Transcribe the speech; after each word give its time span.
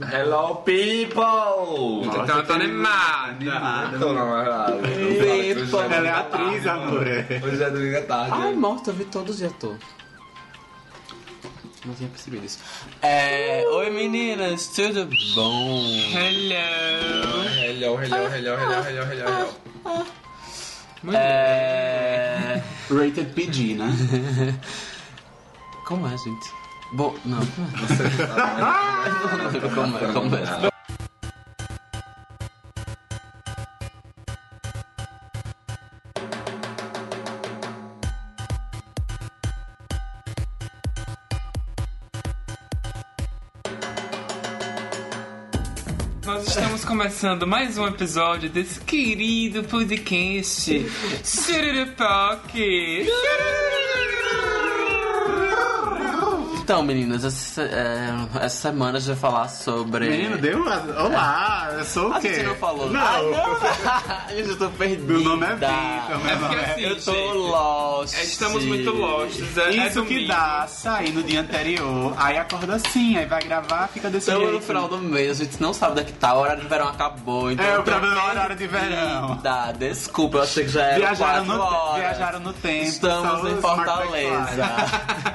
Hello, 0.00 0.56
people! 0.64 2.04
Então 2.04 2.24
ela 2.24 2.42
tá 2.44 2.54
animada. 2.54 3.98
Tô 3.98 4.12
na 4.12 4.24
verdade. 4.24 4.78
People. 4.78 5.94
Ela 5.94 6.08
é 6.08 6.10
atriz, 6.10 6.66
amor. 6.66 7.04
Hoje 7.44 7.62
é 7.62 7.70
domingo 7.70 7.98
à 7.98 8.02
tarde. 8.02 8.30
Ai, 8.32 8.54
morta, 8.54 8.90
eu 8.90 8.94
vi 8.94 9.04
todos 9.06 9.40
os 9.40 9.52
tô. 9.54 9.74
Não 11.84 11.94
tinha 11.94 12.08
percebido 12.10 12.44
isso. 12.44 12.58
É, 13.02 13.64
oi 13.66 13.90
meninas, 13.90 14.68
tudo 14.68 15.08
bom? 15.34 15.82
Hello. 16.12 16.58
Hello, 17.60 18.02
hello, 18.02 18.34
hello, 18.34 18.54
hello, 18.54 18.84
hello, 18.86 19.12
hello, 19.12 19.54
hello. 19.84 21.16
É. 21.16 22.62
Rated 22.90 23.32
PG, 23.34 23.74
né? 23.74 23.88
Como 25.86 26.06
é, 26.06 26.10
gente? 26.10 26.67
Bom, 26.92 27.14
não. 27.24 27.38
como 29.74 29.98
como 30.12 30.36
é? 30.36 30.70
Nós 46.24 46.46
estamos 46.46 46.84
começando 46.84 47.46
mais 47.46 47.76
um 47.76 47.86
episódio 47.86 48.48
desse 48.48 48.80
querido 48.80 49.62
podcast 49.64 50.86
Sururupoque. 51.22 53.06
Então, 56.68 56.82
meninas, 56.82 57.24
essa, 57.24 57.62
é, 57.62 58.10
essa 58.44 58.68
semana 58.68 58.98
a 58.98 59.00
gente 59.00 59.08
vai 59.08 59.16
falar 59.16 59.48
sobre. 59.48 60.06
Menino, 60.10 60.36
deu? 60.36 60.60
Olá, 60.62 61.70
eu 61.78 61.82
sou 61.82 62.10
o 62.10 62.12
A 62.12 62.20
quê? 62.20 62.34
gente 62.34 62.44
não 62.46 62.56
falou. 62.56 62.90
Não. 62.90 63.00
Ai, 63.00 63.22
não. 63.22 64.36
eu 64.36 64.48
já 64.50 64.56
tô 64.56 64.68
perdida. 64.72 65.10
Meu 65.14 65.22
nome 65.22 65.46
é 65.46 65.54
Vitor, 65.54 66.18
meu 66.22 66.30
É 66.30 66.36
porque 66.36 66.44
nome 66.44 66.56
é... 66.56 66.64
assim, 66.72 66.82
Eu 66.82 67.00
tô 67.00 67.12
gente, 67.14 67.32
lost. 67.38 68.14
é, 68.18 68.22
Estamos 68.22 68.64
muito 68.66 68.90
lost. 68.90 69.40
É, 69.56 69.60
é 69.62 69.70
Isso 69.86 70.02
que 70.04 70.12
domingo. 70.12 70.28
dá 70.28 70.66
sair 70.68 71.10
no 71.10 71.22
dia 71.22 71.40
anterior, 71.40 72.12
aí 72.18 72.36
acorda 72.36 72.74
assim, 72.74 73.16
aí 73.16 73.24
vai 73.24 73.40
gravar, 73.42 73.88
fica 73.88 74.10
desse 74.10 74.28
Estamos 74.28 74.50
jeito. 74.50 74.60
no 74.60 74.66
final 74.66 74.88
do 74.88 74.98
mês, 74.98 75.40
a 75.40 75.44
gente 75.44 75.62
não 75.62 75.72
sabe 75.72 75.94
daqui 75.94 76.12
tá, 76.12 76.34
o 76.34 76.40
horário 76.40 76.60
de 76.60 76.68
verão 76.68 76.88
acabou, 76.88 77.50
então... 77.50 77.64
É, 77.64 77.78
o 77.78 77.82
problema 77.82 78.14
é 78.14 78.24
o 78.26 78.28
horário 78.28 78.56
de 78.56 78.66
verão. 78.66 79.36
Dá, 79.42 79.72
desculpa, 79.72 80.36
eu 80.36 80.42
achei 80.42 80.64
que 80.64 80.70
já 80.70 80.82
era 80.82 80.96
Viajaram 80.98 81.46
quatro 81.46 81.54
no, 81.54 81.62
horas. 81.62 81.96
viajaram 81.98 82.40
no 82.40 82.52
tempo. 82.52 82.84
só 82.84 82.90
Estamos 82.90 83.42
os 83.44 83.52
em 83.52 83.60
Fortaleza. 83.62 84.68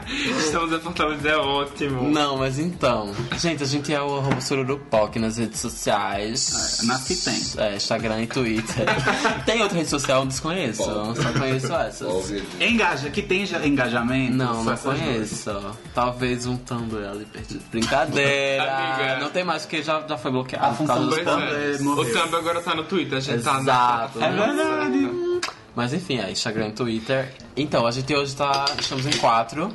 Estamos 0.37 0.73
em 0.73 0.79
Fortaleza, 0.79 1.22
é 1.25 1.37
ótimo. 1.37 2.09
Não, 2.09 2.37
mas 2.37 2.59
então, 2.59 3.13
gente, 3.37 3.63
a 3.63 3.65
gente 3.65 3.93
é 3.93 4.01
o 4.01 4.17
arroba 4.17 4.41
Sururupoc 4.41 5.15
nas 5.17 5.37
redes 5.37 5.59
sociais. 5.59 6.81
É, 6.81 6.85
nas 6.85 7.03
que 7.03 7.15
tem. 7.15 7.41
É, 7.57 7.75
Instagram 7.75 8.21
e 8.23 8.27
Twitter. 8.27 8.85
tem 9.45 9.61
outra 9.61 9.77
rede 9.77 9.89
social? 9.89 10.21
Eu 10.21 10.27
desconheço, 10.27 10.83
só 10.83 11.33
conheço 11.37 11.73
essas. 11.73 12.33
Engaja, 12.59 13.09
que 13.09 13.21
tem 13.21 13.45
engajamento? 13.65 14.35
Não, 14.35 14.55
Só 14.55 14.63
não 14.63 14.73
essas 14.73 14.83
duas. 14.83 14.99
conheço. 14.99 15.77
Talvez 15.93 16.45
um 16.45 16.57
Tumblr 16.57 17.05
ali 17.07 17.25
perdido. 17.25 17.63
Brincadeira. 17.71 18.63
Amiga. 18.63 19.19
Não 19.19 19.29
tem 19.29 19.43
mais 19.43 19.63
porque 19.63 19.81
já, 19.83 20.01
já 20.07 20.17
foi 20.17 20.31
bloqueado. 20.31 20.65
A 20.65 20.69
por 20.69 20.87
causa 20.87 21.03
função 21.03 21.09
dos 21.09 21.17
do 21.19 21.31
Tumblr 21.31 21.75
é. 21.75 21.79
morreu. 21.79 22.03
O 22.03 22.13
Tumblr 22.13 22.35
agora 22.37 22.61
tá 22.61 22.75
no 22.75 22.83
Twitter, 22.83 23.17
a 23.17 23.21
gente 23.21 23.43
tá 23.43 23.59
Exato. 23.59 24.19
na 24.19 24.27
É 24.27 24.31
verdade. 24.31 25.41
Mas 25.75 25.93
enfim, 25.93 26.19
é 26.19 26.31
Instagram 26.31 26.69
e 26.69 26.71
Twitter. 26.73 27.33
Então, 27.57 27.85
a 27.85 27.91
gente 27.91 28.13
hoje 28.13 28.35
tá. 28.35 28.65
Estamos 28.79 29.05
em 29.05 29.17
quatro. 29.17 29.73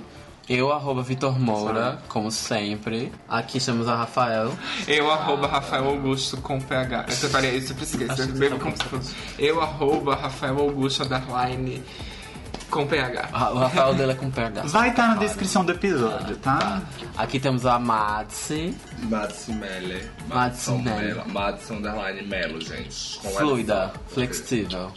Eu, 0.49 0.73
arroba 0.73 1.03
Vitor 1.03 1.39
Moura, 1.39 1.99
como 2.09 2.31
sempre. 2.31 3.13
Aqui 3.29 3.59
estamos 3.59 3.87
a 3.87 3.95
Rafael. 3.97 4.51
Eu, 4.87 5.11
arroba 5.11 5.47
Rafael 5.47 5.85
Augusto 5.85 6.39
com 6.39 6.59
PH. 6.59 7.05
Eu 7.07 7.15
separei 7.15 7.57
isso, 7.57 7.75
tá 7.75 8.59
como 8.59 8.75
se 8.75 8.85
fosse. 8.85 9.15
Eu, 9.39 9.61
arroba 9.61 10.15
Rafael 10.15 10.59
Augusto, 10.59 11.05
underline, 11.05 11.85
com 12.71 12.87
PH. 12.87 13.29
O 13.53 13.59
Rafael 13.59 13.95
dele 13.95 14.13
é 14.13 14.15
com 14.15 14.31
PH. 14.31 14.63
Vai 14.63 14.89
estar 14.89 15.09
na 15.09 15.15
descrição 15.17 15.67
do 15.67 15.73
episódio, 15.73 16.37
tá? 16.39 16.83
Aqui 17.15 17.39
temos 17.39 17.67
a 17.67 17.79
Madsi, 17.79 18.75
Madison 19.03 19.53
Melle. 19.53 20.11
Madison 20.29 20.79
Melle. 20.79 21.23
Madison 21.27 21.75
Underline 21.75 22.23
Melo, 22.27 22.59
gente. 22.59 23.19
Com 23.19 23.29
fluida, 23.31 23.93
flexível. 24.09 24.93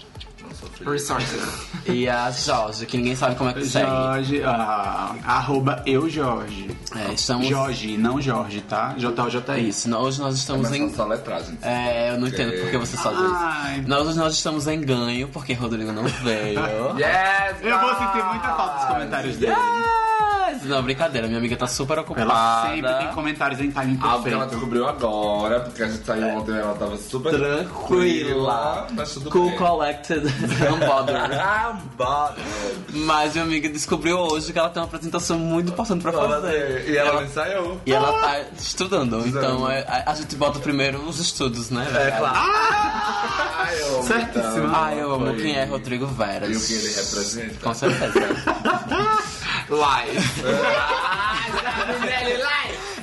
Resources. 0.86 1.42
E 1.86 2.08
a 2.10 2.32
Jorge, 2.32 2.86
que 2.86 2.98
ninguém 2.98 3.16
sabe 3.16 3.36
como 3.36 3.50
é 3.50 3.54
que 3.54 3.66
segue. 3.66 3.90
Jorge, 3.90 4.44
ah, 4.44 5.16
arroba 5.26 5.82
eu 5.86 6.10
Jorge. 6.10 6.70
É, 6.96 7.14
estamos. 7.14 7.48
Jorge, 7.48 7.98
não 7.98 8.20
Jorge, 8.22 8.62
tá? 8.62 8.94
J-O-J-I. 8.98 9.70
Isso, 9.70 9.90
nós- 9.90 10.02
hoje 10.06 10.22
nós 10.22 10.34
É 10.36 10.38
estamos 10.38 10.70
mais 10.70 10.82
em. 10.82 11.02
a 11.02 11.06
letragem. 11.06 11.58
É, 11.62 12.10
eu 12.12 12.20
não 12.20 12.28
entendo 12.28 12.52
porque 12.62 12.78
você 12.78 12.98
só 12.98 13.12
diz. 13.12 13.32
Ai. 13.34 13.84
Nós, 13.88 14.08
hoje 14.08 14.18
nós 14.18 14.34
estamos 14.34 14.68
em 14.68 14.82
ganho, 14.82 15.28
porque 15.30 15.54
Rodrigo 15.54 15.92
não 15.92 16.04
veio. 16.04 16.60
Yes, 16.98 17.58
Eu 17.62 17.80
vou 17.80 17.90
sentir 17.96 18.24
muita 18.26 18.50
falta 18.56 18.78
dos 18.80 18.86
comentários 18.86 19.38
dele. 19.38 19.54
Yes! 20.54 20.64
Não, 20.66 20.82
brincadeira, 20.84 21.28
minha 21.28 21.40
amiga 21.40 21.56
tá 21.56 21.68
super 21.68 22.00
ocupada. 22.00 22.22
Ela 22.22 22.70
sempre 22.72 22.94
tem 22.96 23.08
comentários 23.10 23.60
em 23.62 23.72
time 23.72 23.98
Algo 24.02 24.24
que 24.24 24.30
ela 24.30 24.40
perfeito. 24.40 24.50
descobriu 24.52 24.88
agora, 24.88 25.60
porque 25.62 25.84
a 25.84 25.88
gente 25.88 26.06
saiu 26.06 26.28
ontem 26.30 26.52
e 26.54 26.58
ela 26.60 26.74
tava 26.76 26.98
super 26.98 27.32
Tranquila. 27.32 28.88
mas 28.92 29.14
tudo 29.14 29.30
Cool 29.32 29.50
bem. 29.50 29.58
collected, 29.58 30.22
unbothered. 30.74 31.36
Ah. 31.36 31.80
Mas 32.94 33.34
minha 33.34 33.46
amiga 33.46 33.70
descobriu 33.70 34.18
hoje 34.18 34.52
que 34.52 34.60
ela 34.60 34.70
tem 34.70 34.82
uma 34.82 34.88
apresentação 34.88 35.38
muito 35.40 35.72
importante 35.72 36.02
pra 36.02 36.12
fazer. 36.12 36.90
E 36.90 36.98
ela 36.98 37.24
ensaiou. 37.24 37.80
E 37.86 37.94
ela 37.94 38.12
tá 38.22 38.42
estudando, 38.58 39.26
então 39.28 39.70
é, 39.70 39.82
a, 39.88 40.12
a 40.12 40.16
gente 40.16 40.36
bota 40.36 40.60
primeiro 40.60 41.00
os 41.08 41.20
estudos, 41.20 41.70
né? 41.70 41.88
É 41.96 42.12
claro. 42.12 42.36
Ai, 42.38 43.82
eu 43.82 43.96
amo 43.96 44.04
Certíssimo. 44.04 44.72
Ah, 44.76 44.94
eu 44.96 45.14
amo 45.14 45.26
Foi. 45.28 45.36
quem 45.42 45.56
é 45.58 45.64
Rodrigo 45.66 46.06
Veras. 46.08 46.50
E 46.50 46.56
o 46.56 46.60
que 46.68 46.74
ele 46.86 46.94
representa. 46.96 47.56
Com 47.64 47.74
certeza. 47.74 48.14
Live. 49.78 50.20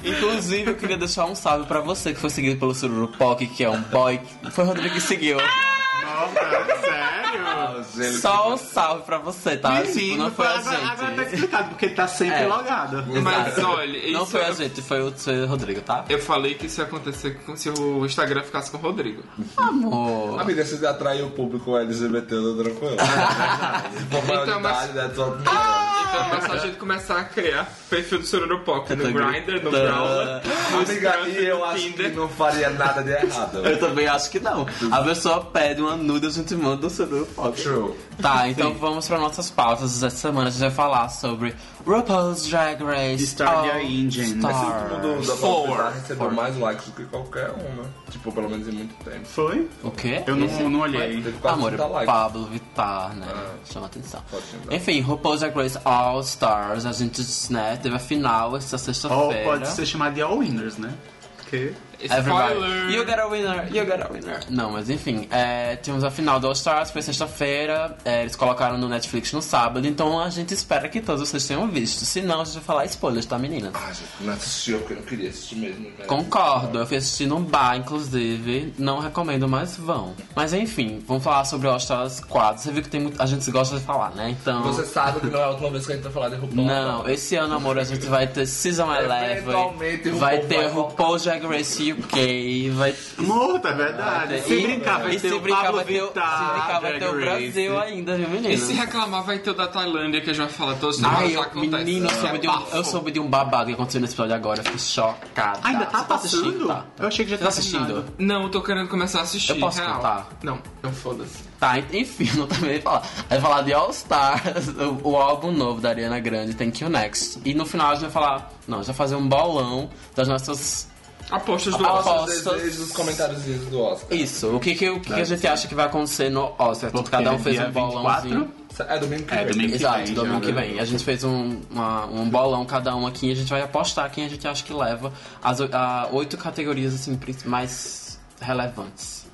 Inclusive, 0.05 0.71
eu 0.71 0.77
queria 0.77 0.97
deixar 0.97 1.27
um 1.27 1.35
salve 1.35 1.67
pra 1.67 1.81
você 1.81 2.15
que 2.15 2.21
foi 2.21 2.31
seguido 2.31 2.59
pelo 2.59 2.75
Sururupoc, 2.75 3.41
que 3.47 3.65
é 3.65 3.71
um 3.71 3.81
boy. 3.83 4.21
Foi 4.51 4.65
o 4.65 4.69
Rodrigo 4.69 4.95
que 4.95 5.01
seguiu. 5.01 5.37
Nossa, 5.39 6.81
sério? 6.81 8.09
Ele- 8.09 8.19
Só 8.19 8.55
um 8.55 8.57
salve 8.57 9.03
pra 9.03 9.19
você, 9.19 9.57
tá? 9.57 9.83
Tipo, 9.83 9.95
Menino, 9.97 10.25
não 10.25 10.31
foi 10.31 10.47
a 10.47 10.59
agora, 10.59 10.77
agora 10.79 10.97
tá 10.97 11.07
gente. 11.25 11.35
explicado, 11.35 11.69
porque 11.71 11.85
ele 11.87 11.95
tá 11.95 12.07
sempre 12.09 12.43
É. 12.43 12.47
logado. 12.47 13.05
Mas 13.23 13.59
olha, 13.59 14.13
Não 14.13 14.23
isso 14.23 14.31
foi 14.31 14.45
a 14.45 14.49
eu- 14.49 14.55
gente, 14.55 14.83
foi 14.83 15.03
o, 15.03 15.13
foi 15.13 15.43
o 15.43 15.47
Rodrigo, 15.47 15.81
tá? 15.81 16.05
Eu 16.09 16.19
falei 16.21 16.55
que 16.55 16.67
isso 16.67 16.81
ia 16.81 16.87
acontecer 16.87 17.39
com- 17.45 17.57
se 17.57 17.69
o 17.71 18.07
Instagram 18.07 18.43
ficasse 18.45 18.71
com 18.71 18.79
o 18.79 18.81
Rodrigo. 18.81 19.23
Amor. 19.57 20.41
Amiga, 20.41 20.65
se 20.65 20.85
atrair 20.87 21.23
o 21.25 21.31
público 21.31 21.77
LGBT, 21.77 22.35
eu 22.35 22.57
tô 22.57 22.63
tranquilo. 22.63 22.97
Se 23.99 24.23
for 24.23 24.43
Então, 24.43 24.61
mas- 24.61 24.95
né? 24.95 25.11
Só 25.15 25.29
opinião. 25.29 25.98
Então 26.09 26.35
é 26.37 26.41
só 26.41 26.53
a 26.53 26.57
gente 26.59 26.77
começar 26.77 27.19
a 27.19 27.25
criar 27.25 27.71
perfil 27.91 28.19
do 28.19 28.25
Sururupoca 28.27 28.97
no 28.97 29.05
tô 29.05 29.13
Grindr, 29.13 29.63
no. 29.63 29.71
Brawler, 29.71 30.43
no 30.73 30.79
Amiga, 30.79 31.29
e 31.29 31.45
eu 31.47 31.59
no 31.59 31.65
acho 31.65 31.83
que 31.83 31.93
Tinder. 31.93 32.15
não 32.17 32.29
faria 32.29 32.71
nada 32.71 33.03
de 33.03 33.11
errado. 33.11 33.67
Eu 33.67 33.79
também 33.79 34.07
acho 34.07 34.31
que 34.31 34.41
não. 34.41 34.67
A 34.91 35.03
pessoa 35.03 35.45
pede 35.45 35.81
uma 35.81 35.97
nude, 35.97 36.27
a 36.27 36.31
gente 36.31 36.55
manda 36.55 36.87
o 36.87 36.91
Sururupoc. 36.91 37.57
True. 37.57 37.95
Tá, 38.21 38.49
então 38.49 38.75
vamos 38.75 39.07
para 39.07 39.19
nossas 39.19 39.51
pautas. 39.51 40.03
Essa 40.03 40.11
semana 40.11 40.49
a 40.49 40.51
gente 40.51 40.61
vai 40.61 40.71
falar 40.71 41.09
sobre 41.09 41.55
RuPaul's 41.87 42.47
Drag 42.47 42.83
Race 42.83 43.25
Start 43.25 43.71
All 43.73 43.81
Engine. 43.81 44.35
Mas 44.37 44.57
todo 44.89 45.09
mundo 45.09 45.27
da 45.27 45.37
Four. 45.37 45.91
Recebeu 45.93 46.31
mais 46.31 46.57
likes 46.59 46.87
do 46.87 46.93
que 46.93 47.05
qualquer 47.05 47.51
um, 47.51 47.83
né? 47.83 47.89
Tipo, 48.11 48.33
pelo 48.33 48.51
menos 48.51 48.69
em 48.69 48.73
muito 48.73 48.95
tempo. 49.05 49.25
Foi? 49.25 49.69
O 49.83 49.91
quê? 49.91 50.23
Eu 50.27 50.37
não, 50.37 50.71
não 50.71 50.81
olhei. 50.81 51.23
Teve 51.23 51.39
quase 51.39 51.57
Amor, 51.57 51.69
30 51.71 51.87
likes. 51.87 52.07
Pablo 52.07 52.47
Vittar, 52.47 53.17
né? 53.17 53.27
Ah. 53.29 53.55
Chama 53.65 53.87
atenção. 53.87 54.23
Pode 54.31 54.45
lembrar. 54.53 54.77
Enfim, 54.77 55.01
RuPaul's 55.01 55.41
Drag 55.41 55.55
Race 55.57 55.79
All 55.85 56.21
Stars, 56.21 56.87
a 56.87 56.93
gente, 56.93 57.23
né, 57.53 57.79
teve 57.83 57.95
a 57.97 57.99
final 57.99 58.57
essa 58.57 58.77
Ou 58.77 58.79
sexta-feira. 58.79 59.45
pode 59.45 59.69
ser 59.69 59.87
chamado 59.87 60.15
de 60.15 60.23
All 60.23 60.39
Winners, 60.39 60.77
né? 60.79 60.93
Porque... 61.37 61.73
Everybody. 62.01 62.55
Spoiler! 62.55 62.91
You 62.91 63.05
got 63.05 63.19
a 63.19 63.29
winner, 63.29 63.69
you 63.73 63.85
got 63.85 64.03
a 64.03 64.13
winner. 64.13 64.41
Não, 64.49 64.71
mas 64.73 64.89
enfim, 64.89 65.27
é, 65.31 65.77
tivemos 65.77 66.05
a 66.05 66.11
final 66.11 66.39
do 66.39 66.47
All 66.47 66.53
Stars, 66.53 66.91
foi 66.91 67.03
sexta-feira, 67.03 67.97
é, 68.05 68.23
eles 68.23 68.37
colocaram 68.37 68.79
no 68.79 68.89
Netflix 68.89 69.33
no 69.33 69.43
sábado, 69.43 69.87
então 69.87 70.21
a 70.21 70.31
gente 70.31 70.55
espera 70.55 70.89
que 70.89 71.01
todos 71.01 71.29
vocês 71.29 71.47
tenham 71.47 71.67
visto. 71.69 72.05
Se 72.05 72.23
não, 72.23 72.41
a 72.41 72.45
gente 72.45 72.55
vai 72.55 72.63
falar 72.63 72.85
spoilers, 72.87 73.27
tá, 73.27 73.39
meninas? 73.39 73.73
Ah, 73.75 73.93
gente, 73.93 74.09
não 74.21 74.33
assistiu 74.33 74.79
porque 74.79 74.93
eu 74.95 74.99
não 74.99 75.05
queria 75.05 75.31
assistir 75.31 75.57
mesmo. 75.57 75.85
né? 75.99 76.05
Concordo, 76.07 76.79
eu 76.79 76.87
fui 76.87 76.97
assistir 76.97 77.27
num 77.27 77.43
bar, 77.43 77.77
inclusive. 77.77 78.73
Não 78.79 79.01
recomendo, 79.01 79.49
mas 79.49 79.77
vão. 79.77 80.15
Mas 80.37 80.53
enfim, 80.53 81.03
vamos 81.07 81.25
falar 81.25 81.45
sobre 81.45 81.69
All 81.69 81.77
Stars 81.79 82.21
4. 82.21 82.63
Você 82.63 82.71
viu 82.73 82.83
que 82.83 82.89
tem 82.89 83.01
muito... 83.01 83.21
a 83.21 83.27
gente 83.27 83.51
gosta 83.51 83.77
de 83.79 83.85
falar, 83.85 84.11
né? 84.11 84.31
Então. 84.41 84.63
Você 84.63 84.85
sabe 84.87 85.21
que 85.21 85.27
não 85.27 85.41
é 85.41 85.45
a 85.45 85.49
última 85.51 85.71
vez 85.71 85.87
que 85.87 85.93
a 85.93 85.95
gente 85.97 86.05
vai 86.05 86.13
falar 86.13 86.29
de 86.29 86.37
RuPaul. 86.37 86.67
Não, 86.67 87.09
esse 87.09 87.37
ano, 87.37 87.55
amor, 87.55 87.79
a 87.79 87.85
gente 87.85 88.07
vai 88.07 88.27
ter 88.27 88.47
Season 88.47 88.85
11, 88.85 89.39
Eventualmente, 89.39 90.11
vai 90.11 90.37
RuPaul 90.37 90.49
ter 90.49 90.67
RuPaul's 90.69 91.25
Drag 91.25 91.45
Race 91.47 91.88
e 91.89 91.93
UK 91.93 92.71
vai. 92.71 92.95
Morto, 93.19 93.67
é 93.69 93.73
verdade. 93.73 94.29
vai 94.35 94.41
ter- 94.41 94.43
Se 94.43 94.63
brincar, 94.63 94.99
vai 95.03 95.17
ter 95.17 95.33
o 95.33 95.41
brincar, 95.41 95.63
Pablo 95.63 95.77
vai 95.77 95.85
ter, 95.85 96.03
o- 96.03 96.07
Vittar, 96.07 96.39
se 96.39 96.53
brincar, 96.53 96.81
vai 96.81 96.99
ter 96.99 97.09
o. 97.09 97.13
Brasil 97.21 97.79
ainda, 97.81 98.17
viu, 98.17 98.29
menino? 98.29 98.55
E 98.55 98.59
se 98.59 98.73
reclamar, 98.73 99.23
vai 99.25 99.39
ter 99.39 99.51
o 99.51 99.55
da 99.55 99.67
Tailândia, 99.69 100.21
que 100.21 100.31
a 100.31 100.33
gente 100.33 100.45
vai 100.47 100.53
falar 100.55 100.75
todos 100.77 100.99
os 100.99 101.05
Ai, 101.05 101.29
já 101.31 101.35
eu, 101.35 101.43
acontece. 101.43 101.85
menino, 101.85 102.07
eu 102.07 102.11
É 102.11 102.15
soube, 102.21 102.39
de 102.39 102.49
um, 102.49 102.63
eu 102.73 102.85
soube 102.85 103.11
de 103.11 103.21
um 103.21 103.29
babado 103.29 103.67
que 103.67 103.73
aconteceu 103.75 104.01
nesse 104.01 104.13
episódio 104.15 104.35
agora. 104.35 104.61
Eu 104.61 104.65
fiquei 104.65 104.79
chocada. 104.79 105.61
Ainda 105.63 105.87
tá 105.87 106.07
assistindo? 106.15 106.43
passando? 106.45 106.67
Tá. 106.69 106.85
Eu 106.99 107.09
achei 107.09 107.25
que 107.25 107.31
já 107.31 107.39
tá 107.39 107.49
assistindo? 107.49 108.05
Não, 108.19 108.43
eu 108.45 108.49
tô 108.51 108.63
querendo 108.63 108.89
começar 108.89 109.21
a 109.21 109.23
assistir. 109.23 109.53
Eu 109.53 109.59
posso 109.61 109.81
real. 109.81 109.97
contar? 109.97 110.29
Não, 110.43 110.59
não 110.83 110.93
foda-se. 110.93 111.49
Tá, 111.59 111.77
enfim, 111.93 112.31
não 112.39 112.47
também 112.47 112.77
ia 112.77 112.83
falar. 112.83 113.03
Vai 113.29 113.41
falar 113.41 113.63
de 113.63 113.73
All 113.73 113.91
Stars, 113.91 114.69
o, 115.03 115.09
o 115.11 115.17
álbum 115.17 115.51
novo 115.51 115.81
da 115.81 115.89
Ariana 115.89 116.21
Grande, 116.21 116.55
Thank 116.55 116.83
You 116.83 116.89
Next. 116.91 117.41
E 117.45 117.53
no 117.55 117.67
final 117.67 117.91
a 117.91 117.95
gente 117.95 118.03
vai 118.03 118.11
falar, 118.11 118.53
não, 118.67 118.79
a 118.79 118.81
gente 118.83 118.87
vai 118.89 118.97
fazer 118.97 119.17
um 119.17 119.27
bolão 119.29 119.91
das 120.15 120.29
nossas. 120.29 120.89
Apostas 121.31 121.77
do 121.77 121.85
Apostas. 121.87 122.37
Oscar. 122.39 122.55
Desejos 122.55 122.79
nos 122.81 122.93
comentários 122.93 123.43
do 123.43 123.81
Oscar. 123.81 124.17
Isso, 124.17 124.55
o 124.57 124.59
que, 124.61 124.75
que, 124.75 124.89
o 124.89 125.01
que, 125.01 125.13
que 125.13 125.21
a 125.21 125.25
gente 125.25 125.47
acha 125.47 125.69
que 125.69 125.75
vai 125.75 125.87
acontecer 125.87 126.31
no 126.31 126.53
Oscar? 126.59 126.91
Porque 126.91 127.11
Cada 127.11 127.33
um 127.33 127.39
fez 127.39 127.57
dia 127.57 127.69
um 127.69 127.73
bolãozinho. 127.73 128.41
24? 128.41 128.95
É 128.95 128.99
domingo 128.99 129.23
que 129.25 129.35
É, 129.35 129.37
vem. 129.45 129.53
domingo 129.53 129.69
que 129.71 129.75
Exato, 129.77 130.05
vem, 130.05 130.15
domingo 130.15 130.41
que 130.41 130.53
vem. 130.53 130.81
A 130.81 130.85
gente 130.85 131.05
fez 131.05 131.25
um, 131.25 131.61
uma- 131.71 132.07
um 132.07 132.29
bolão 132.31 132.65
cada 132.65 132.95
um 132.97 133.07
aqui 133.07 133.27
e 133.29 133.33
a 133.33 133.35
gente 133.35 133.51
vai 133.51 133.61
apostar 133.61 134.11
quem 134.11 134.25
a 134.25 134.29
gente 134.29 134.47
acha 134.47 134.63
que 134.65 134.73
leva 134.73 135.13
as 135.43 135.61
a 135.61 136.09
oito 136.13 136.37
categorias 136.39 136.95
assim, 136.95 137.19
mais 137.45 138.19
relevantes. 138.41 139.27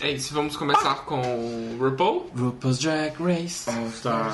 É 0.00 0.10
isso, 0.10 0.32
vamos 0.34 0.56
começar 0.56 0.94
com 1.04 1.20
o 1.20 1.76
RuPaul. 1.78 2.30
RuPaul's 2.36 2.78
Drag 2.78 3.12
Race. 3.22 3.70
Star 3.96 4.32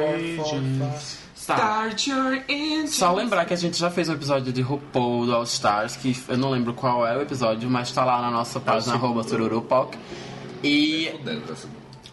Origins. 0.00 1.18
Tá. 1.46 1.56
Start 1.56 2.06
your 2.06 2.42
engine. 2.48 2.88
Só 2.88 3.12
lembrar 3.12 3.44
que 3.44 3.52
a 3.54 3.56
gente 3.56 3.76
já 3.78 3.90
fez 3.90 4.08
um 4.08 4.12
episódio 4.12 4.52
de 4.52 4.60
RuPaul 4.62 5.26
do 5.26 5.34
All 5.34 5.42
Stars, 5.42 5.96
que 5.96 6.16
eu 6.28 6.36
não 6.38 6.50
lembro 6.50 6.72
qual 6.74 7.06
é 7.06 7.16
o 7.16 7.22
episódio, 7.22 7.68
mas 7.68 7.90
tá 7.90 8.04
lá 8.04 8.20
na 8.22 8.30
nossa 8.30 8.60
página 8.60 8.94
arroba 8.94 9.24
Tururupoc. 9.24 9.94
E. 10.62 11.10
Ser- 11.56 11.68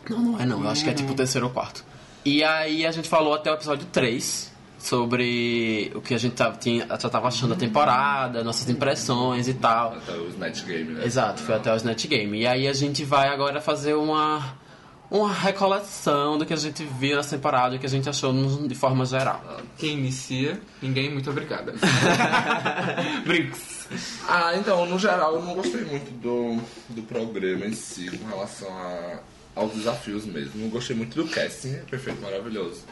Não, 0.09 0.19
não 0.19 0.39
é 0.39 0.45
não, 0.45 0.63
eu 0.63 0.69
acho 0.69 0.83
que 0.83 0.89
é 0.89 0.93
tipo 0.93 1.11
o 1.11 1.15
terceiro 1.15 1.47
ou 1.47 1.53
quarto. 1.53 1.83
E 2.25 2.43
aí 2.43 2.85
a 2.85 2.91
gente 2.91 3.07
falou 3.07 3.33
até 3.33 3.51
o 3.51 3.53
episódio 3.53 3.85
3 3.91 4.51
sobre 4.79 5.91
o 5.93 6.01
que 6.01 6.13
a 6.13 6.17
gente 6.17 6.33
tava, 6.35 6.57
tinha, 6.57 6.87
já 6.87 7.09
tava 7.09 7.27
achando 7.27 7.49
da 7.53 7.55
temporada, 7.59 8.43
nossas 8.43 8.67
impressões 8.69 9.47
e 9.47 9.53
tal. 9.53 9.93
Até 9.93 10.13
o 10.13 10.27
Snatch 10.29 10.63
Game, 10.65 10.93
né? 10.93 11.05
Exato, 11.05 11.41
foi 11.43 11.55
até 11.55 11.71
o 11.71 11.75
Snatch 11.75 12.07
Game. 12.07 12.39
E 12.39 12.47
aí 12.47 12.67
a 12.67 12.73
gente 12.73 13.03
vai 13.03 13.27
agora 13.27 13.61
fazer 13.61 13.93
uma, 13.93 14.41
uma 15.11 15.31
recoleção 15.33 16.37
do 16.37 16.45
que 16.45 16.53
a 16.53 16.57
gente 16.57 16.83
viu 16.83 17.17
nessa 17.17 17.35
temporada 17.35 17.73
e 17.73 17.77
o 17.77 17.79
que 17.79 17.85
a 17.85 17.89
gente 17.89 18.07
achou 18.07 18.31
de 18.67 18.75
forma 18.75 19.05
geral. 19.05 19.59
Quem 19.77 19.97
inicia? 19.97 20.59
Ninguém, 20.81 21.11
muito 21.11 21.29
obrigada. 21.29 21.73
Brinks. 23.25 23.87
Ah, 24.27 24.55
então, 24.55 24.85
no 24.85 24.99
geral, 24.99 25.35
eu 25.35 25.41
não 25.41 25.55
gostei 25.55 25.83
muito 25.83 26.11
do, 26.21 26.61
do 26.89 27.01
programa 27.03 27.65
em 27.65 27.73
si, 27.73 28.15
com 28.17 28.27
relação 28.27 28.69
a, 28.69 29.19
aos 29.55 29.73
desafios 29.73 30.25
mesmo. 30.25 30.61
Não 30.61 30.69
gostei 30.69 30.95
muito 30.95 31.15
do 31.15 31.27
casting, 31.27 31.73
é 31.73 31.83
perfeito, 31.89 32.21
maravilhoso. 32.21 32.83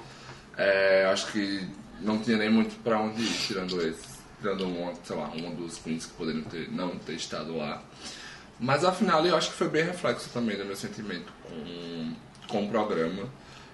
É, 0.58 1.08
acho 1.12 1.32
que 1.32 1.68
não 2.02 2.18
tinha 2.18 2.38
nem 2.38 2.50
muito 2.50 2.76
pra 2.84 3.00
onde 3.00 3.22
ir, 3.22 3.34
tirando 3.46 3.80
esses. 3.82 4.18
Tirando 4.40 4.68
uma, 4.68 4.94
sei 5.04 5.16
lá, 5.16 5.30
uma 5.30 5.50
dos 5.50 5.80
queens 5.80 6.06
que 6.06 6.14
poderiam 6.14 6.44
ter, 6.44 6.72
não 6.72 6.90
ter 7.00 7.14
estado 7.14 7.58
lá. 7.58 7.82
Mas 8.60 8.84
afinal, 8.84 9.26
eu 9.26 9.36
acho 9.36 9.52
que 9.52 9.58
foi 9.58 9.70
bem 9.70 9.84
reflexo 9.84 10.30
também 10.30 10.58
do 10.58 10.66
meu 10.66 10.76
sentimento 10.76 11.32
com, 11.44 12.14
com 12.48 12.66
o 12.66 12.70
programa. 12.70 13.24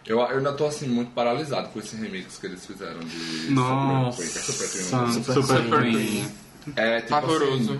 Eu, 0.06 0.19
eu 0.19 0.38
ainda 0.38 0.51
tô 0.51 0.65
assim 0.65 0.88
muito 0.88 1.12
paralisado 1.12 1.69
com 1.69 1.80
esse 1.80 1.95
remix 1.95 2.38
que 2.38 2.47
eles 2.47 2.65
fizeram 2.65 3.00
de 3.00 3.51
Nossa, 3.51 4.21
Super 4.21 4.69
Queen. 4.69 4.83
Super 4.83 5.07
Super, 5.07 5.33
Super 5.33 5.63
Super. 5.63 5.81
Queen. 5.81 6.31
é, 6.75 6.97
tipo 7.00 7.09
Pavoroso. 7.09 7.74
assim, 7.74 7.80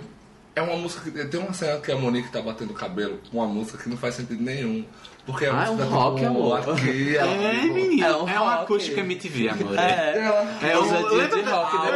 é 0.56 0.62
uma 0.62 0.78
música 0.78 1.12
que. 1.12 1.26
Tem 1.26 1.40
uma 1.40 1.54
cena 1.54 1.80
que 1.80 1.92
a 1.92 1.98
Monique 1.98 2.32
tá 2.32 2.42
batendo 2.42 2.74
cabelo 2.74 3.20
com 3.30 3.40
uma 3.40 3.48
música 3.48 3.78
que 3.78 3.90
não 3.90 3.98
faz 3.98 4.16
sentido 4.16 4.42
nenhum. 4.42 4.86
Porque 5.26 5.46
a 5.46 5.54
Ah, 5.58 5.68
é 5.68 5.70
um 5.70 5.78
rock, 5.86 6.26
amor. 6.26 6.60
aqui, 6.70 7.16
É, 7.16 7.64
menino. 7.68 8.04
É 8.04 8.08
É, 8.10 8.14
um 8.16 8.24
uma 8.24 8.56
rock. 8.56 8.64
acústica 8.64 9.00
MTV, 9.00 9.50
amor. 9.50 9.80
É, 9.80 10.20
é 10.70 10.78
o 10.78 10.84
dia 10.84 11.00
lembra 11.18 11.38
de 11.38 11.42
da- 11.44 11.56
rock, 11.56 11.78
Ah, 11.78 11.92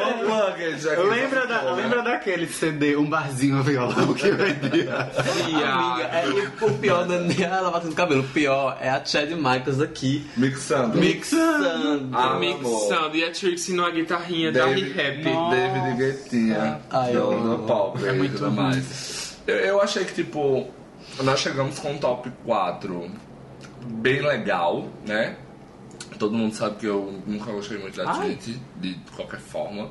né? 0.56 0.94
é 0.96 1.00
Lembra, 1.02 1.46
da, 1.48 1.62
lembra 1.74 2.02
daquele 2.04 2.48
CD, 2.48 2.96
um 2.96 3.06
barzinho 3.10 3.62
violão 3.64 4.14
que 4.16 4.32
vendia? 4.32 4.94
Amiga, 5.18 6.10
é, 6.14 6.26
e 6.30 6.66
o 6.66 6.72
pior 6.78 7.06
não 7.06 7.16
é 7.16 7.20
nem 7.20 7.44
ela 7.44 7.70
batendo 7.70 7.94
cabelo, 7.96 8.22
o 8.22 8.28
pior 8.30 8.78
é 8.80 8.90
a 8.90 9.04
Chad 9.04 9.30
Michaels 9.32 9.82
aqui 9.82 10.26
Mixando. 10.38 10.98
mixando. 10.98 12.10
Ah, 12.14 12.28
amor. 12.36 12.40
Mixando. 12.40 13.16
E 13.18 13.26
a 13.26 13.32
Trixie 13.32 13.74
numa 13.76 13.90
guitarrinha 13.92 14.54
da 14.54 14.66
David, 14.68 14.94
Rap. 14.94 15.24
David 15.24 15.98
Guettinha. 15.98 16.80
Ai, 16.90 17.14
eu 17.16 17.32
do, 17.32 17.58
do 17.58 17.64
pop 17.64 18.06
É 18.06 18.14
muito 18.14 18.50
mais. 18.52 19.36
Eu, 19.46 19.56
eu 19.58 19.82
achei 19.82 20.04
que, 20.06 20.14
tipo, 20.14 20.70
nós 21.24 21.40
chegamos 21.40 21.80
com 21.80 21.92
um 21.92 21.98
top 21.98 22.32
4 22.46 23.12
bem 23.86 24.22
legal, 24.22 24.88
né? 25.06 25.36
Todo 26.20 26.34
mundo 26.36 26.56
sabe 26.56 26.78
que 26.78 26.86
eu 26.86 27.22
nunca 27.26 27.52
gostei 27.52 27.78
muito 27.78 27.98
da. 27.98 28.14
Trinity, 28.14 28.60
de 28.78 28.96
qualquer 29.16 29.40
forma. 29.40 29.90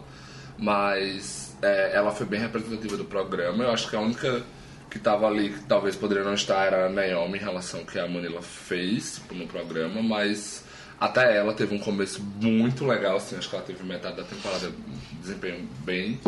Mas 0.59 1.57
é, 1.63 1.95
ela 1.95 2.11
foi 2.11 2.27
bem 2.27 2.41
representativa 2.41 2.97
do 2.97 3.05
programa. 3.05 3.65
Eu 3.65 3.71
acho 3.71 3.89
que 3.89 3.97
a 3.97 4.01
única 4.01 4.43
que 4.91 4.99
tava 4.99 5.27
ali, 5.27 5.51
que 5.51 5.61
talvez 5.65 5.95
poderia 5.95 6.25
não 6.25 6.35
estar, 6.35 6.67
era 6.67 6.87
a 6.87 6.89
Naomi 6.89 7.39
em 7.39 7.41
relação 7.41 7.81
ao 7.81 7.87
que 7.87 7.99
a 7.99 8.09
Manila 8.09 8.41
fez 8.41 9.21
no 9.31 9.47
programa. 9.47 10.03
Mas 10.03 10.65
até 10.99 11.37
ela 11.37 11.53
teve 11.53 11.75
um 11.75 11.79
começo 11.79 12.23
muito 12.41 12.87
legal, 12.87 13.17
assim. 13.17 13.37
Acho 13.37 13.49
que 13.49 13.57
ela 13.57 13.65
teve 13.65 13.85
metade 13.85 14.17
da 14.17 14.25
temporada 14.25 14.73
desempenho 15.21 15.69
bem. 15.85 16.19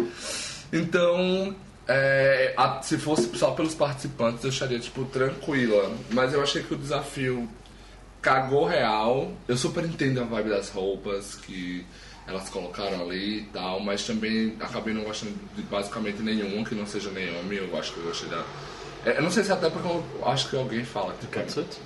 Então, 0.73 1.57
é, 1.89 2.53
a- 2.57 2.83
se 2.83 2.99
fosse 2.99 3.35
só 3.37 3.53
pelos 3.53 3.75
participantes, 3.75 4.45
eu 4.45 4.51
estaria, 4.51 4.79
tipo, 4.79 5.05
tranquila. 5.07 5.91
Mas 6.11 6.33
eu 6.35 6.43
achei 6.43 6.63
que 6.63 6.75
o 6.75 6.77
desafio 6.77 7.49
cagou 8.21 8.67
real. 8.67 9.33
Eu 9.47 9.57
super 9.57 9.85
entendo 9.85 10.21
a 10.21 10.25
vibe 10.25 10.51
das 10.51 10.69
roupas 10.71 11.35
que 11.35 11.85
elas 12.27 12.49
colocaram 12.51 13.01
ali 13.03 13.39
e 13.39 13.45
tal, 13.53 13.81
mas 13.81 14.05
também 14.07 14.55
acabei 14.61 14.93
não 14.93 15.03
gostando 15.05 15.33
de 15.57 15.63
basicamente 15.63 16.21
nenhuma 16.21 16.65
que 16.65 16.75
não 16.75 16.87
seja 16.87 17.11
Naomi. 17.11 17.57
Eu 17.57 17.77
acho 17.79 17.93
que 17.95 18.01
eu 18.01 18.05
gostei 18.05 18.29
da. 18.29 18.45
É, 19.07 19.17
Eu 19.19 19.23
não 19.23 19.31
sei 19.31 19.45
se 19.45 19.53
até 19.53 19.71
porque 19.71 19.89
eu 19.89 20.05
acho 20.27 20.51
que 20.51 20.57
alguém 20.57 20.85
fala 20.85 21.15
tipo, 21.19 21.33
Catsuit? 21.33 21.79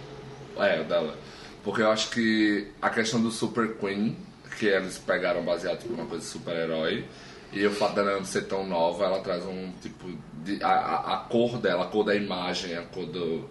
é, 0.59 0.83
dela. 0.83 1.15
Porque 1.63 1.81
eu 1.81 1.91
acho 1.93 2.11
que 2.11 2.67
a 2.83 2.91
questão 2.91 3.23
do 3.23 3.31
Super 3.31 3.75
Queen, 3.77 4.17
que 4.59 4.67
eles 4.67 4.99
pegaram 4.99 5.45
baseado 5.45 5.79
tipo, 5.79 5.93
numa 5.95 6.07
coisa 6.07 6.25
de 6.25 6.29
super-herói, 6.31 7.05
e 7.53 7.67
o 7.67 7.71
fato 7.71 7.95
dela 7.95 8.17
não 8.17 8.25
ser 8.25 8.43
tão 8.43 8.67
nova, 8.67 9.05
ela 9.05 9.21
traz 9.21 9.45
um 9.45 9.73
tipo. 9.83 10.09
De, 10.43 10.63
a, 10.63 10.69
a, 10.69 11.15
a 11.15 11.17
cor 11.19 11.59
dela, 11.59 11.85
a 11.85 11.89
cor 11.89 12.05
da 12.05 12.15
imagem, 12.15 12.77
a 12.77 12.83
cor 12.83 13.07
do, 13.07 13.49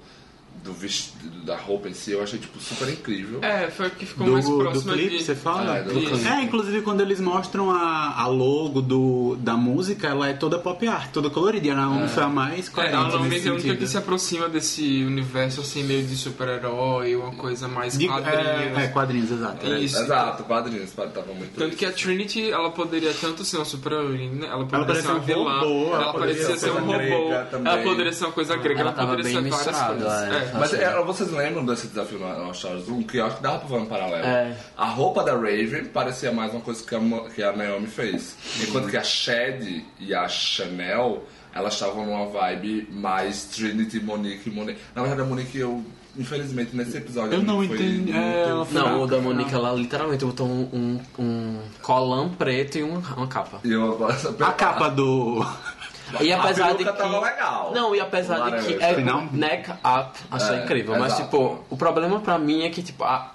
do 0.64 0.72
vestido, 0.74 1.44
da 1.44 1.58
roupa 1.58 1.90
em 1.90 1.94
si, 1.94 2.12
eu 2.12 2.22
achei 2.22 2.38
tipo 2.38 2.60
super 2.60 2.88
incrível. 2.88 3.40
É, 3.44 3.72
foi 3.72 3.88
o 3.88 3.90
que 3.92 4.06
ficou 4.06 4.28
Do, 4.28 4.34
mais 4.34 4.46
do 4.48 4.60
próximo 4.60 4.94
clipe, 4.94 5.18
de... 5.18 5.24
você 5.24 5.34
fala? 5.34 5.78
É, 5.78 5.82
do 5.84 5.98
Isso. 5.98 6.28
É, 6.28 6.44
inclusive 6.44 6.82
quando 6.84 7.02
eles 7.02 7.20
mostram 7.20 7.72
a, 7.72 8.14
a 8.16 8.28
logo 8.28 8.80
do, 8.80 9.36
da 9.40 9.56
música, 9.58 10.08
ela 10.08 10.30
é 10.30 10.34
toda 10.34 10.60
pop 10.60 10.88
art, 10.88 11.10
toda 11.12 11.32
colorida. 11.32 11.66
E 11.66 11.72
a 11.72 11.76
Naomi 11.76 12.08
foi 12.10 12.22
a 12.24 12.28
mais 12.28 12.68
É, 12.68 12.72
coerente 12.72 12.96
a 12.96 13.00
Naomi 13.08 13.30
nesse 13.30 13.48
é 13.48 13.50
a 13.50 13.54
única 13.56 13.76
que 13.76 13.88
se 13.88 13.98
aproxima 13.98 14.48
desse 14.50 15.04
universo 15.04 15.62
assim, 15.62 15.84
meio 15.84 16.04
de 16.06 16.16
super-herói, 16.16 17.16
uma 17.16 17.32
coisa 17.32 17.68
mais 17.68 17.98
De- 17.98 18.08
quadrinhos. 18.08 18.78
é, 18.78 18.84
é, 18.84 18.88
quadrinhos, 18.90 19.32
exato. 19.32 19.66
é. 19.66 19.80
Isso. 19.80 19.98
Exato, 19.98 20.44
quadrinhos, 20.44 20.92
tava 20.92 21.34
muito. 21.34 21.56
Tanto 21.58 21.76
que 21.76 21.86
a 21.88 21.92
Trinity, 21.92 22.52
ela 22.52 22.70
poderia 22.70 23.14
tanto 23.16 23.44
ser 23.44 23.56
uma 23.58 23.66
super-heroína, 23.66 24.46
ela 24.46 24.66
poderia 24.68 25.02
ser 25.02 25.12
um 25.12 25.20
vilã, 25.22 25.60
robô, 25.60 25.88
ela, 25.96 26.04
ela 26.04 26.14
poderia 26.14 26.58
ser 26.58 26.72
um 26.72 26.86
robô, 26.86 27.32
ela 27.66 27.78
poderia 27.84 28.14
ser 28.14 28.26
uma 28.26 28.32
coisa 28.32 28.56
grega, 28.58 28.82
Ela 28.82 28.92
ela, 28.92 29.08
poderia 29.08 29.24
ser 29.32 29.50
várias 29.50 29.82
coisas. 29.82 30.41
É. 30.50 30.52
Mas 30.54 30.74
é, 30.74 31.02
vocês 31.04 31.32
lembram 31.32 31.66
desse 31.66 31.88
desafio 31.88 32.20
no, 32.20 32.46
no 32.46 32.52
Stars 32.52 32.88
1? 32.90 33.04
Que 33.04 33.18
eu 33.18 33.26
acho 33.26 33.38
que 33.38 33.44
dava 33.44 33.60
pra 33.60 33.68
fazer 33.70 33.82
um 33.82 33.86
paralelo. 33.86 34.26
É. 34.26 34.56
A 34.78 34.86
roupa 34.86 35.24
da 35.24 35.34
Raven 35.34 35.86
parecia 35.86 36.32
mais 36.32 36.52
uma 36.52 36.62
coisa 36.62 36.84
que 36.84 36.96
a, 36.96 37.00
que 37.34 37.44
a 37.44 37.52
Naomi 37.52 37.88
fez. 37.88 38.36
Enquanto 38.62 38.90
que 38.90 38.98
a 38.98 39.04
Shed 39.04 39.86
e 40.00 40.14
a 40.14 40.28
Chanel, 40.28 41.24
elas 41.54 41.74
estavam 41.74 42.06
numa 42.06 42.26
vibe 42.28 42.88
mais 42.92 43.46
Trinity, 43.46 44.00
Monique 44.00 44.50
e 44.50 44.52
Monique. 44.54 44.80
Na 44.96 45.02
verdade, 45.02 45.22
a 45.22 45.26
Monique, 45.26 45.58
eu, 45.58 45.84
infelizmente, 46.18 46.76
nesse 46.76 46.98
episódio... 46.98 47.34
Eu 47.34 47.44
não 47.44 47.58
foi 47.58 47.76
entendi. 47.76 48.12
É, 48.12 48.48
Não, 48.72 49.04
o 49.04 49.08
da. 49.08 49.18
Monique, 49.20 49.54
ela 49.54 49.74
literalmente 49.74 50.24
botou 50.26 50.48
um, 50.48 50.70
um, 50.74 51.00
um 51.24 51.60
colã 51.82 52.30
preto 52.30 52.78
e 52.78 52.84
um- 52.84 53.02
uma 53.18 53.28
capa. 53.28 53.60
E 53.64 53.72
eu. 53.72 53.98
A 54.40 54.52
capa 54.54 54.90
do. 54.90 55.46
E 56.20 56.32
A 56.34 56.40
apesar 56.44 56.74
de 56.74 56.84
que. 56.84 56.92
tava 56.94 57.20
legal. 57.20 57.72
Não, 57.74 57.96
e 57.96 58.00
apesar 58.00 58.50
de 58.52 58.66
que 58.66 58.84
é 58.84 58.94
Final? 58.96 59.28
neck 59.32 59.70
up, 59.72 60.20
achei 60.32 60.58
É, 60.58 60.64
incrível. 60.64 60.98
Mas, 61.00 61.14
exato. 61.14 61.24
tipo, 61.24 61.60
o 61.70 61.78
problema 61.78 62.20
pra 62.20 62.38
mim 62.38 62.64
é 62.64 62.70
que, 62.70 62.82
tipo, 62.84 63.04
a- 63.04 63.32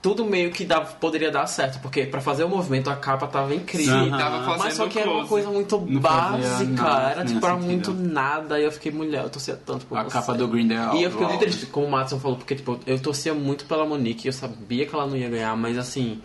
tudo 0.00 0.24
meio 0.24 0.52
que 0.52 0.64
dá, 0.64 0.80
poderia 0.80 1.28
dar 1.30 1.46
certo. 1.48 1.80
Porque 1.80 2.04
pra 2.06 2.20
fazer 2.20 2.44
o 2.44 2.48
movimento 2.48 2.88
a 2.88 2.94
capa 2.94 3.26
tava 3.26 3.52
incrível. 3.54 4.04
Sim, 4.04 4.10
tava 4.10 4.44
fazendo 4.44 4.58
Mas 4.64 4.74
só 4.74 4.86
que 4.86 4.98
era 4.98 5.10
uma 5.10 5.26
coisa 5.26 5.48
muito 5.50 5.76
Não 5.80 6.00
básica, 6.00 6.82
nada, 6.82 7.10
era 7.10 7.24
tipo, 7.24 7.44
era 7.44 7.56
muito 7.56 7.92
nada. 7.92 8.60
E 8.60 8.64
eu 8.64 8.70
fiquei, 8.72 8.92
mulher, 8.92 9.24
eu 9.24 9.28
torcia 9.30 9.56
tanto 9.56 9.86
por 9.86 9.98
A 9.98 10.04
você. 10.04 10.10
capa 10.12 10.34
do 10.34 10.46
Green 10.46 10.68
Day. 10.68 10.78
E 10.94 11.02
eu 11.02 11.10
fiquei 11.10 11.26
muito 11.26 11.40
triste, 11.40 11.66
como 11.66 11.86
o 11.86 11.90
Matson 11.90 12.20
falou, 12.20 12.36
porque 12.36 12.54
tipo, 12.54 12.78
eu 12.86 12.98
torcia 13.00 13.34
muito 13.34 13.64
pela 13.64 13.84
Monique, 13.84 14.26
eu 14.28 14.32
sabia 14.32 14.86
que 14.86 14.94
ela 14.94 15.06
não 15.06 15.16
ia 15.16 15.28
ganhar, 15.28 15.56
mas 15.56 15.76
assim, 15.76 16.22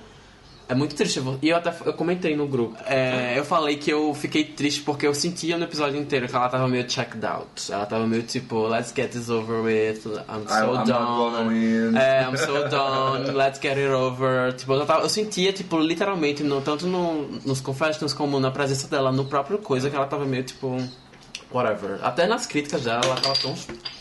É 0.74 0.76
muito 0.76 0.96
triste. 0.96 1.22
E 1.42 1.50
eu 1.50 1.56
até 1.56 1.72
eu 1.86 1.94
comentei 1.94 2.36
no 2.36 2.48
grupo. 2.48 2.76
É, 2.88 3.38
eu 3.38 3.46
falei 3.46 3.78
que 3.78 3.92
eu 3.92 4.12
fiquei 4.16 4.44
triste 4.44 4.82
porque 4.82 5.06
eu 5.06 5.14
sentia 5.14 5.56
no 5.56 5.66
episódio 5.66 6.00
inteiro 6.00 6.28
que 6.28 6.36
ela 6.36 6.50
tava 6.50 6.68
meio 6.68 6.90
checked 6.90 7.24
out. 7.24 7.72
Ela 7.72 7.86
tava 7.86 8.08
meio 8.08 8.24
tipo, 8.24 8.68
let's 8.68 8.92
get 8.96 9.12
this 9.12 9.30
over 9.30 9.62
with. 9.62 10.00
I'm 10.28 10.48
so 10.48 10.76
I'm 10.76 10.86
done. 10.86 11.98
É, 11.98 12.24
I'm 12.24 12.36
so 12.38 12.68
done. 12.70 13.32
Let's 13.34 13.60
get 13.62 13.78
it 13.78 13.90
over. 13.90 14.54
Tipo, 14.54 14.74
eu, 14.74 14.86
tava- 14.86 15.04
eu 15.04 15.10
sentia, 15.10 15.54
tipo, 15.54 15.78
literalmente, 15.80 16.42
no, 16.44 16.60
tanto 16.62 16.88
no, 16.88 17.28
nos 17.46 17.62
confessions 17.62 18.12
como 18.14 18.40
na 18.40 18.50
presença 18.50 18.88
dela 18.88 19.12
no 19.12 19.26
próprio 19.26 19.60
coisa, 19.60 19.92
que 19.92 19.96
ela 19.96 20.08
tava 20.08 20.26
meio 20.26 20.44
tipo. 20.44 20.78
Whatever. 21.52 22.00
Até 22.02 22.26
nas 22.26 22.48
críticas 22.48 22.84
dela, 22.84 23.02
ela 23.06 23.16
tava 23.16 23.36
tão. 23.36 23.54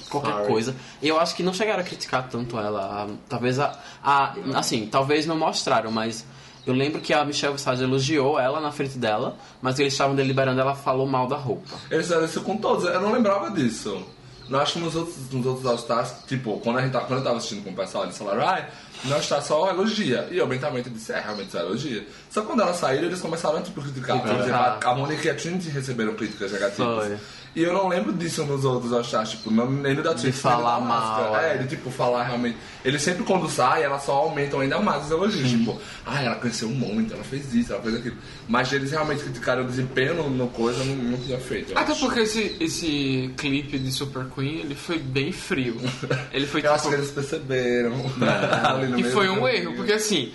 qualquer 0.09 0.33
Sorry. 0.33 0.47
coisa. 0.47 0.75
E 1.02 1.09
eu 1.09 1.21
acho 1.21 1.35
que 1.37 1.43
não 1.43 1.52
chegaram 1.52 1.81
a 1.81 1.85
criticar 1.85 2.26
tanto 2.31 2.59
ela. 2.59 3.09
Talvez 3.29 3.59
a. 3.59 3.79
a 4.02 4.35
assim, 4.55 4.87
talvez 4.91 5.26
não 5.26 5.37
mostraram, 5.38 5.91
mas. 5.91 6.25
Eu 6.66 6.75
lembro 6.75 7.00
que 7.00 7.12
a 7.12 7.25
Michelle 7.25 7.54
Visage 7.54 7.83
elogiou 7.83 8.38
ela 8.38 8.61
na 8.61 8.71
frente 8.71 8.97
dela, 8.97 9.37
mas 9.61 9.78
eles 9.78 9.92
estavam 9.92 10.14
deliberando, 10.14 10.61
ela 10.61 10.75
falou 10.75 11.07
mal 11.07 11.26
da 11.26 11.37
roupa. 11.37 11.76
Eles 11.90 12.07
fizeram 12.07 12.25
isso 12.25 12.40
com 12.42 12.57
todos, 12.57 12.85
eu 12.85 13.00
não 13.00 13.12
lembrava 13.12 13.50
disso. 13.50 14.04
Eu 14.49 14.61
acho 14.61 14.75
que 14.75 14.81
nos 14.81 14.95
outros, 14.95 15.16
nos 15.31 15.47
outros 15.47 15.66
All-Stars, 15.66 16.12
tipo, 16.26 16.59
quando, 16.61 16.78
a 16.78 16.83
gente 16.83 16.92
tava, 16.92 17.07
quando 17.07 17.21
eu 17.21 17.25
tava 17.25 17.38
assistindo 17.38 17.64
com 17.64 17.71
o 17.71 17.75
pessoal, 17.75 18.04
eles 18.04 18.19
falaram, 18.19 18.47
ai, 18.47 18.69
não 19.04 19.19
está 19.19 19.40
só 19.40 19.71
elogia. 19.71 20.28
E 20.31 20.37
eu 20.37 20.47
mentalmente 20.47 20.90
disse, 20.90 21.12
é, 21.12 21.21
realmente 21.21 21.52
só 21.52 21.61
elogia. 21.61 22.07
Só 22.31 22.42
que 22.42 22.49
quando 22.49 22.61
elas 22.61 22.76
saíram, 22.76 23.04
eles 23.04 23.21
começaram 23.21 23.59
a 23.59 23.62
tipo, 23.62 23.81
criticar. 23.81 24.19
A, 24.52 24.90
a 24.90 24.95
Monique 24.95 25.26
e 25.26 25.31
a 25.31 25.35
Trinity 25.35 25.71
receberam 25.71 26.14
críticas 26.14 26.52
negativas. 26.52 27.07
Foi. 27.07 27.19
E 27.54 27.62
eu 27.62 27.73
não 27.73 27.87
lembro 27.88 28.12
disso 28.14 28.44
nos 28.44 28.64
outros 28.64 28.92
All-Stars, 28.92 29.30
tipo, 29.30 29.50
não, 29.50 29.71
nem 29.71 29.94
no 29.94 30.02
da 30.02 30.14
Trinity, 30.14 30.25
nem 30.25 30.32
falar 30.32 30.80
mal, 30.80 31.37
É, 31.37 31.54
é. 31.54 31.59
de 31.59 31.68
tipo, 31.68 31.90
falar 31.90 32.25
realmente. 32.25 32.56
Eles 32.82 33.02
sempre 33.02 33.25
quando 33.25 33.49
saem, 33.49 33.85
elas 33.85 34.04
só 34.04 34.12
aumentam 34.12 34.61
ainda 34.61 34.80
mais 34.80 35.04
os 35.04 35.11
elogios. 35.11 35.50
Tipo, 35.50 35.78
ah, 36.06 36.23
ela 36.23 36.37
cresceu 36.37 36.71
muito, 36.71 37.12
ela 37.12 37.23
fez 37.23 37.54
isso, 37.54 37.73
ela 37.73 37.82
fez 37.82 37.94
aquilo. 37.97 38.16
Mas 38.49 38.73
eles 38.73 38.90
realmente 38.90 39.23
criticaram 39.23 39.64
o 39.64 39.66
desempenho 39.66 40.14
no, 40.14 40.30
no 40.30 40.49
coisa, 40.49 40.82
não, 40.82 40.97
não 40.97 41.18
tinha 41.18 41.38
feito. 41.38 41.76
Até 41.76 41.92
acho. 41.92 42.00
porque 42.00 42.21
esse, 42.21 42.56
esse 42.59 43.30
clipe 43.37 43.78
de 43.78 43.92
Super 43.92 44.25
Queen, 44.35 44.61
ele 44.61 44.75
foi 44.75 44.99
bem 44.99 45.30
frio. 45.30 45.76
Ele 46.32 46.47
foi 46.47 46.64
Eu 46.64 46.73
acho 46.73 46.85
tipo... 46.85 46.94
que 46.94 47.00
eles 47.00 47.11
perceberam. 47.11 47.92
E 48.97 49.04
foi 49.04 49.28
um 49.28 49.47
erro, 49.47 49.75
porque 49.75 49.92
assim... 49.92 50.32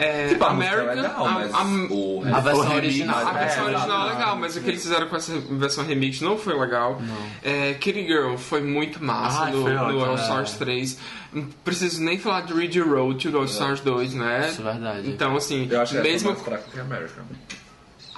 É, 0.00 0.28
Tipo, 0.28 0.44
a 0.44 0.50
música 0.54 0.74
é 0.74 0.80
American, 0.80 1.02
legal, 1.02 1.26
a- 1.26 1.30
mas 1.32 1.54
a- 1.54 1.64
o 1.90 2.22
A 2.32 2.40
versão 2.40 2.62
remix, 2.62 2.76
original. 2.84 3.18
A 3.26 3.32
versão 3.32 3.62
É, 3.62 3.66
original 3.74 4.06
é 4.06 4.12
legal, 4.12 4.36
mas 4.36 4.56
o 4.56 4.60
que 4.60 4.68
eles 4.70 4.82
fizeram 4.82 5.08
com 5.08 5.16
essa 5.16 5.32
versão 5.50 5.84
remix 5.84 6.20
não 6.20 6.38
foi 6.38 6.56
legal. 6.58 7.02
É, 7.42 7.74
Kitty 7.74 8.06
Girl 8.06 8.36
foi 8.36 8.60
muito 8.62 9.02
massa 9.04 9.44
Ai, 9.46 9.52
no, 9.52 10.04
All 10.04 10.12
é. 10.16 10.20
Stars 10.20 10.52
3. 10.52 10.98
Não 11.32 11.44
preciso 11.64 12.00
nem 12.02 12.16
falar 12.18 12.42
de 12.42 12.52
Read 12.54 12.78
Your 12.78 12.88
Road 12.96 13.28
do 13.28 13.38
All 13.38 13.44
Stars 13.46 13.80
2, 13.80 14.14
né? 14.14 14.48
Isso 14.50 14.60
é 14.60 14.64
verdade. 14.64 15.08
Então, 15.10 15.36
assim, 15.36 15.66
Eu 15.68 15.80
acho 15.80 15.96
que 15.96 16.00
mesmo. 16.00 16.30
é 16.30 16.32
mais 16.32 16.44
fraca 16.44 16.64
que 16.72 16.78
a 16.78 16.82
American. 16.82 17.24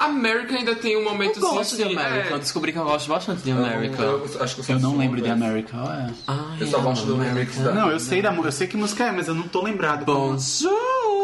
American 0.01 0.57
ainda 0.57 0.75
tem 0.75 0.97
um 0.97 1.05
momento 1.05 1.37
Eu 1.37 1.43
gosto 1.51 1.77
de 1.77 1.83
assim, 1.85 1.93
American. 1.95 2.31
é, 2.31 2.33
Eu 2.33 2.39
descobri 2.39 2.73
que 2.73 2.79
eu 2.79 2.85
gosto 2.85 3.09
bastante 3.09 3.43
de 3.43 3.51
American. 3.51 4.05
Eu, 4.05 4.27
eu 4.35 4.43
acho 4.43 4.57
que 4.57 4.61
eu, 4.73 4.77
Eu 4.77 4.81
não 4.81 4.97
lembro 4.97 5.17
de 5.17 5.23
dessa. 5.23 5.35
America. 5.35 5.77
é. 5.77 6.11
Ai, 6.27 6.57
Eu 6.59 6.67
só 6.67 6.81
gosto 6.81 7.07
do 7.07 7.17
remix 7.19 7.59
da. 7.59 7.73
Não, 7.73 7.91
eu 7.91 8.01
sei, 8.01 8.23
da, 8.23 8.31
mu- 8.33 8.45
eu 8.45 8.53
sei 8.53 8.67
que 8.67 8.77
música 8.77 9.05
é, 9.05 9.13
mas 9.13 9.29
eu 9.29 9.35
não 9.35 9.47
tô 9.47 9.63
lembrado. 9.63 10.05
Bonjour! 10.07 10.71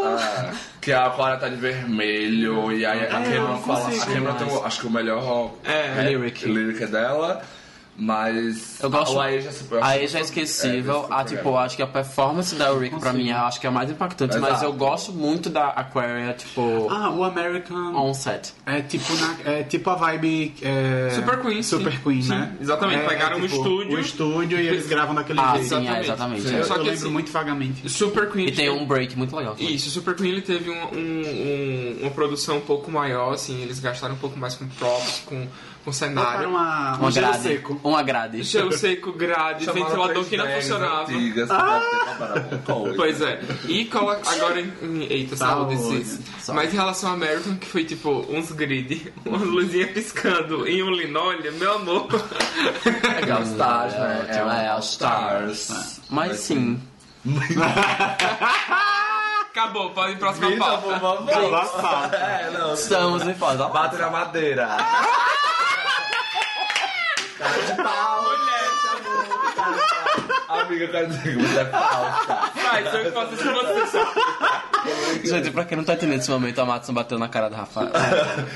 Ah, 0.05 0.51
que 0.79 0.93
a 0.93 1.09
Clara 1.09 1.37
tá 1.37 1.49
de 1.49 1.55
vermelho 1.55 2.71
e 2.71 2.85
aí 2.85 2.99
a 2.99 3.03
É, 3.03 3.05
Cameron 3.07 3.57
fala. 3.59 3.87
A 3.89 4.05
Cameron 4.05 4.33
tem, 4.35 4.63
acho 4.63 4.79
que 4.81 4.87
o 4.87 4.91
melhor 4.91 5.51
É, 5.65 6.03
lyric. 6.03 6.45
lyric 6.45 6.83
é 6.83 6.87
dela. 6.87 7.41
Mas. 7.97 8.79
Eu 8.81 8.89
gosto- 8.91 9.19
A 9.19 9.23
Aja 9.25 9.49
é 9.49 9.83
A 9.83 9.97
eu 9.97 10.03
Eja 10.03 10.19
é 10.19 10.21
esquecível. 10.21 11.01
super 11.01 11.13
a, 11.15 11.23
tipo, 11.23 11.49
legal. 11.49 11.57
acho 11.59 11.75
que 11.75 11.81
a 11.81 11.87
performance 11.87 12.53
da 12.55 12.71
Rick 12.71 12.99
pra 12.99 13.11
mim 13.11 13.29
eu 13.29 13.37
acho 13.37 13.59
que 13.59 13.65
é 13.65 13.69
a 13.69 13.71
mais 13.71 13.89
impactante. 13.89 14.37
Mas 14.37 14.49
Exato. 14.51 14.65
eu 14.65 14.73
gosto 14.73 15.11
muito 15.11 15.49
da 15.49 15.69
Aquaria, 15.69 16.33
tipo, 16.33 16.87
Ah, 16.91 17.09
o 17.09 17.23
American 17.23 17.95
on 17.95 18.13
set. 18.13 18.53
é 18.65 18.81
tipo, 18.81 19.11
na, 19.15 19.37
é 19.51 19.63
tipo 19.63 19.89
a 19.89 19.95
vibe. 19.95 20.53
é, 20.61 21.09
Super 21.15 21.41
Queen, 21.41 21.63
sim. 21.63 21.77
Super 21.77 21.99
Queen, 22.01 22.21
Sim, 22.21 22.29
né? 22.29 22.55
exatamente. 22.61 23.03
É, 23.03 23.07
Pegaram 23.07 23.37
é, 23.37 23.39
um 23.39 23.41
tipo, 23.47 23.55
estúdio. 23.55 23.97
O 23.97 23.99
estúdio 23.99 24.59
e 24.59 24.67
eles 24.67 24.87
gravam 24.87 25.15
daquele 25.15 25.39
Ah, 25.39 25.53
jeito. 25.55 25.67
sim, 25.69 25.87
é, 25.89 25.99
Exatamente. 26.01 26.41
Sim. 26.43 26.55
é. 26.55 26.59
Eu, 26.59 26.63
Só 26.65 26.75
eu 26.75 26.79
que 26.81 26.85
lembro 26.89 27.01
assim- 27.03 27.11
muito 27.11 27.31
vagamente. 27.31 27.89
Super 27.89 28.29
Queen 28.29 28.45
E 28.47 28.51
tem 28.51 28.67
teve- 28.67 28.69
um 28.79 28.85
break 28.85 29.17
muito 29.17 29.35
legal. 29.35 29.55
também. 29.55 29.73
Isso, 29.73 29.87
o 29.89 29.91
Super 29.91 30.15
Queen 30.15 30.31
ele 30.31 30.41
teve 30.41 30.69
um, 30.69 30.73
um- 30.75 30.87
um- 30.91 31.97
uma 32.01 32.11
produção 32.11 32.57
um 32.57 32.61
pouco 32.61 32.91
maior, 32.91 33.33
assim, 33.33 33.61
eles 33.63 33.79
gastaram 33.79 34.13
um 34.13 34.17
pouco 34.19 34.37
mais 34.37 34.53
com 34.55 34.67
props, 34.67 35.23
com, 35.25 35.47
com 35.87 35.93
cenário. 35.93 36.49
Uma, 36.49 36.99
um 37.01 37.09
gelo 37.09 37.27
grade. 37.27 37.43
seco. 37.43 37.79
Uma 37.81 38.03
grade. 38.03 38.43
Gelo 38.43 38.73
seco, 38.73 39.13
grade, 39.13 39.63
Chamaram 39.63 39.85
ventilador 39.85 40.25
que 40.25 40.35
não 40.35 40.45
funcionava. 40.45 41.03
Antigas, 41.03 41.49
ah! 41.49 41.81
com 42.65 42.93
coisa. 42.93 42.95
Pois 42.97 43.21
é. 43.21 43.39
E 43.69 43.85
coloca. 43.85 44.29
Agora 44.29 44.59
em. 44.59 45.07
Eita, 45.09 45.37
saúde, 45.37 45.77
Saúde. 45.77 46.03
Cis. 46.03 46.19
Saúde. 46.41 46.61
Mas 46.61 46.73
em 46.73 46.75
relação 46.75 47.11
ao 47.11 47.15
American, 47.15 47.55
que 47.55 47.67
foi 47.67 47.85
tipo 47.85 48.25
uns 48.29 48.51
grid, 48.51 49.13
uma 49.25 49.37
luzinha 49.37 49.87
piscando 49.87 50.67
em 50.67 50.83
um 50.83 50.91
linóleo, 50.91 51.53
meu 51.53 51.75
amor. 51.75 52.07
É 53.25 53.31
All 53.31 53.43
Stars, 53.43 53.93
né? 53.93 54.27
ótimo, 54.27 54.51
é, 54.51 54.67
All 54.67 54.79
Stars. 54.79 56.01
Mas 56.09 56.37
sim. 56.41 56.81
Acabou, 59.51 59.91
pode 59.91 60.11
ir 60.11 60.17
pra 60.17 60.33
próxima 60.33 60.99
pauta. 60.99 62.17
É, 62.17 62.51
não. 62.51 62.73
Estamos 62.73 63.25
em 63.25 63.33
foda. 63.33 63.69
Bate 63.69 63.95
na 63.95 64.09
madeira. 64.09 64.77
Cara 67.37 67.61
de 67.61 67.75
pau. 67.83 68.23
Mulher, 68.23 68.69
Cara 68.83 68.99
de 68.99 69.55
pau. 69.55 69.97
Amiga, 70.59 70.85
eu 70.85 70.91
quero 70.91 71.07
dizer 71.07 71.21
que 71.37 71.43
você 71.43 71.59
é 71.59 71.65
falsa. 71.65 72.51
Faz, 72.55 72.93
eu 72.93 73.11
faço 73.11 73.33
isso 73.33 73.43
você 73.43 73.87
só. 73.87 74.13
Gente, 75.23 75.51
pra 75.51 75.65
quem 75.65 75.77
não 75.77 75.83
tá 75.83 75.93
entendendo 75.93 76.19
esse 76.19 76.31
momento, 76.31 76.61
a 76.61 76.65
Matson 76.65 76.93
bateu 76.93 77.19
na 77.19 77.27
cara 77.27 77.49
do 77.49 77.55
Rafael. 77.55 77.89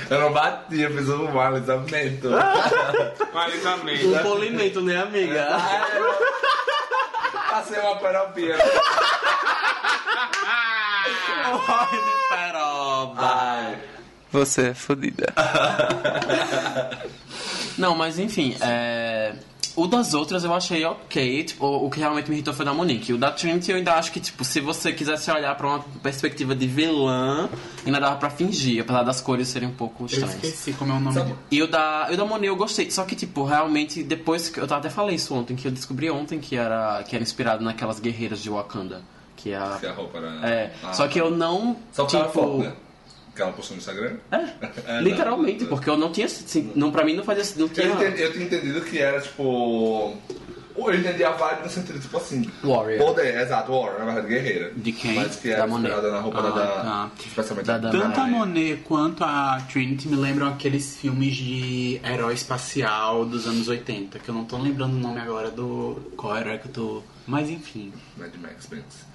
Eu 0.09 0.19
não 0.21 0.31
bati, 0.31 0.79
eu 0.79 0.91
fiz 0.95 1.09
um 1.09 1.39
alisamento. 1.39 2.29
Um 2.29 3.37
alisamento. 3.37 4.07
Um 4.07 4.17
polimento, 4.19 4.81
né, 4.81 5.01
amiga? 5.01 5.47
Passei 7.49 7.79
uma 7.79 7.97
peropinha. 7.97 8.55
Peroba. 12.29 13.21
Ai. 13.21 13.77
Você 14.31 14.69
é 14.69 14.73
fodida. 14.73 15.33
Não, 17.77 17.95
mas 17.95 18.17
enfim, 18.19 18.55
é... 18.61 19.33
O 19.73 19.87
das 19.87 20.13
outras 20.13 20.43
eu 20.43 20.53
achei 20.53 20.83
ok, 20.83 21.45
tipo, 21.45 21.65
o 21.65 21.89
que 21.89 21.97
realmente 21.97 22.29
me 22.29 22.35
irritou 22.35 22.53
foi 22.53 22.65
da 22.65 22.73
Monique. 22.73 23.13
O 23.13 23.17
da 23.17 23.31
Trinity 23.31 23.71
eu 23.71 23.77
ainda 23.77 23.93
acho 23.93 24.11
que, 24.11 24.19
tipo, 24.19 24.43
se 24.43 24.59
você 24.59 24.91
quisesse 24.91 25.31
olhar 25.31 25.55
pra 25.55 25.65
uma 25.65 25.79
perspectiva 26.03 26.53
de 26.53 26.67
vilã, 26.67 27.47
ainda 27.85 27.97
dava 28.01 28.17
pra 28.17 28.29
fingir, 28.29 28.81
apesar 28.81 29.03
das 29.03 29.21
cores 29.21 29.47
serem 29.47 29.69
um 29.69 29.73
pouco 29.73 30.03
Eu 30.03 30.07
estranhas. 30.07 30.35
esqueci 30.35 30.73
como 30.73 30.91
é 30.91 30.97
o 30.97 30.99
nome 30.99 31.15
dele. 31.21 31.35
E 31.49 31.61
o 31.63 31.67
da, 31.67 32.07
e 32.11 32.15
o 32.15 32.17
da 32.17 32.25
Monet 32.25 32.47
eu 32.47 32.55
gostei, 32.57 32.91
só 32.91 33.05
que, 33.05 33.15
tipo, 33.15 33.45
realmente, 33.45 34.03
depois 34.03 34.49
que. 34.49 34.59
Eu 34.59 34.65
até 34.65 34.89
falei 34.89 35.15
isso 35.15 35.33
ontem, 35.33 35.55
que 35.55 35.65
eu 35.65 35.71
descobri 35.71 36.11
ontem 36.11 36.37
que 36.37 36.57
era, 36.57 37.01
que 37.07 37.15
era 37.15 37.23
inspirado 37.23 37.63
naquelas 37.63 37.97
guerreiras 37.97 38.43
de 38.43 38.49
Wakanda. 38.49 39.01
Que 39.37 39.51
é 39.51 39.57
a. 39.57 39.77
Que 39.79 39.85
a 39.87 39.93
roupa 39.93 40.17
era... 40.17 40.49
É, 40.49 40.73
Ah. 40.83 40.91
só 40.91 41.07
que 41.07 41.17
eu 41.19 41.31
não. 41.31 41.77
Só 41.93 42.05
tipo, 42.05 42.27
foto, 42.27 42.57
né? 42.57 42.73
Que 43.41 43.47
ela 43.47 43.53
postou 43.53 43.75
no 43.75 43.79
Instagram. 43.81 44.17
É, 44.31 44.37
É, 44.97 45.01
literalmente, 45.01 45.63
não. 45.63 45.69
porque 45.69 45.89
eu 45.89 45.97
não 45.97 46.11
tinha. 46.11 46.27
Assim, 46.27 46.71
não, 46.75 46.91
pra 46.91 47.03
mim 47.03 47.15
não 47.15 47.23
fazia. 47.23 47.43
Não 47.57 47.67
tinha. 47.67 47.87
Eu, 47.87 47.95
entendi, 47.95 48.21
eu 48.21 48.31
tinha 48.33 48.45
entendido 48.45 48.81
que 48.81 48.99
era 48.99 49.19
tipo. 49.19 50.15
Eu 50.73 50.95
entendi 50.95 51.23
a 51.23 51.31
vibe 51.31 51.63
no 51.63 51.69
sentido, 51.69 51.99
tipo 51.99 52.15
assim. 52.17 52.49
Warrior. 52.63 52.97
Poder, 53.05 53.35
exato, 53.41 53.71
Warrior, 53.73 53.99
na 53.99 54.05
verdade, 54.05 54.27
guerreira. 54.27 54.71
De 54.75 54.91
quem? 54.93 55.15
Mas 55.15 55.35
que 55.35 55.49
Da 55.49 55.55
era 55.55 55.67
Monet. 55.67 55.89
inspirada 55.91 56.11
na 56.15 56.19
roupa 56.21 56.39
Ah, 56.39 56.41
da. 56.43 56.51
tá. 56.51 57.11
Especialmente 57.19 57.65
Da- 57.67 57.77
da- 57.77 57.91
Tanto 57.91 58.19
a 58.19 58.25
Monet. 58.27 58.37
Monet 58.37 58.75
quanto 58.83 59.23
a 59.23 59.61
Trinity 59.69 60.07
me 60.07 60.15
lembram 60.15 60.47
aqueles 60.47 60.95
filmes 60.97 61.35
de 61.35 61.99
herói 62.03 62.33
espacial 62.35 63.25
dos 63.25 63.45
anos 63.47 63.67
80, 63.67 64.17
que 64.19 64.29
eu 64.29 64.33
não 64.35 64.45
tô 64.45 64.57
lembrando 64.57 64.93
o 64.95 64.99
nome 64.99 65.19
agora 65.19 65.51
do. 65.51 66.01
Qual 66.15 66.37
herói 66.37 66.57
que 66.57 66.67
eu 66.67 66.71
tô. 66.71 67.03
Mas 67.27 67.49
enfim. 67.49 67.91
Mad 68.17 68.33
Max 68.41 68.65
Benz. 68.67 69.10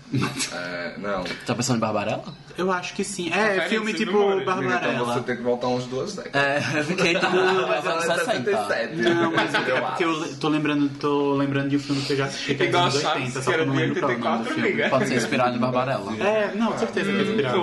É, 0.52 0.94
não. 0.98 1.24
Tá 1.46 1.54
pensando 1.54 1.76
em 1.76 1.80
Barbarella? 1.80 2.24
Eu 2.56 2.72
acho 2.72 2.94
que 2.94 3.04
sim. 3.04 3.28
É, 3.30 3.32
Referência 3.34 3.68
filme 3.68 3.92
tipo 3.92 4.12
Mori. 4.12 4.42
Então 4.42 4.56
você 4.56 4.68
Barbarella. 4.68 5.20
tem 5.22 5.36
que 5.36 5.42
voltar 5.42 5.66
uns 5.68 5.84
duas 5.86 6.14
décadas. 6.16 6.42
É, 6.74 6.82
fiquei. 6.84 7.12
Não, 7.14 7.22
mas 7.68 7.86
anos 7.86 8.04
ela 8.04 8.14
é 8.14 8.24
60. 8.24 8.66
77. 8.66 8.96
Não, 8.96 9.32
mas 9.32 9.54
é 9.54 9.58
Eu 9.70 9.82
porque 9.82 10.04
eu 10.04 10.36
tô 10.38 10.48
lembrando, 10.48 10.88
tô 10.98 11.34
lembrando 11.34 11.68
de 11.70 11.76
um 11.76 11.80
filme 11.80 12.02
que 12.02 12.12
eu 12.12 12.16
já 12.16 12.24
assisti 12.26 12.54
que 12.54 12.62
é 12.62 12.66
dos 12.66 12.68
Igual 12.68 12.82
anos 12.84 13.00
Chaves, 13.00 13.36
80, 13.36 13.38
que 13.38 13.44
só 13.44 13.52
que 13.52 13.60
eu 13.60 13.66
não 13.66 13.74
lembro 13.74 14.00
qual 14.00 14.10
é 14.10 14.14
o 14.14 14.18
nome 14.18 14.44
do 14.44 14.48
84, 14.50 14.54
filme. 14.54 14.88
Pode 14.90 15.08
ser 15.08 15.16
inspirado 15.16 15.56
em 15.56 15.58
Barbarella. 15.60 16.16
É, 16.26 16.54
não, 16.54 16.78
certeza 16.78 17.10
que 17.12 17.18
é 17.18 17.22
inspirado. 17.22 17.56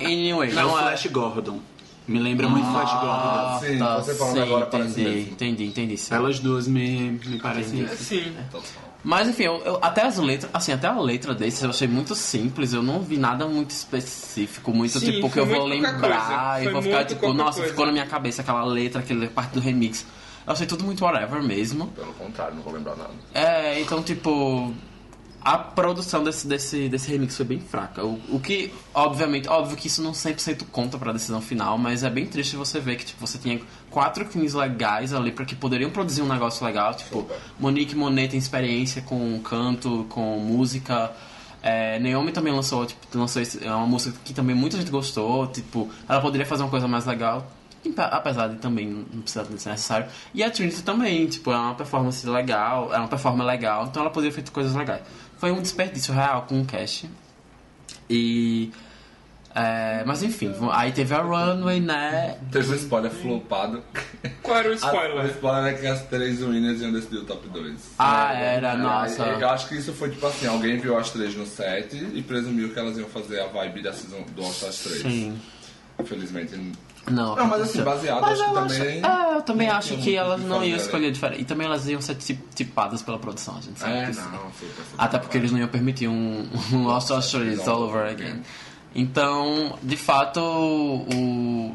Anyway, 0.00 0.52
Não, 0.52 0.78
é. 0.78 0.82
Flash 0.82 1.06
Gordon. 1.06 1.60
Me 2.08 2.18
lembra 2.20 2.48
muito 2.48 2.70
Flash 2.70 2.92
Gordon. 2.92 3.08
Ah, 3.10 3.60
Sim, 3.60 3.78
tá, 3.78 3.96
você 3.96 4.14
falando 4.14 4.34
sim, 4.34 4.42
agora 4.42 4.66
parece 4.66 4.90
entendi, 5.00 5.08
mesmo. 5.16 5.32
entendi, 5.32 5.64
entendi. 5.66 5.96
sim. 5.98 6.14
Elas 6.14 6.38
duas 6.38 6.68
me, 6.68 7.18
me 7.24 7.38
parecem 7.40 7.82
isso. 7.82 7.96
Sim. 7.96 8.32
Total. 8.52 8.95
Mas 9.06 9.28
enfim, 9.28 9.44
eu, 9.44 9.62
eu- 9.64 9.78
até 9.80 10.02
as 10.02 10.18
letras, 10.18 10.50
assim, 10.52 10.72
até 10.72 10.88
a 10.88 10.98
letra 10.98 11.32
desses 11.32 11.62
eu 11.62 11.70
achei 11.70 11.86
muito 11.86 12.12
simples, 12.16 12.72
eu 12.72 12.82
não 12.82 13.00
vi 13.00 13.16
nada 13.16 13.46
muito 13.46 13.70
específico, 13.70 14.72
muito 14.72 14.98
Sim, 14.98 15.12
tipo 15.12 15.30
que 15.30 15.38
eu 15.38 15.46
vou 15.46 15.64
lembrar 15.64 16.60
e 16.60 16.68
vou 16.70 16.82
ficar 16.82 17.04
tipo, 17.04 17.32
nossa, 17.32 17.58
coisa. 17.58 17.70
ficou 17.70 17.86
na 17.86 17.92
minha 17.92 18.06
cabeça 18.06 18.42
aquela 18.42 18.64
letra, 18.64 19.00
aquela 19.00 19.24
parte 19.28 19.52
do 19.52 19.60
remix. 19.60 20.04
Eu 20.44 20.52
achei 20.52 20.66
tudo 20.66 20.82
muito 20.82 21.04
whatever 21.04 21.40
mesmo. 21.40 21.86
Pelo 21.88 22.12
contrário, 22.14 22.56
não 22.56 22.62
vou 22.64 22.72
lembrar 22.72 22.96
nada. 22.96 23.10
É, 23.32 23.80
então 23.80 24.02
tipo. 24.02 24.74
A 25.46 25.58
produção 25.58 26.24
desse, 26.24 26.44
desse, 26.48 26.88
desse 26.88 27.08
remix 27.08 27.36
foi 27.36 27.46
bem 27.46 27.60
fraca. 27.60 28.04
O, 28.04 28.20
o 28.30 28.40
que, 28.40 28.72
obviamente, 28.92 29.48
óbvio 29.48 29.76
que 29.76 29.86
isso 29.86 30.02
não 30.02 30.10
100% 30.10 30.64
conta 30.72 30.98
pra 30.98 31.12
decisão 31.12 31.40
final, 31.40 31.78
mas 31.78 32.02
é 32.02 32.10
bem 32.10 32.26
triste 32.26 32.56
você 32.56 32.80
ver 32.80 32.96
que 32.96 33.04
tipo, 33.04 33.24
você 33.24 33.38
tinha 33.38 33.60
quatro 33.88 34.24
queens 34.26 34.54
legais 34.54 35.14
ali 35.14 35.30
para 35.30 35.44
que 35.44 35.54
poderiam 35.54 35.88
produzir 35.88 36.20
um 36.20 36.26
negócio 36.26 36.66
legal. 36.66 36.94
Tipo, 36.94 37.30
Monique 37.60 37.94
Monet 37.94 38.30
tem 38.30 38.40
experiência 38.40 39.02
com 39.02 39.38
canto, 39.38 40.04
com 40.08 40.36
música. 40.40 41.12
É, 41.62 42.00
Naomi 42.00 42.32
também 42.32 42.52
lançou, 42.52 42.84
tipo, 42.84 43.06
lançou 43.16 43.40
é 43.40 43.70
uma 43.70 43.86
música 43.86 44.18
que 44.24 44.34
também 44.34 44.56
muita 44.56 44.76
gente 44.76 44.90
gostou. 44.90 45.46
Tipo, 45.46 45.88
ela 46.08 46.20
poderia 46.20 46.44
fazer 46.44 46.64
uma 46.64 46.70
coisa 46.70 46.88
mais 46.88 47.06
legal. 47.06 47.46
Apesar 47.96 48.48
de 48.48 48.56
também 48.56 48.88
não 48.88 49.22
precisar 49.22 49.44
ser 49.44 49.52
necessário. 49.52 50.08
E 50.34 50.42
a 50.42 50.50
Trinity 50.50 50.82
também, 50.82 51.24
tipo, 51.28 51.52
é 51.52 51.56
uma 51.56 51.76
performance 51.76 52.26
legal, 52.26 52.92
é 52.92 52.98
uma 52.98 53.06
performance 53.06 53.46
legal, 53.46 53.86
então 53.86 54.02
ela 54.02 54.10
poderia 54.10 54.32
ter 54.32 54.36
feito 54.36 54.50
coisas 54.50 54.74
legais. 54.74 55.02
Foi 55.38 55.50
um 55.52 55.60
desperdício 55.60 56.12
real 56.14 56.42
com 56.48 56.60
o 56.60 56.64
cast. 56.64 57.08
E. 58.08 58.70
é, 59.54 60.02
mas 60.06 60.22
enfim, 60.22 60.54
aí 60.72 60.92
teve 60.92 61.14
a 61.14 61.20
Runway, 61.22 61.80
né? 61.80 62.38
Teve 62.52 62.72
um 62.72 62.74
spoiler 62.76 63.10
flopado. 63.10 63.82
Qual 64.42 64.56
era 64.58 64.68
o 64.68 64.72
A- 64.72 64.74
O 64.74 64.76
spoiler? 64.76 65.26
spoiler 65.30 65.74
é 65.74 65.76
que 65.78 65.86
as 65.86 66.02
três 66.06 66.42
winners 66.42 66.80
iam 66.80 66.92
decidir 66.92 67.18
o 67.18 67.24
top 67.24 67.48
2. 67.48 67.74
Ah, 67.98 68.32
era, 68.32 68.76
nossa. 68.76 69.24
Eu 69.24 69.48
acho 69.50 69.68
que 69.68 69.76
isso 69.76 69.92
foi 69.92 70.10
tipo 70.10 70.26
assim, 70.26 70.46
alguém 70.46 70.78
viu 70.78 70.96
as 70.96 71.10
três 71.10 71.34
no 71.34 71.46
set 71.46 71.96
e 72.14 72.22
presumiu 72.22 72.72
que 72.72 72.78
elas 72.78 72.96
iam 72.98 73.08
fazer 73.08 73.40
a 73.40 73.46
vibe 73.46 73.82
da 73.82 73.92
season 73.92 74.22
do 74.34 74.42
All 74.42 74.50
Stars 74.50 74.78
3. 74.84 75.02
Sim. 75.02 75.40
Infelizmente. 75.98 76.72
Não, 77.10 77.36
Não, 77.36 77.46
mas 77.46 77.62
assim, 77.62 77.82
baseado, 77.82 78.20
Mas 78.20 78.40
acho 78.40 78.52
que 78.52 78.58
acho, 78.58 78.68
também. 78.78 79.02
é, 79.04 79.36
eu 79.36 79.42
também 79.42 79.68
acho 79.68 79.96
que 79.98 80.16
elas 80.16 80.40
não 80.42 80.64
iam 80.64 80.76
escolher 80.76 81.12
diferente. 81.12 81.42
E 81.42 81.44
também 81.44 81.66
elas 81.66 81.86
iam 81.88 82.00
ser 82.00 82.16
tip- 82.16 82.44
tipadas 82.54 83.00
pela 83.02 83.18
produção, 83.18 83.56
a 83.58 83.60
gente 83.60 83.78
sabe 83.78 83.92
É, 83.92 84.06
disso. 84.06 84.22
não, 84.22 84.50
super. 84.52 84.84
Até 84.98 85.18
porque 85.18 85.38
eles 85.38 85.52
não 85.52 85.58
iam 85.60 85.68
permitir 85.68 86.08
um, 86.08 86.48
um 86.72 86.84
Lost 86.84 87.10
Stories 87.22 87.66
all 87.68 87.82
over 87.82 88.06
again. 88.10 88.42
Então, 88.94 89.78
de 89.82 89.96
fato, 89.96 90.40
o, 90.40 91.74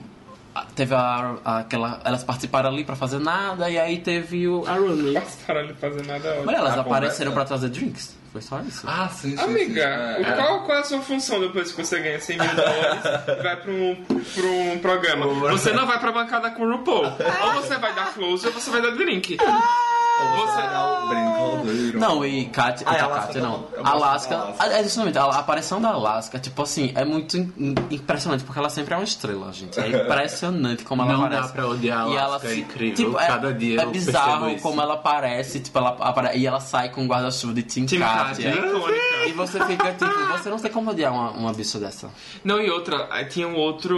a- 0.54 0.66
teve 0.76 0.94
a, 0.96 1.36
aquela. 1.46 2.02
Elas 2.04 2.24
participaram 2.24 2.70
ali 2.70 2.84
pra 2.84 2.96
fazer 2.96 3.20
nada, 3.20 3.70
e 3.70 3.78
aí 3.80 4.00
teve 4.00 4.48
o, 4.48 4.66
a 4.68 4.74
Runway. 4.74 5.22
Para 5.46 5.66
de 5.68 5.74
fazer 5.76 6.06
nada 6.06 6.42
Olha, 6.46 6.58
elas 6.58 6.78
A 6.78 6.82
apareceram 6.82 7.32
conversa? 7.32 7.32
pra 7.34 7.46
trazer 7.46 7.70
drinks. 7.70 8.18
Foi 8.32 8.42
só 8.42 8.62
isso. 8.62 8.86
Ah, 8.88 9.10
sim, 9.10 9.32
sim. 9.32 9.38
sim. 9.38 9.44
Amiga, 9.44 10.18
o- 10.20 10.24
é. 10.26 10.36
qual, 10.38 10.64
qual 10.64 10.78
é 10.78 10.82
a 10.82 10.84
sua 10.86 11.02
função 11.02 11.40
depois 11.42 11.72
que 11.74 11.84
você 11.84 12.00
ganha 12.00 12.20
100 12.20 12.38
mil 12.38 12.48
dólares 12.56 13.04
e 13.28 13.44
vai 13.44 13.56
pra 13.58 13.72
um, 13.72 13.96
pra 14.06 14.46
um 14.46 14.80
programa? 14.80 15.28
Você 15.52 15.74
não 15.74 15.86
vai 15.86 16.00
pra 16.00 16.12
bancada 16.14 16.50
com 16.52 16.64
o 16.64 16.72
RuPaul. 16.78 17.04
Ou 17.06 17.52
você 17.62 17.76
vai 17.78 17.94
dar 17.94 18.14
close 18.14 18.48
ou 18.48 18.54
você 18.54 18.70
vai 18.70 18.82
dar 18.82 18.92
drink. 18.92 19.38
Ou 20.22 20.48
Você- 20.48 20.62
dá 20.62 21.04
o 21.04 21.08
brincadeiro. 21.08 22.00
Não, 22.00 22.26
e 22.26 22.46
Kátia, 22.46 22.88
Ah, 22.88 22.92
Alaska 23.04 23.28
Kátia, 23.28 23.42
tá 23.42 23.48
não. 23.48 23.54
Eu 23.74 23.84
gosto 23.84 23.88
Alaska, 23.96 24.36
Alaska. 24.36 24.66
é 24.66 24.84
justamente, 24.84 25.18
a 25.18 25.26
aparição 25.26 25.82
da 25.82 25.90
Alaska, 25.90 26.40
tipo 26.40 26.62
assim, 26.62 26.92
é 26.96 27.06
muito 27.06 27.38
im- 27.38 27.76
impressionante, 27.92 28.44
porque 28.44 28.60
ela 28.60 28.70
sempre 28.70 28.94
é 28.94 28.98
uma 28.98 29.04
estrela, 29.04 29.52
gente. 29.54 29.80
É 29.80 29.88
impressionante 29.88 30.84
como 30.84 31.02
ela 31.04 31.14
Não 31.14 31.26
aparece. 31.26 31.48
dá 31.48 31.54
pra 31.54 31.68
odiar 31.68 32.06
a 32.06 32.10
E 32.10 32.18
Alaska, 32.18 32.48
ela 32.48 32.56
é 32.56 32.60
incrível. 32.60 32.96
Tipo, 32.96 33.20
é, 33.20 33.28
Cada 33.28 33.54
dia 33.54 33.82
é 33.82 33.84
eu 33.84 33.92
bizarro 33.92 34.60
como 34.62 34.82
ela 34.82 34.94
aparece, 34.96 35.60
tipo, 35.60 35.78
ela 35.78 35.90
apare... 36.00 36.38
e 36.38 36.46
ela 36.48 36.60
sai 36.60 36.90
com 36.90 37.04
o 37.06 37.08
guarda-chuva 37.08 37.54
de 37.54 37.64
Team, 37.64 37.86
Team 37.86 38.02
Kátia. 38.02 38.52
Kátia, 38.54 38.68
icônica. 38.68 39.02
E 39.28 39.32
você 39.34 39.66
fica, 39.66 39.92
tipo, 39.92 40.06
você 40.38 40.50
não 40.50 40.58
tem 40.60 40.72
como 40.72 40.92
odiar 40.92 41.14
uma, 41.14 41.32
uma 41.32 41.54
bicha 41.54 41.80
dessa. 41.80 42.10
Não, 42.44 42.60
e 42.62 42.70
outra, 42.70 43.08
aí 43.12 43.26
tinha 43.26 43.48
um 43.48 43.56
outro, 43.56 43.96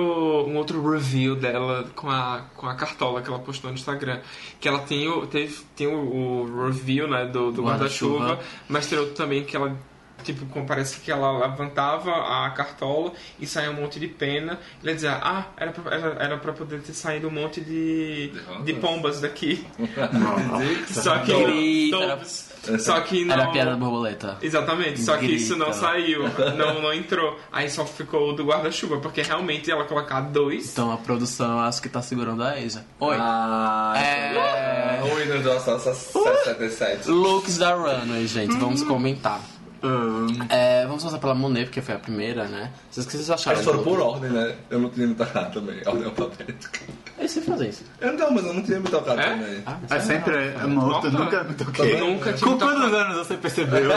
um 0.48 0.58
outro 0.58 0.88
review 0.92 1.36
dela 1.36 1.86
com 1.96 2.10
a, 2.10 2.42
com 2.56 2.68
a 2.68 2.76
cartola 2.76 3.22
que 3.22 3.30
ela 3.30 3.40
postou 3.40 3.70
no 3.72 3.76
Instagram. 3.78 4.20
Que 4.60 4.68
ela 4.68 4.80
tem 4.80 5.08
o, 5.08 5.26
teve, 5.28 5.56
tem 5.76 5.88
o, 5.88 6.13
o 6.14 6.66
review, 6.68 7.08
né, 7.08 7.26
do, 7.26 7.52
do 7.52 7.64
Guarda-chuva. 7.64 8.20
guarda-chuva, 8.26 8.44
mas 8.68 8.88
tem 8.88 9.00
outro 9.00 9.14
também 9.16 9.44
que 9.44 9.56
ela, 9.56 9.76
tipo, 10.24 10.46
parece 10.66 11.00
que 11.00 11.12
ela 11.12 11.48
levantava 11.48 12.12
a 12.46 12.50
cartola 12.52 13.12
e 13.40 13.48
saía 13.48 13.72
um 13.72 13.74
monte 13.76 14.00
de 14.00 14.08
pena. 14.08 14.60
E 14.82 14.88
ela 14.88 14.96
dizia, 14.96 15.20
ah, 15.22 15.46
era 15.58 15.72
pra, 15.72 15.96
era, 15.96 16.08
era 16.24 16.38
pra 16.38 16.54
poder 16.54 16.82
ter 16.82 16.94
saído 16.94 17.28
um 17.28 17.32
monte 17.32 17.60
de, 17.62 18.32
De 18.64 18.74
pombas 18.74 19.22
daqui. 19.22 19.66
Só 20.88 21.18
que 21.20 21.34
Grita. 21.44 22.20
Não, 22.68 22.80
só 22.80 23.00
que 23.02 23.26
não... 23.26 23.34
Era 23.34 23.46
a 23.46 23.52
piada 23.52 23.72
da 23.72 23.78
borboleta. 23.78 24.38
Exatamente, 24.42 25.02
só 25.02 25.18
que 25.18 25.26
isso 25.26 25.56
não 25.56 25.74
saiu, 25.74 26.24
não, 26.58 26.82
não 26.82 26.94
entrou. 26.94 27.40
Aí 27.52 27.70
só 27.70 27.86
ficou 27.86 28.30
o 28.30 28.34
do 28.34 28.44
guarda-chuva, 28.46 28.98
porque 29.00 29.22
realmente 29.22 29.72
ela 29.72 29.86
colocar 29.86 30.22
dois. 30.22 30.72
Então 30.72 30.92
a 30.92 30.98
produção, 30.98 31.60
acho 31.60 31.82
que 31.82 31.90
tá 31.90 32.02
segurando 32.02 32.44
a 32.44 32.52
Asia. 32.52 32.86
Oi. 33.00 33.16
Ah, 33.20 33.94
É. 33.98 35.02
O 35.04 35.16
Winner 35.16 35.42
do 35.42 35.52
Alçaça 35.52 35.94
777. 35.94 37.10
Looks 37.10 37.58
da 37.58 37.74
Runway, 37.76 38.28
gente, 38.28 38.56
vamos 38.58 38.84
comentar. 38.84 39.42
Hum, 39.84 40.28
É, 40.50 40.86
vamos 40.86 41.02
começar 41.04 41.20
pela 41.20 41.36
Monet, 41.36 41.66
porque 41.66 41.82
foi 41.82 41.96
a 41.96 42.00
primeira, 42.00 42.46
né? 42.46 42.72
Vocês, 42.90 43.06
que 43.06 43.12
vocês 43.12 43.30
acharam? 43.30 43.58
Eles 43.58 43.66
foram 43.70 43.84
por 43.84 44.00
ordem, 44.00 44.32
né? 44.32 44.56
Eu 44.70 44.80
não 44.80 44.90
tinha 44.90 45.06
me 45.08 45.14
tocado 45.14 45.60
também, 45.60 45.82
ordem 45.86 46.06
alfabética. 46.06 46.80
Eles 47.18 47.32
sempre 47.32 47.50
fazem 47.52 47.70
isso. 47.70 47.84
Eu 48.00 48.14
não, 48.14 48.32
mas 48.32 48.46
eu 48.46 48.54
não 48.54 48.64
tinha 48.64 48.80
me 48.80 48.88
tocado 48.90 49.20
É? 49.20 49.30
também. 49.30 49.64
Ah, 49.66 49.78
é 49.90 50.00
sempre 50.00 50.36
é 50.36 50.66
morto, 50.68 51.12
Nota. 51.12 51.12
nunca 51.12 51.44
me 51.44 51.54
toquei. 51.54 52.00
Nunca 52.00 52.34
tinha 52.34 52.50
Com 52.52 52.58
tocado. 52.58 52.80
quantos 52.82 52.98
anos 52.98 53.18
você 53.18 53.36
percebeu? 53.38 53.92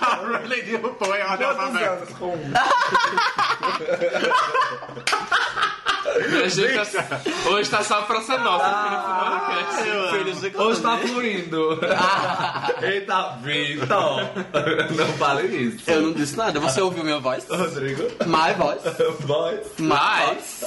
a 0.00 0.38
Riley 0.38 0.76
RuPaul 0.76 1.14
é 1.14 1.26
ordem 1.26 1.46
alfabética. 1.48 2.16
Hoje 6.14 6.68
tá, 6.74 7.20
hoje 7.50 7.70
tá 7.70 7.82
só 7.82 7.98
a 8.00 8.02
Praça 8.02 8.38
Nossa. 8.38 10.10
Filhos 10.10 10.40
de 10.40 10.56
Hoje 10.56 10.80
tá 10.80 10.98
fluindo. 10.98 11.80
Eita, 12.82 13.38
Vitor. 13.42 14.20
Não 14.96 15.06
fale 15.18 15.46
isso. 15.56 15.90
Eu 15.90 16.02
não 16.02 16.12
disse 16.12 16.36
nada, 16.36 16.60
você 16.60 16.80
ouviu 16.80 17.02
minha 17.02 17.18
voz? 17.18 17.46
Rodrigo. 17.48 18.02
My 18.26 18.52
voice. 18.56 19.02
Voz. 19.20 19.60
Mas, 19.78 20.64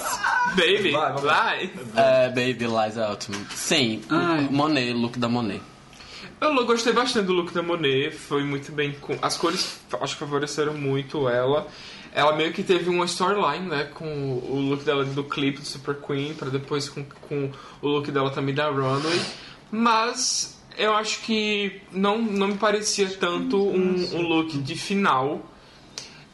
baby, 0.55 0.91
Vai. 0.91 1.69
É, 1.95 2.29
Baby 2.29 2.65
Lies 2.65 2.97
é 2.97 3.07
ótimo. 3.07 3.37
Sim, 3.53 4.01
Ai. 4.09 4.47
Monet, 4.49 4.93
look 4.93 5.19
da 5.19 5.27
Monet. 5.27 5.61
Eu 6.41 6.65
gostei 6.65 6.91
bastante 6.91 7.27
do 7.27 7.33
look 7.33 7.53
da 7.53 7.61
Monet, 7.63 8.11
foi 8.11 8.43
muito 8.43 8.71
bem 8.71 8.93
com. 8.93 9.17
As 9.21 9.37
cores 9.37 9.79
acho 10.01 10.13
que 10.13 10.19
favoreceram 10.19 10.73
muito 10.73 11.29
ela. 11.29 11.67
Ela 12.15 12.33
meio 12.33 12.53
que 12.53 12.63
teve 12.63 12.89
uma 12.89 13.03
storyline, 13.03 13.67
né? 13.67 13.83
Com 13.93 14.07
o 14.07 14.57
look 14.69 14.85
dela 14.85 15.03
do 15.03 15.23
clipe 15.25 15.59
do 15.59 15.65
Super 15.65 15.95
Queen, 15.95 16.33
pra 16.33 16.49
depois 16.49 16.87
com, 16.87 17.03
com 17.03 17.51
o 17.81 17.87
look 17.87 18.09
dela 18.09 18.31
também 18.31 18.55
da 18.55 18.69
Runway. 18.69 19.21
Mas 19.69 20.57
eu 20.77 20.95
acho 20.95 21.21
que 21.23 21.81
não, 21.91 22.21
não 22.21 22.47
me 22.47 22.57
parecia 22.57 23.09
tanto 23.09 23.61
um, 23.61 24.15
um 24.15 24.21
look 24.21 24.57
de 24.57 24.75
final 24.75 25.45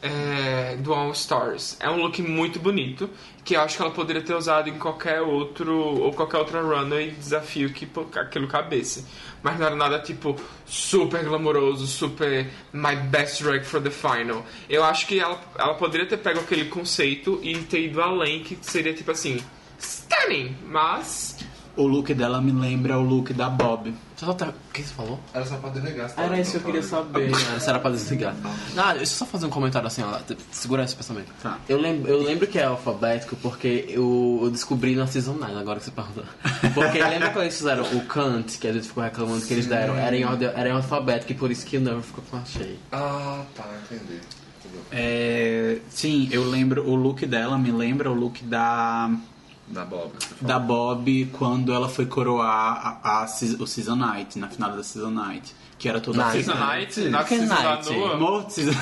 é, 0.00 0.76
do 0.76 0.94
All 0.94 1.10
Stars. 1.10 1.76
É 1.80 1.90
um 1.90 1.96
look 1.96 2.22
muito 2.22 2.60
bonito, 2.60 3.10
que 3.44 3.54
eu 3.54 3.60
acho 3.60 3.76
que 3.76 3.82
ela 3.82 3.90
poderia 3.90 4.22
ter 4.22 4.34
usado 4.34 4.68
em 4.68 4.78
qualquer 4.78 5.20
outro 5.20 5.76
ou 5.76 6.12
qualquer 6.12 6.38
outra 6.38 6.62
runway 6.62 7.10
desafio 7.10 7.72
que 7.72 7.86
pô, 7.86 8.06
aquilo 8.14 8.46
cabesse. 8.46 9.04
Mas 9.42 9.58
não 9.58 9.66
era 9.66 9.74
nada 9.74 9.98
tipo 9.98 10.36
super 10.64 11.24
glamouroso, 11.24 11.86
super 11.86 12.48
my 12.72 12.94
best 12.94 13.42
drag 13.42 13.64
for 13.64 13.80
the 13.80 13.90
final. 13.90 14.46
Eu 14.68 14.84
acho 14.84 15.06
que 15.06 15.18
ela, 15.18 15.40
ela 15.58 15.74
poderia 15.74 16.06
ter 16.06 16.18
pego 16.18 16.40
aquele 16.40 16.66
conceito 16.66 17.40
e 17.42 17.56
ter 17.62 17.86
ido 17.86 18.00
além, 18.00 18.44
que 18.44 18.56
seria 18.62 18.94
tipo 18.94 19.10
assim, 19.10 19.42
stunning, 19.78 20.56
mas 20.64 21.38
O 21.74 21.86
look 21.86 22.12
dela 22.12 22.38
me 22.40 22.52
lembra 22.52 22.98
o 22.98 23.02
look 23.02 23.32
da 23.32 23.48
Bob. 23.48 23.94
Só 24.16 24.34
tá- 24.34 24.48
O 24.48 24.72
que 24.74 24.82
você 24.82 24.92
falou? 24.92 25.18
Era 25.32 25.44
só 25.46 25.56
pra 25.56 25.70
desligar. 25.70 26.08
se 26.10 26.14
Era 26.18 26.28
tava 26.28 26.40
isso 26.40 26.50
que 26.52 26.56
eu 26.58 26.62
queria 26.62 26.82
saber. 26.82 27.30
Era, 27.50 27.60
se 27.60 27.68
era 27.70 27.78
pra 27.80 27.90
desligar. 27.90 28.34
Não, 28.74 28.88
deixa 28.88 29.00
eu 29.00 29.06
só 29.06 29.24
fazer 29.26 29.46
um 29.46 29.50
comentário 29.50 29.86
assim, 29.88 30.02
ó. 30.02 30.18
Segura 30.50 30.84
esse 30.84 30.94
pensamento. 30.94 31.32
Tá. 31.42 31.58
Eu, 31.68 31.80
lembro, 31.80 32.10
eu 32.10 32.22
lembro 32.22 32.46
que 32.46 32.58
é 32.58 32.64
alfabético 32.64 33.36
porque 33.36 33.86
eu, 33.88 34.40
eu 34.42 34.50
descobri 34.50 34.94
na 34.94 35.06
Season 35.06 35.32
9, 35.32 35.54
agora 35.58 35.78
que 35.78 35.86
você 35.86 35.90
perguntou. 35.90 36.24
Porque 36.74 37.02
lembra 37.02 37.30
quando 37.30 37.44
eles 37.44 37.56
fizeram 37.56 37.84
o 37.84 38.04
Kant, 38.06 38.58
que 38.58 38.68
a 38.68 38.72
gente 38.72 38.86
ficou 38.88 39.02
reclamando 39.02 39.40
que 39.44 39.52
eles 39.52 39.66
deram? 39.66 39.96
Era 39.96 40.16
em, 40.16 40.24
ordem, 40.24 40.48
era 40.54 40.68
em 40.68 40.72
alfabético 40.72 41.32
e 41.32 41.34
por 41.34 41.50
isso 41.50 41.64
que 41.66 41.76
o 41.76 41.80
Never 41.80 42.02
ficou 42.02 42.22
com 42.30 42.36
a 42.36 42.44
cheia. 42.44 42.76
Ah, 42.92 43.42
tá, 43.54 43.64
entendi. 43.90 44.20
É, 44.90 45.78
sim, 45.90 46.28
eu 46.30 46.48
lembro, 46.48 46.88
o 46.88 46.94
look 46.94 47.24
dela 47.26 47.56
me 47.58 47.70
lembra 47.70 48.10
o 48.10 48.14
look 48.14 48.42
da, 48.44 49.10
Da 49.72 49.84
Bob. 49.84 50.12
da 50.40 50.58
Bob 50.58 51.26
quando 51.32 51.72
ela 51.72 51.88
foi 51.88 52.04
coroar 52.06 53.00
a, 53.02 53.22
a, 53.22 53.26
se- 53.26 53.56
o 53.58 53.66
Season 53.66 53.96
Night, 53.96 54.38
na 54.38 54.48
final 54.48 54.70
da 54.76 54.82
Season 54.82 55.10
Night. 55.10 55.54
Que 55.78 55.88
era 55.88 56.00
toda 56.00 56.18
Night. 56.18 56.44
Season 56.44 56.54
Night, 56.54 57.00
na 57.08 57.24
Que 57.24 57.38
Season 57.38 57.54
night? 57.54 57.88
Amor, 58.12 58.50
Season... 58.50 58.78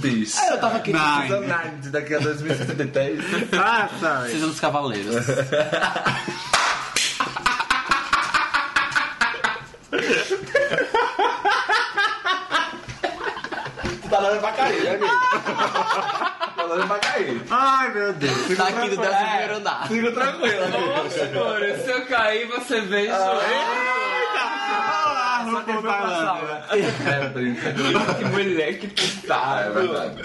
Bis. 0.00 0.38
Eu 0.50 0.58
tava 0.58 0.78
aqui. 0.78 0.92
Nine. 0.92 1.28
Season 1.28 1.40
9 1.46 1.90
daqui 1.90 2.14
a 2.14 2.18
2073. 2.18 3.20
Ah, 3.52 3.88
sorry. 4.00 4.30
Season 4.32 4.48
dos 4.48 4.58
Cavaleiros. 4.60 5.14
tá 14.12 14.20
dando 14.20 14.40
pra 14.40 14.52
cair, 14.52 14.84
né, 14.84 14.90
amigo? 14.90 15.06
tá 16.54 16.66
dando 16.68 16.86
pra 16.86 16.98
cair. 16.98 17.42
Ai, 17.50 17.92
meu 17.94 18.12
Deus. 18.12 18.56
tá 18.58 18.68
aqui 18.68 18.94
no 18.94 19.00
11 19.02 19.14
primeiro 19.16 19.56
andar. 19.56 19.88
Fica 19.88 20.12
tranquilo, 20.12 20.64
amigo. 20.64 20.86
Nossa, 20.86 21.24
amor, 21.24 21.60
se 21.82 21.90
eu 21.90 22.06
cair, 22.06 22.46
você 22.48 22.80
vem 22.82 23.10
Ah. 23.10 23.38
Joelho. 25.44 25.66
RuPaul 25.66 25.82
Tailândia. 25.82 26.64
É, 27.10 27.28
brincadeira. 27.28 28.14
Que 28.14 28.24
moleque 28.24 28.86
É 28.86 28.88
pesado. 28.88 29.74
verdade. 29.74 30.22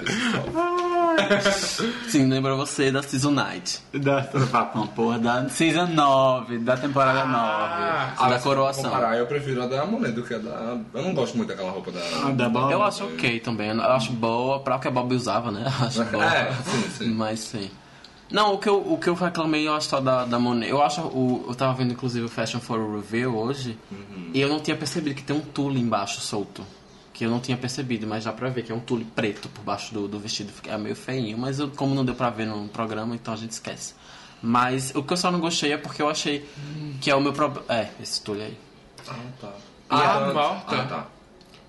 Sim, 2.10 2.26
lembra 2.30 2.56
você 2.56 2.92
da 2.92 3.02
Season 3.02 3.32
Night. 3.32 3.80
Da, 3.94 4.26
uma 4.74 4.88
porra, 4.88 5.20
da 5.20 5.50
Season 5.50 5.88
9, 5.88 6.60
da 6.60 6.78
temporada 6.78 7.26
9. 7.26 7.34
Ah, 7.38 8.14
da 8.18 8.28
mas 8.30 8.38
se 8.38 8.44
coroação. 8.48 8.84
comparar, 8.92 9.18
eu 9.18 9.26
prefiro 9.28 9.64
a 9.64 9.68
da 9.68 9.86
Monet 9.86 10.12
do 10.14 10.24
que 10.24 10.34
a 10.34 10.38
da... 10.38 10.78
Eu 10.94 11.02
não 11.04 11.14
gosto 11.14 11.36
muito 11.38 11.50
daquela 11.50 11.72
roupa 11.72 11.92
da... 11.92 12.00
Ah, 12.26 12.32
da 12.32 12.50
Bob. 12.50 12.72
Eu 12.72 12.84
acho 12.84 13.04
ok 13.06 13.40
também. 13.40 13.70
Eu 13.70 13.82
acho 13.82 14.12
boa 14.14 14.60
pra 14.60 14.76
o 14.76 14.80
que 14.80 14.88
a 14.88 14.92
Bob 14.92 15.14
usava, 15.14 15.52
né? 15.52 15.64
Eu 15.82 15.86
acho 15.88 16.04
boa. 16.06 16.26
É, 16.26 16.52
sim, 16.64 16.90
sim. 16.98 17.10
Mas 17.14 17.40
sim. 17.40 17.70
Não, 18.30 18.54
o 18.54 18.58
que 18.58 18.68
eu, 18.68 18.78
o 18.94 18.98
que 18.98 19.08
eu 19.10 19.14
reclamei, 19.14 19.68
eu 19.68 19.74
acho 19.74 19.88
só 19.90 20.02
da, 20.02 20.26
da 20.26 20.38
Monet. 20.38 20.70
Eu 20.70 20.82
acho, 20.82 21.02
o, 21.02 21.46
eu 21.48 21.56
tava 21.56 21.74
vendo 21.74 21.94
inclusive 21.94 22.26
o 22.26 22.30
Fashion 22.30 22.60
for 22.60 22.80
Review 22.96 23.38
hoje, 23.38 23.78
e 24.34 24.42
eu 24.42 24.50
não 24.50 24.60
tinha 24.60 24.76
percebido 24.76 25.16
que 25.16 25.24
tem 25.24 25.36
um 25.36 25.40
tule 25.42 25.80
embaixo 25.80 26.20
solto. 26.20 26.64
Que 27.14 27.26
eu 27.26 27.32
não 27.32 27.40
tinha 27.40 27.58
percebido, 27.58 28.06
mas 28.06 28.24
já 28.26 28.32
pra 28.34 28.50
ver 28.50 28.64
que 28.64 28.72
é 28.72 28.76
um 28.76 28.80
tule 28.80 29.04
preto 29.04 29.50
por 29.50 29.64
baixo 29.64 29.94
do, 29.94 30.08
do 30.08 30.20
vestido. 30.20 30.52
É 30.68 30.78
meio 30.78 30.96
feinho, 30.96 31.38
mas 31.38 31.58
eu- 31.60 31.70
como 31.70 31.96
não 31.96 32.06
deu 32.06 32.14
pra 32.14 32.30
ver 32.30 32.46
no 32.46 32.68
programa, 32.68 33.16
então 33.16 33.34
a 33.34 33.38
gente 33.38 33.52
esquece. 33.52 33.94
Mas 34.42 34.94
o 34.94 35.02
que 35.02 35.14
eu 35.14 35.18
só 35.18 35.32
não 35.32 35.40
gostei 35.40 35.72
é 35.72 35.78
porque 35.78 36.00
eu 36.02 36.10
achei 36.10 36.48
que 37.02 37.10
é 37.10 37.16
o 37.16 37.22
meu 37.22 37.34
problema. 37.34 37.66
É, 37.70 37.90
esse 38.02 38.22
tule 38.22 38.42
aí. 38.44 38.58
Ah, 39.08 39.16
tá. 39.42 39.52
Ah, 39.90 40.18
então- 40.30 40.34
morta. 40.34 40.76
Ah, 40.76 40.84
tá. 40.86 41.08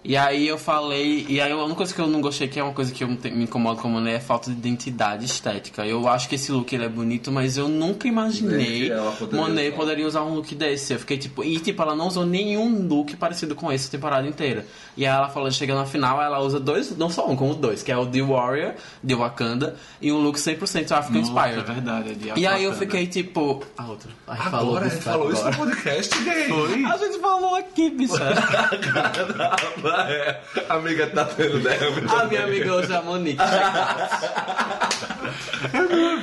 E 0.09 0.17
aí 0.17 0.49
eu 0.49 0.57
falei, 0.57 1.27
e 1.29 1.39
aí 1.39 1.53
a 1.53 1.57
única 1.59 1.75
coisa 1.75 1.93
que 1.95 2.01
eu 2.01 2.07
não 2.07 2.23
gostei, 2.23 2.49
que 2.49 2.59
é 2.59 2.63
uma 2.65 2.73
coisa 2.73 2.91
que 2.95 3.05
eu 3.05 3.09
me 3.09 3.45
incomoda 3.45 3.79
como 3.79 4.01
mulher, 4.01 4.15
é 4.15 4.17
a 4.17 4.21
falta 4.21 4.51
de 4.51 4.57
identidade 4.57 5.27
estética. 5.27 5.85
Eu 5.85 6.09
acho 6.09 6.31
que 6.31 6.37
esse 6.37 6.51
look 6.51 6.73
ele 6.75 6.87
é 6.87 6.89
bonito, 6.89 7.31
mas 7.31 7.59
eu 7.59 7.69
nunca 7.69 8.09
imaginei 8.09 8.91
poderia 9.19 9.39
Monet 9.43 9.69
usar. 9.69 9.77
poderia 9.77 10.07
usar 10.07 10.23
um 10.23 10.35
look 10.35 10.55
desse. 10.55 10.95
Eu 10.95 10.99
fiquei 10.99 11.19
tipo, 11.19 11.45
e 11.45 11.59
tipo, 11.61 11.83
ela 11.83 11.95
não 11.95 12.07
usou 12.07 12.25
nenhum 12.25 12.89
look 12.89 13.15
parecido 13.19 13.55
com 13.55 13.71
esse 13.71 13.89
a 13.89 13.91
temporada 13.91 14.27
inteira. 14.27 14.65
E 14.97 15.05
aí 15.05 15.15
ela 15.15 15.29
falou, 15.29 15.51
chega 15.51 15.75
na 15.75 15.85
final, 15.85 16.23
ela 16.23 16.41
usa 16.41 16.59
dois, 16.59 16.97
não 16.97 17.11
só 17.11 17.29
um, 17.29 17.37
como 17.37 17.55
dois, 17.55 17.83
que 17.83 17.93
é 17.93 17.97
o 17.99 18.07
The 18.07 18.23
Warrior, 18.23 18.73
de 19.05 19.15
Wakanda, 19.15 19.77
e 20.01 20.11
um 20.11 20.23
look 20.23 20.39
100% 20.39 20.91
African 20.91 21.21
Nossa, 21.21 21.49
é 21.49 21.51
Inspired. 21.51 21.71
verdade, 21.75 22.11
é 22.13 22.15
de 22.15 22.41
E 22.41 22.47
aí 22.47 22.65
eu 22.65 22.71
Wakanda. 22.71 22.91
fiquei 22.91 23.07
tipo, 23.09 23.63
a 23.77 23.85
outra. 23.87 24.09
Ai, 24.27 24.39
falou, 24.51 24.71
Agora, 24.71 24.87
a 24.87 24.89
gente 24.89 25.03
falou 25.03 25.31
isso 25.31 25.47
agora. 25.47 25.57
no 25.67 25.67
podcast, 25.77 26.25
gay. 26.25 26.45
Foi? 26.49 26.85
A 26.87 26.97
gente 26.97 27.19
falou 27.21 27.55
aqui, 27.57 27.91
bicha. 27.91 28.15
é. 30.03 30.41
Amiga, 30.69 31.07
tá 31.09 31.25
tendo 31.25 31.59
derrame. 31.61 32.07
a 32.09 32.25
minha 32.25 32.45
amiga 32.45 32.75
hoje 32.75 32.93
é 32.93 32.97
a 32.97 33.03
Monique. 33.03 33.39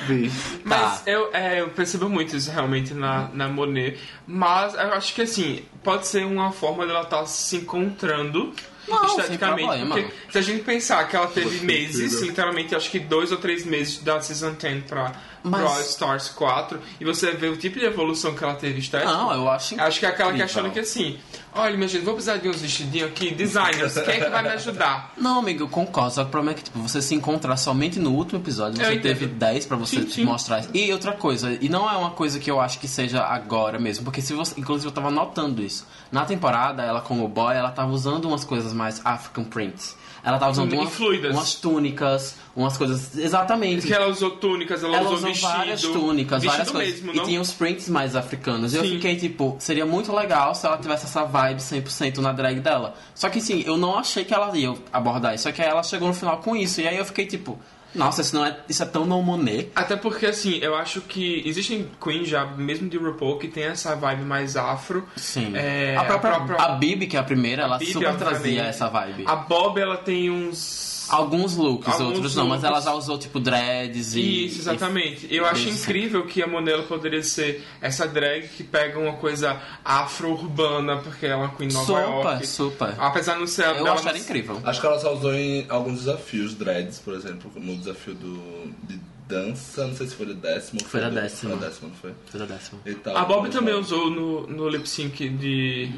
Vi. 0.08 0.32
Mas 0.64 1.02
Tá. 1.02 1.12
eu, 1.12 1.30
é, 1.34 1.62
eu 1.62 1.70
percebo 1.70 2.10
muito 2.10 2.36
isso 2.36 2.52
realmente 2.52 2.94
na, 2.94 3.30
na 3.34 3.48
Monet. 3.48 4.00
Mas 4.28 4.74
eu 4.74 4.94
acho 4.94 5.14
que 5.14 5.22
assim, 5.22 5.64
pode 5.84 6.08
ser 6.08 6.26
uma 6.26 6.52
forma 6.52 6.86
dela 6.86 7.02
estar 7.02 7.26
se 7.26 7.58
encontrando 7.58 8.54
Não, 8.88 9.06
esteticamente. 9.06 9.64
problema. 9.68 9.96
Porque 9.96 10.12
se 10.32 10.38
a 10.38 10.42
gente 10.42 10.64
pensar 10.64 11.08
que 11.08 11.16
ela 11.16 11.28
teve 11.28 11.66
meses, 11.66 12.22
literalmente 12.22 12.76
acho 12.76 12.90
que 12.90 13.00
dois 13.00 13.32
ou 13.32 13.38
três 13.38 13.66
meses 13.66 14.00
da 14.00 14.20
Season 14.22 14.54
10 14.54 14.84
pra, 14.86 15.12
Mas- 15.44 15.62
pro 15.62 15.70
All 15.72 15.82
Stars 15.82 16.30
4, 16.30 16.80
e 17.00 17.06
você 17.06 17.32
vê 17.32 17.48
o 17.48 17.58
tipo 17.58 17.80
de 17.80 17.86
evolução 17.86 18.36
que 18.36 18.44
ela 18.44 18.56
teve 18.56 18.80
estética. 18.80 19.12
Não, 19.12 19.32
eu 19.34 19.50
acho 19.50 19.80
Acho 19.80 20.00
que 20.00 20.06
é 20.06 20.10
aquela 20.10 20.34
que 20.34 20.42
achando 20.42 20.70
que 20.72 20.80
assim, 20.80 21.18
olha, 21.56 21.76
minha 21.76 21.88
gente, 21.88 22.04
vou 22.04 22.14
precisar 22.14 22.38
de 22.38 22.50
uns 22.50 22.62
vestidinhos 22.62 23.10
aqui, 23.10 23.34
designers, 23.34 23.94
quem 23.94 24.16
é 24.16 24.20
que 24.26 24.30
vai 24.30 24.44
me 24.44 24.50
ajudar? 24.50 25.14
Não, 25.18 25.40
amigo, 25.40 25.64
eu 25.64 25.68
concordo. 25.70 26.14
Só 26.14 26.24
que 26.24 26.28
o 26.28 26.32
problema 26.32 26.52
é 26.52 26.58
que 26.58 26.64
tipo, 26.64 26.80
você 26.80 27.02
se 27.02 27.16
encontrar 27.16 27.58
somente 27.58 28.00
no 28.00 28.12
último 28.12 28.40
episódio, 28.40 28.84
você 28.84 28.98
teve 29.00 29.26
10 29.26 29.66
pra 29.66 29.78
você 29.78 30.02
Sim, 30.02 30.10
sim. 30.10 30.26
mostrar. 30.26 30.66
E 30.74 30.92
outra 30.92 31.14
coisa, 31.14 31.58
e 31.60 31.70
não 31.70 31.90
é 31.90 31.98
uma 31.98 32.12
coisa 32.12 32.40
que 32.40 32.52
eu 32.52 32.60
acho 32.60 32.80
que 32.80 32.88
seja 32.88 33.24
agora 33.24 33.80
mesmo, 33.80 34.04
porque 34.04 34.22
se 34.22 34.34
você. 34.34 34.60
Inclusive 34.60 34.88
eu 34.88 34.92
tava 34.94 35.10
notando 35.10 35.62
isso. 35.62 35.86
Na 36.12 36.26
temporada, 36.26 36.84
ela 36.84 37.02
como 37.02 37.28
boy, 37.28 37.56
ela 37.56 37.72
tava 37.72 37.92
usando 37.92 38.26
umas 38.26 38.44
coisas 38.44 38.74
mais 38.74 39.02
African 39.06 39.44
prints. 39.46 39.96
Ela 40.26 40.40
tava 40.40 40.52
usando 40.52 40.74
E 40.74 40.78
umas, 40.78 41.00
umas 41.32 41.54
túnicas, 41.56 42.36
umas 42.56 42.76
coisas. 42.76 43.16
Exatamente. 43.16 43.86
Que 43.86 43.94
ela 43.94 44.08
usou 44.08 44.32
túnicas, 44.32 44.84
ela, 44.84 44.98
Ela 44.98 45.10
usou, 45.12 45.28
vestido. 45.28 45.48
várias 45.52 45.82
túnicas, 45.84 46.42
vestido 46.42 46.58
várias 46.58 46.72
coisas. 46.72 47.02
mesmo, 47.02 47.14
e 47.14 47.18
não? 47.18 47.26
tinha 47.26 47.40
os 47.40 47.54
prints 47.54 47.88
mais 47.88 48.16
africanos. 48.16 48.74
E 48.74 48.78
eu 48.78 48.84
Sim. 48.84 48.90
fiquei 48.96 49.16
tipo, 49.18 49.56
seria 49.60 49.86
muito 49.86 50.12
legal 50.12 50.56
se 50.56 50.66
ela 50.66 50.78
tivesse 50.80 51.06
essa 51.06 51.24
vibe 51.26 51.60
100% 51.62 52.18
na 52.18 52.32
drag 52.32 52.60
dela. 52.60 52.96
Só 53.14 53.30
que 53.30 53.40
sim, 53.40 53.64
eu 53.68 53.78
não 53.78 54.00
achei 54.00 54.26
que 54.26 54.34
ela 54.34 54.58
ia 54.58 54.74
abordar 54.92 55.36
isso. 55.36 55.44
Só 55.44 55.52
que 55.52 55.62
aí 55.62 55.70
ela 55.70 55.84
chegou 55.84 56.08
no 56.08 56.14
final 56.16 56.38
com 56.40 56.56
isso. 56.56 56.82
E 56.82 56.88
aí 56.88 56.98
eu 56.98 57.06
fiquei 57.06 57.28
tipo, 57.28 57.60
nossa, 57.96 58.22
isso, 58.22 58.36
não 58.36 58.46
é, 58.46 58.58
isso 58.70 58.84
é 58.84 58.86
tão 58.86 59.06
não 59.06 59.22
Monet. 59.22 59.72
Até 59.76 59.96
porque, 59.96 60.26
assim, 60.26 60.58
eu 60.62 60.76
acho 60.76 61.02
que 61.02 61.42
existem 61.46 61.90
queens 62.04 62.28
já, 62.28 62.46
mesmo 62.46 62.88
de 62.90 62.98
RuPaul, 62.98 63.38
que 63.40 63.48
tem 63.48 63.64
essa 63.64 63.96
vibe 63.96 64.24
mais 64.24 64.56
afro. 64.56 65.08
Sim. 65.16 65.54
É, 65.56 65.96
a 65.98 66.04
própria 66.04 66.32
a 66.32 66.40
própria- 66.42 66.58
a 66.58 66.76
Bibi, 66.76 67.08
que 67.08 67.18
é 67.18 67.20
a 67.20 67.24
primeira, 67.24 67.64
ela 67.64 67.78
Bibi, 67.78 67.92
super 67.94 68.16
trazia 68.16 68.64
essa 68.64 68.88
vibe. 68.90 69.24
A 69.28 69.36
Bob, 69.36 69.80
ela 69.80 69.98
tem 69.98 70.30
uns... 70.30 70.95
Alguns 71.10 71.56
looks, 71.56 71.88
Alguns 71.94 72.14
outros 72.16 72.36
não, 72.36 72.48
mas 72.48 72.64
ela 72.64 72.80
já 72.82 72.94
usou 72.94 73.18
tipo 73.18 73.40
dreads 73.40 74.16
e. 74.16 74.46
Isso, 74.46 74.60
exatamente. 74.60 75.28
Eu 75.30 75.44
e 75.44 75.48
acho 75.48 75.64
fez- 75.64 75.82
incrível 75.84 76.26
que 76.26 76.42
a 76.42 76.48
Monella 76.48 76.84
poderia 76.84 77.22
ser 77.24 77.64
essa 77.82 78.08
drag 78.08 78.48
que 78.48 78.64
pega 78.64 79.00
uma 79.00 79.14
coisa 79.14 79.62
afro-urbana, 79.84 80.98
porque 80.98 81.26
ela 81.26 81.36
é 81.36 81.38
uma 81.48 81.56
queen 81.56 81.70
Nova 81.72 81.86
Super, 81.86 82.02
York. 82.02 82.48
super. 82.48 82.96
Apesar 83.00 83.34
de 83.34 83.40
não 83.42 83.48
ser... 83.48 83.66
Eu 83.68 83.74
dela 83.76 83.94
acho 83.94 84.08
ela 84.08 84.18
incrível. 84.18 84.62
Acho 84.64 84.80
que 84.82 84.86
ela 84.88 85.00
só 85.00 85.14
usou 85.14 85.34
em 85.34 85.66
alguns 85.70 86.00
desafios, 86.00 86.54
dreads, 86.56 87.00
por 87.00 87.14
exemplo, 87.14 87.52
no 87.56 87.76
desafio 87.76 88.14
do, 88.16 88.72
de 88.84 89.00
dança, 89.28 89.88
não 89.88 89.96
sei 89.96 90.08
se 90.08 90.16
foi 90.16 90.26
do 90.28 90.36
décimo. 90.36 90.80
ou 90.84 90.88
Foi 90.88 91.02
da 91.02 91.10
décima. 91.10 91.52
Foi 91.52 91.60
da 91.60 91.68
décima, 91.68 91.90
não 91.90 91.96
foi? 91.96 92.14
Foi 92.28 92.40
da 92.40 92.46
décima. 92.46 92.80
E 92.86 92.94
tal, 92.96 93.18
A 93.18 93.26
Bob 93.26 93.44
mas 93.44 93.54
também 93.56 93.74
não. 93.74 93.82
usou 93.82 94.10
no, 94.10 94.48
no 94.48 94.70
lip 94.70 94.88
sync 94.88 95.28
de, 95.30 95.92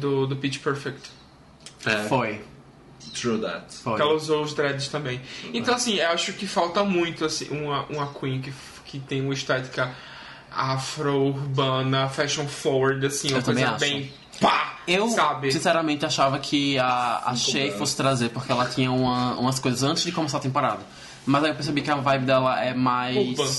do, 0.00 0.26
do 0.26 0.36
Pitch 0.36 0.58
Perfect. 0.60 1.10
É, 1.84 1.96
Foi. 2.04 2.40
True 3.12 3.38
that. 3.40 3.64
Foi. 3.82 3.96
Que 3.96 4.02
ela 4.02 4.14
usou 4.14 4.42
os 4.42 4.54
dreads 4.54 4.88
também. 4.88 5.20
Então, 5.52 5.74
assim, 5.74 5.96
eu 5.96 6.08
acho 6.10 6.32
que 6.32 6.46
falta 6.46 6.82
muito 6.84 7.24
assim, 7.24 7.48
uma, 7.50 7.84
uma 7.86 8.06
queen 8.14 8.40
que, 8.40 8.52
que 8.84 8.98
tem 8.98 9.20
uma 9.20 9.34
estética 9.34 9.90
afro-urbana, 10.50 12.08
fashion 12.08 12.46
forward, 12.46 13.04
assim, 13.06 13.28
uma 13.30 13.38
Eu 13.38 13.42
coisa 13.42 13.68
acho. 13.70 13.78
bem 13.80 14.12
pá, 14.40 14.76
Eu, 14.86 15.08
sabe? 15.08 15.50
sinceramente, 15.52 16.04
achava 16.04 16.38
que 16.38 16.78
a, 16.78 17.22
a 17.26 17.34
Shea 17.34 17.72
fosse 17.72 17.96
trazer, 17.96 18.30
porque 18.30 18.50
ela 18.52 18.66
tinha 18.66 18.90
uma- 18.90 19.34
umas 19.38 19.58
coisas 19.58 19.82
antes 19.82 20.02
de 20.04 20.12
começar 20.12 20.38
a 20.38 20.40
temporada. 20.40 20.80
Mas 21.24 21.44
aí 21.44 21.50
eu 21.50 21.54
percebi 21.54 21.82
que 21.82 21.90
a 21.90 21.94
vibe 21.94 22.24
dela 22.26 22.60
é 22.60 22.74
mais. 22.74 23.16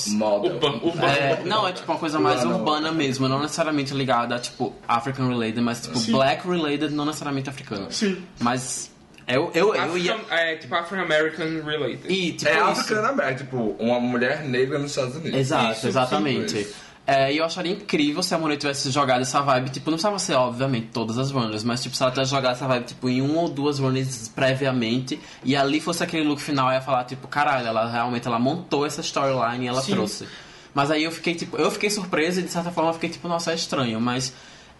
Urban, 0.07 0.79
urban. 0.83 1.05
É, 1.07 1.43
não, 1.45 1.65
é 1.65 1.71
tipo 1.71 1.89
uma 1.89 1.97
coisa 1.97 2.19
mais 2.19 2.39
Urbana. 2.43 2.57
urbana 2.57 2.91
mesmo, 2.91 3.29
não 3.29 3.41
necessariamente 3.41 3.93
ligada 3.93 4.35
a 4.35 4.39
tipo 4.39 4.75
African 4.85 5.29
related, 5.29 5.61
mas 5.61 5.81
tipo 5.81 5.97
black 6.11 6.45
related, 6.45 6.93
não 6.93 7.05
necessariamente 7.05 7.49
africano. 7.49 7.87
Sim. 7.89 8.21
Mas 8.37 8.91
eu, 9.27 9.51
eu, 9.53 9.73
eu 9.75 9.97
ia. 9.97 10.13
African- 10.15 10.35
é, 10.35 10.55
tipo 10.55 10.75
African-American 10.75 11.45
related. 11.63 12.01
E, 12.11 12.33
tipo, 12.33 12.49
É 12.49 12.53
isso. 12.55 12.63
africana 12.81 13.09
American, 13.09 13.37
tipo, 13.45 13.75
uma 13.79 13.99
mulher 13.99 14.43
negra 14.43 14.77
nos 14.79 14.91
Estados 14.91 15.15
Unidos. 15.15 15.39
Exato, 15.39 15.71
Isso, 15.73 15.87
exatamente. 15.87 16.67
É, 17.05 17.33
e 17.33 17.37
eu 17.37 17.43
acharia 17.43 17.73
incrível 17.73 18.23
se 18.23 18.33
a 18.33 18.37
Monet 18.37 18.59
tivesse 18.61 18.89
jogado 18.89 19.21
essa 19.23 19.41
vibe, 19.41 19.71
tipo, 19.71 19.91
não 19.91 19.97
precisava 19.97 20.17
ser, 20.19 20.35
obviamente, 20.35 20.87
todas 20.93 21.17
as 21.17 21.31
runners, 21.31 21.61
mas 21.61 21.83
tipo, 21.83 21.93
se 21.97 22.01
ela 22.01 22.11
tivesse 22.13 22.31
jogado 22.31 22.53
essa 22.53 22.65
vibe, 22.65 22.85
tipo, 22.85 23.09
em 23.09 23.19
uma 23.21 23.41
ou 23.41 23.49
duas 23.49 23.77
runners 23.77 24.29
previamente, 24.29 25.19
e 25.43 25.53
ali 25.53 25.81
fosse 25.81 26.01
aquele 26.01 26.25
look 26.25 26.41
final, 26.41 26.69
eu 26.69 26.75
ia 26.75 26.81
falar, 26.81 27.03
tipo, 27.03 27.27
caralho, 27.27 27.67
ela 27.67 27.91
realmente 27.91 28.25
ela 28.25 28.39
montou 28.39 28.85
essa 28.85 29.01
storyline 29.01 29.65
e 29.65 29.67
ela 29.67 29.81
Sim. 29.81 29.91
trouxe. 29.93 30.27
Mas 30.73 30.89
aí 30.89 31.03
eu 31.03 31.11
fiquei, 31.11 31.35
tipo, 31.35 31.57
eu 31.57 31.69
fiquei 31.69 31.89
surpresa 31.89 32.39
e 32.39 32.43
de 32.43 32.49
certa 32.49 32.71
forma 32.71 32.91
eu 32.91 32.93
fiquei, 32.93 33.09
tipo, 33.09 33.27
nossa, 33.27 33.51
é 33.51 33.55
estranho, 33.55 33.99
mas 33.99 34.33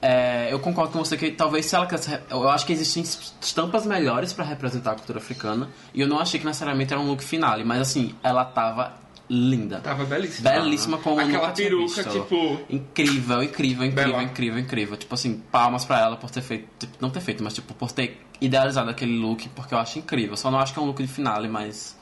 é, 0.06 0.52
eu 0.52 0.60
concordo 0.60 0.92
com 0.92 1.00
você 1.00 1.16
que 1.16 1.32
talvez 1.32 1.66
se 1.66 1.74
ela 1.74 1.88
quisesse. 1.88 2.20
Eu 2.30 2.50
acho 2.50 2.66
que 2.66 2.74
existem 2.74 3.04
estampas 3.42 3.86
melhores 3.86 4.34
pra 4.34 4.44
representar 4.44 4.92
a 4.92 4.96
cultura 4.96 5.20
africana, 5.20 5.70
e 5.94 6.02
eu 6.02 6.08
não 6.08 6.20
achei 6.20 6.38
que 6.38 6.46
necessariamente 6.46 6.92
era 6.92 7.02
um 7.02 7.08
look 7.08 7.24
finale, 7.24 7.64
mas 7.64 7.80
assim, 7.80 8.14
ela 8.22 8.44
tava 8.44 9.02
linda. 9.30 9.80
Tava 9.80 10.04
belíssima. 10.04 10.50
Belíssima 10.50 10.98
como 10.98 11.22
Aquela 11.22 11.38
nunca 11.44 11.54
tinha 11.54 11.70
peruca, 11.70 12.04
visto. 12.04 12.12
tipo... 12.12 12.60
Incrível, 12.70 13.42
incrível, 13.44 13.86
incrível, 13.86 14.12
Bela. 14.12 14.24
incrível, 14.24 14.60
incrível. 14.60 14.98
Tipo 14.98 15.16
assim, 15.16 15.42
palmas 15.50 15.86
pra 15.86 16.02
ela 16.02 16.18
por 16.18 16.30
ter 16.30 16.42
feito. 16.42 16.68
tipo, 16.78 16.98
não 17.00 17.10
ter 17.10 17.22
feito, 17.22 17.42
mas 17.42 17.54
tipo, 17.54 17.74
por 17.74 17.90
ter 17.94 18.22
idealizado 18.42 18.90
aquele 18.90 19.18
look, 19.18 19.48
porque 19.56 19.74
eu 19.74 19.78
acho 19.78 20.00
incrível. 20.00 20.36
Só 20.36 20.52
não 20.52 20.60
acho 20.60 20.74
que 20.74 20.80
é 20.80 20.82
um 20.82 20.86
look 20.86 21.02
de 21.02 21.08
finale, 21.08 21.48
mas. 21.48 21.98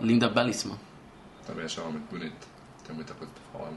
Linda, 0.00 0.26
belíssima. 0.30 0.78
Também 1.46 1.66
achei 1.66 1.82
ela 1.82 1.92
muito 1.92 2.10
bonita. 2.10 2.46
Tem 2.86 2.96
muita 2.96 3.12
coisa 3.12 3.30
pra 3.32 3.60
falar, 3.60 3.70
né? 3.72 3.76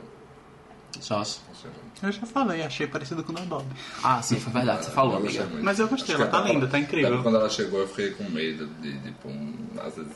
Muito. 1.03 2.05
Eu 2.05 2.11
já 2.11 2.25
falei, 2.25 2.63
achei 2.63 2.87
parecido 2.87 3.23
com 3.23 3.31
o 3.31 3.35
da 3.35 3.41
Bob. 3.41 3.65
Ah, 4.03 4.21
sim, 4.21 4.39
foi 4.39 4.53
verdade, 4.53 4.85
você 4.85 4.91
falou, 4.91 5.17
amiga. 5.17 5.45
muito. 5.45 5.63
Mas 5.63 5.79
eu 5.79 5.87
gostei, 5.87 6.15
Acho 6.15 6.23
ela 6.23 6.31
tá 6.31 6.41
linda, 6.41 6.67
tá 6.67 6.79
incrível. 6.79 7.23
Quando 7.23 7.37
ela 7.37 7.49
chegou, 7.49 7.79
eu 7.79 7.87
fiquei 7.87 8.11
com 8.11 8.23
medo 8.29 8.67
de, 8.81 8.99
tipo, 8.99 9.27
um, 9.27 9.55
às 9.79 9.95
vezes, 9.95 10.13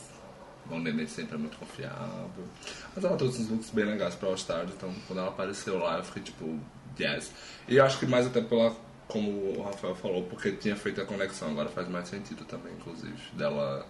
o 0.69 0.79
neném 0.79 1.07
sempre 1.07 1.35
é 1.35 1.37
muito 1.37 1.57
confiável. 1.57 2.43
Mas 2.95 3.03
ela 3.03 3.17
trouxe 3.17 3.41
uns 3.41 3.49
looks 3.49 3.69
bem 3.71 3.85
legais 3.85 4.15
pra 4.15 4.29
All 4.29 4.35
Stars, 4.35 4.71
então 4.75 4.93
quando 5.07 5.19
ela 5.19 5.29
apareceu 5.29 5.77
lá, 5.79 5.97
eu 5.97 6.03
fiquei 6.03 6.21
tipo, 6.21 6.59
yes. 6.99 7.31
E 7.67 7.77
eu 7.77 7.85
acho 7.85 7.97
que 7.97 8.05
mais 8.05 8.27
até 8.27 8.41
pela, 8.41 8.75
como 9.07 9.31
o 9.31 9.63
Rafael 9.63 9.95
falou, 9.95 10.23
porque 10.23 10.51
tinha 10.51 10.75
feito 10.75 11.01
a 11.01 11.05
conexão, 11.05 11.49
agora 11.49 11.69
faz 11.69 11.87
mais 11.89 12.07
sentido 12.07 12.45
também, 12.45 12.73
inclusive, 12.73 13.17
dela. 13.33 13.85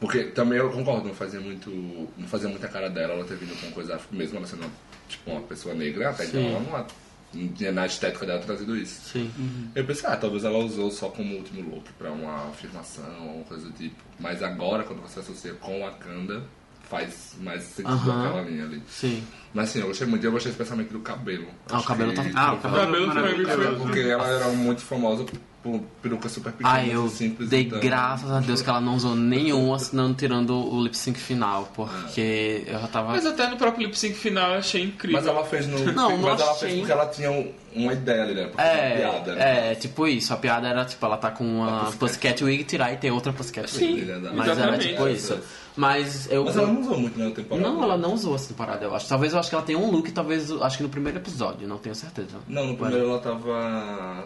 Porque 0.00 0.24
também 0.24 0.58
eu 0.58 0.70
concordo, 0.70 1.08
não 1.08 1.14
fazia 1.14 1.40
muito. 1.40 1.70
Não 2.18 2.28
fazia 2.28 2.48
muita 2.48 2.68
cara 2.68 2.88
dela 2.90 3.14
ela 3.14 3.24
ter 3.24 3.36
vindo 3.36 3.58
com 3.60 3.70
coisa 3.72 3.96
afro, 3.96 4.14
mesmo 4.16 4.36
ela 4.36 4.46
sendo 4.46 4.70
tipo 5.08 5.30
uma 5.30 5.40
pessoa 5.42 5.74
negra, 5.74 6.10
até 6.10 6.26
então 6.26 6.40
ela 6.40 6.60
não, 6.60 6.76
é- 6.78 6.86
não 7.34 7.48
tinha 7.48 7.72
na 7.72 7.86
estética 7.86 8.26
dela 8.26 8.40
trazido 8.40 8.76
isso. 8.76 9.00
Sim. 9.12 9.30
Eu 9.74 9.84
pensei, 9.84 10.08
ah, 10.08 10.16
talvez 10.16 10.44
ela 10.44 10.58
usou 10.58 10.90
só 10.90 11.08
como 11.08 11.36
último 11.36 11.62
look 11.76 11.84
pra 11.98 12.10
uma 12.12 12.48
afirmação 12.50 13.36
ou 13.38 13.44
coisa 13.44 13.64
do 13.66 13.72
tipo. 13.72 13.96
Mas 14.20 14.42
agora, 14.42 14.82
quando 14.84 15.00
você 15.00 15.20
associa 15.20 15.54
com 15.54 15.80
Wakanda, 15.80 16.42
faz 16.90 17.34
mais 17.40 17.62
sentido 17.64 17.88
Aham. 17.94 18.26
aquela 18.28 18.42
linha 18.42 18.64
ali. 18.64 18.82
Sim. 18.88 19.24
Mas 19.54 19.70
sim, 19.70 19.80
eu 19.80 19.86
gostei 19.88 20.06
muito, 20.06 20.24
eu 20.24 20.30
gostei 20.30 20.52
especialmente 20.52 20.92
do 20.92 21.00
cabelo. 21.00 21.48
Ah, 21.68 21.74
o 21.74 21.76
Acho 21.78 21.86
cabelo 21.88 22.12
que- 22.12 22.30
tá 22.32 22.40
Ah, 22.40 22.52
o 22.52 22.56
O 22.56 22.60
cabelo 22.60 22.86
também 22.86 23.06
maravilhoso. 23.06 23.54
foi- 23.54 23.66
É, 23.66 23.70
porque 23.76 24.00
ela 24.00 24.28
era 24.28 24.48
muito 24.50 24.82
famosa 24.82 25.24
por 25.66 25.80
perucas 26.02 26.30
super 26.32 26.52
pequenas 26.52 26.72
Ai, 26.72 26.90
eu 26.94 27.06
e 27.06 27.10
simples. 27.10 27.48
dei 27.48 27.62
então- 27.62 27.80
graças 27.80 28.30
a 28.30 28.40
Deus 28.40 28.62
que 28.62 28.68
ela 28.70 28.80
não 28.80 28.94
usou 28.94 29.14
nenhum 29.16 29.74
assinando 29.74 30.14
tirando 30.14 30.54
o 30.54 30.82
lip 30.82 30.96
sync 30.96 31.18
final, 31.18 31.68
porque 31.74 32.62
eu 32.66 32.78
já 32.78 32.86
tava. 32.88 33.12
Mas 33.12 33.26
até 33.26 33.48
no 33.48 33.56
próprio 33.56 33.86
lip 33.86 33.98
sync 33.98 34.14
final 34.16 34.52
eu 34.52 34.58
achei 34.58 34.84
incrível. 34.84 35.18
Mas 35.20 35.26
ela 35.26 35.44
fez 35.44 35.66
no. 35.66 35.78
Não, 35.92 36.10
não 36.10 36.18
mas 36.18 36.40
ela 36.40 36.52
achei. 36.52 36.68
fez 36.68 36.78
porque 36.80 36.92
ela 36.92 37.06
tinha 37.06 37.30
um- 37.30 37.52
uma 37.74 37.92
ideia 37.92 38.22
ali, 38.22 38.34
né? 38.34 38.44
Porque 38.46 38.62
foi 38.62 38.70
uma 38.70 38.80
É, 38.80 38.96
piada. 38.96 39.34
né? 39.34 39.72
é, 39.72 39.74
tipo 39.74 40.06
isso. 40.06 40.32
A 40.32 40.36
piada 40.36 40.66
era 40.68 40.84
tipo, 40.84 41.04
ela 41.04 41.16
tá 41.18 41.30
com 41.30 41.44
uma 41.44 41.66
Pussycat. 41.84 41.98
Pussycat 41.98 42.44
Wig 42.44 42.64
tirar 42.64 42.92
e 42.92 42.96
tem 42.96 43.10
outra 43.10 43.32
Pussycat 43.32 43.70
Sim, 43.70 43.94
Wig. 43.94 44.04
Verdade. 44.06 44.34
Mas 44.36 44.46
era 44.48 44.56
exatamente. 44.56 44.88
tipo 44.88 45.08
isso. 45.08 45.38
Mas 45.76 46.26
eu. 46.30 46.44
Mas 46.46 46.56
ela 46.56 46.68
não 46.68 46.80
usou 46.80 46.98
muito 46.98 47.18
na 47.18 47.30
temporada. 47.30 47.68
Não, 47.68 47.82
ela 47.82 47.98
não 47.98 48.14
usou 48.14 48.34
essa 48.34 48.48
temporada, 48.48 48.82
eu 48.82 48.94
acho. 48.94 49.06
Talvez 49.08 49.34
eu 49.34 49.38
acho 49.38 49.50
que 49.50 49.54
ela 49.54 49.64
tenha 49.64 49.78
um 49.78 49.90
look, 49.90 50.10
talvez, 50.10 50.50
acho 50.50 50.78
que 50.78 50.82
no 50.82 50.88
primeiro 50.88 51.18
episódio, 51.18 51.68
não 51.68 51.76
tenho 51.76 51.94
certeza. 51.94 52.38
Não, 52.48 52.68
no 52.68 52.76
primeiro 52.78 53.10
ela 53.10 53.18
tava. 53.18 54.24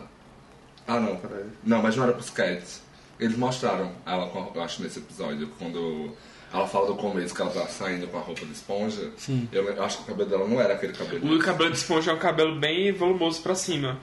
Ah, 0.92 1.00
não, 1.00 1.16
peraí. 1.16 1.44
Não, 1.64 1.82
mas 1.82 1.94
não 1.96 2.04
era 2.04 2.12
pros 2.12 2.30
Cats. 2.30 2.82
Eles 3.18 3.36
mostraram 3.36 3.92
ela, 4.06 4.28
com 4.28 4.40
a- 4.42 4.48
eu 4.54 4.62
acho, 4.62 4.82
nesse 4.82 4.98
episódio, 4.98 5.48
quando 5.58 6.10
ela 6.52 6.66
fala 6.66 6.86
do 6.88 6.94
começo 6.96 7.34
que 7.34 7.40
ela 7.42 7.50
tá 7.50 7.66
saindo 7.66 8.06
com 8.08 8.18
a 8.18 8.20
roupa 8.20 8.44
de 8.44 8.52
esponja. 8.52 9.10
Sim. 9.16 9.48
Eu, 9.52 9.64
eu 9.68 9.84
acho 9.84 9.98
que 9.98 10.02
o 10.04 10.06
cabelo 10.06 10.28
dela 10.30 10.48
não 10.48 10.60
era 10.60 10.74
aquele 10.74 10.92
cabelo. 10.94 11.36
O 11.36 11.38
cabelo 11.38 11.70
de 11.70 11.76
esponja 11.76 12.10
é 12.10 12.14
um 12.14 12.18
cabelo 12.18 12.58
bem 12.58 12.90
volumoso 12.92 13.40
pra 13.42 13.54
cima. 13.54 13.98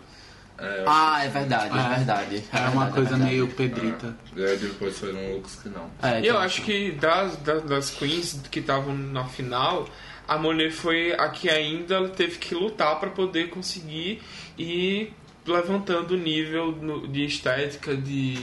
É, 0.60 0.84
Ah, 0.88 1.24
é 1.26 1.28
verdade, 1.30 1.78
é, 1.78 1.82
É. 1.82 1.96
verdade. 1.98 2.44
É 2.54 2.58
É 2.58 2.70
uma 2.70 2.90
coisa 2.90 3.16
é 3.16 3.18
meio 3.18 3.48
pedrita. 3.48 4.16
E 4.36 4.44
aí 4.46 4.58
depois 4.58 4.98
foram 4.98 5.34
looks 5.34 5.56
que 5.62 5.70
não. 5.70 5.90
É, 6.02 6.22
E 6.22 6.26
eu 6.28 6.34
então, 6.36 6.38
acho 6.40 6.62
que 6.64 6.92
das, 6.94 7.36
das, 7.38 7.64
das 7.64 7.90
queens 7.92 8.40
que 8.50 8.60
estavam 8.60 8.96
na 8.96 9.26
final, 9.26 9.88
a 10.28 10.38
Monet 10.38 10.72
foi 10.72 11.14
a 11.14 11.30
que 11.30 11.50
ainda 11.50 12.08
teve 12.10 12.38
que 12.38 12.56
lutar 12.56 13.00
pra 13.00 13.10
poder 13.10 13.50
conseguir 13.50 14.22
ir 14.58 15.14
levantando 15.48 16.12
o 16.14 16.18
nível 16.18 16.72
no- 16.72 17.08
de 17.08 17.26
estética, 17.26 17.96
de, 17.96 18.38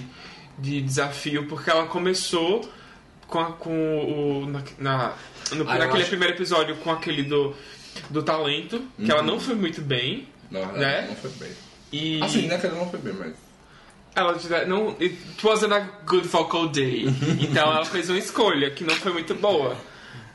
de 0.58 0.80
desafio, 0.80 1.46
porque 1.46 1.70
ela 1.70 1.86
começou 1.86 2.68
com, 3.26 3.38
a- 3.38 3.52
com 3.52 4.42
o. 4.42 4.46
Na, 4.46 4.62
na- 4.78 5.14
no- 5.54 5.68
Ah, 5.70 5.78
naquele 5.78 6.00
acho- 6.00 6.08
primeiro 6.10 6.34
episódio 6.34 6.76
com 6.76 6.90
aquele 6.90 7.22
do, 7.22 7.54
do 8.10 8.22
talento, 8.22 8.82
que 9.02 9.10
ela 9.10 9.22
não 9.22 9.38
foi 9.38 9.54
muito 9.54 9.80
bem. 9.80 10.28
Verdade, 10.50 10.78
Né? 10.78 11.06
não 11.08 11.16
foi 11.16 11.30
bem. 11.30 11.52
E 11.92 12.22
Assim, 12.22 12.46
naquele 12.46 12.74
não 12.74 12.88
foi 12.90 13.00
bem, 13.00 13.12
mas. 13.12 13.34
ela 14.16 14.36
não 14.66 14.90
it 15.00 15.16
wasn't 15.42 15.72
a 15.74 15.80
good 16.06 16.26
vocal 16.28 16.68
day 16.68 17.04
então 17.40 17.72
ela 17.72 17.84
fez 17.84 18.08
uma 18.08 18.18
escolha 18.18 18.70
que 18.70 18.84
não 18.84 18.94
foi 18.94 19.12
muito 19.12 19.34
boa 19.34 19.76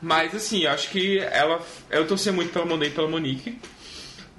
mas 0.01 0.35
assim 0.35 0.63
eu 0.65 0.71
acho 0.71 0.89
que 0.89 1.17
ela 1.19 1.61
eu 1.89 2.05
torcia 2.05 2.31
muito 2.33 2.51
pela 2.51 2.65
Monet 2.65 2.91
e 2.91 2.93
pela 2.93 3.07
Monique 3.07 3.57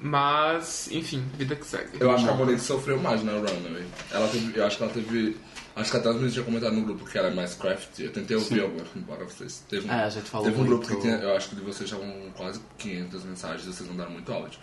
mas 0.01 0.89
enfim 0.91 1.23
vida 1.37 1.55
que 1.55 1.67
segue 1.67 1.91
Eu 2.01 2.11
acho 2.11 2.25
que 2.25 2.31
a 2.31 2.35
Monique 2.35 2.61
sofreu 2.61 2.99
mais 2.99 3.23
na 3.23 3.33
Runaway. 3.33 3.85
Ela 4.11 4.29
teve, 4.29 4.59
eu 4.59 4.65
acho 4.65 4.79
que 4.79 4.83
ela 4.83 4.93
teve. 4.93 5.37
Acho 5.77 5.91
que 5.91 5.97
até 5.97 6.09
os 6.09 6.15
meninos 6.15 6.33
tinham 6.33 6.47
comentado 6.47 6.73
no 6.75 6.83
grupo 6.83 7.05
que 7.05 7.17
ela 7.17 7.29
é 7.29 7.35
mais 7.35 7.55
crafty. 7.55 8.05
Eu 8.05 8.13
tentei 8.13 8.37
ouvir 8.37 8.61
agora, 8.61 8.87
embora 8.97 9.25
vocês. 9.25 9.65
Teve 9.69 9.87
um, 9.87 9.93
É, 9.93 10.05
a 10.05 10.09
gente 10.09 10.29
falou 10.29 10.47
Teve 10.47 10.61
um 10.61 10.65
grupo 10.65 10.87
que 10.87 11.01
tinha. 11.01 11.17
Eu 11.17 11.37
acho 11.37 11.51
que 11.51 11.57
de 11.57 11.61
vocês 11.61 11.91
estavam 11.91 12.13
quase 12.37 12.61
500 12.79 13.25
mensagens 13.25 13.67
e 13.67 13.73
vocês 13.73 13.89
mandaram 13.89 14.11
muito 14.11 14.33
áudio. 14.33 14.59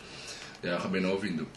E 0.63 0.67
aí 0.67 0.73
eu 0.73 0.77
acabei 0.77 0.99
não 0.99 1.11
ouvindo. 1.11 1.47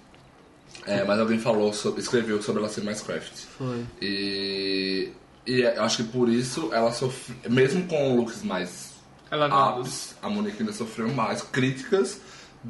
É, 0.86 1.02
mas 1.04 1.18
alguém 1.18 1.38
falou, 1.38 1.72
sobre, 1.72 2.00
escreveu 2.00 2.40
sobre 2.42 2.60
ela 2.60 2.70
ser 2.70 2.82
mais 2.82 3.00
crafty. 3.00 3.46
Foi. 3.58 3.84
E. 4.00 5.10
E 5.46 5.62
eu 5.62 5.82
acho 5.82 5.96
que 5.96 6.04
por 6.04 6.28
isso 6.28 6.70
ela 6.72 6.92
sofreu. 6.92 7.36
Mesmo 7.48 7.86
com 7.86 8.16
looks 8.16 8.42
mais 8.42 8.90
ela 9.30 9.46
não 9.46 9.80
ups, 9.80 10.16
a 10.20 10.28
Monique 10.28 10.60
ainda 10.60 10.72
sofreu 10.72 11.08
mais 11.08 11.40
críticas, 11.40 12.20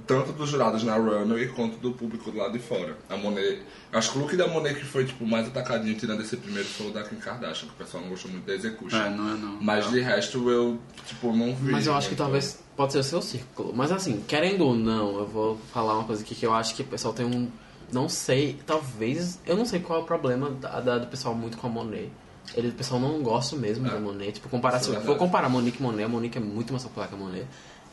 tanto 0.07 0.33
dos 0.33 0.49
jurados 0.51 0.85
na 0.85 0.95
Runway 0.97 1.49
quanto 1.49 1.77
do 1.79 1.93
público 1.93 2.31
do 2.31 2.39
lado 2.39 2.53
de 2.53 2.59
fora. 2.61 2.97
A 3.09 3.17
Monet, 3.17 3.61
acho 3.93 4.13
que 4.13 4.19
o 4.19 4.21
look 4.23 4.37
da 4.37 4.47
Monet 4.47 4.75
que 4.79 4.85
foi 4.85 5.05
tipo, 5.05 5.27
mais 5.27 5.49
atacadinho, 5.49 5.95
tirando 5.97 6.21
esse 6.23 6.37
primeiro, 6.37 6.69
foi 6.69 6.89
o 6.89 6.93
da 6.93 7.03
Kim 7.03 7.17
Kardashian, 7.17 7.69
que 7.69 7.75
o 7.75 7.77
pessoal 7.77 8.03
não 8.03 8.11
gostou 8.11 8.31
muito 8.31 8.45
da 8.47 8.55
execution. 8.55 8.97
É, 8.97 9.11
não 9.11 9.29
é 9.33 9.37
não. 9.37 9.59
Mas 9.61 9.91
de 9.91 10.01
resto 10.01 10.49
eu, 10.49 10.79
tipo, 11.07 11.35
não 11.35 11.55
vi. 11.55 11.73
Mas 11.73 11.87
eu 11.87 11.95
acho 11.95 12.09
que 12.09 12.15
talvez 12.15 12.63
pode 12.77 12.93
ser 12.93 12.99
o 13.01 13.03
seu 13.05 13.21
círculo. 13.23 13.73
Mas 13.75 13.91
assim, 13.91 14.23
querendo 14.29 14.65
ou 14.67 14.75
não, 14.77 15.19
eu 15.19 15.27
vou 15.27 15.59
falar 15.73 15.95
uma 15.95 16.05
coisa 16.05 16.23
aqui 16.23 16.35
que 16.35 16.47
eu 16.47 16.55
acho 16.55 16.75
que 16.77 16.83
o 16.83 16.87
pessoal 16.87 17.13
tem 17.13 17.27
um. 17.27 17.49
Não 17.93 18.09
sei, 18.09 18.57
talvez. 18.65 19.41
Eu 19.45 19.57
não 19.57 19.65
sei 19.67 19.81
qual 19.81 19.99
é 19.99 20.03
o 20.03 20.07
problema 20.07 20.51
da, 20.51 20.79
da- 20.81 20.99
do 20.99 21.09
pessoal 21.09 21.35
muito 21.35 21.59
com 21.59 21.67
a 21.67 21.71
Monet. 21.71 22.09
Ele, 22.55 22.69
o 22.69 22.73
pessoal 22.73 23.01
não 23.01 23.21
gosta 23.23 23.57
mesmo 23.57 23.87
É. 23.87 23.91
da 23.91 23.99
Monet. 23.99 24.33
Tipo, 24.35 24.49
comparar, 24.49 24.79
se 24.79 24.95
for 25.01 25.17
comparar 25.17 25.49
Monique 25.49 25.79
e 25.81 25.83
Monet, 25.83 26.05
a 26.05 26.09
Monique 26.09 26.39
é 26.39 26.41
muito 26.41 26.73
mais 26.73 26.85
popular 26.85 27.09
que 27.09 27.15
a 27.15 27.19
Monet. 27.19 27.47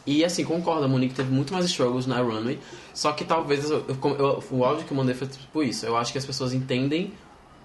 E 0.07 0.23
assim, 0.23 0.43
concordo, 0.45 0.85
a 0.85 0.87
Monique 0.87 1.13
teve 1.13 1.29
muito 1.31 1.53
mais 1.53 1.65
struggles 1.65 2.07
na 2.07 2.21
runway. 2.21 2.57
Só 2.93 3.11
que 3.11 3.25
talvez 3.25 3.69
eu- 3.69 3.83
eu- 3.87 4.43
o 4.49 4.63
áudio 4.63 4.85
que 4.85 4.91
eu 4.91 4.97
mandei 4.97 5.13
foi 5.13 5.27
tipo 5.27 5.61
isso. 5.61 5.85
Eu 5.85 5.97
acho 5.97 6.11
que 6.13 6.17
as 6.17 6.25
pessoas 6.25 6.53
entendem 6.53 7.11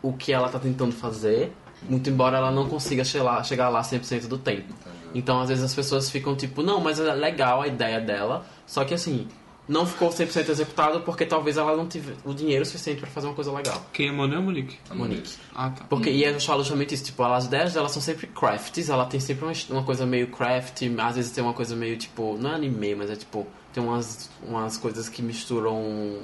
o 0.03 0.13
que 0.13 0.33
ela 0.33 0.49
tá 0.49 0.59
tentando 0.59 0.93
fazer, 0.93 1.53
muito 1.89 2.11
embora 2.11 2.37
ela 2.39 2.51
não 2.51 2.69
consiga 2.69 3.05
chegar, 3.05 3.45
chegar 3.45 3.69
lá 3.69 3.83
100% 3.85 4.27
do 4.27 4.37
tempo. 4.37 4.75
Então, 5.15 5.41
às 5.41 5.49
vezes 5.49 5.63
as 5.63 5.73
pessoas 5.75 6.11
ficam 6.11 6.35
tipo, 6.35 6.63
não, 6.63 6.81
mas 6.81 6.99
é 6.99 7.15
legal 7.15 7.63
a 7.63 7.69
ideia 7.69 8.01
dela, 8.01 8.45
só 8.67 8.85
que 8.85 8.93
assim, 8.95 9.29
não 9.69 9.87
ficou 9.87 10.09
100% 10.09 10.49
executado 10.49 11.01
porque 11.01 11.25
talvez 11.25 11.57
ela 11.57 11.77
não 11.77 11.87
tive 11.87 12.15
o 12.25 12.35
dinheiro 12.35 12.65
suficiente 12.65 13.01
pra 13.01 13.09
fazer 13.11 13.29
uma 13.29 13.35
coisa 13.35 13.53
legal. 13.53 13.81
quem 13.93 14.09
é 14.09 14.13
Monet 14.13 14.37
ou 14.37 14.43
Monique 14.43 14.79
A 14.91 14.95
Monique. 14.95 15.35
ah 15.55 15.71
tá 15.71 15.85
Porque, 15.85 16.11
e 16.11 16.25
eu 16.25 16.41
falo 16.41 16.63
justamente 16.63 16.95
isso, 16.95 17.05
tipo, 17.05 17.23
as 17.23 17.45
ideias 17.47 17.73
dela 17.73 17.89
são 17.89 18.03
sempre 18.03 18.27
crafts, 18.27 18.89
ela 18.89 19.07
tem 19.07 19.21
sempre 19.21 19.45
uma, 19.45 19.53
uma 19.71 19.85
coisa 19.85 20.05
meio 20.05 20.27
craft, 20.29 20.83
às 20.99 21.17
vezes 21.17 21.31
tem 21.31 21.43
uma 21.43 21.55
coisa 21.55 21.77
meio, 21.77 21.97
tipo, 21.97 22.37
não 22.39 22.51
é 22.51 22.55
anime, 22.55 22.95
mas 22.95 23.11
é 23.11 23.17
tipo, 23.17 23.47
tem 23.73 23.83
umas, 23.83 24.29
umas 24.43 24.77
coisas 24.77 25.09
que 25.09 25.23
misturam... 25.23 26.21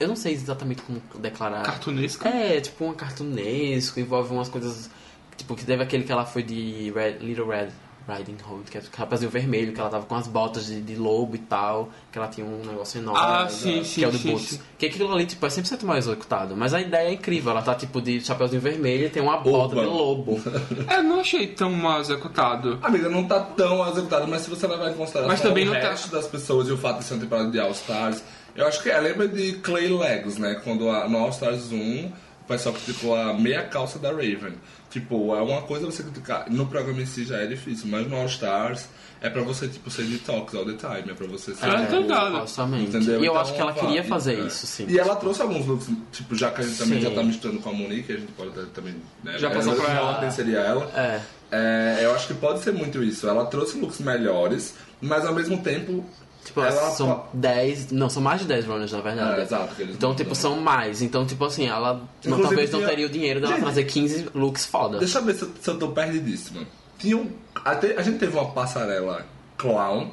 Eu 0.00 0.08
não 0.08 0.16
sei 0.16 0.32
exatamente 0.32 0.82
como 0.82 1.00
declarar. 1.20 1.62
cartunesca 1.62 2.28
É, 2.28 2.60
tipo 2.60 2.84
um 2.84 2.92
cartunesco, 2.92 4.00
envolve 4.00 4.34
umas 4.34 4.48
coisas. 4.48 4.90
Tipo, 5.36 5.54
que 5.54 5.64
teve 5.64 5.82
aquele 5.82 6.02
que 6.02 6.10
ela 6.10 6.26
foi 6.26 6.42
de 6.42 6.92
Red, 6.92 7.18
Little 7.20 7.46
Red 7.46 7.68
Riding 8.08 8.36
Hood, 8.48 8.70
que 8.70 8.76
é 8.78 8.80
o 8.80 8.84
rapazinho 8.96 9.30
vermelho, 9.30 9.72
que 9.72 9.80
ela 9.80 9.88
tava 9.88 10.04
com 10.06 10.14
as 10.14 10.26
botas 10.26 10.66
de, 10.66 10.80
de 10.80 10.94
lobo 10.96 11.34
e 11.36 11.38
tal, 11.38 11.88
que 12.12 12.18
ela 12.18 12.28
tinha 12.28 12.46
um 12.46 12.64
negócio 12.64 12.98
enorme. 13.00 13.20
Ah, 13.22 13.44
né, 13.44 13.48
sim, 13.48 13.78
que 13.80 13.84
sim, 13.86 14.04
é 14.04 14.08
o 14.08 14.10
do 14.10 14.18
sim, 14.18 14.30
Boots. 14.32 14.48
sim. 14.50 14.60
Que 14.78 14.86
aquilo 14.86 15.12
ali, 15.12 15.26
tipo, 15.26 15.44
é 15.44 15.48
100% 15.48 15.84
mal 15.84 15.96
executado. 15.96 16.56
Mas 16.56 16.74
a 16.74 16.80
ideia 16.80 17.08
é 17.08 17.12
incrível, 17.12 17.52
ela 17.52 17.62
tá 17.62 17.74
tipo 17.74 18.00
de 18.02 18.20
chapeuzinho 18.20 18.60
vermelho 18.60 19.06
e 19.06 19.10
tem 19.10 19.22
uma 19.22 19.38
bota 19.38 19.74
Opa. 19.74 19.80
de 19.80 19.86
lobo. 19.86 20.40
é 20.88 21.02
não 21.02 21.20
achei 21.20 21.46
tão 21.46 21.70
mal 21.70 22.00
executado 22.00 22.78
Amiga, 22.82 23.08
não 23.08 23.24
tá 23.24 23.40
tão 23.40 23.86
executado, 23.88 24.26
mas 24.28 24.42
se 24.42 24.50
você 24.50 24.66
levar 24.66 24.90
em 24.90 24.94
consideração 24.94 25.28
Mas 25.28 25.40
também 25.40 25.64
o 25.68 25.72
não 25.72 25.80
tá- 25.80 25.90
resto 25.90 26.10
das 26.10 26.26
pessoas 26.26 26.68
e 26.68 26.72
o 26.72 26.76
fato 26.76 26.98
de 26.98 27.04
ser 27.04 27.14
uma 27.14 27.20
temporada 27.22 27.50
de 27.50 27.58
All 27.60 27.70
Stars, 27.70 28.22
eu 28.54 28.66
acho 28.66 28.82
que 28.82 28.90
é, 28.90 28.98
lembra 29.00 29.26
de 29.26 29.54
Clay 29.54 29.88
Legs, 29.88 30.38
né? 30.38 30.60
Quando 30.62 30.88
a, 30.90 31.08
no 31.08 31.18
All 31.18 31.30
Stars 31.30 31.72
1 31.72 32.12
o 32.44 32.48
pessoal 32.48 32.74
criticou 32.74 33.16
a 33.16 33.32
meia 33.34 33.62
calça 33.64 33.98
da 33.98 34.10
Raven. 34.10 34.52
Tipo, 34.90 35.34
é 35.34 35.42
uma 35.42 35.62
coisa 35.62 35.86
você 35.86 36.02
criticar. 36.02 36.48
No 36.50 36.66
programa 36.66 37.02
em 37.02 37.06
si 37.06 37.24
já 37.24 37.38
é 37.38 37.46
difícil, 37.46 37.88
mas 37.88 38.06
no 38.08 38.16
All 38.16 38.26
Stars 38.26 38.86
é 39.20 39.28
pra 39.28 39.42
você, 39.42 39.66
tipo, 39.66 39.90
ser 39.90 40.04
detox 40.04 40.54
all 40.54 40.64
the 40.64 40.74
time. 40.74 41.10
É 41.10 41.14
pra 41.14 41.26
você 41.26 41.52
ser. 41.54 41.64
Ah, 41.64 41.84
tipo. 41.86 42.76
Entendeu? 42.76 43.20
E 43.22 43.26
eu 43.26 43.32
Então, 43.32 43.38
acho 43.40 43.54
que 43.54 43.60
ela 43.60 43.72
queria 43.72 44.04
fazer 44.04 44.34
é. 44.38 44.46
isso, 44.46 44.66
sim. 44.66 44.86
E 44.88 44.98
ela 44.98 45.16
trouxe 45.16 45.42
alguns 45.42 45.66
looks, 45.66 45.88
tipo, 46.12 46.36
já 46.36 46.50
que 46.50 46.60
a 46.60 46.64
gente 46.64 46.78
também 46.78 47.00
Sim. 47.00 47.08
já 47.08 47.14
tá 47.14 47.22
misturando 47.22 47.60
com 47.60 47.70
a 47.70 47.72
Monique, 47.72 48.12
a 48.12 48.16
gente 48.16 48.30
pode 48.32 48.50
até 48.50 48.62
também. 48.72 48.94
Né, 49.24 49.36
Já 49.38 49.50
passou 49.50 49.74
pra 49.74 49.92
ela. 49.92 50.10
ordem 50.12 50.30
seria 50.30 50.58
ela. 50.58 50.90
É. 50.94 51.20
É, 51.50 52.00
eu 52.04 52.14
acho 52.14 52.26
que 52.28 52.34
pode 52.34 52.60
ser 52.60 52.72
muito 52.72 53.02
isso. 53.02 53.28
Ela 53.28 53.46
trouxe 53.46 53.78
looks 53.78 54.00
melhores, 54.00 54.74
mas 55.00 55.24
ao 55.24 55.34
mesmo 55.34 55.58
tempo. 55.62 56.04
Tipo, 56.44 56.60
ela 56.60 56.90
são 56.90 57.24
10. 57.32 57.90
Não, 57.90 58.10
são 58.10 58.22
mais 58.22 58.40
de 58.42 58.46
10 58.46 58.66
runners, 58.66 58.92
na 58.92 59.00
verdade. 59.00 59.40
É, 59.40 59.42
exato, 59.44 59.74
Então, 59.82 60.10
não 60.10 60.16
tipo, 60.16 60.34
são 60.34 60.60
mais. 60.60 61.00
Então, 61.02 61.24
tipo 61.26 61.44
assim, 61.44 61.66
ela 61.66 62.00
não, 62.24 62.40
talvez 62.42 62.70
não 62.70 62.80
tinha- 62.80 62.88
teria 62.90 63.06
o 63.06 63.08
dinheiro 63.08 63.40
dela 63.40 63.54
Gente, 63.54 63.62
trazer 63.62 63.84
15 63.84 64.28
looks 64.34 64.66
foda. 64.66 64.98
Deixa 64.98 65.18
eu 65.18 65.24
ver 65.24 65.34
se 65.34 65.42
eu, 65.42 65.50
se 65.60 65.70
eu 65.70 65.78
tô 65.78 65.88
perdidíssimo. 65.88 66.66
Tinha 66.98 67.16
um, 67.16 67.30
até, 67.64 67.96
a 67.96 68.02
gente 68.02 68.18
teve 68.18 68.36
uma 68.36 68.50
passarela 68.50 69.24
clown, 69.56 70.10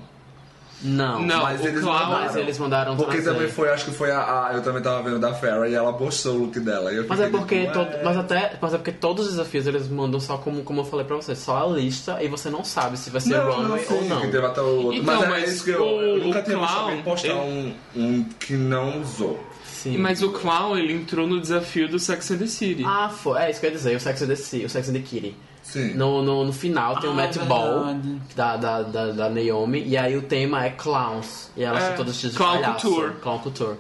Não, 0.84 1.22
Não, 1.22 1.44
mas 1.44 1.64
eles 1.64 1.80
clown- 1.82 1.94
mandaram. 1.94 2.26
mas 2.26 2.36
eles 2.36 2.58
mandaram 2.58 2.96
Porque 2.98 3.12
trazer. 3.22 3.32
também 3.34 3.48
foi, 3.50 3.70
acho 3.70 3.86
que 3.86 3.92
foi 3.92 4.10
a, 4.10 4.48
a- 4.48 4.52
Eu 4.54 4.64
também 4.64 4.82
tava 4.82 5.04
vendo 5.04 5.20
da 5.20 5.32
Farrah 5.34 5.70
e 5.70 5.76
ela 5.76 5.94
postou 5.94 6.34
o 6.36 6.38
look 6.46 6.60
dela. 6.60 6.92
E 6.92 6.98
eu 6.98 7.06
Mas 7.08 7.20
é 7.20 7.30
porque 7.30 7.62
tipo, 7.62 7.74
todo, 7.74 7.88
"Ué". 7.90 8.02
mas 8.04 8.18
até, 8.18 8.54
mas 8.60 8.74
é 8.74 8.78
porque 8.78 8.92
todos 8.92 9.26
os 9.26 9.32
desafios 9.34 9.68
eles 9.68 9.88
mandam 9.88 10.20
só 10.20 10.38
como, 10.38 10.64
como 10.64 10.82
eu 10.82 10.86
falei 10.86 11.06
pra 11.06 11.16
você, 11.16 11.36
só 11.36 11.64
a 11.64 11.68
lista 11.68 12.18
e 12.24 12.28
você 12.28 12.50
não 12.50 12.64
sabe 12.64 12.98
se 12.98 13.10
vai 13.12 13.22
ser 13.22 13.38
Não, 13.38 13.52
runway 13.52 13.86
não, 13.88 13.96
ou 13.98 14.02
sim, 14.04 14.08
não. 14.10 14.22
que 14.22 14.28
teve 14.30 14.46
até 14.46 14.62
o 14.62 14.66
outro. 14.86 14.94
Então, 15.02 15.16
mas, 15.16 15.24
é 15.24 15.28
mas 15.30 15.52
isso 15.54 15.64
que 15.66 15.70
eu, 15.72 15.84
o- 15.84 16.02
eu 16.02 16.18
nunca 16.26 16.40
o 16.40 16.44
tinha 16.44 16.58
visto 16.58 17.04
postar 17.04 17.28
ele- 17.28 17.76
um, 17.96 18.02
um 18.04 18.24
que 18.40 18.54
não 18.54 19.02
usou. 19.02 19.40
Sim. 19.64 19.98
mas 19.98 20.22
o 20.22 20.32
clown 20.32 20.78
ele 20.78 20.94
entrou 20.94 21.26
no 21.28 21.40
desafio 21.42 21.88
do 21.88 21.98
Sex 21.98 22.30
and 22.32 22.38
the 22.38 22.46
City 22.48 22.84
Ah, 22.86 23.10
foi. 23.10 23.40
É 23.42 23.50
isso 23.50 23.60
que 23.60 23.66
eu 23.66 23.72
ia 23.72 23.76
dizer, 23.76 23.96
o 23.96 24.00
Sex 24.00 24.22
and 24.22 24.28
the, 24.28 24.36
City, 24.36 24.66
o 24.66 24.70
Sex 24.70 24.90
and 24.90 24.94
the 24.94 25.00
Kitty. 25.00 25.36
Sim. 25.72 25.94
No, 25.94 26.22
no, 26.22 26.44
no 26.44 26.52
final 26.54 27.00
tem 27.00 27.10
o 27.10 27.14
Ah, 27.14 27.16
Matt 27.16 27.36
verdade. 27.38 27.48
Ball 27.48 27.96
da, 28.36 28.58
da, 28.58 28.82
da, 28.82 29.06
da 29.12 29.30
Naomi 29.30 29.84
e 29.88 29.96
aí 29.98 30.18
o 30.18 30.22
tema 30.22 30.66
é 30.66 30.70
clowns. 30.72 31.50
E 31.56 31.64
elas 31.64 31.82
É, 31.84 31.88
são 31.88 31.96
todas 31.98 32.12
vestidas 32.14 32.34
de 32.34 32.38
Clown 32.38 32.62
palhaço. 32.62 32.88
Couture. 32.90 33.14
Clown 33.22 33.40
Couture. 33.40 33.78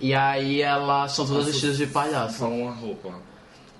E 0.00 0.12
aí 0.14 0.60
elas 0.60 1.12
são 1.12 1.26
todas 1.26 1.46
vestidas 1.46 1.78
de 1.78 1.86
palhaço. 1.86 2.38
Só 2.40 2.48
uma 2.48 2.72
roupa. 2.72 3.10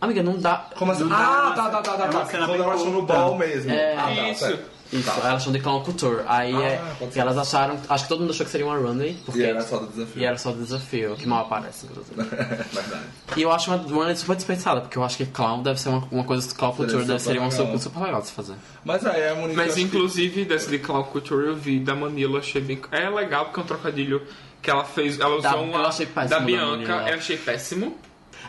Amiga, 0.01 0.23
não 0.23 0.39
dá. 0.39 0.69
Como 0.77 0.91
assim? 0.93 1.03
Não 1.03 1.11
dá 1.11 1.17
Ah, 1.17 1.47
uma- 1.49 1.55
tá, 1.55 1.69
tá, 1.71 1.83
tá, 1.83 1.97
tá. 1.97 2.05
é 2.05 2.09
tá. 2.09 2.25
cena 2.27 2.47
Quando 2.47 2.63
elas 2.63 2.77
estão 2.79 2.93
no 2.93 3.03
ball 3.03 3.37
mesmo. 3.37 3.71
É. 3.71 3.95
ah, 3.97 4.03
tá, 4.05 4.11
Isso. 4.31 4.41
certo. 4.41 4.74
Isso, 4.95 5.11
Tá. 5.21 5.29
elas 5.29 5.43
são 5.43 5.53
de 5.53 5.59
clown 5.61 5.83
couture. 5.83 6.23
Aí 6.27 6.55
Ah, 6.55 6.63
é, 6.63 7.09
elas 7.19 7.37
acharam. 7.37 7.77
Acho 7.89 8.05
que 8.05 8.09
todo 8.09 8.21
mundo 8.21 8.31
achou 8.31 8.47
que 8.47 8.53
seria 8.53 8.67
uma 8.67 8.77
runway. 8.77 9.17
Porque, 9.25 9.41
E 9.41 9.45
era 9.45 9.61
só 9.63 9.79
do 9.79 9.87
desafio. 9.89 10.23
e 10.23 10.25
era 10.25 10.39
só 10.39 10.53
desafio, 10.53 11.17
que 11.17 11.27
mal 11.27 11.45
aparece, 11.47 11.87
inclusive. 11.87 12.15
Verdade. 12.73 13.03
E 13.37 13.43
eu 13.43 13.51
acho 13.53 13.71
uma 13.71 13.77
runway 13.77 14.15
super 14.17 14.37
desperdiçada, 14.37 14.81
porque 14.81 14.97
eu 14.99 15.05
acho 15.05 15.17
que 15.17 15.27
clown 15.27 15.63
deve 15.63 15.81
ser 15.81 15.89
uma, 15.89 16.07
uma 16.11 16.25
coisa 16.25 16.55
clown 16.55 16.73
Seria 16.73 16.87
couture, 16.91 17.07
deve 17.07 17.19
ser 17.23 17.39
uma 17.39 17.51
super, 17.51 17.79
super 17.79 18.01
legal 18.01 18.21
de 18.21 18.29
se 18.29 18.33
fazer. 18.33 18.55
Mas 18.85 19.05
aí 19.07 19.29
a 19.29 19.35
Monique. 19.35 19.57
Mas 19.57 19.67
acho 19.67 19.75
que- 19.77 19.83
inclusive 19.83 20.45
dessa 20.45 20.71
de 20.71 20.79
Clown 20.79 21.03
Couture 21.05 21.47
eu 21.47 21.57
vi 21.57 21.81
da 21.81 21.95
Manila, 21.95 22.39
achei 22.39 22.61
bem. 22.61 22.81
É 22.93 23.09
legal 23.11 23.47
porque 23.47 23.61
é 23.61 23.63
um 23.63 23.67
trocadilho 23.67 24.23
que 24.63 24.71
ela 24.71 24.85
fez. 24.85 25.19
Ela 25.19 25.31
usou 25.37 25.43
Da- 25.43 25.57
uma. 25.57 25.79
eu 25.79 25.87
achei 25.87 26.07
péssimo 26.07 26.31
da 26.31 26.39
da 26.39 26.45
Bianca, 26.45 26.69
Manila. 26.95 27.09
eu 27.11 27.15
achei 27.17 27.37
péssimo. 27.37 27.97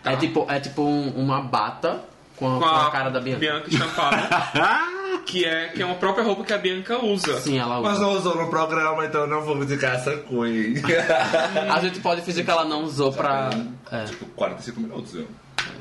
É 0.04 0.16
tipo, 0.16 0.46
é 0.50 0.60
tipo 0.60 0.84
um- 0.84 1.10
uma 1.16 1.42
bata 1.42 2.00
com 2.36 2.48
a, 2.48 2.54
Com 2.56 2.60
com 2.60 2.66
a, 2.66 2.92
cara 2.92 3.10
da 3.10 3.20
Bianca. 3.20 3.70
estampada. 3.70 4.30
que, 5.26 5.46
é, 5.46 5.70
que 5.70 5.82
é 5.82 5.86
uma 5.86 5.96
própria 5.96 6.24
roupa 6.24 6.44
que 6.44 6.54
a 6.54 6.58
Bianca 6.58 7.04
usa. 7.04 7.40
Sim, 7.40 7.58
ela 7.58 7.80
usa. 7.80 7.90
Mas 7.90 8.00
não 8.00 8.12
usou 8.14 8.36
no 8.36 8.50
programa, 8.50 9.06
então 9.06 9.22
eu 9.22 9.28
não 9.28 9.42
vou 9.42 9.58
criticar 9.58 9.96
essa 9.96 10.16
Queen. 10.18 10.76
A 11.74 11.80
gente 11.80 12.00
pode 12.00 12.22
fingir 12.22 12.46
que 12.46 12.52
ela 12.52 12.66
não 12.66 12.84
usou 12.84 13.12
pra. 13.12 13.50
É, 13.92 14.04
tipo, 14.06 14.26
45 14.28 14.80
minutos, 14.80 15.14
viu? 15.14 15.28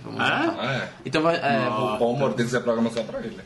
vamos. 0.04 0.20
Ah, 0.20 0.82
é. 0.82 0.88
Então 1.04 1.22
vai. 1.22 1.36
É, 1.36 1.64
Nossa. 1.64 2.04
O 2.04 2.14
amor 2.14 2.34
tem 2.34 2.44
que 2.44 2.50
ser 2.50 2.60
programa 2.60 2.90
só 2.90 3.02
pra 3.02 3.20
ele. 3.20 3.40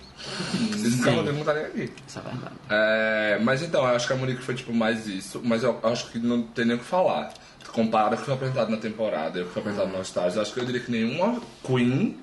Se 0.76 0.88
esse 0.88 0.98
programa 1.02 1.32
não 1.32 1.44
tá 1.44 1.54
nem 1.54 1.64
aqui. 1.64 1.92
isso 2.06 2.18
é 2.18 2.22
verdade. 2.22 2.54
É, 2.68 3.38
mas 3.42 3.62
então, 3.62 3.82
eu 3.86 3.96
acho 3.96 4.06
que 4.06 4.12
a 4.12 4.16
Monique 4.16 4.42
foi 4.42 4.54
tipo 4.54 4.72
mais 4.72 5.06
isso, 5.06 5.40
mas 5.44 5.62
eu 5.62 5.78
acho 5.82 6.10
que 6.10 6.18
não 6.18 6.42
tem 6.42 6.64
nem 6.64 6.76
o 6.76 6.78
que 6.78 6.84
falar. 6.84 7.32
Comparado 7.72 8.10
com 8.10 8.14
o 8.16 8.18
que 8.20 8.24
foi 8.24 8.34
apresentado 8.34 8.70
na 8.70 8.78
temporada 8.78 9.38
e 9.38 9.42
o 9.42 9.46
que 9.46 9.52
foi 9.52 9.60
apresentado 9.60 9.88
no 9.90 10.34
eu 10.34 10.42
acho 10.42 10.54
que 10.54 10.60
eu 10.60 10.64
diria 10.64 10.80
que 10.80 10.90
nenhuma 10.90 11.40
Queen 11.62 12.18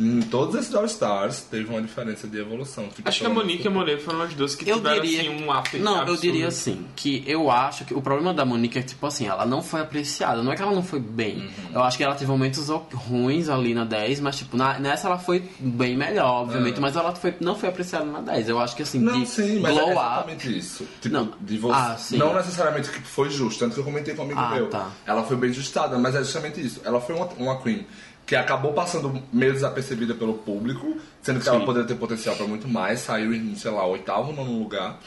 em 0.00 0.20
todos 0.22 0.54
esses 0.54 0.74
All 0.74 0.84
Stars 0.84 1.40
teve 1.50 1.68
uma 1.70 1.82
diferença 1.82 2.26
de 2.28 2.38
evolução. 2.38 2.88
Tipo, 2.88 3.08
Acho 3.08 3.20
que 3.20 3.26
a 3.26 3.30
Monique 3.30 3.64
e 3.64 3.68
a 3.68 3.70
Monet 3.70 4.00
foram 4.00 4.22
as 4.22 4.32
duas 4.34 4.54
que 4.54 4.68
Eu 4.68 4.76
tiveram 4.76 5.02
diria. 5.02 5.20
assim 5.22 5.42
um 5.44 5.50
up. 5.58 5.78
não, 5.78 5.94
eu 5.96 5.98
absurdo. 6.02 6.20
diria 6.22 6.48
assim, 6.48 6.86
que 6.94 7.24
eu 7.26 7.50
acho 7.50 7.84
que 7.84 7.94
o 7.94 8.00
problema 8.00 8.32
da 8.32 8.44
Monique 8.44 8.78
é 8.78 8.82
que, 8.82 8.88
tipo 8.88 9.06
assim, 9.06 9.26
ela 9.26 9.44
não 9.44 9.62
foi 9.62 9.80
apreciada. 9.80 10.42
Não 10.42 10.52
é 10.52 10.56
que 10.56 10.62
ela 10.62 10.72
não 10.72 10.82
foi 10.82 11.00
bem. 11.00 11.38
Uhum. 11.38 11.50
Eu 11.74 11.82
acho 11.82 11.96
que 11.96 12.04
ela 12.04 12.14
teve 12.14 12.30
momentos 12.30 12.68
ruins 12.94 13.48
ali 13.48 13.74
na 13.74 13.84
10, 13.84 14.20
mas, 14.20 14.36
tipo, 14.38 14.56
na- 14.56 14.78
nessa 14.78 15.08
ela 15.08 15.18
foi 15.18 15.42
bem 15.58 15.96
melhor, 15.96 16.42
obviamente, 16.42 16.80
mas 16.80 16.94
ela 16.96 17.14
foi, 17.14 17.34
não 17.40 17.54
foi 17.56 17.68
apreciada 17.68 18.04
na 18.04 18.20
10. 18.20 18.48
Eu 18.48 18.58
acho 18.60 18.76
que, 18.76 18.82
assim, 18.82 18.98
É. 18.98 19.02
Não, 19.02 19.20
de 19.20 19.26
sim, 19.28 19.60
mas 19.60 19.72
glow 19.72 19.88
é 19.88 19.92
up. 19.92 20.00
exatamente 20.00 20.58
isso. 20.58 20.86
Tipo, 21.00 21.14
Não. 21.14 21.32
de 21.40 21.58
você. 21.58 21.74
Ah, 21.74 21.96
sim. 21.98 22.16
Não 22.18 22.34
necessariamente 22.34 22.90
que 22.90 23.00
foi 23.02 23.30
justo, 23.30 23.58
tanto 23.60 23.74
que 23.74 23.80
eu 23.80 23.84
comentei 23.84 24.14
com 24.14 24.22
um 24.22 24.24
amigo 24.26 24.40
Ah, 24.40 24.50
meu. 24.54 24.68
tá. 24.70 24.90
Ela 25.06 25.22
foi 25.24 25.36
bem 25.36 25.52
justada, 25.52 25.98
mas 25.98 26.14
é 26.14 26.18
justamente 26.18 26.64
isso. 26.64 26.80
Ela 26.84 27.00
foi 27.00 27.14
uma, 27.14 27.26
uma 27.38 27.60
Queen 27.62 27.84
que 28.28 28.36
acabou 28.36 28.74
passando 28.74 29.22
meio 29.32 29.54
desapercebida 29.54 30.14
pelo 30.14 30.34
público, 30.34 30.98
sendo 31.22 31.40
que 31.40 31.48
ela 31.48 31.64
poderia 31.64 31.88
ter 31.88 31.94
potencial 31.94 32.36
pra 32.36 32.46
muito 32.46 32.68
mais, 32.68 33.00
saiu 33.00 33.32
em, 33.32 33.56
sei 33.56 33.70
lá, 33.70 33.86
oitavo, 33.86 34.32
nono 34.34 34.58
lugar. 34.58 35.00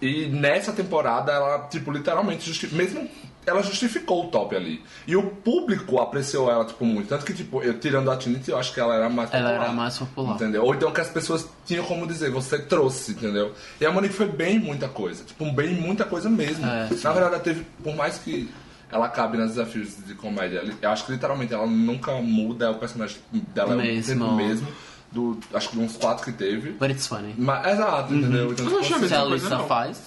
E 0.00 0.26
nessa 0.28 0.72
temporada 0.72 1.30
ela, 1.30 1.68
tipo, 1.68 1.92
literalmente, 1.92 2.46
justi 2.46 2.74
mesmo 2.74 3.06
ela 3.44 3.62
justificou 3.62 4.26
o 4.26 4.28
top 4.28 4.56
ali. 4.56 4.82
E 5.06 5.14
o 5.14 5.22
público 5.24 5.98
apreciou 5.98 6.50
ela, 6.50 6.64
tipo, 6.64 6.84
muito. 6.86 7.08
Tanto 7.08 7.24
que, 7.24 7.34
tipo, 7.34 7.62
eu 7.62 7.78
tirando 7.78 8.10
a 8.10 8.16
Trinity, 8.16 8.50
eu 8.50 8.58
acho 8.58 8.72
que 8.72 8.80
ela 8.80 8.94
era 8.94 9.08
mais 9.10 9.32
Ela 9.32 9.48
popular. 9.48 9.64
era 9.64 9.72
mais 9.72 9.98
popular. 9.98 10.34
Entendeu? 10.34 10.64
Ou 10.64 10.74
então 10.74 10.90
que 10.90 11.00
as 11.00 11.08
pessoas 11.08 11.46
tinham 11.66 11.84
como 11.84 12.06
dizer, 12.06 12.30
você 12.30 12.58
trouxe, 12.58 13.12
entendeu? 13.12 13.52
E 13.80 13.84
a 13.86 13.90
Monique 13.90 14.14
foi 14.14 14.26
bem 14.26 14.58
muita 14.58 14.88
coisa. 14.88 15.22
Tipo, 15.24 15.50
bem 15.52 15.74
muita 15.74 16.04
coisa 16.04 16.28
mesmo. 16.30 16.66
É, 16.66 16.88
sim. 16.88 17.00
Na 17.04 17.12
verdade, 17.12 17.34
ela 17.34 17.42
teve, 17.42 17.66
por 17.82 17.94
mais 17.94 18.18
que 18.18 18.48
ela 18.90 19.08
cabe 19.08 19.36
nos 19.36 19.50
desafios 19.50 19.96
de 20.06 20.14
comédia, 20.14 20.62
eu 20.80 20.90
acho 20.90 21.04
que 21.06 21.12
literalmente 21.12 21.52
ela 21.52 21.66
nunca 21.66 22.12
muda, 22.14 22.70
o 22.70 22.76
personagem 22.76 23.16
dela 23.54 23.72
é 23.72 23.76
o 23.76 23.78
Mesmo. 23.78 24.34
mesmo. 24.36 24.68
Do, 25.10 25.38
acho 25.54 25.70
que 25.70 25.78
uns 25.78 25.96
quatro 25.96 26.22
que 26.24 26.32
teve. 26.32 26.72
But 26.72 26.90
it's 26.90 27.06
funny. 27.06 27.34
Mas, 27.38 27.66
exato, 27.72 28.12
entendeu? 28.14 28.52
Então, 28.52 28.66
Eu 28.66 28.70
não 28.72 28.82
tipo, 28.82 28.94
achei 28.94 28.96
a 28.96 28.98
mesma 29.00 29.26
coisa, 29.26 29.48
não. 29.50 29.66
faz. 29.66 30.00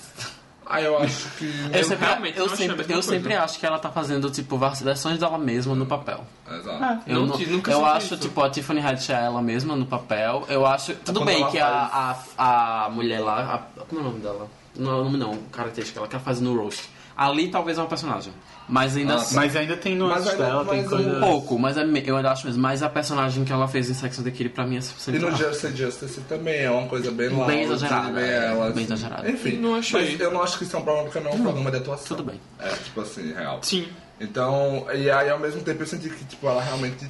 Aí 0.63 0.85
eu 0.85 0.97
acho 0.99 1.27
que. 1.37 1.45
Eu, 1.73 1.83
sempre, 1.83 2.05
eu 2.07 2.45
achei 2.45 2.53
a 2.53 2.55
sempre, 2.69 2.93
eu 2.93 3.01
sempre 3.01 3.33
acho 3.35 3.59
que 3.59 3.65
ela 3.65 3.79
tá 3.79 3.89
fazendo, 3.89 4.29
tipo, 4.29 4.57
versões 4.57 5.17
dela 5.17 5.37
mesma 5.39 5.73
no 5.75 5.85
papel. 5.87 6.23
Exato. 6.49 7.01
Eu, 7.09 7.25
Não 7.25 7.35
nunca 7.37 7.71
eu 7.71 7.83
acho, 7.85 8.13
isso. 8.13 8.17
tipo, 8.17 8.41
a 8.43 8.49
Tiffany 8.49 8.79
Haddish 8.79 9.09
é 9.09 9.25
ela 9.25 9.41
mesma 9.41 9.75
no 9.75 9.85
papel. 9.87 10.45
Eu 10.47 10.65
acho. 10.67 10.93
Tudo 10.95 11.19
Quando 11.21 11.25
bem 11.25 11.47
que 11.49 11.57
a, 11.59 12.15
a, 12.37 12.85
a 12.85 12.89
mulher 12.91 13.19
lá. 13.21 13.55
a- 13.77 13.81
como 13.85 14.01
é 14.01 14.03
o 14.03 14.07
nome 14.07 14.19
dela? 14.19 14.47
Não, 14.75 15.01
o 15.01 15.03
nome 15.05 15.17
não, 15.17 15.35
característica, 15.51 15.99
ela 15.99 16.07
que 16.07 16.15
ela 16.15 16.23
faz 16.23 16.39
no 16.39 16.55
roast. 16.55 16.87
Ali 17.23 17.49
talvez 17.49 17.77
é 17.77 17.81
uma 17.81 17.87
personagem. 17.87 18.33
Mas 18.67 18.95
ainda 18.97 19.13
Ah, 19.13 19.17
assim. 19.17 19.35
Mas 19.35 19.55
ainda 19.55 19.75
tem 19.77 19.95
no 19.95 20.07
Mas 20.07 20.27
ainda- 20.27 20.43
dela, 20.45 20.65
tem 20.65 20.81
mas 20.81 20.89
coisa... 20.89 21.09
o- 21.09 21.17
Um 21.17 21.19
pouco, 21.19 21.59
mas 21.59 21.77
é 21.77 21.83
eu 22.05 22.15
ainda 22.17 22.31
acho 22.31 22.45
mesmo. 22.47 22.61
Mas 22.61 22.81
a 22.81 22.89
personagem 22.89 23.43
que 23.43 23.51
ela 23.51 23.67
fez 23.67 23.89
em 23.89 23.93
Sex 23.93 24.17
and 24.19 24.23
the 24.23 24.31
City 24.31 24.49
pra 24.49 24.65
mim 24.65 24.75
é 24.77 24.79
E 24.79 24.81
sempre. 24.81 25.19
no 25.19 25.35
Jersey 25.35 25.75
Justice 25.75 26.21
também 26.21 26.61
é 26.61 26.71
uma 26.71 26.87
coisa 26.87 27.11
bem 27.11 27.29
loud, 27.29 27.53
exagerada, 27.53 28.11
Bem, 28.11 28.23
é, 28.23 28.45
ela, 28.47 28.69
bem 28.71 28.83
exagerada. 28.85 29.29
Enfim, 29.29 29.57
Não 29.57 29.75
achei. 29.75 30.11
mas 30.11 30.19
eu 30.19 30.31
não 30.31 30.41
acho 30.41 30.57
que 30.57 30.63
isso 30.63 30.75
é 30.75 30.79
um 30.79 30.83
problema 30.83 31.07
porque 31.09 31.19
não 31.19 31.31
é 31.31 31.35
um 31.35 31.41
programa 31.43 31.69
de 31.71 31.77
atuação. 31.77 32.07
Tudo 32.17 32.23
bem. 32.23 32.39
É, 32.59 32.69
tipo 32.69 33.01
assim, 33.01 33.33
real. 33.33 33.59
Sim. 33.61 33.87
Então, 34.19 34.85
e 34.93 35.09
aí 35.11 35.29
ao 35.29 35.39
mesmo 35.39 35.61
tempo 35.61 35.81
eu 35.83 35.87
senti 35.87 36.09
que 36.09 36.23
tipo, 36.25 36.47
ela 36.47 36.61
realmente 36.61 37.05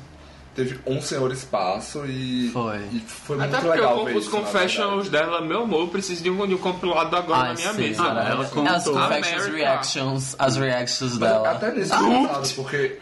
teve 0.55 0.79
um 0.85 1.01
senhor 1.01 1.31
espaço 1.31 2.03
e 2.05 2.49
Foi. 2.51 2.77
e 2.91 2.99
foi 2.99 3.37
Até 3.37 3.47
muito 3.47 3.61
porque 3.61 3.77
legal 3.79 4.01
o- 4.01 4.05
ver 4.05 4.15
os 4.17 4.25
isso, 4.25 4.31
verdade. 4.31 5.09
dela, 5.09 5.41
meu 5.41 5.63
amor, 5.63 5.81
eu 5.81 5.87
preciso 5.87 6.21
de 6.23 6.29
um, 6.29 6.45
de 6.47 6.55
um 6.55 6.57
compilado 6.57 7.15
agora 7.15 7.49
na 7.49 7.53
minha 7.53 7.73
sim, 7.73 7.81
mesa. 7.81 8.03
cara, 8.03 8.29
ela 8.29 8.43
As 8.43 8.49
contou. 8.49 8.63
confessions, 8.93 9.43
America. 9.45 9.51
reactions, 9.57 10.35
as 10.37 10.57
reactions 10.57 11.11
Mas 11.17 11.19
dela. 11.29 11.51
Até 11.51 11.73
nisso 11.73 11.93
é 11.93 11.97
engraçado, 11.99 12.55
porque 12.55 12.97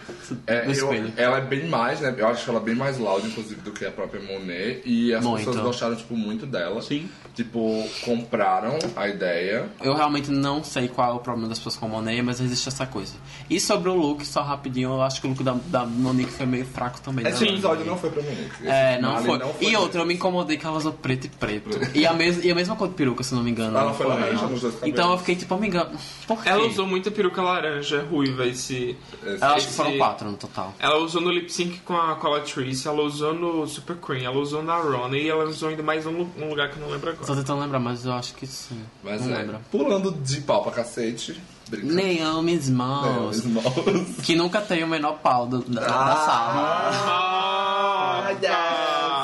é, 0.48 0.66
eu- 0.80 1.12
ela 1.18 1.38
é 1.38 1.42
bem 1.42 1.68
mais, 1.68 2.00
né? 2.02 2.14
Eu 2.18 2.28
acho 2.28 2.50
ela 2.50 2.60
bem 2.60 2.76
mais 2.76 2.98
loud, 2.98 3.26
inclusive, 3.28 3.62
do 3.62 3.72
que 3.72 3.86
a 3.86 3.92
própria 3.92 4.22
Monet. 4.22 4.82
E 4.86 5.14
as 5.14 5.24
Muito. 5.26 5.46
pessoas 5.46 5.64
gostaram, 5.66 5.96
tipo, 5.96 6.16
muito 6.16 6.46
dela. 6.46 6.82
Sim. 6.82 7.10
Tipo, 7.36 7.84
compraram 8.04 8.78
a 8.96 9.08
ideia. 9.08 9.70
Eu 9.82 9.94
realmente 9.96 10.30
não 10.30 10.64
sei 10.64 10.88
qual 10.88 11.12
é 11.12 11.14
o 11.16 11.20
problema 11.20 11.48
das 11.48 11.58
pessoas 11.58 11.78
com 11.78 11.86
a 11.86 11.90
Monet, 11.90 12.22
mas 12.22 12.40
existe 12.42 12.68
essa 12.68 12.86
coisa. 12.86 13.14
E 13.50 13.60
sobre 13.60 13.90
o 13.90 13.94
look, 13.96 14.26
só 14.26 14.42
rapidinho, 14.42 14.90
eu 14.90 15.02
acho 15.02 15.22
que 15.22 15.28
o 15.28 15.30
look 15.30 15.44
da, 15.44 15.56
da 15.68 15.86
Monique 15.86 16.32
foi 16.32 16.46
meio 16.46 16.66
fraco 16.66 17.00
também. 17.02 17.26
Esse 17.46 17.54
episódio 17.54 17.86
não 17.86 17.98
foi 17.98 18.10
pra 18.10 18.22
Monique. 18.24 18.52
Esse 18.62 18.68
É, 18.68 19.00
não 19.02 19.18
finale 19.22 19.44
foi. 19.54 19.68
E 19.70 19.76
outra, 19.76 20.02
eu 20.02 20.06
me 20.06 20.14
incomodei 20.14 20.58
que 20.58 20.66
ela 20.66 20.78
usou 20.78 20.94
preto 20.94 21.26
e 21.26 21.30
preto. 21.30 21.80
E 21.96 22.06
a, 22.06 22.14
mes 22.14 22.44
e 22.44 22.52
a 22.52 22.56
mesma 22.56 22.76
cor 22.76 22.88
de 22.88 22.94
peruca, 22.94 23.24
se 23.24 23.34
não 23.34 23.44
me 23.44 23.52
engano. 23.52 23.78
Ela 23.78 23.88
não 23.88 23.94
foi 23.94 24.06
laranja 24.08 24.46
nos 24.48 24.62
dois 24.62 24.74
cabelos. 24.76 24.94
Então 24.94 25.12
eu 25.12 25.18
fiquei 25.18 25.36
tipo, 25.36 25.54
amiga, 25.54 25.90
por 26.28 26.42
quê? 26.44 26.50
Ela 26.50 26.66
usou 26.68 26.86
muita 26.88 27.10
peruca 27.12 27.42
laranja, 27.42 28.02
ruiva, 28.10 28.46
esse... 28.46 28.96
Esse- 29.26 29.44
Eu 29.44 29.48
acho 29.50 29.68
que 29.68 29.74
foram 29.74 29.98
quatro 29.98 30.30
no 30.32 30.38
total. 30.38 30.74
Ela 30.80 30.98
usou 30.98 31.22
no 31.22 31.32
lip 31.32 31.52
sync 31.52 31.80
com 31.80 31.96
a, 31.96 32.16
com 32.16 32.28
a 32.28 32.30
Latrice, 32.32 32.88
ela 32.88 33.02
usou 33.02 33.34
no 33.34 33.68
Super 33.68 33.96
Cream, 33.98 34.24
ela 34.24 34.38
usou 34.38 34.64
na 34.64 34.78
Rona 34.78 35.18
e 35.18 35.28
ela 35.30 35.46
usou 35.46 35.70
ainda 35.70 35.84
mais 35.84 36.06
um, 36.06 36.28
um 36.38 36.50
lugar 36.50 36.70
que 36.70 36.78
eu 36.78 36.82
não 36.86 36.92
lembro 36.92 37.14
Tô 37.14 37.24
agora. 37.24 37.36
tentando 37.42 37.62
lembrar, 37.62 37.80
mas 37.80 38.06
eu 38.06 38.14
acho 38.14 38.34
que 38.36 38.46
sim. 38.48 38.82
Mas 39.04 39.26
não 39.26 39.36
é, 39.36 39.40
lembro. 39.40 39.60
pulando 39.72 40.12
de 40.12 40.42
pau 40.42 40.62
pra 40.64 40.72
cacete. 40.72 41.40
Brincando. 41.70 42.50
Smalls. 42.50 43.38
os 43.40 43.46
maus. 43.46 43.76
Que 44.24 44.36
nunca 44.36 44.62
tem 44.62 44.84
o 44.84 44.88
menor 44.88 45.14
pau 45.24 45.48
do- 45.48 45.60
da, 45.64 45.82
da 45.82 46.16
sala. 46.16 46.90
Ah. 46.92 48.10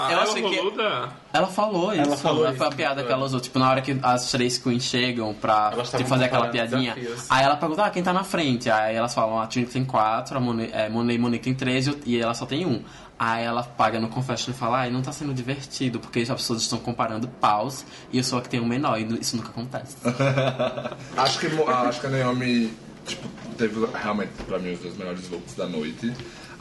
Eu 0.07 0.11
ela 0.13 0.23
achei 0.23 0.41
que- 0.43 0.71
da- 0.77 1.09
Ela 1.33 1.47
falou 1.47 1.91
isso. 1.93 2.01
Ela 2.01 2.17
falou 2.17 2.43
Foi 2.45 2.53
isso, 2.53 2.63
a 2.63 2.71
piada 2.71 3.03
que 3.03 3.11
ela 3.11 3.25
usou. 3.25 3.39
Tipo, 3.39 3.59
na 3.59 3.69
hora 3.69 3.81
que 3.81 3.97
as 4.01 4.31
três 4.31 4.57
queens 4.57 4.83
chegam 4.83 5.33
pra 5.33 5.71
tipo, 5.71 6.05
fazer 6.05 6.25
aquela 6.25 6.47
piadinha. 6.47 6.93
desafios. 6.95 7.25
Aí 7.29 7.43
ela 7.43 7.55
pergunta, 7.57 7.83
ah, 7.83 7.89
quem 7.89 8.01
tá 8.03 8.13
na 8.13 8.23
frente? 8.23 8.69
Aí 8.69 8.95
elas 8.95 9.13
falam, 9.13 9.39
a 9.39 9.47
Trinity 9.47 9.73
tem 9.73 9.85
quatro, 9.85 10.37
a 10.37 10.39
Monet, 10.39 10.71
é, 10.73 10.89
Monet 10.89 11.15
e 11.15 11.19
Monique 11.19 11.43
tem 11.43 11.53
três 11.53 11.87
e- 11.87 11.97
e 12.05 12.21
ela 12.21 12.33
só 12.33 12.45
tem 12.45 12.65
um. 12.65 12.81
Aí 13.17 13.45
ela 13.45 13.63
paga 13.63 13.99
no 13.99 14.09
confession 14.09 14.51
e 14.51 14.53
fala, 14.53 14.79
ai, 14.79 14.91
não 14.91 15.01
tá 15.01 15.11
sendo 15.11 15.33
divertido, 15.33 15.99
porque 15.99 16.19
as 16.19 16.29
pessoas 16.29 16.61
estão 16.61 16.77
comparando 16.79 17.27
paus 17.27 17.85
e 18.11 18.17
eu 18.17 18.23
sou 18.23 18.39
a 18.39 18.41
que 18.41 18.49
tem 18.49 18.59
um 18.59 18.65
menor, 18.65 18.99
e 18.99 19.21
isso 19.21 19.37
nunca 19.37 19.49
acontece. 19.49 19.95
acho, 21.15 21.39
que, 21.39 21.47
acho 21.47 22.01
que 22.01 22.07
a 22.07 22.09
Naomi 22.09 22.73
tipo, 23.05 23.29
teve 23.57 23.85
realmente 23.93 24.31
pra 24.45 24.59
mim 24.59 24.73
os 24.73 24.79
dois 24.79 24.97
melhores 24.97 25.29
looks 25.29 25.55
da 25.55 25.65
noite. 25.65 26.11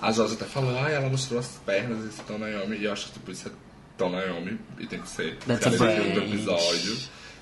A 0.00 0.12
Josi 0.12 0.34
até 0.34 0.44
falou, 0.44 0.70
ah, 0.78 0.90
ela 0.90 1.08
mostrou 1.08 1.40
as 1.40 1.48
pernas 1.66 2.04
e 2.04 2.22
tão 2.22 2.38
Naomi. 2.38 2.76
E 2.76 2.84
eu 2.84 2.92
acho 2.92 3.06
que 3.06 3.12
tipo, 3.14 3.30
isso 3.32 3.48
é 3.48 3.50
tão 3.96 4.10
Naomi 4.10 4.58
e 4.78 4.86
tem 4.86 5.00
que 5.00 5.08
ser. 5.08 5.36
That's 5.38 5.66
ela 5.66 5.90
é 5.90 6.10
do 6.10 6.20
episódio. 6.20 6.96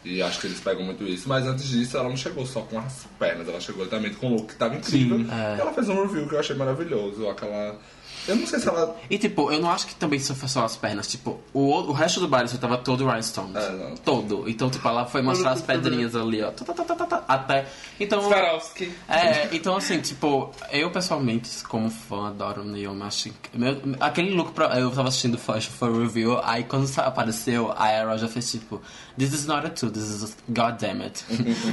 E 0.05 0.21
acho 0.21 0.41
que 0.41 0.49
eles 0.49 0.59
pegam 0.59 0.85
muito 0.85 1.05
isso. 1.05 1.29
Mas 1.29 1.47
antes 1.47 1.69
disso, 1.69 1.97
ela 1.97 2.09
não 2.09 2.17
chegou 2.17 2.45
só 2.45 2.63
com 2.63 2.79
as 2.79 3.07
pernas, 3.19 3.49
ela 3.49 3.61
chegou 3.61 3.87
também 3.87 4.13
com 4.13 4.29
o 4.29 4.31
look 4.31 4.49
que 4.49 4.57
tava 4.57 4.75
incrível. 4.75 5.19
é. 5.31 5.57
E 5.57 5.61
ela 5.61 5.73
fez 5.73 5.89
um 5.89 6.03
review 6.03 6.29
que 6.29 6.35
eu 6.35 6.41
achei 6.41 6.57
maravilhoso. 6.57 7.29
Aquela 7.29 7.79
Eu 8.27 8.37
não 8.37 8.47
sei 8.47 8.59
se 8.61 8.69
ela. 8.69 8.97
E 9.11 9.19
tipo, 9.19 9.51
eu 9.51 9.61
não 9.61 9.71
acho 9.71 9.87
que 9.87 9.95
também 9.95 10.19
isso 10.19 10.35
foi 10.35 10.49
só 10.49 10.65
as 10.65 10.77
pernas. 10.77 11.09
Tipo, 11.09 11.41
o, 11.53 11.73
o 11.75 11.93
resto 11.93 12.21
do 12.21 12.29
baile 12.29 12.49
só 12.49 12.57
tava 12.57 12.79
todo 12.79 13.07
rhinestones. 13.07 13.57
É, 13.57 13.71
não. 13.71 13.97
todo. 13.97 14.49
Então, 14.49 14.71
tipo, 14.71 14.87
ela 14.87 15.07
foi 15.07 15.23
mostrar 15.23 15.53
as 15.53 15.63
pedrinhas 15.63 16.15
ali, 16.15 16.43
ó. 16.43 16.51
Tá, 16.51 16.65
tá, 16.65 16.85
tá, 16.85 16.95
tá, 16.95 17.07
tá, 17.07 17.25
até. 17.27 17.67
Então. 17.99 18.23
Swarovski. 18.23 18.93
É, 19.09 19.55
então 19.55 19.77
assim, 19.77 20.01
tipo, 20.01 20.51
eu 20.71 20.91
pessoalmente, 20.91 21.63
como 21.65 21.91
fã, 21.91 22.29
adoro 22.29 22.63
o 22.63 22.65
Naomi, 22.65 23.03
acho 23.03 23.31
que. 23.31 23.59
Meu, 23.59 23.81
aquele 24.01 24.31
look, 24.35 24.53
pra, 24.53 24.79
eu 24.79 24.91
tava 24.91 25.09
assistindo 25.09 25.37
Fashion 25.39 25.73
for 25.73 25.93
Review, 25.93 26.41
aí 26.43 26.65
quando 26.65 26.89
apareceu, 26.99 27.73
a 27.73 28.05
Roja 28.05 28.29
fez 28.29 28.51
tipo, 28.51 28.81
This 29.19 29.33
is 29.33 29.47
not 29.47 29.67
a 29.67 29.71
two, 29.71 29.91
this 29.91 30.05
is 30.05 30.25
a 30.25 30.29
God 30.49 30.79
damn 30.79 31.03
it. 31.03 31.25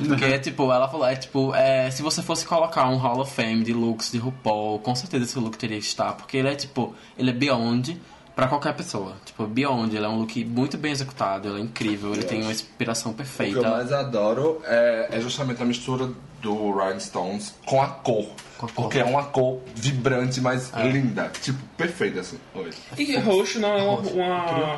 Porque, 0.08 0.40
tipo, 0.40 0.72
ela 0.72 0.88
falou, 0.90 1.08
é 1.08 1.16
tipo, 1.16 1.54
é, 1.56 1.90
se 1.90 2.02
você 2.02 2.22
fosse 2.22 2.46
colocar 2.46 2.88
um 2.90 2.98
Hall 2.98 3.20
of 3.20 3.34
Fame 3.34 3.64
de 3.64 3.74
looks 3.74 4.12
de 4.12 4.18
RuPaul, 4.18 4.80
com 4.80 4.94
certeza 4.96 5.26
esse 5.26 5.40
look 5.40 5.58
teria 5.58 5.80
que 5.80 5.86
estar, 5.86 6.14
porque 6.14 6.38
ele 6.38 6.50
é 6.50 6.56
tipo, 6.56 6.94
ele 7.18 7.30
é 7.30 7.34
beyond 7.34 8.00
pra 8.36 8.48
qualquer 8.48 8.74
pessoa. 8.74 9.16
Tipo, 9.26 9.46
beyond, 9.48 9.96
ele 9.96 10.06
é 10.06 10.10
um 10.10 10.20
look 10.20 10.44
muito 10.46 10.78
bem 10.78 10.92
executado, 10.92 11.50
ele 11.50 11.60
é 11.60 11.64
incrível, 11.64 12.14
ele 12.14 12.24
tem 12.24 12.42
uma 12.42 12.52
inspiração 12.52 13.12
O 13.12 13.16
que 13.16 13.22
eu 13.22 13.26
perfeita. 13.26 13.70
mais 13.70 13.92
adoro 13.92 14.62
é, 14.66 15.10
é 15.12 15.22
justamente 15.22 15.62
a 15.62 15.66
mistura 15.66 16.10
do 16.42 16.72
Rhinestones 16.72 17.54
com 17.66 17.82
a 17.82 17.88
cor. 17.88 18.28
Com 18.58 18.66
a 18.66 18.70
cor. 18.70 18.84
Porque 18.84 19.00
é 19.00 19.04
uma 19.04 19.24
cor 19.26 19.60
vibrante, 19.76 20.40
mas 20.42 20.72
linda. 20.92 21.32
Tipo, 21.42 21.60
perfeita 21.78 22.22
assim. 22.22 22.38
Oi. 22.56 22.70
E 22.98 23.18
roxo 23.18 23.60
não 23.60 23.74
é 23.74 23.82
uma, 23.82 24.00
uma, 24.00 24.78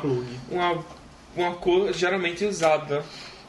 uma, 0.50 0.84
uma 1.36 1.52
cor 1.54 1.92
geralmente 1.92 2.44
usada, 2.44 3.04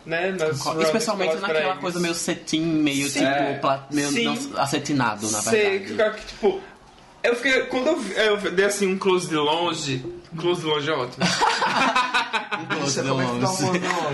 né? 0.05 0.35
Especialmente 0.81 1.35
naquela 1.37 1.75
coisa 1.77 1.99
meio 1.99 2.13
cetim, 2.13 2.61
meio 2.61 3.07
Sim. 3.09 3.19
tipo, 3.19 3.31
É. 3.31 3.53
pla- 3.59 3.87
meio 3.91 4.09
Sim. 4.11 4.23
não, 4.25 4.61
acetinado, 4.61 5.29
na 5.31 5.41
Sei, 5.41 5.79
verdade. 5.79 6.15
que, 6.17 6.21
que, 6.21 6.27
tipo. 6.27 6.61
Eu 7.21 7.35
fiquei. 7.37 7.61
Quando 7.67 7.87
eu, 7.87 7.97
vi- 7.99 8.13
eu 8.17 8.37
dei 8.51 8.65
assim 8.65 8.85
um 8.93 8.97
close 8.97 9.29
de 9.29 9.35
longe. 9.35 10.05
Close 10.37 10.59
de 10.61 10.67
longe 10.67 10.89
é 10.89 10.93
ótimo. 10.93 11.25
Você 12.81 13.01
começa 13.01 13.31
a 13.31 13.37
dar 13.39 13.51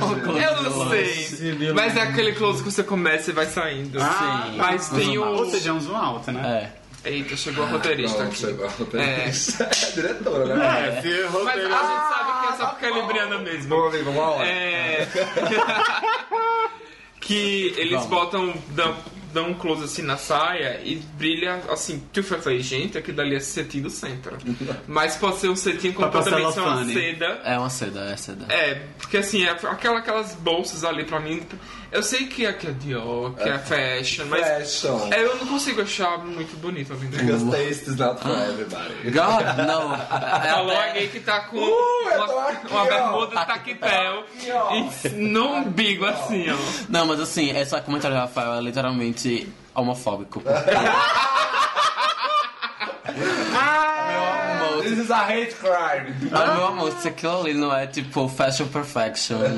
um 0.05 0.27
longe. 0.27 0.43
Eu 0.43 0.63
não 0.63 0.89
sei. 0.89 1.73
Mas 1.73 1.95
é 1.97 2.01
aquele 2.01 2.33
close 2.33 2.61
que 2.63 2.69
você 2.71 2.83
começa 2.83 3.31
e 3.31 3.33
vai 3.33 3.47
saindo. 3.47 3.99
Ah, 4.01 4.51
Mas 4.55 4.89
tem 4.89 5.17
o. 5.17 5.23
Ou 5.25 5.49
seja, 5.49 5.71
é 5.71 5.73
um 5.73 5.79
zoom 5.79 5.95
alto, 5.95 6.31
né? 6.31 6.71
É. 6.75 6.78
Eita, 7.05 7.35
chegou 7.37 7.63
a 7.63 7.67
roteirista 7.67 8.19
Não, 8.19 8.27
aqui. 8.27 8.37
chegou 8.37 8.65
a 8.65 8.69
roteirista. 8.69 9.63
É. 9.63 9.69
diretora, 9.95 10.55
né? 10.55 10.97
É, 10.97 11.01
se 11.01 11.29
Mas 11.43 11.47
a 11.47 11.61
gente 11.61 11.69
sabe 11.69 12.47
que 12.47 12.53
é 12.53 12.57
só 12.57 12.65
porque 12.67 12.85
é 12.85 12.91
Libriana 12.91 13.37
mesmo. 13.39 13.69
Vamos 13.69 13.93
ali, 13.93 14.03
vamos 14.03 14.37
lá. 14.37 14.45
É. 14.45 15.07
que 17.21 17.73
eles 17.77 18.05
botam. 18.05 18.53
Dão, 19.33 19.43
dão 19.43 19.51
um 19.51 19.53
close 19.53 19.83
assim 19.83 20.01
na 20.01 20.17
saia 20.17 20.79
e 20.83 20.95
brilha 21.17 21.61
assim. 21.69 22.03
Que 22.11 22.19
eu 22.19 22.23
falei, 22.23 22.59
gente, 22.61 22.97
aqui 22.97 23.11
dali 23.11 23.35
é 23.35 23.39
cetim 23.39 23.81
do 23.81 23.89
centro. 23.89 24.37
Mas 24.87 25.15
pode 25.15 25.37
ser 25.37 25.49
um 25.49 25.55
cetim 25.55 25.91
com 25.91 26.01
Papel 26.03 26.23
também 26.23 26.51
ser 26.51 26.59
uma 26.61 26.85
seda. 26.85 27.41
É 27.43 27.57
uma 27.57 27.69
seda, 27.69 27.99
é 28.11 28.15
seda. 28.17 28.45
É, 28.53 28.81
porque 28.97 29.17
assim, 29.17 29.43
é 29.43 29.49
aquela, 29.51 29.99
aquelas 29.99 30.33
bolsas 30.35 30.83
ali 30.83 31.03
pra 31.05 31.19
mim. 31.19 31.41
Eu 31.91 32.03
sei 32.03 32.27
que 32.27 32.45
aqui 32.45 32.67
é 32.67 32.71
Dior, 32.71 33.33
que 33.35 33.49
é, 33.49 33.57
fashion, 33.57 34.25
mas. 34.27 34.45
Fashion. 34.81 35.11
É, 35.11 35.23
eu 35.23 35.35
não 35.37 35.47
consigo 35.47 35.81
achar 35.81 36.19
muito 36.19 36.55
bonito 36.57 36.93
ali 36.93 37.07
dentro. 37.07 37.25
Because 37.25 37.49
taste 37.49 37.89
is 37.89 37.95
not 37.95 38.21
for 38.21 38.29
everybody. 38.37 38.93
God, 39.05 39.57
não. 39.67 39.95
É 39.95 39.97
Falou 39.97 40.71
até- 40.71 40.87
alguém 40.89 41.07
que 41.09 41.19
tá 41.19 41.41
com 41.41 41.57
Uh, 41.57 42.15
uma, 42.15 42.49
aqui, 42.49 42.67
uma 42.71 42.85
bermuda 42.85 43.31
Tá 43.33 43.45
ó. 44.53 44.75
e 44.75 45.09
no 45.15 45.53
umbigo 45.55 46.05
assim, 46.05 46.45
ó. 46.51 46.55
Não, 46.89 47.07
mas 47.07 47.19
assim, 47.19 47.49
esse 47.57 47.79
comentário 47.81 48.15
do 48.15 48.19
Rafael 48.21 48.53
é 48.53 48.61
literalmente 48.61 49.18
homofóbico. 49.75 50.41
Porque... 50.41 50.59
meu 53.09 54.23
amor, 54.23 54.83
This 54.83 54.97
is 54.97 55.11
a 55.11 55.23
hate 55.25 55.55
crime. 55.55 56.15
ah, 56.31 56.53
meu 56.55 56.65
amor, 56.67 56.91
se 56.93 57.07
aquilo 57.07 57.41
ali 57.41 57.53
não 57.53 57.73
é 57.75 57.87
tipo 57.87 58.27
fashion 58.27 58.67
perfection. 58.67 59.37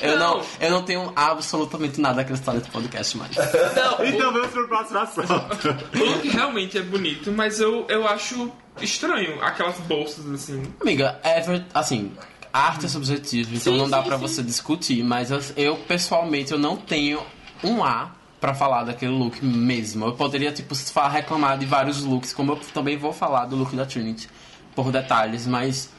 Eu 0.00 0.16
não, 0.16 0.40
eu 0.60 0.70
não 0.70 0.84
tenho 0.84 1.12
absolutamente 1.16 2.00
nada 2.00 2.20
a 2.20 2.22
acrescentar 2.22 2.54
nesse 2.54 2.70
podcast 2.70 3.16
mais. 3.16 3.34
Não, 3.34 4.06
Então 4.06 4.32
vamos 4.32 4.46
pro 4.52 4.68
próximo 4.68 5.00
assunto. 5.00 5.32
o 5.32 5.98
look 6.04 6.28
realmente 6.28 6.78
é 6.78 6.82
bonito, 6.82 7.32
mas 7.32 7.58
eu, 7.58 7.84
eu 7.88 8.06
acho 8.06 8.48
estranho 8.80 9.42
aquelas 9.42 9.76
bolsas 9.80 10.24
assim. 10.30 10.62
Amiga, 10.80 11.18
ever, 11.24 11.64
assim, 11.74 12.12
arte 12.52 12.86
é 12.86 12.88
subjetiva, 12.88 13.50
então 13.56 13.72
Sim, 13.72 13.78
não 13.78 13.90
dá 13.90 14.02
sim, 14.02 14.08
pra 14.08 14.16
sim. 14.18 14.22
você 14.22 14.42
discutir, 14.44 15.02
mas 15.02 15.32
eu, 15.32 15.40
eu, 15.56 15.76
pessoalmente 15.76 16.52
eu 16.52 16.58
não 16.58 16.76
tenho 16.76 17.20
um 17.64 17.82
A 17.82 18.12
pra 18.40 18.54
falar 18.54 18.84
daquele 18.84 19.12
look 19.12 19.44
mesmo. 19.44 20.06
Eu 20.06 20.12
poderia 20.12 20.52
tipo 20.52 20.74
reclamar 21.08 21.58
de 21.58 21.66
vários 21.66 22.02
looks, 22.04 22.32
como 22.32 22.52
eu 22.52 22.56
também 22.72 22.96
vou 22.96 23.12
falar 23.12 23.46
do 23.46 23.56
look 23.56 23.74
da 23.74 23.84
Trinity 23.84 24.28
por 24.74 24.92
detalhes, 24.92 25.46
mas 25.46 25.90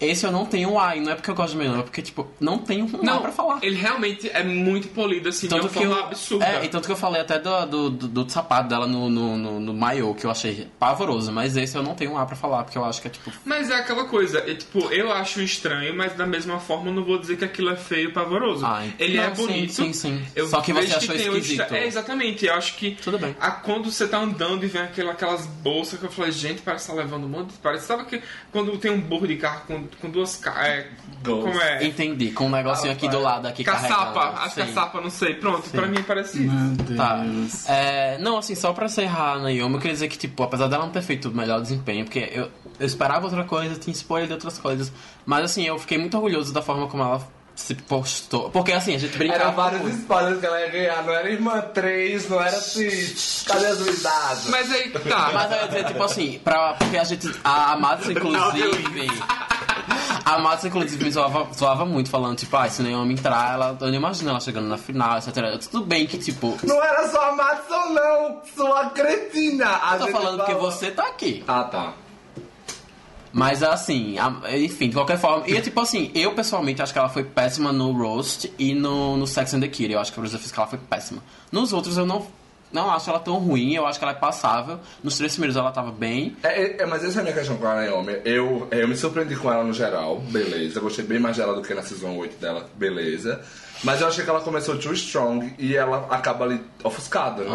esse 0.00 0.24
eu 0.26 0.32
não 0.32 0.44
tenho 0.46 0.70
um 0.70 0.78
A, 0.80 0.96
e 0.96 1.00
não 1.00 1.12
é 1.12 1.14
porque 1.14 1.30
eu 1.30 1.34
gosto 1.34 1.52
de 1.52 1.58
melhor, 1.58 1.78
é 1.78 1.82
porque 1.82 2.02
tipo, 2.02 2.26
não 2.40 2.58
tenho 2.58 2.86
um 2.86 3.00
A 3.00 3.02
Não, 3.04 3.22
pra 3.22 3.32
falar. 3.32 3.58
ele 3.62 3.76
realmente 3.76 4.28
é 4.32 4.42
muito 4.42 4.88
polido 4.88 5.28
assim, 5.28 5.46
de 5.46 5.50
Tanto 5.50 5.62
uma 5.62 5.68
que, 5.70 5.74
forma 5.78 5.94
eu, 5.96 6.04
absurda. 6.04 6.44
é, 6.46 6.64
e 6.64 6.68
tanto 6.68 6.86
que 6.86 6.92
eu 6.92 6.96
falei 6.96 7.20
até 7.20 7.38
do, 7.38 7.66
do, 7.66 7.90
do, 7.90 8.08
do 8.24 8.30
sapato 8.32 8.68
dela 8.68 8.86
no, 8.86 9.08
no, 9.08 9.36
no, 9.36 9.60
no 9.60 9.74
maiô, 9.74 10.14
que 10.14 10.24
eu 10.26 10.30
achei 10.30 10.68
pavoroso, 10.78 11.30
mas 11.32 11.56
esse 11.56 11.76
eu 11.76 11.82
não 11.82 11.94
tenho 11.94 12.12
um 12.12 12.18
A 12.18 12.26
pra 12.26 12.36
falar, 12.36 12.64
porque 12.64 12.78
eu 12.78 12.84
acho 12.84 13.00
que 13.00 13.08
é 13.08 13.10
tipo. 13.10 13.30
Mas 13.44 13.70
é 13.70 13.74
aquela 13.76 14.04
coisa, 14.06 14.38
é, 14.38 14.54
tipo, 14.54 14.78
eu 14.92 15.12
acho 15.12 15.40
estranho, 15.40 15.94
mas 15.94 16.14
da 16.14 16.26
mesma 16.26 16.58
forma 16.58 16.88
eu 16.90 16.94
não 16.94 17.04
vou 17.04 17.18
dizer 17.18 17.36
que 17.36 17.44
aquilo 17.44 17.70
é 17.70 17.76
feio 17.76 18.10
e 18.10 18.12
pavoroso. 18.12 18.64
Ah, 18.64 18.84
Ele 18.98 19.18
é 19.18 19.28
não, 19.28 19.34
sim, 19.36 19.46
bonito. 19.46 19.72
sim, 19.72 19.92
sim. 19.92 20.22
Eu 20.34 20.46
Só 20.48 20.60
que 20.60 20.72
você 20.72 20.94
achou 20.94 21.14
um 21.14 21.36
esquisito. 21.36 21.74
É, 21.74 21.86
exatamente. 21.86 22.46
Eu 22.46 22.54
acho 22.54 22.76
que 22.76 22.92
Tudo 23.02 23.18
bem. 23.18 23.34
a- 23.40 23.50
quando 23.50 23.90
você 23.90 24.06
tá 24.08 24.18
andando 24.18 24.64
e 24.64 24.68
vem 24.68 24.82
aquela, 24.82 25.12
aquelas 25.12 25.46
bolsas 25.46 25.98
que 25.98 26.06
eu 26.06 26.10
falei, 26.10 26.32
gente, 26.32 26.62
parece 26.62 26.86
que 26.86 26.92
tá 26.92 26.98
levando 26.98 27.24
um 27.24 27.28
monte 27.28 27.50
de... 27.52 27.58
Parece, 27.58 27.86
sabe 27.86 28.04
que 28.04 28.20
quando 28.52 28.76
tem 28.78 28.90
um 28.90 29.00
burro 29.00 29.26
de 29.26 29.36
carro 29.36 29.62
com, 29.66 29.83
com 30.00 30.10
duas... 30.10 30.36
ca- 30.36 30.54
É, 30.66 30.86
como 31.24 31.48
é? 31.60 31.84
Entendi, 31.86 32.30
com 32.32 32.46
um 32.46 32.50
negocinho 32.50 32.92
aqui 32.92 33.08
do 33.08 33.18
lado, 33.18 33.46
aqui 33.46 33.64
Caçapa, 33.64 34.12
carregando. 34.12 34.40
acho 34.42 34.54
Sim. 34.54 34.60
caçapa, 34.66 35.00
não 35.00 35.10
sei. 35.10 35.34
Pronto, 35.34 35.70
pra 35.70 35.86
mim 35.86 36.02
parece 36.02 36.44
isso. 36.44 36.54
Meu 36.54 36.76
Deus. 36.76 36.96
Tá. 36.98 37.24
É, 37.72 38.18
não, 38.18 38.36
assim, 38.38 38.54
só 38.54 38.72
pra 38.72 38.86
encerrar 38.86 39.32
a 39.32 39.38
Naomi, 39.38 39.58
eu 39.60 39.78
queria 39.78 39.92
dizer 39.92 40.08
que, 40.08 40.18
tipo, 40.18 40.42
apesar 40.42 40.66
dela 40.68 40.84
não 40.84 40.92
ter 40.92 41.02
feito 41.02 41.28
o 41.28 41.34
melhor 41.34 41.60
desempenho, 41.62 42.04
porque 42.04 42.30
eu, 42.32 42.50
eu 42.78 42.86
esperava 42.86 43.24
outra 43.24 43.44
coisa, 43.44 43.74
tinha 43.78 43.94
spoiler 43.94 44.26
de 44.26 44.34
outras 44.34 44.58
coisas, 44.58 44.92
mas 45.24 45.44
assim, 45.44 45.64
eu 45.64 45.78
fiquei 45.78 45.96
muito 45.98 46.14
orgulhoso 46.16 46.52
da 46.52 46.60
forma 46.60 46.86
como 46.88 47.02
ela 47.02 47.26
se 47.54 47.74
postou. 47.74 48.50
Porque 48.50 48.72
assim, 48.72 48.94
a 48.94 48.98
gente 48.98 49.16
brincava. 49.16 49.42
Eram 49.44 49.52
vários 49.54 49.80
muito. 49.82 49.96
spoilers 49.98 50.40
que 50.40 50.46
ela 50.46 50.60
ia 50.60 50.68
ganhar. 50.70 51.02
Não 51.04 51.12
era 51.14 51.30
irmã 51.30 51.60
3, 51.60 52.28
não 52.28 52.40
era 52.40 52.56
assim. 52.56 52.88
Cadê 53.46 53.66
as 53.66 53.78
unidades? 53.80 54.48
Mas 54.48 54.72
aí 54.72 54.90
que 54.90 54.98
tá. 55.08 55.30
Mas 55.32 55.50
eu 55.52 55.56
ia 55.58 55.66
dizer, 55.68 55.84
tipo 55.86 56.02
assim, 56.02 56.40
pra, 56.42 56.74
porque 56.74 56.96
a 56.96 57.04
gente. 57.04 57.30
A 57.44 57.76
Matos, 57.76 58.08
inclusive. 58.10 59.08
A 60.24 60.38
Matos, 60.38 60.64
inclusive, 60.64 61.04
me 61.04 61.10
zoava, 61.10 61.46
zoava 61.54 61.84
muito, 61.84 62.08
falando, 62.08 62.36
tipo, 62.38 62.56
ah, 62.56 62.68
se 62.68 62.82
Naomi 62.82 63.12
entrar, 63.14 63.54
ela, 63.54 63.76
eu 63.80 63.86
não 63.88 63.94
imagino 63.94 64.30
ela 64.30 64.40
chegando 64.40 64.66
na 64.68 64.78
final, 64.78 65.18
etc. 65.18 65.34
Tudo 65.70 65.84
bem 65.84 66.06
que, 66.06 66.16
tipo. 66.18 66.56
Não 66.64 66.82
era 66.82 67.06
só 67.08 67.30
a 67.30 67.36
Matson, 67.36 67.86
não! 67.90 68.40
Sua 68.56 68.86
cretina! 68.90 69.66
A 69.82 69.94
Eu 69.94 69.98
tô 69.98 70.04
gente 70.06 70.12
falando 70.12 70.36
porque 70.38 70.52
falou- 70.52 70.70
você 70.70 70.90
tá 70.90 71.06
aqui. 71.08 71.44
Ah, 71.46 71.64
tá. 71.64 71.92
Mas 73.34 73.64
assim, 73.64 74.16
a- 74.16 74.56
enfim, 74.56 74.88
de 74.88 74.94
qualquer 74.94 75.18
forma. 75.18 75.42
E 75.48 75.60
tipo 75.60 75.80
assim, 75.80 76.12
eu 76.14 76.32
pessoalmente 76.34 76.80
acho 76.80 76.92
que 76.92 76.98
ela 77.00 77.08
foi 77.08 77.24
péssima 77.24 77.72
no 77.72 77.90
Roast 77.90 78.50
e 78.56 78.72
no, 78.74 79.16
no 79.16 79.26
Sex 79.26 79.52
and 79.54 79.60
the 79.60 79.66
City. 79.66 79.90
Eu 79.92 79.98
acho 79.98 80.12
que 80.12 80.20
fiz 80.38 80.52
que 80.52 80.58
ela 80.58 80.68
foi 80.68 80.78
péssima. 80.78 81.20
Nos 81.50 81.72
outros 81.72 81.98
eu 81.98 82.06
não, 82.06 82.24
não 82.72 82.88
acho 82.92 83.10
ela 83.10 83.18
tão 83.18 83.34
ruim, 83.38 83.74
eu 83.74 83.86
acho 83.86 83.98
que 83.98 84.04
ela 84.04 84.12
é 84.14 84.16
passável. 84.16 84.78
Nos 85.02 85.16
três 85.18 85.32
primeiros 85.32 85.56
ela 85.56 85.72
tava 85.72 85.90
bem. 85.90 86.36
É, 86.44 86.62
é, 86.62 86.82
é, 86.82 86.86
mas 86.86 87.02
essa 87.02 87.18
é 87.18 87.20
a 87.20 87.22
minha 87.24 87.34
questão 87.34 87.56
com 87.56 87.66
a 87.66 87.74
Naomi. 87.84 88.20
Eu, 88.24 88.68
eu 88.70 88.86
me 88.86 88.96
surpreendi 88.96 89.34
com 89.34 89.52
ela 89.52 89.64
no 89.64 89.72
geral, 89.72 90.20
beleza. 90.20 90.78
Eu 90.78 90.82
gostei 90.84 91.04
bem 91.04 91.18
mais 91.18 91.36
dela 91.36 91.54
do 91.56 91.62
que 91.62 91.74
na 91.74 91.82
Season 91.82 92.14
8 92.16 92.36
dela, 92.40 92.70
beleza. 92.76 93.40
Mas 93.84 94.00
eu 94.00 94.08
achei 94.08 94.24
que 94.24 94.30
ela 94.30 94.40
começou 94.40 94.78
too 94.78 94.94
strong 94.94 95.54
e 95.58 95.76
ela 95.76 96.06
acaba 96.10 96.44
ali 96.44 96.60
ofuscada, 96.82 97.44
né? 97.44 97.50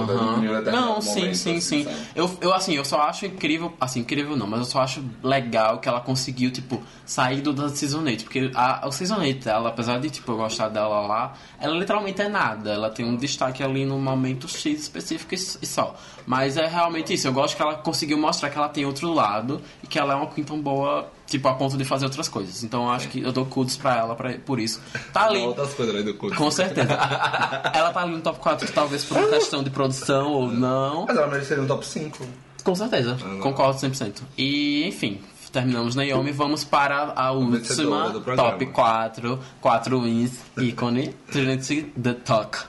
Não, 0.72 1.02
sim, 1.02 1.10
momento, 1.22 1.36
sim, 1.36 1.58
assim, 1.58 1.62
sim. 1.62 1.84
sabe? 1.84 1.96
Eu, 2.16 2.38
eu, 2.40 2.54
assim, 2.54 2.76
eu 2.76 2.86
só 2.86 3.02
acho 3.02 3.26
incrível, 3.26 3.74
assim, 3.82 4.02
incrível 4.02 4.38
não, 4.38 4.48
mas 4.48 4.60
eu 4.60 4.66
só 4.66 4.82
acho 4.82 5.04
legal 5.24 5.80
que 5.80 5.90
ela 5.90 6.00
conseguiu, 6.00 6.52
tipo, 6.52 6.82
sair 7.06 7.42
do 7.42 7.52
da 7.52 7.70
Season 7.70 8.04
8. 8.04 8.24
Porque 8.24 8.52
a, 8.54 8.88
o 8.88 8.92
Season 8.92 9.18
8 9.20 9.46
dela, 9.46 9.70
apesar 9.70 10.00
de, 10.00 10.10
tipo, 10.10 10.32
eu 10.32 10.38
gostar 10.38 10.70
dela 10.70 11.02
lá, 11.02 11.34
ela 11.60 11.76
literalmente 11.76 12.22
é 12.22 12.30
nada. 12.30 12.72
Ela 12.72 12.90
tem 12.90 13.06
um 13.06 13.16
destaque 13.16 13.64
ali 13.64 13.86
no 13.86 13.98
momento 13.98 14.48
X 14.48 14.82
específico 14.82 15.34
e, 15.34 15.38
e 15.38 15.66
só. 15.66 15.96
Mas 16.26 16.58
é 16.58 16.68
realmente 16.68 17.14
isso. 17.14 17.28
Eu 17.28 17.34
gosto 17.34 17.56
que 17.56 17.62
ela 17.62 17.76
conseguiu 17.76 18.18
mostrar 18.18 18.50
que 18.50 18.58
ela 18.58 18.70
tem 18.70 18.86
outro 18.86 19.12
lado 19.12 19.62
e 19.84 19.88
que 19.88 19.98
ela 19.98 20.14
é 20.14 20.16
uma 20.16 20.28
Queen 20.28 20.44
tão 20.44 20.60
boa, 20.62 21.10
tipo, 21.30 21.48
a 21.48 21.54
ponto 21.54 21.78
de 21.78 21.86
fazer 21.86 22.06
outras 22.06 22.28
coisas. 22.28 22.64
Então 22.64 22.84
eu 22.84 22.90
acho 22.90 23.08
que 23.08 23.22
eu 23.22 23.32
dou 23.32 23.46
kudos 23.46 23.78
pra 23.78 23.98
ela 23.98 24.16
pra, 24.16 24.34
por 24.40 24.60
isso. 24.60 24.82
Tá 25.14 25.26
ali. 25.26 25.40
Outras 25.40 25.74
coisas 25.74 25.94
além 25.94 26.06
do 26.06 26.16
curso. 26.16 26.36
Com 26.36 26.52
certeza. 26.52 26.94
ela 27.74 27.92
tá 27.92 28.02
ali 28.02 28.14
no 28.14 28.22
top 28.22 28.40
4, 28.40 28.72
talvez 28.72 29.06
por 29.06 29.18
uma 29.18 29.28
questão 29.28 29.64
de 29.64 29.70
produção 29.70 30.32
ou 30.32 30.52
não. 30.52 31.06
Mas 31.08 31.18
ela 31.18 31.28
mereceria 31.28 31.64
um 31.64 31.68
top 31.68 31.86
5. 31.86 32.26
Com 32.64 32.76
certeza, 32.76 33.18
concordo 33.42 33.80
100%. 33.80 34.22
E, 34.38 34.86
enfim, 34.86 35.22
terminamos 35.52 35.96
Naomi, 35.96 36.32
vamos 36.32 36.64
para 36.64 37.14
a 37.16 37.32
última 37.32 38.12
top 38.36 38.66
4, 38.68 39.40
4 39.62 40.02
wins, 40.02 40.40
ícone, 40.58 41.16
Trinity 41.32 41.84
The 42.02 42.14
Talk. 42.14 42.60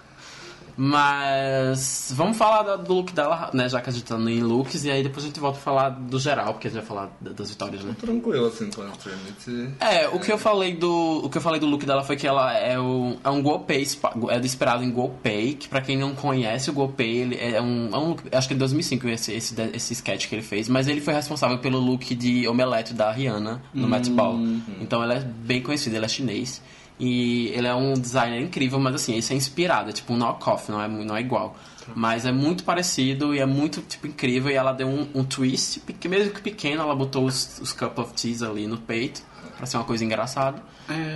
Mas 0.82 2.12
vamos 2.16 2.36
falar 2.36 2.76
do 2.76 2.94
look 2.94 3.12
dela, 3.12 3.50
né? 3.52 3.68
Já 3.68 3.80
que 3.80 3.90
a 3.90 3.92
gente 3.92 4.04
tá 4.04 4.16
em 4.16 4.40
looks, 4.40 4.84
e 4.84 4.90
aí 4.90 5.02
depois 5.02 5.24
a 5.24 5.28
gente 5.28 5.38
volta 5.38 5.58
a 5.58 5.60
falar 5.60 5.90
do 5.90 6.18
geral, 6.18 6.52
porque 6.54 6.68
a 6.68 6.70
gente 6.70 6.80
vai 6.80 6.86
falar 6.88 7.10
da- 7.20 7.32
das 7.32 7.50
vitórias, 7.50 7.84
né? 7.84 7.94
Tranquilo, 8.00 8.46
assim, 8.46 8.70
com 8.70 8.82
a 8.82 8.86
Trinity. 8.90 9.74
É, 9.80 10.08
o 10.08 10.18
que 10.18 10.32
eu 10.32 10.38
falei 10.38 10.74
do. 10.74 11.22
O 11.24 11.28
que 11.30 11.38
eu 11.38 11.42
falei 11.42 11.60
do 11.60 11.66
look 11.66 11.84
dela 11.84 12.02
foi 12.02 12.16
que 12.16 12.26
ela 12.26 12.56
é, 12.56 12.78
o, 12.78 13.16
é 13.22 13.30
um 13.30 13.42
GoPay, 13.42 13.86
é 14.30 14.38
inspirado 14.38 14.82
em 14.82 14.90
GoPay, 14.90 15.54
que 15.54 15.68
pra 15.68 15.80
quem 15.80 15.96
não 15.98 16.14
conhece 16.14 16.70
o 16.70 16.72
GoPay, 16.72 17.18
ele 17.18 17.36
é 17.38 17.60
um, 17.60 17.90
é 17.92 17.98
um 17.98 18.08
look, 18.10 18.22
acho 18.32 18.48
que 18.48 18.54
é 18.54 18.56
2005 18.56 19.08
esse, 19.08 19.32
esse, 19.32 19.54
esse 19.74 19.92
sketch 19.92 20.28
que 20.28 20.34
ele 20.34 20.42
fez, 20.42 20.68
mas 20.68 20.88
ele 20.88 21.00
foi 21.00 21.14
responsável 21.14 21.58
pelo 21.58 21.78
look 21.78 22.14
de 22.14 22.46
omelete 22.48 22.94
da 22.94 23.10
Rihanna 23.12 23.62
no 23.74 23.86
Met 23.88 24.08
Ball. 24.10 24.36
Então 24.80 25.02
ele 25.04 25.14
é 25.14 25.20
bem 25.20 25.62
conhecido, 25.62 25.96
ele 25.96 26.04
é 26.04 26.08
chinês. 26.08 26.62
E 27.00 27.48
ele 27.54 27.66
é 27.66 27.74
um 27.74 27.94
designer 27.94 28.42
incrível, 28.42 28.78
mas 28.78 28.94
assim, 28.94 29.16
esse 29.16 29.32
é 29.32 29.36
inspirado, 29.36 29.88
é 29.88 29.92
tipo 29.92 30.12
um 30.12 30.18
knock-off, 30.18 30.70
não 30.70 30.82
é, 30.82 30.86
não 30.86 31.16
é 31.16 31.20
igual. 31.20 31.56
Mas 31.94 32.26
é 32.26 32.30
muito 32.30 32.62
parecido 32.62 33.34
e 33.34 33.38
é 33.38 33.46
muito, 33.46 33.80
tipo, 33.80 34.06
incrível. 34.06 34.50
E 34.50 34.54
ela 34.54 34.72
deu 34.72 34.86
um, 34.86 35.08
um 35.14 35.24
twist, 35.24 35.80
mesmo 36.06 36.32
que 36.34 36.42
pequeno, 36.42 36.82
ela 36.82 36.94
botou 36.94 37.24
os, 37.24 37.58
os 37.58 37.72
cup 37.72 37.98
of 37.98 38.12
teas 38.12 38.42
ali 38.42 38.66
no 38.66 38.76
peito, 38.76 39.22
pra 39.56 39.64
ser 39.64 39.78
uma 39.78 39.84
coisa 39.84 40.04
engraçada. 40.04 40.62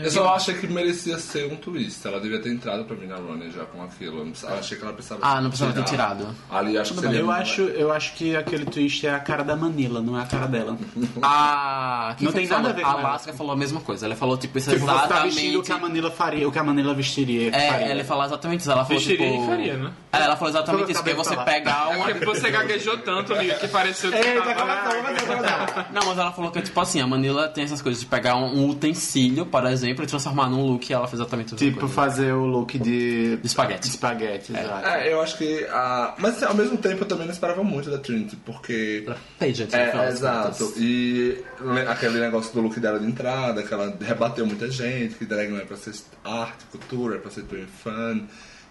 Eu 0.02 0.10
só 0.10 0.34
achei 0.34 0.54
que 0.54 0.66
merecia 0.66 1.18
ser 1.18 1.52
um 1.52 1.56
twist. 1.56 2.06
Ela 2.06 2.20
devia 2.20 2.40
ter 2.40 2.50
entrado 2.50 2.84
pra 2.84 2.96
mim 2.96 3.06
na 3.06 3.16
Runner 3.16 3.50
já 3.50 3.64
com 3.64 3.82
aquilo. 3.82 4.18
Eu 4.18 4.24
não 4.26 4.58
achei 4.58 4.76
que 4.76 4.84
ela 4.84 4.92
precisava 4.92 5.20
Ah, 5.22 5.40
não 5.40 5.48
precisava 5.50 5.72
ter 5.72 5.84
tirado. 5.84 6.26
Ali 6.50 6.78
acho 6.78 6.94
que 6.94 7.04
Eu 7.06 7.30
acho, 7.30 7.62
eu 7.62 7.92
acho 7.92 8.14
que 8.14 8.36
aquele 8.36 8.64
twist 8.64 9.06
é 9.06 9.14
a 9.14 9.20
cara 9.20 9.42
da 9.42 9.56
Manila, 9.56 10.00
não 10.00 10.18
é 10.18 10.22
a 10.22 10.26
cara 10.26 10.46
dela. 10.46 10.76
Ah, 11.22 12.14
Não 12.20 12.32
tem 12.32 12.46
nada 12.46 12.56
falou? 12.62 12.70
a 12.70 12.74
ver 12.74 12.82
com 12.82 12.88
A. 12.88 12.92
Alaska 12.92 13.32
falou 13.32 13.52
a 13.52 13.56
mesma 13.56 13.80
coisa. 13.80 14.06
Ela 14.06 14.16
falou, 14.16 14.36
tipo, 14.36 14.58
isso 14.58 14.70
Tipo, 14.70 14.84
você 14.84 14.86
tá 14.92 15.04
exatamente... 15.04 15.34
vestindo 15.34 15.60
o 15.60 15.62
que 15.62 15.72
a 15.72 15.78
Manila 15.78 16.10
faria, 16.10 16.48
o 16.48 16.52
que 16.52 16.58
a 16.58 16.64
Manila 16.64 16.94
vestiria. 16.94 17.48
É, 17.54 17.70
faria. 17.70 17.86
ela 17.86 18.04
falou 18.04 18.24
exatamente 18.24 18.60
isso. 18.60 18.70
Ela 18.70 18.84
falou, 18.84 18.98
Vestiria 18.98 19.30
tipo... 19.30 19.42
e 19.42 19.46
faria, 19.46 19.76
né? 19.76 19.92
É, 20.12 20.22
ela 20.22 20.36
falou 20.36 20.50
exatamente 20.50 20.92
isso, 20.92 21.02
que 21.02 21.10
é 21.10 21.14
você 21.14 21.36
pegar 21.36 21.88
uma... 21.88 22.04
Porque 22.06 22.24
você 22.24 22.50
gaguejou 22.50 22.98
tanto 22.98 23.34
ali 23.34 23.52
que 23.54 23.68
pareceu 23.68 24.10
que 24.10 24.16
Eita, 24.16 24.54
tava... 24.54 25.86
Não, 25.92 26.06
mas 26.06 26.18
ela 26.18 26.32
falou 26.32 26.50
que, 26.50 26.62
tipo 26.62 26.80
assim, 26.80 27.00
a 27.00 27.06
Manila 27.06 27.48
tem 27.48 27.64
essas 27.64 27.80
coisas 27.82 28.00
de 28.00 28.06
pegar 28.06 28.36
um, 28.36 28.68
utensílio, 28.68 29.46
por 29.46 29.63
exemplo, 29.66 30.04
e 30.04 30.06
transformar 30.06 30.48
num 30.48 30.64
look 30.66 30.88
e 30.88 30.92
ela 30.92 31.06
fez 31.06 31.20
exatamente 31.20 31.54
a 31.54 31.56
mesma 31.56 31.66
Tipo, 31.68 31.80
coisa. 31.80 31.94
fazer 31.94 32.32
o 32.32 32.44
look 32.46 32.78
de... 32.78 33.36
De 33.36 33.46
espaguete. 33.46 33.80
De 33.82 33.88
espaguete, 33.88 34.52
exato. 34.52 34.86
É, 34.88 35.12
eu 35.12 35.20
acho 35.20 35.36
que 35.38 35.64
a. 35.70 36.14
Mas 36.18 36.42
ao 36.42 36.54
mesmo 36.54 36.76
tempo 36.78 37.02
eu 37.02 37.06
também 37.08 37.26
não 37.26 37.32
esperava 37.32 37.62
muito 37.62 37.90
da 37.90 37.98
Trinity, 37.98 38.36
porque. 38.36 39.04
Pageant, 39.38 39.70
no 39.72 39.78
final 39.90 40.04
É, 40.04 40.08
exato. 40.08 40.72
E 40.76 41.42
le- 41.60 41.80
aquele 41.88 42.18
negócio 42.20 42.52
do 42.54 42.60
look 42.60 42.78
dela 42.80 42.98
de 42.98 43.06
entrada, 43.06 43.62
que 43.62 43.72
ela 43.72 43.96
rebateu 44.00 44.46
muita 44.46 44.70
gente, 44.70 45.14
que 45.14 45.24
drag 45.24 45.48
não 45.50 45.58
é 45.58 45.64
pra 45.64 45.76
ser 45.76 45.94
arte, 46.24 46.64
cultura, 46.70 47.16
é 47.16 47.18
pra 47.18 47.30
ser 47.30 47.42
twin 47.42 47.66
fun. 47.82 48.22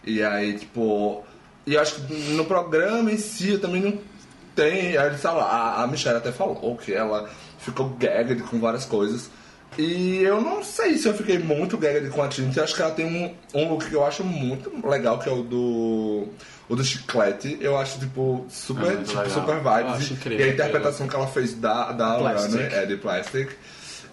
E 0.06 0.22
aí, 0.24 0.54
tipo. 0.58 1.24
E 1.66 1.76
eu 1.76 1.82
acho 1.82 1.96
que 1.96 2.14
no 2.34 2.46
programa 2.46 3.12
em 3.12 3.18
si 3.18 3.52
eu 3.52 3.60
também 3.62 3.82
não 3.82 3.98
tem. 4.56 4.98
Aí, 4.98 5.18
sei 5.18 5.30
lá, 5.32 5.44
a, 5.44 5.84
a 5.84 5.88
Michelle 5.88 6.18
até 6.18 6.32
falou 6.32 6.76
que 6.78 6.94
ela 6.94 7.30
ficou 7.60 7.89
gagged 7.98 8.44
com 8.44 8.60
várias 8.60 8.86
coisas. 8.86 9.30
E 9.78 10.22
eu 10.24 10.40
não 10.42 10.64
sei 10.64 10.98
se 10.98 11.08
eu 11.08 11.14
fiquei 11.14 11.38
muito 11.40 11.78
gagged 11.78 12.10
com 12.10 12.22
a 12.22 12.28
Trinity. 12.28 12.58
Eu 12.58 12.64
acho 12.64 12.76
que 12.76 12.82
ela 12.82 12.92
tem 12.92 13.06
um, 13.06 13.34
um 13.60 13.70
look 13.70 13.86
que 13.90 13.94
eu 13.96 14.06
acho 14.06 14.24
muito 14.24 14.72
legal, 14.88 15.20
que 15.20 15.28
é 15.30 15.32
o 15.32 15.44
do. 15.44 16.28
O 16.70 16.76
do 16.76 16.84
chiclete. 16.84 17.58
Eu 17.60 17.78
acho, 17.78 18.00
tipo, 18.00 18.46
super, 18.50 18.94
É 18.94 18.96
tipo, 18.98 19.10
legal. 19.20 19.30
super 19.30 19.56
Eu 19.58 19.64
vibes. 19.94 20.12
incrível 20.12 20.46
e 20.46 20.50
a 20.50 20.54
interpretação 20.54 21.08
que 21.08 21.16
ela 21.16 21.28
fez 21.28 21.54
da, 21.56 21.92
da 21.92 22.16
Plastic. 22.16 22.52
Runner 22.52 22.74
é 22.74 22.86
de 22.86 22.98
plastic. 22.98 23.50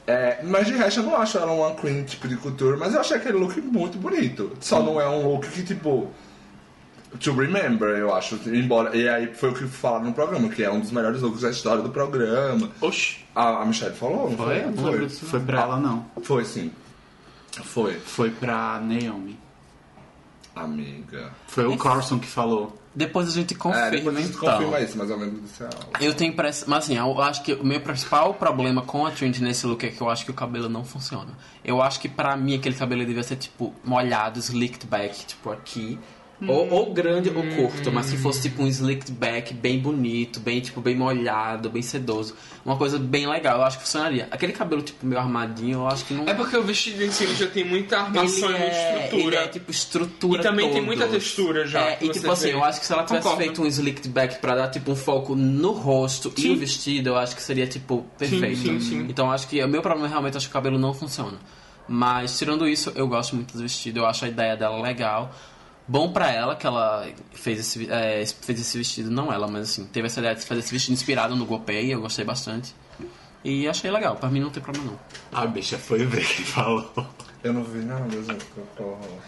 É, 0.07 0.39
mas 0.43 0.67
de 0.67 0.73
resto 0.73 1.01
eu 1.01 1.05
não 1.05 1.17
acho 1.17 1.39
ela 1.39 1.53
uma 1.53 1.75
queen 1.77 2.03
tipo 2.03 2.27
de 2.27 2.35
cultura, 2.37 2.77
mas 2.77 2.95
eu 2.95 3.01
achei 3.01 3.17
aquele 3.17 3.39
look 3.39 3.61
muito 3.61 3.97
bonito. 3.99 4.51
Só 4.61 4.83
não 4.83 5.01
é 5.01 5.09
um 5.09 5.29
look 5.31 5.47
que 5.49 5.63
tipo. 5.63 6.11
To 7.19 7.33
remember, 7.33 7.89
eu 7.99 8.15
acho. 8.15 8.37
Embora. 8.47 8.97
E 8.97 9.09
aí 9.09 9.35
foi 9.35 9.51
o 9.51 9.55
que 9.55 9.65
falaram 9.67 10.05
no 10.07 10.13
programa, 10.13 10.49
que 10.49 10.63
é 10.63 10.71
um 10.71 10.79
dos 10.81 10.93
melhores 10.93 11.21
looks 11.21 11.41
da 11.43 11.51
história 11.51 11.83
do 11.83 11.91
programa. 11.91 12.71
Oxi. 12.81 13.19
A, 13.35 13.63
a 13.63 13.67
Michelle 13.67 13.95
falou, 13.97 14.31
não 14.31 14.37
foi? 14.37 14.61
Foi? 14.63 14.73
Foi. 14.75 15.09
Foi 15.09 15.41
pra 15.41 15.61
ela, 15.63 15.77
não. 15.81 16.07
foi 16.23 16.45
sim. 16.45 16.71
Foi. 17.65 17.95
Foi 17.95 18.31
pra 18.31 18.81
Naomi. 18.81 19.39
Amiga. 20.55 21.31
Foi 21.47 21.65
o 21.67 21.77
Carson 21.77 22.19
que 22.19 22.27
falou. 22.27 22.77
Depois 22.93 23.29
a 23.29 23.31
gente 23.31 23.55
É, 23.55 23.57
confirma, 23.57 23.91
depois 23.91 24.17
a 24.17 24.21
gente 24.21 24.37
então. 24.37 24.51
confirma 24.53 24.81
isso, 24.81 24.99
mas 24.99 25.11
eu 25.11 25.17
lembro 25.17 25.41
desse 25.41 25.63
álbum. 25.63 25.77
Eu 26.01 26.13
tenho 26.15 26.33
impressão. 26.33 26.69
Mas 26.69 26.85
assim, 26.85 26.97
eu 26.97 27.23
acho 27.23 27.43
que 27.45 27.53
o 27.55 27.65
meu 27.65 27.81
principal 27.81 28.35
problema 28.35 28.83
com 28.83 29.07
a 29.07 29.13
Trinity 29.13 29.43
nesse 29.43 29.65
look 29.67 29.85
é 29.87 29.91
que 29.91 30.01
eu 30.01 30.11
acho 30.11 30.25
que 30.25 30.31
o 30.33 30.35
cabelo 30.35 30.69
não 30.69 30.85
funciona. 30.85 31.31
Eu 31.65 31.81
acho 31.81 32.01
que 32.01 32.09
pra 32.09 32.37
mim 32.37 32.57
aquele 32.57 32.75
cabelo 32.75 33.05
devia 33.07 33.23
ser 33.23 33.37
tipo 33.37 33.73
molhado, 33.85 34.41
slicked 34.41 34.87
back, 34.87 35.25
tipo 35.25 35.51
aqui. 35.51 35.99
Ou, 36.49 36.71
ou 36.71 36.95
grande 36.95 37.29
ou 37.29 37.43
curto, 37.55 37.93
mas 37.93 38.11
que 38.11 38.17
fosse 38.17 38.43
tipo 38.49 38.63
um 38.63 38.67
slicked 38.67 39.13
back 39.13 39.53
bem 39.53 39.79
bonito, 39.79 40.41
bem 40.41 40.59
tipo 40.61 40.81
bem 40.81 40.97
molhado, 40.97 41.69
bem 41.69 41.83
sedoso. 41.83 42.35
Uma 42.65 42.77
coisa 42.77 42.99
bem 42.99 43.27
legal, 43.27 43.59
eu 43.59 43.65
acho 43.65 43.77
que 43.79 43.85
funcionaria. 43.85 44.27
Aquele 44.31 44.53
cabelo 44.55 44.81
tipo 44.81 45.05
meio 45.05 45.21
armadinho, 45.21 45.81
eu 45.81 45.87
acho 45.87 46.05
que 46.07 46.15
não. 46.15 46.25
É 46.27 46.33
porque 46.33 46.57
o 46.57 46.63
vestido 46.63 47.05
em 47.05 47.11
si 47.11 47.25
ele 47.25 47.35
já 47.35 47.47
tem 47.47 47.63
muita 47.65 47.99
armação 47.99 48.49
ele 48.51 48.57
e 48.57 48.61
muita 48.61 48.75
é, 48.75 49.05
estrutura. 49.05 49.23
ele 49.27 49.37
é 49.37 49.49
tipo 49.49 49.71
estrutura 49.71 50.41
E 50.41 50.43
também 50.43 50.71
tem 50.71 50.81
muita 50.81 51.07
textura 51.09 51.67
já, 51.67 51.81
É, 51.81 51.99
e 52.01 52.09
tipo 52.09 52.31
assim, 52.31 52.49
vê. 52.49 52.55
eu 52.55 52.65
acho 52.65 52.81
que 52.81 52.87
se 52.87 52.93
ela 52.95 53.05
tivesse 53.05 53.23
Concordo. 53.25 53.45
feito 53.45 53.63
um 53.63 53.67
slicked 53.67 54.09
back 54.09 54.39
pra 54.41 54.55
dar 54.55 54.69
tipo 54.69 54.91
um 54.93 54.97
foco 54.97 55.35
no 55.37 55.73
rosto 55.73 56.33
e 56.39 56.41
Sim. 56.41 56.53
o 56.55 56.57
vestido, 56.57 57.11
eu 57.11 57.19
acho 57.19 57.37
que 57.37 57.43
seria 57.43 57.67
tipo 57.67 58.07
perfeito. 58.17 58.57
sim, 58.61 58.81
sim. 58.81 59.07
Então 59.11 59.27
eu 59.27 59.33
acho 59.33 59.47
que 59.47 59.63
o 59.63 59.69
meu 59.69 59.83
problema 59.83 60.09
realmente 60.09 60.39
acho 60.39 60.47
que 60.47 60.53
o 60.53 60.55
cabelo 60.55 60.79
não 60.79 60.95
funciona. 60.95 61.37
Mas 61.93 62.39
tirando 62.39 62.69
isso, 62.69 62.93
eu 62.95 63.09
gosto 63.09 63.35
muito 63.35 63.53
do 63.57 63.63
vestido, 63.63 63.99
eu 64.01 64.07
acho 64.07 64.25
a 64.25 64.29
ideia 64.29 64.57
dela 64.57 64.81
legal. 64.81 65.35
Bom 65.91 66.13
pra 66.13 66.31
ela 66.31 66.55
que 66.55 66.65
ela 66.65 67.05
fez 67.33 67.59
esse, 67.59 67.91
é, 67.91 68.25
fez 68.25 68.61
esse 68.61 68.79
vestido, 68.79 69.11
não 69.11 69.33
ela, 69.33 69.49
mas 69.49 69.71
assim, 69.71 69.85
teve 69.87 70.07
essa 70.07 70.21
ideia 70.21 70.37
de 70.37 70.43
fazer 70.43 70.61
esse 70.61 70.71
vestido 70.71 70.93
inspirado 70.93 71.35
no 71.35 71.45
GoPay, 71.45 71.93
eu 71.93 72.01
gostei 72.01 72.25
bastante. 72.25 72.73
E 73.43 73.67
achei 73.69 73.91
legal, 73.91 74.15
pra 74.15 74.31
mim 74.31 74.39
não 74.39 74.51
tem 74.51 74.63
problema 74.63 74.93
não. 74.93 74.99
A 75.37 75.45
bicha 75.49 75.79
foi 75.79 76.07
ver 76.07 76.25
quem 76.25 76.45
falou. 76.45 76.89
Eu 77.43 77.53
não 77.53 77.65
vi 77.65 77.81
nada, 77.81 78.09
gente. 78.09 78.45
socorro. 78.55 79.19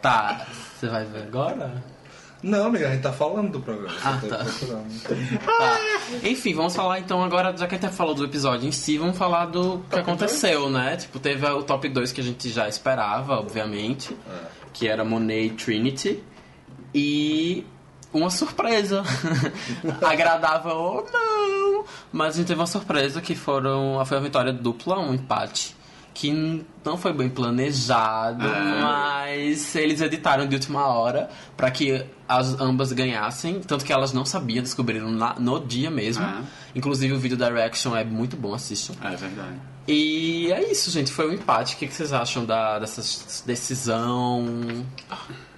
Tá, 0.00 0.46
você 0.78 0.86
vai 0.86 1.04
ver 1.06 1.24
agora? 1.24 1.82
Não, 2.40 2.66
amiga, 2.66 2.86
a 2.86 2.92
gente 2.92 3.02
tá 3.02 3.12
falando 3.12 3.50
do 3.50 3.60
programa. 3.60 3.98
Ah, 4.04 4.20
tá. 4.28 4.44
procurando. 4.44 5.40
Tá. 5.44 5.80
Enfim, 6.22 6.54
vamos 6.54 6.76
falar 6.76 7.00
então 7.00 7.24
agora, 7.24 7.56
já 7.56 7.66
que 7.66 7.74
a 7.74 7.78
gente 7.78 7.92
falou 7.92 8.14
do 8.14 8.24
episódio 8.24 8.68
em 8.68 8.70
si, 8.70 8.96
vamos 8.96 9.18
falar 9.18 9.46
do 9.46 9.82
que 9.90 9.98
aconteceu, 9.98 10.70
né? 10.70 10.96
Tipo, 10.98 11.18
teve 11.18 11.44
o 11.46 11.64
top 11.64 11.88
2 11.88 12.12
que 12.12 12.20
a 12.20 12.24
gente 12.24 12.48
já 12.50 12.68
esperava, 12.68 13.40
obviamente, 13.40 14.16
que 14.76 14.86
era 14.86 15.04
Monet 15.04 15.46
e 15.46 15.50
Trinity. 15.50 16.22
E 16.94 17.64
uma 18.12 18.30
surpresa. 18.30 19.02
Agradável 20.02 20.76
ou 20.76 21.06
não. 21.12 21.84
Mas 22.12 22.34
a 22.34 22.38
gente 22.38 22.46
teve 22.48 22.60
uma 22.60 22.66
surpresa 22.66 23.20
que 23.20 23.34
foram, 23.34 24.02
foi 24.04 24.16
a 24.18 24.20
vitória 24.20 24.52
dupla, 24.52 24.98
um 24.98 25.14
empate. 25.14 25.74
Que 26.14 26.64
não 26.82 26.96
foi 26.96 27.12
bem 27.12 27.28
planejado, 27.28 28.42
mas 28.82 29.76
eles 29.76 30.00
editaram 30.00 30.46
de 30.46 30.54
última 30.54 30.86
hora 30.86 31.28
pra 31.54 31.70
que 31.70 32.06
as 32.26 32.58
ambas 32.58 32.90
ganhassem. 32.92 33.60
Tanto 33.60 33.84
que 33.84 33.92
elas 33.92 34.14
não 34.14 34.24
sabiam, 34.24 34.62
descobriram 34.62 35.10
na- 35.10 35.34
no 35.38 35.60
dia 35.60 35.90
mesmo. 35.90 36.24
Ah. 36.24 36.40
Inclusive 36.74 37.12
o 37.12 37.18
vídeo 37.18 37.36
da 37.36 37.50
Reaction 37.50 37.94
é 37.94 38.02
muito 38.02 38.34
bom, 38.34 38.54
assistam. 38.54 38.94
É 39.02 39.14
verdade. 39.14 39.56
E 39.88 40.52
é 40.52 40.70
isso, 40.70 40.90
gente. 40.90 41.12
Foi 41.12 41.28
um 41.28 41.32
empate. 41.32 41.74
O 41.74 41.78
que 41.78 41.88
vocês 41.88 42.12
acham 42.12 42.44
da, 42.44 42.78
dessa 42.78 43.02
decisão? 43.46 44.84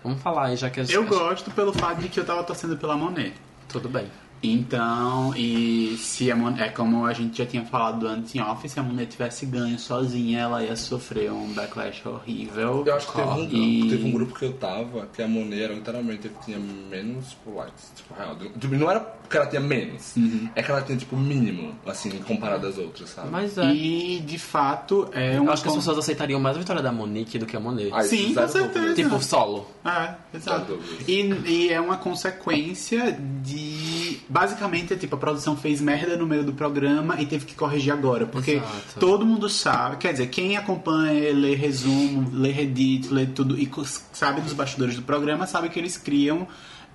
Vamos 0.03 0.23
falar 0.23 0.47
aí, 0.47 0.57
já 0.57 0.69
que 0.69 0.81
a 0.81 0.85
gente. 0.85 0.95
Eu 0.95 1.07
gosto 1.07 1.51
pelo 1.51 1.73
fato 1.73 2.01
de 2.01 2.09
que 2.09 2.21
eu 2.21 2.25
tava 2.25 2.45
torcendo 2.45 2.77
pela 2.77 2.97
Monet. 2.97 3.35
Tudo 3.69 3.89
bem. 3.89 4.11
Então, 4.43 5.35
e 5.37 5.97
se 5.99 6.31
a 6.31 6.37
Monet, 6.37 6.63
é 6.63 6.69
como 6.69 7.05
a 7.07 7.13
gente 7.13 7.39
já 7.39 7.47
tinha 7.47 7.65
falado 7.65 8.07
antes 8.07 8.35
em 8.35 8.41
off, 8.41 8.69
se 8.69 8.79
a 8.79 8.83
Monet 8.83 9.11
tivesse 9.11 9.47
ganho 9.47 9.79
sozinha, 9.79 10.41
ela 10.41 10.63
ia 10.63 10.77
sofrer 10.77 11.33
um 11.33 11.53
backlash 11.53 12.07
horrível. 12.07 12.85
Eu 12.87 12.95
acho 12.95 13.07
que 13.09 13.15
teve 13.17 13.29
um, 13.29 13.37
grupo, 13.37 13.57
E- 13.57 13.89
teve 13.91 14.05
um 14.09 14.13
grupo 14.13 14.35
que 14.39 14.45
eu 14.45 14.53
tava, 14.55 15.07
que 15.13 15.23
a 15.23 15.29
Monet 15.29 15.63
era 15.63 15.75
literalmente 15.75 16.29
que 16.29 16.45
tinha 16.45 16.59
menos 16.59 17.37
likes. 17.47 17.93
Tipo, 17.97 18.15
real. 18.15 18.37
Tipo, 18.37 18.75
não 18.77 18.91
era 18.91 19.01
que 19.29 19.37
ela 19.37 19.47
tinha 19.47 19.61
menos, 19.61 20.15
é 20.55 20.63
que 20.63 20.71
ela 20.71 20.81
tinha 20.83 20.97
tipo 20.97 21.17
mínimo, 21.17 21.75
assim, 21.85 22.11
comparado 22.23 22.67
às 22.67 22.79
outras, 22.79 23.11
sabe? 23.11 23.29
Mas 23.31 23.59
é. 23.59 23.65
E 23.75 24.21
de 24.21 24.39
fato 24.39 25.09
é 25.13 25.39
um. 25.41 25.45
Eu 25.45 25.53
acho 25.53 25.63
que 25.63 25.69
as 25.69 25.75
pessoas 25.75 25.99
aceitariam 25.99 26.41
mais 26.41 26.57
a 26.57 26.61
vitória 26.61 26.83
da 26.83 26.91
Monique 26.93 27.39
do 27.39 27.45
que 27.47 27.57
a 27.57 27.61
Monet. 27.61 27.91
Aí, 27.93 28.05
Sim, 28.07 28.33
zero 28.35 28.47
com 28.47 28.53
certeza. 28.53 28.95
Tipo, 28.95 29.21
solo. 29.23 29.67
É, 29.85 30.15
exato. 30.35 30.79
E, 31.07 31.21
e 31.47 31.69
é 31.71 31.81
uma 31.81 31.97
consequência 31.99 33.13
de. 33.43 33.88
Basicamente, 34.29 34.95
é 34.95 34.97
tipo, 34.97 35.15
a 35.15 35.19
produção 35.19 35.57
fez 35.57 35.81
merda 35.81 36.17
no 36.17 36.27
meio 36.27 36.45
do 36.45 36.53
programa 36.53 37.21
e 37.21 37.27
teve 37.27 37.45
que 37.45 37.55
corrigir 37.55 37.93
agora. 37.93 38.27
Porque 38.27 38.53
Exato. 38.53 39.01
todo 39.01 39.27
mundo 39.27 39.49
sabe. 39.49 39.97
Quer 39.97 40.13
dizer, 40.13 40.29
quem 40.29 40.57
acompanha, 40.57 41.33
lê 41.35 41.55
resumo, 41.55 42.31
lê 42.33 42.51
Reddit, 42.51 43.13
lê 43.13 43.27
tudo 43.27 43.59
e 43.59 43.71
sabe 44.13 44.41
dos 44.41 44.53
bastidores 44.53 44.97
do 44.97 45.03
programa, 45.03 45.47
sabe 45.47 45.69
que 45.69 45.79
eles 45.79 45.97
criam 45.97 46.47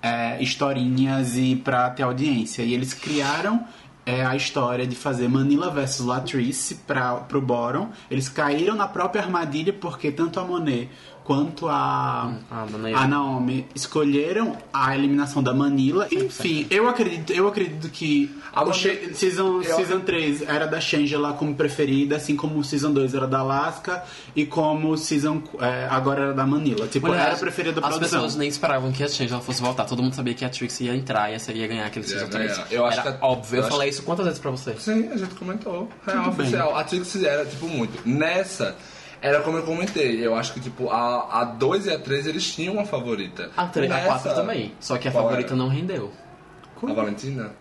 é, 0.02 0.42
historinhas 0.42 1.36
e 1.36 1.56
pra 1.56 1.90
ter 1.90 2.02
audiência. 2.02 2.62
E 2.62 2.74
eles 2.74 2.94
criaram. 2.94 3.66
é, 4.06 4.24
a 4.24 4.36
história 4.36 4.86
de 4.86 4.94
fazer 4.94 5.28
Manila 5.28 5.70
versus 5.70 6.04
Latrice 6.04 6.76
para 6.86 7.14
pro 7.14 7.40
Boron. 7.40 7.88
Eles 8.10 8.28
caíram 8.28 8.74
na 8.74 8.86
própria 8.86 9.22
armadilha 9.22 9.72
porque 9.72 10.10
tanto 10.10 10.38
a 10.38 10.44
Monet 10.44 10.90
quanto 11.24 11.66
a, 11.68 12.34
a 12.50 12.66
Manila. 12.70 12.98
a 13.00 13.08
Naomi 13.08 13.66
escolheram 13.74 14.56
a 14.72 14.94
eliminação 14.94 15.42
da 15.42 15.54
Manila. 15.54 16.06
Enfim, 16.12 16.66
eu 16.70 16.86
acredito, 16.88 17.32
eu 17.32 17.48
acredito 17.48 17.88
que 17.88 18.30
A 18.52 18.62
o 18.62 18.68
Manila- 18.68 18.74
She- 18.74 19.14
season, 19.14 19.62
eu- 19.62 19.76
season 19.76 20.00
3 20.00 20.42
era 20.42 20.66
da 20.66 20.78
Shangela 20.80 21.32
como 21.32 21.54
preferida, 21.54 22.16
assim 22.16 22.36
como 22.36 22.58
o 22.58 22.64
Season 22.64 22.92
2 22.92 23.14
era 23.14 23.26
da 23.26 23.38
Alaska 23.38 24.04
e 24.36 24.44
como 24.44 24.90
o 24.90 24.98
Season 24.98 25.42
é, 25.60 25.86
agora 25.90 26.24
era 26.24 26.34
da 26.34 26.46
Manila. 26.46 26.86
Tipo, 26.86 27.06
Mulher, 27.06 27.22
era 27.22 27.34
a 27.34 27.38
preferida 27.38 27.80
da 27.80 27.86
As 27.88 27.94
produção. 27.94 28.18
pessoas 28.20 28.36
nem 28.36 28.48
esperavam 28.48 28.92
que 28.92 29.02
a 29.02 29.08
Change 29.08 29.32
ela 29.32 29.42
fosse 29.42 29.62
voltar. 29.62 29.84
Todo 29.86 30.02
mundo 30.02 30.14
sabia 30.14 30.34
que 30.34 30.44
a 30.44 30.48
Trix 30.50 30.78
ia 30.82 30.94
entrar 30.94 31.30
e 31.32 31.36
ia 31.58 31.66
ganhar 31.66 31.86
aquele 31.86 32.06
season 32.06 32.28
ganhar. 32.28 32.52
3. 32.54 32.70
Eu 32.70 32.84
acho 32.84 33.00
Era 33.00 33.12
que- 33.12 33.24
óbvio. 33.24 33.56
Eu, 33.56 33.60
eu 33.60 33.66
acho- 33.66 33.70
falei 33.76 33.88
isso 33.88 34.02
quantas 34.02 34.26
vezes 34.26 34.38
pra 34.40 34.50
você? 34.50 34.74
Sim, 34.78 35.08
a 35.10 35.16
gente 35.16 35.34
comentou. 35.36 35.88
Real 36.06 36.24
Tudo 36.24 36.36
bem. 36.36 36.46
oficial. 36.48 36.76
A 36.76 36.84
Trix 36.84 37.16
era, 37.22 37.46
tipo, 37.46 37.66
muito. 37.66 37.98
Nessa, 38.06 38.76
era 39.26 39.40
como 39.40 39.56
eu 39.56 39.62
comentei. 39.62 40.24
Eu 40.24 40.34
acho 40.36 40.52
que, 40.52 40.60
tipo, 40.60 40.90
a, 40.90 41.40
a 41.40 41.44
2 41.44 41.86
e 41.86 41.90
a 41.90 41.98
3 41.98 42.26
eles 42.26 42.54
tinham 42.54 42.74
uma 42.74 42.84
favorita. 42.84 43.50
A, 43.56 43.66
3, 43.66 43.90
a 43.90 43.94
Nessa- 43.94 44.06
4 44.08 44.34
também. 44.34 44.72
Só 44.78 44.98
que 44.98 45.08
a 45.08 45.10
Qual 45.10 45.24
favorita 45.24 45.50
era? 45.50 45.56
não 45.56 45.68
rendeu. 45.68 46.12
A 46.86 46.92
Valentina? 46.92 47.52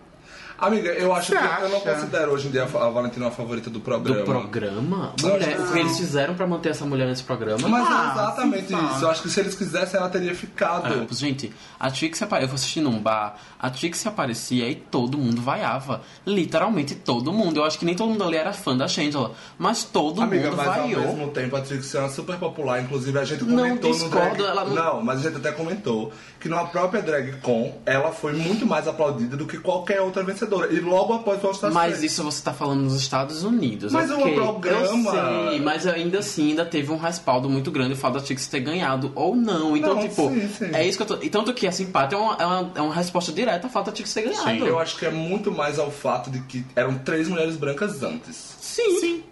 Amiga, 0.67 0.89
eu 0.91 1.13
acho 1.13 1.31
Você 1.33 1.37
que 1.37 1.43
eu 1.63 1.69
não 1.69 1.77
acha? 1.77 1.93
considero 1.95 2.31
hoje 2.31 2.47
em 2.47 2.51
dia 2.51 2.63
a 2.63 2.89
Valentina 2.89 3.25
uma 3.25 3.31
favorita 3.31 3.69
do 3.69 3.79
programa. 3.79 4.19
Do 4.19 4.25
programa? 4.25 5.13
Mulher, 5.21 5.59
o 5.59 5.71
que 5.73 5.79
eles 5.79 5.97
fizeram 5.97 6.35
pra 6.35 6.47
manter 6.47 6.69
essa 6.69 6.85
mulher 6.85 7.07
nesse 7.07 7.23
programa? 7.23 7.67
Mas 7.67 7.87
Ah, 7.87 8.07
é 8.07 8.11
exatamente 8.13 8.67
sim, 8.67 8.75
tá. 8.75 8.91
isso. 8.95 9.03
Eu 9.05 9.09
acho 9.09 9.21
que 9.21 9.29
se 9.29 9.39
eles 9.39 9.55
quisessem, 9.55 9.99
ela 9.99 10.09
teria 10.09 10.33
ficado. 10.33 10.85
Ah, 10.87 11.13
gente, 11.13 11.51
a 11.79 11.91
Trix 11.91 12.21
eu 12.21 12.27
fui 12.27 12.39
assistir 12.43 12.81
num 12.81 12.97
bar, 12.99 13.35
a 13.59 13.69
Trix 13.69 14.05
aparecia 14.07 14.69
e 14.69 14.75
todo 14.75 15.17
mundo 15.17 15.41
vaiava. 15.41 16.01
Literalmente 16.25 16.95
todo 16.95 17.33
mundo. 17.33 17.57
Eu 17.59 17.65
acho 17.65 17.77
que 17.77 17.85
nem 17.85 17.95
todo 17.95 18.09
mundo 18.09 18.23
ali 18.23 18.37
era 18.37 18.53
fã 18.53 18.75
da 18.75 18.87
Shangela, 18.87 19.33
mas 19.57 19.83
todo 19.83 20.21
Amiga, 20.21 20.45
mundo 20.51 20.57
mas 20.57 20.67
ao 20.67 20.73
vaiou. 20.75 21.01
mesmo 21.01 21.27
tempo 21.31 21.55
a 21.55 21.61
Trix 21.61 21.93
é 21.95 21.99
uma 21.99 22.09
super 22.09 22.37
popular, 22.37 22.81
inclusive 22.81 23.19
a 23.19 23.25
gente 23.25 23.43
Não 23.43 23.57
comentou 23.63 23.89
no 23.91 23.95
discordo, 23.97 24.35
drag... 24.37 24.49
ela 24.49 24.63
não- 24.65 24.73
Não, 24.75 25.01
mas 25.03 25.19
a 25.19 25.23
gente 25.29 25.37
até 25.37 25.51
comentou 25.51 26.11
que 26.39 26.47
na 26.47 26.63
própria 26.65 27.01
Drag 27.01 27.33
Con 27.41 27.73
ela 27.85 28.11
foi 28.11 28.33
muito 28.33 28.65
mais 28.65 28.87
aplaudida 28.87 29.35
do 29.37 29.45
que 29.45 29.57
qualquer 29.57 29.99
outra 30.01 30.23
vencedora. 30.23 30.52
E 30.71 30.79
logo 30.79 31.13
após 31.13 31.43
o 31.43 31.47
All 31.47 31.53
Stars 31.53 31.73
Mas 31.73 31.97
3. 31.97 32.11
isso 32.11 32.23
você 32.23 32.43
tá 32.43 32.53
falando 32.53 32.81
nos 32.81 32.95
Estados 32.95 33.43
Unidos. 33.43 33.91
Mas 33.91 34.09
é 34.09 34.15
um 34.15 34.21
ok. 34.21 34.33
programa. 34.35 35.11
Eu 35.15 35.49
sei, 35.49 35.59
mas 35.61 35.87
ainda 35.87 36.19
assim 36.19 36.49
ainda 36.49 36.65
teve 36.65 36.91
um 36.91 36.97
respaldo 36.97 37.49
muito 37.49 37.71
grande 37.71 37.93
o 37.93 37.95
fato 37.95 38.13
da 38.13 38.21
Trix 38.21 38.47
ter 38.47 38.59
ganhado 38.59 39.11
ou 39.15 39.35
não. 39.35 39.75
Então, 39.75 39.95
Não, 39.95 40.01
tipo, 40.01 40.29
sim, 40.29 40.47
sim. 40.47 40.69
é 40.73 40.85
isso 40.87 40.97
que 40.97 41.03
eu 41.03 41.17
tô. 41.17 41.23
E 41.23 41.29
tanto 41.29 41.53
que 41.53 41.65
esse 41.65 41.83
empate 41.83 42.15
é 42.15 42.17
uma, 42.17 42.35
é 42.35 42.45
uma, 42.45 42.71
é 42.75 42.81
uma 42.81 42.93
resposta 42.93 43.31
direta 43.31 43.67
ao 43.67 43.71
fato 43.71 43.87
da 43.87 43.91
Trix 43.91 44.13
ter 44.13 44.23
ganhado. 44.23 44.65
Eu 44.65 44.79
acho 44.79 44.97
que 44.97 45.05
é 45.05 45.11
muito 45.11 45.51
mais 45.51 45.79
ao 45.79 45.91
fato 45.91 46.29
de 46.29 46.39
que 46.41 46.65
eram 46.75 46.97
três 46.99 47.27
mulheres 47.27 47.55
brancas 47.55 48.01
antes. 48.03 48.55
Sim. 48.59 48.99
Sim. 48.99 49.23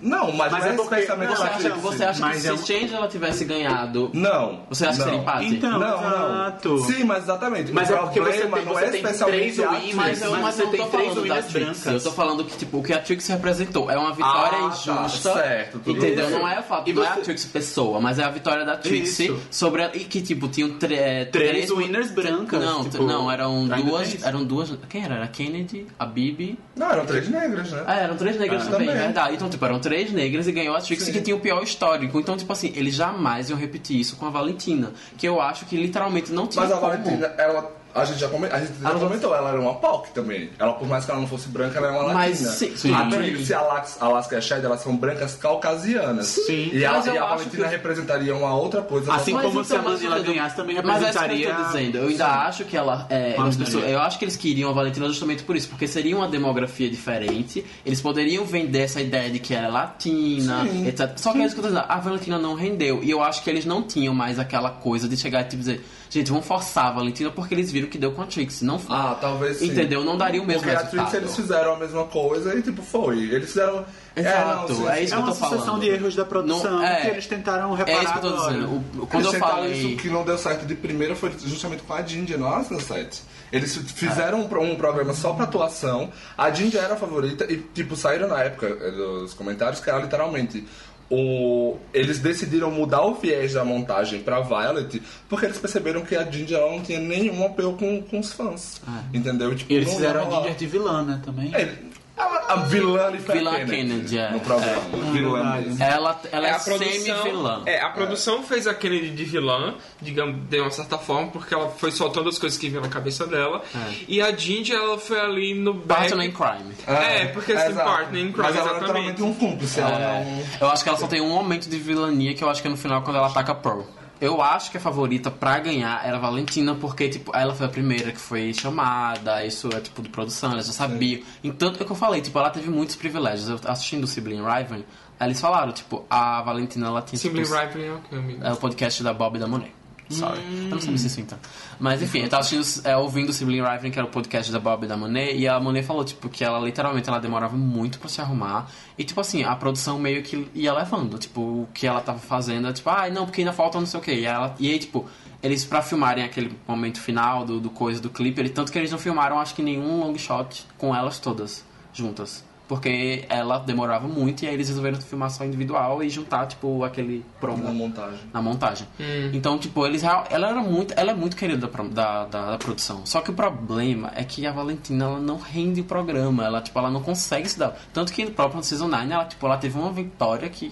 Não, 0.00 0.30
mas, 0.32 0.52
Mas 0.52 0.64
é 0.64 0.68
é 0.68 0.72
porque- 0.74 0.94
especialmente 0.94 1.28
Você 1.36 1.42
acha, 1.42 1.68
você 1.74 2.04
acha 2.04 2.20
Mas 2.20 2.42
que 2.42 2.48
é 2.48 2.56
se 2.56 2.62
um- 2.62 2.66
Change 2.66 2.94
ela 2.94 3.08
tivesse 3.08 3.44
ganhado. 3.44 4.10
Não. 4.14 4.60
Você 4.68 4.84
acha 4.86 4.92
que 4.92 4.98
não. 4.98 5.04
seria 5.06 5.20
empate? 5.20 5.46
Então, 5.46 5.78
Não, 5.78 5.98
exato. 5.98 6.68
não. 6.68 6.84
Sim, 6.84 7.04
mas 7.04 7.22
exatamente. 7.24 7.72
Mas 7.72 7.90
o 7.90 7.94
é 7.94 7.96
porque 7.98 8.20
você 8.20 8.32
tem- 8.42 8.50
não 8.64 8.74
você 8.74 8.84
é 8.84 8.90
tem 8.90 9.00
especialmente 9.00 9.38
três 9.40 9.54
Trix. 9.56 9.94
Mas 9.94 10.22
eu, 10.22 10.30
Mas 10.30 10.40
mas 10.42 10.54
você 10.54 10.62
eu 10.62 10.66
não 10.66 10.72
tem 10.72 10.80
tô 10.82 10.86
três 10.88 11.14
winners 11.16 11.52
brancas. 11.52 11.86
Eu 11.86 12.00
tô 12.00 12.12
falando 12.12 12.44
que, 12.44 12.56
tipo, 12.56 12.78
o 12.78 12.82
que 12.82 12.92
a 12.92 12.98
Trix 13.00 13.26
representou 13.28 13.90
é 13.90 13.98
uma 13.98 14.12
vitória 14.12 14.58
Ah, 14.58 14.60
tá, 14.60 14.66
injusta. 14.68 15.32
certo, 15.34 15.78
tudo 15.80 15.98
entendeu? 15.98 16.26
bem. 16.28 16.38
Não 16.38 16.48
é, 16.48 16.60
o 16.60 16.62
fato, 16.62 16.88
E 16.88 16.92
não 16.92 17.02
é 17.04 17.08
a 17.08 17.14
você- 17.14 17.20
Trix 17.22 17.44
pessoa, 17.46 18.00
mas 18.00 18.18
é 18.18 18.24
a 18.24 18.30
vitória 18.30 18.64
da 18.64 18.76
Trix 18.76 19.18
Isso. 19.20 19.38
sobre 19.50 19.82
a, 19.82 19.90
e 19.94 20.00
que, 20.04 20.20
tipo, 20.22 20.46
tinham 20.48 20.70
tre- 20.78 20.94
é, 20.94 21.24
Três 21.24 21.70
winners 21.70 22.10
brancas, 22.12 22.62
Não, 22.64 22.84
tipo, 22.84 23.02
não, 23.04 23.30
eram 23.30 23.66
duas. 23.66 24.14
isso. 24.14 24.26
Eram 24.26 24.44
duas. 24.44 24.72
Quem 24.88 25.04
era? 25.04 25.16
Era 25.16 25.24
a 25.24 25.28
Kennedy, 25.28 25.86
a 25.98 26.06
Bibi. 26.06 26.56
Não, 26.76 26.90
eram 26.92 27.04
três 27.04 27.28
negras, 27.28 27.70
né? 27.72 27.82
Ah, 27.86 27.94
eram 27.96 28.16
três 28.16 28.38
negras 28.38 28.62
Ah, 28.62 28.70
também, 28.70 28.86
também. 28.88 29.02
verdade. 29.02 29.34
Então, 29.34 29.48
tipo, 29.48 29.64
eram 29.64 29.78
três 29.80 29.87
negras 30.10 30.46
e 30.46 30.52
ganhou 30.52 30.76
a 30.76 30.80
Trix 30.80 31.04
Sim. 31.04 31.12
que 31.12 31.20
tinha 31.20 31.36
o 31.36 31.40
pior 31.40 31.62
histórico. 31.62 32.18
Então, 32.20 32.36
tipo 32.36 32.52
assim, 32.52 32.72
eles 32.74 32.94
jamais 32.94 33.50
iam 33.50 33.58
repetir 33.58 33.98
isso 33.98 34.16
com 34.16 34.26
a 34.26 34.30
Valentina. 34.30 34.92
Que 35.16 35.26
eu 35.26 35.40
acho 35.40 35.66
que 35.66 35.76
literalmente 35.76 36.32
não 36.32 36.46
tinha 36.46 36.64
Mas 36.64 36.72
a 36.72 36.76
como. 36.78 36.92
Valentina, 36.92 37.26
ela. 37.38 37.77
A 38.00 38.04
gente 38.04 38.18
já, 38.20 38.28
come- 38.28 38.48
a 38.50 38.58
gente 38.60 38.72
já 38.80 38.90
Ela- 38.90 38.98
comentou, 39.00 39.34
ela 39.34 39.50
era 39.50 39.60
uma 39.60 39.74
POC 39.74 40.10
também. 40.12 40.50
Ela, 40.58 40.72
por 40.74 40.86
mais 40.88 41.04
que 41.04 41.10
ela 41.10 41.20
não 41.20 41.26
fosse 41.28 41.48
branca, 41.48 41.78
ela 41.78 41.88
era 41.88 41.96
uma 42.00 42.12
Mas 42.14 42.40
latina. 42.40 42.50
sim, 42.52 42.76
sim. 42.76 42.94
A 42.94 43.06
Trix 43.06 43.48
e 43.50 43.54
a 43.54 43.58
Alaska, 43.60 44.04
Alaska 44.04 44.34
e 44.34 44.38
a 44.38 44.40
Shed, 44.40 44.64
elas 44.64 44.80
são 44.80 44.96
brancas 44.96 45.34
caucasianas. 45.36 46.26
Sim. 46.26 46.70
E 46.72 46.84
a, 46.84 46.92
Mas 46.92 47.06
eu 47.06 47.14
e 47.14 47.18
a 47.18 47.24
acho 47.24 47.34
Valentina 47.36 47.64
que- 47.64 47.70
representaria 47.70 48.34
uma 48.34 48.54
outra 48.54 48.82
coisa. 48.82 49.12
Assim 49.12 49.32
como 49.32 49.64
se 49.64 49.74
a 49.74 49.82
mas 49.82 50.02
Manila 50.02 50.18
ganhasse, 50.20 50.56
também 50.56 50.76
Mas 50.82 51.02
é 51.02 51.10
isso 51.10 51.18
que 51.18 51.24
representaria- 51.26 51.48
eu 51.48 51.54
tô 51.56 51.62
dizendo. 51.64 51.98
Eu 51.98 52.08
ainda 52.08 52.26
acho 52.46 52.64
que 52.64 52.76
ela. 52.76 53.06
É, 53.10 53.34
Uma 53.36 53.48
as 53.48 53.56
pessoas- 53.56 53.84
eu 53.88 54.00
acho 54.00 54.18
que 54.18 54.24
eles 54.24 54.36
queriam 54.36 54.70
a 54.70 54.72
Valentina 54.72 55.06
justamente 55.06 55.42
por 55.42 55.56
isso, 55.56 55.68
porque 55.68 55.86
seria 55.86 56.16
uma 56.16 56.28
demografia 56.28 56.88
diferente. 56.90 57.64
Eles 57.84 58.00
poderiam 58.00 58.44
vender 58.44 58.80
essa 58.82 59.00
ideia 59.00 59.30
de 59.30 59.38
que 59.38 59.54
ela 59.54 59.66
é 59.66 59.70
latina, 59.70 60.66
Sim. 60.66 60.86
etc. 60.86 61.12
Só 61.16 61.32
que 61.32 61.40
é 61.40 61.44
isso 61.44 61.54
que 61.54 61.60
eu 61.60 61.64
tô 61.64 61.68
dizendo. 61.70 61.86
A 61.88 61.98
Valentina 61.98 62.38
não 62.38 62.54
rendeu. 62.54 63.02
E 63.02 63.10
eu 63.10 63.22
acho 63.22 63.42
que 63.42 63.50
eles 63.50 63.64
não 63.64 63.82
tinham 63.82 64.14
mais 64.14 64.38
aquela 64.38 64.70
coisa 64.70 65.08
de 65.08 65.16
chegar 65.16 65.40
e 65.42 65.44
tipo, 65.44 65.58
dizer, 65.58 65.84
gente, 66.10 66.30
vamos 66.30 66.46
forçar 66.46 66.86
a 66.86 66.90
Valentina 66.92 67.30
porque 67.30 67.54
eles 67.54 67.70
viram 67.70 67.88
que 67.88 67.98
deu 67.98 68.12
com 68.12 68.22
a 68.22 68.26
Trix. 68.26 68.62
Não 68.62 68.80
Ah, 68.88 69.16
talvez 69.20 69.58
sim. 69.58 69.66
Entendeu? 69.70 70.04
Não 70.04 70.16
daria 70.16 70.42
o 70.42 70.46
mesmo 70.46 70.62
Porque 70.62 70.74
a 70.74 70.78
resultado. 70.80 71.10
Trix 71.10 71.22
eles 71.22 71.36
fizeram 71.36 71.74
a 71.74 71.78
mesma 71.78 72.04
coisa 72.04 72.54
e 72.58 72.62
tipo, 72.62 72.82
foi. 72.82 73.18
Eles 73.18 73.48
fizeram. 73.48 73.84
Exato, 74.16 74.72
é 74.72 74.74
sim. 74.74 74.82
isso 74.82 74.84
É 74.88 75.06
que 75.06 75.12
eu 75.14 75.18
uma 75.18 75.26
tô 75.28 75.34
falando. 75.34 75.54
sucessão 75.58 75.78
de 75.78 75.88
erros 75.88 76.16
da 76.16 76.24
produção 76.24 76.72
Não- 76.78 76.82
é. 76.84 77.02
que 77.02 77.06
eles 77.08 77.26
tentaram 77.26 77.72
reparar 77.74 77.98
É 77.98 78.02
isso 78.04 78.12
que 78.12 78.18
eu 78.18 78.22
tô 78.32 78.36
dizendo. 78.48 78.84
O- 78.98 79.06
quando 79.06 79.24
Eles 79.24 79.34
eu 79.34 79.40
falei. 79.40 79.72
isso 79.72 79.96
que 80.02 80.08
não 80.08 80.24
deu 80.24 80.36
certo 80.38 80.66
de 80.66 80.74
primeira 80.74 81.14
foi 81.14 81.32
justamente 81.44 81.82
com 81.84 81.94
a 81.94 82.02
Ginger, 82.02 82.38
nossa, 82.38 82.70
deu 82.70 82.80
certo. 82.80 83.18
Eles 83.52 83.76
fizeram 83.76 84.40
um, 84.42 84.62
um 84.72 84.76
programa 84.76 85.14
só 85.14 85.32
pra 85.32 85.44
atuação, 85.44 86.10
a 86.36 86.50
Ginger 86.50 86.82
era 86.82 86.94
a 86.94 86.96
favorita 86.96 87.46
e, 87.50 87.56
tipo, 87.58 87.96
saíram 87.96 88.28
na 88.28 88.42
época 88.42 88.66
eh, 88.66 88.90
dos 88.90 89.32
comentários 89.34 89.80
que 89.80 89.88
era 89.88 89.98
literalmente. 90.00 90.66
O, 91.10 91.76
eles 91.94 92.18
decidiram 92.18 92.70
mudar 92.70 93.02
o 93.02 93.14
viés 93.14 93.54
da 93.54 93.64
montagem 93.64 94.20
pra 94.20 94.40
Violet 94.40 95.02
porque 95.28 95.46
eles 95.46 95.56
perceberam 95.58 96.02
que 96.02 96.14
a 96.14 96.30
Ginger 96.30 96.60
não 96.60 96.80
tinha 96.82 97.00
nenhum 97.00 97.46
apelo 97.46 97.72
com, 97.78 98.02
com 98.02 98.18
os 98.20 98.30
fãs. 98.32 98.80
Entendeu? 99.14 99.54
Tipo, 99.56 99.72
E 99.72 99.76
eles 99.76 99.88
fizeram 99.90 100.20
a. 100.30 100.40
Ginger 100.42 100.56
de 100.56 100.66
vilã, 100.66 101.02
né, 101.02 101.20
também. 101.24 101.50
Ele- 101.54 101.87
a 102.18 102.56
vilã 102.56 103.12
foi 103.18 103.36
Vilã 103.38 103.50
a 103.50 103.54
Kennedy, 103.56 103.76
Kennedy, 103.76 104.18
é. 104.18 104.30
no 104.30 104.40
programa. 104.40 104.80
vilã 105.12 105.32
verdade. 105.42 105.66
mesmo. 105.68 105.84
Ela, 105.84 106.20
ela 106.32 106.48
é, 106.48 106.50
a 106.50 106.58
produção, 106.58 106.92
semi-vilã. 106.92 107.62
é, 107.66 107.80
a 107.80 107.90
produção 107.90 108.42
fez 108.42 108.66
a 108.66 108.74
Kennedy 108.74 109.10
de 109.10 109.24
vilã, 109.24 109.74
digamos, 110.00 110.48
de 110.48 110.60
uma 110.60 110.70
certa 110.70 110.98
forma, 110.98 111.28
porque 111.30 111.54
ela 111.54 111.68
foi 111.70 111.90
soltando 111.90 112.28
as 112.28 112.38
coisas 112.38 112.58
que 112.58 112.68
vinham 112.68 112.82
na 112.82 112.88
cabeça 112.88 113.26
dela. 113.26 113.62
E 114.06 114.20
a 114.20 114.34
Ginger, 114.34 114.76
ela 114.76 114.98
foi 114.98 115.20
ali 115.20 115.54
no 115.54 115.74
back. 115.74 116.08
Partner 116.08 116.26
in 116.26 116.32
Crime. 116.32 116.74
É, 116.86 117.26
porque 117.26 117.52
assim, 117.52 117.70
exato. 117.72 117.88
partner 117.90 118.22
in 118.22 118.32
crime, 118.32 118.42
Mas 118.48 118.56
ela 118.56 118.68
era 118.68 118.76
exatamente. 118.78 119.10
literalmente 119.10 119.22
um 119.22 119.34
cúmplice. 119.34 119.80
Ela 119.80 119.90
É, 119.98 120.24
não... 120.24 120.66
eu 120.68 120.72
acho 120.72 120.82
que 120.82 120.88
ela 120.88 120.98
só 120.98 121.06
tem 121.06 121.20
um 121.20 121.28
momento 121.30 121.68
de 121.68 121.78
vilania 121.78 122.34
que 122.34 122.42
eu 122.42 122.48
acho 122.50 122.60
que 122.62 122.68
é 122.68 122.70
no 122.70 122.76
final 122.76 123.02
quando 123.02 123.16
ela 123.16 123.26
ataca 123.28 123.52
a 123.52 123.54
Pearl. 123.54 123.82
Eu 124.20 124.42
acho 124.42 124.70
que 124.70 124.76
a 124.76 124.80
favorita 124.80 125.30
pra 125.30 125.58
ganhar 125.60 126.04
era 126.04 126.16
a 126.16 126.20
Valentina, 126.20 126.74
porque, 126.74 127.08
tipo, 127.08 127.34
ela 127.34 127.54
foi 127.54 127.66
a 127.66 127.68
primeira 127.68 128.10
que 128.10 128.18
foi 128.18 128.52
chamada, 128.52 129.44
isso 129.44 129.68
é, 129.72 129.80
tipo, 129.80 130.02
de 130.02 130.08
produção, 130.08 130.52
ela 130.52 130.62
já 130.62 130.72
sabia. 130.72 131.22
Então, 131.42 131.68
é 131.68 131.72
o 131.72 131.74
que 131.74 131.90
eu 131.90 131.96
falei, 131.96 132.20
tipo, 132.20 132.38
ela 132.38 132.50
teve 132.50 132.68
muitos 132.68 132.96
privilégios. 132.96 133.48
Eu 133.48 133.60
assistindo 133.70 134.04
o 134.04 134.06
Sibling 134.06 134.42
Riven, 134.42 134.84
eles 135.20 135.40
falaram, 135.40 135.72
tipo, 135.72 136.04
a 136.10 136.42
Valentina, 136.42 136.86
ela 136.88 137.02
tinha, 137.02 137.18
Simply 137.18 137.42
tipo, 137.44 137.54
Ripen 137.56 137.84
é 137.84 137.92
o 137.92 137.98
que, 138.00 138.14
amigo? 138.14 138.44
é 138.44 138.52
o 138.52 138.56
podcast 138.56 139.02
da 139.02 139.12
Bob 139.12 139.36
e 139.36 139.40
da 139.40 139.46
Monet. 139.46 139.77
Sorry. 140.10 140.40
Hum. 140.40 140.64
Eu 140.64 140.70
não 140.70 140.80
sabia 140.80 140.98
se 140.98 141.06
isso 141.06 141.20
então. 141.20 141.38
Mas 141.78 142.02
enfim, 142.02 142.20
eu 142.20 142.28
tava 142.28 142.40
assistindo, 142.40 142.86
é, 142.86 142.96
ouvindo 142.96 143.28
o 143.28 143.32
Sibling 143.32 143.62
Riven, 143.62 143.90
que 143.90 143.98
era 143.98 144.06
o 144.06 144.10
podcast 144.10 144.50
da 144.50 144.58
Bob 144.58 144.84
e 144.84 144.86
da 144.86 144.96
Monet, 144.96 145.36
e 145.36 145.46
a 145.46 145.60
Monet 145.60 145.86
falou, 145.86 146.04
tipo, 146.04 146.28
que 146.28 146.44
ela 146.44 146.58
literalmente 146.58 147.08
ela 147.08 147.18
demorava 147.18 147.56
muito 147.56 147.98
pra 147.98 148.08
se 148.08 148.20
arrumar. 148.20 148.70
E 148.96 149.04
tipo 149.04 149.20
assim, 149.20 149.44
a 149.44 149.54
produção 149.54 149.98
meio 149.98 150.22
que 150.22 150.48
ia 150.54 150.72
levando. 150.72 151.18
Tipo, 151.18 151.40
o 151.40 151.68
que 151.74 151.86
ela 151.86 152.00
tava 152.00 152.18
fazendo 152.18 152.68
é 152.68 152.72
tipo, 152.72 152.88
ai 152.90 153.10
não, 153.10 153.26
porque 153.26 153.40
ainda 153.42 153.52
falta 153.52 153.78
não 153.78 153.86
sei 153.86 154.00
o 154.00 154.02
que. 154.02 154.12
E, 154.12 154.24
ela, 154.24 154.54
e 154.58 154.70
aí, 154.70 154.78
tipo, 154.78 155.06
eles 155.42 155.64
pra 155.64 155.82
filmarem 155.82 156.24
aquele 156.24 156.56
momento 156.66 157.00
final 157.00 157.44
do, 157.44 157.60
do 157.60 157.70
coisa 157.70 158.00
do 158.00 158.10
clipe, 158.10 158.40
ele, 158.40 158.48
tanto 158.48 158.72
que 158.72 158.78
eles 158.78 158.90
não 158.90 158.98
filmaram 158.98 159.38
acho 159.38 159.54
que 159.54 159.62
nenhum 159.62 160.00
long 160.00 160.16
shot 160.16 160.66
com 160.76 160.94
elas 160.94 161.18
todas 161.18 161.64
juntas. 161.92 162.47
Porque 162.68 163.24
ela 163.30 163.58
demorava 163.58 164.06
muito 164.06 164.42
e 164.44 164.46
aí 164.46 164.52
eles 164.54 164.68
resolveram 164.68 165.00
filmar 165.00 165.30
só 165.30 165.44
individual 165.44 166.02
e 166.02 166.10
juntar, 166.10 166.46
tipo, 166.46 166.84
aquele 166.84 167.24
promo 167.40 167.64
Na 167.64 167.72
montagem. 167.72 168.20
na 168.32 168.42
montagem. 168.42 168.86
Hum. 169.00 169.30
Então, 169.32 169.58
tipo, 169.58 169.86
eles 169.86 170.04
ela 170.04 170.26
era 170.30 170.60
muito, 170.60 170.92
ela 170.94 171.10
é 171.12 171.14
muito 171.14 171.34
querida 171.36 171.66
da, 171.66 172.24
da, 172.26 172.50
da 172.52 172.58
produção. 172.58 173.06
Só 173.06 173.22
que 173.22 173.30
o 173.30 173.34
problema 173.34 174.12
é 174.14 174.22
que 174.22 174.46
a 174.46 174.52
Valentina 174.52 175.06
ela 175.06 175.18
não 175.18 175.38
rende 175.38 175.80
o 175.80 175.84
programa, 175.84 176.44
ela 176.44 176.60
tipo, 176.60 176.78
ela 176.78 176.90
não 176.90 177.02
consegue 177.02 177.48
se 177.48 177.58
dar. 177.58 177.74
Tanto 177.92 178.12
que 178.12 178.24
no 178.24 178.32
próprio 178.32 178.62
Season 178.62 178.86
9, 178.86 179.10
ela 179.12 179.24
tipo, 179.24 179.46
ela 179.46 179.56
teve 179.56 179.78
uma 179.78 179.90
vitória 179.90 180.48
que 180.50 180.70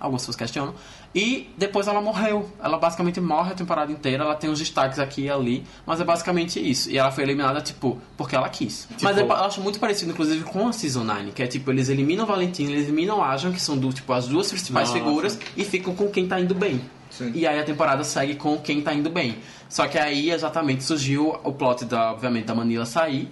algumas 0.00 0.22
pessoas 0.22 0.36
questionam. 0.36 0.74
E 1.14 1.50
depois 1.56 1.88
ela 1.88 2.00
morreu. 2.00 2.48
Ela 2.62 2.78
basicamente 2.78 3.20
morre 3.20 3.52
a 3.52 3.54
temporada 3.54 3.90
inteira. 3.90 4.22
Ela 4.22 4.34
tem 4.34 4.48
uns 4.48 4.58
destaques 4.58 4.98
aqui 4.98 5.22
e 5.22 5.30
ali. 5.30 5.64
Mas 5.84 6.00
é 6.00 6.04
basicamente 6.04 6.60
isso. 6.60 6.90
E 6.90 6.98
ela 6.98 7.10
foi 7.10 7.24
eliminada, 7.24 7.60
tipo, 7.60 7.98
porque 8.16 8.36
ela 8.36 8.48
quis. 8.48 8.88
Mas 9.02 9.18
eu 9.18 9.30
acho 9.32 9.60
muito 9.60 9.80
parecido, 9.80 10.12
inclusive, 10.12 10.44
com 10.44 10.68
a 10.68 10.72
Season 10.72 11.02
9. 11.02 11.32
Que 11.32 11.42
é 11.42 11.46
tipo, 11.46 11.70
eles 11.70 11.88
eliminam 11.88 12.26
Valentina, 12.26 12.70
eles 12.70 12.84
eliminam 12.84 13.22
Ajan, 13.22 13.52
que 13.52 13.60
são 13.60 13.76
do, 13.76 13.92
tipo, 13.92 14.12
as 14.12 14.28
duas 14.28 14.48
principais 14.50 14.88
Nossa. 14.88 15.00
figuras. 15.00 15.38
E 15.56 15.64
ficam 15.64 15.94
com 15.94 16.08
quem 16.08 16.28
tá 16.28 16.40
indo 16.40 16.54
bem. 16.54 16.80
Sim. 17.10 17.32
E 17.34 17.44
aí 17.44 17.58
a 17.58 17.64
temporada 17.64 18.04
segue 18.04 18.36
com 18.36 18.56
quem 18.58 18.80
tá 18.80 18.94
indo 18.94 19.10
bem. 19.10 19.38
Só 19.68 19.88
que 19.88 19.98
aí 19.98 20.30
exatamente 20.30 20.84
surgiu 20.84 21.38
o 21.42 21.52
plot 21.52 21.84
da, 21.84 22.12
obviamente, 22.12 22.46
da 22.46 22.54
Manila 22.54 22.86
sair. 22.86 23.28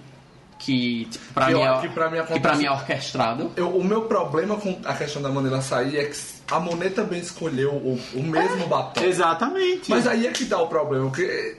Que, 0.59 1.07
tipo, 1.11 1.33
pra, 1.35 1.47
mim 1.51 1.61
é, 1.61 1.81
que 1.81 1.89
pra 1.89 2.11
mim 2.11 2.19
que 2.25 2.41
pra 2.41 2.55
mim 2.57 2.65
é 2.67 2.71
orquestrado. 2.71 3.53
Eu- 3.57 3.77
o 3.77 3.85
meu 3.85 4.03
problema 4.03 4.57
com 4.57 4.79
a 4.85 4.95
questão 4.95 5.23
da 5.23 5.29
Manila 5.29 5.63
sair 5.63 5.97
é 5.97 6.05
que 6.07 6.17
a 6.51 6.59
Monet 6.59 6.91
também 6.95 7.21
escolheu 7.21 7.71
o, 7.73 7.99
o 8.15 8.23
mesmo 8.23 8.67
batom. 8.67 9.03
Exatamente. 9.03 9.89
Mas 9.91 10.07
aí 10.07 10.27
é 10.27 10.31
que 10.33 10.45
dá 10.45 10.59
o 10.61 10.67
problema, 10.67 11.05
porque 11.07 11.57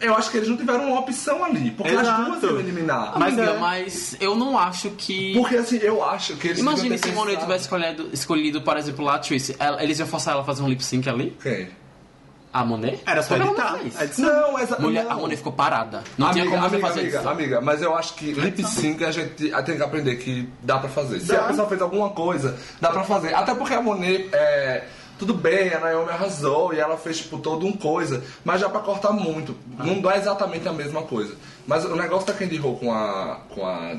eu 0.00 0.14
acho 0.14 0.30
que 0.30 0.36
eles 0.36 0.48
não 0.48 0.56
tiveram 0.56 0.86
uma 0.90 1.00
opção 1.00 1.44
ali, 1.44 1.70
porque 1.72 1.92
as 1.92 2.02
Exato. 2.02 2.24
duas 2.30 2.42
iam 2.44 2.60
eliminar. 2.60 3.18
Mas 3.18 3.34
Amiga, 3.34 3.52
é. 3.52 3.58
mas 3.58 4.16
eu 4.20 4.36
não 4.36 4.58
acho 4.58 4.90
que... 4.90 5.34
Porque 5.34 5.56
assim, 5.56 5.78
eu 5.78 6.04
acho 6.04 6.36
que 6.36 6.48
eles 6.48 6.60
Imagine 6.60 6.96
se 6.98 7.10
Monet 7.12 7.38
tivesse 7.40 7.64
escolhido, 7.64 8.08
escolhido, 8.12 8.62
por 8.62 8.76
exemplo, 8.76 9.08
a 9.08 9.18
Tracy. 9.18 9.56
Eles 9.80 9.98
iam 9.98 10.06
forçar 10.08 10.34
ela 10.34 10.42
a 10.42 10.44
fazer 10.44 10.62
um 10.62 10.68
lip 10.68 10.82
sync 10.84 11.08
ali? 11.08 11.36
Quem? 11.42 11.68
A 12.56 12.64
Monet? 12.64 13.02
Era 13.04 13.22
só 13.22 13.36
não 13.36 13.48
editar. 13.48 13.74
A 13.98 14.04
edição. 14.04 14.24
Não, 14.24 14.58
essa... 14.58 14.78
Mulher, 14.78 15.04
não. 15.04 15.12
A 15.12 15.14
Monet 15.16 15.36
ficou 15.36 15.52
parada. 15.52 16.02
Não 16.16 16.28
amiga, 16.28 16.46
tinha 16.46 16.54
como 16.54 16.66
amiga, 16.66 16.86
fazer 16.88 17.00
amiga, 17.00 17.18
isso. 17.18 17.28
amiga, 17.28 17.60
mas 17.60 17.82
eu 17.82 17.94
acho 17.94 18.14
que 18.14 18.32
lip 18.32 18.64
sync 18.64 19.04
a 19.04 19.10
gente 19.10 19.50
tem 19.50 19.76
que 19.76 19.82
aprender 19.82 20.16
que 20.16 20.48
dá 20.62 20.78
pra 20.78 20.88
fazer. 20.88 21.20
Se 21.20 21.26
Dá. 21.26 21.40
a 21.40 21.48
pessoa 21.48 21.68
fez 21.68 21.82
alguma 21.82 22.08
coisa, 22.10 22.56
dá 22.80 22.90
pra 22.90 23.04
fazer. 23.04 23.34
Até 23.34 23.54
porque 23.54 23.74
a 23.74 23.82
Monet, 23.82 24.30
é, 24.32 24.84
tudo 25.18 25.34
bem, 25.34 25.74
a 25.74 25.80
Naomi 25.80 26.10
arrasou 26.10 26.72
e 26.72 26.80
ela 26.80 26.96
fez 26.96 27.18
tipo 27.18 27.38
todo 27.38 27.66
um 27.66 27.72
coisa, 27.72 28.24
mas 28.42 28.58
já 28.58 28.70
pra 28.70 28.80
cortar 28.80 29.12
muito. 29.12 29.54
Não 29.78 30.00
dá 30.00 30.16
exatamente 30.16 30.66
a 30.66 30.72
mesma 30.72 31.02
coisa. 31.02 31.34
Mas 31.66 31.84
o 31.84 31.94
negócio 31.94 32.26
da 32.26 32.32
Candy 32.32 32.58
Ho 32.58 32.74
com 32.76 32.90
a. 32.90 33.40
com 33.50 33.66
a. 33.66 33.96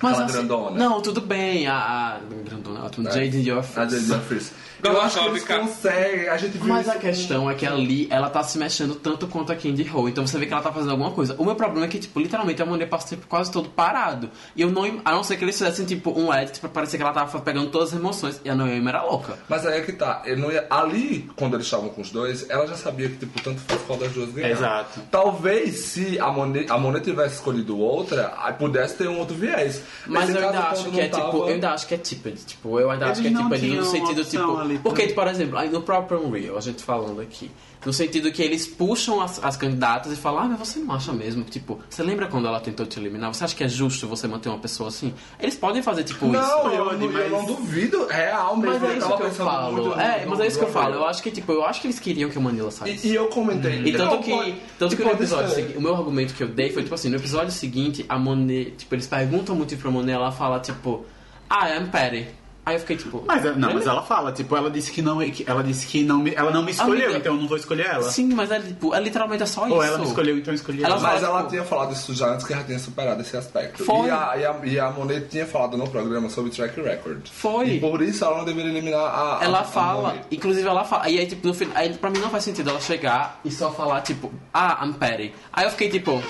Mas 0.00 0.18
assim, 0.18 0.32
grandona. 0.32 0.76
Não, 0.76 1.02
tudo 1.02 1.20
bem. 1.20 1.66
A, 1.66 1.74
a 1.76 2.18
grandona, 2.44 2.90
in 2.98 3.42
Your 3.42 3.58
A 3.58 3.62
Face. 3.62 3.90
Jade 3.94 4.06
Jeffries. 4.06 4.52
Eu 4.82 5.00
acho 5.00 5.18
que 5.20 5.26
eles 5.26 5.44
conseguem, 5.44 6.28
a 6.28 6.36
gente 6.36 6.58
viu 6.58 6.66
Mas 6.68 6.88
a 6.88 6.94
com- 6.94 6.98
questão 7.00 7.50
é 7.50 7.54
que 7.54 7.66
ali 7.66 8.06
ela 8.10 8.28
tá 8.28 8.42
se 8.42 8.58
mexendo 8.58 8.94
tanto 8.94 9.26
quanto 9.28 9.52
a 9.52 9.56
Candy 9.56 9.88
Ho, 9.94 10.08
então 10.08 10.26
você 10.26 10.38
vê 10.38 10.46
que 10.46 10.52
ela 10.52 10.62
tá 10.62 10.72
fazendo 10.72 10.90
alguma 10.90 11.10
coisa. 11.12 11.34
O 11.38 11.44
meu 11.44 11.54
problema 11.54 11.86
é 11.86 11.88
que, 11.88 11.98
tipo, 11.98 12.18
literalmente 12.20 12.60
a 12.62 12.66
Monet 12.66 12.88
passa 12.88 13.06
o 13.06 13.10
tempo 13.10 13.26
quase 13.28 13.50
todo 13.52 13.68
parado. 13.68 14.28
E 14.56 14.62
eu 14.62 14.70
não. 14.70 14.82
A 15.04 15.12
não 15.12 15.22
ser 15.22 15.36
que 15.36 15.44
eles 15.44 15.56
fizessem, 15.56 15.84
tipo, 15.86 16.10
um 16.18 16.32
edit 16.34 16.58
pra 16.60 16.68
parecer 16.68 16.96
que 16.96 17.02
ela 17.02 17.12
tava 17.12 17.40
pegando 17.40 17.70
todas 17.70 17.92
as 17.92 17.98
emoções. 17.98 18.40
E 18.44 18.50
a 18.50 18.54
Noemi 18.54 18.88
era 18.88 19.02
louca. 19.02 19.38
Mas 19.48 19.64
aí 19.66 19.78
é 19.78 19.82
que 19.82 19.92
tá. 19.92 20.22
Ia... 20.26 20.66
Ali, 20.70 21.30
quando 21.36 21.54
eles 21.54 21.66
estavam 21.66 21.88
com 21.88 22.00
os 22.02 22.10
dois, 22.10 22.48
ela 22.50 22.66
já 22.66 22.74
sabia 22.76 23.08
que, 23.08 23.16
tipo, 23.16 23.40
tanto 23.42 23.60
faz 23.60 23.80
qual 23.82 23.98
das 23.98 24.12
duas 24.12 24.30
ganhar. 24.30 24.50
Exato. 24.50 25.00
Talvez 25.10 25.76
se 25.76 26.18
a 26.18 26.28
Monet, 26.30 26.70
a 26.70 26.78
Monet 26.78 27.04
tivesse 27.04 27.36
escolhido 27.36 27.78
outra, 27.78 28.34
aí 28.38 28.52
pudesse 28.54 28.96
ter 28.96 29.08
um 29.08 29.18
outro 29.18 29.36
viés. 29.36 29.82
Mas 30.06 30.28
Nesse 30.28 30.38
eu 30.40 30.46
ainda 30.48 30.60
caso, 30.62 30.80
acho 30.82 30.90
que 30.90 31.00
é 31.00 31.04
tipo, 31.08 31.20
tava- 31.20 31.36
eu 31.38 31.46
ainda 31.46 31.70
acho 31.70 31.86
que 31.86 31.94
é 31.94 31.98
tipped, 31.98 32.44
tipo, 32.46 32.80
eu 32.80 32.90
ainda 32.90 33.04
Eles 33.06 33.12
acho 33.18 33.22
que 33.22 33.28
é 33.28 33.30
não 33.30 33.48
tipped 33.50 33.70
no 33.76 33.84
sentido 33.84 34.24
tipo, 34.24 34.56
ali, 34.58 34.71
porque 34.78 35.06
tá? 35.08 35.14
por 35.14 35.26
exemplo, 35.28 35.58
no 35.70 35.82
próprio 35.82 36.24
Unreal, 36.26 36.56
a 36.56 36.60
gente 36.60 36.82
falando 36.82 37.20
aqui, 37.20 37.50
no 37.84 37.92
sentido 37.92 38.30
que 38.30 38.40
eles 38.42 38.66
puxam 38.66 39.20
as, 39.20 39.42
as 39.44 39.56
candidatas 39.56 40.12
e 40.12 40.16
falam, 40.16 40.42
ah, 40.44 40.48
mas 40.48 40.58
você 40.68 40.78
não 40.78 40.94
acha 40.94 41.12
mesmo, 41.12 41.42
tipo, 41.44 41.80
você 41.90 42.02
lembra 42.02 42.26
quando 42.28 42.46
ela 42.46 42.60
tentou 42.60 42.86
te 42.86 42.98
eliminar? 43.00 43.34
Você 43.34 43.42
acha 43.44 43.56
que 43.56 43.64
é 43.64 43.68
justo 43.68 44.06
você 44.06 44.28
manter 44.28 44.48
uma 44.48 44.58
pessoa 44.58 44.88
assim? 44.88 45.12
Eles 45.40 45.56
podem 45.56 45.82
fazer 45.82 46.04
tipo 46.04 46.24
isso. 46.26 46.32
Não, 46.34 46.72
eu, 46.72 46.84
Pode, 46.84 46.96
não- 46.98 47.06
eu 47.06 47.12
mas- 47.12 47.32
não 47.32 47.44
duvido, 47.44 48.06
real 48.06 48.56
mesmo. 48.56 48.78
Mas 48.80 48.82
é 48.82 48.86
eu 48.94 48.98
isso 48.98 49.08
tava 49.08 49.16
que 49.16 49.26
eu 49.26 49.30
falo. 49.32 49.72
muito 49.72 50.00
É, 50.00 50.26
mas 50.26 50.40
é 50.40 50.46
isso 50.46 50.58
que 50.58 50.64
eu 50.64 50.70
falo. 50.70 50.94
Eu 50.94 51.06
acho 51.06 51.22
que 51.22 51.30
tipo, 51.30 51.50
eu 51.52 51.64
acho 51.64 51.80
que 51.80 51.86
eles 51.88 51.98
queriam 51.98 52.30
que 52.30 52.38
a 52.38 52.40
Manila 52.40 52.70
saísse. 52.70 53.08
E, 53.08 53.10
e 53.10 53.14
eu 53.14 53.26
comentei. 53.26 53.82
E 53.84 53.92
tanto 53.92 54.14
Não, 54.14 54.22
que, 54.22 54.30
pode- 54.30 54.54
tanto 54.78 54.90
que 54.90 55.02
tipo, 55.02 55.08
no 55.08 55.14
episódio 55.14 55.46
eu- 55.50 55.54
seguinte, 55.54 55.78
o 55.78 55.80
meu 55.80 55.94
argumento 55.96 56.34
que 56.34 56.42
eu 56.42 56.48
dei 56.48 56.70
foi 56.70 56.82
tipo 56.82 56.94
assim, 56.94 57.08
no 57.08 57.16
episódio 57.16 57.50
seguinte, 57.52 58.04
a 58.08 58.16
Monet, 58.18 58.70
tipo, 58.78 58.94
eles 58.94 59.06
perguntam 59.08 59.56
muito 59.56 59.76
pra 59.76 59.90
Monet, 59.90 60.14
ela 60.14 60.30
fala 60.30 60.60
tipo, 60.60 61.04
ah, 61.50 61.68
I'm 61.74 61.88
Patty. 61.88 62.26
Aí 62.64 62.76
eu 62.76 62.80
fiquei 62.80 62.96
tipo, 62.96 63.24
Mas 63.26 63.42
não, 63.56 63.74
mas 63.74 63.84
ela 63.88 64.02
fala, 64.02 64.30
tipo, 64.30 64.56
ela 64.56 64.70
disse 64.70 64.92
que 64.92 65.02
não, 65.02 65.18
ela 65.20 65.64
disse 65.64 65.84
que 65.84 66.04
não 66.04 66.18
me, 66.20 66.32
ela 66.32 66.52
não 66.52 66.62
me 66.62 66.70
escolheu, 66.70 67.06
Amiga, 67.06 67.18
então 67.18 67.34
eu 67.34 67.40
não 67.40 67.48
vou 67.48 67.56
escolher 67.56 67.86
ela. 67.86 68.04
Sim, 68.04 68.32
mas 68.34 68.52
é, 68.52 68.60
tipo, 68.60 68.94
é 68.94 69.00
literalmente 69.00 69.42
é 69.42 69.46
só 69.46 69.66
isso. 69.66 69.74
Ou 69.74 69.82
ela 69.82 69.98
me 69.98 70.04
escolheu, 70.06 70.38
então 70.38 70.52
eu 70.52 70.54
escolhi 70.54 70.78
Ela 70.84 70.94
ela. 70.94 71.00
Mas 71.02 71.22
ela 71.24 71.38
tipo- 71.38 71.50
tinha 71.50 71.64
falado 71.64 71.92
isso 71.92 72.14
já 72.14 72.28
antes 72.28 72.46
que 72.46 72.52
ela 72.52 72.62
tinha 72.62 72.78
superado 72.78 73.20
esse 73.20 73.36
aspecto. 73.36 73.84
Foi. 73.84 74.06
E 74.06 74.10
a, 74.10 74.34
e, 74.36 74.44
a, 74.46 74.56
e 74.62 74.78
a 74.78 74.90
Monet 74.92 75.26
tinha 75.28 75.44
falado 75.44 75.76
no 75.76 75.88
programa 75.88 76.28
sobre 76.28 76.52
track 76.52 76.80
record. 76.80 77.26
Foi. 77.32 77.66
E 77.68 77.80
por 77.80 78.00
isso 78.00 78.24
ela 78.24 78.38
não 78.38 78.44
deveria 78.44 78.70
eliminar 78.70 79.00
a. 79.00 79.38
a- 79.40 79.44
Ela 79.44 79.60
a 79.60 79.64
fala, 79.64 80.08
Monet. 80.10 80.24
inclusive 80.30 80.68
ela 80.68 80.84
fala, 80.84 81.08
e 81.10 81.18
aí 81.18 81.26
tipo, 81.26 81.44
no 81.44 81.54
final, 81.54 81.76
aí 81.76 81.92
pra 81.94 82.10
mim 82.10 82.20
não 82.20 82.30
faz 82.30 82.44
sentido 82.44 82.70
ela 82.70 82.80
chegar 82.80 83.40
e 83.44 83.50
só 83.50 83.72
falar 83.72 84.02
tipo, 84.02 84.32
ah, 84.54 84.78
I'm 84.86 84.92
Patty. 84.92 85.34
Aí 85.52 85.64
eu 85.64 85.70
fiquei 85.72 85.88
tipo, 85.90 86.22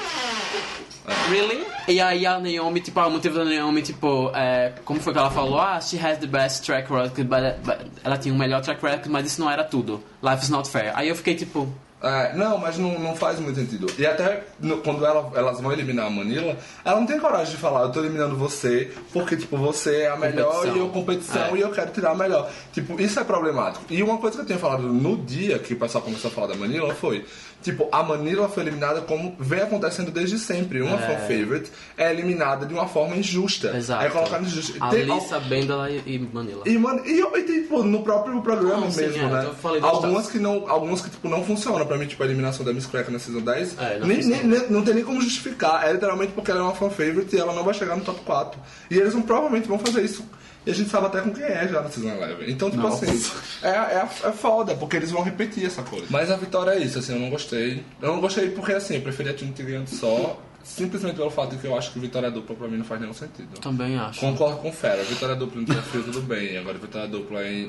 really? 1.30 1.64
E 1.88 2.00
aí 2.00 2.24
a 2.26 2.38
Naomi, 2.38 2.80
tipo, 2.80 3.00
o 3.00 3.10
motivo 3.10 3.38
da 3.38 3.44
Naomi, 3.44 3.82
tipo, 3.82 4.30
é, 4.34 4.72
como 4.84 5.00
foi 5.00 5.12
que 5.12 5.18
ela 5.18 5.30
falou? 5.30 5.60
Ah, 5.60 5.80
she 5.80 5.98
has 5.98 6.18
the 6.18 6.26
best 6.26 6.64
track 6.64 6.90
record, 6.92 7.12
but, 7.24 7.56
but 7.64 7.86
ela 8.04 8.16
tinha 8.16 8.32
o 8.34 8.38
melhor 8.38 8.60
track 8.60 8.80
record, 8.84 9.06
mas 9.08 9.26
isso 9.26 9.40
não 9.40 9.50
era 9.50 9.64
tudo. 9.64 10.02
Life 10.22 10.42
is 10.44 10.48
not 10.48 10.68
fair. 10.68 10.92
Aí 10.94 11.08
eu 11.08 11.16
fiquei 11.16 11.34
tipo, 11.34 11.68
É, 12.04 12.34
não, 12.34 12.58
mas 12.58 12.76
não, 12.78 12.98
não 12.98 13.14
faz 13.14 13.38
muito 13.38 13.60
sentido. 13.60 13.86
E 13.96 14.04
até 14.04 14.42
no- 14.58 14.78
quando 14.78 15.06
ela- 15.06 15.30
elas 15.36 15.60
vão 15.60 15.72
eliminar 15.72 16.06
a 16.06 16.10
Manila, 16.10 16.56
ela 16.84 16.98
não 16.98 17.06
tem 17.06 17.16
coragem 17.20 17.54
de 17.54 17.60
falar, 17.60 17.82
eu 17.82 17.92
tô 17.92 18.00
eliminando 18.00 18.34
você, 18.36 18.90
porque, 19.12 19.36
tipo, 19.36 19.56
você 19.56 20.00
é 20.02 20.10
a 20.10 20.16
melhor 20.16 20.50
Competição. 20.52 20.76
e 20.76 20.80
eu 20.80 20.88
competição 20.88 21.42
É. 21.54 21.58
e 21.58 21.60
eu 21.60 21.70
quero 21.70 21.92
tirar 21.92 22.10
a 22.10 22.14
melhor. 22.16 22.50
Tipo, 22.72 23.00
isso 23.00 23.20
é 23.20 23.22
problemático. 23.24 23.84
E 23.88 24.02
uma 24.02 24.18
coisa 24.18 24.34
que 24.34 24.42
eu 24.42 24.46
tinha 24.46 24.58
falado 24.58 24.82
no 24.82 25.16
dia 25.16 25.60
que 25.60 25.74
o 25.74 25.76
pessoal 25.78 26.02
começou 26.02 26.28
a 26.28 26.34
falar 26.34 26.48
da 26.48 26.56
Manila 26.56 26.92
foi, 26.92 27.24
tipo, 27.62 27.88
a 27.92 28.02
Manila 28.02 28.48
foi 28.48 28.62
eliminada 28.64 29.00
como 29.02 29.34
vem 29.38 29.60
acontecendo 29.60 30.10
desde 30.10 30.38
sempre. 30.38 30.82
Uma 30.82 30.98
fan 30.98 31.16
favorite 31.28 31.70
é 31.96 32.10
eliminada 32.10 32.66
de 32.66 32.74
uma 32.74 32.86
forma 32.88 33.16
injusta. 33.16 33.76
exato. 33.76 34.04
É 34.04 34.10
colocada 34.10 34.44
injusta. 34.44 34.74
A 34.80 34.90
Tem- 34.90 35.04
Lisa, 35.04 35.40
Bendela 35.40 35.90
e 35.90 36.18
Manila. 36.32 36.62
e, 36.66 36.76
mano, 36.78 37.02
e, 37.06 37.20
e 37.20 37.42
tipo, 37.44 37.82
no 37.82 38.02
próprio 38.02 38.40
programa 38.42 38.82
Não, 38.82 38.90
sim, 38.90 39.02
mesmo, 39.02 39.22
é, 39.22 39.30
né? 39.30 39.44
eu 39.46 39.54
falei 39.54 39.80
algumas 39.82 40.26
que 40.28 40.38
não, 40.38 40.68
algumas 40.68 41.00
que 41.00 41.10
tipo 41.10 41.28
não 41.28 41.44
funcionam 41.44 41.86
pra 41.86 41.96
mim, 41.96 42.06
tipo 42.06 42.22
a 42.22 42.26
eliminação 42.26 42.64
da 42.64 42.72
Miss 42.72 42.86
Cracker 42.86 43.12
na 43.12 43.18
Season 43.18 43.40
10. 43.40 43.78
É, 43.78 43.98
não 43.98 44.06
nem, 44.06 44.18
nem- 44.24 44.44
nem- 44.44 44.70
não 44.70 44.82
tem 44.82 44.94
nem 44.94 45.04
como 45.04 45.20
justificar. 45.20 45.86
É 45.88 45.92
literalmente 45.92 46.32
porque 46.32 46.50
ela 46.50 46.60
é 46.60 46.62
uma 46.64 46.74
fan 46.74 46.90
favorite 46.90 47.34
e 47.34 47.38
ela 47.38 47.52
não 47.52 47.64
vai 47.64 47.74
chegar 47.74 47.96
no 47.96 48.02
top 48.04 48.20
4. 48.24 48.60
E 48.90 48.96
eles 48.98 49.12
vão, 49.12 49.22
provavelmente 49.22 49.68
vão 49.68 49.78
fazer 49.78 50.02
isso. 50.04 50.24
E 50.64 50.70
a 50.70 50.74
gente 50.74 50.90
sabe 50.90 51.06
até 51.06 51.20
com 51.20 51.32
quem 51.32 51.42
é 51.44 51.66
já 51.66 51.80
na 51.82 51.88
Season 51.90 52.08
11. 52.10 52.50
Então, 52.50 52.70
tipo 52.70 52.82
Nossa. 52.82 53.04
assim, 53.04 53.32
é, 53.62 53.68
é, 53.68 54.08
é 54.28 54.32
foda, 54.32 54.74
porque 54.76 54.96
eles 54.96 55.10
vão 55.10 55.22
repetir 55.22 55.66
essa 55.66 55.82
coisa. 55.82 56.06
Mas 56.08 56.30
a 56.30 56.36
vitória 56.36 56.70
é 56.70 56.78
isso, 56.78 56.98
assim, 57.00 57.14
eu 57.14 57.18
não 57.20 57.30
gostei. 57.30 57.82
Eu 58.00 58.12
não 58.12 58.20
gostei 58.20 58.50
porque, 58.50 58.72
assim, 58.72 58.94
eu 58.96 59.02
preferia 59.02 59.32
a 59.32 59.34
Trinity 59.34 59.62
ganhando 59.64 59.88
só, 59.88 60.40
simplesmente 60.62 61.16
pelo 61.16 61.30
fato 61.30 61.50
de 61.50 61.56
que 61.56 61.66
eu 61.66 61.76
acho 61.76 61.92
que 61.92 61.98
vitória 61.98 62.30
dupla 62.30 62.54
pra 62.54 62.68
mim 62.68 62.76
não 62.76 62.84
faz 62.84 63.00
nenhum 63.00 63.12
sentido. 63.12 63.58
Também 63.60 63.98
acho. 63.98 64.20
Concordo 64.20 64.58
com 64.58 64.68
o 64.68 64.72
Fera, 64.72 65.02
vitória 65.02 65.34
dupla 65.34 65.60
no 65.62 65.66
desafio 65.66 66.04
tudo 66.04 66.20
bem. 66.22 66.56
Agora 66.56 66.78
vitória 66.78 67.08
dupla 67.08 67.42
em, 67.44 67.64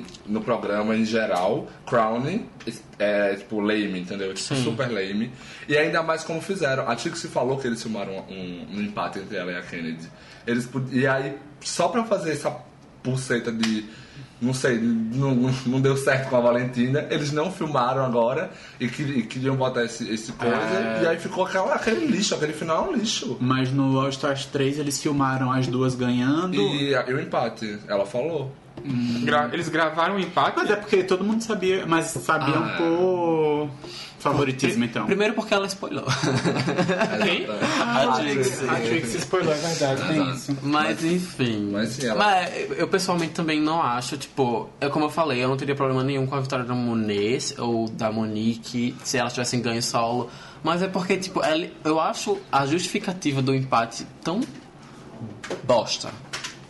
em- 0.00 0.04
no 0.26 0.40
programa 0.40 0.96
em 0.96 1.04
geral, 1.04 1.68
Crowning 1.86 2.44
é 2.98 3.36
tipo 3.36 3.60
lame, 3.60 4.00
entendeu? 4.00 4.34
Tipo, 4.34 4.54
Sim. 4.56 4.64
super 4.64 4.88
lame. 4.90 5.30
E 5.68 5.76
ainda 5.78 6.02
mais 6.02 6.24
como 6.24 6.40
fizeram. 6.40 6.88
A 6.88 6.96
Trixie 6.96 7.28
falou 7.28 7.56
que 7.58 7.68
eles 7.68 7.80
filmaram 7.80 8.12
um, 8.28 8.66
um 8.74 8.80
empate 8.82 9.20
entre 9.20 9.36
ela 9.36 9.52
e 9.52 9.56
a 9.56 9.62
Kennedy. 9.62 10.08
Eles, 10.44 10.68
e 10.90 11.06
aí, 11.06 11.36
só 11.64 11.88
pra 11.88 12.04
fazer 12.04 12.32
essa 12.32 12.54
pulseta 13.02 13.50
de. 13.52 13.84
Não 14.40 14.52
sei, 14.52 14.76
não, 14.80 15.54
não 15.66 15.80
deu 15.80 15.96
certo 15.96 16.28
com 16.28 16.36
a 16.36 16.40
Valentina. 16.40 17.06
Eles 17.10 17.30
não 17.30 17.52
filmaram 17.52 18.04
agora 18.04 18.50
e, 18.80 18.88
que- 18.88 19.02
e 19.04 19.22
queriam 19.22 19.54
botar 19.54 19.84
esse, 19.84 20.10
esse 20.12 20.32
coisa. 20.32 20.56
É. 20.56 21.00
E 21.04 21.06
aí 21.06 21.16
ficou 21.20 21.46
aquela, 21.46 21.72
aquele 21.74 22.06
lixo, 22.06 22.34
aquele 22.34 22.52
final 22.52 22.86
é 22.86 22.88
um 22.88 22.92
lixo. 22.96 23.36
Mas 23.40 23.70
no 23.70 24.00
All 24.00 24.08
Stars 24.08 24.44
3 24.46 24.80
eles 24.80 25.00
filmaram 25.00 25.52
as 25.52 25.68
duas 25.68 25.94
ganhando. 25.94 26.56
E, 26.56 26.90
e 26.92 27.14
o 27.14 27.20
empate, 27.20 27.78
ela 27.86 28.04
falou. 28.04 28.50
Gra- 29.22 29.48
eles 29.52 29.68
gravaram 29.68 30.16
o 30.16 30.18
empate. 30.18 30.54
Mas 30.56 30.70
é 30.70 30.74
porque 30.76 31.04
todo 31.04 31.22
mundo 31.22 31.40
sabia, 31.42 31.86
mas 31.86 32.06
sabiam 32.06 32.64
Ah. 32.64 32.76
por 32.78 33.70
favoritismo 34.22 34.84
então. 34.84 35.06
Primeiro 35.06 35.34
porque 35.34 35.52
ela 35.52 35.66
spoilou. 35.66 36.04
Quem? 37.24 37.46
a 37.80 38.06
Trixie. 38.20 38.68
A 38.68 38.74
Trixie 38.76 39.18
spoilou, 39.18 39.52
é 39.52 39.56
verdade, 39.56 40.02
tem 40.08 40.30
isso. 40.32 40.56
Mas 40.62 41.04
enfim. 41.04 41.68
Mas 41.72 42.02
ela- 42.02 42.16
Mas 42.18 42.78
eu 42.78 42.88
pessoalmente 42.88 43.32
também 43.32 43.60
não 43.60 43.82
acho, 43.82 44.16
tipo, 44.16 44.68
é 44.80 44.88
como 44.88 45.06
eu 45.06 45.10
falei, 45.10 45.42
eu 45.42 45.48
não 45.48 45.56
teria 45.56 45.74
problema 45.74 46.02
nenhum 46.04 46.26
com 46.26 46.34
a 46.34 46.40
vitória 46.40 46.64
da 46.64 46.74
Monet 46.74 47.54
ou 47.58 47.88
da 47.88 48.10
Monique 48.12 48.94
se 49.02 49.18
elas 49.18 49.32
tivessem 49.32 49.60
ganho 49.60 49.82
solo. 49.82 50.30
Mas 50.62 50.80
é 50.82 50.86
porque, 50.88 51.16
tipo, 51.16 51.42
ela- 51.42 51.66
eu 51.84 51.98
acho 52.00 52.38
a 52.50 52.64
justificativa 52.66 53.42
do 53.42 53.52
empate 53.54 54.06
tão 54.22 54.40
bosta. 55.64 56.10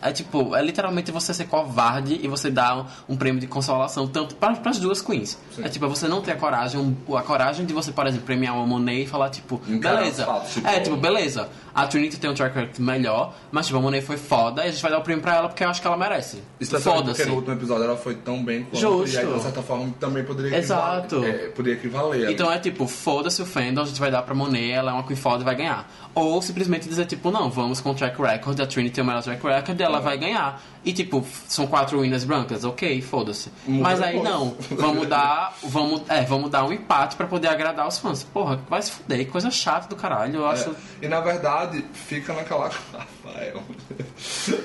É 0.03 0.11
tipo, 0.11 0.55
é 0.55 0.61
literalmente 0.61 1.11
você 1.11 1.33
ser 1.33 1.45
covarde 1.45 2.19
e 2.21 2.27
você 2.27 2.49
dar 2.49 2.77
um, 2.77 2.85
um 3.09 3.15
prêmio 3.17 3.39
de 3.39 3.47
consolação 3.47 4.07
tanto 4.07 4.35
para 4.35 4.57
as 4.65 4.79
duas 4.79 5.01
queens. 5.01 5.37
É 5.61 5.69
tipo, 5.69 5.85
é 5.85 5.87
você 5.87 6.07
não 6.07 6.21
ter 6.21 6.31
a 6.31 6.35
coragem, 6.35 6.97
a 7.15 7.21
coragem 7.21 7.65
de 7.65 7.73
você, 7.73 7.91
por 7.91 8.05
exemplo, 8.07 8.25
premiar 8.25 8.55
uma 8.55 8.65
Monet 8.65 9.03
e 9.03 9.07
falar, 9.07 9.29
tipo, 9.29 9.57
beleza. 9.57 10.23
os 10.23 10.27
fatos, 10.27 10.53
tipo- 10.53 10.67
É, 10.67 10.79
tipo, 10.79 10.97
beleza. 10.97 11.47
A 11.73 11.87
Trinity 11.87 12.19
tem 12.19 12.29
um 12.29 12.33
track 12.33 12.53
record 12.55 12.77
melhor, 12.79 13.33
mas 13.51 13.65
tipo, 13.67 13.79
a 13.79 13.81
Monet 13.81 14.05
foi 14.05 14.17
foda 14.17 14.63
e 14.65 14.67
a 14.67 14.71
gente 14.71 14.81
vai 14.81 14.91
dar 14.91 14.97
o 14.97 15.01
prêmio 15.01 15.23
pra 15.23 15.35
ela 15.35 15.47
porque 15.47 15.63
eu 15.63 15.69
acho 15.69 15.79
que 15.81 15.87
ela 15.87 15.95
merece. 15.97 16.43
Especialmente 16.59 17.05
porque 17.05 17.21
Foda-se. 17.23 17.29
no 17.29 17.35
último 17.37 17.53
episódio 17.55 17.83
ela 17.85 17.97
foi 17.97 18.15
tão 18.15 18.43
bem 18.43 18.63
quanto. 18.63 18.77
Justo. 18.79 19.15
E 19.15 19.19
aí, 19.19 19.25
de 19.33 19.41
certa 19.41 19.61
forma, 19.61 19.93
também 19.99 20.23
poderia 20.25 20.57
Exato. 20.57 21.15
equivaler. 21.15 21.35
É, 21.35 21.47
poderia 21.49 21.77
equivaler. 21.79 22.29
Então 22.31 22.51
é 22.51 22.59
tipo, 22.59 22.85
foda-se 22.87 23.41
o 23.41 23.45
fandom, 23.45 23.81
a 23.81 23.85
gente 23.85 23.99
vai 23.99 24.11
dar 24.11 24.21
pra 24.23 24.35
Monet, 24.35 24.71
ela 24.71 24.91
é 24.91 24.93
uma 24.93 25.03
queen 25.03 25.15
foda 25.15 25.41
e 25.41 25.45
vai 25.45 25.55
ganhar. 25.55 25.89
Ou 26.13 26.41
simplesmente 26.41 26.87
dizer 26.89 27.05
tipo, 27.05 27.31
não, 27.31 27.49
vamos 27.49 27.79
com 27.79 27.91
o 27.91 27.95
track 27.95 28.21
record, 28.21 28.59
a 28.59 28.67
Trinity 28.67 28.95
tem 28.95 29.03
o 29.03 29.07
melhor 29.07 29.23
track 29.23 29.41
record, 29.41 29.79
ela 29.79 29.93
ela 29.93 29.99
vai 30.01 30.17
ganhar. 30.17 30.61
E 30.83 30.91
tipo, 30.91 31.25
são 31.47 31.65
quatro 31.65 32.01
winners 32.01 32.25
brancas, 32.25 32.65
ok, 32.65 33.01
foda-se. 33.01 33.49
Mas 33.65 34.01
aí 34.01 34.21
não, 34.21 34.53
vamos 34.71 35.07
dar, 35.07 35.55
vamos, 35.63 36.01
é, 36.09 36.23
vamos 36.23 36.49
dar 36.49 36.65
um 36.65 36.73
empate 36.73 37.15
pra 37.15 37.25
poder 37.25 37.47
agradar 37.47 37.87
os 37.87 37.99
fãs. 37.99 38.23
Porra, 38.23 38.59
vai 38.69 38.81
se 38.81 38.91
fuder, 38.91 39.19
que 39.19 39.31
coisa 39.31 39.49
chata 39.49 39.87
do 39.87 39.95
caralho, 39.95 40.35
eu 40.37 40.45
acho. 40.47 40.71
É, 41.01 41.05
E 41.05 41.07
na 41.07 41.21
verdade, 41.21 41.62
fica 41.93 42.33
naquela. 42.33 42.69
Rafael. 42.93 43.63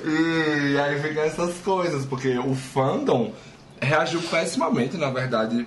e 0.05 0.77
aí 0.79 1.01
fica 1.01 1.21
essas 1.21 1.55
coisas, 1.59 2.05
porque 2.05 2.37
o 2.37 2.55
fandom 2.55 3.33
reagiu 3.81 4.21
pessimamente, 4.21 4.97
na 4.97 5.09
verdade. 5.09 5.65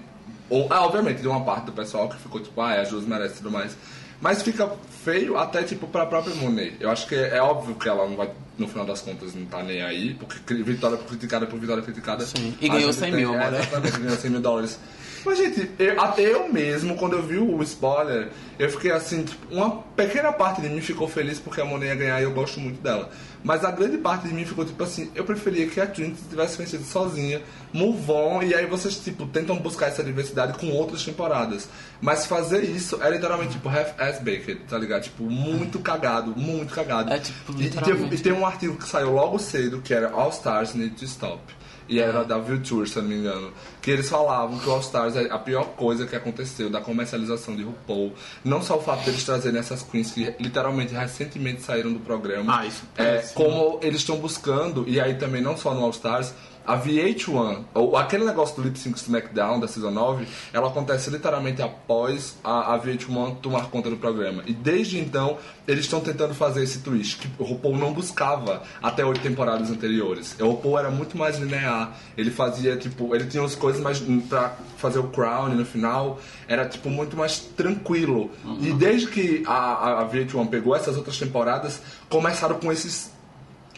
Ou, 0.51 0.66
ah, 0.70 0.85
obviamente, 0.85 1.22
de 1.22 1.28
uma 1.28 1.43
parte 1.45 1.66
do 1.66 1.72
pessoal 1.72 2.09
que 2.09 2.16
ficou 2.16 2.41
tipo, 2.41 2.61
ah, 2.61 2.74
é, 2.74 2.80
a 2.80 2.85
Jus 2.85 3.07
merece 3.07 3.37
tudo 3.37 3.51
mais. 3.51 3.76
Mas 4.20 4.43
fica 4.43 4.70
feio 5.05 5.37
até, 5.37 5.62
tipo, 5.62 5.87
pra 5.89 6.07
própria 6.07 6.35
Monet. 6.37 6.76
Eu 6.78 6.91
acho 6.91 7.07
que 7.09 7.14
é 7.14 7.41
óbvio 7.43 7.74
que 7.74 7.89
ela 7.89 8.09
não 8.09 8.16
vai, 8.16 8.30
no 8.57 8.68
final 8.68 8.87
das 8.87 9.01
contas, 9.01 9.35
não 9.35 9.47
tá 9.47 9.62
nem 9.62 9.83
aí, 9.83 10.14
porque 10.14 10.55
vitória 10.62 10.97
por 10.97 11.07
criticada 11.09 11.47
por 11.47 11.59
vitória 11.59 11.83
criticada. 11.83 12.24
Sim. 12.24 12.55
E 12.61 12.68
ganhou 12.68 12.93
gente 12.93 13.01
100 13.01 13.11
tem- 13.11 13.20
mil, 13.20 13.35
é. 13.35 13.49
Exatamente, 13.49 13.99
ganhou 13.99 14.16
100 14.16 14.30
mil 14.30 14.41
dólares. 14.41 14.78
Mas, 15.24 15.38
gente, 15.38 15.70
eu- 15.78 16.00
até 16.00 16.22
eu 16.22 16.52
mesmo, 16.52 16.96
quando 16.96 17.12
eu 17.14 17.22
vi 17.22 17.38
o 17.38 17.62
spoiler, 17.62 18.28
eu 18.58 18.68
fiquei 18.70 18.90
assim, 18.90 19.22
tipo, 19.24 19.54
uma 19.54 19.70
pequena 19.96 20.32
parte 20.32 20.60
de 20.60 20.68
mim 20.68 20.80
ficou 20.80 21.06
feliz 21.08 21.38
porque 21.38 21.60
a 21.60 21.64
Monet 21.64 21.86
ia 21.88 21.94
ganhar 21.94 22.20
e 22.20 22.24
eu 22.24 22.32
gosto 22.32 22.58
muito 22.60 22.80
dela. 22.82 23.10
Mas 23.44 23.64
a 23.64 23.70
grande 23.72 23.98
parte 23.98 24.28
de 24.28 24.34
mim 24.34 24.44
ficou 24.44 24.64
tipo 24.64 24.82
assim, 24.84 25.10
eu 25.16 25.24
preferia 25.24 25.66
que 25.66 25.80
a 25.80 25.86
Trinity 25.86 26.22
tivesse 26.30 26.56
vencido 26.58 26.84
sozinha, 26.84 27.40
move 27.72 28.10
on, 28.10 28.42
e 28.42 28.54
aí 28.54 28.66
vocês, 28.66 28.96
tipo, 28.98 29.26
tentam 29.26 29.56
buscar 29.56 29.86
essa 29.86 30.02
diversidade 30.04 30.56
com 30.58 30.68
outras 30.70 31.04
temporadas. 31.04 31.68
Mas 32.00 32.26
fazer 32.26 32.62
isso 32.64 33.02
é 33.02 33.10
literalmente, 33.10 33.52
tipo, 33.52 33.68
half-ass 33.68 34.18
baked, 34.20 34.56
tá 34.68 34.78
ligado? 34.78 35.02
Tipo, 35.02 35.24
muito 35.24 35.78
cagado, 35.80 36.34
muito 36.36 36.72
cagado. 36.74 37.12
É, 37.12 37.18
tipo, 37.18 37.52
E- 37.60 37.66
e, 37.66 37.70
teve- 37.70 38.14
e 38.14 38.18
tem 38.18 38.32
um 38.32 38.46
artigo 38.46 38.76
que 38.76 38.88
saiu 38.88 39.12
logo 39.12 39.38
cedo, 39.38 39.80
que 39.82 39.92
era 39.92 40.10
All 40.10 40.30
Stars 40.30 40.74
Need 40.74 40.94
to 40.96 41.04
Stop. 41.04 41.40
E 41.89 42.01
era 42.01 42.24
da 42.24 42.39
Vulture, 42.39 42.89
se 42.89 42.99
não 42.99 43.09
me 43.09 43.16
engano. 43.16 43.53
Que 43.80 43.91
eles 43.91 44.09
falavam 44.09 44.59
que 44.59 44.68
o 44.68 44.72
All 44.72 44.80
Stars 44.80 45.16
é 45.16 45.30
a 45.30 45.39
pior 45.39 45.64
coisa 45.76 46.07
que 46.07 46.14
aconteceu 46.14 46.70
da 46.70 46.80
comercialização 46.80 47.57
de 47.57 47.62
RuPaul. 47.62 48.12
Não 48.45 48.62
só 48.62 48.76
o 48.76 48.80
fato 48.80 49.05
deles 49.05 49.24
trazerem 49.24 49.59
essas 49.59 49.83
queens 49.83 50.12
que 50.12 50.35
literalmente 50.39 50.95
recentemente 50.95 51.62
saíram 51.62 51.93
do 51.93 52.01
programa. 52.01 52.61
Ah, 52.61 52.66
isso 52.66 52.85
é, 52.97 53.18
como 53.35 53.78
eles 53.83 54.01
estão 54.01 54.16
buscando, 54.16 54.85
e 54.87 55.01
aí 55.01 55.14
também 55.14 55.43
não 55.43 55.57
só 55.57 55.74
no 55.74 55.83
All 55.83 55.91
Stars, 55.91 56.35
a 56.66 56.78
VH1, 56.78 57.64
ou 57.74 57.96
aquele 57.96 58.24
negócio 58.24 58.56
do 58.56 58.62
Lip 58.62 58.78
Sync 58.78 58.98
SmackDown 58.98 59.60
da 59.60 59.68
Season 59.68 59.90
9, 59.90 60.26
ela 60.52 60.68
acontece 60.68 61.10
literalmente 61.10 61.62
após 61.62 62.36
a, 62.42 62.74
a 62.74 62.80
VH1 62.80 63.36
tomar 63.36 63.66
conta 63.66 63.90
do 63.90 63.96
programa. 63.96 64.42
E 64.46 64.52
desde 64.52 64.98
então, 64.98 65.38
eles 65.66 65.84
estão 65.84 66.00
tentando 66.00 66.34
fazer 66.34 66.62
esse 66.62 66.80
twist, 66.80 67.18
que 67.18 67.28
o 67.38 67.44
RuPaul 67.44 67.76
não 67.76 67.92
buscava 67.92 68.62
até 68.82 69.04
oito 69.04 69.20
temporadas 69.20 69.70
anteriores. 69.70 70.36
O 70.40 70.46
RuPaul 70.50 70.78
era 70.78 70.90
muito 70.90 71.16
mais 71.16 71.38
linear, 71.38 71.96
ele 72.16 72.30
fazia, 72.30 72.76
tipo, 72.76 73.14
ele 73.14 73.26
tinha 73.26 73.44
as 73.44 73.54
coisas 73.54 73.80
mais 73.80 74.02
pra 74.28 74.56
fazer 74.76 74.98
o 74.98 75.08
crown 75.08 75.50
no 75.50 75.64
final, 75.64 76.18
era, 76.48 76.66
tipo, 76.66 76.88
muito 76.88 77.16
mais 77.16 77.38
tranquilo. 77.38 78.30
E 78.60 78.72
desde 78.72 79.06
que 79.06 79.42
a, 79.46 79.52
a, 79.52 80.00
a 80.02 80.08
VH1 80.08 80.48
pegou 80.48 80.74
essas 80.74 80.96
outras 80.96 81.18
temporadas, 81.18 81.80
começaram 82.08 82.58
com 82.58 82.72
esses 82.72 83.11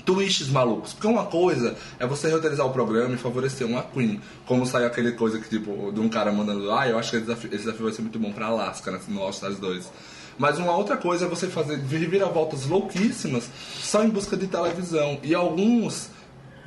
twists 0.04 0.48
malucos. 0.48 0.92
Porque 0.92 1.06
uma 1.06 1.24
coisa 1.24 1.74
é 1.98 2.06
você 2.06 2.28
reutilizar 2.28 2.66
o 2.66 2.70
programa 2.70 3.14
e 3.14 3.18
favorecer 3.18 3.66
uma 3.66 3.82
Queen. 3.82 4.20
Como 4.46 4.66
saiu 4.66 4.86
aquele 4.86 5.12
coisa 5.12 5.38
que, 5.38 5.48
tipo, 5.48 5.90
de 5.92 6.00
um 6.00 6.08
cara 6.08 6.30
mandando, 6.32 6.70
ah, 6.72 6.86
eu 6.88 6.98
acho 6.98 7.10
que 7.10 7.16
esse 7.16 7.26
desafio, 7.26 7.48
esse 7.52 7.64
desafio 7.64 7.84
vai 7.84 7.92
ser 7.92 8.02
muito 8.02 8.18
bom 8.18 8.32
pra 8.32 8.46
Alaska, 8.46 8.90
né, 8.90 9.00
no 9.08 9.22
All 9.22 9.30
Stars 9.30 9.58
2. 9.58 9.90
Mas 10.36 10.58
uma 10.58 10.76
outra 10.76 10.96
coisa 10.96 11.26
é 11.26 11.28
você 11.28 11.46
fazer 11.46 11.76
reviravoltas 11.88 12.66
louquíssimas 12.66 13.48
só 13.80 14.02
em 14.02 14.08
busca 14.10 14.36
de 14.36 14.46
televisão. 14.46 15.18
E 15.22 15.34
alguns 15.34 16.08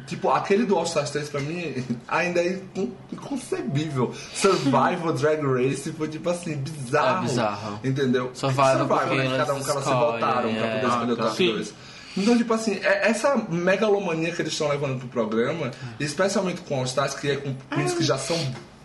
Tipo, 0.06 0.30
aquele 0.30 0.64
do 0.66 0.78
All 0.78 0.86
Stars 0.86 1.10
3 1.10 1.28
pra 1.28 1.42
mim 1.42 1.84
ainda 2.08 2.40
é 2.40 2.54
incon- 2.74 2.92
inconcebível. 3.12 4.14
Survival 4.34 5.12
Drag 5.12 5.42
Race 5.42 5.92
foi 5.92 6.08
tipo 6.08 6.30
assim, 6.30 6.56
bizarro. 6.56 7.26
É 7.26 7.28
bizarro. 7.28 7.80
Entendeu? 7.84 8.32
Survival 8.34 8.88
porque 8.88 9.16
né? 9.16 9.38
Cada 9.38 9.54
um 9.54 9.62
que 9.62 9.70
elas 9.70 9.84
se 9.84 9.90
escolhem, 9.90 10.14
votaram 10.14 10.54
pra 10.56 10.66
é. 10.66 10.80
poder 10.80 10.88
escolher 10.88 11.12
o 11.12 11.14
Ah, 11.14 11.18
tá. 11.18 11.24
top 11.24 11.36
Sim. 11.36 11.48
2. 11.52 11.74
Então, 12.18 12.36
tipo 12.38 12.54
assim, 12.54 12.74
é- 12.82 13.10
essa 13.10 13.36
megalomania 13.50 14.32
que 14.34 14.42
eles 14.42 14.52
estão 14.52 14.68
levando 14.70 14.98
pro 15.00 15.08
programa, 15.08 15.72
especialmente 16.00 16.62
com 16.62 16.76
All 16.80 16.84
Stars, 16.86 17.14
que 17.14 17.30
é 17.32 17.36
com 17.38 17.54
queens 17.74 17.94
que 17.94 18.04
já 18.04 18.18
são 18.18 18.38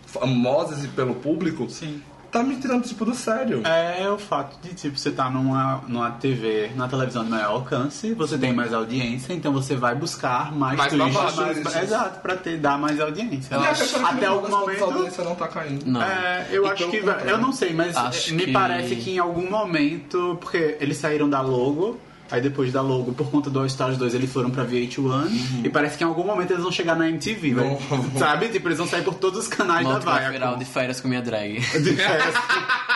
famosas 0.05 0.83
e 0.83 0.87
pelo 0.89 1.15
público, 1.15 1.67
Sim. 1.69 2.01
tá 2.31 2.43
me 2.43 2.55
tirando 2.57 2.83
tipo 2.83 3.03
do 3.05 3.15
sério. 3.15 3.61
É 3.65 4.07
o 4.09 4.17
fato 4.19 4.59
de, 4.61 4.73
tipo, 4.75 4.97
você 4.97 5.09
tá 5.11 5.29
numa, 5.29 5.81
numa 5.87 6.11
TV, 6.11 6.69
na 6.75 6.87
televisão 6.87 7.23
de 7.23 7.31
maior 7.31 7.51
alcance, 7.51 8.13
você 8.13 8.37
tem 8.37 8.53
mais 8.53 8.71
audiência, 8.73 9.33
então 9.33 9.51
você 9.51 9.75
vai 9.75 9.95
buscar 9.95 10.51
mais, 10.55 10.77
Mais 10.77 10.93
twists, 10.93 11.13
babado, 11.15 11.63
mais-. 11.63 11.75
Exato, 11.83 12.19
pra 12.21 12.35
ter, 12.35 12.57
dar 12.59 12.77
mais 12.77 12.99
audiência. 12.99 13.55
E 13.55 13.65
a 13.65 13.73
questão 13.73 14.01
é 14.01 14.09
que 14.09 14.15
Até 14.17 14.25
algum 14.27 14.41
contas, 14.41 14.55
a 14.55 14.59
momento... 14.59 14.83
audiência 14.83 15.23
não 15.23 15.35
tá 15.35 15.47
caindo. 15.47 15.85
Não. 15.87 16.01
É, 16.03 16.47
eu 16.51 16.65
E 16.65 16.67
acho 16.69 16.77
pelo 16.77 16.91
que 16.91 16.99
vai- 17.01 17.13
contrário. 17.15 17.31
eu 17.31 17.41
não 17.41 17.51
sei, 17.51 17.73
mas 17.73 17.97
Acho 17.97 18.35
me 18.35 18.45
que- 18.45 18.51
parece 18.51 18.95
que 18.97 19.11
em 19.11 19.19
algum 19.19 19.49
momento, 19.49 20.37
porque 20.39 20.77
eles 20.79 20.97
saíram 20.97 21.27
da 21.29 21.41
logo, 21.41 21.99
aí 22.31 22.41
depois 22.41 22.71
da 22.71 22.81
logo, 22.81 23.13
por 23.13 23.29
conta 23.29 23.49
do 23.49 23.59
All 23.59 23.65
Stars 23.65 23.97
2, 23.97 24.13
eles 24.15 24.31
foram 24.31 24.49
pra 24.49 24.65
VH1 24.65 25.63
e 25.63 25.69
parece 25.69 25.97
que 25.97 26.03
em 26.03 26.07
algum 26.07 26.23
momento 26.23 26.51
eles 26.51 26.63
vão 26.63 26.71
chegar 26.71 26.95
na 26.95 27.07
MTV, 27.09 27.53
vai- 27.53 27.65
Não. 27.69 27.79
sabe? 28.19 28.49
Tipo, 28.49 28.67
eles 28.69 28.77
vão 28.77 28.87
sair 28.87 29.03
por 29.03 29.13
todos 29.15 29.39
os 29.41 29.47
canais 29.47 29.85
Monte 29.85 30.03
da 30.05 30.11
vai 30.11 30.31
virar 30.31 30.45
Viacom. 30.47 30.59
de 30.59 30.65
férias 30.65 30.99
com 31.01 31.07
minha 31.07 31.21
drag. 31.21 31.59
De 31.83 31.95
férias. 31.95 32.35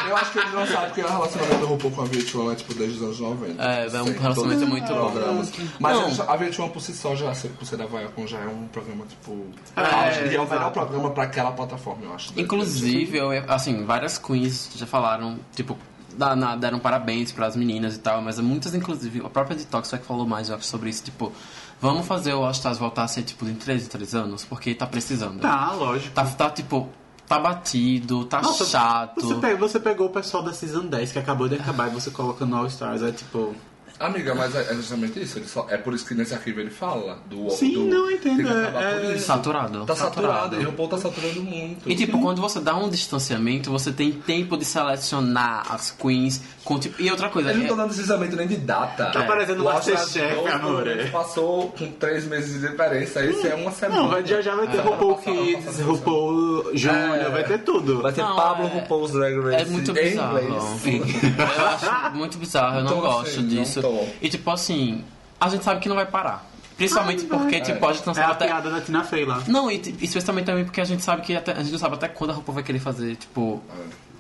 Eu 0.07 0.15
acho 0.15 0.31
que 0.31 0.39
eles 0.39 0.53
não 0.53 0.65
sabem 0.65 0.91
que 0.91 1.01
o 1.01 1.07
relacionamento 1.07 1.59
do 1.59 1.65
RuPaul 1.65 1.91
com 1.93 2.01
a 2.01 2.05
VH1 2.05 2.51
é 2.51 2.55
tipo 2.55 2.73
desde 2.73 2.97
os 2.97 3.03
anos 3.03 3.19
90. 3.19 3.61
É, 3.63 3.85
é 3.87 4.01
um 4.01 4.05
relacionamento 4.05 4.35
todos 4.35 4.67
muito 4.69 4.87
bom. 4.93 5.11
programas. 5.11 5.51
Mas 5.79 6.17
Não. 6.17 6.25
a 6.29 6.37
VH1 6.37 6.69
por 6.71 6.81
si 6.81 6.93
só, 6.93 7.15
já, 7.15 7.31
por 7.59 7.65
ser 7.65 7.75
da 7.77 7.85
Viacom, 7.85 8.25
já 8.25 8.37
é 8.39 8.47
um 8.47 8.67
programa 8.67 9.05
tipo... 9.05 9.45
É, 9.75 10.31
e 10.31 10.35
é 10.35 10.39
o 10.41 10.47
melhor 10.49 10.71
programa 10.71 11.09
pra 11.11 11.23
aquela 11.23 11.51
plataforma, 11.51 12.05
eu 12.05 12.13
acho. 12.13 12.31
Inclusive, 12.37 13.17
eu, 13.17 13.29
assim, 13.47 13.83
várias 13.85 14.17
queens 14.17 14.69
já 14.75 14.85
falaram, 14.85 15.37
tipo, 15.55 15.77
na- 16.17 16.55
deram 16.55 16.79
parabéns 16.79 17.31
pras 17.31 17.55
meninas 17.55 17.95
e 17.95 17.99
tal, 17.99 18.21
mas 18.21 18.39
muitas, 18.39 18.73
inclusive, 18.73 19.21
a 19.25 19.29
própria 19.29 19.55
Detox 19.55 19.89
foi 19.89 19.99
que 19.99 20.05
falou 20.05 20.25
mais 20.27 20.47
sobre 20.61 20.89
isso, 20.89 21.03
tipo, 21.03 21.31
vamos 21.79 22.05
fazer 22.07 22.33
o 22.33 22.43
All 22.43 22.51
Stars 22.51 22.77
voltar 22.77 23.03
a 23.03 23.07
ser, 23.07 23.23
tipo, 23.23 23.45
em 23.47 23.53
3 23.55 23.85
em 23.85 23.89
3 23.89 24.15
anos, 24.15 24.43
porque 24.45 24.73
tá 24.73 24.85
precisando. 24.87 25.39
Tá, 25.41 25.71
lógico. 25.73 26.13
Tá, 26.13 26.25
tá, 26.25 26.49
tipo, 26.49 26.89
tá 27.27 27.37
batido, 27.39 28.25
tá 28.25 28.41
Nossa, 28.41 28.65
chato. 28.65 29.21
Você, 29.21 29.35
pegou, 29.35 29.69
você 29.69 29.79
pegou 29.79 30.07
o 30.07 30.09
pessoal 30.09 30.41
da 30.43 30.53
Season 30.53 30.85
10 30.85 31.11
que 31.11 31.19
acabou 31.19 31.47
de 31.47 31.55
acabar 31.55 31.87
e 31.87 31.91
você 31.91 32.09
coloca 32.11 32.45
no 32.45 32.55
All 32.57 32.65
Stars, 32.67 33.01
é 33.03 33.11
tipo. 33.11 33.55
Amiga, 33.99 34.35
mas 34.35 34.53
é 34.55 34.61
é 34.71 34.75
justamente 34.75 35.21
isso. 35.21 35.39
Ele 35.39 35.47
só, 35.47 35.65
é 35.69 35.77
por 35.77 35.93
isso 35.93 36.05
que 36.05 36.13
nesse 36.13 36.33
arquivo 36.33 36.59
ele 36.59 36.69
fala 36.69 37.17
do... 37.29 37.49
Sim, 37.49 37.73
do, 37.73 37.83
não, 37.85 38.11
entendo, 38.11 38.47
é- 38.47 39.13
é. 39.13 39.17
Saturado. 39.17 39.85
Tá 39.85 39.95
saturado. 39.95 40.55
E 40.61 40.65
o 40.65 40.69
RuPaul 40.69 40.89
tá 40.89 40.97
saturando 40.97 41.41
muito. 41.41 41.89
E 41.89 41.95
tipo, 41.95 42.21
quando 42.21 42.41
você 42.41 42.59
dá 42.59 42.75
um 42.75 42.89
distanciamento, 42.89 43.71
você 43.71 43.91
tem 43.91 44.11
tempo 44.11 44.55
de 44.57 44.65
selecionar 44.65 45.65
as 45.73 45.91
queens 45.91 46.41
com 46.67 46.77
tipo. 46.77 47.01
E 47.01 47.09
outra 47.09 47.29
coisa, 47.29 47.49
Eles 47.49 47.57
não 47.57 47.63
é- 47.63 47.65
estão 47.71 47.77
dando 47.77 47.93
precisamente 47.95 48.35
nem 48.35 48.45
de 48.47 48.57
data. 48.57 49.05
Tá 49.05 49.23
parecendo 49.23 49.63
O 49.63 49.69
All 49.69 49.79
Stars 49.79 49.99
Masterchef, 50.01 50.35
12 50.35 50.49
amor. 50.51 50.85
passou 51.11 51.69
com 51.69 51.91
três 51.93 52.25
meses 52.27 52.59
de 52.59 52.67
diferença. 52.67 53.23
Esse 53.25 53.47
é 53.47 53.55
uma 53.55 53.71
semana. 53.71 54.01
Não, 54.01 54.09
vai- 54.09 54.25
já 54.25 54.41
já 54.41 54.53
vai 54.53 54.67
ter 54.67 54.77
É. 54.77 54.81
RuPaul 54.81 55.15
Kids, 55.17 55.79
RuPaul 55.79 56.71
Júnior, 56.75 57.15
É. 57.17 57.29
vai 57.29 57.43
ter 57.45 57.59
tudo. 57.59 58.01
Vai 58.01 58.11
ter 58.11 58.21
Não, 58.21 58.35
Pablo 58.35 58.65
é- 58.67 58.69
RuPaul's 58.79 59.11
Drag 59.13 59.39
Race 59.39 59.55
É 59.61 59.65
muito 59.65 59.91
em 59.91 59.93
bizarro. 59.93 60.39
inglês. 60.39 60.83
Eu 61.57 61.67
acho 61.67 62.15
muito 62.15 62.37
bizarro, 62.37 62.77
eu 62.79 62.83
não 62.83 62.91
Então, 62.91 63.01
gosto 63.01 63.27
assim, 63.29 63.41
não 63.41 63.47
disso. 63.47 63.81
tô. 63.81 64.03
E 64.21 64.27
tipo 64.29 64.51
assim, 64.51 65.03
a 65.39 65.47
gente 65.49 65.63
sabe 65.63 65.79
que 65.79 65.87
não 65.87 65.95
vai 65.95 66.05
parar. 66.05 66.45
Principalmente 66.75 67.25
Ah, 67.31 67.37
porque, 67.37 67.59
tipo, 67.61 67.87
a 67.87 67.93
gente 67.93 68.05
não 68.05 68.11
É 68.11 68.15
sabe 68.15 68.27
a 68.27 68.31
até. 68.33 68.45
piada 68.45 68.69
da 68.69 68.81
Tina 68.81 69.03
Fey 69.03 69.25
lá. 69.25 69.41
Não, 69.47 69.71
e 69.71 69.81
especialmente 70.01 70.45
também 70.45 70.63
porque 70.63 70.79
a 70.79 70.85
gente 70.85 71.01
sabe 71.03 71.21
que 71.23 71.35
até, 71.35 71.53
a 71.53 71.55
gente 71.63 71.71
não 71.71 71.79
sabe 71.79 71.95
até 71.95 72.07
quando 72.07 72.29
a 72.31 72.33
RuPaul 72.33 72.53
vai 72.55 72.63
querer 72.63 72.77
fazer, 72.79 73.15
tipo, 73.15 73.63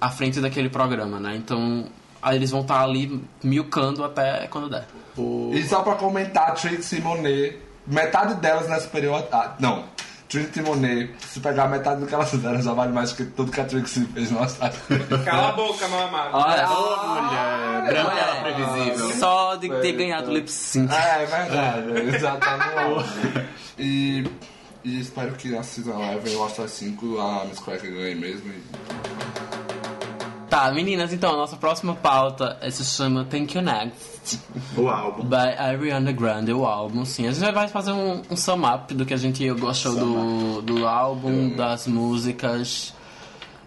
à 0.01 0.09
frente 0.09 0.39
daquele 0.39 0.67
programa, 0.69 1.19
né? 1.19 1.35
Então, 1.35 1.85
aí 2.21 2.35
eles 2.35 2.51
vão 2.51 2.61
estar 2.61 2.81
ali 2.81 3.23
milcando 3.43 4.03
até 4.03 4.47
quando 4.47 4.69
der. 4.69 4.85
E 5.53 5.63
só 5.63 5.81
pra 5.81 5.95
comentar, 5.95 6.53
Trixie 6.53 7.01
Monet, 7.01 7.57
metade 7.85 8.35
delas 8.35 8.67
não 8.67 8.75
é 8.75 8.79
superior 8.79 9.27
a... 9.31 9.37
Ah, 9.37 9.55
não. 9.59 9.85
Trixie 10.29 10.61
Monet, 10.61 11.15
se 11.19 11.39
pegar 11.39 11.69
metade 11.69 12.01
do 12.01 12.07
que 12.07 12.13
elas 12.13 12.29
fizeram, 12.29 12.61
já 12.61 12.73
vale 12.73 12.91
mais 12.91 13.13
que 13.13 13.23
tudo 13.25 13.51
que 13.51 13.61
a 13.61 13.65
Trixie 13.65 14.05
fez 14.13 14.29
no 14.29 14.39
All-Star. 14.39 14.73
Cala 15.23 15.49
a 15.49 15.51
boca, 15.53 15.87
meu 15.87 15.99
amado. 15.99 16.29
Olha, 16.33 16.67
mulher, 16.67 17.87
branca 17.87 18.19
era 18.19 18.41
previsível. 18.41 19.11
Só 19.13 19.55
de 19.55 19.69
ter 19.81 19.93
ganhado 19.93 20.29
o 20.29 20.33
lip 20.33 20.51
sync. 20.51 20.93
É, 20.93 21.23
é 21.23 21.25
verdade, 21.25 21.89
ele 21.91 22.19
já 22.19 22.35
tá 22.35 22.57
no. 22.57 23.47
E, 23.79 24.29
e 24.83 24.99
espero 24.99 25.33
que 25.35 25.55
a 25.55 25.63
Season 25.63 25.93
11 25.93 26.29
e 26.29 26.35
o 26.35 26.41
All-Star 26.41 26.67
5 26.67 27.19
a 27.19 27.45
Miss 27.45 27.59
Cracker 27.59 27.91
ganhe 27.91 28.15
mesmo. 28.15 28.51
E... 28.51 29.16
Tá, 30.49 30.71
meninas, 30.71 31.11
então, 31.11 31.33
a 31.33 31.37
nossa 31.37 31.57
próxima 31.57 31.93
pauta 31.93 32.57
se 32.71 32.83
chama 32.85 33.25
Thank 33.25 33.57
You 33.57 33.63
Next. 33.63 34.39
O 34.77 34.87
álbum. 34.87 35.23
By 35.23 35.57
Ariana 35.57 36.11
Grande, 36.11 36.53
o 36.53 36.65
álbum, 36.65 37.03
sim. 37.03 37.27
A 37.27 37.31
gente 37.31 37.51
vai 37.51 37.67
fazer 37.67 37.91
um, 37.91 38.21
um 38.29 38.35
sum 38.35 38.65
up 38.65 38.93
do 38.93 39.05
que 39.05 39.13
a 39.13 39.17
gente 39.17 39.49
gostou 39.51 39.95
do, 39.95 40.61
do 40.61 40.87
álbum, 40.87 41.49
das 41.55 41.87
músicas. 41.87 42.93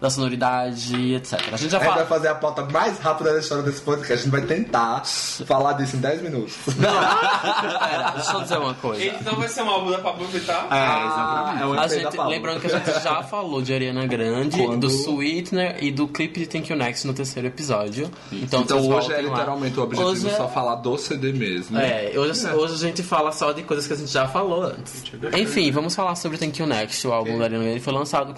Da 0.01 0.09
sonoridade, 0.09 1.13
etc. 1.13 1.33
A 1.53 1.57
gente 1.57 1.69
já 1.69 1.77
A 1.77 1.81
gente 1.81 1.87
vai 1.89 1.89
fala. 1.93 2.05
fazer 2.07 2.27
a 2.29 2.35
pauta 2.35 2.65
mais 2.65 2.97
rápida 2.97 3.33
da 3.33 3.39
história 3.39 3.63
desse 3.63 3.81
podcast. 3.81 4.13
A 4.13 4.17
gente 4.17 4.31
vai 4.31 4.41
tentar 4.41 5.03
falar 5.05 5.73
disso 5.73 5.95
em 5.95 5.99
10 5.99 6.21
minutos. 6.23 6.55
Pera, 6.75 8.11
deixa 8.15 8.33
eu 8.33 8.41
dizer 8.41 8.57
uma 8.57 8.73
coisa. 8.73 9.03
Então 9.05 9.35
vai 9.35 9.47
ser 9.47 9.61
um 9.61 9.69
álbum 9.69 9.91
da 9.91 9.99
Pablo 9.99 10.25
Vittar? 10.27 10.65
É, 10.71 11.05
exatamente. 11.05 11.93
é 11.95 11.99
gente, 12.03 12.15
Paula. 12.17 12.31
lembrando 12.31 12.59
que 12.61 12.67
a 12.67 12.77
gente 12.79 13.03
já 13.03 13.21
falou 13.29 13.61
de 13.61 13.73
Ariana 13.73 14.07
Grande, 14.07 14.57
Quando- 14.57 14.87
do 14.87 14.89
Sweetener 14.89 15.77
e 15.83 15.91
do 15.91 16.07
clipe 16.07 16.39
de 16.39 16.47
Thank 16.47 16.71
You 16.71 16.77
Next 16.77 17.05
no 17.05 17.13
terceiro 17.13 17.47
episódio. 17.47 18.09
Então, 18.31 18.61
Então 18.61 18.77
hoje 18.79 18.87
é 18.87 18.91
voltem 18.91 19.25
lá. 19.27 19.31
literalmente 19.37 19.79
o 19.79 19.83
objetivo 19.83 20.09
Hoje 20.09 20.27
é- 20.27 20.35
só 20.35 20.47
falar 20.47 20.75
do 20.77 20.97
CD 20.97 21.31
mesmo. 21.31 21.77
É, 21.77 22.11
hoje, 22.17 22.47
hoje 22.47 22.73
a 22.73 22.77
gente 22.77 23.03
fala 23.03 23.31
só 23.31 23.51
de 23.51 23.61
coisas 23.63 23.85
que 23.85 23.93
a 23.93 23.97
gente 23.97 24.11
já 24.11 24.27
falou 24.27 24.63
antes. 24.63 25.03
Enfim, 25.37 25.71
vamos 25.71 25.93
falar 25.93 26.15
sobre 26.15 26.37
Thank 26.39 26.59
You 26.59 26.67
Next, 26.67 27.05
o 27.07 27.13
álbum 27.13 27.37
da 27.37 27.43
Ariana 27.45 27.65
Grande. 27.65 27.79
Foi 27.81 27.93
lançado 27.93 28.33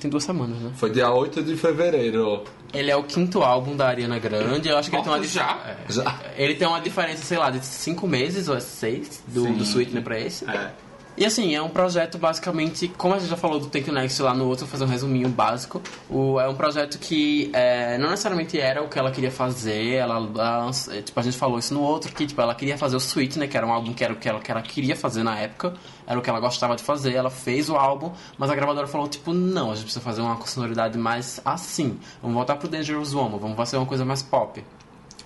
tem 0.00 0.10
duas 0.10 0.24
semanas, 0.24 0.61
né? 0.62 0.72
Foi 0.76 0.90
dia 0.90 1.10
8 1.10 1.42
de 1.42 1.56
fevereiro. 1.56 2.44
Ele 2.72 2.90
é 2.90 2.96
o 2.96 3.02
quinto 3.02 3.42
álbum 3.42 3.76
da 3.76 3.88
Ariana 3.88 4.18
Grande. 4.18 4.68
Eu 4.68 4.78
acho 4.78 4.88
que 4.88 4.96
ele 4.96 5.02
tem 5.02 5.12
uma 5.12 5.22
já? 5.22 5.58
é. 5.66 5.92
Já. 5.92 6.20
Ele 6.36 6.54
tem 6.54 6.66
uma 6.66 6.80
diferença, 6.80 7.22
sei 7.22 7.36
lá, 7.36 7.50
de 7.50 7.64
cinco 7.64 8.06
meses 8.08 8.48
ou 8.48 8.56
é 8.56 8.60
seis 8.60 9.22
do, 9.28 9.44
Sim. 9.44 9.52
do 9.54 9.64
Sweetener 9.64 10.02
pra 10.02 10.18
esse. 10.18 10.48
É. 10.48 10.70
E 11.14 11.26
assim, 11.26 11.54
é 11.54 11.60
um 11.60 11.68
projeto 11.68 12.16
basicamente, 12.16 12.88
como 12.96 13.14
a 13.14 13.18
gente 13.18 13.28
já 13.28 13.36
falou 13.36 13.60
do 13.60 13.66
Take 13.66 13.92
Next 13.92 14.22
lá 14.22 14.32
no 14.32 14.46
outro, 14.48 14.66
fazer 14.66 14.84
um 14.84 14.86
resuminho 14.86 15.28
básico. 15.28 15.82
O, 16.08 16.40
é 16.40 16.48
um 16.48 16.54
projeto 16.54 16.98
que 16.98 17.50
é, 17.52 17.98
não 17.98 18.08
necessariamente 18.10 18.58
era 18.58 18.82
o 18.82 18.88
que 18.88 18.98
ela 18.98 19.10
queria 19.10 19.30
fazer, 19.30 19.92
ela, 19.96 20.16
ela- 20.16 20.70
tipo, 21.04 21.20
a 21.20 21.22
gente 21.22 21.36
falou 21.36 21.58
isso 21.58 21.74
no 21.74 21.82
outro, 21.82 22.10
que 22.14 22.26
tipo, 22.26 22.40
ela 22.40 22.54
queria 22.54 22.78
fazer 22.78 22.96
o 22.96 22.98
Sweet, 22.98 23.38
né, 23.38 23.46
que 23.46 23.54
era 23.54 23.66
um 23.66 23.70
álbum 23.72 23.92
que 23.92 24.02
era 24.02 24.14
o 24.14 24.16
que 24.16 24.26
ela, 24.26 24.40
que 24.40 24.50
ela 24.50 24.62
queria 24.62 24.96
fazer 24.96 25.22
na 25.22 25.38
época, 25.38 25.74
era 26.06 26.18
o 26.18 26.22
que 26.22 26.30
ela 26.30 26.40
gostava 26.40 26.74
de 26.76 26.82
fazer, 26.82 27.12
ela 27.12 27.30
fez 27.30 27.68
o 27.68 27.76
álbum, 27.76 28.10
mas 28.38 28.48
a 28.50 28.54
gravadora 28.54 28.86
falou, 28.86 29.06
tipo, 29.06 29.34
não, 29.34 29.70
a 29.70 29.74
gente 29.74 29.84
precisa 29.84 30.02
fazer 30.02 30.22
uma 30.22 30.40
sonoridade 30.46 30.96
mais 30.96 31.42
assim, 31.44 31.98
vamos 32.22 32.34
voltar 32.36 32.56
pro 32.56 32.68
Dangerous 32.68 33.12
Woman, 33.12 33.36
vamos 33.38 33.56
fazer 33.58 33.76
uma 33.76 33.86
coisa 33.86 34.04
mais 34.04 34.22
pop 34.22 34.64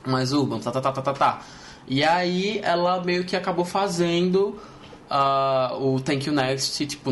mais 0.05 0.33
urban, 0.33 0.59
tá, 0.61 0.71
tá, 0.71 0.81
tá, 0.81 0.93
tá, 0.93 1.03
tá, 1.03 1.13
tá. 1.13 1.41
E 1.89 2.03
aí 2.05 2.61
ela 2.65 3.03
meio 3.03 3.25
que 3.25 3.37
acabou 3.37 3.65
fazendo 3.65 4.57
ah, 5.11 5.73
o 5.79 6.01
Thank 6.01 6.29
You 6.29 6.35
Next, 6.35 6.87
tipo, 6.87 7.11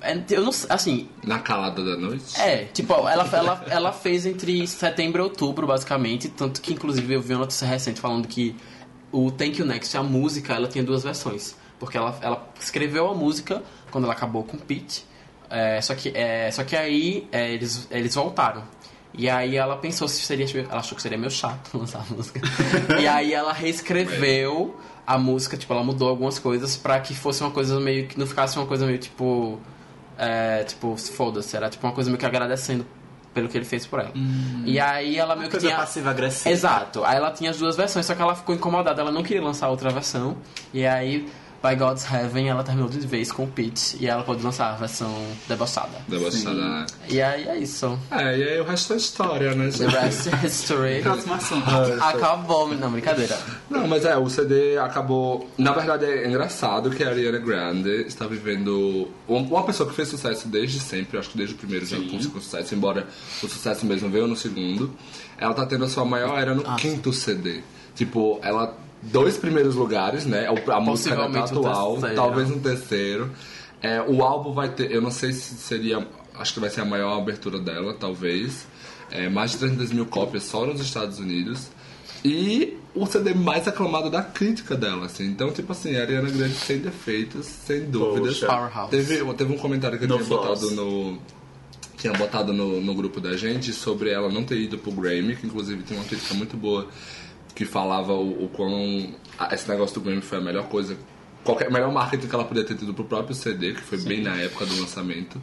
é, 0.00 0.16
eu 0.30 0.42
não 0.42 0.52
assim, 0.68 1.08
Na 1.24 1.38
calada 1.40 1.84
da 1.84 1.96
noite. 1.96 2.40
é, 2.40 2.64
tipo, 2.66 2.92
ela, 2.92 3.28
ela, 3.32 3.64
ela 3.68 3.92
fez 3.92 4.26
entre 4.26 4.66
setembro 4.66 5.22
e 5.22 5.24
outubro, 5.24 5.66
basicamente, 5.66 6.28
tanto 6.28 6.60
que 6.60 6.72
inclusive 6.72 7.14
eu 7.14 7.20
vi 7.20 7.34
uma 7.34 7.40
notícia 7.40 7.66
recente 7.66 8.00
falando 8.00 8.28
que 8.28 8.54
o 9.10 9.30
Thank 9.30 9.60
You 9.60 9.66
Next, 9.66 9.96
a 9.96 10.02
música, 10.02 10.54
ela 10.54 10.68
tinha 10.68 10.84
duas 10.84 11.02
versões. 11.02 11.56
Porque 11.78 11.96
ela, 11.96 12.18
ela 12.20 12.48
escreveu 12.60 13.08
a 13.08 13.14
música 13.14 13.62
quando 13.90 14.04
ela 14.04 14.12
acabou 14.12 14.42
com 14.42 14.56
o 14.56 14.60
Pete, 14.60 15.04
é, 15.48 15.80
só, 15.80 15.94
que, 15.94 16.10
é, 16.14 16.50
só 16.50 16.62
que 16.64 16.76
aí 16.76 17.26
é, 17.32 17.50
eles, 17.52 17.86
eles 17.90 18.14
voltaram. 18.14 18.64
E 19.14 19.28
aí 19.28 19.56
ela 19.56 19.76
pensou 19.76 20.06
se 20.06 20.20
seria. 20.20 20.46
Ela 20.68 20.80
achou 20.80 20.94
que 20.94 21.02
seria 21.02 21.16
meio 21.16 21.30
chato 21.30 21.70
lançar 21.78 22.04
a 22.08 22.14
música. 22.14 22.40
e 23.00 23.06
aí 23.06 23.32
ela 23.32 23.52
reescreveu 23.52 24.78
a 25.14 25.18
música, 25.18 25.56
tipo, 25.56 25.72
ela 25.72 25.82
mudou 25.82 26.08
algumas 26.08 26.38
coisas 26.38 26.76
pra 26.76 27.00
que 27.00 27.14
fosse 27.14 27.42
uma 27.42 27.50
coisa 27.50 27.80
meio. 27.80 28.06
que 28.06 28.18
não 28.18 28.26
ficasse 28.26 28.58
uma 28.58 28.66
coisa 28.66 28.84
meio 28.86 28.98
tipo. 28.98 29.58
É, 30.18 30.64
tipo, 30.64 30.96
foda-se, 30.96 31.56
era 31.56 31.70
tipo 31.70 31.86
uma 31.86 31.92
coisa 31.92 32.10
meio 32.10 32.18
que 32.18 32.26
agradecendo 32.26 32.84
pelo 33.32 33.48
que 33.48 33.56
ele 33.56 33.64
fez 33.64 33.86
por 33.86 34.00
ela. 34.00 34.10
E 34.64 34.78
aí 34.80 35.16
ela 35.16 35.34
meio 35.36 35.44
Uma 35.46 35.50
que 35.50 35.50
coisa 35.52 35.66
tinha. 35.68 35.78
passiva-agressiva. 35.78 36.50
Exato. 36.50 37.04
Aí 37.04 37.16
ela 37.16 37.30
tinha 37.30 37.50
as 37.50 37.56
duas 37.58 37.76
versões, 37.76 38.04
só 38.04 38.14
que 38.14 38.20
ela 38.20 38.34
ficou 38.34 38.54
incomodada, 38.54 39.00
ela 39.00 39.12
não 39.12 39.22
queria 39.22 39.42
lançar 39.42 39.68
outra 39.68 39.90
versão. 39.90 40.36
E 40.74 40.84
aí, 40.84 41.28
by 41.62 41.74
God's 41.76 42.04
Heaven, 42.10 42.48
ela 42.48 42.62
terminou 42.62 42.88
de 42.88 42.98
vez 43.06 43.32
com 43.32 43.44
o 43.44 43.46
Pete 43.48 43.96
e 44.00 44.06
ela 44.06 44.22
pôde 44.22 44.42
lançar 44.44 44.72
a 44.72 44.76
versão 44.76 45.12
debochada. 45.48 45.98
Debochada. 46.06 46.86
E 47.08 47.20
aí 47.20 47.48
é 47.48 47.56
isso. 47.58 47.98
É, 48.10 48.38
e 48.38 48.42
aí 48.48 48.60
o 48.60 48.64
resto 48.64 48.92
é 48.92 48.96
história, 48.96 49.54
né? 49.54 49.68
The 49.70 49.86
rest 49.86 50.26
is 50.26 50.44
history. 50.44 51.02
Assunto. 51.08 51.68
Acabou, 52.00 52.68
não, 52.74 52.90
brincadeira. 52.92 53.36
Não, 53.68 53.86
mas 53.88 54.04
é, 54.04 54.16
o 54.16 54.28
CD 54.30 54.78
acabou. 54.78 55.50
Na 55.58 55.72
verdade 55.72 56.04
é 56.04 56.28
engraçado 56.28 56.90
que 56.90 57.02
a 57.02 57.08
Ariana 57.08 57.38
Grande 57.38 58.02
está 58.06 58.26
vivendo. 58.26 59.08
um- 59.28 59.38
Uma 59.48 59.64
pessoa 59.64 59.88
que 59.88 59.94
fez 59.96 60.08
sucesso 60.08 60.46
desde 60.48 60.78
sempre, 60.78 61.18
acho 61.18 61.30
que 61.30 61.36
desde 61.38 61.54
o 61.54 61.58
primeiro 61.58 61.84
já 61.86 61.96
conseguiu 61.96 62.40
sucesso, 62.40 62.74
embora 62.74 63.06
o 63.42 63.48
sucesso 63.48 63.84
mesmo 63.84 64.08
veio 64.08 64.26
no 64.26 64.36
segundo. 64.36 64.94
Ela 65.36 65.54
tá 65.54 65.66
tendo 65.66 65.84
a 65.84 65.88
sua 65.88 66.04
maior 66.04 66.38
era 66.38 66.54
no 66.54 66.62
Ah. 66.66 66.76
quinto 66.76 67.12
CD. 67.12 67.62
Tipo, 67.94 68.38
ela. 68.42 68.76
Dois 69.02 69.36
primeiros 69.36 69.74
lugares, 69.74 70.26
né? 70.26 70.48
O- 70.50 70.72
A 70.72 70.80
música 70.80 71.16
um 71.28 71.36
atual, 71.42 71.92
terceiro. 71.92 72.14
talvez 72.16 72.50
um 72.50 72.58
terceiro. 72.58 73.30
É, 73.80 74.02
o 74.02 74.22
álbum 74.22 74.52
vai 74.52 74.70
ter. 74.70 74.90
Eu 74.90 75.00
não 75.00 75.10
sei 75.10 75.32
se 75.32 75.54
seria. 75.54 76.06
Acho 76.34 76.54
que 76.54 76.60
vai 76.60 76.70
ser 76.70 76.80
a 76.80 76.84
maior 76.84 77.16
abertura 77.18 77.58
dela, 77.58 77.94
talvez. 77.94 78.66
É, 79.10 79.28
mais 79.28 79.52
de 79.52 79.58
300 79.58 79.92
mil 79.92 80.06
cópias 80.06 80.42
só 80.44 80.66
nos 80.66 80.80
Estados 80.80 81.18
Unidos. 81.18 81.68
E 82.24 82.76
o 82.94 83.06
CD 83.06 83.32
mais 83.32 83.66
aclamado 83.68 84.10
da 84.10 84.20
crítica 84.22 84.74
dela, 84.76 85.06
assim. 85.06 85.24
Então, 85.26 85.52
tipo 85.52 85.70
assim, 85.72 85.96
a 85.96 86.00
Ariana 86.02 86.28
Grande 86.28 86.54
sem 86.54 86.78
defeitos, 86.78 87.46
sem 87.46 87.84
dúvidas. 87.88 88.34
Poxa. 88.40 88.46
Powerhouse. 88.46 88.90
Teve, 88.90 89.34
teve 89.34 89.52
um 89.52 89.58
comentário 89.58 89.96
que 89.98 90.04
eu 90.04 90.08
No 90.08 90.16
tinha 90.16 90.26
flaws. 90.26 90.60
botado 90.60 90.70
no. 90.74 91.18
Tinha 91.96 92.12
botado 92.12 92.52
no, 92.52 92.80
no 92.80 92.94
grupo 92.94 93.20
da 93.20 93.36
gente 93.36 93.72
sobre 93.72 94.10
ela 94.10 94.28
não 94.28 94.44
ter 94.44 94.56
ido 94.60 94.76
pro 94.78 94.90
Grammy, 94.92 95.34
que 95.36 95.46
inclusive 95.46 95.82
tem 95.82 95.96
uma 95.96 96.04
crítica 96.04 96.34
muito 96.34 96.56
boa 96.56 96.86
que 97.58 97.64
falava 97.64 98.12
o, 98.12 98.44
o 98.44 98.48
quão 98.50 99.12
esse 99.50 99.68
negócio 99.68 99.96
do 99.96 100.00
Grammy 100.00 100.22
foi 100.22 100.38
a 100.38 100.40
melhor 100.40 100.68
coisa, 100.68 100.96
qualquer 101.42 101.68
melhor 101.72 101.90
marketing 101.92 102.28
que 102.28 102.34
ela 102.36 102.44
podia 102.44 102.62
ter 102.62 102.76
tido 102.76 102.94
pro 102.94 103.02
próprio 103.02 103.34
CD, 103.34 103.72
que 103.72 103.80
foi 103.80 103.98
bem 103.98 104.22
na 104.22 104.36
época 104.36 104.64
do 104.64 104.80
lançamento. 104.80 105.40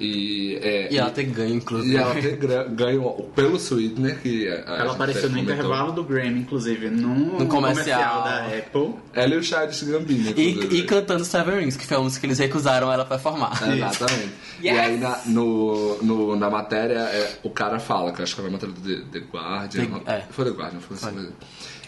E, 0.00 0.58
é, 0.62 0.90
E 0.90 0.96
ela 0.98 1.10
ter 1.10 1.24
ganho, 1.24 1.56
inclusive. 1.56 1.92
e 1.94 1.96
ela 1.98 2.14
gra- 2.14 2.64
ganho 2.64 3.02
pelo 3.34 3.58
Sweetener, 3.58 4.18
que 4.22 4.48
a- 4.48 4.64
a 4.66 4.76
Ela 4.78 4.92
apareceu 4.94 5.24
no 5.24 5.36
comentou. 5.36 5.54
intervalo 5.54 5.92
do 5.92 6.02
Grammy, 6.04 6.40
inclusive, 6.40 6.88
num 6.88 7.38
No 7.38 7.46
comercial. 7.46 8.24
da 8.24 8.46
Apple. 8.46 8.94
Ela 9.12 9.34
e 9.34 9.38
o 9.38 9.42
Childish 9.42 9.82
Gambino, 9.82 10.30
E, 10.38 10.76
e 10.78 10.82
cantando 10.84 11.22
Seven 11.24 11.60
Rings, 11.60 11.76
que 11.76 11.86
foi 11.86 11.98
a 11.98 12.00
música 12.00 12.20
que 12.20 12.26
eles 12.28 12.38
recusaram 12.38 12.90
ela 12.90 13.04
performar. 13.04 13.52
Exatamente. 13.76 14.30
E 14.62 14.70
aí 14.70 14.96
na, 14.98 15.18
no, 15.26 16.02
no- 16.02 16.34
na 16.36 16.48
matéria 16.48 16.98
é, 17.00 17.38
o 17.42 17.50
cara 17.50 17.78
fala, 17.78 18.10
que 18.12 18.20
eu 18.20 18.22
acho 18.22 18.34
que 18.34 18.40
é 18.40 18.44
na 18.44 18.50
matéria 18.50 18.74
do 18.74 18.80
The, 18.80 19.18
The 19.20 19.26
Guardian. 19.30 19.84
The- 19.86 20.10
é. 20.12 20.24
Foi 20.30 20.44
The 20.46 20.50
Guardian, 20.52 20.80
foi 20.80 20.96
assim 20.96 21.10
mesmo. 21.14 21.32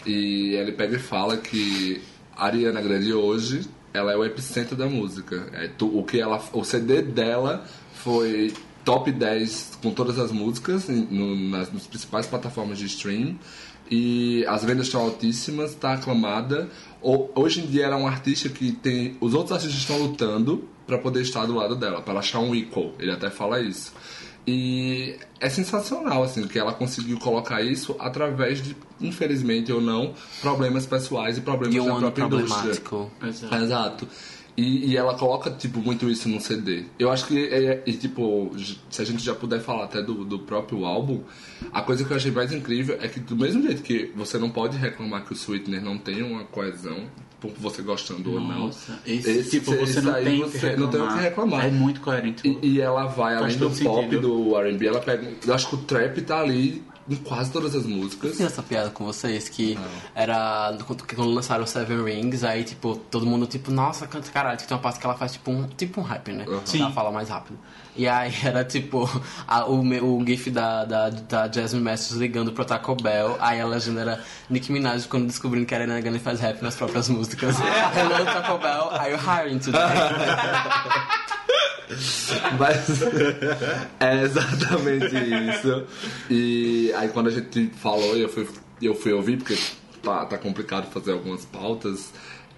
E 0.05 0.53
ele 0.53 0.71
pega 0.73 0.97
e 0.97 0.99
fala 0.99 1.35
que 1.37 1.99
a 2.35 2.45
Ariana 2.45 2.79
Grande 2.81 3.11
hoje 3.11 3.61
ela 3.93 4.11
é 4.11 4.15
o 4.17 4.25
epicentro 4.25 4.75
da 4.75 4.87
música. 4.87 5.47
É, 5.53 5.67
tu- 5.67 5.97
o, 5.97 6.03
que 6.03 6.19
ela, 6.19 6.41
o 6.51 6.63
CD 6.63 7.01
dela 7.01 7.63
foi 8.03 8.53
top 8.83 9.11
10 9.11 9.79
com 9.81 9.91
todas 9.91 10.19
as 10.19 10.31
músicas 10.31 10.87
no, 10.89 11.35
nas, 11.49 11.71
nas 11.71 11.87
principais 11.87 12.25
plataformas 12.27 12.77
de 12.77 12.85
stream. 12.85 13.37
E 13.89 14.45
as 14.47 14.63
vendas 14.63 14.87
estão 14.87 15.01
altíssimas, 15.01 15.71
está 15.71 15.93
aclamada. 15.93 16.69
O- 17.01 17.29
hoje 17.35 17.61
em 17.61 17.65
dia 17.67 17.85
ela 17.85 17.95
é 17.95 17.99
um 17.99 18.07
artista 18.07 18.49
que 18.49 18.71
tem. 18.71 19.15
Os 19.19 19.33
outros 19.33 19.51
artistas 19.51 19.77
estão 19.79 19.97
lutando 19.97 20.67
para 20.87 20.97
poder 20.97 21.21
estar 21.21 21.45
do 21.45 21.53
lado 21.55 21.75
dela, 21.75 22.01
para 22.01 22.19
achar 22.19 22.39
um 22.39 22.53
equal. 22.55 22.93
Ele 22.99 23.11
até 23.11 23.29
fala 23.29 23.59
isso. 23.61 23.93
E 24.45 25.15
é 25.39 25.49
sensacional, 25.49 26.23
assim, 26.23 26.45
que 26.47 26.59
ela 26.59 26.73
conseguiu 26.73 27.17
colocar 27.17 27.61
isso 27.61 27.95
através 27.99 28.61
de, 28.61 28.75
infelizmente 28.99 29.71
ou 29.71 29.79
não, 29.79 30.13
problemas 30.41 30.85
pessoais 30.85 31.37
e 31.37 31.41
problemas 31.41 31.75
E 31.75 31.79
da 31.79 31.83
própria 32.01 32.23
indústria. 32.41 32.71
Exato. 33.25 33.55
Exato. 33.55 34.07
E, 34.55 34.91
e 34.91 34.97
ela 34.97 35.15
coloca, 35.17 35.49
tipo, 35.49 35.79
muito 35.79 36.09
isso 36.09 36.29
no 36.29 36.39
CD. 36.39 36.85
Eu 36.99 37.11
acho 37.11 37.25
que, 37.25 37.47
é, 37.47 37.81
e, 37.85 37.93
tipo, 37.93 38.51
se 38.89 39.01
a 39.01 39.05
gente 39.05 39.23
já 39.23 39.33
puder 39.33 39.59
falar 39.59 39.85
até 39.85 40.01
do, 40.01 40.23
do 40.23 40.39
próprio 40.39 40.85
álbum, 40.85 41.21
a 41.71 41.81
coisa 41.81 42.03
que 42.03 42.11
eu 42.11 42.17
achei 42.17 42.31
mais 42.31 42.51
incrível 42.51 42.97
é 43.01 43.07
que, 43.07 43.19
do 43.19 43.35
mesmo 43.35 43.63
jeito 43.63 43.81
que 43.81 44.11
você 44.15 44.37
não 44.37 44.49
pode 44.49 44.77
reclamar 44.77 45.25
que 45.25 45.33
o 45.33 45.35
Sweetener 45.35 45.81
não 45.81 45.97
tem 45.97 46.21
uma 46.21 46.43
coesão, 46.43 47.07
por 47.41 47.51
você 47.57 47.81
gostando 47.81 48.31
ou 48.31 48.39
não. 48.39 48.67
Nossa, 48.67 48.99
esse, 49.05 49.49
tipo, 49.49 49.71
você 49.71 49.81
esse 49.81 50.01
não 50.01 50.13
aí 50.13 50.23
tem, 50.23 50.39
você 50.39 50.75
não 50.75 50.87
tem 50.87 51.01
o 51.01 51.07
que 51.07 51.19
reclamar. 51.19 51.65
É 51.65 51.71
muito 51.71 51.99
coerente. 51.99 52.47
E, 52.47 52.75
e 52.75 52.81
ela 52.81 53.05
vai, 53.05 53.35
além 53.35 53.57
do 53.57 53.69
todo 53.69 53.83
pop, 53.83 54.03
sentido. 54.03 54.21
do 54.21 54.57
R&B, 54.57 54.87
ela 54.87 54.99
pega... 54.99 55.29
Eu 55.45 55.53
acho 55.53 55.67
que 55.67 55.75
o 55.75 55.79
trap 55.79 56.21
tá 56.21 56.39
ali 56.39 56.83
em 57.09 57.15
quase 57.15 57.51
todas 57.51 57.75
as 57.75 57.85
músicas. 57.85 58.31
Fiz 58.31 58.41
essa 58.41 58.63
piada 58.63 58.89
com 58.89 59.05
vocês 59.05 59.49
que 59.49 59.77
era 60.15 60.77
quando 60.85 61.03
quando 61.03 61.31
lançaram 61.31 61.65
Seven 61.65 62.03
Rings, 62.03 62.43
aí 62.43 62.63
tipo, 62.63 62.95
todo 63.09 63.25
mundo 63.25 63.45
tipo, 63.45 63.71
nossa, 63.71 64.07
canta 64.07 64.31
caralho, 64.31 64.57
que 64.57 64.67
tem 64.67 64.75
uma 64.75 64.81
parte 64.81 64.99
que 64.99 65.05
ela 65.05 65.15
faz 65.15 65.33
tipo 65.33 65.51
um, 65.51 65.67
tipo 65.67 65.99
um 65.99 66.03
rap, 66.03 66.31
né? 66.31 66.45
Sim. 66.65 66.81
Ela 66.81 66.91
fala 66.91 67.11
mais 67.11 67.29
rápido. 67.29 67.57
E 67.95 68.07
aí 68.07 68.33
era 68.43 68.63
tipo 68.63 69.07
a- 69.47 69.65
o, 69.65 69.81
o 69.81 70.25
gif 70.25 70.49
da, 70.49 70.83
da, 70.85 71.09
da 71.09 71.51
Jasmine 71.51 71.83
Masters 71.83 72.19
ligando 72.19 72.51
pro 72.51 72.65
Taco 72.65 72.95
Bell, 72.95 73.37
aí 73.39 73.61
a 73.61 73.67
legenda 73.67 74.01
era 74.01 74.23
Nicki 74.49 74.71
Minaj 74.71 75.05
quando 75.07 75.27
descobrindo 75.27 75.65
que 75.65 75.73
a 75.75 75.77
Ariana 75.79 76.01
Grande 76.01 76.19
faz 76.19 76.39
rap 76.39 76.61
nas 76.61 76.75
próprias 76.75 77.07
músicas. 77.09 77.55
Hello 77.95 78.25
Taco 78.25 78.57
Bell, 78.57 78.89
are 78.91 79.11
you 79.11 79.17
hiring 79.19 79.59
today? 79.59 79.79
Mas 82.57 83.01
é 83.99 84.21
exatamente 84.23 85.15
isso. 85.15 85.85
E 86.29 86.91
aí 86.95 87.09
quando 87.09 87.27
a 87.27 87.31
gente 87.31 87.69
falou, 87.77 88.15
eu 88.17 88.29
fui, 88.29 88.47
eu 88.81 88.95
fui 88.95 89.13
ouvir, 89.13 89.37
porque 89.37 89.57
tá, 90.01 90.25
tá 90.25 90.37
complicado 90.37 90.91
fazer 90.91 91.11
algumas 91.11 91.45
pautas. 91.45 92.11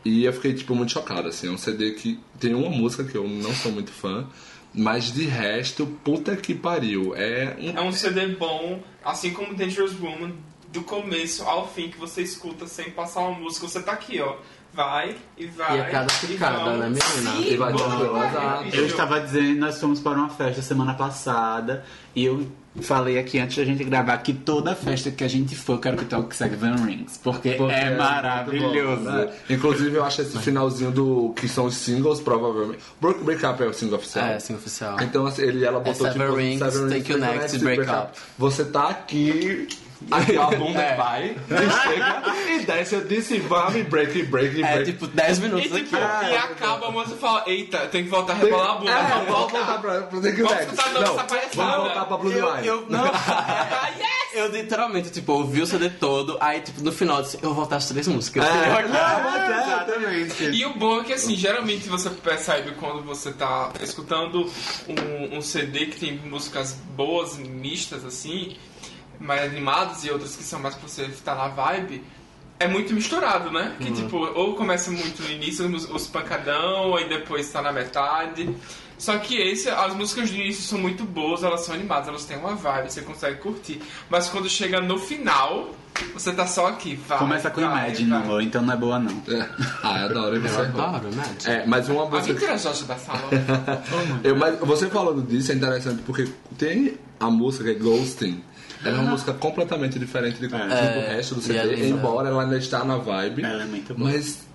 E 0.03 0.23
eu 0.23 0.31
fiquei, 0.33 0.53
tipo, 0.53 0.75
muito 0.75 0.91
chocado, 0.91 1.27
assim. 1.27 1.47
É 1.47 1.51
um 1.51 1.57
CD 1.57 1.91
que 1.91 2.19
tem 2.39 2.53
uma 2.53 2.69
música 2.69 3.03
que 3.03 3.15
eu 3.17 3.27
não 3.27 3.51
sou 3.55 3.71
muito 3.71 3.91
fã, 3.91 4.27
Mas 4.76 5.11
de 5.13 5.26
resto, 5.26 5.86
puta 6.03 6.36
que 6.36 6.53
pariu. 6.53 7.15
É 7.15 7.55
um. 7.59 7.78
É 7.78 7.82
um 7.82 7.91
CD 7.91 8.28
bom, 8.36 8.82
assim 9.03 9.32
como 9.32 9.53
Dangerous 9.53 9.97
Woman, 9.99 10.34
do 10.71 10.82
começo 10.84 11.43
ao 11.43 11.67
fim, 11.67 11.89
que 11.89 11.97
você 11.97 12.21
escuta 12.21 12.67
sem 12.67 12.91
passar 12.91 13.21
uma 13.21 13.39
música. 13.39 13.67
Você 13.67 13.82
tá 13.82 13.93
aqui, 13.93 14.19
ó. 14.21 14.36
Vai 14.73 15.15
e 15.38 15.45
vai. 15.45 15.78
E 15.78 15.82
a 15.82 15.89
cada 15.89 16.13
picada, 16.13 16.57
vão. 16.65 16.78
né, 16.78 16.86
menina? 16.89 17.01
Sim, 17.32 17.53
E 17.53 17.55
vai 17.55 17.71
vai, 17.71 18.28
exato. 18.28 18.63
bicho. 18.65 18.78
Eu 18.78 18.86
estava 18.88 19.21
dizendo, 19.21 19.59
nós 19.59 19.80
fomos 19.80 20.01
para 20.01 20.17
uma 20.17 20.30
festa 20.30 20.61
semana 20.61 20.93
passada 20.93 21.86
e 22.13 22.26
eu 22.26 22.45
falei 22.82 23.17
aqui 23.17 23.39
antes 23.39 23.57
da 23.57 23.63
gente 23.63 23.84
gravar 23.84 24.17
que 24.17 24.34
toda 24.34 24.76
festa 24.76 25.09
que 25.11 25.23
a 25.23 25.28
gente 25.28 25.55
for, 25.55 25.73
eu 25.73 25.80
quero 25.80 25.97
que 25.97 26.05
toque 26.05 26.36
Seven 26.36 26.76
Rings, 26.76 27.17
porque, 27.23 27.51
Porque 27.51 27.73
é 27.73 27.86
muito 27.86 27.97
maravilhoso. 27.97 29.03
bom, 29.03 29.11
né? 29.11 29.30
Inclusive, 29.49 29.95
eu 29.95 30.03
acho 30.03 30.21
esse 30.21 30.38
finalzinho 30.39 30.91
do. 30.91 31.34
que 31.36 31.47
são 31.47 31.65
os 31.65 31.76
singles, 31.76 32.19
provavelmente. 32.19 32.80
Break, 32.99 33.23
break 33.23 33.45
Up 33.45 33.61
é 33.63 33.67
o 33.67 33.73
single 33.73 33.97
oficial. 33.97 34.26
É, 34.26 34.39
sim, 34.39 34.55
oficial. 34.55 34.97
Então, 35.01 35.26
assim, 35.26 35.41
ele, 35.43 35.63
ela 35.65 35.80
botou 35.80 36.07
É 36.07 36.11
Seven 36.11 36.28
tipo. 36.28 36.36
Rings, 36.36 36.59
Take 36.59 37.11
You 37.11 37.17
Next, 37.17 37.59
Break 37.59 37.82
Up. 37.84 38.11
Você 38.38 38.65
tá 38.65 38.89
aqui. 38.89 39.67
Aqui 40.12 40.38
a 40.38 40.45
bunda 40.56 40.82
É. 40.82 40.95
vai, 40.95 41.36
e 41.49 41.89
chega 41.89 42.24
e 42.62 42.66
desce. 42.66 42.95
Eu 42.95 43.06
disse, 43.06 43.39
vamos, 43.39 43.82
break, 43.88 44.24
break, 44.24 44.62
É 44.64 44.74
break. 44.76 44.91
tipo 44.91 45.08
10 45.08 45.38
E, 45.38 45.41
minutos 45.41 45.72
tipo, 45.72 45.95
aqui. 45.97 46.26
e 46.32 46.36
acaba 46.38 46.88
a 46.88 46.91
música 46.91 47.16
e 47.16 47.20
fala, 47.20 47.43
eita, 47.47 47.78
tem 47.88 48.03
que 48.03 48.10
voltar 48.10 48.34
a 48.34 48.36
rebolar 48.38 48.72
a 48.72 48.76
bunda. 48.76 48.91
É, 48.91 49.03
vamos 49.03 49.28
voltar. 49.28 49.58
voltar 49.58 49.82
pra, 49.82 50.01
pro 50.01 50.22
Take 50.22 50.41
Vamos 50.43 50.60
escutar 50.62 50.91
Não, 50.93 51.01
essa 51.01 51.24
palhaçada. 51.24 51.49
vamos 51.56 51.78
voltar 51.86 52.06
pra 52.06 52.18
Blue 52.18 52.32
Eu, 52.32 52.56
Line. 52.56 52.68
eu, 52.68 52.86
não, 52.89 53.06
Ah, 53.16 53.89
yes! 53.97 54.06
eu 54.34 54.47
literalmente, 54.51 55.10
tipo, 55.10 55.32
ouvi 55.34 55.62
o 55.62 55.66
CD 55.68 55.89
todo, 55.89 56.38
aí, 56.39 56.62
tipo, 56.62 56.82
no 56.84 56.91
final, 56.91 57.18
eu 57.18 57.24
disse, 57.24 57.38
eu 57.38 57.41
vou 57.49 57.53
voltar 57.56 57.78
as 57.78 57.88
três 57.88 58.08
músicas. 58.08 58.45
É. 58.45 58.49
Eu- 58.84 58.89
Não, 58.89 59.24
mas 59.24 59.49
é, 59.49 59.66
Exatamente. 59.66 60.43
E 60.51 60.66
o 60.66 60.74
bom 60.76 61.01
é 61.01 61.03
que 61.03 61.14
assim, 61.14 61.36
geralmente 61.36 61.88
você 61.89 62.10
percebe 62.10 62.72
quando 62.80 63.01
você 63.03 63.32
tá 63.32 63.72
escutando 63.82 64.49
um, 64.88 65.38
um 65.38 65.41
CD 65.41 65.88
que 65.88 65.99
tem 65.99 66.18
músicas 66.18 66.74
boas, 66.95 67.38
mistas 67.38 68.06
assim, 68.06 68.56
mais 69.20 69.43
animadas 69.43 70.03
e 70.03 70.09
outras 70.11 70.36
que 70.36 70.43
são 70.43 70.59
mais 70.59 70.76
pra 70.76 70.88
você 70.88 71.03
estar 71.05 71.36
na 71.36 71.47
vibe, 71.49 72.03
é 72.59 72.68
muito 72.68 72.93
misturado, 72.93 73.51
né? 73.51 73.76
Que 73.80 73.91
tipo, 73.91 74.18
ou 74.18 74.55
começa 74.55 74.89
muito 74.91 75.22
no 75.22 75.30
início, 75.30 75.68
os, 75.74 75.89
os 75.89 76.07
pancadão, 76.07 76.95
aí 76.95 77.07
depois 77.09 77.49
tá 77.51 77.61
na 77.61 77.72
metade. 77.72 78.49
Só 78.97 79.18
que 79.18 79.36
esse, 79.36 79.70
as 79.70 79.93
músicas 79.93 80.30
do 80.30 80.38
início 80.38 80.63
são 80.63 80.80
muito 80.80 81.03
boas, 81.03 81.43
elas 81.43 81.61
são 81.61 81.76
animadas, 81.76 82.07
elas 82.07 82.24
têm 82.24 82.38
uma 82.38 82.55
vibe, 82.55 82.89
você 82.91 83.01
consegue 83.01 83.39
curtir. 83.41 83.82
Mas 84.09 84.30
quando 84.30 84.49
chega 84.49 84.80
no 84.80 84.97
final, 84.97 85.72
você 86.13 86.32
tá 86.32 86.47
só 86.47 86.68
aqui, 86.68 86.95
vai. 86.95 87.18
Começa 87.18 87.49
com 87.49 87.59
vai, 87.59 87.88
Imagine, 87.88 88.09
vai. 88.11 88.22
amor, 88.22 88.41
então 88.41 88.61
não 88.61 88.74
é 88.74 88.78
boa 88.78 88.97
não. 88.99 89.11
É. 89.28 89.49
Ah, 89.84 89.99
eu 89.99 90.05
adoro. 90.05 90.36
Eu 90.38 90.41
Você 90.41 90.61
adoro, 90.61 91.09
né? 91.11 91.24
É, 91.43 91.66
mas 91.66 91.89
uma 91.89 92.03
Alguém 92.03 92.20
música. 92.22 92.39
tira 92.39 92.53
a 92.53 92.57
Jorge 92.57 92.86
da 92.86 92.95
sala. 92.97 93.20
Eu, 94.24 94.38
mas 94.38 94.57
você 94.59 94.88
falando 94.89 95.22
disso 95.28 95.51
é 95.51 95.55
interessante 95.55 96.01
porque 96.03 96.30
tem 96.57 96.97
a 97.20 97.30
música 97.30 97.66
que 97.66 97.72
é 97.72 97.74
Ghosting. 97.74 98.41
Ela 98.86 98.97
é 98.97 99.01
uma 99.01 99.11
música 99.11 99.33
completamente 99.33 99.97
diferente 99.97 100.39
de, 100.39 100.47
do 100.47 100.55
resto 100.57 101.36
do 101.36 101.41
é 101.41 101.43
CD, 101.43 101.75
linda. 101.75 101.88
embora 101.88 102.29
ela 102.29 102.43
ainda 102.43 102.57
está 102.57 102.83
na 102.83 102.97
vibe. 102.97 103.43
Ela 103.43 103.63
é 103.63 103.65
muito 103.65 103.93
boa. 103.93 104.11
Mas 104.11 104.45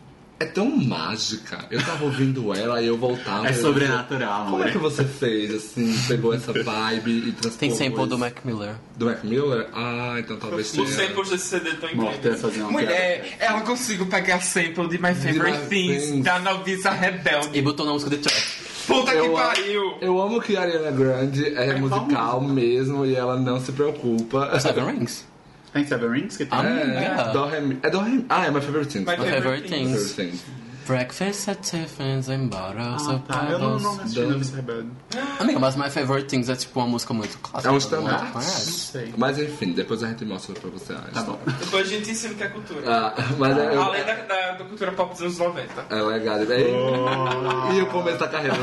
é 0.40 0.46
tão 0.46 0.74
mágica. 0.74 1.66
Eu 1.70 1.84
tava 1.84 2.02
ouvindo 2.02 2.54
ela 2.54 2.80
e 2.80 2.86
eu 2.86 2.96
voltava. 2.96 3.46
É 3.46 3.50
eu 3.50 3.60
sobrenatural, 3.60 4.46
Como 4.46 4.64
é 4.64 4.70
que 4.70 4.78
você 4.78 5.04
fez, 5.04 5.54
assim, 5.54 5.94
pegou 6.08 6.32
essa 6.32 6.50
vibe 6.50 7.10
e 7.10 7.32
transportou 7.32 7.58
Tem 7.58 7.70
sample 7.74 8.06
do? 8.06 8.18
Mac 8.18 8.36
Miller. 8.42 8.74
Do 8.96 9.04
Mac 9.04 9.22
Miller? 9.22 9.68
Ah, 9.74 10.16
então 10.18 10.38
talvez 10.38 10.68
Os 10.68 10.72
tenha. 10.72 10.88
samples 10.88 11.28
desse 11.28 11.46
CD 11.46 11.70
estão 11.70 11.94
Morta 11.94 12.26
ia 12.26 12.34
incríveis. 12.34 12.70
Mulher, 12.70 13.36
ela 13.38 13.60
conseguiu 13.60 14.06
pegar 14.06 14.40
sample 14.40 14.88
de 14.88 14.96
My 14.96 15.14
Favorite 15.14 15.66
Things 15.68 16.06
Things. 16.06 16.24
da 16.24 16.38
noviça 16.38 16.90
rebelde. 16.90 17.58
E 17.58 17.60
botou 17.60 17.84
na 17.84 17.92
música 17.92 18.10
de 18.10 18.22
Trap. 18.22 18.59
Puta 18.86 19.12
que 19.12 19.18
Eu- 19.18 19.32
pariu! 19.32 19.94
Eu 20.00 20.20
amo 20.20 20.40
que 20.40 20.56
a 20.56 20.62
Ariana 20.62 20.90
Grande 20.90 21.54
é, 21.56 21.74
musical 21.76 22.40
mesmo 22.40 23.04
e 23.06 23.14
ela 23.14 23.36
não 23.38 23.60
se 23.60 23.72
preocupa. 23.72 24.58
Seven 24.58 24.84
Rings. 24.84 25.24
Tem 25.72 25.86
Seven 25.86 26.10
Rings 26.10 26.36
que 26.36 26.44
tem? 26.46 26.58
Ah, 26.58 26.66
É, 26.66 26.84
Yeah. 27.00 27.22
do. 27.32 27.38
É 27.82 27.90
do. 27.90 28.24
Ah, 28.28 28.46
é 28.46 28.50
My 28.50 28.60
Favorite 28.60 28.88
Things. 28.92 29.06
My 29.06 29.16
My 29.24 29.30
favorite 29.30 29.68
Things. 29.68 30.12
Things. 30.12 30.44
Breakfast 30.86 31.48
at 31.48 31.58
Tiffany's 31.62 32.28
and 32.28 32.48
bottles 32.48 33.06
Ah, 33.06 33.12
of 33.14 33.22
tá. 33.26 33.46
Eu 33.50 33.58
não, 33.58 33.70
não 33.70 33.78
bubbles. 33.78 34.00
assisti 34.00 34.20
Novice 34.22 34.54
Rebelde. 34.56 34.88
Amiga, 35.38 35.58
mas 35.60 35.76
My 35.76 35.88
Favorite 35.90 36.26
Things 36.28 36.48
é 36.48 36.56
tipo 36.56 36.80
uma 36.80 36.88
música 36.88 37.14
muito 37.14 37.38
clássica. 37.38 37.68
É 37.72 37.76
um 37.76 37.78
todo 37.78 37.96
mundo 38.02 38.08
standard. 38.10 38.32
conhece. 38.32 38.70
sei. 38.72 39.14
Mas 39.16 39.38
enfim, 39.38 39.72
depois 39.72 40.02
a 40.02 40.08
gente 40.08 40.24
mostra 40.24 40.54
pra 40.58 40.70
você. 40.70 40.94
Tá 40.94 41.22
bom. 41.22 41.38
Depois 41.60 41.86
a 41.86 41.90
gente 41.90 42.10
ensina 42.10 42.32
o 42.34 42.36
que 42.36 42.42
é 42.42 42.48
cultura. 42.48 42.80
Ah, 42.86 43.14
mas 43.38 43.56
é, 43.56 43.74
eu- 43.76 43.82
Além 43.82 44.04
da, 44.04 44.14
da, 44.14 44.50
da 44.52 44.64
cultura 44.64 44.92
pop 44.92 45.12
dos 45.12 45.20
anos 45.22 45.38
90. 45.38 45.86
é 45.90 45.94
legal. 46.02 46.36
É, 46.38 47.74
E 47.76 47.82
o 47.82 47.86
começo 47.86 48.18
da 48.18 48.28
carreira. 48.28 48.56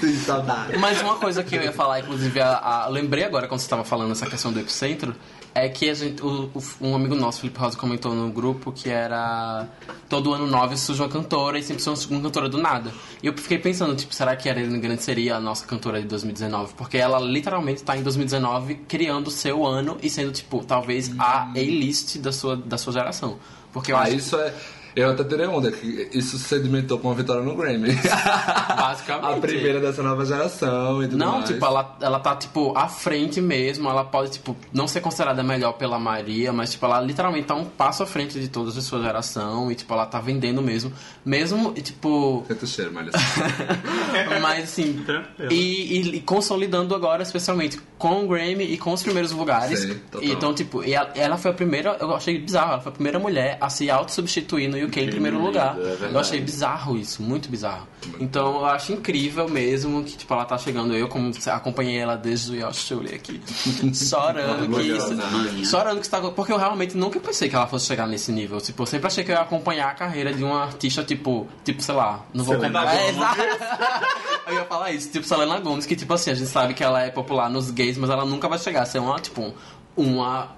Sim, 0.00 0.16
saudade. 0.16 0.78
Mas 0.78 1.00
uma 1.00 1.16
coisa 1.16 1.42
que 1.42 1.54
eu 1.56 1.62
ia 1.62 1.72
falar, 1.72 2.00
inclusive, 2.00 2.40
a, 2.40 2.58
a- 2.84 2.88
lembrei 2.88 3.24
agora 3.24 3.46
quando 3.48 3.60
você 3.60 3.66
estava 3.66 3.84
falando 3.84 4.12
essa 4.12 4.26
questão 4.26 4.52
do 4.52 4.60
epicentro, 4.60 5.14
é 5.54 5.68
que 5.68 5.88
a 5.88 5.94
gente, 5.94 6.22
o- 6.22 6.50
o- 6.52 6.62
um 6.80 6.94
amigo 6.96 7.14
nosso, 7.14 7.40
Felipe 7.40 7.58
Rosa, 7.58 7.76
comentou 7.76 8.12
no 8.14 8.30
grupo 8.30 8.72
que 8.72 8.88
era 8.90 9.68
todo 10.08 10.34
ano 10.34 10.46
9 10.46 10.76
surge 10.76 11.00
uma 11.00 11.08
cantora 11.08 11.58
e 11.58 11.62
sempre 11.62 11.82
surge 11.82 12.08
uma 12.10 12.20
cantora 12.20 12.48
do 12.48 12.58
nada. 12.58 12.92
E 13.22 13.26
eu 13.26 13.36
fiquei 13.36 13.58
pensando, 13.58 13.94
tipo, 13.94 14.14
será 14.14 14.34
que 14.34 14.48
a 14.48 14.52
Ariana 14.52 14.78
Grande 14.78 15.02
seria 15.02 15.36
a 15.36 15.40
nossa 15.40 15.64
cantora 15.66 16.00
de 16.02 16.08
2019? 16.08 16.74
Porque 16.74 16.98
ela 16.98 17.18
literalmente 17.20 17.82
tá 17.82 17.96
em 17.96 18.02
2019 18.02 18.74
criando 18.88 19.28
o 19.28 19.30
seu 19.30 19.64
ano 19.64 19.96
e 20.02 20.10
sendo, 20.10 20.32
tipo, 20.32 20.64
talvez 20.64 21.12
a 21.18 21.50
A-list 21.50 22.18
da 22.18 22.32
sua, 22.32 22.56
da 22.56 22.76
sua 22.76 22.92
geração. 22.92 23.38
Porque 23.72 23.92
eu 23.92 23.96
Ah, 23.96 24.02
acho 24.02 24.16
isso 24.16 24.36
é. 24.36 24.52
Eu 24.96 25.10
até 25.10 25.24
tirei 25.24 25.46
onda, 25.46 25.72
que 25.72 26.08
isso 26.12 26.38
sedimentou 26.38 26.98
com 26.98 27.08
uma 27.08 27.14
vitória 27.14 27.42
no 27.42 27.56
Grammy. 27.56 27.88
basicamente. 28.76 29.36
a 29.38 29.40
primeira 29.40 29.80
dessa 29.80 30.02
nova 30.02 30.24
geração 30.24 31.02
e 31.02 31.06
tudo 31.08 31.18
Não, 31.18 31.32
mais. 31.38 31.46
tipo, 31.48 31.64
ela, 31.64 31.96
ela 32.00 32.20
tá, 32.20 32.36
tipo, 32.36 32.76
à 32.76 32.88
frente 32.88 33.40
mesmo. 33.40 33.88
Ela 33.88 34.04
pode, 34.04 34.30
tipo, 34.32 34.56
não 34.72 34.86
ser 34.86 35.00
considerada 35.00 35.42
melhor 35.42 35.72
pela 35.72 35.98
Maria, 35.98 36.52
mas, 36.52 36.72
tipo, 36.72 36.84
ela 36.86 37.00
literalmente 37.00 37.46
tá 37.46 37.54
um 37.54 37.64
passo 37.64 38.02
à 38.02 38.06
frente 38.06 38.38
de 38.38 38.48
toda 38.48 38.70
a 38.70 38.82
sua 38.82 39.02
geração. 39.02 39.70
E, 39.70 39.74
tipo, 39.74 39.92
ela 39.92 40.06
tá 40.06 40.20
vendendo 40.20 40.62
mesmo. 40.62 40.92
Mesmo, 41.24 41.72
e, 41.76 41.82
tipo... 41.82 42.44
Senta 42.46 42.64
o 42.64 42.68
cheiro, 42.68 42.92
Malha. 42.92 43.10
mas, 44.40 44.64
assim... 44.64 45.02
Tranquilo. 45.04 45.52
E, 45.52 45.98
e- 45.98 46.16
e 46.16 46.20
consolidando 46.20 46.94
agora, 46.94 47.22
especialmente, 47.22 47.80
com 48.04 48.22
o 48.22 48.28
Grammy 48.28 48.64
e 48.64 48.76
com 48.76 48.92
os 48.92 49.02
primeiros 49.02 49.32
lugares. 49.32 49.88
Então, 50.20 50.52
tipo, 50.52 50.82
ela, 50.82 51.10
ela 51.14 51.38
foi 51.38 51.52
a 51.52 51.54
primeira... 51.54 51.96
Eu 51.98 52.14
achei 52.14 52.38
bizarro. 52.38 52.72
Ela 52.72 52.80
foi 52.82 52.92
a 52.92 52.94
primeira 52.94 53.18
mulher 53.18 53.56
a 53.58 53.70
se 53.70 53.88
auto-substituir 53.88 54.68
no 54.68 54.76
UK 54.76 55.00
em 55.00 55.08
primeiro 55.08 55.42
lugar. 55.42 55.74
é 55.78 56.12
eu 56.12 56.18
achei 56.18 56.38
bizarro 56.38 56.98
isso, 56.98 57.22
muito 57.22 57.48
bizarro. 57.48 57.88
Então 58.20 58.56
eu 58.56 58.66
acho 58.66 58.92
incrível 58.92 59.48
mesmo 59.48 60.04
que 60.04 60.18
tipo, 60.18 60.34
ela 60.34 60.44
tá 60.44 60.58
chegando. 60.58 60.94
Eu, 60.94 61.08
como 61.08 61.32
acompanhei 61.46 61.96
ela 61.96 62.14
desde 62.14 62.52
o 62.52 62.54
Yosh 62.56 62.88
Shuli 62.88 63.14
aqui, 63.14 63.40
chorando 63.94 64.68
que 64.68 64.82
isso. 64.82 65.70
Chorando 65.70 66.00
que 66.00 66.04
está. 66.04 66.20
Porque 66.20 66.52
eu 66.52 66.58
realmente 66.58 66.94
nunca 66.98 67.18
pensei 67.18 67.48
que 67.48 67.56
ela 67.56 67.66
fosse 67.66 67.86
chegar 67.86 68.06
nesse 68.06 68.30
nível. 68.30 68.60
Tipo, 68.60 68.82
eu 68.82 68.86
sempre 68.86 69.06
achei 69.06 69.24
que 69.24 69.30
eu 69.30 69.36
ia 69.36 69.40
acompanhar 69.40 69.88
a 69.88 69.94
carreira 69.94 70.34
de 70.34 70.44
uma 70.44 70.62
artista, 70.62 71.02
tipo, 71.02 71.48
tipo, 71.64 71.80
sei 71.80 71.94
lá, 71.94 72.22
não 72.34 72.44
vou 72.44 72.54
Selena 72.56 72.80
contar. 72.80 72.94
É, 72.94 73.12
Gomez. 73.12 73.16
exato. 73.16 74.34
Eu 74.46 74.56
ia 74.56 74.64
falar 74.64 74.92
isso, 74.92 75.10
tipo 75.10 75.26
Selena 75.26 75.58
Gomes, 75.58 75.86
que 75.86 75.96
tipo 75.96 76.12
assim, 76.12 76.30
a 76.30 76.34
gente 76.34 76.50
sabe 76.50 76.74
que 76.74 76.84
ela 76.84 77.02
é 77.02 77.10
popular 77.10 77.48
nos 77.48 77.70
gays, 77.70 77.93
mas 77.98 78.10
ela 78.10 78.24
nunca 78.24 78.48
vai 78.48 78.58
chegar 78.58 78.82
a 78.82 78.86
ser 78.86 78.98
uma, 78.98 79.18
tipo, 79.18 79.52
uma 79.96 80.50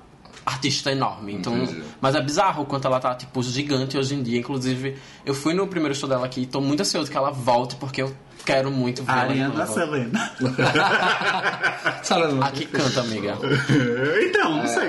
artista 0.45 0.93
enorme. 0.93 1.35
Então, 1.35 1.57
Entendi. 1.57 1.83
mas 2.01 2.15
é 2.15 2.21
bizarro 2.21 2.63
o 2.63 2.67
quanto 2.67 2.87
ela 2.87 3.01
tá, 3.01 3.15
tipo, 3.15 3.43
gigante 3.43 3.99
hoje 3.99 4.15
em 4.15 4.23
dia. 4.23 4.39
Inclusive, 4.39 4.97
eu 5.25 5.35
fui 5.35 5.55
no 5.55 5.67
primeiro 5.67 5.95
show 5.95 6.09
dela 6.09 6.25
aqui 6.27 6.43
e 6.43 6.47
tô 6.47 6.61
muito 6.61 6.81
ansioso 6.81 7.11
que 7.11 7.17
ela 7.17 7.31
volte, 7.31 7.75
porque 7.77 8.03
eu 8.03 8.15
quero 8.45 8.71
muito 8.71 9.03
ver 9.03 9.11
A 9.11 9.15
ela 9.23 9.31
Ariana 9.31 9.55
novo. 9.55 9.73
Selena. 9.75 10.33
Sabe, 12.05 12.39
Aqui 12.41 12.67
canta, 12.67 13.01
amiga. 13.01 13.37
então, 14.23 14.57
não 14.59 14.67
sei. 14.69 14.89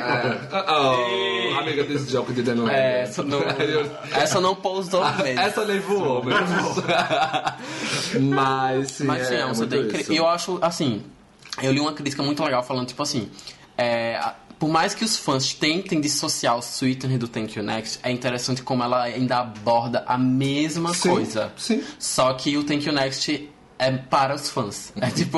Oh, 0.69 1.59
amiga 1.59 1.83
desse 1.85 2.11
jogo 2.11 2.31
de 2.31 2.43
dentro 2.43 2.69
É, 2.69 3.01
essa 3.01 3.23
não, 3.23 3.39
essa 4.13 4.39
não 4.39 4.53
pousou 4.55 5.03
mesmo. 5.23 5.39
Essa 5.39 5.65
nem 5.65 5.79
voou, 5.79 6.23
meu 6.23 6.37
Mas 8.19 8.91
sim, 8.91 9.03
Mas 9.05 9.27
sim, 9.27 9.33
é, 9.33 9.39
é 9.39 9.45
um 9.45 9.47
muito 9.47 9.57
CD 9.59 9.77
isso. 9.77 9.87
incrível. 9.87 10.13
E 10.13 10.17
eu 10.17 10.27
acho, 10.27 10.59
assim, 10.61 11.01
eu 11.61 11.71
li 11.71 11.79
uma 11.79 11.93
crítica 11.93 12.21
muito 12.23 12.43
legal 12.43 12.63
falando, 12.63 12.87
tipo 12.87 13.01
assim, 13.01 13.29
é, 13.77 14.19
por 14.59 14.69
mais 14.69 14.95
que 14.95 15.03
os 15.03 15.17
fãs 15.17 15.53
tentem 15.53 16.01
dissociar 16.01 16.57
o 16.57 16.61
Sweetener 16.61 17.17
do 17.17 17.27
Thank 17.27 17.57
You 17.57 17.63
Next, 17.63 17.99
é 18.03 18.11
interessante 18.11 18.61
como 18.61 18.83
ela 18.83 19.03
ainda 19.03 19.37
aborda 19.39 20.03
a 20.07 20.17
mesma 20.17 20.93
Sim, 20.93 21.09
coisa. 21.09 21.51
sim. 21.55 21.83
Só 21.99 22.33
que 22.33 22.57
o 22.57 22.63
Thank 22.63 22.87
You 22.87 22.93
Next 22.93 23.49
é 23.79 23.91
para 23.91 24.35
os 24.35 24.49
fãs. 24.49 24.91
É 24.99 25.09
tipo, 25.11 25.37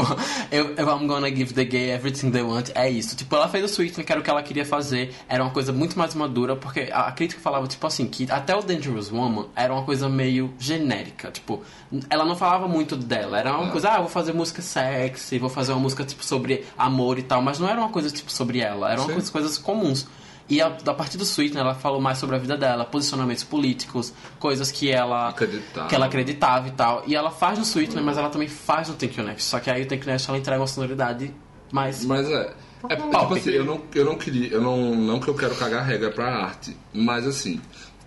eu, 0.51 0.75
eu 0.75 0.87
I'm 0.89 1.07
gonna 1.07 1.29
give 1.29 1.53
the 1.53 1.65
gay 1.65 1.91
everything 1.91 2.31
they 2.31 2.41
want. 2.41 2.69
É 2.73 2.89
isso. 2.89 3.15
Tipo, 3.15 3.35
ela 3.35 3.49
fez 3.49 3.63
o 3.63 3.67
Sweetener, 3.67 4.05
que 4.05 4.11
era 4.11 4.21
o 4.21 4.23
que 4.23 4.29
ela 4.29 4.41
queria 4.41 4.65
fazer. 4.65 5.13
Era 5.27 5.43
uma 5.43 5.51
coisa 5.51 5.71
muito 5.71 5.97
mais 5.97 6.15
madura, 6.15 6.55
porque 6.55 6.89
a, 6.91 7.07
a 7.07 7.11
crítica 7.11 7.41
falava, 7.41 7.67
tipo 7.67 7.85
assim, 7.85 8.07
que 8.07 8.29
até 8.31 8.55
o 8.55 8.61
Dangerous 8.61 9.11
Woman 9.11 9.47
era 9.55 9.73
uma 9.73 9.83
coisa 9.83 10.07
meio 10.07 10.53
genérica. 10.59 11.31
Tipo, 11.31 11.63
ela 12.09 12.25
não 12.25 12.35
falava 12.35 12.67
muito 12.67 12.95
dela. 12.95 13.39
Era 13.39 13.57
uma 13.57 13.71
coisa, 13.71 13.89
ah, 13.89 13.99
vou 13.99 14.09
fazer 14.09 14.33
música 14.33 14.61
sexy, 14.61 15.37
vou 15.37 15.49
fazer 15.49 15.71
uma 15.71 15.81
música, 15.81 16.03
tipo, 16.03 16.23
sobre 16.23 16.65
amor 16.77 17.19
e 17.19 17.23
tal. 17.23 17.41
Mas 17.41 17.59
não 17.59 17.67
era 17.67 17.79
uma 17.79 17.89
coisa, 17.89 18.09
tipo, 18.09 18.31
sobre 18.31 18.59
ela. 18.59 18.91
Eram 18.91 19.05
coisas, 19.05 19.29
coisas 19.29 19.57
comuns. 19.57 20.07
E 20.49 20.61
a, 20.61 20.67
a 20.67 20.93
partir 20.93 21.17
do 21.17 21.23
Sweetener, 21.23 21.63
ela 21.63 21.75
falou 21.75 22.01
mais 22.01 22.17
sobre 22.17 22.35
a 22.35 22.39
vida 22.39 22.57
dela, 22.57 22.83
posicionamentos 22.83 23.43
políticos, 23.43 24.11
coisas 24.39 24.71
que 24.71 24.89
ela, 24.89 25.29
Acreditava. 25.29 25.87
que 25.87 25.95
ela 25.95 26.05
acreditava 26.07 26.67
e 26.67 26.71
tal. 26.71 27.03
E 27.05 27.15
ela 27.15 27.29
faz 27.29 27.59
no 27.59 27.65
Sweetener, 27.65 28.03
mas 28.03 28.17
ela 28.17 28.29
também 28.29 28.47
faz 28.47 28.89
no 28.89 28.95
Thank 28.95 29.19
You 29.19 29.25
Next. 29.25 29.43
Só 29.43 29.59
que 29.59 29.69
aí 29.69 29.83
o 29.83 29.87
Thank 29.87 30.05
You 30.05 30.11
Next 30.11 30.27
ela 30.27 30.39
entrega 30.39 30.59
uma 30.59 30.67
sonoridade 30.67 31.33
mais. 31.71 32.03
Mas 32.03 32.27
é. 32.29 32.53
É 32.87 32.95
tipo 32.95 33.33
assim, 33.33 33.49
eu 33.49 33.65
não, 33.65 33.81
eu 33.93 34.05
não 34.05 34.15
queria. 34.15 34.47
Eu 34.47 34.61
não, 34.61 34.95
não 34.95 35.19
que 35.19 35.27
eu 35.27 35.35
quero 35.35 35.53
cagar 35.55 35.85
regra 35.85 36.09
pra 36.09 36.33
arte. 36.33 36.75
Mas 36.93 37.27
assim, 37.27 37.59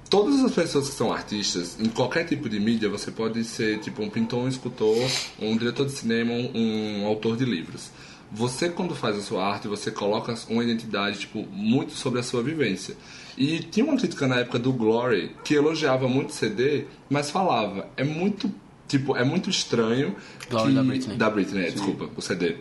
todas 0.08 0.42
as 0.42 0.52
pessoas 0.52 0.88
que 0.88 0.94
são 0.94 1.12
artistas, 1.12 1.78
em 1.78 1.88
qualquer 1.88 2.24
tipo 2.24 2.48
de 2.48 2.58
mídia, 2.58 2.88
você 2.88 3.10
pode 3.10 3.44
ser 3.44 3.78
tipo 3.80 4.02
um 4.02 4.08
pintor, 4.08 4.40
um 4.40 4.48
escultor, 4.48 4.96
um 5.38 5.56
diretor 5.56 5.86
de 5.86 5.92
cinema, 5.92 6.32
um, 6.32 7.02
um 7.02 7.06
autor 7.06 7.36
de 7.36 7.44
livros. 7.44 7.90
Você 8.34 8.68
quando 8.70 8.94
faz 8.94 9.16
a 9.16 9.20
sua 9.20 9.46
arte, 9.46 9.68
você 9.68 9.90
coloca 9.90 10.34
uma 10.48 10.64
identidade 10.64 11.18
tipo 11.20 11.46
muito 11.52 11.92
sobre 11.92 12.18
a 12.20 12.22
sua 12.22 12.42
vivência. 12.42 12.96
E 13.36 13.58
tinha 13.60 13.84
uma 13.84 13.96
crítica 13.96 14.26
na 14.26 14.36
época 14.36 14.58
do 14.58 14.72
Glory 14.72 15.36
que 15.44 15.54
elogiava 15.54 16.08
muito 16.08 16.30
o 16.30 16.32
CD, 16.32 16.86
mas 17.10 17.30
falava, 17.30 17.88
é 17.96 18.04
muito 18.04 18.50
tipo, 18.88 19.16
é 19.16 19.24
muito 19.24 19.50
estranho 19.50 20.14
Glory 20.50 20.68
que- 20.70 20.74
da 20.74 20.82
Britney. 20.82 21.16
da 21.16 21.30
Britney, 21.30 21.66
é, 21.66 21.70
desculpa, 21.70 22.08
o 22.16 22.20
CD 22.22 22.56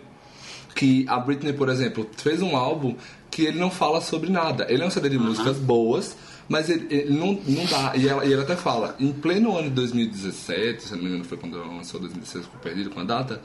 que 0.73 1.05
a 1.09 1.19
Britney, 1.19 1.51
por 1.51 1.67
exemplo, 1.67 2.09
fez 2.15 2.41
um 2.41 2.55
álbum 2.55 2.95
que 3.29 3.43
ele 3.43 3.59
não 3.59 3.69
fala 3.69 3.99
sobre 3.99 4.29
nada. 4.29 4.65
Ele 4.69 4.81
é 4.81 4.85
um 4.85 4.89
CD 4.89 5.09
de 5.09 5.17
músicas 5.19 5.57
boas, 5.57 6.15
mas 6.47 6.69
ele, 6.69 6.87
ele 6.89 7.13
não, 7.17 7.37
não 7.45 7.65
dá. 7.65 7.91
E 7.95 8.07
ela, 8.07 8.25
e 8.25 8.31
ele 8.31 8.41
até 8.41 8.55
fala, 8.55 8.95
em 8.97 9.11
pleno 9.11 9.51
ano 9.57 9.67
de 9.67 9.75
2017, 9.75 10.83
se 10.83 10.91
não 10.95 10.99
me 11.01 11.07
engano 11.09 11.25
foi 11.25 11.37
quando 11.37 11.57
ela 11.57 11.67
lançou 11.67 11.99
2016, 11.99 12.45
ficou 12.45 12.59
perdido 12.61 12.89
com 12.89 13.01
a 13.01 13.03
data, 13.03 13.41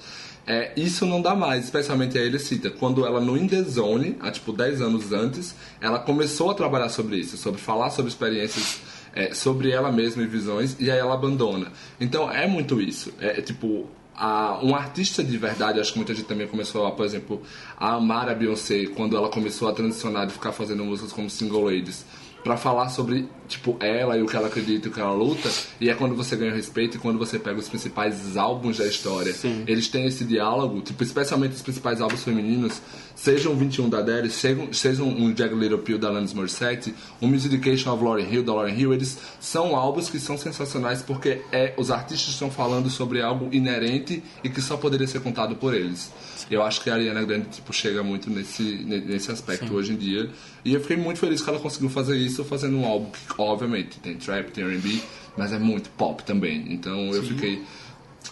é, 0.46 0.72
isso 0.76 1.04
não 1.04 1.20
dá 1.20 1.34
mais, 1.34 1.64
especialmente 1.64 2.16
aí 2.16 2.24
ele 2.24 2.38
cita, 2.38 2.70
quando 2.70 3.04
ela 3.04 3.20
no 3.20 3.36
In 3.36 3.48
The 3.48 3.62
Zone, 3.64 4.16
há 4.20 4.30
tipo 4.30 4.52
10 4.52 4.80
anos 4.80 5.12
antes, 5.12 5.56
ela 5.80 5.98
começou 5.98 6.50
a 6.50 6.54
trabalhar 6.54 6.88
sobre 6.88 7.16
isso, 7.16 7.36
sobre 7.36 7.60
falar 7.60 7.90
sobre 7.90 8.10
experiências 8.10 8.80
é, 9.12 9.34
sobre 9.34 9.70
ela 9.70 9.90
mesma 9.90 10.22
e 10.22 10.26
visões, 10.26 10.76
e 10.78 10.90
aí 10.90 10.98
ela 10.98 11.14
abandona. 11.14 11.72
Então 11.98 12.30
é 12.30 12.46
muito 12.46 12.80
isso. 12.80 13.12
É, 13.18 13.38
é 13.38 13.42
tipo, 13.42 13.88
a, 14.14 14.60
um 14.62 14.76
artista 14.76 15.24
de 15.24 15.36
verdade, 15.36 15.80
acho 15.80 15.92
que 15.92 15.98
muita 15.98 16.14
gente 16.14 16.26
também 16.26 16.46
começou 16.46 16.86
a, 16.86 16.92
por 16.92 17.04
exemplo, 17.04 17.42
a 17.76 17.94
amar 17.94 18.28
a 18.28 18.34
Beyoncé 18.34 18.86
quando 18.94 19.16
ela 19.16 19.28
começou 19.30 19.68
a 19.68 19.72
transicionar 19.72 20.26
de 20.26 20.34
ficar 20.34 20.52
fazendo 20.52 20.84
músicas 20.84 21.12
como 21.12 21.28
single 21.28 21.64
ladies 21.64 22.04
pra 22.46 22.56
falar 22.56 22.90
sobre, 22.90 23.28
tipo, 23.48 23.76
ela 23.80 24.16
e 24.16 24.22
o 24.22 24.26
que 24.26 24.36
ela 24.36 24.46
acredita 24.46 24.86
e 24.86 24.90
o 24.90 24.94
que 24.94 25.00
ela 25.00 25.12
luta, 25.12 25.50
e 25.80 25.90
é 25.90 25.94
quando 25.94 26.14
você 26.14 26.36
ganha 26.36 26.54
respeito 26.54 26.96
e 26.96 27.00
quando 27.00 27.18
você 27.18 27.40
pega 27.40 27.58
os 27.58 27.68
principais 27.68 28.36
álbuns 28.36 28.78
da 28.78 28.86
história. 28.86 29.34
Eles 29.66 29.88
têm 29.88 30.06
esse 30.06 30.24
diálogo, 30.24 30.80
tipo, 30.80 31.02
especialmente 31.02 31.56
os 31.56 31.62
principais 31.62 32.00
álbuns 32.00 32.22
femininos, 32.22 32.80
sejam 33.16 33.52
o 33.52 33.56
21 33.56 33.88
da 33.88 33.98
Adele, 33.98 34.30
sejam, 34.30 34.72
sejam 34.72 35.08
um 35.08 35.34
Jagged 35.36 35.58
Little 35.58 35.78
Pill 35.78 35.98
da 35.98 36.08
Alanis 36.08 36.32
Morissette, 36.34 36.94
um 37.20 37.26
Music 37.26 37.52
Education 37.52 37.92
of 37.92 38.04
Lauryn 38.04 38.30
Hill 38.30 38.44
da 38.44 38.54
Lauryn 38.54 38.78
Hill, 38.78 38.92
eles 38.94 39.18
são 39.40 39.74
álbuns 39.74 40.08
que 40.10 40.20
são 40.20 40.36
sensacionais 40.38 41.00
porque 41.02 41.40
é, 41.50 41.72
os 41.76 41.90
artistas 41.90 42.34
estão 42.34 42.50
falando 42.50 42.88
sobre 42.90 43.22
algo 43.22 43.48
inerente 43.52 44.22
e 44.44 44.48
que 44.50 44.60
só 44.60 44.76
poderia 44.76 45.06
ser 45.06 45.20
contado 45.20 45.56
por 45.56 45.74
eles. 45.74 46.12
Eu 46.50 46.62
acho 46.62 46.80
que 46.82 46.90
a 46.90 46.94
Ariana 46.94 47.24
Grande 47.24 47.48
tipo, 47.48 47.72
chega 47.72 48.02
muito 48.02 48.30
nesse, 48.30 48.62
ne- 48.62 49.00
nesse 49.00 49.32
aspecto 49.32 49.72
hoje 49.74 49.92
em 49.94 49.96
dia. 49.96 50.30
E 50.64 50.74
eu 50.74 50.80
fiquei 50.80 50.96
muito 50.96 51.18
feliz 51.18 51.40
que 51.42 51.48
ela 51.48 51.58
conseguiu 51.58 51.88
fazer 51.88 52.16
isso 52.16 52.44
fazendo 52.44 52.76
um 52.76 52.84
álbum 52.84 53.10
que, 53.10 53.18
obviamente, 53.38 53.98
tem 53.98 54.14
trap, 54.16 54.50
tem 54.52 54.62
R&B, 54.62 55.00
mas 55.36 55.52
é 55.52 55.58
muito 55.58 55.88
pop 55.90 56.22
também. 56.22 56.66
Então 56.68 57.12
eu 57.14 57.22
fiquei... 57.22 57.62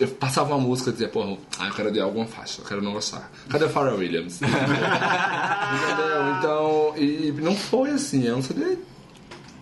Eu 0.00 0.08
passava 0.08 0.54
uma 0.54 0.66
música 0.66 0.90
e 0.90 0.92
dizia, 0.92 1.08
porra, 1.08 1.36
ah, 1.58 1.68
eu 1.68 1.74
quero 1.74 1.92
de 1.92 2.00
alguma 2.00 2.26
faixa, 2.26 2.60
eu 2.60 2.66
quero 2.66 2.82
não 2.82 2.92
gostar. 2.92 3.30
Cadê 3.48 3.68
Pharrell 3.68 3.96
Williams? 3.96 4.40
Entendeu? 4.42 4.58
Então, 6.38 6.94
e 6.96 7.32
não 7.40 7.54
foi 7.54 7.90
assim, 7.90 8.26
é 8.26 8.34
um 8.34 8.42
CD 8.42 8.76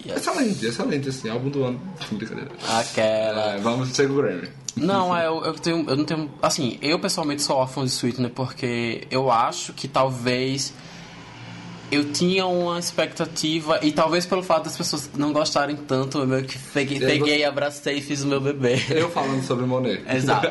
excelente, 0.07 0.67
excelente, 0.67 1.09
assim, 1.09 1.29
álbum 1.29 1.51
do 1.51 1.65
ano. 1.65 1.81
Brincadeira. 2.11 2.51
Aquela. 2.69 3.55
É, 3.55 3.59
vamos 3.59 3.91
ser 3.91 4.11
o 4.11 4.15
Grammy. 4.15 4.49
Não, 4.75 5.15
é, 5.17 5.27
eu, 5.27 5.45
eu, 5.45 5.55
tenho, 5.55 5.89
eu 5.89 5.97
não 5.97 6.05
tenho. 6.05 6.31
Assim, 6.41 6.79
eu 6.81 6.99
pessoalmente 6.99 7.43
sou 7.43 7.57
órfão 7.57 7.85
de 7.85 7.91
Sweetener 7.91 8.31
porque 8.31 9.07
eu 9.11 9.31
acho 9.31 9.73
que 9.75 9.87
talvez 9.87 10.73
eu 11.93 12.11
tinha 12.11 12.47
uma 12.47 12.79
expectativa, 12.79 13.79
e 13.83 13.93
talvez 13.93 14.25
pelo 14.25 14.43
fato 14.43 14.65
das 14.65 14.77
pessoas 14.77 15.11
não 15.15 15.31
gostarem 15.31 15.77
tanto, 15.77 16.19
eu 16.19 16.27
meio 16.27 16.45
que 16.45 16.59
peguei, 16.59 16.97
Eu 16.97 17.07
peguei 17.07 17.45
abracei 17.45 17.99
e 17.99 18.01
fiz 18.01 18.23
o 18.23 18.27
meu 18.27 18.41
bebê. 18.41 18.77
Eu 18.89 19.11
falando 19.11 19.45
sobre 19.45 19.67
Monet. 19.67 20.03
Exato. 20.11 20.49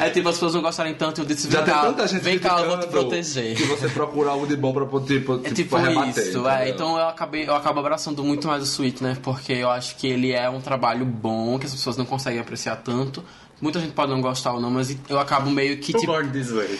É 0.00 0.08
tipo, 0.08 0.26
as 0.30 0.36
pessoas 0.36 0.54
não 0.54 0.62
gostarem 0.62 0.94
tanto, 0.94 1.20
eu 1.20 1.26
disse, 1.26 1.50
Já 1.50 1.58
vem 1.58 1.66
tem 1.66 1.74
cá, 1.74 1.80
tanta 1.82 2.08
gente 2.08 2.22
vem 2.22 2.38
cá, 2.38 2.60
eu 2.60 2.68
vou 2.70 2.80
te 2.80 2.86
proteger. 2.86 3.56
Que 3.56 3.64
você 3.64 3.90
procura 3.90 4.30
algo 4.30 4.46
de 4.46 4.56
bom 4.56 4.72
pra 4.72 4.86
poder, 4.86 5.20
tipo, 5.20 5.40
É 5.44 5.50
tipo 5.50 5.76
rebater, 5.76 6.28
isso, 6.28 6.48
é. 6.48 6.70
Então 6.70 6.96
eu 6.96 7.08
acabei, 7.08 7.46
eu 7.46 7.54
acabo 7.54 7.80
abraçando 7.80 8.24
muito 8.24 8.48
mais 8.48 8.62
o 8.62 8.66
Sweetener, 8.66 9.20
porque 9.20 9.52
eu 9.52 9.68
acho 9.68 9.96
que 9.96 10.06
ele 10.06 10.32
é 10.32 10.48
um 10.48 10.62
trabalho 10.62 11.04
bom, 11.04 11.58
que 11.58 11.66
as 11.66 11.72
pessoas 11.74 11.98
não 11.98 12.06
conseguem 12.06 12.40
apreciar 12.40 12.76
tanto. 12.76 13.22
Muita 13.60 13.80
gente 13.80 13.92
pode 13.92 14.10
não 14.10 14.20
gostar 14.20 14.52
ou 14.52 14.60
não, 14.60 14.70
mas 14.70 14.96
eu 15.08 15.18
acabo 15.18 15.50
meio 15.50 15.78
que 15.78 15.92
tipo. 15.92 16.06
Born 16.06 16.30
This 16.30 16.50
Way. 16.50 16.78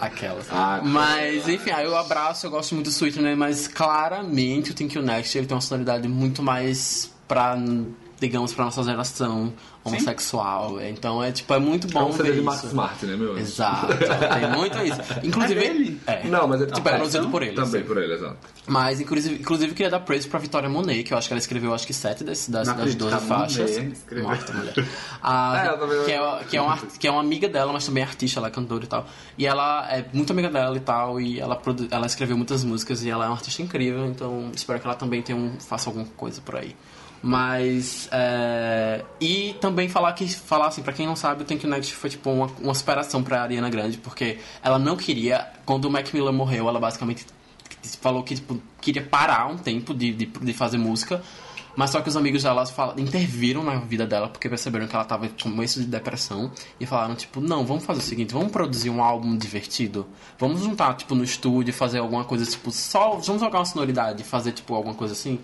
Aquelas. 0.00 0.46
Ah, 0.50 0.80
mas, 0.82 1.48
enfim, 1.48 1.70
aí 1.70 1.84
eu 1.84 1.96
abraço, 1.96 2.46
eu 2.46 2.50
gosto 2.50 2.74
muito 2.74 2.86
do 2.86 2.92
Sweetener, 2.92 3.36
mas 3.36 3.68
claramente 3.68 4.70
o 4.70 4.74
Think 4.74 4.96
You 4.96 5.02
Next 5.02 5.36
ele 5.36 5.46
tem 5.46 5.54
uma 5.54 5.60
sonoridade 5.60 6.08
muito 6.08 6.42
mais 6.42 7.12
pra, 7.28 7.56
digamos, 8.20 8.52
pra 8.54 8.64
nossa 8.64 8.82
geração 8.82 9.52
homossexual. 9.84 10.80
Então 10.82 11.22
é 11.22 11.32
tipo, 11.32 11.52
é 11.54 11.58
muito 11.58 11.86
É 11.88 11.90
bom 11.90 12.08
um 12.08 12.12
CD 12.12 12.30
ver 12.30 12.34
de 12.36 12.42
Max 12.42 12.58
isso. 12.58 12.66
Smart, 12.68 13.06
né, 13.06 13.16
meu? 13.16 13.38
Exato, 13.38 13.86
tem 13.96 14.50
muito 14.56 14.78
isso. 14.78 15.00
Inclusive. 15.24 15.60
É 15.64 15.68
dele? 15.72 16.00
é. 16.06 16.24
Não, 16.26 16.46
mas 16.46 16.60
ele 16.60 16.70
Tipo, 16.72 16.88
é 16.88 16.96
produzido 16.96 17.28
por 17.28 17.42
ele. 17.42 17.54
Também 17.54 17.80
assim. 17.80 17.88
por 17.88 17.96
ele, 18.02 18.12
exato. 18.14 18.36
Mas, 18.66 19.00
inclusive, 19.00 19.36
inclusive, 19.40 19.72
queria 19.74 19.90
dar 19.90 20.00
praise 20.00 20.28
pra 20.28 20.38
Vitória 20.38 20.68
Monet, 20.68 21.02
que 21.02 21.14
eu 21.14 21.18
acho 21.18 21.26
que 21.26 21.32
ela 21.32 21.38
escreveu, 21.38 21.72
acho 21.72 21.86
que 21.86 21.94
sete 21.94 22.22
das, 22.22 22.48
das, 22.48 22.66
das 22.68 22.76
acredito, 22.76 22.98
12 22.98 23.14
a 23.14 23.18
faixas. 23.18 23.78
Morta, 24.22 24.52
mulher. 24.52 24.74
A- 25.22 25.48
É, 25.58 25.66
ela 25.68 25.78
também- 25.78 26.04
que, 26.04 26.12
é, 26.12 26.44
que, 26.50 26.56
é 26.56 26.60
uma, 26.60 26.72
art- 26.72 26.98
que 26.98 27.06
é 27.08 27.10
uma 27.10 27.20
amiga 27.20 27.48
dela, 27.48 27.72
mas 27.72 27.86
também 27.86 28.02
é 28.02 28.06
artista, 28.06 28.38
ela 28.40 28.48
é 28.48 28.50
cantora 28.50 28.84
e 28.84 28.86
tal. 28.86 29.06
E 29.38 29.46
ela 29.46 29.88
é 29.90 30.04
muito 30.12 30.30
amiga 30.32 30.50
dela 30.50 30.76
e 30.76 30.80
tal, 30.80 31.18
e 31.20 31.40
ela, 31.40 31.56
produ- 31.56 31.88
ela 31.90 32.06
escreveu 32.06 32.36
muitas 32.36 32.62
músicas 32.62 33.02
e 33.04 33.08
ela 33.10 33.24
é 33.24 33.28
uma 33.28 33.34
artista 33.36 33.62
incrível, 33.62 34.04
então 34.06 34.50
espero 34.54 34.78
que 34.80 34.86
ela 34.86 34.94
também 34.96 35.22
tenha 35.22 35.38
um, 35.38 35.58
faça 35.58 35.88
alguma 35.88 36.04
coisa 36.16 36.40
por 36.42 36.56
aí. 36.56 36.76
Mas. 37.22 38.08
é, 38.12 39.04
E 39.20 39.54
também 39.60 39.88
falar 39.88 40.12
que. 40.12 40.28
Falar 40.28 40.68
assim, 40.68 40.82
pra 40.82 40.92
quem 40.92 41.06
não 41.06 41.16
sabe, 41.16 41.42
o 41.42 41.44
Thank 41.44 41.64
You 41.64 41.70
Next 41.70 41.94
foi 41.94 42.10
tipo 42.10 42.30
uma, 42.30 42.46
uma 42.60 42.74
superação 42.74 43.22
pra 43.22 43.42
Ariana 43.42 43.68
Grande, 43.68 43.98
porque 43.98 44.38
ela 44.62 44.78
não 44.78 44.96
queria. 44.96 45.46
Quando 45.66 45.86
o 45.86 45.90
Mac 45.90 46.12
Miller 46.12 46.32
morreu, 46.32 46.68
ela 46.68 46.78
basicamente 46.80 47.26
falou 48.00 48.22
que 48.22 48.34
tipo, 48.34 48.60
queria 48.80 49.02
parar 49.02 49.46
um 49.46 49.56
tempo 49.56 49.94
de, 49.94 50.12
de, 50.12 50.26
de 50.26 50.52
fazer 50.52 50.78
música. 50.78 51.22
Mas 51.76 51.90
só 51.90 52.00
que 52.00 52.08
os 52.08 52.16
amigos 52.16 52.42
dela 52.42 52.66
fala- 52.66 52.94
interviram 53.00 53.62
na 53.62 53.76
vida 53.76 54.04
dela 54.04 54.28
porque 54.28 54.48
perceberam 54.48 54.88
que 54.88 54.96
ela 54.96 55.04
tava 55.04 55.28
com 55.28 55.48
começo 55.50 55.78
de 55.78 55.86
depressão 55.86 56.50
e 56.80 56.84
falaram, 56.86 57.14
tipo, 57.14 57.40
não, 57.40 57.64
vamos 57.64 57.84
fazer 57.84 58.00
o 58.00 58.02
seguinte, 58.02 58.34
vamos 58.34 58.50
produzir 58.50 58.90
um 58.90 59.00
álbum 59.00 59.36
divertido. 59.36 60.04
Vamos 60.40 60.60
juntar, 60.62 60.94
tipo, 60.96 61.14
no 61.14 61.22
estúdio 61.22 61.72
fazer 61.72 61.98
alguma 62.00 62.24
coisa, 62.24 62.44
tipo, 62.44 62.72
só. 62.72 63.10
Vamos 63.10 63.40
jogar 63.40 63.60
uma 63.60 63.64
sonoridade 63.64 64.24
fazer, 64.24 64.50
tipo, 64.52 64.74
alguma 64.74 64.94
coisa 64.94 65.12
assim. 65.14 65.38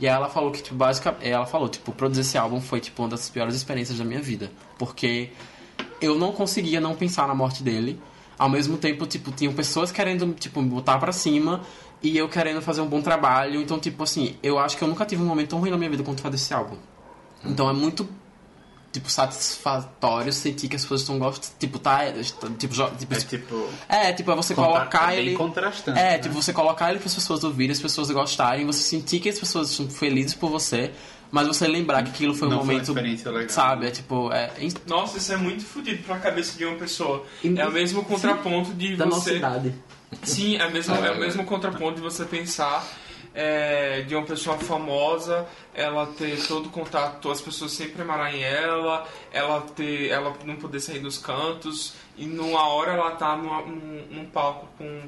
E 0.00 0.08
aí 0.08 0.14
ela 0.14 0.28
falou 0.28 0.50
que, 0.50 0.62
tipo, 0.62 0.74
basicamente. 0.74 1.28
Ela 1.28 1.46
falou, 1.46 1.68
tipo, 1.68 1.92
produzir 1.92 2.22
esse 2.22 2.38
álbum 2.38 2.60
foi, 2.60 2.80
tipo, 2.80 3.02
uma 3.02 3.08
das 3.08 3.28
piores 3.28 3.54
experiências 3.54 3.98
da 3.98 4.04
minha 4.04 4.20
vida. 4.20 4.50
Porque 4.78 5.30
eu 6.00 6.18
não 6.18 6.32
conseguia 6.32 6.80
não 6.80 6.94
pensar 6.94 7.28
na 7.28 7.34
morte 7.34 7.62
dele. 7.62 8.00
Ao 8.38 8.48
mesmo 8.48 8.78
tempo, 8.78 9.06
tipo, 9.06 9.30
tinham 9.30 9.52
pessoas 9.52 9.92
querendo, 9.92 10.32
tipo, 10.34 10.62
me 10.62 10.70
botar 10.70 10.98
pra 10.98 11.12
cima 11.12 11.60
e 12.02 12.16
eu 12.16 12.28
querendo 12.28 12.62
fazer 12.62 12.80
um 12.80 12.86
bom 12.86 13.02
trabalho. 13.02 13.60
Então, 13.60 13.78
tipo 13.78 14.02
assim, 14.02 14.36
eu 14.42 14.58
acho 14.58 14.76
que 14.76 14.82
eu 14.82 14.88
nunca 14.88 15.04
tive 15.04 15.22
um 15.22 15.26
momento 15.26 15.50
tão 15.50 15.58
ruim 15.58 15.70
na 15.70 15.76
minha 15.76 15.90
vida 15.90 16.02
quanto 16.02 16.22
fazer 16.22 16.36
esse 16.36 16.54
álbum. 16.54 16.76
Então 17.44 17.68
é 17.68 17.72
muito, 17.72 18.08
tipo, 18.92 19.08
satisfatório 19.10 20.32
sentir 20.32 20.68
que 20.68 20.76
as 20.76 20.82
pessoas 20.82 21.00
estão 21.02 21.18
gostando. 21.18 21.54
Tipo, 21.58 21.78
tá. 21.78 22.00
Tipo, 22.58 22.74
jo- 22.74 22.90
tipo, 22.98 23.14
É 23.14 23.18
tipo. 23.18 23.68
é, 23.88 24.12
tipo, 24.12 24.30
é 24.30 24.34
você 24.36 24.54
colocar 24.54 25.12
é 25.12 25.16
bem 25.16 25.26
ele. 25.28 25.36
contrastante, 25.36 25.98
É, 25.98 26.02
né? 26.12 26.18
tipo, 26.18 26.34
você 26.34 26.52
colocar 26.52 26.90
ele 26.90 26.98
para 26.98 27.08
as 27.08 27.14
pessoas 27.14 27.44
ouvirem, 27.44 27.72
as 27.72 27.80
pessoas 27.80 28.10
gostarem, 28.10 28.66
você 28.66 28.82
sentir 28.82 29.20
que 29.20 29.28
as 29.28 29.38
pessoas 29.38 29.70
estão 29.70 29.88
felizes 29.88 30.34
por 30.34 30.50
você, 30.50 30.90
mas 31.30 31.46
você 31.46 31.66
lembrar 31.68 32.02
que 32.02 32.10
aquilo 32.10 32.34
foi 32.34 32.48
um 32.48 32.52
Não 32.52 32.58
foi 32.64 32.74
momento. 32.74 32.88
experiência 32.88 33.30
legal. 33.30 33.48
Sabe? 33.50 33.86
É 33.86 33.90
tipo. 33.90 34.32
É, 34.32 34.46
é 34.58 34.68
Nossa, 34.86 35.18
isso 35.18 35.32
é 35.32 35.36
muito 35.36 35.64
fodido 35.64 36.02
pra 36.02 36.18
cabeça 36.18 36.58
de 36.58 36.64
uma 36.64 36.76
pessoa. 36.76 37.24
E- 37.44 37.58
É 37.58 37.66
o 37.66 37.70
mesmo 37.72 38.04
contraponto 38.04 38.72
de 38.74 38.96
da 38.96 39.06
nossa 39.06 39.30
você. 39.30 39.36
idade. 39.36 39.74
Sim, 40.24 40.56
é, 40.56 40.68
mesmo, 40.68 40.92
é 40.96 41.12
o 41.12 41.20
mesmo 41.20 41.44
contraponto 41.44 41.94
de 41.94 42.00
você 42.00 42.24
pensar 42.24 42.84
é, 43.34 44.02
de 44.02 44.14
uma 44.14 44.24
pessoa 44.26 44.58
famosa, 44.58 45.46
ela 45.74 46.06
ter 46.06 46.46
todo 46.46 46.66
o 46.66 46.70
contato, 46.70 47.30
as 47.30 47.40
pessoas 47.40 47.72
sempre 47.72 48.02
amarem 48.02 48.42
ela, 48.42 49.06
ela 49.32 49.60
ter, 49.60 50.08
ela 50.10 50.34
não 50.44 50.56
poder 50.56 50.80
sair 50.80 50.98
dos 50.98 51.18
cantos, 51.18 51.94
e 52.16 52.26
numa 52.26 52.66
hora 52.68 52.92
ela 52.92 53.10
tá 53.12 53.36
numa- 53.36 53.62
num, 53.62 54.06
num 54.10 54.24
palco 54.26 54.68
com 54.76 55.02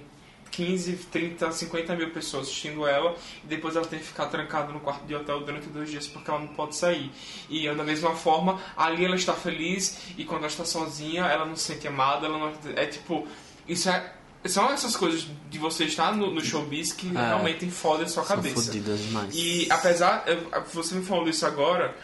15, 0.51 0.93
30, 1.11 1.51
50 1.51 1.97
mil 1.97 2.11
pessoas 2.11 2.47
assistindo 2.47 2.87
ela, 2.87 3.17
e 3.43 3.47
depois 3.47 3.75
ela 3.75 3.87
tem 3.87 3.99
que 3.99 4.05
ficar 4.05 4.27
trancada 4.27 4.71
no 4.73 4.81
quarto 4.81 5.05
de 5.07 5.15
hotel 5.15 5.41
durante 5.41 5.67
dois 5.69 5.91
dias 5.91 6.07
porque 6.07 6.31
ela 6.31 6.41
não 6.41 6.49
pode 6.49 6.77
sair. 6.77 7.11
E 7.49 7.69
da 7.75 7.83
mesma 7.83 8.15
forma, 8.15 8.61
ali 8.77 9.05
ela 9.05 9.17
está 9.17 9.33
feliz, 9.33 10.13
e 10.17 10.25
quando 10.25 10.41
ela 10.41 10.49
está 10.49 10.65
sozinha, 10.65 11.25
ela 11.25 11.45
não 11.47 11.57
se 11.57 11.73
sente 11.73 11.89
amada, 11.89 12.27
ela 12.27 12.39
não, 12.39 12.53
é 12.77 12.87
tipo, 12.87 13.27
isso 13.67 13.89
é 13.89 14.13
são 14.45 14.71
essas 14.71 14.97
coisas 14.97 15.27
de 15.51 15.59
você 15.59 15.85
estar 15.85 16.15
no, 16.17 16.31
no 16.33 16.41
showbiz 16.45 16.93
que 16.93 17.07
realmente 17.09 17.71
fodem 17.71 18.05
a 18.07 18.09
sua 18.09 18.25
São 18.25 18.37
cabeça. 18.37 18.55
fodidas 18.63 19.01
demais. 19.01 19.35
E 19.35 19.67
apesar, 19.71 20.25
eu- 20.27 20.63
você 20.73 20.95
me 20.95 21.05
falando 21.05 21.29
isso 21.31 21.47
agora, 21.47 21.97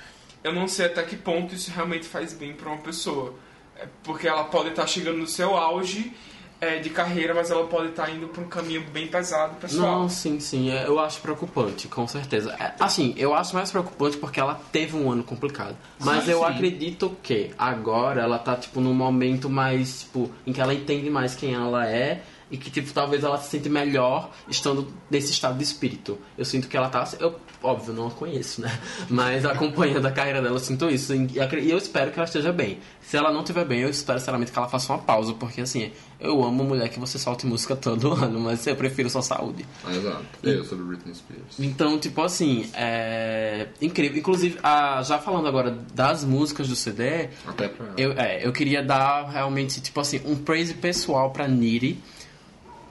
eu 0.44 0.52
não 0.52 0.68
sei 0.68 0.86
até 0.86 1.02
que 1.02 1.16
ponto 1.16 1.54
isso 1.54 1.70
realmente 1.70 2.06
faz 2.06 2.32
bem 2.32 2.52
pra 2.54 2.68
uma 2.68 2.78
pessoa. 2.78 3.34
É, 3.76 3.86
Porque 4.04 4.26
ela 4.28 4.44
pode 4.44 4.70
estar 4.70 4.86
chegando 4.86 5.18
no 5.18 5.26
seu 5.26 5.56
auge 5.56 6.12
é, 6.60 6.78
de 6.78 6.90
carreira, 6.90 7.32
mas 7.34 7.50
ela 7.50 7.66
pode 7.66 7.88
estar 7.90 8.10
indo 8.10 8.26
pra 8.28 8.42
um 8.42 8.48
caminho 8.48 8.84
bem 8.92 9.06
pesado, 9.06 9.54
pessoal. 9.56 10.00
Não, 10.00 10.08
sim, 10.08 10.40
sim. 10.40 10.70
é, 10.70 10.86
Eu 10.86 10.98
acho 10.98 11.20
preocupante, 11.20 11.86
com 11.88 12.06
certeza. 12.06 12.54
É, 12.58 12.72
Assim, 12.80 13.14
eu 13.16 13.32
acho 13.34 13.54
mais 13.54 13.70
preocupante 13.70 14.16
porque 14.16 14.40
ela 14.40 14.60
teve 14.72 14.96
um 14.96 15.10
ano 15.10 15.22
complicado. 15.22 15.76
Mas 16.00 16.24
Sim, 16.24 16.32
eu 16.32 16.38
sim. 16.40 16.44
acredito 16.44 17.16
que 17.22 17.50
agora 17.58 18.22
ela 18.22 18.38
tá, 18.38 18.56
tipo, 18.56 18.80
num 18.80 18.94
momento 18.94 19.48
mais, 19.48 20.00
tipo, 20.00 20.30
em 20.46 20.52
que 20.52 20.60
ela 20.60 20.74
entende 20.74 21.08
mais 21.10 21.34
quem 21.34 21.54
ela 21.54 21.86
é 21.88 22.22
e 22.50 22.56
que, 22.56 22.70
tipo, 22.70 22.92
talvez 22.92 23.22
ela 23.24 23.38
se 23.38 23.50
sente 23.50 23.68
melhor 23.68 24.30
estando 24.48 24.88
nesse 25.10 25.32
estado 25.32 25.58
de 25.58 25.64
espírito. 25.64 26.18
Eu 26.36 26.44
sinto 26.44 26.66
que 26.68 26.76
ela 26.76 26.88
tá. 26.88 27.06
Eu, 27.20 27.34
óbvio, 27.62 27.92
não 27.92 28.06
a 28.06 28.10
conheço, 28.10 28.60
né? 28.62 28.78
Mas 29.10 29.44
acompanhando 29.44 30.06
a 30.06 30.10
carreira 30.10 30.40
dela, 30.40 30.54
eu 30.56 30.60
sinto 30.60 30.88
isso. 30.88 31.14
E 31.14 31.28
e 31.38 31.70
eu 31.70 31.76
espero 31.78 32.10
que 32.10 32.18
ela 32.18 32.26
esteja 32.26 32.52
bem. 32.52 32.78
Se 33.02 33.16
ela 33.16 33.30
não 33.32 33.40
estiver 33.40 33.64
bem, 33.64 33.80
eu 33.80 33.90
espero 33.90 34.18
sinceramente 34.18 34.50
que 34.52 34.58
ela 34.58 34.68
faça 34.68 34.92
uma 34.92 34.98
pausa, 34.98 35.32
porque 35.34 35.60
assim, 35.62 35.90
eu 36.20 36.42
amo 36.44 36.62
mulher 36.64 36.88
que 36.90 36.98
você 37.00 37.18
solte 37.18 37.46
música 37.46 37.74
todo 37.76 38.12
ano, 38.16 38.38
mas 38.40 38.66
eu 38.66 38.76
prefiro 38.76 39.08
só 39.10 39.20
saúde. 39.22 39.64
Ah, 39.84 39.94
exato. 39.94 40.24
Eu 40.42 40.64
sobre 40.64 40.84
Britney 40.84 41.14
Spears. 41.14 41.58
Então, 41.58 41.98
tipo 41.98 42.22
assim, 42.22 42.68
é 42.74 43.68
incrível. 43.80 44.18
Inclusive, 44.18 44.58
a- 44.62 45.02
já 45.02 45.18
falando 45.18 45.48
agora 45.48 45.70
das 45.94 46.24
músicas 46.24 46.68
do 46.68 46.76
CD, 46.76 47.28
Até 47.46 47.68
pra. 47.68 47.86
eu, 47.96 48.12
é, 48.12 48.46
eu 48.46 48.52
queria 48.52 48.82
dar 48.82 49.28
realmente, 49.28 49.80
tipo 49.80 50.00
assim, 50.00 50.20
um 50.24 50.36
praise 50.36 50.74
pessoal 50.74 51.30
pra 51.30 51.46
Niri. 51.48 51.98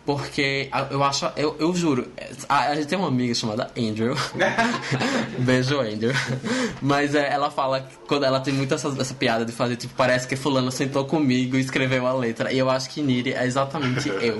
Porque 0.08 0.70
eu 0.90 1.04
acho, 1.04 1.30
eu, 1.36 1.54
eu 1.60 1.76
juro, 1.76 2.08
a, 2.48 2.70
a 2.70 2.76
gente 2.76 2.88
tem 2.88 2.98
uma 2.98 3.10
amiga 3.10 3.36
chamada 3.36 3.70
Andrew. 3.78 4.16
Beijo, 5.38 5.82
Andrew. 5.82 6.14
Mas 6.82 7.14
é, 7.14 7.30
ela 7.30 7.52
fala, 7.52 7.86
quando 8.08 8.24
ela 8.24 8.40
tem 8.40 8.54
muito 8.54 8.74
essa, 8.74 8.88
essa 8.88 9.14
piada 9.14 9.44
de 9.44 9.52
fazer, 9.52 9.76
tipo, 9.76 9.94
parece 9.98 10.26
que 10.26 10.38
fulano 10.38 10.72
sentou 10.72 11.04
comigo 11.04 11.58
e 11.58 11.60
escreveu 11.60 12.08
a 12.08 12.14
letra. 12.14 12.54
E 12.54 12.58
eu 12.58 12.70
acho 12.70 12.90
que 12.90 13.02
Niri 13.02 13.34
é 13.34 13.46
exatamente 13.46 14.08
eu. 14.08 14.40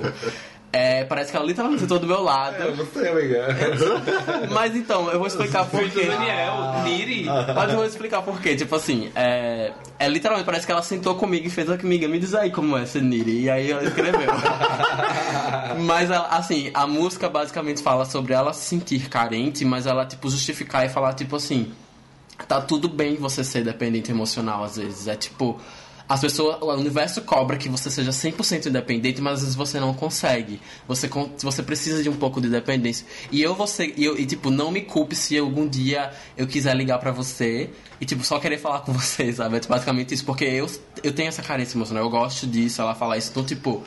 É, 0.70 1.04
parece 1.04 1.30
que 1.30 1.36
ela 1.36 1.46
literalmente 1.46 1.80
sentou 1.80 1.98
do 1.98 2.06
meu 2.06 2.22
lado. 2.22 2.56
você, 2.76 3.08
amiga. 3.08 3.48
Mas 4.52 4.76
então, 4.76 5.10
eu 5.10 5.18
vou 5.18 5.26
explicar 5.26 5.64
por 5.64 5.88
quê. 5.88 6.04
Daniel, 6.04 6.82
Niri. 6.84 7.24
Mas 7.24 7.70
eu 7.70 7.76
vou 7.76 7.86
explicar 7.86 8.20
por 8.20 8.38
quê. 8.40 8.54
Tipo 8.54 8.76
assim, 8.76 9.10
é, 9.14 9.72
é 9.98 10.08
literalmente 10.08 10.44
parece 10.44 10.66
que 10.66 10.72
ela 10.72 10.82
sentou 10.82 11.14
comigo 11.14 11.46
e 11.46 11.50
fez 11.50 11.70
amiga, 11.70 12.06
me 12.06 12.18
diz 12.18 12.34
aí 12.34 12.50
como 12.50 12.76
é 12.76 12.84
ser 12.84 13.02
Niri. 13.02 13.44
E 13.44 13.50
aí 13.50 13.70
ela 13.70 13.82
escreveu. 13.82 14.30
mas 15.86 16.10
ela, 16.10 16.28
assim, 16.28 16.70
a 16.74 16.86
música 16.86 17.30
basicamente 17.30 17.82
fala 17.82 18.04
sobre 18.04 18.34
ela 18.34 18.52
se 18.52 18.66
sentir 18.66 19.08
carente, 19.08 19.64
mas 19.64 19.86
ela, 19.86 20.04
tipo, 20.04 20.28
justificar 20.28 20.84
e 20.84 20.90
falar, 20.90 21.14
tipo 21.14 21.34
assim, 21.36 21.72
tá 22.46 22.60
tudo 22.60 22.90
bem 22.90 23.16
você 23.16 23.42
ser 23.42 23.64
dependente 23.64 24.10
emocional 24.10 24.64
às 24.64 24.76
vezes. 24.76 25.08
É 25.08 25.16
tipo. 25.16 25.58
As 26.08 26.20
pessoas, 26.20 26.56
o 26.62 26.72
universo 26.72 27.20
cobra 27.20 27.58
que 27.58 27.68
você 27.68 27.90
seja 27.90 28.10
100% 28.10 28.66
independente, 28.66 29.20
mas 29.20 29.34
às 29.34 29.40
vezes 29.40 29.54
você 29.54 29.78
não 29.78 29.92
consegue. 29.92 30.58
Você, 30.86 31.08
você 31.42 31.62
precisa 31.62 32.02
de 32.02 32.08
um 32.08 32.16
pouco 32.16 32.40
de 32.40 32.48
dependência. 32.48 33.06
E 33.30 33.42
eu 33.42 33.54
você 33.54 33.92
e, 33.94 34.06
e 34.06 34.24
tipo, 34.24 34.50
não 34.50 34.70
me 34.70 34.80
culpe 34.80 35.14
se 35.14 35.36
algum 35.36 35.68
dia 35.68 36.10
eu 36.36 36.46
quiser 36.46 36.74
ligar 36.74 36.98
pra 36.98 37.10
você 37.10 37.68
e 38.00 38.06
tipo 38.06 38.24
só 38.24 38.38
querer 38.38 38.56
falar 38.56 38.80
com 38.80 38.92
você, 38.94 39.30
sabe? 39.32 39.58
É 39.58 39.60
basicamente 39.60 40.14
isso, 40.14 40.24
porque 40.24 40.44
eu 40.44 40.66
eu 41.02 41.12
tenho 41.12 41.28
essa 41.28 41.42
carência 41.42 41.76
emocional, 41.76 42.04
eu 42.04 42.10
gosto 42.10 42.46
disso, 42.46 42.80
ela 42.80 42.94
fala 42.94 43.18
isso. 43.18 43.30
Então, 43.30 43.44
tipo, 43.44 43.84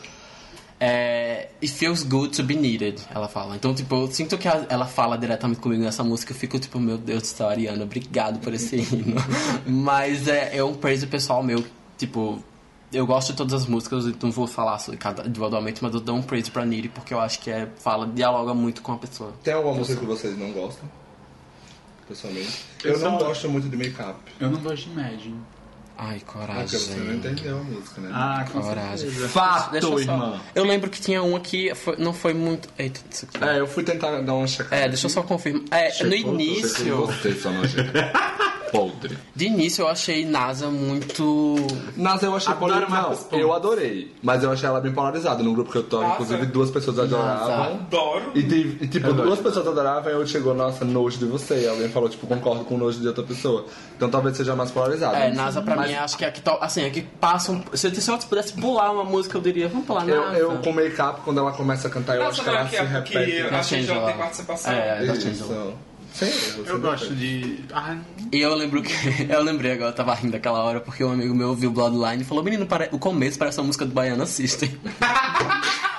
é, 0.79 1.49
it 1.61 1.73
feels 1.73 2.03
good 2.03 2.35
to 2.35 2.43
be 2.43 2.55
needed, 2.55 3.01
ela 3.13 3.27
fala. 3.27 3.55
Então, 3.55 3.73
tipo, 3.73 3.95
eu 3.95 4.11
sinto 4.11 4.37
que 4.37 4.47
ela 4.47 4.85
fala 4.85 5.17
diretamente 5.17 5.59
comigo 5.59 5.83
nessa 5.83 6.03
música. 6.03 6.33
Eu 6.33 6.37
fico, 6.37 6.57
tipo, 6.59 6.79
meu 6.79 6.97
Deus 6.97 7.21
do 7.21 7.27
céu, 7.27 7.47
Ariana, 7.49 7.83
obrigado 7.83 8.39
por 8.39 8.53
esse 8.53 8.77
hino. 8.77 9.15
Mas 9.65 10.27
é, 10.27 10.57
é 10.57 10.63
um 10.63 10.73
praise 10.73 11.05
pessoal 11.05 11.43
meu. 11.43 11.63
Tipo, 12.01 12.43
eu 12.91 13.05
gosto 13.05 13.29
de 13.31 13.37
todas 13.37 13.53
as 13.53 13.67
músicas, 13.67 14.05
então 14.07 14.31
vou 14.31 14.47
falar 14.47 14.79
sobre 14.79 14.97
cada 14.97 15.21
individualmente, 15.27 15.83
mas 15.83 15.93
eu 15.93 15.99
dou 15.99 16.15
um 16.15 16.21
praise 16.23 16.49
pra 16.49 16.65
Niri 16.65 16.89
porque 16.89 17.13
eu 17.13 17.19
acho 17.19 17.39
que 17.39 17.51
é, 17.51 17.67
fala, 17.79 18.07
dialoga 18.07 18.55
muito 18.55 18.81
com 18.81 18.91
a 18.93 18.97
pessoa. 18.97 19.31
Tem 19.43 19.53
alguma 19.53 19.75
música 19.75 19.99
que 19.99 20.05
vocês 20.07 20.35
não 20.35 20.51
gostam? 20.51 20.89
Pessoalmente. 22.07 22.59
Eu, 22.83 22.93
Eu 22.93 22.99
não 22.99 23.19
só- 23.19 23.25
gosto 23.27 23.49
muito 23.49 23.69
de 23.69 23.77
make-up. 23.77 24.15
Eu 24.39 24.49
não 24.49 24.59
gosto 24.59 24.85
de 24.85 24.91
Imagine. 24.91 25.39
Ai, 25.95 26.19
Porque 26.25 26.65
você 26.79 26.89
não 26.95 26.97
coragem. 27.05 27.15
entendeu 27.17 27.57
a 27.59 27.63
música, 27.63 28.01
né? 28.01 28.09
Ah, 28.11 28.45
com 28.51 28.59
Coragem. 28.59 28.97
certeza. 29.11 29.29
Fato, 29.29 29.71
Deixa 29.71 29.85
eu 29.87 29.91
só- 29.93 29.99
irmã. 29.99 30.41
Eu 30.55 30.63
lembro 30.63 30.89
que 30.89 30.99
tinha 30.99 31.21
uma 31.21 31.39
que 31.39 31.75
foi- 31.75 31.97
não 31.97 32.11
foi 32.11 32.33
muito. 32.33 32.67
Eita, 32.79 32.99
isso 33.11 33.25
aqui. 33.31 33.43
É, 33.43 33.59
eu 33.59 33.67
fui 33.67 33.83
tentar 33.83 34.19
dar 34.21 34.33
uma 34.33 34.47
checada. 34.47 34.75
É, 34.81 34.87
deixa 34.87 35.05
eu 35.05 35.09
só 35.11 35.21
confirmar. 35.21 35.61
É, 35.69 35.89
no 36.03 36.11
Checou, 36.11 36.33
início. 36.33 36.69
checou 36.85 37.05
Você, 37.05 37.35
só 37.35 37.51
nojenta. 37.51 38.11
Podre. 38.71 39.17
De 39.35 39.45
início 39.45 39.81
eu 39.83 39.87
achei 39.89 40.25
NASA 40.25 40.67
muito. 40.67 41.55
Mas 41.97 42.23
eu 42.23 42.35
achei 42.35 42.53
Adoro 42.53 42.71
polarizada. 42.73 43.01
Marcos 43.01 43.17
Não, 43.19 43.25
Pontes. 43.29 43.39
eu 43.39 43.53
adorei. 43.53 44.13
Mas 44.23 44.43
eu 44.43 44.51
achei 44.51 44.67
ela 44.67 44.79
bem 44.81 44.91
polarizada. 44.93 45.43
No 45.43 45.53
grupo 45.53 45.71
que 45.71 45.77
eu 45.77 45.83
tô, 45.83 46.01
Nossa. 46.01 46.13
inclusive, 46.13 46.45
duas 46.47 46.69
pessoas 46.71 46.99
adoravam. 46.99 47.63
Adoro. 47.75 48.31
E, 48.35 48.39
e, 48.39 48.87
tipo, 48.87 49.11
duas 49.13 49.39
pessoas 49.39 49.67
adoravam 49.67 50.11
e 50.11 50.15
eu 50.15 50.25
chegou, 50.25 50.53
nossa, 50.53 50.85
nojo 50.85 51.17
de 51.17 51.25
você. 51.25 51.63
E 51.63 51.67
alguém 51.67 51.89
falou, 51.89 52.09
tipo, 52.09 52.25
concordo 52.27 52.63
com 52.65 52.75
o 52.75 52.77
nojo 52.77 52.99
de 52.99 53.07
outra 53.07 53.23
pessoa. 53.23 53.65
Então 53.95 54.09
talvez 54.09 54.37
seja 54.37 54.55
mais 54.55 54.71
polarizada. 54.71 55.17
É, 55.17 55.31
NASA 55.33 55.61
pra 55.61 55.75
mim 55.77 55.93
acho 55.93 56.17
que 56.17 56.25
é 56.25 56.27
a 56.27 56.31
que 56.31 56.41
to- 56.41 56.57
assim, 56.61 56.83
é 56.83 56.89
que 56.89 57.01
passa 57.01 57.51
um... 57.51 57.61
se, 57.73 57.87
eu- 57.87 57.93
se 57.95 58.09
eu 58.09 58.17
pudesse 58.17 58.53
pular 58.53 58.91
uma 58.91 59.03
música, 59.03 59.37
eu 59.37 59.41
diria, 59.41 59.67
vamos 59.67 59.85
pular 59.85 60.07
Eu, 60.07 60.21
NASA. 60.21 60.37
eu 60.37 60.57
com 60.59 60.71
make-up, 60.71 61.21
quando 61.21 61.39
ela 61.39 61.51
começa 61.51 61.87
a 61.87 61.91
cantar, 61.91 62.15
eu 62.15 62.25
acho 62.27 62.41
que 62.43 62.49
ela 62.49 62.61
é 62.61 62.63
se 62.65 62.69
que 62.71 62.75
é 62.77 62.83
repete. 62.83 63.31
eu 63.37 63.55
achei 63.57 63.85
que 63.85 63.91
ela 63.91 64.07
tem 64.07 64.17
participação. 64.17 64.71
É, 64.73 65.05
da 65.05 65.13
erro, 66.21 66.63
Eu 66.65 66.79
gosto 66.79 67.15
de. 67.15 67.59
Ah, 67.73 67.97
E 68.31 68.39
eu 68.39 68.53
lembro 68.55 68.81
que. 68.81 68.91
Eu 69.29 69.41
lembrei 69.43 69.73
agora, 69.73 69.91
eu 69.91 69.95
tava 69.95 70.13
rindo 70.13 70.33
daquela 70.33 70.63
hora, 70.63 70.79
porque 70.79 71.03
um 71.03 71.11
amigo 71.11 71.33
meu 71.33 71.49
ouviu 71.49 71.71
Bloodline 71.71 72.21
e 72.21 72.25
falou: 72.25 72.43
Menino, 72.43 72.67
o 72.91 72.99
começo 72.99 73.37
parece 73.37 73.59
uma 73.59 73.67
música 73.67 73.85
do 73.85 73.93
Baiana 73.93 74.25
System. 74.25 74.77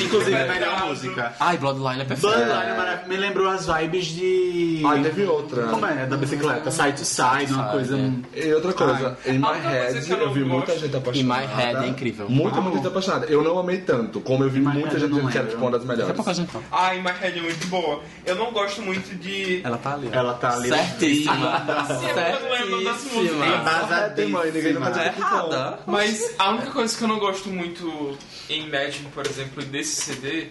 inclusive, 0.00 0.36
a 0.36 0.46
melhor 0.46 0.86
música. 0.86 1.34
Ai, 1.40 1.56
Bloodline 1.58 2.00
é 2.02 2.04
perfeito. 2.04 2.34
Bloodline 2.34 2.70
é 2.70 2.76
maravilhoso. 2.76 3.08
Me 3.08 3.16
lembrou 3.16 3.48
as 3.48 3.66
vibes 3.66 4.06
de. 4.06 4.82
Ah, 4.84 4.98
teve 5.02 5.24
outra. 5.24 5.64
Como 5.68 5.86
é? 5.86 6.06
Da 6.06 6.16
bicicleta. 6.16 6.70
Side 6.70 6.92
to 6.98 7.04
side, 7.04 7.52
uma 7.52 7.68
coisa. 7.70 7.96
é. 8.34 8.46
E 8.48 8.54
outra 8.54 8.72
coisa, 8.72 9.16
em 9.26 9.38
My 9.38 9.58
Head 9.62 10.10
eu 10.10 10.32
vi 10.32 10.44
muita 10.44 10.66
gosto. 10.72 10.80
gente 10.80 10.96
apaixonada. 10.96 11.42
In 11.42 11.46
My 11.46 11.54
Head 11.54 11.84
é 11.84 11.88
incrível. 11.88 12.28
Muita, 12.28 12.60
muita 12.60 12.78
gente 12.78 12.88
apaixonada. 12.88 13.26
Eu 13.26 13.42
não 13.42 13.58
amei 13.58 13.78
tanto, 13.78 14.20
como 14.20 14.44
eu 14.44 14.50
vi 14.50 14.60
muita 14.60 14.98
gente 14.98 15.10
dizendo 15.10 15.28
que 15.30 15.38
era 15.38 15.46
tipo, 15.48 15.60
uma 15.62 15.70
das 15.70 15.80
Daqui 15.84 15.92
a 15.92 15.96
melhores. 15.96 16.16
pouco 16.16 16.30
a 16.30 16.34
gente 16.34 16.50
fala. 16.50 16.64
Ai, 16.72 17.00
My 17.00 17.10
Head 17.20 17.38
é 17.38 17.42
muito 17.42 17.66
boa. 17.68 18.00
Eu 18.26 18.34
não 18.36 18.52
gosto 18.52 18.82
muito 18.82 19.14
de. 19.18 19.60
Ela 19.64 19.78
tá 19.78 19.94
ali. 19.94 20.08
Ela 20.12 20.34
tá 20.34 20.54
ali. 20.54 20.68
Certíssima. 20.68 21.34
Sim, 21.34 22.06
eu 22.06 22.40
não 22.40 22.50
lembro 22.52 22.84
das 22.84 22.96
Certíssima. 22.96 23.46
músicas. 23.46 23.90
É, 23.92 24.08
tem 24.10 24.28
mãe, 24.28 24.50
ninguém 24.50 24.74
Tá 24.74 25.46
não. 25.50 25.78
Mas 25.86 26.34
a 26.38 26.50
única 26.50 26.70
coisa 26.70 26.96
que 26.96 27.04
eu 27.04 27.08
não 27.08 27.18
gosto 27.18 27.48
muito 27.48 28.16
em 28.48 28.64
Imagine, 28.66 29.08
por 29.14 29.26
exemplo, 29.26 29.43
desse 29.44 30.02
CD 30.02 30.48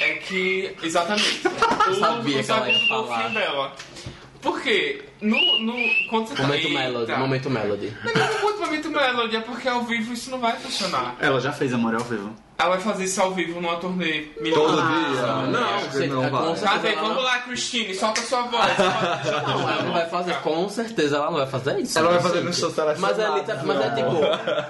é 0.00 0.14
que. 0.14 0.76
Exatamente. 0.82 1.42
o, 1.90 1.94
sabia 1.94 2.40
o 2.40 2.44
que 2.44 2.50
ela 2.50 2.70
ia 2.70 2.88
falar. 2.88 3.28
dela. 3.28 3.76
Porque 4.40 5.04
no, 5.20 5.38
no, 5.60 5.74
quando 6.10 6.28
você 6.28 6.34
tá 6.34 6.42
Momento 6.42 6.66
Eita. 6.66 6.78
Melody. 6.78 7.12
Momento 7.12 7.50
Melody. 7.50 7.96
Não 8.04 8.10
é 8.10 8.40
muito 8.42 8.60
momento 8.60 8.90
Melody, 8.90 9.36
é 9.36 9.40
porque 9.40 9.68
ao 9.68 9.84
vivo 9.84 10.12
isso 10.12 10.30
não 10.30 10.40
vai 10.40 10.56
funcionar. 10.58 11.16
Ela 11.20 11.40
já 11.40 11.52
fez 11.52 11.72
Amor 11.72 11.94
ao 11.94 12.02
Vivo. 12.02 12.34
Ela 12.62 12.70
vai 12.76 12.80
fazer 12.80 13.04
isso 13.04 13.20
ao 13.20 13.32
vivo 13.32 13.60
numa 13.60 13.76
turnê. 13.76 14.22
Todo 14.54 14.78
Ah, 14.80 15.10
dia? 15.10 15.46
não, 15.50 15.74
acho 15.74 15.86
que 15.88 15.96
você- 15.96 16.06
não 16.06 16.22
é 16.24 16.30
vai. 16.30 16.40
com 16.40 16.46
Ela 16.46 16.94
não- 16.94 17.08
vamos 17.08 17.24
lá, 17.24 17.38
Christine, 17.40 17.94
solta 17.94 18.20
sua 18.22 18.42
voz. 18.42 18.62
Não, 19.42 19.68
ela 19.68 19.82
não 19.82 19.92
vai 19.92 20.08
fazer, 20.08 20.34
com 20.40 20.68
certeza 20.68 21.16
ela 21.16 21.26
não 21.30 21.38
vai 21.38 21.46
fazer 21.46 21.78
isso. 21.80 21.98
Ela 21.98 22.08
vai 22.08 22.16
né, 22.18 22.22
fazer 22.22 22.40
no 22.42 22.52
show 22.54 22.70
selecionado. 22.70 23.00
Mas 23.00 23.18
é, 23.18 23.34
liter- 23.34 23.64
mas 23.66 23.80
é 23.80 23.90
tipo. 23.90 24.10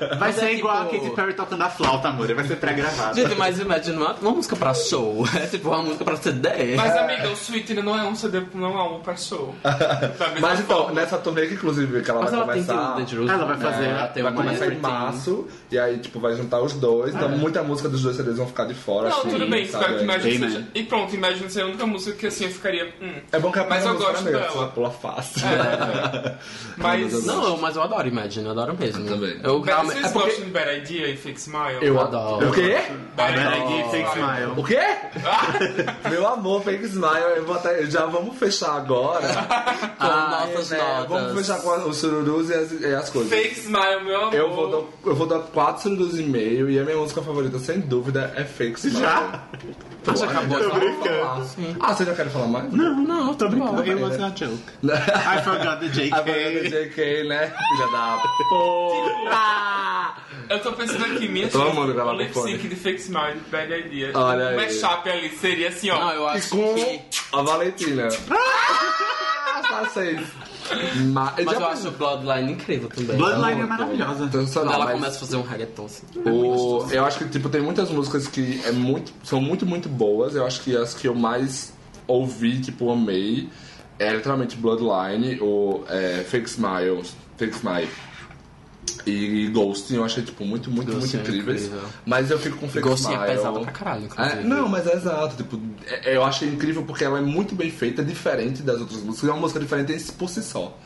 Vai 0.09 0.19
Mas 0.19 0.35
ser 0.37 0.45
é 0.47 0.55
igual 0.55 0.83
a 0.83 0.85
Katy 0.87 1.11
Perry 1.11 1.35
tocando 1.35 1.63
a 1.63 1.69
flauta, 1.69 2.09
amor. 2.09 2.33
Vai 2.35 2.45
ser 2.47 2.57
pré-gravado. 2.57 3.15
Gente, 3.15 3.35
mas 3.35 3.59
imagina 3.61 3.99
uma, 4.01 4.13
uma 4.15 4.31
música 4.31 4.57
pra 4.57 4.73
show. 4.75 5.25
É 5.37 5.47
tipo 5.47 5.69
uma 5.69 5.83
música 5.83 6.05
pra 6.05 6.17
CD. 6.17 6.77
Mas, 6.77 6.97
amiga, 6.97 7.29
o 7.29 7.33
Sweet 7.33 7.75
não 7.75 7.99
é 7.99 8.03
um 8.05 8.15
CD, 8.15 8.43
não 8.55 8.79
é 8.79 8.83
uma 8.83 9.01
pessoa. 9.01 9.53
Da 9.63 10.29
mesma 10.29 10.41
Mas 10.41 10.61
então, 10.61 10.79
forma. 10.79 10.93
nessa 11.01 11.19
turnê 11.19 11.47
que 11.47 11.55
inclusive 11.55 12.03
que 12.03 12.11
ela 12.11 12.21
Mas 12.23 12.31
vai 12.31 12.41
ela 12.41 12.53
tem 12.53 12.63
que 12.63 12.69
começar. 12.69 12.93
o 12.93 12.97
Dangerous. 12.97 13.31
Ela 13.31 13.45
vai 13.45 13.57
fazer- 13.59 13.85
Ela 13.89 14.07
tem 14.09 14.23
Vai 14.23 14.33
uma 14.33 14.43
começar 14.43 14.67
em 14.67 14.79
março, 14.79 15.47
e 15.71 15.79
aí, 15.79 15.99
tipo, 15.99 16.19
vai 16.21 16.35
juntar 16.35 16.61
os 16.61 16.73
dois. 16.75 17.15
Então, 17.15 17.29
muita 17.31 17.63
música 17.63 17.82
música 17.83 17.89
dos 17.89 18.03
dois 18.03 18.17
CDs 18.17 18.37
vão 18.37 18.47
ficar 18.47 18.65
de 18.65 18.75
fora. 18.75 19.09
Não, 19.09 19.19
assim, 19.21 19.31
tudo 19.31 19.47
bem, 19.49 19.63
espero 19.65 19.97
que 19.99 20.05
Imagine 20.05 20.39
seja. 20.39 20.67
E 20.75 20.83
pronto, 20.85 21.15
Imagine 21.15 21.51
ser 21.51 21.63
a 21.63 21.67
única 21.67 21.87
música 21.87 22.17
que 22.17 22.27
assim 22.27 22.45
eu 22.45 22.51
ficaria. 22.51 22.93
Hum. 23.01 23.15
É 23.33 23.39
bom 23.39 23.51
que 23.53 23.59
a 23.59 23.65
Mas 23.67 23.85
eu 23.85 23.97
gosto 23.97 24.29
é 24.29 24.33
dela. 24.33 24.51
você 24.51 24.67
pula 24.73 24.91
fácil. 24.91 25.43
É, 25.47 26.37
Mas. 26.79 27.03
Mas 27.03 27.13
eu 27.15 27.23
Não, 27.23 27.45
eu- 27.49 27.57
mas 27.59 27.77
eu 27.77 27.83
adoro 27.83 28.07
Imagine, 28.09 28.45
eu 28.47 28.51
adoro 28.53 28.77
mesmo. 28.79 29.07
Eu 29.07 29.15
também. 29.15 29.41
Eu 29.43 29.59
Mas 29.59 29.67
realmente. 29.67 29.93
vocês 29.95 30.05
é 30.07 30.09
porque- 30.13 30.29
gostam 30.29 30.45
de 30.45 30.51
Bad 30.51 30.79
Idea 30.79 31.09
e 31.09 31.17
Fake 31.17 31.41
Smile? 31.41 31.79
Eu 31.81 32.01
adoro. 32.01 32.49
O 32.49 32.53
quê? 32.53 32.77
Bad 33.17 33.37
Bad 33.37 33.59
Idea 33.65 33.87
e 33.87 33.91
Fake 33.91 34.09
Smile. 34.11 34.53
O 34.57 34.65
quê? 34.65 34.81
Meu 36.11 36.27
amor, 36.29 36.63
Fake 36.63 36.85
Smile, 36.85 37.37
eu 37.37 37.45
vou 37.45 37.57
até- 37.57 37.85
já 37.87 38.07
vamos 38.07 38.37
fechar 38.39 38.77
agora. 38.77 39.27
Com 39.99 40.07
nossas 40.07 40.71
né? 40.71 40.79
notas. 40.79 41.09
Vamos 41.09 41.39
fechar 41.47 41.61
com 41.63 41.89
os 41.89 41.97
sururus 41.97 42.51
e 42.51 42.55
as, 42.55 42.73
e 42.81 42.87
as 42.95 43.11
coisas. 43.11 43.31
Fake 43.33 43.59
Smile, 43.61 44.05
meu 44.05 44.21
amor. 44.21 44.35
Eu 44.35 44.53
vou, 44.53 44.71
dar, 44.71 45.11
eu 45.11 45.15
vou 45.15 45.27
dar 45.27 45.39
4 45.41 45.83
sururus 45.83 46.19
e 46.19 46.23
meio 46.23 46.69
e 46.71 46.79
a 46.79 46.85
minha 46.85 46.97
música 46.97 47.23
favorita, 47.23 47.59
sem 47.63 47.81
dúvida, 47.81 48.33
é 48.37 48.45
Fake 48.45 48.79
Smile. 48.79 49.01
Já? 49.01 49.43
Ah, 50.07 50.15
já 50.17 50.25
acabou. 50.27 50.59
Tô 50.59 50.75
brincando. 50.75 51.05
falar. 51.05 51.47
Ah, 51.81 51.95
você 51.95 52.05
já 52.05 52.15
quer 52.15 52.29
falar 52.29 52.47
mais? 52.49 52.73
Não, 52.73 52.95
Não, 53.03 53.35
tô 53.35 53.49
brincando. 53.49 53.83
It 53.83 53.95
was 53.95 54.21
a 54.21 54.29
joke. 54.31 54.63
I 54.85 55.43
forgot 55.43 55.79
the 55.81 55.89
JK. 55.89 56.13
A 56.13 56.23
banda 56.23 56.51
do 56.51 56.69
JK, 56.69 57.29
né? 57.29 57.47
Filha 57.47 57.87
da 57.93 58.23
porra! 58.49 60.15
Eu 60.49 60.61
tô 60.61 60.73
pensando 60.73 61.05
aqui, 61.05 61.29
minha 61.29 61.49
Todo 61.49 61.73
mundo 61.73 61.95
grava 61.95 62.11
o 62.13 62.17
lip 62.17 62.33
com 62.33 62.41
fone. 62.41 62.53
sync 62.53 62.69
de 62.69 62.77
Fake 62.77 63.01
Smile 63.01 63.37
e 63.47 63.51
Bad 63.51 63.73
Idea. 63.73 64.11
Olha 64.15 64.45
o 64.45 64.49
aí. 64.49 64.57
mashup 64.57 65.09
ali 65.09 65.29
seria 65.39 65.69
assim, 65.69 65.91
ó. 65.91 65.99
Não, 65.99 66.11
eu 66.13 66.29
acho 66.29 66.51
com 66.51 66.75
que. 66.75 67.01
a 67.33 67.43
Valentina. 67.43 68.09
Ah, 68.31 69.63
tá 69.63 69.91
Mas, 71.13 71.45
Mas 71.45 71.59
já 71.59 71.61
eu 71.61 71.67
acho 71.67 71.89
o 71.89 71.91
Bloodline 71.93 72.53
incrível 72.53 72.89
também. 72.89 73.17
Bloodline 73.17 73.53
é 73.53 73.55
Muito. 73.57 73.69
maravilhosa. 73.69 74.19
Quando 74.29 74.33
Sensacional, 74.33 74.75
ela 74.75 74.85
mas- 74.85 74.95
começa 74.95 75.17
a 75.17 75.21
fazer 75.21 75.37
um 75.37 75.43
reggaeton 75.43 75.85
assim. 75.87 76.03
O, 76.25 76.87
eu 76.91 77.05
acho 77.05 77.19
que 77.19 77.29
tipo, 77.29 77.49
tem 77.49 77.61
muitas 77.61 77.91
músicas 77.91 78.27
que 78.27 78.61
é 78.65 78.73
muito, 78.73 79.13
são 79.25 79.41
muito, 79.41 79.67
muito 79.67 79.89
boas. 79.89 80.35
Eu 80.35 80.47
acho 80.47 80.61
que 80.63 80.77
as 80.77 80.95
que 80.95 81.07
eu 81.09 81.15
mais 81.15 81.73
ouvi, 82.07 82.61
tipo, 82.61 82.91
amei, 82.91 83.49
é 83.99 84.13
literalmente 84.13 84.57
Bloodline, 84.57 85.39
o 85.41 85.85
é, 85.89 86.25
Fake 86.29 86.49
Smile, 86.49 87.03
Fake 87.37 87.55
Smile 87.57 87.89
e 89.07 89.49
Ghosting. 89.49 89.97
Eu 89.97 90.05
achei 90.05 90.23
tipo, 90.23 90.45
muito, 90.45 90.71
muito, 90.71 90.93
Ghosting 90.93 91.17
muito 91.19 91.31
é 91.31 91.35
incríveis. 91.35 91.65
incrível. 91.67 91.89
Mas 92.07 92.31
eu 92.31 92.39
fico 92.39 92.57
com 92.59 92.69
Fake 92.69 92.87
Ghosting 92.89 93.13
é 93.13 93.15
Smile. 93.17 93.33
pesada 93.37 93.61
pra 93.61 93.73
caralho, 93.73 94.05
inclusive. 94.05 94.39
É, 94.39 94.43
não, 94.45 94.69
mas 94.69 94.87
é 94.87 94.95
exato. 94.95 95.37
Tipo, 95.37 95.61
é- 95.87 96.17
eu 96.17 96.25
achei 96.25 96.49
incrível 96.49 96.83
porque 96.85 97.05
ela 97.05 97.19
é 97.19 97.23
muito 97.23 97.55
bem 97.55 97.71
feita, 97.71 98.03
diferente 98.05 98.63
das 98.63 98.81
outras 98.81 99.01
músicas. 99.03 99.29
É 99.29 99.33
uma 99.33 99.41
música 99.41 99.61
diferente 99.61 99.93
em- 99.93 100.13
por 100.13 100.29
si 100.29 100.43
só. 100.43 100.77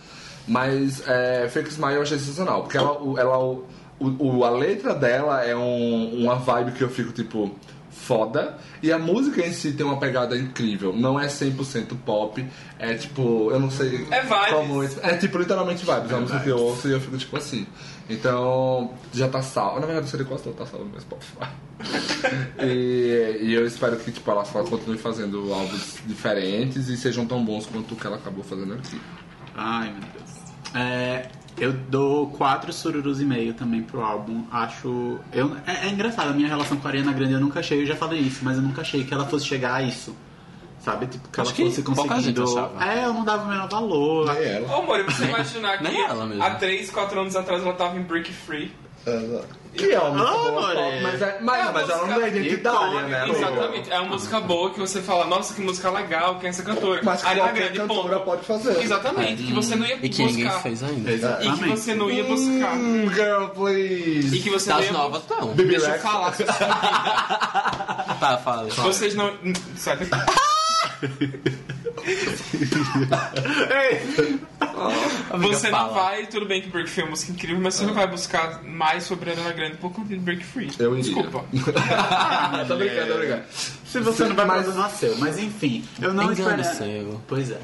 Mas 0.49 1.03
é, 1.07 1.49
Fake 1.49 1.71
Smile 1.71 1.95
eu 1.97 2.03
achei 2.03 2.19
sensacional. 2.19 2.63
Porque 2.63 2.77
ela, 2.77 2.99
ela, 3.21 3.39
o, 3.39 3.65
o- 3.99 4.45
a 4.45 4.51
letra 4.51 4.95
dela 4.95 5.43
é 5.45 5.57
um- 5.57 6.23
uma 6.23 6.37
vibe 6.37 6.73
que 6.73 6.83
eu 6.83 6.89
fico, 6.89 7.13
tipo, 7.13 7.53
foda. 7.91 8.57
E 8.83 8.93
a 8.93 8.99
música 8.99 9.45
em 9.45 9.53
si 9.53 9.73
tem 9.73 9.85
uma 9.85 9.97
pegada 9.99 10.37
incrível. 10.37 10.93
Não 10.93 11.19
é 11.19 11.27
100% 11.29 11.97
pop. 12.05 12.45
É 12.79 12.95
tipo, 12.95 13.51
eu 13.51 13.59
não 13.59 13.71
sei 13.71 14.07
É 14.11 14.21
vibes. 14.21 14.53
como... 14.53 14.83
É 14.85 15.17
tipo, 15.17 15.39
literalmente 15.39 15.85
vibes. 15.85 16.11
É 16.11 16.15
uma 16.15 16.21
música 16.21 16.41
que 16.41 16.49
eu 16.51 16.59
ouço 16.59 16.87
e 16.87 16.93
eu 16.93 17.01
fico, 17.01 17.17
tipo, 17.17 17.37
assim. 17.37 17.67
Então, 18.09 18.95
já 19.13 19.29
tá 19.29 19.43
salvo. 19.43 19.81
Na 19.81 19.87
verdade, 19.87 20.09
seria 20.09 20.27
quase 20.27 20.45
todo 20.45 20.55
tá 20.55 20.67
salvo 20.67 20.85
no 20.85 20.93
meu 20.93 21.01
Spotify. 21.01 21.49
e, 22.63 23.39
e 23.43 23.55
eu 23.55 23.67
espero 23.67 23.97
que 23.97 24.13
tipo, 24.13 24.31
ela 24.31 24.45
continue 24.45 24.97
fazendo 24.97 25.53
álbuns 25.53 25.99
diferentes 26.07 26.89
e 26.89 26.97
sejam 26.97 27.27
tão 27.27 27.45
bons 27.45 27.67
quanto 27.67 27.95
o 27.95 27.97
que 27.97 28.07
ela 28.07 28.17
acabou 28.17 28.45
fazendo 28.45 28.75
aqui. 28.75 29.01
Ai, 29.55 29.93
meu 29.93 30.03
Deus. 30.13 30.37
É, 30.75 31.29
eu 31.59 31.73
dou 31.73 32.29
quatro 32.31 32.73
sururus 32.73 33.21
e 33.21 33.25
meio 33.25 33.55
também 33.55 33.83
pro 33.83 34.01
álbum. 34.01 34.45
Acho. 34.51 35.19
Eu, 35.33 35.57
é, 35.67 35.87
é 35.87 35.89
engraçado, 35.89 36.31
a 36.31 36.33
minha 36.33 36.49
relação 36.49 36.77
com 36.77 36.87
a 36.87 36.91
Ariana 36.91 37.13
Grande 37.13 37.33
eu 37.33 37.41
nunca 37.41 37.61
achei, 37.61 37.83
eu 37.83 37.87
já 37.87 37.97
falei 37.97 38.21
isso, 38.21 38.45
mas 38.45 38.57
eu 38.57 38.63
nunca 38.63 38.83
achei 38.83 39.05
que 39.05 39.13
ela 39.13 39.27
fosse 39.27 39.47
chegar 39.47 39.75
a 39.75 39.83
isso. 39.83 40.15
Sabe? 40.85 41.07
Tipo, 41.07 41.29
que 41.29 41.41
Acho 41.41 41.51
ela 41.51 41.57
que 41.57 41.65
fosse 41.65 41.83
pouca 41.83 42.21
gente 42.21 42.35
conseguindo. 42.41 42.45
achava. 42.77 42.85
É, 42.93 43.05
eu 43.05 43.13
não 43.13 43.25
dava 43.25 43.45
o 43.45 43.49
menor 43.49 43.69
valor. 43.69 44.37
É 44.37 44.57
ela. 44.57 44.69
Ô, 44.77 44.81
amor, 44.83 45.01
e 45.01 45.03
você 45.03 45.25
imaginar 45.25 45.79
que 45.79 45.85
nem 45.85 46.01
ela 46.03 46.27
mesmo. 46.27 46.43
há 46.45 46.51
3, 46.51 46.91
4 46.91 47.21
anos 47.21 47.35
atrás 47.37 47.63
ela 47.63 47.75
tava 47.75 47.97
em 47.97 48.03
Break 48.03 48.33
Free. 48.33 48.73
Que 49.77 49.93
é 49.93 50.01
uma 50.01 50.11
música 50.11 50.31
Ah, 50.31 50.37
boa, 50.51 50.51
More. 50.63 50.75
pop, 50.77 51.01
mas, 51.03 51.23
é, 51.23 51.39
mas, 51.41 51.59
É 51.61 51.63
uma 51.63 51.73
mas 51.73 51.91
ela 51.91 52.07
não 52.09 52.21
é 52.23 52.29
identidade, 52.29 52.95
né? 53.09 53.29
Exatamente. 53.29 53.93
É 53.93 54.01
uma 54.01 54.09
música 54.11 54.41
boa 54.41 54.71
que 54.71 54.81
você 54.81 55.01
fala, 55.03 55.27
nossa, 55.27 55.55
que 55.55 55.61
música 55.61 55.91
legal, 55.91 56.37
quem 56.39 56.47
é 56.47 56.51
essa 56.51 56.63
cantora? 56.65 57.01
Mas 57.05 57.21
que 57.23 57.29
Ariana 57.29 57.49
qualquer 57.51 57.63
Grande, 57.73 57.79
cantora 57.89 58.15
ponto. 58.21 58.25
pode 58.25 58.45
fazer. 58.47 58.83
Exatamente, 58.83 59.43
que 59.45 59.53
você 59.53 59.77
não 59.77 59.87
ia 59.87 59.97
E 60.03 60.09
que 60.09 60.25
ninguém 60.25 60.45
buscar. 60.47 60.63
fez 60.63 60.83
ainda. 60.83 61.11
E 61.11 61.15
Exatamente. 61.15 61.59
que 61.63 61.69
você 61.69 61.95
não 61.95 62.11
ia 62.11 62.25
buscar. 62.25 62.75
Hum, 62.75 63.11
girl, 63.13 63.45
E 63.45 63.51
please. 64.23 64.41
que 64.41 64.51
você 64.51 64.71
não 64.71 64.77
Das 64.79 64.87
ia... 64.87 64.93
novas, 64.93 65.23
não. 65.31 65.49
Deixa 65.55 65.87
eu 65.89 65.99
falar, 66.01 66.33
Tá, 68.19 68.39
fala. 68.39 68.69
Vocês 68.71 69.15
não... 69.15 69.33
Sai 69.77 69.97
daqui. 70.05 70.11
Você 75.41 75.71
não 75.71 75.79
fala. 75.79 75.93
vai, 75.93 76.27
tudo 76.27 76.47
bem 76.47 76.63
que 76.63 76.69
Break 76.69 76.91
Free 76.91 77.03
é 77.03 77.05
uma 77.05 77.11
música 77.11 77.33
incrível, 77.33 77.61
mas 77.61 77.75
você 77.75 77.87
não 77.87 77.95
vai 77.95 78.07
buscar 78.07 78.63
mais 78.63 79.05
sobre 79.05 79.31
a 79.31 79.33
Ariana 79.33 79.53
Grande 79.53 79.77
por 79.77 79.93
conta 79.93 80.09
de 80.09 80.17
Break 80.17 80.45
Free. 80.45 80.71
Eu 80.79 80.97
iria. 80.97 81.03
Desculpa. 81.03 81.45
tô 82.69 82.77
brincando, 82.77 83.13
tô 83.13 83.19
brincando. 83.19 83.43
Se 83.85 84.01
você 84.01 84.25
não 84.25 84.37
vai 84.37 84.47
mas... 84.47 84.75
nasceu. 84.75 85.17
Mas 85.19 85.39
enfim, 85.39 85.85
eu 86.01 86.13
não 86.13 86.33
esperava. 86.33 87.21
Pois 87.27 87.51
é. 87.51 87.61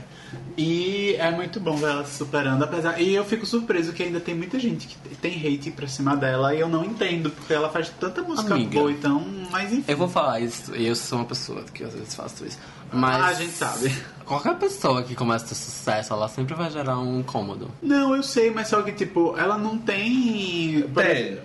E 0.57 1.15
é 1.19 1.31
muito 1.31 1.59
bom 1.59 1.77
ver 1.77 1.91
ela 1.91 2.05
se 2.05 2.19
superando, 2.19 2.63
apesar. 2.63 3.01
E 3.01 3.15
eu 3.15 3.25
fico 3.25 3.47
surpreso 3.47 3.93
que 3.93 4.03
ainda 4.03 4.21
tem 4.21 4.35
muita 4.35 4.59
gente 4.59 4.87
que 4.87 4.97
tem 5.17 5.35
hate 5.35 5.71
pra 5.71 5.87
cima 5.87 6.17
dela 6.17 6.55
e 6.55 6.61
eu 6.61 6.69
não 6.69 6.85
entendo, 6.85 7.31
porque 7.31 7.55
ela 7.55 7.71
faz 7.71 7.89
tanta 7.89 8.23
música 8.23 8.55
Amiga. 8.55 8.79
boa, 8.79 8.91
então. 8.93 9.25
Mas 9.51 9.73
enfim. 9.73 9.85
Eu 9.89 9.97
vou 9.97 10.09
falar 10.09 10.41
isso, 10.41 10.75
e 10.77 10.87
eu 10.87 10.95
sou 10.95 11.19
uma 11.19 11.25
pessoa 11.25 11.63
que 11.73 11.85
às 11.85 11.95
vezes 11.95 12.15
faço 12.15 12.45
isso. 12.45 12.59
Mas. 12.93 13.17
Ah, 13.17 13.27
a 13.27 13.35
gente 13.35 13.53
sabe. 13.53 13.93
Qualquer 14.27 14.57
pessoa 14.57 15.03
que 15.03 15.15
começa 15.15 15.45
a 15.47 15.49
ter 15.49 15.55
sucesso, 15.55 16.13
ela 16.13 16.29
sempre 16.29 16.55
vai 16.55 16.71
gerar 16.71 16.99
um 16.99 17.21
incômodo. 17.21 17.71
Não, 17.83 18.15
eu 18.15 18.23
sei, 18.23 18.51
mas 18.51 18.69
só 18.69 18.83
que, 18.83 18.93
tipo, 18.93 19.35
ela 19.39 19.57
não 19.57 19.79
tem. 19.79 20.83
Tem. 20.95 21.39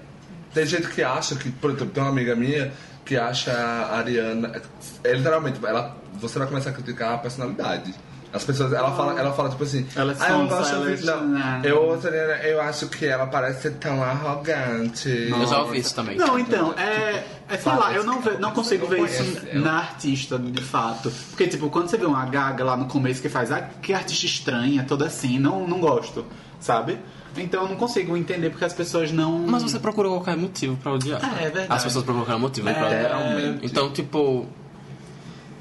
Tem 0.54 0.66
gente 0.66 0.88
que 0.90 1.04
acha 1.04 1.36
que, 1.36 1.50
por 1.52 1.72
exemplo, 1.72 1.90
tem 1.90 2.04
uma 2.04 2.10
amiga 2.10 2.36
minha 2.36 2.72
que 3.06 3.16
acha 3.16 3.52
a 3.52 3.98
Ariana. 3.98 4.62
É, 5.04 5.14
literalmente, 5.14 5.60
ela, 5.66 5.96
você 6.14 6.38
vai 6.38 6.48
começar 6.48 6.72
a 6.72 6.74
criticar 6.74 7.14
a 7.14 7.18
personalidade. 7.18 7.94
As 8.34 8.44
pessoas, 8.44 8.74
ela 8.74 8.92
fala, 8.92 9.18
ela 9.20 9.32
fala 9.34 9.50
tipo 9.50 9.64
assim, 9.64 9.86
Elas 9.96 10.22
ah, 10.22 10.30
eu 10.30 10.38
não 10.40 10.50
são 10.50 10.58
gosto 10.58 10.74
de 10.74 10.98
select- 10.98 11.06
não. 11.06 11.28
não. 11.28 11.64
Eu, 11.64 12.00
eu 12.44 12.62
acho 12.62 12.88
que 12.90 13.06
ela 13.06 13.26
parece 13.26 13.62
ser 13.62 13.72
tão 13.76 14.04
arrogante. 14.04 15.10
Eu 15.30 15.48
já 15.48 15.62
ouvi 15.62 15.80
isso 15.80 15.96
também. 15.96 16.18
Não, 16.18 16.38
então, 16.38 16.74
é. 16.74 17.24
é 17.50 17.58
sei 17.58 17.72
lá, 17.72 17.94
eu 17.94 18.04
não, 18.04 18.20
ve- 18.22 18.38
não 18.38 18.52
consigo 18.52 18.86
ver 18.88 19.02
isso 19.06 19.42
ela. 19.50 19.60
na 19.62 19.78
artista, 19.78 20.38
de 20.38 20.62
fato. 20.62 21.12
Porque, 21.30 21.48
tipo, 21.48 21.70
quando 21.70 21.88
você 21.90 21.98
vê 21.98 22.06
uma 22.06 22.26
gaga 22.26 22.64
lá 22.64 22.76
no 22.76 22.86
começo 22.86 23.22
que 23.22 23.30
faz, 23.30 23.52
ah, 23.52 23.62
que 23.82 23.94
artista 23.94 24.26
estranha, 24.26 24.84
toda 24.88 25.06
assim, 25.06 25.40
não, 25.40 25.68
não 25.68 25.80
gosto, 25.80 26.26
sabe? 26.60 27.00
Então 27.38 27.64
eu 27.64 27.70
não 27.70 27.76
consigo 27.76 28.18
entender 28.18 28.50
porque 28.50 28.66
as 28.66 28.74
pessoas 28.74 29.12
não. 29.12 29.38
Mas 29.40 29.62
você 29.64 29.80
procura 29.80 30.10
qualquer 30.10 30.36
motivo 30.36 30.76
pra 30.78 30.94
odiar. 30.94 31.22
É, 31.40 31.46
é 31.46 31.50
verdade. 31.50 31.68
As 31.70 31.84
pessoas 31.84 32.04
procuram 32.04 32.26
qualquer 32.26 32.42
motivo 32.42 32.68
pra 32.74 32.92
É, 32.92 33.06
odiar. 33.06 33.60
Então, 33.64 33.92
tipo. 33.92 34.48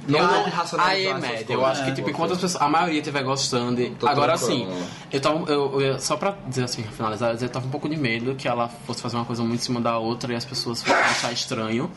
Não 0.09 0.19
eu 0.19 0.27
não, 0.27 0.45
racionalizar 0.45 0.97
aí 0.97 1.07
é 1.07 1.11
essas 1.11 1.21
média. 1.23 1.37
coisas. 1.47 1.51
Eu 1.51 1.67
acho 1.67 1.85
que, 1.85 1.91
É. 1.91 1.95
tipo, 1.95 2.11
enquanto 2.11 2.33
as 2.33 2.41
pessoas, 2.41 2.63
a 2.63 2.69
maioria 2.69 2.99
estiver 3.01 3.23
gostando. 3.23 3.81
e- 3.81 3.91
Tô 3.91 4.07
Agora, 4.09 4.37
tranquilo. 4.39 4.73
assim, 4.73 4.87
eu 5.13 5.21
tava. 5.21 5.51
Eu, 5.53 5.81
eu- 5.81 6.01
só 6.01 6.17
pra 6.17 6.35
dizer 6.47 6.65
assim, 6.65 6.83
pra 6.83 6.93
finalizar, 6.93 7.37
eu 7.41 7.49
tava 7.49 7.67
um 7.67 7.71
pouco 7.71 7.89
de 7.89 7.97
medo 7.97 8.35
que 8.35 8.47
ela 8.49 8.69
fosse 8.87 9.01
fazer 9.03 9.17
uma 9.17 9.25
coisa 9.25 9.43
muito 9.43 9.61
em 9.61 9.65
cima 9.65 9.81
da 9.81 9.99
outra 9.99 10.33
e 10.33 10.37
as 10.37 10.45
pessoas 10.45 10.83
fossem 10.83 10.95
achar 11.03 11.33
estranho. 11.33 11.91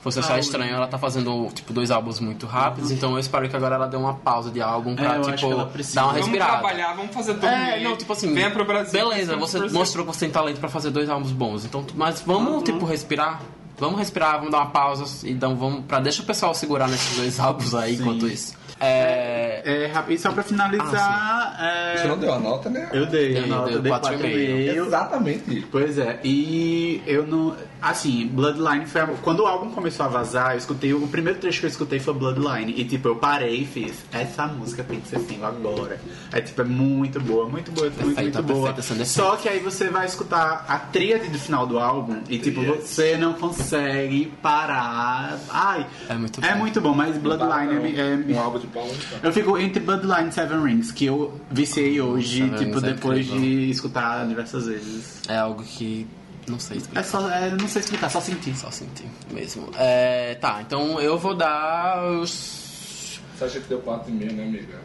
Fosse 0.00 0.20
achar 0.20 0.34
Ah, 0.34 0.38
estranho 0.38 0.72
ela 0.76 0.86
tá 0.86 0.96
fazendo, 0.96 1.48
tipo, 1.52 1.72
dois 1.72 1.90
álbuns 1.90 2.20
muito 2.20 2.46
rápidos, 2.46 2.92
então 2.92 3.12
eu 3.14 3.18
espero 3.18 3.48
que 3.48 3.56
agora 3.56 3.74
ela 3.74 3.86
dê 3.88 3.96
uma 3.96 4.14
pausa 4.14 4.48
de 4.48 4.60
álbum 4.62 4.94
pra, 4.94 5.14
É, 5.14 5.16
eu 5.16 5.20
acho 5.22 5.32
que 5.34 5.44
ela 5.44 5.62
tipo, 5.64 5.72
precisa. 5.72 5.96
dar 5.96 6.02
uma 6.04 6.12
Vamos 6.12 6.26
respirada. 6.28 6.52
trabalhar, 6.52 6.94
vamos 6.94 7.12
fazer 7.12 7.34
tudo. 7.34 7.46
É, 7.46 7.80
não, 7.82 7.96
tipo 7.96 8.12
assim, 8.12 8.32
Venha 8.32 8.48
pro 8.48 8.64
Brasil. 8.64 8.92
beleza, 8.92 9.32
vamos 9.34 9.50
você 9.50 9.58
mostrou 9.70 10.06
que 10.06 10.12
você 10.14 10.20
tem 10.20 10.30
talento 10.30 10.60
pra 10.60 10.68
fazer 10.68 10.90
dois 10.90 11.10
álbuns 11.10 11.32
bons, 11.32 11.64
então, 11.64 11.84
mas 11.96 12.20
vamos, 12.20 12.62
tipo, 12.62 12.86
respirar, 12.86 13.40
vamos 13.78 13.98
respirar, 13.98 14.36
vamos 14.38 14.50
dar 14.52 14.58
uma 14.58 14.70
pausa, 14.70 15.26
e 15.26 15.30
então 15.32 15.56
vamos, 15.56 15.84
pra, 15.86 16.00
deixa 16.00 16.22
o 16.22 16.24
pessoal 16.26 16.54
segurar 16.54 16.88
nesses 16.88 17.16
dois 17.16 17.38
álbuns 17.40 17.74
aí, 17.74 17.96
Sim. 17.96 18.02
enquanto 18.02 18.26
isso. 18.26 18.54
É, 18.80 19.62
É, 19.64 19.86
rap- 19.92 20.08
e 20.12 20.16
só 20.18 20.30
pra 20.30 20.42
finalizar. 20.44 21.56
é, 21.60 21.96
Você 21.96 22.06
não 22.08 22.16
deu 22.18 22.32
a 22.32 22.38
nota, 22.38 22.70
né? 22.70 22.88
Eu 22.92 23.06
dei, 23.06 23.36
a 23.36 23.40
Dei, 23.40 23.48
nota, 23.50 23.66
dei 23.66 23.74
eu 23.76 23.82
dei 23.82 23.90
quatro 23.90 24.14
e 24.14 24.18
4,5. 24.18 24.86
Exatamente. 24.86 25.66
Pois 25.70 25.98
é, 25.98 26.20
e 26.22 27.02
eu 27.06 27.26
não. 27.26 27.56
Assim, 27.80 28.26
Bloodline 28.26 28.86
foi. 28.86 29.00
a- 29.00 29.06
Quando 29.22 29.40
o 29.40 29.46
álbum 29.46 29.70
começou 29.70 30.04
a 30.06 30.08
vazar, 30.08 30.52
eu 30.52 30.58
escutei. 30.58 30.92
O 30.94 31.06
primeiro 31.08 31.38
trecho 31.38 31.60
que 31.60 31.66
eu 31.66 31.70
escutei 31.70 31.98
foi 32.00 32.14
Bloodline. 32.14 32.72
E 32.76 32.84
tipo, 32.84 33.08
eu 33.08 33.16
parei 33.16 33.62
e 33.62 33.66
fiz. 33.66 34.04
Essa 34.12 34.46
música 34.46 34.82
tem 34.84 35.00
que 35.00 35.08
ser 35.08 35.20
single 35.20 35.46
agora. 35.48 36.00
É 36.32 36.40
tipo, 36.40 36.60
é 36.60 36.64
muito 36.64 37.20
boa, 37.20 37.48
muito 37.48 37.70
boa, 37.72 37.86
muito, 37.88 37.96
Perfeita, 38.16 38.42
muito 38.42 38.54
boa. 38.54 39.04
Só 39.04 39.36
que 39.36 39.48
aí 39.48 39.60
você 39.60 39.88
vai 39.90 40.06
escutar 40.06 40.64
a 40.68 40.78
tríade 40.78 41.28
do 41.28 41.38
final 41.38 41.66
do 41.66 41.78
álbum 41.78 42.18
e 42.28 42.38
tipo, 42.38 42.62
você 42.64 43.16
não 43.16 43.32
consegue 43.34 44.32
parar. 44.42 45.38
Ai, 45.50 45.86
É 46.08 46.14
muito 46.14 46.44
É 46.44 46.52
bom. 46.52 46.58
muito 46.58 46.80
bom, 46.80 46.94
mas 46.94 47.16
Bloodline 47.16 47.96
é, 47.96 48.00
é, 48.00 48.34
Um 48.34 48.40
álbum 48.40 48.58
de 48.58 48.66
palmas. 48.66 48.96
eu 49.22 49.32
fico 49.32 49.56
entre 49.58 49.80
Bloodline 49.80 50.28
e 50.28 50.32
Seven 50.32 50.62
Rings, 50.62 50.90
que 50.92 51.04
eu 51.06 51.40
viciei 51.50 52.00
hoje, 52.00 52.38
Seven 52.42 52.58
tipo, 52.58 52.70
Rings 52.72 52.82
é 52.84 52.92
depois 52.94 53.26
incrível. 53.26 53.40
de 53.40 53.70
escutar 53.70 54.26
diversas 54.26 54.66
vezes. 54.66 55.22
é 55.28 55.36
algo 55.38 55.62
que 55.62 56.06
Não 56.48 56.58
sei 56.58 56.78
explicar. 56.78 57.00
É 57.00 57.04
só, 57.04 57.30
é, 57.30 57.50
não 57.50 57.68
sei 57.68 57.80
explicar, 57.80 58.10
só 58.10 58.20
sentir. 58.20 58.56
Só 58.56 58.70
sentir 58.70 59.06
mesmo. 59.30 59.68
É, 59.76 60.34
tá, 60.36 60.62
então 60.62 61.00
eu 61.00 61.18
vou 61.18 61.34
dar 61.34 62.02
os. 62.20 63.20
Você 63.36 63.44
acha 63.44 63.60
que 63.60 63.68
deu 63.68 63.80
4,5, 63.82 64.32
né, 64.32 64.42
amiga? 64.44 64.78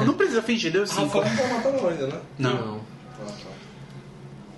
Oh, 0.00 0.04
não 0.04 0.14
precisa 0.14 0.42
fingir, 0.42 0.72
deu 0.72 0.84
Ah, 0.84 0.86
5. 0.86 1.08
fala 1.10 1.28
que 1.28 1.36
tá 1.36 1.46
matando 1.48 1.88
ainda, 1.88 2.06
né? 2.06 2.20
Não. 2.38 2.80
Ah, 3.20 3.24
tá. 3.26 3.53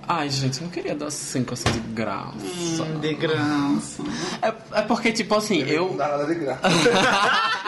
Ai, 0.08 0.30
gente, 0.30 0.58
eu 0.58 0.64
não 0.64 0.70
queria 0.70 0.94
dar 0.94 1.10
5 1.10 1.52
assim 1.54 1.70
de 1.70 1.80
graça. 1.80 2.36
Hum, 2.84 3.00
de 3.00 3.14
graça. 3.14 4.02
É, 4.40 4.78
é 4.78 4.82
porque, 4.82 5.12
tipo 5.12 5.34
assim, 5.34 5.62
Não 5.64 5.68
eu. 5.68 5.94
dá 5.96 6.08
nada 6.08 6.26
de 6.26 6.34
graça. 6.36 6.60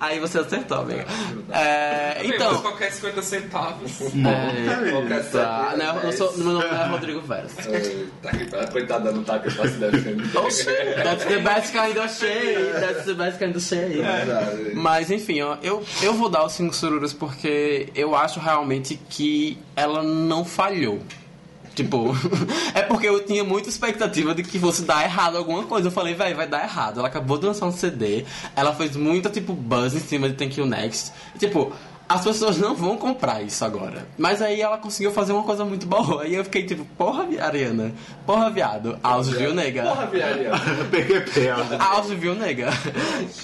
Aí 0.00 0.18
você 0.20 0.38
acertou, 0.38 0.78
amiga. 0.80 1.06
É, 1.50 2.20
Então, 2.24 2.50
então. 2.50 2.62
qualquer 2.62 2.92
50 2.92 3.22
centavos. 3.22 4.00
É, 4.00 4.90
Qualquer 4.90 5.30
tá, 5.30 5.74
não, 5.76 5.96
eu 5.96 6.02
não 6.04 6.12
sou, 6.12 6.36
meu 6.36 6.52
nome 6.54 6.66
não 6.66 6.76
é 6.76 6.86
Rodrigo 6.86 7.20
Veras. 7.22 7.52
Tá 7.54 8.30
tá, 8.30 8.66
coitada, 8.68 9.10
não 9.12 9.24
tá 9.24 9.36
aqui 9.36 9.52
pra 9.54 9.66
se 9.68 9.74
defender. 9.76 10.36
Oxi, 10.38 10.64
that's 11.02 11.24
the 11.24 11.38
best 11.38 11.72
kind 11.72 11.96
of 11.96 12.08
shade. 12.14 12.72
That's 12.80 13.04
the 13.04 13.14
best 13.14 13.38
kind 13.38 13.56
of 13.56 13.60
shade. 13.64 14.02
Verdade. 14.02 14.72
Mas 14.74 15.10
enfim, 15.10 15.40
ó, 15.42 15.56
eu, 15.62 15.82
eu 16.02 16.14
vou 16.14 16.28
dar 16.28 16.44
os 16.44 16.52
5 16.52 16.74
sururas 16.74 17.12
porque 17.12 17.88
eu 17.94 18.14
acho 18.14 18.38
realmente 18.40 19.00
que 19.08 19.58
ela 19.74 20.02
não 20.02 20.44
falhou. 20.44 21.00
Tipo, 21.78 22.12
é 22.74 22.82
porque 22.82 23.08
eu 23.08 23.24
tinha 23.24 23.44
muita 23.44 23.68
expectativa 23.68 24.34
de 24.34 24.42
que 24.42 24.58
fosse 24.58 24.82
dar 24.82 25.04
errado 25.04 25.36
alguma 25.36 25.62
coisa. 25.62 25.86
Eu 25.86 25.92
falei, 25.92 26.12
velho, 26.12 26.34
vai 26.34 26.48
dar 26.48 26.64
errado. 26.64 26.98
Ela 26.98 27.06
acabou 27.06 27.38
de 27.38 27.46
lançar 27.46 27.66
um 27.66 27.72
CD, 27.72 28.24
ela 28.56 28.74
fez 28.74 28.96
muita, 28.96 29.30
tipo, 29.30 29.52
buzz 29.52 29.94
em 29.94 30.00
cima 30.00 30.28
de 30.28 30.34
Thank 30.34 30.58
You 30.58 30.66
Next. 30.66 31.12
E, 31.36 31.38
tipo, 31.38 31.72
as 32.08 32.24
pessoas 32.24 32.56
não 32.58 32.74
vão 32.74 32.96
comprar 32.96 33.42
isso 33.42 33.64
agora. 33.64 34.06
Mas 34.16 34.40
aí 34.40 34.60
ela 34.60 34.78
conseguiu 34.78 35.10
fazer 35.12 35.32
uma 35.32 35.42
coisa 35.42 35.64
muito 35.64 35.86
boa. 35.86 36.26
E 36.26 36.34
eu 36.34 36.44
fiquei 36.44 36.64
tipo, 36.64 36.84
porra, 36.96 37.24
vi- 37.26 37.38
Ariana. 37.38 37.92
Porra, 38.24 38.48
viado. 38.50 38.98
Auge, 39.02 39.34
viu, 39.36 39.54
nega? 39.54 39.82
Porra, 39.82 40.06
viaria. 40.06 40.50
PQP. 40.90 41.48
Auge, 41.78 42.14
viu, 42.14 42.34
nega? 42.34 42.68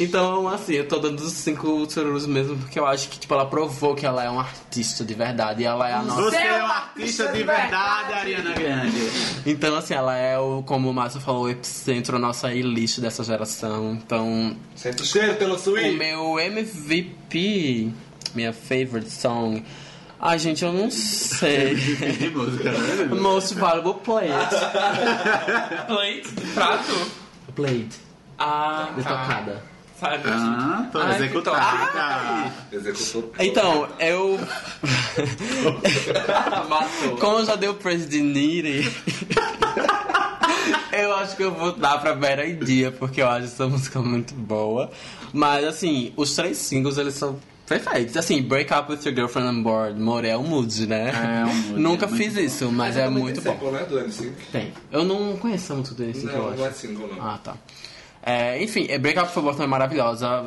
Então, 0.00 0.48
assim, 0.48 0.74
eu 0.74 0.88
tô 0.88 0.98
dando 0.98 1.20
os 1.20 1.32
cinco 1.32 1.88
sururus 1.90 2.26
mesmo 2.26 2.56
porque 2.56 2.78
eu 2.78 2.86
acho 2.86 3.08
que, 3.08 3.18
tipo, 3.18 3.32
ela 3.34 3.46
provou 3.46 3.94
que 3.94 4.04
ela 4.06 4.24
é 4.24 4.28
uma 4.30 4.42
artista 4.42 5.04
de 5.04 5.14
verdade 5.14 5.62
e 5.62 5.64
ela 5.66 5.88
é 5.88 5.92
a 5.94 6.02
nossa. 6.02 6.22
Você 6.22 6.36
é 6.36 6.62
um 6.62 6.66
artista 6.66 7.28
de 7.28 7.42
verdade, 7.42 8.12
Ariana 8.12 8.52
Grande. 8.52 9.10
Então, 9.46 9.76
assim, 9.76 9.94
ela 9.94 10.16
é, 10.16 10.38
o, 10.38 10.62
como 10.64 10.88
o 10.90 10.94
Márcio 10.94 11.20
falou, 11.20 11.42
o 11.44 11.48
epicentro, 11.50 12.16
a 12.16 12.18
nossa 12.18 12.52
elite 12.52 13.00
dessa 13.00 13.22
geração. 13.22 13.92
Então, 14.04 14.56
Sente 14.74 15.02
o 15.02 15.04
cheiro 15.04 15.34
pelo 15.34 15.54
o 15.54 15.58
suíte. 15.58 15.96
meu 15.96 16.38
MVP, 16.40 17.92
minha 18.34 18.52
favorite 18.52 19.10
song. 19.10 19.64
Ai, 20.20 20.38
gente, 20.38 20.64
eu 20.64 20.72
não 20.72 20.90
sei. 20.90 21.74
Né? 22.34 23.14
Most 23.20 23.54
valuable 23.54 24.00
plate. 24.02 24.28
Plate 25.86 26.28
de 26.34 26.46
prato? 26.52 27.10
Plate. 27.54 27.90
Ah, 28.38 28.88
tá. 28.96 29.02
tocada. 29.02 29.62
Sabe? 30.00 30.22
Ah, 30.26 30.88
tô 30.90 30.98
Ai, 30.98 31.14
executada. 31.16 32.52
Executou. 32.72 33.32
Então, 33.38 33.88
eu. 33.98 34.38
Matou. 36.68 37.16
Como 37.18 37.38
eu 37.38 37.46
já 37.46 37.54
dei 37.54 37.68
o 37.68 37.74
praise 37.74 38.06
de 38.06 38.20
Niri, 38.20 38.92
eu 40.92 41.14
acho 41.16 41.36
que 41.36 41.42
eu 41.42 41.52
vou 41.52 41.72
dar 41.72 41.98
pra 42.00 42.14
Better 42.14 42.48
Idea, 42.48 42.90
porque 42.90 43.22
eu 43.22 43.28
acho 43.28 43.44
essa 43.44 43.66
música 43.68 44.00
muito 44.00 44.34
boa. 44.34 44.90
Mas, 45.32 45.64
assim, 45.64 46.12
os 46.16 46.34
três 46.34 46.58
singles, 46.58 46.98
eles 46.98 47.14
são 47.14 47.38
perfeitos. 47.66 48.16
Assim, 48.16 48.42
Break 48.42 48.72
Up 48.72 48.90
With 48.90 49.00
Your 49.04 49.14
Girlfriend 49.14 49.48
on 49.58 49.62
Board, 49.62 50.00
Morel 50.00 50.42
Mood, 50.42 50.86
né? 50.86 51.10
É, 51.10 51.44
um 51.44 51.54
mood, 51.54 51.80
Nunca 51.82 52.06
é 52.06 52.08
muito 52.08 52.22
fiz 52.22 52.34
bom. 52.34 52.40
isso, 52.40 52.72
mas 52.72 52.96
é 52.96 53.04
também 53.04 53.22
muito 53.22 53.40
tem 53.40 53.52
bom. 53.52 53.58
sample, 53.58 53.72
né, 53.78 53.84
do 53.86 53.98
N5? 54.00 54.32
Tem. 54.52 54.72
Eu 54.92 55.04
não 55.04 55.36
conheço 55.36 55.74
música 55.74 55.94
do 55.96 56.04
NSYNC, 56.04 56.26
eu 56.32 56.38
Não, 56.42 56.48
acho. 56.50 56.58
não 56.58 56.66
é 56.66 56.70
single, 56.72 57.08
não. 57.08 57.22
Ah, 57.26 57.38
tá. 57.42 57.56
É, 58.26 58.62
enfim, 58.62 58.86
é 58.88 58.98
Break 58.98 59.18
Up 59.18 59.30
For 59.32 59.42
Both 59.42 59.60
é 59.60 59.66
maravilhosa. 59.66 60.44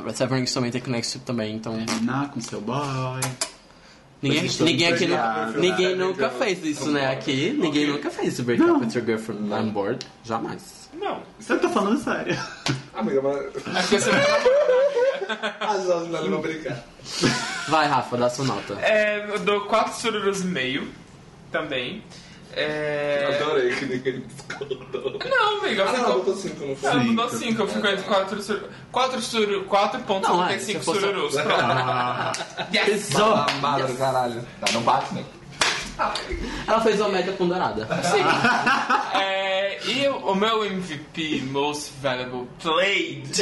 Também 0.53 0.71
tem 0.71 0.81
Connection 0.81 1.19
também, 1.25 1.55
então... 1.55 1.73
Terminar 1.85 2.31
com 2.31 2.41
seu 2.41 2.59
boy. 2.59 2.77
Ninguém, 4.21 4.45
estou 4.45 4.65
ninguém 4.65 4.87
aqui 4.93 5.05
nu- 5.05 5.13
entusiasmado. 5.15 5.59
ninguém 5.59 5.95
nunca 5.95 6.29
fez 6.29 6.65
isso, 6.65 6.89
né? 6.89 7.11
Aqui, 7.11 7.55
ninguém 7.57 7.87
nunca 7.87 8.09
fez 8.09 8.29
esse 8.33 8.41
break 8.41 8.61
up 8.63 8.83
with 8.83 8.93
your 8.95 9.05
girlfriend 9.05 9.53
on 9.53 9.69
board. 9.69 10.05
Jamais. 10.23 10.89
Não. 10.99 11.21
Eu 11.47 11.59
tô 11.59 11.69
falando 11.69 11.99
sério. 12.03 12.35
Amiga, 12.95 13.21
mas. 13.21 13.37
É 13.37 13.81
porque 13.81 13.99
você 13.99 14.09
As 15.59 15.89
horas 15.89 16.07
não 16.09 16.29
vão 16.29 16.41
brincar. 16.41 16.83
Vai, 17.67 17.85
Rafa, 17.87 18.17
dá 18.17 18.29
sua 18.29 18.45
nota. 18.45 18.73
É, 18.81 19.25
eu 19.29 19.39
dou 19.39 19.61
4 19.65 19.93
sururus 19.93 20.41
e 20.41 20.45
meio 20.45 20.87
também. 21.51 22.01
É... 22.57 23.39
Adorei 23.41 23.69
que 23.75 23.85
ninguém 23.85 24.21
discordou. 24.21 25.19
Não, 25.29 25.57
amiga, 25.59 25.83
eu 25.83 25.87
Ah, 25.87 25.91
não, 25.91 25.97
fico... 25.99 26.11
botou 26.19 26.35
5, 26.35 26.65
não 26.65 26.75
foi? 26.75 26.89
Não, 26.93 27.03
eu 27.05 27.15
dou 27.15 27.29
Cinco. 27.29 27.43
5, 27.43 27.61
eu 27.61 27.67
fico 27.67 27.87
entre 27.87 28.03
4 28.03 28.41
sururus. 28.41 28.69
4 28.91 29.21
suru... 29.21 29.65
Não, 30.21 30.47
é, 30.47 30.57
se 30.59 30.73
4.75 30.75 30.81
fosse- 30.83 30.99
sururus. 30.99 31.33
Pronto. 31.35 31.53
Ah, 31.61 32.31
Yes! 32.73 33.15
Ah, 33.15 33.45
madre, 33.61 33.93
caralho. 33.93 34.45
Tá, 34.59 34.71
não 34.73 34.81
bate, 34.81 35.13
né? 35.13 35.23
Ela 36.67 36.79
fez 36.81 36.99
uma 36.99 37.09
média 37.09 37.33
ponderada. 37.33 37.87
É, 39.15 39.79
e 39.83 40.07
o 40.07 40.35
meu 40.35 40.63
MVP, 40.63 41.41
Most 41.51 41.91
Valuable 42.01 42.47
Played, 42.61 43.31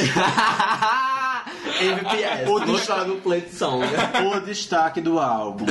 MPS, 1.80 2.48
O 2.48 2.58
Most 2.66 2.86
Valuable 2.88 3.20
Plate 3.20 3.54
Song. 3.54 3.84
o 4.34 4.40
destaque 4.40 5.00
do 5.02 5.18
álbum. 5.18 5.66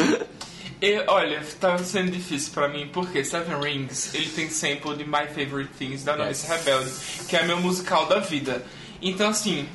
E, 0.82 1.00
olha, 1.08 1.42
tá 1.60 1.78
sendo 1.78 2.12
difícil 2.12 2.54
pra 2.54 2.68
mim 2.68 2.90
porque 2.92 3.24
Seven 3.24 3.60
Rings 3.62 4.14
ele 4.14 4.30
tem 4.30 4.50
sample 4.50 4.96
de 4.96 5.06
My 5.06 5.26
Favorite 5.28 5.70
Things 5.78 6.04
da 6.04 6.16
Novice 6.18 6.46
Yes. 6.46 6.52
Rebelde, 6.66 6.92
que 7.30 7.36
é 7.38 7.44
meu 7.44 7.60
musical 7.60 8.06
da 8.08 8.20
vida. 8.20 8.64
Então, 9.02 9.30
assim, 9.30 9.68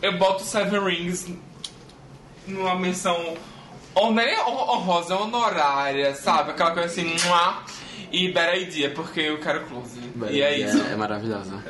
eu 0.00 0.16
boto 0.18 0.44
Seven 0.44 0.80
Rings 0.84 1.26
numa 2.46 2.76
menção 2.76 3.36
hon- 3.94 4.12
não 4.12 4.22
é 4.22 4.26
nem 4.26 4.38
hon- 4.40 4.70
honrosa, 4.76 5.16
honorária, 5.16 6.14
sabe? 6.14 6.50
Aquela 6.52 6.70
coisa 6.70 6.86
assim, 6.88 7.16
mua, 7.26 7.62
e 8.12 8.32
Better 8.32 8.62
Idea, 8.62 8.90
porque 8.90 9.20
eu 9.20 9.38
quero 9.38 9.66
close. 9.66 9.98
e 10.30 10.40
é 10.40 10.58
isso. 10.58 10.82
É, 10.82 10.96
maravilhosa. 10.96 11.62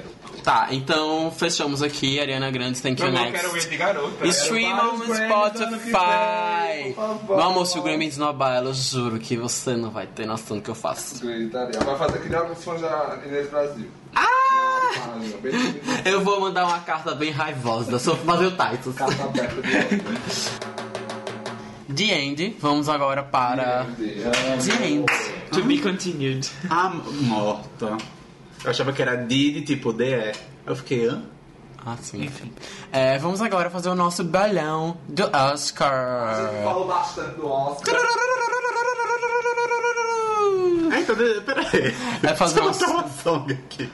Tá, 0.43 0.69
então 0.71 1.31
fechamos 1.31 1.83
aqui. 1.83 2.21
Ariana 2.21 2.51
Grande, 2.51 2.81
Thank 2.81 3.03
You 3.03 3.09
Eu 3.09 3.13
não 3.15 3.33
quero 3.33 3.57
ir 3.57 3.69
de 3.69 3.77
garota. 3.77 4.27
Stream 4.29 4.79
on 4.79 5.01
que 5.01 5.15
Spotify. 5.15 6.95
Vamos, 7.27 7.71
se 7.71 7.79
o 7.79 7.83
Grammy 7.83 8.07
esnobar 8.07 8.55
ela, 8.55 8.71
eu 8.71 8.75
juro 8.75 9.19
que 9.19 9.37
você 9.37 9.77
não 9.77 9.91
vai 9.91 10.07
ter 10.07 10.27
noção 10.27 10.59
do 10.59 10.63
que 10.63 10.71
eu 10.71 10.75
faço. 10.75 11.27
Gritaria. 11.27 11.81
Vai 11.81 11.99
fazer 11.99 12.21
que 12.21 12.29
nem 12.29 12.39
alguns 12.39 12.63
fãs 12.63 12.81
da 12.81 13.19
Inês 13.27 13.51
Brasil. 13.51 13.91
Ah! 14.15 14.27
Eu 16.05 16.23
vou 16.23 16.41
mandar 16.41 16.65
uma 16.67 16.81
carta 16.81 17.15
bem 17.15 17.31
raivosa, 17.31 17.99
só 17.99 18.15
pra 18.15 18.35
fazer 18.35 18.47
o 18.47 18.51
Titus. 18.53 18.95
carta 18.95 19.25
aberta 19.25 19.63
de. 19.63 20.67
The 21.97 22.05
End, 22.05 22.57
vamos 22.61 22.89
agora 22.89 23.23
para. 23.23 23.87
The 23.97 24.87
End. 24.87 25.07
To 25.53 25.63
be 25.65 25.79
continued. 25.79 26.49
A 26.71 26.89
morta. 26.91 27.97
Eu 28.65 28.71
achava 28.71 28.93
que 28.93 29.01
era 29.03 29.17
Didi, 29.17 29.63
tipo 29.63 29.93
DE. 29.93 30.33
Eu 30.67 30.75
fiquei, 30.77 31.09
hã? 31.09 31.23
Ah, 31.85 31.97
sim. 32.03 32.29
É, 32.91 33.17
vamos 33.19 33.41
agora 33.41 33.71
fazer 33.71 33.89
o 33.89 33.95
nosso 33.95 34.25
balão 34.25 34.97
do 35.09 35.23
Oscar. 35.33 36.51
Falou 36.65 36.87
bastante 36.89 37.37
do 37.37 37.47
Oscar. 37.49 37.95
Ah, 40.93 41.01
então, 41.01 41.17
peraí. 41.45 41.95
É 42.23 42.35
fazer 42.35 42.61
uma- 42.63 42.71
uma 42.73 43.09
song 43.09 43.53
aqui. 43.53 43.89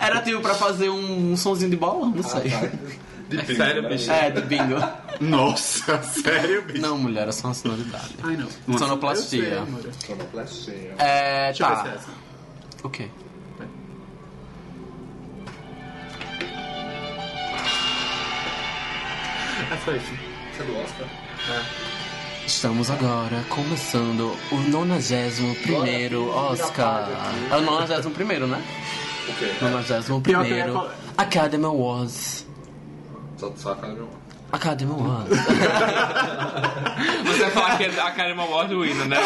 Era 0.00 0.22
tipo 0.22 0.40
pra 0.40 0.54
fazer 0.54 0.88
um, 0.88 1.32
um 1.32 1.36
sonzinho 1.36 1.70
de 1.70 1.76
bolão, 1.76 2.10
não 2.10 2.22
sei. 2.22 2.52
É 3.30 3.54
sério, 3.54 3.88
bicho. 3.88 4.10
É, 4.10 4.30
de 4.30 4.40
bingo. 4.42 4.74
Nossa, 5.20 6.00
sério, 6.22 6.62
bicho? 6.62 6.80
Não, 6.80 6.96
mulher, 6.98 7.26
é 7.28 7.32
só 7.32 7.48
uma 7.48 7.54
sonoridade. 7.54 8.14
Ai, 8.22 8.36
não. 8.36 8.78
Sonoplastia. 8.78 9.42
Eu 9.42 9.48
sei, 9.50 9.58
amor. 9.58 9.80
Sonoplastia. 10.06 10.94
É, 10.98 11.46
Deixa 11.46 11.64
eu 11.64 11.68
ver 11.68 11.74
se 11.76 11.80
é 11.80 11.84
tá. 11.90 11.94
essa. 11.96 12.10
O 12.84 12.90
quê? 12.90 13.08
É 19.72 19.76
só 19.84 19.92
isso. 19.92 20.12
Você 20.56 20.62
é 20.62 20.66
do 20.66 20.78
Oscar? 20.80 21.06
Estamos 22.46 22.90
agora 22.90 23.44
começando 23.48 24.36
o 24.52 24.56
91 24.70 26.28
Oscar. 26.30 27.08
É 27.50 27.56
o 27.56 27.60
91, 27.62 28.46
né? 28.46 28.62
O 29.28 29.32
quê? 29.34 29.52
91 29.60 30.20
Pior 30.20 30.44
que 30.44 30.50
eu 30.52 30.56
ia 30.56 30.66
falar- 30.72 30.94
Academy 31.18 31.64
Awards. 31.64 32.45
Só, 33.36 33.52
só 33.56 33.72
a 33.72 33.76
cara 33.76 33.92
do 33.92 34.00
meu. 34.00 34.26
Academy 34.52 34.92
Awards. 34.92 35.38
Você 37.26 37.40
vai 37.40 37.50
falar 37.50 37.76
que 37.76 37.84
é 37.84 38.00
a 38.00 38.10
Karima 38.12 38.44
Award 38.44 38.74
winner, 38.74 39.06
né? 39.06 39.16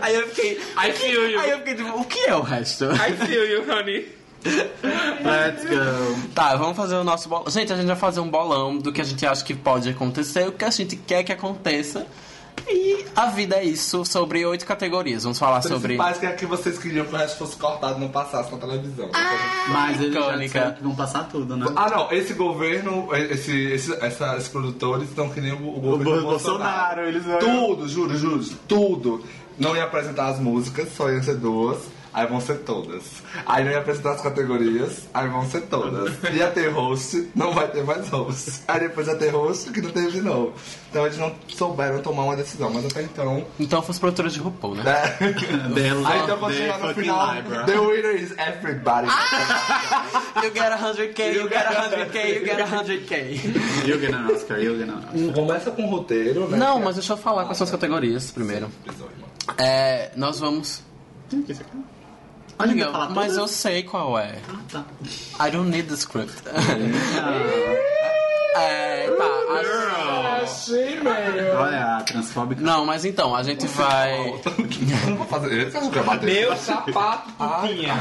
Aí 0.00 0.14
eu 0.14 0.28
fiquei. 0.28 0.52
I 0.52 0.92
feel 0.92 1.30
you. 1.30 1.40
Aí 1.40 1.50
eu 1.50 1.58
fiquei 1.58 1.74
tipo, 1.74 1.98
o 1.98 2.04
que 2.04 2.20
é 2.20 2.34
o 2.34 2.42
resto? 2.42 2.84
I 2.84 3.12
feel 3.26 3.44
you, 3.46 3.64
honey. 3.70 4.14
Let's 4.44 5.64
go. 5.64 6.28
Tá, 6.34 6.54
vamos 6.56 6.76
fazer 6.76 6.96
o 6.96 7.04
nosso 7.04 7.28
bolão. 7.28 7.50
Gente, 7.50 7.72
a 7.72 7.76
gente 7.76 7.86
vai 7.86 7.96
fazer 7.96 8.20
um 8.20 8.28
bolão 8.28 8.76
do 8.76 8.92
que 8.92 9.00
a 9.00 9.04
gente 9.04 9.24
acha 9.24 9.42
que 9.42 9.54
pode 9.54 9.88
acontecer, 9.88 10.46
o 10.46 10.52
que 10.52 10.64
a 10.64 10.70
gente 10.70 10.96
quer 10.96 11.24
que 11.24 11.32
aconteça. 11.32 12.06
E 12.68 13.04
a 13.14 13.26
vida 13.26 13.56
é 13.56 13.64
isso, 13.64 14.04
sobre 14.04 14.44
oito 14.46 14.64
categorias. 14.66 15.22
Vamos 15.24 15.38
falar 15.38 15.60
sobre. 15.62 15.96
Principais 15.96 16.18
que 16.18 16.26
é 16.26 16.32
que 16.32 16.46
vocês 16.46 16.78
queriam 16.78 17.04
que 17.06 17.14
o 17.14 17.16
resto 17.18 17.38
fosse 17.38 17.56
cortado 17.56 17.98
e 17.98 18.00
não 18.00 18.08
passasse 18.08 18.50
na 18.50 18.58
televisão. 18.58 19.08
Mas 19.68 20.00
eles 20.00 20.14
já 20.14 20.20
Icônica. 20.20 20.44
disseram 20.46 20.72
que 20.74 20.82
vão 20.82 20.94
passar 20.94 21.24
tudo, 21.28 21.56
né? 21.56 21.66
Ah 21.76 21.90
não, 21.90 22.10
esse 22.12 22.32
governo, 22.34 23.08
esse, 23.14 23.54
esse, 23.72 23.92
essa, 24.04 24.36
esses 24.36 24.48
produtores 24.48 25.08
estão 25.08 25.28
que 25.28 25.40
nem 25.40 25.52
o, 25.52 25.56
o 25.62 25.76
O 25.78 25.80
governo 25.80 26.22
Bolsonaro, 26.22 26.30
Bolsonaro. 26.32 27.00
eles 27.08 27.24
vão... 27.24 27.38
Tudo, 27.38 27.88
juro, 27.88 28.16
juro, 28.16 28.44
tudo. 28.66 29.24
Não 29.58 29.76
ia 29.76 29.84
apresentar 29.84 30.28
as 30.28 30.38
músicas, 30.40 30.88
só 30.96 31.10
iam 31.10 31.22
ser 31.22 31.36
duas. 31.36 31.78
Aí 32.14 32.28
vão 32.28 32.40
ser 32.40 32.58
todas. 32.58 33.02
Aí 33.44 33.64
não 33.64 33.72
ia 33.72 33.78
apresentar 33.78 34.12
as 34.12 34.20
categorias, 34.20 35.08
aí 35.12 35.28
vão 35.28 35.44
ser 35.50 35.62
todas. 35.62 36.14
Ia 36.32 36.48
ter 36.48 36.68
host, 36.68 37.28
não 37.34 37.52
vai 37.52 37.66
ter 37.66 37.82
mais 37.82 38.08
host. 38.08 38.62
Aí 38.68 38.78
depois 38.80 39.08
ia 39.08 39.16
ter 39.16 39.30
host, 39.30 39.72
que 39.72 39.82
não 39.82 39.90
teve 39.90 40.12
de 40.12 40.20
novo. 40.22 40.52
Então 40.90 41.04
eles 41.04 41.18
não 41.18 41.34
souberam 41.48 42.00
tomar 42.00 42.22
uma 42.22 42.36
decisão, 42.36 42.70
mas 42.72 42.86
até 42.86 43.02
então. 43.02 43.44
Então 43.58 43.82
fosse 43.82 43.98
produtora 43.98 44.30
de 44.30 44.38
RuPaul, 44.38 44.76
né? 44.76 44.84
They 45.74 45.90
Aí 45.90 46.20
então 46.22 46.38
quando 46.38 46.52
their 46.52 46.72
chegar 46.72 46.78
no 46.78 46.94
final, 46.94 47.34
library. 47.34 47.66
the 47.66 47.78
winner 47.80 48.14
is 48.16 48.30
everybody. 48.38 49.08
You 50.42 50.50
get 50.52 50.72
a 50.72 50.76
100k, 50.78 51.34
you 51.34 51.48
get 51.48 51.66
a 51.66 51.72
100k, 51.72 52.34
you 52.34 52.44
get 52.44 52.60
a 52.60 52.64
100k. 52.64 53.86
You'll 53.88 53.98
get 54.00 54.14
an 54.14 54.30
Oscar, 54.32 54.58
you'll 54.60 54.78
get 54.78 54.88
an 54.88 54.98
Oscar. 54.98 55.32
Começa 55.34 55.70
com 55.72 55.84
o 55.84 55.90
roteiro, 55.90 56.48
né? 56.48 56.56
Não, 56.56 56.78
mas 56.78 56.94
deixa 56.94 57.14
eu 57.14 57.16
falar 57.16 57.44
quais 57.44 57.58
são 57.58 57.64
as 57.64 57.70
categorias 57.72 58.30
primeiro. 58.30 58.70
É, 59.58 60.12
nós 60.14 60.38
vamos. 60.38 60.80
Tem 61.28 61.42
que 61.42 61.54
ser 61.54 61.62
aqui. 61.62 61.93
A 62.58 62.66
gente 62.66 62.82
vai 62.82 62.92
falar 62.92 63.10
Mas 63.10 63.36
eu 63.36 63.48
sei 63.48 63.82
qual 63.82 64.18
é. 64.18 64.38
Ah, 64.48 64.58
tá. 64.70 64.84
I 65.46 65.50
don't 65.50 65.70
need 65.70 65.88
the 65.88 65.94
script. 65.94 66.34
é, 68.56 69.08
tá. 69.10 69.24
as- 69.60 69.84
Achei, 70.44 71.00
velho. 71.00 71.56
Olha 71.56 71.96
a 71.96 72.02
transfóbica. 72.02 72.60
Não, 72.60 72.84
mas 72.84 73.04
então, 73.04 73.34
a 73.34 73.42
gente 73.42 73.66
vai. 73.66 74.14
Vou 75.16 75.26
fazer 75.26 75.70
bater? 76.04 76.46
Meu 76.46 76.56
sapato 76.56 77.30
tinha. 77.66 77.94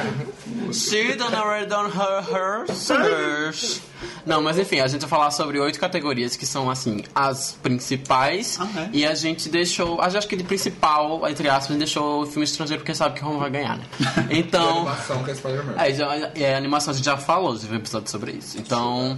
She 0.74 1.14
don't 1.16 1.34
already 1.36 1.68
done 1.68 1.90
her, 1.90 2.22
her 2.22 2.68
search. 2.76 3.82
Não, 4.26 4.42
mas 4.42 4.58
enfim, 4.58 4.80
a 4.80 4.88
gente 4.88 5.02
vai 5.02 5.10
falar 5.10 5.32
sobre 5.32 5.60
oito 5.60 5.80
categorias 5.80 6.36
que 6.36 6.46
são, 6.46 6.70
assim, 6.70 7.04
as 7.14 7.58
principais. 7.62 8.58
E 8.92 9.06
a 9.06 9.14
gente 9.16 9.50
deixou. 9.50 10.00
A 10.02 10.06
gente 10.10 10.18
acho 10.20 10.28
que 10.28 10.36
de 10.36 10.44
principal, 10.44 11.28
entre 11.28 11.48
aspas, 11.50 11.66
a 11.66 11.70
gente 11.74 11.80
deixou 11.80 12.24
o 12.24 12.26
filme 12.26 12.44
estrangeiro 12.46 12.82
porque 12.82 12.96
sabe 12.96 13.16
que 13.20 13.24
Roma 13.26 13.40
vai 13.40 13.50
ganhar, 13.50 13.78
né? 13.78 13.84
Então. 14.30 14.80
animação 14.80 15.24
que 15.24 15.32
é 15.32 15.36
Spider-Man. 15.36 15.74
É, 15.78 15.94
já, 15.94 16.16
é, 16.36 16.54
a 16.56 16.58
animação 16.58 16.92
a 16.92 16.96
gente 16.96 17.06
já 17.06 17.18
falou, 17.18 17.58
teve 17.58 17.74
um 17.74 17.78
episódio 17.78 18.10
sobre 18.10 18.32
isso. 18.34 18.58
Então, 18.58 19.18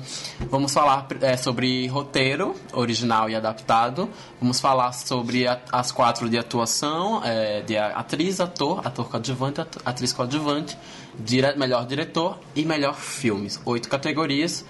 vamos 0.50 0.74
falar 0.74 1.08
é, 1.22 1.38
sobre 1.38 1.88
roteiro, 1.88 2.56
original 2.74 3.30
e 3.30 3.36
adaptado. 3.36 4.10
Vamos 4.42 4.60
falar 4.60 4.92
sobre 4.94 5.48
a- 5.48 5.60
as 5.72 5.92
quatro 5.92 6.30
de 6.30 6.38
atuação, 6.38 7.22
é, 7.24 7.62
de 7.62 7.78
atriz, 7.78 8.40
ator, 8.40 8.82
ator 8.86 9.10
coadjuvante, 9.10 9.62
at- 9.62 9.78
atriz 9.86 10.12
coadjuvante, 10.14 10.78
dire, 11.20 11.56
melhor 11.58 11.86
diretor 11.86 12.38
e 12.56 12.64
melhor 12.66 12.96
filmes. 12.96 13.60
Oito 13.66 13.90
categorias. 13.90 14.66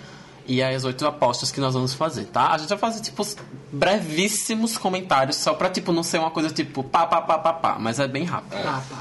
E 0.47 0.61
aí 0.61 0.75
as 0.75 0.83
oito 0.83 1.03
apostas 1.07 1.51
que 1.51 1.59
nós 1.59 1.73
vamos 1.73 1.95
fazer, 1.95 2.25
tá? 2.25 2.51
A 2.51 2.57
gente 2.59 2.69
vai 2.69 2.77
fazer, 2.77 3.01
tipo, 3.01 3.19
os 3.19 3.35
brevíssimos 3.73 4.77
comentários, 4.77 5.37
só 5.37 5.55
pra, 5.55 5.69
tipo, 5.71 5.91
não 5.91 6.03
ser 6.03 6.19
uma 6.19 6.29
coisa, 6.29 6.51
tipo, 6.51 6.83
pá, 6.83 7.07
pá, 7.07 7.19
pá, 7.19 7.39
pá, 7.39 7.51
pá. 7.53 7.77
Mas 7.79 7.99
é 7.99 8.07
bem 8.07 8.25
rápido. 8.25 8.55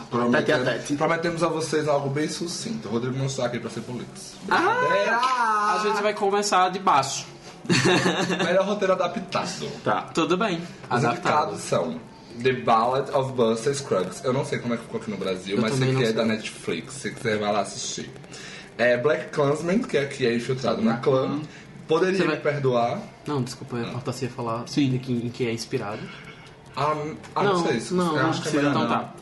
Prometemos, 0.09 0.65
Tete 0.65 0.71
a 0.71 0.79
tete. 0.79 0.95
prometemos 0.97 1.43
a 1.43 1.49
vocês 1.49 1.87
algo 1.87 2.09
bem 2.09 2.29
sucinto. 2.31 2.89
O 2.89 2.93
Rodrigo 2.93 3.19
não 3.19 3.27
está 3.27 3.45
aqui 3.45 3.59
pra 3.59 3.69
ser 3.69 3.83
político. 3.83 4.17
A 4.51 5.81
gente 5.83 6.03
vai 6.03 6.15
começar 6.15 6.71
de 6.71 6.79
baixo. 6.79 7.27
Melhor 8.45 8.65
roteiro 8.67 8.93
adaptado. 8.95 9.69
Tá. 9.83 10.03
Tudo 10.15 10.37
bem. 10.37 10.57
Os 10.91 11.05
Adaptado. 11.05 11.13
indicados 11.13 11.61
são 11.61 12.01
The 12.43 12.53
Ballad 12.53 13.11
of 13.13 13.33
Buster 13.33 13.75
Scruggs. 13.75 14.23
Eu 14.25 14.33
não 14.33 14.45
sei 14.45 14.59
como 14.59 14.75
é 14.75 14.77
que 14.77 14.83
ficou 14.85 15.01
aqui 15.01 15.11
no 15.11 15.17
Brasil, 15.17 15.57
Eu 15.57 15.63
mas 15.63 15.75
sei 15.75 15.89
que 15.89 15.93
não 15.95 16.01
é 16.03 16.05
sei. 16.07 16.15
da 16.15 16.25
Netflix. 16.25 16.95
Se 16.95 17.11
quiser, 17.13 17.39
vai 17.39 17.53
lá 17.53 17.61
assistir. 17.61 18.11
É 18.77 18.97
Black 18.97 19.31
Clansman, 19.31 19.79
que 19.81 19.97
aqui 19.97 20.27
é 20.27 20.35
infiltrado 20.35 20.83
na 20.83 20.97
clã. 20.97 21.41
Poderia 21.87 22.17
Você 22.17 22.25
vai- 22.25 22.37
me 22.37 22.41
perdoar. 22.43 23.01
Não, 23.27 23.43
desculpa, 23.43 23.77
eu 23.77 23.85
ia 23.85 24.29
falar 24.31 24.67
Sim. 24.67 24.91
de 24.91 24.99
que, 24.99 25.13
em 25.13 25.29
que 25.29 25.47
é 25.47 25.53
inspirado. 25.53 26.01
Ah, 26.77 26.97
ah, 27.37 27.43
não, 27.45 27.65
sei. 27.67 27.79
se- 27.81 27.95
não, 27.95 28.17
eu 28.17 28.23
não 28.23 28.31
acho 28.31 28.43
que 28.43 28.49
é 28.49 28.53
melhor 28.53 28.71
Então 28.71 28.83
não. 28.83 28.89
tá. 28.89 29.15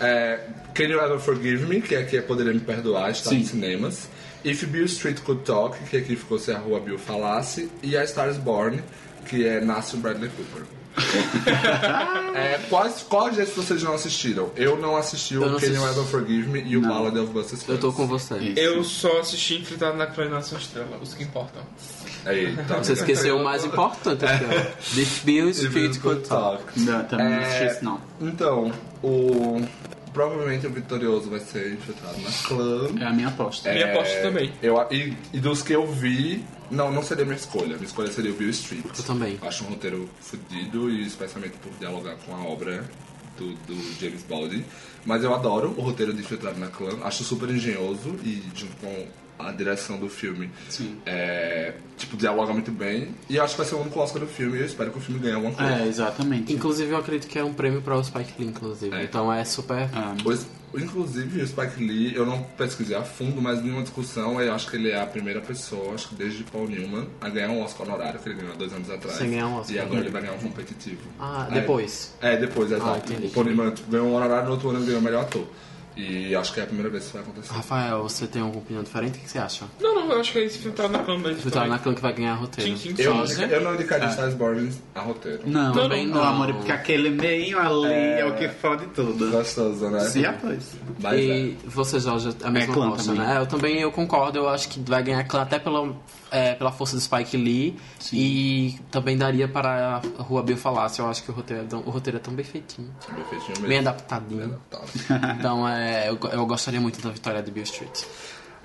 É, 0.00 0.40
Can 0.74 0.84
You 0.84 1.00
Ever 1.00 1.18
Forgive 1.18 1.66
Me, 1.66 1.80
que 1.80 1.94
aqui 1.96 2.18
é 2.18 2.20
Poderia 2.22 2.52
Me 2.52 2.60
Perdoar, 2.60 3.10
está 3.10 3.30
Sim. 3.30 3.38
nos 3.38 3.48
cinemas. 3.48 4.08
If 4.44 4.64
Bill 4.66 4.84
Street 4.86 5.20
Could 5.20 5.42
Talk, 5.44 5.78
que 5.88 5.96
aqui 5.96 6.16
ficou 6.16 6.38
Se 6.38 6.50
a 6.52 6.58
Rua 6.58 6.80
Bill 6.80 6.98
Falasse. 6.98 7.70
E 7.82 7.96
A 7.96 8.04
Star 8.06 8.28
is 8.28 8.36
Born, 8.36 8.82
que 9.24 9.46
é 9.46 9.60
Nasce 9.60 9.94
o 9.94 9.98
Bradley 10.00 10.28
Cooper. 10.30 10.64
é, 12.34 12.58
quais, 12.68 13.04
quais 13.08 13.36
desses 13.36 13.54
vocês 13.54 13.82
não 13.82 13.94
assistiram? 13.94 14.50
Eu 14.56 14.76
não 14.76 14.96
assisti 14.96 15.36
o 15.36 15.42
Eu 15.42 15.50
não 15.50 15.58
Can 15.58 15.66
You 15.66 15.84
assisti. 15.84 15.98
Ever 15.98 16.10
Forgive 16.10 16.48
Me 16.48 16.62
e 16.62 16.76
o. 16.76 16.82
Ballad 16.82 17.18
of 17.18 17.32
Buster 17.32 17.58
Eu 17.68 17.78
tô 17.78 17.90
Scruggs. 17.90 17.96
com 17.96 18.06
você. 18.06 18.38
Isso. 18.38 18.58
Eu 18.60 18.84
só 18.84 19.20
assisti 19.20 19.56
Infiltrado 19.56 19.96
na 19.96 20.06
Clã 20.06 20.38
Estrela, 20.38 20.98
os 21.00 21.14
que 21.14 21.22
importam. 21.24 21.62
Eita. 22.26 22.78
Você 22.78 22.92
esqueceu 22.92 23.36
o 23.36 23.44
mais 23.44 23.64
importante 23.64 24.24
aqui, 24.24 24.44
ó. 24.44 25.00
If 25.00 25.24
Bill 25.24 25.48
If 25.50 25.58
Bill 25.58 25.70
Street 25.70 25.72
Could 25.72 26.00
Could 26.00 26.28
Talk. 26.28 26.62
Não, 26.80 27.04
também 27.04 27.30
não 27.30 27.38
assisti 27.38 27.62
É, 27.62 27.66
isso, 27.72 27.84
não. 27.84 28.00
Então, 28.20 28.72
o... 29.02 29.60
Provavelmente 30.12 30.66
o 30.66 30.70
vitorioso 30.70 31.30
vai 31.30 31.40
ser 31.40 31.72
infiltrado 31.72 32.20
na 32.20 32.30
clã. 32.30 32.88
É 33.00 33.06
a 33.06 33.12
minha 33.12 33.28
aposta. 33.28 33.72
Minha 33.72 33.92
aposta 33.92 34.20
também. 34.20 34.52
Eu, 34.62 34.76
e, 34.90 35.16
e 35.32 35.40
dos 35.40 35.62
que 35.62 35.72
eu 35.72 35.86
vi, 35.86 36.44
não, 36.70 36.90
não 36.90 37.02
seria 37.02 37.24
minha 37.24 37.36
escolha. 37.36 37.74
Minha 37.74 37.84
escolha 37.84 38.10
seria 38.12 38.30
o 38.30 38.34
Bill 38.34 38.50
Street. 38.50 38.84
Eu 38.84 39.04
também. 39.04 39.38
Acho 39.42 39.64
um 39.64 39.68
roteiro 39.68 40.08
fudido 40.20 40.90
e 40.90 41.06
especialmente 41.06 41.56
por 41.58 41.72
dialogar 41.78 42.16
com 42.26 42.34
a 42.34 42.44
obra 42.44 42.84
do, 43.38 43.54
do 43.66 44.00
James 44.00 44.22
Baldwin. 44.22 44.64
Mas 45.04 45.24
eu 45.24 45.34
adoro 45.34 45.74
o 45.76 45.80
roteiro 45.80 46.12
de 46.12 46.20
Infiltrado 46.20 46.58
na 46.58 46.68
Clã. 46.68 46.98
Acho 47.02 47.24
super 47.24 47.48
engenhoso 47.50 48.16
e 48.22 48.42
junto 48.54 48.76
com 48.76 49.06
a 49.48 49.52
direção 49.52 49.98
do 49.98 50.08
filme, 50.08 50.50
Sim. 50.68 50.96
é, 51.06 51.74
tipo, 51.96 52.16
dialoga 52.16 52.52
muito 52.52 52.70
bem. 52.70 53.08
E 53.28 53.38
acho 53.38 53.54
que 53.54 53.58
vai 53.60 53.66
ser 53.68 53.74
o 53.74 53.80
único 53.80 53.98
Oscar 54.00 54.20
do 54.20 54.26
filme 54.28 54.56
e 54.58 54.60
eu 54.60 54.66
espero 54.66 54.90
que 54.90 54.98
o 54.98 55.00
filme 55.00 55.20
ganhe 55.20 55.34
alguma 55.34 55.54
coisa. 55.54 55.72
É, 55.74 55.86
exatamente. 55.86 56.52
Inclusive, 56.52 56.90
eu 56.92 56.96
acredito 56.98 57.28
que 57.28 57.38
é 57.38 57.44
um 57.44 57.52
prêmio 57.52 57.82
para 57.82 57.96
o 57.96 58.02
Spike 58.04 58.34
Lee, 58.38 58.48
inclusive. 58.48 58.94
É. 58.96 59.04
Então 59.04 59.32
é 59.32 59.44
super... 59.44 59.88
Ah, 59.94 60.14
Pois, 60.22 60.46
inclusive, 60.74 61.42
o 61.42 61.46
Spike 61.46 61.82
Lee, 61.84 62.14
eu 62.14 62.24
não 62.26 62.42
pesquisei 62.56 62.96
a 62.96 63.02
fundo, 63.02 63.40
mas 63.40 63.58
em 63.60 63.70
uma 63.70 63.82
discussão 63.82 64.40
eu 64.40 64.52
acho 64.54 64.68
que 64.70 64.76
ele 64.76 64.90
é 64.90 65.00
a 65.00 65.06
primeira 65.06 65.40
pessoa, 65.40 65.94
acho 65.94 66.08
que 66.08 66.14
desde 66.14 66.42
Paul 66.44 66.68
Newman, 66.68 67.06
a 67.20 67.28
ganhar 67.28 67.48
um 67.50 67.62
Oscar 67.62 67.86
honorário, 67.88 68.18
que 68.20 68.28
ele 68.28 68.36
ganhou 68.38 68.52
há 68.54 68.56
dois 68.56 68.72
anos 68.72 68.88
atrás. 68.90 69.16
Sem 69.16 69.30
ganhar 69.30 69.46
um 69.48 69.56
Oscar. 69.58 69.76
E 69.76 69.78
agora 69.78 70.00
ele 70.00 70.10
vai 70.10 70.22
ganhar 70.22 70.34
um 70.34 70.38
competitivo. 70.38 71.00
Ah, 71.18 71.46
Aí- 71.48 71.60
depois. 71.60 72.14
É, 72.20 72.36
depois, 72.36 72.70
exato. 72.72 73.12
o 73.12 73.30
Paul 73.30 73.46
Newman 73.46 73.74
ganhou 73.88 74.08
um 74.08 74.14
honorário, 74.14 74.46
no 74.46 74.52
outro 74.52 74.70
ano 74.70 74.78
ele 74.78 74.86
ganhou 74.86 75.00
o 75.00 75.04
melhor 75.04 75.22
ator. 75.22 75.46
E 75.96 76.34
acho 76.34 76.52
que 76.54 76.60
é 76.60 76.62
a 76.62 76.66
primeira 76.66 76.88
vez 76.90 77.02
que 77.04 77.08
isso 77.10 77.18
vai 77.18 77.22
acontecer. 77.26 77.52
Rafael, 77.54 78.02
você 78.02 78.26
tem 78.26 78.40
alguma 78.40 78.60
opinião 78.62 78.82
diferente? 78.82 79.18
O 79.18 79.20
que 79.20 79.28
você 79.30 79.38
acha? 79.38 79.64
Não, 79.80 79.94
não, 79.94 80.10
eu 80.12 80.20
acho 80.20 80.32
que 80.32 80.38
é 80.38 80.44
esse 80.44 80.58
Infiltrado 80.58 80.92
na 80.92 81.00
Clã 81.00 81.18
mesmo. 81.18 81.50
Tá 81.50 81.66
na 81.66 81.78
clã 81.78 81.94
que 81.94 82.00
vai 82.00 82.12
ganhar 82.14 82.34
roteiro. 82.34 82.76
Sim, 82.78 82.94
sim, 82.94 83.02
Eu, 83.02 83.14
Sósia? 83.16 83.46
eu 83.46 83.60
não 83.60 83.74
indicaria 83.74 84.08
Stars 84.08 84.34
Born 84.34 84.70
a 84.94 85.00
roteiro. 85.00 85.40
Não, 85.44 85.66
Não, 85.66 85.72
também 85.74 86.06
não. 86.06 86.16
não, 86.16 86.22
amor, 86.24 86.54
porque 86.54 86.72
aquele 86.72 87.10
meio 87.10 87.58
ali 87.58 87.92
é, 87.92 88.24
o 88.24 88.34
que 88.36 88.48
fode 88.48 88.86
tudo. 88.94 89.30
Gostoso, 89.30 89.88
né? 89.90 90.00
Sim, 90.00 90.22
rapaz. 90.22 90.72
Mas 91.00 91.20
é. 91.20 91.22
E 91.38 91.58
você, 91.64 92.00
Jorge, 92.00 92.30
a 92.42 92.50
mesma 92.50 92.72
clã 92.74 92.86
aposta, 92.88 93.12
também. 93.12 93.26
né? 93.26 93.36
É, 93.36 93.40
Eu 93.40 93.46
também 93.46 93.80
eu 93.80 93.92
concordo, 93.92 94.38
eu 94.38 94.48
acho 94.48 94.68
que 94.68 94.80
vai 94.80 95.02
ganhar 95.02 95.22
clã 95.24 95.42
até 95.42 95.58
pela, 95.58 95.94
é, 96.32 96.54
pela 96.54 96.72
força 96.72 96.96
do 96.96 97.00
Spike 97.00 97.36
Lee. 97.36 97.76
E 98.12 98.78
também 98.90 99.16
daria 99.16 99.46
para 99.46 99.96
a 100.18 100.22
Rua 100.22 100.42
Bill 100.42 100.56
Falasse. 100.56 100.98
Eu 100.98 101.08
acho 101.08 101.22
que 101.22 101.30
o 101.30 101.34
roteiro, 101.34 101.62
é 101.62 101.66
tão- 101.66 101.80
o 101.80 101.90
roteiro 101.90 102.16
é 102.16 102.20
tão 102.20 102.34
bem 102.34 102.44
feitinho. 102.44 102.92
é 103.08 103.12
bem 103.14 103.24
feitinho 103.24 103.48
mesmo. 103.50 103.68
Bem 103.68 103.78
adaptadinho. 103.78 104.58
Tá. 104.70 104.80
Então 105.38 105.68
é, 105.68 106.08
eu, 106.08 106.18
eu 106.32 106.46
gostaria 106.46 106.80
muito 106.80 107.00
da 107.00 107.10
vitória 107.10 107.42
de 107.42 107.50
Bill 107.50 107.62
Street. 107.64 108.02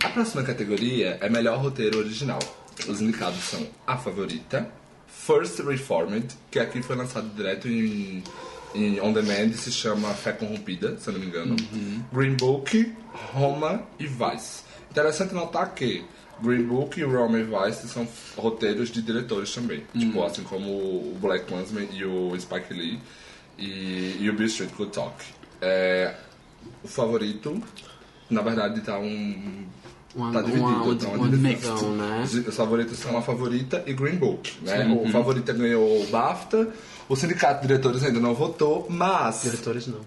A 0.03 0.09
próxima 0.09 0.43
categoria 0.43 1.17
é 1.21 1.29
melhor 1.29 1.59
roteiro 1.59 1.99
original. 1.99 2.39
Os 2.87 3.01
indicados 3.01 3.39
são 3.43 3.65
A 3.85 3.97
Favorita, 3.97 4.69
First 5.07 5.59
Reformed, 5.59 6.27
que 6.51 6.59
aqui 6.59 6.81
foi 6.83 6.95
lançado 6.95 7.27
direto 7.35 7.67
em, 7.67 8.23
em 8.75 9.01
On 9.01 9.11
Demand, 9.11 9.51
se 9.53 9.71
chama 9.71 10.09
Fé 10.13 10.31
Corrompida, 10.33 10.97
se 10.99 11.09
eu 11.09 11.13
não 11.13 11.19
me 11.19 11.25
engano. 11.25 11.55
Green 12.13 12.35
Book, 12.35 12.93
Roma 13.33 13.81
e 13.97 14.05
Vice. 14.05 14.61
Interessante 14.91 15.33
notar 15.33 15.73
que 15.73 16.05
Green 16.41 16.63
Book, 16.63 16.99
e 16.99 17.03
Vice 17.05 17.87
são 17.87 18.07
roteiros 18.35 18.89
de 18.89 19.01
diretores 19.01 19.53
também. 19.53 19.83
Tipo, 19.97 20.23
assim 20.23 20.43
como 20.43 20.69
o 20.69 21.17
Black 21.21 21.45
Klansman 21.45 21.87
e 21.93 22.03
o 22.05 22.39
Spike 22.39 22.73
Lee 22.73 22.99
e, 23.57 24.17
e 24.19 24.29
o 24.29 24.33
Bill 24.33 24.47
Street 24.47 24.71
Good 24.75 24.91
Talk. 24.91 25.15
É, 25.61 26.15
o 26.83 26.87
favorito, 26.87 27.61
na 28.29 28.41
verdade, 28.41 28.81
tá 28.81 28.97
um 28.99 29.65
Uma, 30.15 30.31
Tá 30.31 30.41
dividido, 30.41 30.65
uma, 30.65 30.83
uma, 30.83 30.95
tá 30.95 31.07
uma 31.09 31.29
dividido. 31.29 31.59
divisão, 31.61 31.95
né? 31.95 32.21
Os, 32.23 32.33
os 32.33 32.55
favoritos 32.55 32.97
são 32.99 33.17
a 33.17 33.21
favorita 33.21 33.83
e 33.85 33.93
Green 33.93 34.15
Book, 34.17 34.53
né? 34.61 34.85
O 34.87 35.09
favorita 35.11 35.53
ganhou 35.53 36.01
o 36.03 36.07
BAFTA, 36.07 36.69
o 37.09 37.15
sindicato 37.15 37.61
de 37.61 37.67
diretores 37.67 38.03
ainda 38.03 38.19
não 38.19 38.33
votou, 38.33 38.85
mas 38.89 39.41
Diretores 39.43 39.87
não. 39.87 39.99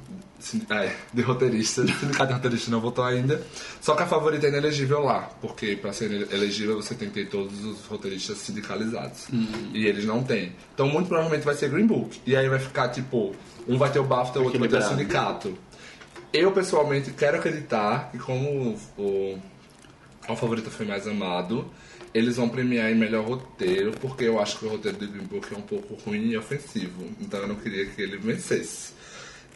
É, 0.71 0.95
de 1.13 1.23
roteirista. 1.23 1.87
Sindicato 1.87 2.29
de 2.29 2.33
roteirista 2.35 2.71
não 2.71 2.81
votou 2.81 3.05
ainda. 3.05 3.43
Só 3.81 3.95
que 3.95 4.03
a 4.03 4.07
favorita 4.07 4.47
é 4.47 4.49
inelegível 4.51 5.01
lá. 5.01 5.31
Porque 5.41 5.77
pra 5.77 5.93
ser 5.93 6.11
ele- 6.11 6.29
elegível 6.33 6.77
você 6.77 6.95
tem 6.95 7.09
que 7.09 7.15
ter 7.15 7.29
todos 7.29 7.65
os 7.65 7.85
roteiristas 7.87 8.39
sindicalizados. 8.39 9.29
E 9.75 9.87
eles 9.87 10.05
não 10.05 10.23
têm. 10.23 10.53
Então 10.75 10.89
muito 10.89 11.09
provavelmente 11.09 11.45
vai 11.45 11.55
ser 11.55 11.69
Green 11.71 11.87
Book. 11.87 12.21
E 12.27 12.35
aí 12.37 12.49
vai 12.49 12.59
ficar 12.59 12.89
tipo, 12.89 13.35
um 13.69 13.77
vai 13.79 13.91
ter 13.93 13.99
o 13.99 14.05
BAFTA, 14.05 14.41
o 14.41 14.45
outro 14.45 14.59
vai 14.59 14.69
ter 14.69 14.77
o 14.77 14.79
sindicato. 14.99 15.59
Eu 16.33 16.53
pessoalmente 16.53 17.11
quero 17.11 17.39
acreditar 17.39 18.11
que 18.13 18.19
como 18.19 18.77
o, 18.97 19.39
o 20.29 20.37
favorito 20.37 20.71
foi 20.71 20.87
mais 20.87 21.07
amado, 21.09 21.69
eles 22.15 22.37
vão 22.37 22.49
premiar 22.49 22.91
em 22.91 22.95
melhor 22.95 23.25
roteiro, 23.25 23.93
porque 24.01 24.25
eu 24.25 24.41
acho 24.41 24.59
que 24.59 24.65
o 24.65 24.69
roteiro 24.69 24.97
do 24.99 25.09
Green 25.09 25.25
Book 25.27 25.53
é 25.53 25.57
um 25.57 25.63
pouco 25.63 25.95
ruim 26.05 26.31
e 26.31 26.37
ofensivo. 26.37 27.05
Então 27.21 27.41
eu 27.41 27.49
não 27.49 27.57
queria 27.57 27.87
que 27.87 28.01
ele 28.01 28.17
vencesse. 28.17 28.93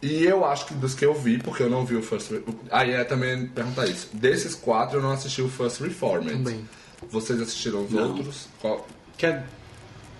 E 0.05 0.23
eu 0.25 0.45
acho 0.45 0.67
que 0.67 0.73
dos 0.75 0.93
que 0.93 1.03
eu 1.05 1.13
vi, 1.15 1.37
porque 1.39 1.63
eu 1.63 1.69
não 1.69 1.83
vi 1.85 1.95
o 1.95 2.01
First... 2.03 2.29
Re- 2.31 2.43
Aí 2.71 2.91
é 2.91 3.03
também 3.03 3.47
perguntar 3.47 3.87
isso. 3.87 4.09
Desses 4.13 4.53
quatro, 4.53 4.99
eu 4.99 5.01
não 5.01 5.11
assisti 5.11 5.41
o 5.41 5.49
First 5.49 5.81
Reformed. 5.81 6.31
Também. 6.33 6.63
Vocês 7.09 7.41
assistiram 7.41 7.83
os 7.85 7.91
Não. 7.91 8.09
outros? 8.09 8.47
Qual? 8.61 8.87
Quer... 9.17 9.45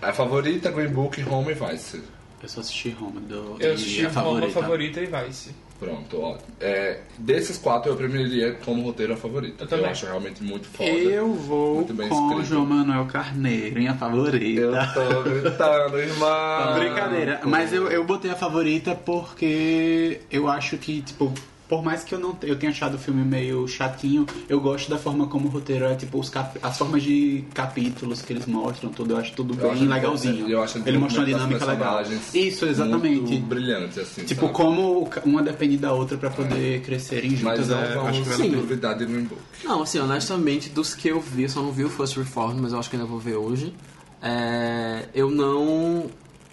A 0.02 0.12
favorita, 0.12 0.70
Green 0.70 0.88
Book, 0.88 1.22
Home 1.28 1.52
e 1.52 1.54
Vice. 1.54 2.02
Eu 2.42 2.48
só 2.48 2.60
assisti 2.60 2.90
Roma 2.90 3.20
do 3.20 3.56
Eu 3.60 3.74
assisti 3.74 4.04
a 4.04 4.08
Roma 4.10 4.22
favorita. 4.50 4.60
favorita 4.60 5.00
e 5.00 5.06
Vice. 5.06 5.50
Pronto, 5.78 6.20
ó. 6.20 6.36
É, 6.60 7.00
desses 7.18 7.58
quatro, 7.58 7.90
eu 7.92 7.96
premiaria 7.96 8.54
como 8.64 8.82
roteiro 8.82 9.12
a 9.12 9.16
favorita. 9.16 9.64
Eu 9.64 9.68
também. 9.68 9.86
acho 9.86 10.06
realmente 10.06 10.42
muito 10.42 10.66
foda. 10.68 10.88
Eu 10.88 11.32
vou 11.34 11.76
Muito 11.76 11.94
bem 11.94 12.08
com 12.08 12.28
escrito. 12.30 12.48
João 12.48 12.66
Manuel 12.66 13.04
Carneiro, 13.06 13.76
minha 13.78 13.94
favorita. 13.94 14.60
Eu 14.60 14.72
tô 14.94 15.22
gritando, 15.22 15.98
irmão. 15.98 16.74
Brincadeira, 16.78 17.40
mas 17.44 17.72
eu, 17.72 17.88
eu 17.90 18.04
botei 18.04 18.30
a 18.30 18.34
favorita 18.36 18.94
porque 18.94 20.20
eu 20.30 20.48
acho 20.48 20.78
que, 20.78 21.02
tipo, 21.02 21.32
por 21.68 21.82
mais 21.82 22.04
que 22.04 22.14
eu 22.14 22.18
não 22.18 22.36
eu 22.42 22.56
tenha 22.56 22.70
achado 22.70 22.94
o 22.94 22.98
filme 22.98 23.24
meio 23.24 23.66
chatinho, 23.66 24.24
eu 24.48 24.60
gosto 24.60 24.88
da 24.88 24.98
forma 24.98 25.26
como 25.26 25.48
o 25.48 25.50
roteiro 25.50 25.84
é, 25.86 25.94
tipo, 25.94 26.18
os 26.18 26.28
cap- 26.28 26.58
as 26.62 26.78
formas 26.78 27.02
de 27.02 27.44
capítulos 27.54 28.22
que 28.22 28.32
eles 28.32 28.46
mostram, 28.46 28.90
tudo, 28.90 29.12
eu 29.14 29.16
acho 29.18 29.32
tudo 29.34 29.54
Eu 29.54 29.58
bem 29.62 29.70
acho- 29.72 29.84
legalzinho. 29.84 30.48
eu 30.48 30.62
acho 30.62 30.78
Ele 30.86 30.98
mostra 30.98 31.20
uma 31.20 31.26
dinâmica 31.26 31.64
legal. 31.64 32.02
Isso, 32.34 32.66
exatamente. 32.66 33.20
Muito 33.32 33.46
brilhante, 33.46 34.00
assim. 34.00 34.24
Tipo, 34.24 34.42
sabe? 34.42 34.52
como 34.54 35.10
uma 35.24 35.42
depende 35.42 35.76
da 35.76 35.92
outra 35.92 36.16
pra 36.16 36.30
poder 36.30 36.82
crescerem 36.82 37.30
Mas 37.30 37.40
juntas, 37.40 37.68
não 37.68 37.78
é, 37.78 37.94
vamos 37.94 38.08
acho 38.10 38.22
que 38.22 38.28
vale 38.28 38.34
a 38.34 38.44
Sim. 38.44 38.50
pena. 38.50 38.62
duvidar 38.62 38.98
de 38.98 39.04
Green 39.06 39.24
Book. 39.24 39.40
Não, 39.64 39.82
assim, 39.82 39.98
honestamente, 39.98 40.68
dos 40.70 40.94
que 40.94 41.08
eu 41.08 41.20
vi, 41.20 41.42
eu 41.44 41.48
só 41.48 41.60
não 41.62 41.72
vi 41.72 41.84
o 41.84 41.88
First 41.88 42.16
Reform, 42.16 42.58
mas 42.60 42.72
eu 42.72 42.78
acho 42.78 42.88
que 42.90 42.96
ainda 42.96 43.08
vou 43.08 43.18
ver 43.18 43.36
hoje. 43.36 43.74
É, 44.22 45.08
eu 45.14 45.30
não. 45.30 46.06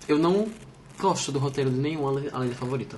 Eu 0.07 0.18
não 0.19 0.48
gosto 0.99 1.32
do 1.32 1.40
roteiro 1.40 1.70
de 1.70 1.78
nenhum 1.80 2.07
além 2.07 2.49
da 2.49 2.56
favorita. 2.56 2.98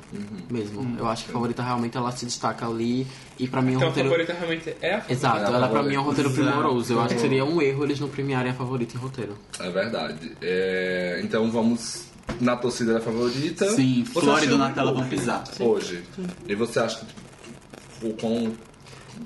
Mesmo. 0.50 0.96
Eu 1.00 1.08
acho 1.08 1.26
que 1.26 1.32
a 1.32 1.34
favorita 1.34 1.64
realmente 1.64 1.98
ela 1.98 2.12
se 2.12 2.26
destaca 2.26 2.68
ali. 2.68 3.08
E 3.40 3.48
pra 3.48 3.62
mim 3.62 3.74
é 3.74 3.76
um 3.76 3.78
Então 3.78 3.88
a 3.88 3.90
roteiro. 3.92 4.10
favorita 4.10 4.34
realmente 4.34 4.70
é 4.82 4.90
a 4.96 5.02
favorita. 5.02 5.14
Exato, 5.14 5.52
a 5.52 5.56
ela 5.56 5.68
pra 5.70 5.84
mim 5.84 5.96
é 5.96 6.00
um 6.00 6.04
roteiro 6.04 6.32
primoroso. 6.32 6.94
Eu 6.94 7.02
acho 7.02 7.16
que 7.16 7.22
seria 7.22 7.44
um 7.46 7.62
erro 7.62 7.84
eles 7.84 8.00
não 8.00 8.08
premiarem 8.10 8.52
a 8.52 8.56
favorita 8.56 8.96
em 8.96 9.00
roteiro. 9.00 9.38
É 9.60 9.70
verdade. 9.70 10.32
É, 10.42 11.20
então 11.24 11.50
vamos 11.52 12.06
na 12.40 12.56
torcida 12.56 12.94
da 12.94 13.02
favorita. 13.02 13.70
Sim, 13.72 14.04
Você 14.06 14.20
Flórida 14.22 14.46
e 14.46 14.58
Green 14.58 14.68
Nutella 14.68 14.92
Book 14.92 15.02
vão 15.02 15.10
pisar. 15.10 15.44
Hoje. 15.60 16.04
E 16.48 16.56
você 16.56 16.80
acha 16.80 17.00
que 17.00 17.06
tipo, 17.06 18.08
o 18.08 18.14
quão 18.14 18.54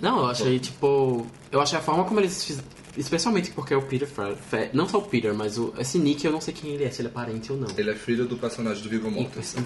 Não, 0.01 0.19
eu 0.19 0.25
achei, 0.27 0.59
tipo. 0.59 1.25
Eu 1.51 1.59
achei 1.61 1.77
a 1.79 1.81
forma 1.81 2.03
como 2.03 2.19
eles 2.19 2.43
fizeram. 2.43 2.67
Especialmente 2.97 3.51
porque 3.51 3.73
é 3.73 3.77
o 3.77 3.81
Peter 3.81 4.07
Fer, 4.07 4.35
Fer- 4.35 4.69
Não 4.73 4.87
só 4.89 4.97
o 4.97 5.01
Peter, 5.03 5.33
mas 5.33 5.57
o, 5.57 5.73
esse 5.79 5.97
Nick 5.99 6.25
eu 6.25 6.31
não 6.31 6.41
sei 6.41 6.53
quem 6.53 6.71
ele 6.71 6.83
é, 6.83 6.89
se 6.91 7.01
ele 7.01 7.07
é 7.07 7.11
parente 7.11 7.51
ou 7.51 7.57
não. 7.57 7.67
ele 7.77 7.91
é 7.91 7.95
filho 7.95 8.25
do 8.25 8.35
personagem 8.37 8.81
do 8.83 8.89
Viggo 8.89 9.09
Mortensen. 9.11 9.63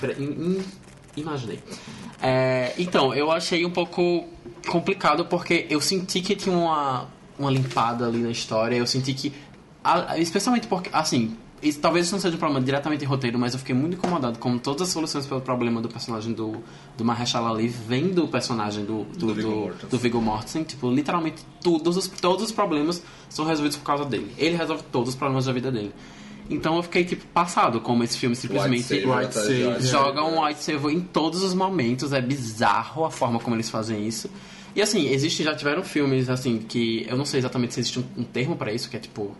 Imaginei. 1.15 1.59
É, 2.21 2.73
então, 2.77 3.13
eu 3.13 3.31
achei 3.31 3.65
um 3.65 3.69
pouco 3.71 4.25
complicado 4.67 5.25
porque 5.25 5.67
eu 5.69 5.79
senti 5.79 6.21
que 6.21 6.35
tinha 6.35 6.55
uma, 6.55 7.07
uma 7.37 7.51
limpada 7.51 8.07
ali 8.07 8.17
na 8.19 8.31
história. 8.31 8.75
Eu 8.75 8.87
senti 8.87 9.13
que. 9.13 9.31
a- 9.83 10.17
Especialmente 10.17 10.65
porque, 10.67 10.89
assim. 10.91 11.37
Isso, 11.63 11.79
talvez 11.79 12.05
isso 12.07 12.15
não 12.15 12.19
seja 12.21 12.35
um 12.35 12.39
problema 12.39 12.63
diretamente 12.63 13.03
em 13.03 13.07
roteiro, 13.07 13.39
mas 13.39 13.53
eu 13.53 13.59
fiquei 13.59 13.73
muito 13.73 13.95
incomodado 13.95 14.37
com 14.37 14.57
todas 14.57 14.81
as 14.83 14.89
soluções 14.89 15.25
pelo 15.25 15.39
problema 15.41 15.81
do 15.81 15.87
personagem 15.87 16.33
do, 16.33 16.57
do 16.97 17.05
Mahershala 17.05 17.49
Ali 17.51 17.67
vem 17.67 18.09
do 18.09 18.27
personagem 18.27 18.83
do, 18.83 19.03
do, 19.05 19.27
Do 19.27 19.33
Viggo 19.33 19.49
do, 19.49 19.55
Mortensen. 19.55 19.89
do 19.89 19.97
Viggo 19.97 20.21
Mortensen. 20.21 20.63
Tipo, 20.63 20.91
literalmente 20.91 21.43
todos 21.61 21.95
os, 21.97 22.07
todos 22.07 22.43
os 22.43 22.51
problemas 22.51 23.01
são 23.29 23.45
resolvidos 23.45 23.77
por 23.77 23.85
causa 23.85 24.03
dele. 24.05 24.31
Ele 24.37 24.55
resolve 24.57 24.83
todos 24.91 25.09
os 25.09 25.15
problemas 25.15 25.45
da 25.45 25.53
vida 25.53 25.71
dele. 25.71 25.93
Então 26.49 26.75
eu 26.75 26.83
fiquei, 26.83 27.05
tipo, 27.05 27.25
passado 27.27 27.79
como 27.79 28.03
esse 28.03 28.17
filme 28.17 28.35
simplesmente 28.35 28.83
Savior, 28.83 29.17
White 29.19 29.33
tá, 29.33 29.39
Savior. 29.41 29.73
já- 29.79 29.79
joga 29.79 30.23
um 30.25 30.43
white 30.43 30.61
savior 30.61 30.91
em 30.91 30.99
todos 30.99 31.41
os 31.41 31.53
momentos, 31.53 32.11
é 32.11 32.21
bizarro 32.21 33.05
a 33.05 33.09
forma 33.09 33.39
como 33.39 33.55
eles 33.55 33.69
fazem 33.69 34.05
isso. 34.05 34.29
E 34.75 34.81
assim, 34.81 35.07
existe, 35.07 35.41
já 35.43 35.55
tiveram 35.55 35.83
filmes 35.83 36.29
assim 36.29 36.57
que 36.59 37.05
eu 37.07 37.15
não 37.15 37.23
sei 37.23 37.39
exatamente 37.39 37.73
se 37.75 37.79
existe 37.79 37.99
um, 37.99 38.03
um 38.17 38.23
termo 38.25 38.57
pra 38.57 38.73
isso, 38.73 38.89
que 38.89 38.97
é 38.97 38.99
tipo 38.99 39.33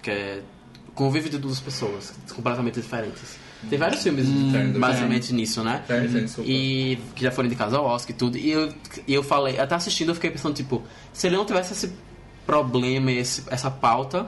que 0.00 0.10
é 0.12 0.42
convívio 0.98 1.30
de 1.30 1.38
duas 1.38 1.60
pessoas 1.60 2.12
completamente 2.34 2.80
diferentes. 2.80 3.38
Tem 3.70 3.78
vários 3.78 4.02
filmes 4.02 4.26
Tem, 4.26 4.72
basicamente 4.72 5.32
nisso, 5.32 5.62
né? 5.62 5.84
Super. 6.28 6.50
E 6.50 6.98
que 7.14 7.22
já 7.22 7.30
foram 7.30 7.46
indicados 7.46 7.72
ao 7.72 7.84
Oscar 7.84 8.10
e 8.10 8.18
tudo. 8.18 8.36
E 8.36 8.50
eu, 8.50 8.72
e 9.06 9.14
eu 9.14 9.22
falei, 9.22 9.60
até 9.60 9.76
assistindo, 9.76 10.08
eu 10.08 10.14
fiquei 10.16 10.30
pensando, 10.30 10.54
tipo, 10.54 10.82
se 11.12 11.28
ele 11.28 11.36
não 11.36 11.44
tivesse 11.44 11.72
esse 11.72 11.92
problema, 12.44 13.12
esse, 13.12 13.44
essa 13.48 13.70
pauta, 13.70 14.26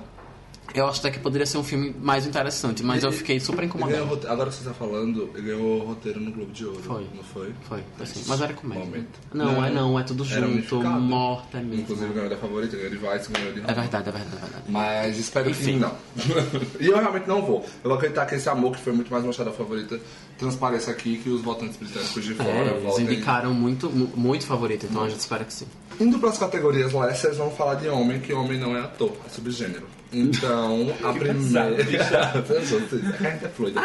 eu 0.74 0.86
acho 0.86 1.00
até 1.00 1.10
que 1.10 1.18
poderia 1.18 1.46
ser 1.46 1.58
um 1.58 1.64
filme 1.64 1.94
mais 2.00 2.26
interessante. 2.26 2.82
Mas 2.82 3.02
eu 3.04 3.12
fiquei 3.12 3.38
super 3.40 3.64
incomodado. 3.64 4.04
rote- 4.04 4.26
agora 4.26 4.50
que 4.50 4.56
você 4.56 4.64
tá 4.64 4.74
falando, 4.74 5.30
ele 5.34 5.42
ganhou 5.48 5.80
o 5.82 5.84
roteiro 5.86 6.20
no 6.20 6.30
Globo 6.30 6.52
de 6.52 6.64
Ouro. 6.66 6.82
Foi. 6.82 7.06
Não 7.14 7.22
foi? 7.22 7.52
Foi, 7.68 7.82
assim. 8.00 8.22
Mas 8.26 8.40
era 8.40 8.52
comédia. 8.54 8.84
Momento. 8.84 9.18
Não, 9.34 9.44
Não, 9.52 9.64
é 9.64 9.70
não, 9.70 9.98
é 9.98 10.02
tudo 10.02 10.24
junto, 10.24 10.82
morta 10.82 11.58
mesmo. 11.58 11.82
Inclusive 11.82 12.12
ganhou 12.12 12.30
da 12.30 12.36
favorita, 12.36 12.76
ganhou 12.76 12.90
de 12.90 12.96
Vice, 12.96 13.30
ganhou 13.32 13.52
de 13.52 13.60
É 13.60 13.74
verdade, 13.74 14.08
é 14.08 14.12
verdade, 14.12 14.36
é 14.36 14.40
verdade. 14.40 14.64
Mas 14.68 15.18
espero 15.18 15.46
que 15.46 15.50
Enfim. 15.52 15.78
não. 15.78 15.94
e 16.80 16.86
eu 16.86 16.96
realmente 16.98 17.26
não 17.28 17.42
vou. 17.42 17.64
Eu 17.82 17.90
vou 17.90 17.94
acreditar 17.94 18.26
que 18.26 18.34
esse 18.34 18.48
amor, 18.48 18.72
que 18.76 18.80
foi 18.82 18.92
muito 18.92 19.10
mais 19.10 19.24
mostrado 19.24 19.50
a 19.50 19.52
favorita, 19.52 19.98
transpareça 20.38 20.90
aqui 20.90 21.18
que 21.18 21.28
os 21.30 21.40
votantes 21.42 21.76
britânicos 21.76 22.24
de 22.24 22.34
fora 22.34 22.48
É, 22.50 22.76
eles 22.82 22.98
indicaram 22.98 23.52
muito, 23.52 23.90
mu- 23.90 24.10
muito 24.16 24.46
favorito, 24.46 24.86
então 24.88 25.02
a 25.04 25.08
gente 25.08 25.20
espera 25.20 25.44
que 25.44 25.52
sim. 25.52 25.66
Indo 26.00 26.18
para 26.18 26.30
as 26.30 26.38
categorias 26.38 26.92
Lessers, 26.92 27.36
vamos 27.36 27.54
falar 27.56 27.74
de 27.74 27.88
homem, 27.88 28.20
que 28.20 28.32
homem 28.32 28.58
não 28.58 28.76
é 28.76 28.80
ator, 28.80 29.12
é 29.26 29.28
subgênero. 29.28 29.86
Então, 30.12 30.92
a 31.04 31.12
primeira. 31.12 31.76
a 31.76 33.30
gente 33.30 33.44
é 33.44 33.48
fluida. 33.48 33.80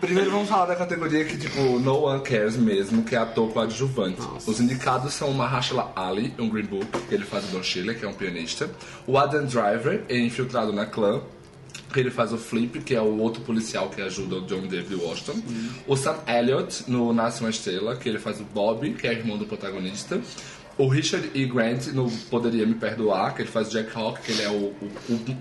Primeiro 0.00 0.30
vamos 0.30 0.48
falar 0.48 0.66
da 0.66 0.76
categoria 0.76 1.24
que, 1.24 1.36
tipo, 1.36 1.60
no 1.80 2.04
one 2.04 2.22
cares 2.22 2.56
mesmo, 2.56 3.02
que 3.02 3.16
é 3.16 3.18
ator 3.18 3.50
coadjuvante. 3.52 4.20
Os 4.46 4.60
indicados 4.60 5.14
são 5.14 5.30
o 5.30 5.34
Mahershala 5.34 5.92
Ali, 5.96 6.32
um 6.38 6.48
Green 6.48 6.66
Book, 6.66 6.86
que 7.08 7.14
ele 7.14 7.24
faz 7.24 7.44
o 7.48 7.48
Don 7.48 7.62
Schiller, 7.62 7.98
que 7.98 8.04
é 8.04 8.08
um 8.08 8.12
pianista. 8.12 8.70
O 9.06 9.18
Adam 9.18 9.44
Driver, 9.46 10.04
em 10.08 10.26
Infiltrado 10.26 10.72
na 10.72 10.86
Clã, 10.86 11.22
que 11.92 12.00
ele 12.00 12.10
faz 12.10 12.32
o 12.32 12.38
Flip, 12.38 12.80
que 12.80 12.94
é 12.94 13.00
o 13.00 13.18
outro 13.18 13.42
policial 13.42 13.88
que 13.88 14.02
ajuda 14.02 14.36
o 14.36 14.42
John 14.42 14.66
David 14.66 14.94
Washington. 14.96 15.40
O 15.86 15.96
Sam 15.96 16.16
Elliott, 16.26 16.84
no 16.88 17.12
Nasce 17.12 17.40
uma 17.40 17.50
Estrela, 17.50 17.96
que 17.96 18.08
ele 18.08 18.18
faz 18.18 18.40
o 18.40 18.44
Bob, 18.44 18.92
que 18.92 19.06
é 19.06 19.12
irmão 19.12 19.38
do 19.38 19.46
protagonista. 19.46 20.20
O 20.78 20.88
Richard 20.88 21.30
E. 21.34 21.46
Grant, 21.46 21.86
no 21.88 22.10
Poderia 22.30 22.66
Me 22.66 22.74
Perdoar, 22.74 23.34
que 23.34 23.42
ele 23.42 23.48
faz 23.50 23.70
Jack 23.70 23.90
Hawk, 23.96 24.20
que 24.20 24.32
ele 24.32 24.42
é 24.42 24.48
o, 24.50 24.52
o- 24.54 24.92
o 25.08 25.36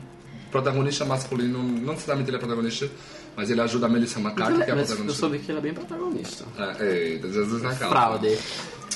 protagonista 0.50 1.04
masculino, 1.04 1.62
não 1.62 1.94
necessariamente 1.94 2.30
ele 2.30 2.38
é 2.38 2.40
protagonista, 2.40 2.90
mas 3.36 3.50
ele 3.50 3.60
ajuda 3.60 3.88
a 3.88 3.90
Melissa 3.90 4.20
McCarthy, 4.20 4.64
que 4.64 4.70
é 4.70 4.72
a 4.72 4.76
Mas 4.76 4.90
eu 4.92 4.96
protagonista. 4.96 5.20
soube 5.20 5.40
que 5.40 5.52
ele 5.52 5.58
é 5.58 5.62
bem 5.62 5.74
protagonista. 5.74 6.46
É, 6.80 6.98
eita, 7.10 7.28
Jesus 7.30 7.62
na 7.62 7.76
causa. 7.76 7.90
Fraude. 7.90 8.38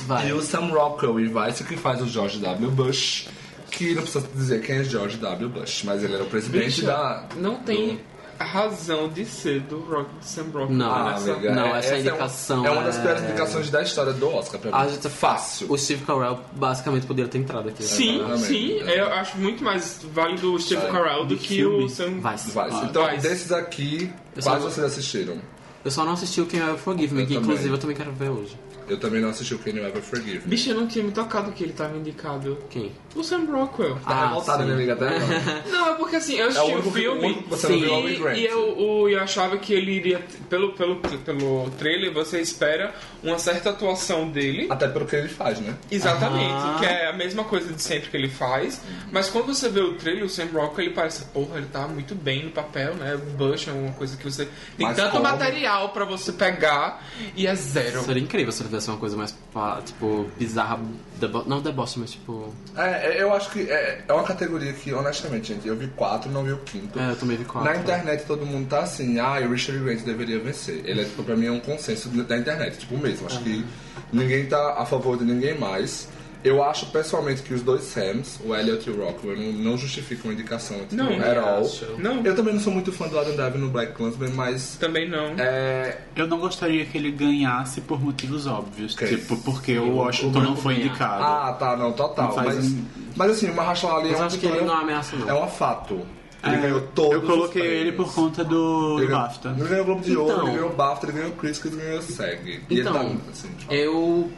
Vai. 0.07 0.29
E 0.29 0.33
o 0.33 0.41
Sam 0.41 0.67
Rockwell 0.67 1.19
em 1.19 1.27
Vice, 1.27 1.63
que 1.65 1.75
faz 1.75 2.01
o 2.01 2.07
George 2.07 2.39
W. 2.39 2.71
Bush, 2.71 3.27
que 3.69 3.93
não 3.93 4.03
precisa 4.03 4.25
dizer 4.33 4.61
quem 4.61 4.77
é 4.77 4.83
George 4.85 5.17
W. 5.17 5.49
Bush, 5.49 5.83
mas 5.83 6.01
ele 6.03 6.13
era 6.13 6.23
o 6.23 6.27
presidente 6.27 6.65
Bicho, 6.67 6.85
da... 6.85 7.27
não 7.35 7.55
tem 7.55 7.95
do- 7.95 8.08
razão 8.45 9.09
de 9.09 9.25
ser 9.25 9.59
do 9.61 9.79
Rock, 9.79 10.09
Sam 10.21 10.43
Rockwell 10.45 10.69
Não. 10.71 10.91
Ah, 10.93 11.11
nessa... 11.11 11.33
amiga, 11.33 11.55
Não, 11.55 11.75
é- 11.75 11.79
essa 11.79 11.95
é 11.95 11.99
indicação 11.99 12.59
uma, 12.61 12.67
é 12.67 12.71
uma 12.71 12.83
das 12.83 12.97
é- 12.97 13.01
piores 13.01 13.23
indicações 13.23 13.69
da 13.69 13.81
história 13.81 14.13
do 14.13 14.29
Oscar, 14.33 14.59
pra 14.59 14.71
mim. 14.71 14.77
A 14.77 14.87
gente- 14.87 15.07
é 15.07 15.09
Fácil. 15.09 15.71
O 15.71 15.77
Steve 15.77 16.05
Carell 16.05 16.39
basicamente 16.53 17.05
poderia 17.05 17.29
ter 17.29 17.37
entrado 17.39 17.69
aqui. 17.69 17.83
Sim, 17.83 18.21
sim, 18.37 18.71
eu 18.79 19.11
acho 19.13 19.37
muito 19.37 19.63
mais 19.63 19.99
válido 20.13 20.53
o 20.53 20.59
Steve 20.59 20.85
É. 20.85 20.89
Carell 20.91 21.25
do 21.25 21.35
que 21.37 21.47
filme. 21.57 21.83
o 21.85 21.89
Sam... 21.89 22.19
Vai. 22.19 22.37
Vai. 22.37 22.69
Ah, 22.71 22.85
então, 22.89 23.03
vai. 23.03 23.17
desses 23.17 23.51
aqui, 23.51 24.11
Eu 24.35 24.43
quais 24.43 24.61
só- 24.63 24.69
vocês 24.69 24.85
assistiram? 24.85 25.37
Eu 25.83 25.91
só 25.91 26.03
não 26.05 26.11
assisti 26.13 26.41
o 26.41 26.45
Quem 26.45 26.59
Ever 26.59 26.75
Forgive 26.77 27.13
Me, 27.15 27.21
Eu 27.21 27.27
que 27.27 27.33
também. 27.35 27.49
inclusive 27.49 27.73
eu 27.73 27.77
também 27.77 27.95
quero 27.95 28.11
ver 28.11 28.29
hoje. 28.29 28.57
Eu 28.89 28.97
também 28.99 29.21
não 29.21 29.29
assisti 29.29 29.53
o 29.53 29.59
Can 29.59 29.71
You 29.71 29.85
Ever 29.85 30.01
Forgive 30.01 30.39
Me. 30.39 30.47
Bicho, 30.47 30.69
eu 30.71 30.75
não 30.75 30.87
tinha 30.87 31.03
me 31.05 31.11
tocado 31.11 31.51
que 31.51 31.63
ele 31.63 31.73
tava 31.73 31.95
indicado. 31.97 32.57
Quem? 32.69 32.91
O 33.15 33.23
Sam 33.23 33.45
Rockwell. 33.45 33.95
Tá 34.05 34.27
revoltada, 34.29 34.59
sim. 34.59 34.63
minha 34.65 34.75
amiga, 34.75 34.93
até 34.93 35.07
agora. 35.15 35.63
Não, 35.69 35.89
é 35.89 35.95
porque 35.95 36.15
assim, 36.15 36.35
eu 36.35 36.47
assisti 36.47 36.59
É 36.59 36.63
o 36.63 36.67
o 36.69 36.73
único 36.73 36.91
que- 36.91 36.99
filme 36.99 37.31
o 37.45 37.49
você 37.49 37.67
não 37.69 37.79
viu 37.79 37.93
é 37.93 37.97
o 37.97 37.99
Hugh 38.05 38.19
Grant. 38.23 38.37
e 38.37 38.45
eu, 38.45 38.77
o- 38.79 39.09
eu 39.09 39.19
achava 39.21 39.57
que 39.57 39.73
ele 39.73 39.91
iria. 39.91 40.19
Pelo, 40.49 40.73
pelo, 40.73 40.97
pelo 40.97 41.69
trailer, 41.77 42.11
você 42.13 42.39
espera 42.41 42.93
uma 43.23 43.37
certa 43.39 43.69
atuação 43.71 44.29
dele. 44.29 44.67
Até 44.69 44.87
pelo 44.87 45.05
que 45.05 45.15
ele 45.15 45.29
faz, 45.29 45.59
né? 45.59 45.75
Exatamente, 45.91 46.51
Ah. 46.53 46.77
que 46.79 46.85
é 46.85 47.07
a 47.09 47.13
mesma 47.13 47.43
coisa 47.43 47.71
de 47.73 47.81
sempre 47.81 48.09
que 48.09 48.17
ele 48.17 48.29
faz. 48.29 48.81
Mas 49.11 49.29
quando 49.29 49.47
você 49.53 49.69
vê 49.69 49.81
o 49.81 49.93
trailer, 49.95 50.23
o 50.25 50.29
Sam 50.29 50.47
Rockwell, 50.53 50.87
ele 50.87 50.95
parece, 50.95 51.25
porra, 51.25 51.57
ele 51.57 51.67
tá 51.67 51.87
muito 51.87 52.15
bem 52.15 52.45
no 52.45 52.51
papel, 52.51 52.95
né? 52.95 53.15
O 53.15 53.19
Bush 53.37 53.67
é 53.67 53.71
uma 53.71 53.91
coisa 53.93 54.15
que 54.17 54.23
você. 54.23 54.45
Tem 54.77 54.87
Mas 54.87 54.95
tanto 54.95 55.11
como? 55.11 55.23
material 55.23 55.89
pra 55.89 56.05
você 56.05 56.31
pegar 56.31 57.03
e 57.35 57.45
é 57.47 57.55
zero. 57.55 58.01
Seria 58.03 58.21
incrível 58.23 58.51
se 58.51 58.61
ele 58.63 58.69
tivesse 58.79 58.89
uma 58.89 58.97
coisa 58.97 59.17
mais, 59.17 59.35
tipo, 59.85 60.25
bizarra. 60.37 60.79
debo- 61.17 61.43
Não 61.45 61.61
deboche, 61.61 61.99
mas 61.99 62.11
tipo. 62.11 62.53
É, 62.75 63.17
é, 63.17 63.21
eu 63.21 63.33
acho 63.33 63.49
que 63.51 63.61
é, 63.69 64.03
é 64.07 64.13
uma 64.13 64.23
categoria 64.23 64.71
que, 64.73 64.93
honestamente, 64.93 65.53
gente, 65.53 65.67
eu 65.67 65.75
vi 65.75 65.87
quatro, 65.87 66.31
não 66.31 66.43
vi 66.43 66.53
o 66.53 66.57
quinto. 66.59 66.97
É, 66.97 67.11
eu 67.11 67.15
também 67.15 67.37
vi 67.37 67.45
quatro. 67.45 67.69
Na 67.69 67.77
internet 67.77 68.25
todo 68.25 68.45
mundo 68.45 68.67
tá 68.69 68.79
assim, 68.81 69.19
ah, 69.19 69.39
o 69.45 69.51
Richard 69.51 69.83
Grant 69.83 70.01
deveria 70.01 70.39
vencer. 70.39 70.81
Ele 70.85 71.01
é, 71.01 71.03
tipo, 71.05 71.23
pra 71.23 71.35
mim, 71.35 71.47
é 71.47 71.51
um 71.51 71.59
consenso 71.59 72.09
da 72.09 72.37
internet, 72.37 72.77
tipo 72.79 72.97
mesmo. 72.97 73.27
Acho 73.27 73.39
que 73.41 73.65
ninguém 74.13 74.45
tá 74.45 74.75
a 74.77 74.85
favor 74.85 75.17
de 75.17 75.23
ninguém 75.25 75.57
mais. 75.57 76.07
Eu 76.41 76.63
acho 76.63 76.85
pessoalmente 76.85 77.41
que 77.41 77.53
os 77.53 77.61
dois 77.61 77.81
Sams, 77.83 78.39
o 78.45 78.55
Elliot 78.55 78.89
e 78.89 78.93
o 78.93 79.03
Rockwell, 79.05 79.35
não, 79.37 79.51
não 79.51 79.77
justificam 79.77 80.31
a 80.31 80.33
indicação 80.33 80.77
tipo, 80.79 80.95
Não, 80.95 81.09
at 81.19 81.37
all. 81.37 81.61
acho. 81.65 81.85
Não, 81.97 82.23
Eu 82.25 82.33
também 82.33 82.53
não 82.53 82.61
sou 82.61 82.71
muito 82.71 82.93
fã 82.93 83.07
do 83.09 83.19
Adam 83.19 83.35
Driver 83.35 83.59
no 83.59 83.69
Black 83.69 83.91
Klansman, 83.93 84.29
mas 84.29 84.77
também 84.79 85.09
não. 85.09 85.33
é, 85.37 85.97
Eu 86.15 86.27
não 86.27 86.39
gostaria 86.39 86.85
que 86.85 86.97
ele 86.97 87.11
ganhasse 87.11 87.81
por 87.81 88.01
motivos 88.01 88.47
óbvios. 88.47 88.93
Ok. 88.95 89.07
Tipo, 89.07 89.35
porque 89.37 89.77
o 89.77 89.83
o 89.89 89.95
Washington 89.97 90.39
não 90.39 90.41
branco 90.45 90.61
foi 90.61 90.75
ganhar. 90.75 90.85
indicado. 90.87 91.23
Ah, 91.23 91.53
tá, 91.59 91.75
não, 91.75 91.91
total. 91.91 92.29
Não 92.29 92.43
Mas, 92.45 92.65
um- 92.67 92.85
mas 93.17 93.31
assim, 93.31 93.49
o 93.49 93.55
Mahershala 93.55 93.99
Ali 93.99 94.07
é 94.07 94.11
Mas 94.11 94.19
uma 94.21 94.27
acho 94.27 94.37
que 94.39 94.45
ele 94.45 94.61
não 94.61 94.75
ameaça, 94.77 95.15
não. 95.17 95.29
É 95.29 95.33
um 95.43 95.47
fato. 95.47 95.99
Ele 96.41 96.55
É, 96.55 96.59
ganhou 96.61 96.81
todos 96.95 97.11
Eu 97.15 97.21
coloquei 97.23 97.61
os 97.61 97.67
ele 97.67 97.91
por 97.91 98.13
conta 98.15 98.45
do, 98.45 98.93
Ele 98.97 99.01
do 99.01 99.07
ganhou- 99.07 99.21
BAFTA. 99.23 99.55
Ele 99.59 99.67
ganhou 99.67 99.81
o 99.81 99.85
Globo 99.87 100.01
de 100.01 100.15
Ouro, 100.15 100.31
Então. 100.31 100.43
ele 100.47 100.55
ganhou 100.55 100.69
o 100.69 100.73
BAFTA, 100.73 101.05
ele 101.07 101.13
ganhou 101.17 101.29
o 101.31 101.35
Chris, 101.35 101.65
ele 101.65 101.75
ganhou 101.75 101.99
o 101.99 102.01
SEG. 102.01 102.61
E 102.69 102.79
Então, 102.79 102.95
ele 103.01 103.17
tá, 103.17 103.21
assim, 103.29 103.49
tipo, 103.57 103.73
Eu 103.73 104.31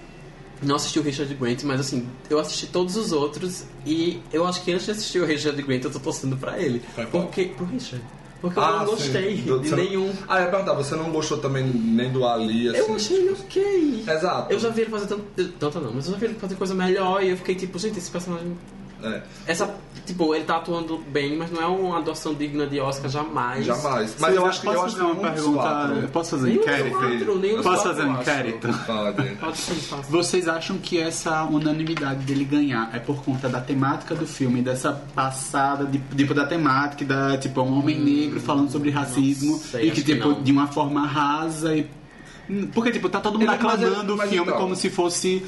não 0.62 0.76
assisti 0.76 1.00
o 1.00 1.02
Richard 1.02 1.34
Grant, 1.36 1.64
mas 1.64 1.80
assim, 1.80 2.08
eu 2.30 2.40
assisti 2.40 2.68
todos 2.68 2.96
os 2.96 3.12
outros 3.12 3.66
e 3.86 4.20
eu 4.32 4.46
acho 4.46 4.64
que 4.64 4.72
antes 4.72 4.86
de 4.86 4.92
assistir 4.92 5.20
o 5.20 5.26
Richard 5.26 5.62
Grant 5.62 5.84
eu 5.84 5.92
tô 5.92 6.00
torcendo 6.00 6.38
pra 6.38 6.60
ele. 6.60 6.82
Qual? 6.96 7.08
Porque, 7.24 7.46
pro 7.46 7.66
Richard. 7.66 8.04
Porque 8.42 8.58
eu 8.58 8.64
Ah, 8.64 8.72
não 8.80 8.86
sim. 8.86 8.92
gostei 8.96 9.36
Do- 9.38 9.60
de 9.60 9.70
você 9.70 9.76
não- 9.76 9.84
nenhum. 9.84 10.14
Ah, 10.28 10.40
eu 10.40 10.46
ia 10.46 10.50
perguntar, 10.50 10.74
você 10.74 10.96
não 10.96 11.12
gostou 11.12 11.38
também 11.38 11.64
nem 11.64 12.12
do 12.12 12.26
Ali, 12.26 12.70
assim? 12.70 12.80
Eu 12.80 12.96
achei 12.96 13.18
ele 13.18 13.32
ok. 13.34 14.04
Exato. 14.08 14.52
Eu 14.52 14.60
já 14.60 14.70
vi 14.70 14.82
ele 14.82 14.90
fazer 14.90 15.06
tanto, 15.06 15.24
tanto 15.60 15.80
não, 15.80 15.94
mas 15.94 16.08
eu 16.08 16.14
já 16.14 16.18
vi 16.18 16.26
ele 16.26 16.34
fazer 16.36 16.56
coisa 16.56 16.74
melhor 16.74 17.24
e 17.24 17.30
eu 17.30 17.38
fiquei 17.38 17.54
tipo, 17.54 17.78
gente, 17.78 18.00
esse 18.00 18.10
personagem. 18.10 18.58
É, 19.04 19.22
Essa, 19.48 19.74
tipo, 20.06 20.34
ele 20.36 20.44
tá 20.46 20.58
atuando 20.58 20.98
bem, 20.98 21.38
mas 21.38 21.52
não 21.52 21.62
é 21.62 21.66
uma 21.66 22.00
atuação 22.00 22.34
digna 22.34 22.68
de 22.68 22.80
Oscar 22.80 23.10
jamais. 23.10 23.66
jamais. 23.66 24.16
Mas 24.20 24.36
eu 24.36 24.46
acho 24.46 24.62
que 24.62 24.68
eu 24.68 24.82
acho 24.84 24.96
que 24.96 25.02
um 25.02 25.12
uma 25.12 25.32
pergunta? 25.32 25.60
quatro. 25.62 26.08
Posso 26.10 26.30
fazer 26.32 26.50
um 26.50 26.54
dos 26.54 26.62
inquérito? 26.64 26.96
quatro, 26.96 27.64
Posso 27.64 27.84
fazer 27.84 28.04
um 28.04 28.14
inquérito? 28.22 28.68
Pode. 28.86 29.30
Pode 29.36 29.58
sim, 29.58 29.76
faça. 29.76 30.12
Vocês 30.12 30.48
acham 30.48 30.78
que 30.78 31.00
essa 31.00 31.44
unanimidade 31.44 32.24
dele 32.26 32.44
ganhar 32.46 32.90
é 32.94 33.00
por 33.00 33.24
conta 33.24 33.48
da 33.50 33.60
temática 33.62 34.14
do 34.16 34.26
filme, 34.28 34.62
dessa 34.62 34.92
passada, 35.16 35.86
de, 35.86 36.00
tipo, 36.16 36.34
da 36.34 36.46
temática, 36.46 37.06
da, 37.06 37.38
tipo, 37.38 37.62
um 37.62 37.80
homem 37.80 38.00
negro 38.00 38.40
falando 38.40 38.72
sobre 38.72 38.90
racismo 38.90 39.58
sei, 39.58 39.88
e 39.88 39.92
que, 39.92 40.04
que 40.04 40.14
tipo, 40.16 40.30
não. 40.30 40.42
de 40.44 40.52
uma 40.52 40.68
forma 40.68 41.06
rasa 41.08 41.76
e... 41.76 41.90
Porque, 42.74 42.92
tipo, 42.92 43.08
tá 43.08 43.20
todo 43.22 43.40
mundo 43.40 43.52
Ele- 43.52 43.64
mas 43.64 43.76
ele- 43.82 43.86
aclamando 43.92 44.16
o 44.16 44.18
filme 44.28 44.48
então. 44.48 44.60
como 44.60 44.76
se 44.76 44.90
fosse, 44.90 45.46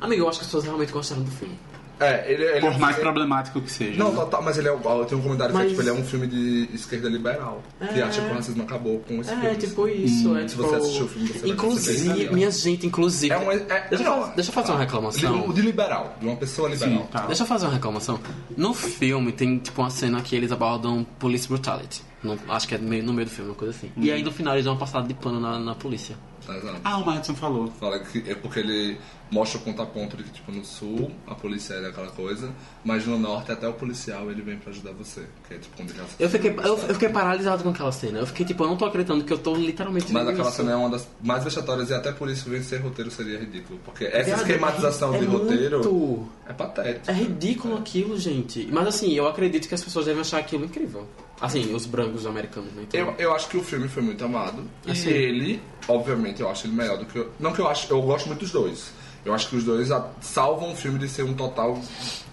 Amigo, 0.00 0.22
eu 0.22 0.28
acho 0.28 0.38
que 0.38 0.44
as 0.44 0.48
pessoas 0.48 0.64
realmente 0.64 0.92
gostaram 0.92 1.22
do 1.22 1.30
filme. 1.30 1.58
É, 2.00 2.30
ele, 2.32 2.42
ele 2.42 2.60
por 2.60 2.78
mais 2.78 2.96
ele- 2.96 3.04
problemático 3.04 3.60
que 3.60 3.70
seja. 3.70 3.96
Não, 4.02 4.14
total, 4.14 4.42
mas 4.42 4.58
ele 4.58 4.68
é. 4.68 4.72
Eu 4.72 5.04
tenho 5.04 5.20
um 5.20 5.22
comentário 5.24 5.54
que 5.54 5.60
é, 5.60 5.62
Mas- 5.62 5.70
tipo, 5.70 5.82
ele 5.82 5.90
é 5.90 5.92
um 5.92 6.04
filme 6.04 6.26
de 6.26 6.68
esquerda 6.74 7.08
liberal. 7.08 7.62
Que 7.92 8.00
É. 8.00 8.02
acha 8.02 8.20
que 8.20 8.30
o 8.30 8.34
racismo 8.34 8.62
acabou 8.64 8.98
com 9.00 9.20
esse 9.20 9.30
É, 9.32 9.36
filme. 9.40 9.56
tipo 9.56 9.88
isso. 9.88 10.36
é, 10.36 10.40
Se 10.42 10.48
tipo... 10.56 10.62
você 10.62 10.74
assistiu 10.76 11.04
o 11.04 11.08
filme, 11.08 11.28
você 11.28 11.38
vai 11.38 11.50
Inclusive, 11.50 12.24
isso. 12.24 12.32
minha 12.32 12.50
gente, 12.50 12.86
inclusive. 12.86 13.32
É 13.32 13.38
um. 13.38 13.50
É, 13.52 13.58
deixa, 13.88 14.04
eu 14.04 14.10
não, 14.10 14.22
faz- 14.22 14.34
deixa 14.34 14.50
eu 14.50 14.54
fazer 14.54 14.72
uma 14.72 14.80
reclamação. 14.80 15.48
De, 15.48 15.54
de 15.54 15.60
liberal, 15.62 16.16
de 16.20 16.26
uma 16.26 16.36
pessoa 16.36 16.68
liberal. 16.68 16.98
Sim, 17.02 17.06
tá. 17.12 17.26
Deixa 17.26 17.42
eu 17.42 17.46
fazer 17.46 17.66
uma 17.66 17.74
reclamação. 17.74 18.18
No 18.56 18.74
filme 18.74 19.32
tem 19.32 19.58
tipo 19.58 19.80
uma 19.80 19.90
cena 19.90 20.20
que 20.20 20.34
eles 20.34 20.50
abordam 20.52 21.04
police 21.18 21.46
brutality. 21.48 22.02
No- 22.22 22.38
acho 22.48 22.66
que 22.66 22.74
é 22.74 22.78
no 22.78 22.88
meio, 22.88 23.04
no 23.04 23.12
meio 23.12 23.26
do 23.28 23.30
filme, 23.30 23.50
uma 23.50 23.56
coisa 23.56 23.74
assim. 23.76 23.90
E 23.96 24.10
aí 24.10 24.22
no 24.22 24.32
final 24.32 24.54
eles 24.54 24.64
dão 24.64 24.72
uma 24.72 24.78
passada 24.80 25.06
de 25.06 25.14
pano 25.14 25.38
na, 25.38 25.58
na 25.58 25.74
polícia. 25.74 26.16
Tá, 26.46 26.56
exato. 26.56 26.76
Ah, 26.84 26.98
o 26.98 27.06
Madison 27.06 27.34
falou. 27.34 27.70
Fala 27.80 27.98
que 28.00 28.22
é 28.30 28.34
porque 28.34 28.60
ele 28.60 28.98
mostra 29.34 29.58
o 29.58 29.62
contraponto 29.62 30.16
de 30.16 30.22
que, 30.22 30.30
tipo, 30.30 30.52
no 30.52 30.64
sul 30.64 31.10
a 31.26 31.34
polícia 31.34 31.74
é 31.74 31.88
aquela 31.88 32.06
coisa, 32.06 32.50
mas 32.84 33.04
no 33.04 33.18
norte 33.18 33.50
até 33.50 33.66
o 33.66 33.72
policial 33.72 34.30
ele 34.30 34.40
vem 34.42 34.56
pra 34.56 34.70
ajudar 34.70 34.92
você. 34.92 35.22
Que 35.48 35.54
é 35.54 35.58
tipo 35.58 35.76
quando 35.76 35.90
ele 35.90 35.98
Eu 36.20 36.30
fiquei, 36.30 36.50
eu, 36.52 36.78
eu 36.78 36.94
fiquei 36.94 37.08
paralisado 37.08 37.64
com 37.64 37.70
aquela 37.70 37.90
cena. 37.90 38.20
Eu 38.20 38.26
fiquei 38.28 38.46
tipo, 38.46 38.62
eu 38.62 38.68
não 38.68 38.76
tô 38.76 38.84
acreditando 38.84 39.24
que 39.24 39.32
eu 39.32 39.38
tô 39.38 39.56
literalmente 39.56 40.12
Mas 40.12 40.28
aquela 40.28 40.52
cena 40.52 40.70
é 40.70 40.76
uma 40.76 40.88
das 40.88 41.08
mais 41.20 41.42
vexatórias 41.42 41.90
e 41.90 41.94
até 41.94 42.12
por 42.12 42.30
isso 42.30 42.48
vencer 42.48 42.80
roteiro 42.80 43.10
seria 43.10 43.40
ridículo. 43.40 43.80
Porque 43.84 44.04
essa 44.04 44.24
Viado, 44.36 44.40
esquematização 44.42 45.14
é 45.16 45.18
de 45.18 45.24
roteiro 45.24 45.78
muito- 45.78 46.28
é 46.46 46.52
patético. 46.52 47.10
É 47.10 47.12
ridículo 47.12 47.76
aquilo, 47.76 48.16
gente. 48.16 48.68
Mas 48.70 48.86
assim, 48.86 49.12
eu 49.14 49.26
acredito 49.26 49.66
que 49.66 49.74
as 49.74 49.82
pessoas 49.82 50.06
devem 50.06 50.20
achar 50.20 50.38
aquilo 50.38 50.64
incrível. 50.64 51.08
Assim, 51.40 51.74
os 51.74 51.84
brancos 51.86 52.24
americanos, 52.26 52.72
né? 52.72 52.84
Então, 52.86 53.00
Eu, 53.00 53.14
eu 53.18 53.34
acho 53.34 53.48
que 53.48 53.56
o 53.56 53.62
filme 53.64 53.88
foi 53.88 54.02
muito 54.02 54.24
amado. 54.24 54.62
Assim. 54.86 55.10
E 55.10 55.12
ele, 55.12 55.60
obviamente, 55.88 56.40
eu 56.40 56.48
acho 56.48 56.66
ele 56.68 56.74
melhor 56.76 56.98
do 56.98 57.04
que 57.06 57.18
eu. 57.18 57.32
Não 57.40 57.52
que 57.52 57.60
eu 57.60 57.66
acho, 57.66 57.92
eu 57.92 58.00
gosto 58.00 58.26
muito 58.28 58.40
dos 58.40 58.52
dois. 58.52 58.92
Eu 59.24 59.32
acho 59.34 59.48
que 59.48 59.56
os 59.56 59.64
dois 59.64 59.88
salvam 60.20 60.72
o 60.72 60.76
filme 60.76 60.98
de 60.98 61.08
ser 61.08 61.22
um 61.22 61.32
total 61.32 61.76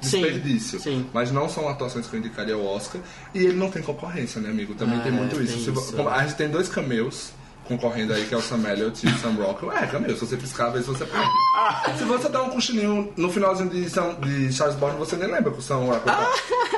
Sim, 0.01 0.22
desperdício. 0.22 0.80
sim. 0.80 1.05
Mas 1.13 1.31
não 1.31 1.47
são 1.47 1.69
atuações 1.69 2.05
que 2.07 2.13
eu 2.15 2.19
indicaria 2.19 2.53
ao 2.53 2.65
Oscar. 2.65 2.99
E 3.34 3.39
ele 3.39 3.53
não 3.57 3.69
tem 3.72 3.81
concorrência, 3.81 4.41
né, 4.41 4.49
amigo? 4.49 4.73
Também 4.76 4.99
É, 4.99 5.03
tem 5.03 5.11
muito 5.11 5.41
isso. 5.41 5.72
vo- 5.72 5.80
isso. 5.80 5.93
como 5.95 6.09
a 6.09 6.22
gente 6.23 6.35
tem 6.35 6.49
dois 6.49 6.68
cameos 6.68 7.31
concorrendo 7.77 8.14
aí, 8.14 8.26
que 8.26 8.34
é 8.34 8.38
o 8.38 8.41
Sam 8.41 8.68
Elliott 8.69 9.06
e 9.06 9.10
o 9.10 9.18
Sam 9.18 9.31
Rockwell. 9.31 9.72
É, 9.77 9.88
cameo. 9.88 10.14
Se 10.15 10.26
você 10.26 10.38
piscar, 10.38 10.68
às 10.68 10.73
vezes 10.73 10.88
você 10.88 11.06
perde. 11.06 11.27
Se 11.98 12.03
você 12.03 12.30
dá 12.30 12.41
um 12.43 12.49
cochilinho 12.49 13.11
no 13.18 13.31
finalzinho 13.31 13.69
de, 13.69 13.89
Sam- 13.89 14.15
de 14.22 14.52
Charles 14.53 14.76
Bond, 14.77 14.95
você 14.98 15.15
nem 15.15 15.30
lembra 15.31 15.52
que 15.52 15.60
o 15.60 15.61
Sam 15.61 15.77
Rockwell 15.77 16.02
tá. 16.15 16.31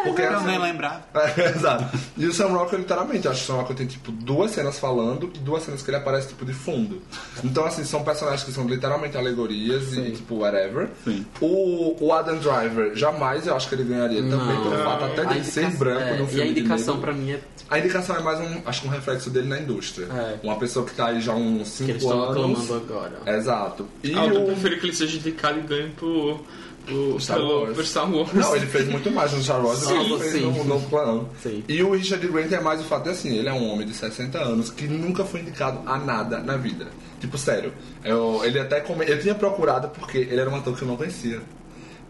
Porque 0.04 0.22
Eu 0.22 0.36
assim, 0.38 0.46
nem 0.46 0.60
lembrar. 0.60 1.08
é, 1.16 1.50
exato. 1.50 1.98
E 2.18 2.26
o 2.26 2.34
Sam 2.34 2.48
Rockwell, 2.48 2.82
literalmente, 2.82 3.28
acho 3.28 3.40
que 3.40 3.44
o 3.44 3.48
Sam 3.48 3.54
Rockwell 3.60 3.78
tem, 3.78 3.88
tipo, 3.88 4.12
duas 4.12 4.52
cenas 4.52 4.78
falando 4.80 5.32
e 5.34 5.40
duas 5.40 5.64
cenas 5.64 5.82
que 5.82 5.90
ele 5.90 5.98
aparece, 5.98 6.28
tipo, 6.30 6.46
de 6.46 6.54
fundo. 6.54 7.02
Então, 7.44 7.66
assim, 7.66 7.84
são 7.84 8.04
personagens 8.04 8.44
que 8.44 8.52
são 8.52 8.68
literalmente 8.68 9.18
alegorias 9.18 9.94
e, 9.94 10.12
tipo, 10.12 10.36
whatever. 10.40 10.90
Sim. 11.04 11.26
O, 11.42 11.96
o 12.06 12.14
Adam 12.14 12.38
Driver, 12.38 12.96
jamais 12.96 13.48
eu 13.48 13.56
acho 13.56 13.68
que 13.70 13.76
ele 13.76 13.84
ganharia 13.84 14.22
também, 14.22 14.38
Não. 14.58 14.64
pelo 14.64 14.84
fato 14.84 15.06
até 15.06 15.22
a 15.22 15.26
de 15.26 15.46
ser 15.46 15.70
branco 15.78 16.02
é, 16.02 16.18
no 16.18 16.26
E 16.26 16.28
filme 16.28 16.42
a 16.42 16.46
de 16.46 16.52
indicação 16.60 17.00
pra 17.00 17.14
mim 17.14 17.32
é 17.32 17.40
A 17.70 17.80
indicação 17.80 18.16
é 18.16 18.22
mais 18.22 18.40
um, 18.40 18.62
acho 18.66 18.82
que 18.82 18.88
um 18.88 18.92
reflexo 18.92 19.30
dele 19.30 19.48
na 19.48 19.60
indústria. 19.60 20.06
É. 20.06 20.40
Uma 20.44 20.58
pessoa 20.58 20.83
que 20.86 20.94
tá 20.96 21.08
aí 21.08 21.22
já 21.22 21.34
há 21.34 21.36
uns 21.36 21.78
que 21.78 21.84
eles 21.92 22.02
5 22.04 22.14
estão 22.14 22.24
anos. 22.24 22.62
aclamando 22.70 22.74
agora. 22.76 23.38
Exato. 23.38 23.88
E 24.04 24.14
Ah, 24.14 24.26
eu 24.28 24.44
o... 24.44 24.46
prefiro 24.48 24.80
que 24.80 24.86
ele 24.88 24.96
seja 24.96 25.18
indicado 25.18 25.60
e 25.60 25.62
ganhe 25.64 25.90
por, 25.92 26.42
por, 26.86 27.20
Star 27.22 27.42
Wars. 27.42 27.88
Star 27.88 28.14
Wars. 28.14 28.34
Não, 28.34 28.56
ele 28.56 28.66
fez 28.68 28.88
muito 28.90 29.10
mais 29.12 29.32
no 29.34 29.42
Star 29.42 29.66
Wars 29.66 29.80
do 29.82 29.88
que 29.88 29.94
Sim, 29.94 30.00
ele 30.00 30.20
fez 30.20 30.32
sim. 30.34 30.42
no, 30.52 30.64
no 30.64 30.82
plano. 30.82 31.30
Sim. 31.42 31.64
E 31.68 31.82
o 31.84 31.92
Richard 31.94 32.28
Grant 32.28 32.52
é 32.52 32.60
mais 32.60 32.82
o 32.82 32.84
fato 32.84 33.04
de 33.04 33.10
assim, 33.12 33.36
ele 33.38 33.50
é 33.50 33.54
um 33.54 33.72
homem 33.72 33.86
de 33.88 33.94
60 33.94 34.38
anos 34.38 34.70
que 34.70 34.88
nunca 34.88 35.24
foi 35.26 35.40
indicado 35.42 35.80
a 35.86 35.98
nada 35.98 36.40
na 36.40 36.58
vida. 36.58 36.88
Tipo, 37.20 37.38
sério. 37.38 37.74
Eu, 38.04 38.42
ele 38.44 38.60
até 38.60 38.82
come... 38.82 39.06
Eu 39.08 39.18
tinha 39.20 39.34
procurado 39.34 39.88
porque 39.90 40.18
ele 40.18 40.40
era 40.42 40.50
um 40.50 40.56
ator 40.56 40.76
que 40.76 40.82
eu 40.84 40.88
não 40.88 40.98
conhecia. 40.98 41.42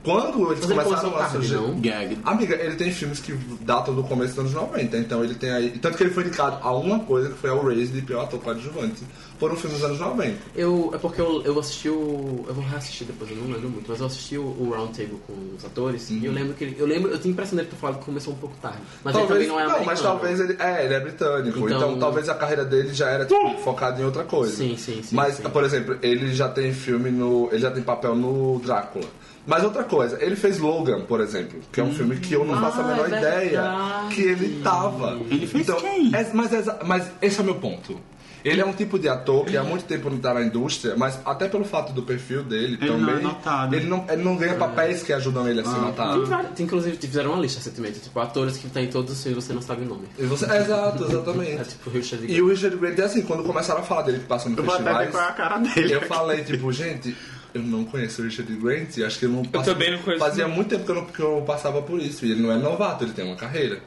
Quando 0.03 0.51
eles 0.51 0.63
ele 0.65 0.73
começaram 0.73 1.11
começou 1.11 1.17
a 1.21 1.29
surgir. 1.29 1.53
não? 1.55 1.79
Gag. 1.79 2.17
Amiga, 2.25 2.55
ele 2.55 2.75
tem 2.75 2.91
filmes 2.91 3.19
que 3.19 3.31
datam 3.61 3.95
do 3.95 4.03
começo 4.03 4.31
dos 4.35 4.39
anos 4.39 4.53
90, 4.53 4.97
então 4.97 5.23
ele 5.23 5.35
tem 5.35 5.49
aí. 5.51 5.69
Tanto 5.79 5.97
que 5.97 6.03
ele 6.03 6.11
foi 6.13 6.23
indicado 6.23 6.57
a 6.61 6.71
uma 6.75 6.99
coisa 6.99 7.29
que 7.29 7.35
foi 7.37 7.49
ao 7.49 7.63
Raise 7.65 7.91
de 7.91 8.01
pior 8.01 8.23
ator 8.23 8.39
coadjuvante. 8.41 9.03
Foram 9.39 9.55
filmes 9.55 9.79
dos 9.79 9.87
anos 9.89 9.99
90. 9.99 10.37
Eu, 10.55 10.91
é 10.93 10.97
porque 10.97 11.19
eu, 11.21 11.41
eu 11.43 11.57
assisti 11.59 11.89
o. 11.89 12.45
Eu 12.47 12.53
vou 12.53 12.63
reassistir 12.63 13.07
depois, 13.07 13.29
eu 13.31 13.37
não 13.37 13.47
lembro 13.53 13.69
muito, 13.69 13.89
mas 13.89 13.99
eu 13.99 14.05
assisti 14.05 14.37
o, 14.37 14.43
o 14.43 14.71
Round 14.75 14.91
Table 14.97 15.17
com 15.25 15.33
os 15.57 15.65
atores 15.65 16.09
e 16.09 16.25
eu 16.25 16.31
lembro 16.31 16.53
que 16.53 16.63
ele. 16.65 16.75
Eu 16.77 16.85
lembro, 16.85 17.09
eu 17.09 17.17
tenho 17.17 17.31
a 17.31 17.33
impressão 17.33 17.55
dele 17.57 17.69
ter 17.69 17.75
falado 17.77 17.99
que 17.99 18.05
começou 18.05 18.33
um 18.33 18.37
pouco 18.37 18.55
tarde. 18.61 18.77
Mas 19.03 19.15
ele 19.15 19.27
também 19.27 19.47
não 19.47 19.59
é 19.59 19.63
americano. 19.63 19.85
mas 19.85 20.01
talvez 20.01 20.39
ele. 20.39 20.55
É, 20.59 20.85
ele 20.85 20.93
é 20.93 20.99
britânico. 20.99 21.59
Então, 21.59 21.77
Então- 21.77 21.99
talvez 21.99 22.29
a 22.29 22.35
carreira 22.35 22.63
dele 22.63 22.93
já 22.93 23.09
era 23.09 23.25
tipo, 23.25 23.57
focada 23.63 24.01
em 24.01 24.05
outra 24.05 24.23
coisa. 24.23 24.55
Sim, 24.55 24.77
sim, 24.77 25.01
sim, 25.03 25.15
Mas, 25.15 25.35
sim. 25.35 25.43
por 25.43 25.63
exemplo, 25.63 25.97
ele 26.01 26.33
já 26.33 26.47
tem 26.49 26.73
filme 26.73 27.09
no. 27.09 27.49
Ele 27.51 27.59
já 27.59 27.71
tem 27.71 27.81
papel 27.83 28.15
no 28.15 28.59
Drácula. 28.59 29.05
Mas 29.45 29.63
outra 29.63 29.83
coisa, 29.83 30.17
ele 30.23 30.35
fez 30.35 30.57
Logan, 30.59 31.01
por 31.01 31.19
exemplo, 31.19 31.59
que 31.71 31.81
é 31.81 31.83
um 31.83 31.93
filme 31.93 32.15
que 32.17 32.33
eu 32.33 32.45
não 32.45 32.59
faço 32.59 32.79
a 32.79 32.83
Ah, 32.83 32.87
menor 32.87 33.13
é 33.13 33.17
ideia 33.17 33.61
que 34.09 34.21
ele 34.21 34.61
tava. 34.63 35.19
Ele 35.29 35.45
fez 35.45 35.67
então, 35.67 35.79
quem? 35.81 36.11
é- 36.15 36.29
mas, 36.33 36.53
é- 36.53 36.79
mas 36.85 37.11
esse 37.21 37.39
é 37.39 37.41
o 37.41 37.45
meu 37.45 37.55
ponto. 37.55 37.99
Ele 38.45 38.59
é 38.59 38.65
um 38.65 38.73
tipo 38.73 38.99
de 38.99 39.07
ator 39.07 39.45
que 39.45 39.55
há 39.55 39.63
muito 39.63 39.85
tempo 39.85 40.09
não 40.09 40.17
tá 40.17 40.33
na 40.33 40.41
indústria, 40.41 40.95
mas 40.97 41.17
até 41.25 41.47
pelo 41.47 41.63
fato 41.63 41.93
do 41.93 42.03
perfil 42.03 42.43
dele 42.43 42.77
Ele 42.81 42.91
não 42.91 42.99
também. 42.99 43.15
é 43.15 43.19
notado. 43.19 43.73
Ele 43.73 43.85
não, 43.87 44.05
ele 44.09 44.21
não 44.21 44.35
ganha 44.35 44.55
papéis 44.55 45.01
que 45.01 45.13
ajudam 45.13 45.47
ele 45.47 45.61
a 45.61 45.63
ser 45.63 45.71
Tem 45.71 45.81
notado. 45.81 46.47
tem, 46.53 46.65
inclusive, 46.65 46.97
fizeram 46.97 47.31
uma 47.31 47.41
lista 47.41 47.59
recentemente, 47.59 48.01
tipo, 48.01 48.19
atores 48.19 48.57
que 48.57 48.67
tem 48.69 48.83
em 48.83 48.89
todos 48.89 49.13
os 49.13 49.23
filmes 49.23 49.45
você 49.45 49.53
não 49.53 49.61
sabe 49.61 49.83
o 49.83 49.85
nome. 49.85 50.07
E 50.19 50.25
você- 50.25 50.43
exato, 50.45 51.05
exatamente. 51.05 51.51
É 51.61 51.63
tipo 51.63 51.89
Richard 51.89 52.29
E 52.29 52.41
o 52.41 52.49
Richard 52.49 52.75
Grant 52.75 52.99
é 52.99 53.03
assim, 53.03 53.21
quando 53.21 53.43
começaram 53.43 53.79
a 53.79 53.83
falar 53.83 54.01
dele 54.01 54.19
que 54.19 54.25
passou 54.25 54.51
no 54.51 54.57
Eu 54.59 54.63
festivais, 54.65 55.15
é 55.15 55.19
a 55.19 55.31
cara 55.31 55.57
dele. 55.59 55.93
eu 55.93 56.01
falei, 56.01 56.43
tipo, 56.43 56.69
gente, 56.73 57.15
Eu 57.53 57.61
não 57.61 57.83
conheço 57.85 58.21
o 58.21 58.25
Richard 58.25 58.51
Grant 58.55 58.97
e 58.97 59.03
acho 59.03 59.19
que 59.19 59.25
eu 59.25 59.29
não 59.29 59.43
passo- 59.43 59.65
também 59.71 59.91
não 59.91 59.99
conheço, 59.99 60.23
Fazia 60.23 60.47
muito 60.47 60.69
tempo 60.69 60.85
que 60.85 60.91
eu, 60.91 60.95
não, 60.95 61.05
que 61.05 61.19
eu 61.21 61.43
passava 61.45 61.81
por 61.81 61.99
isso. 61.99 62.25
E 62.25 62.31
ele 62.31 62.41
não 62.41 62.51
é 62.51 62.57
novato, 62.57 63.03
ele 63.03 63.13
tem 63.13 63.23
uma 63.25 63.35
carreira. 63.35 63.79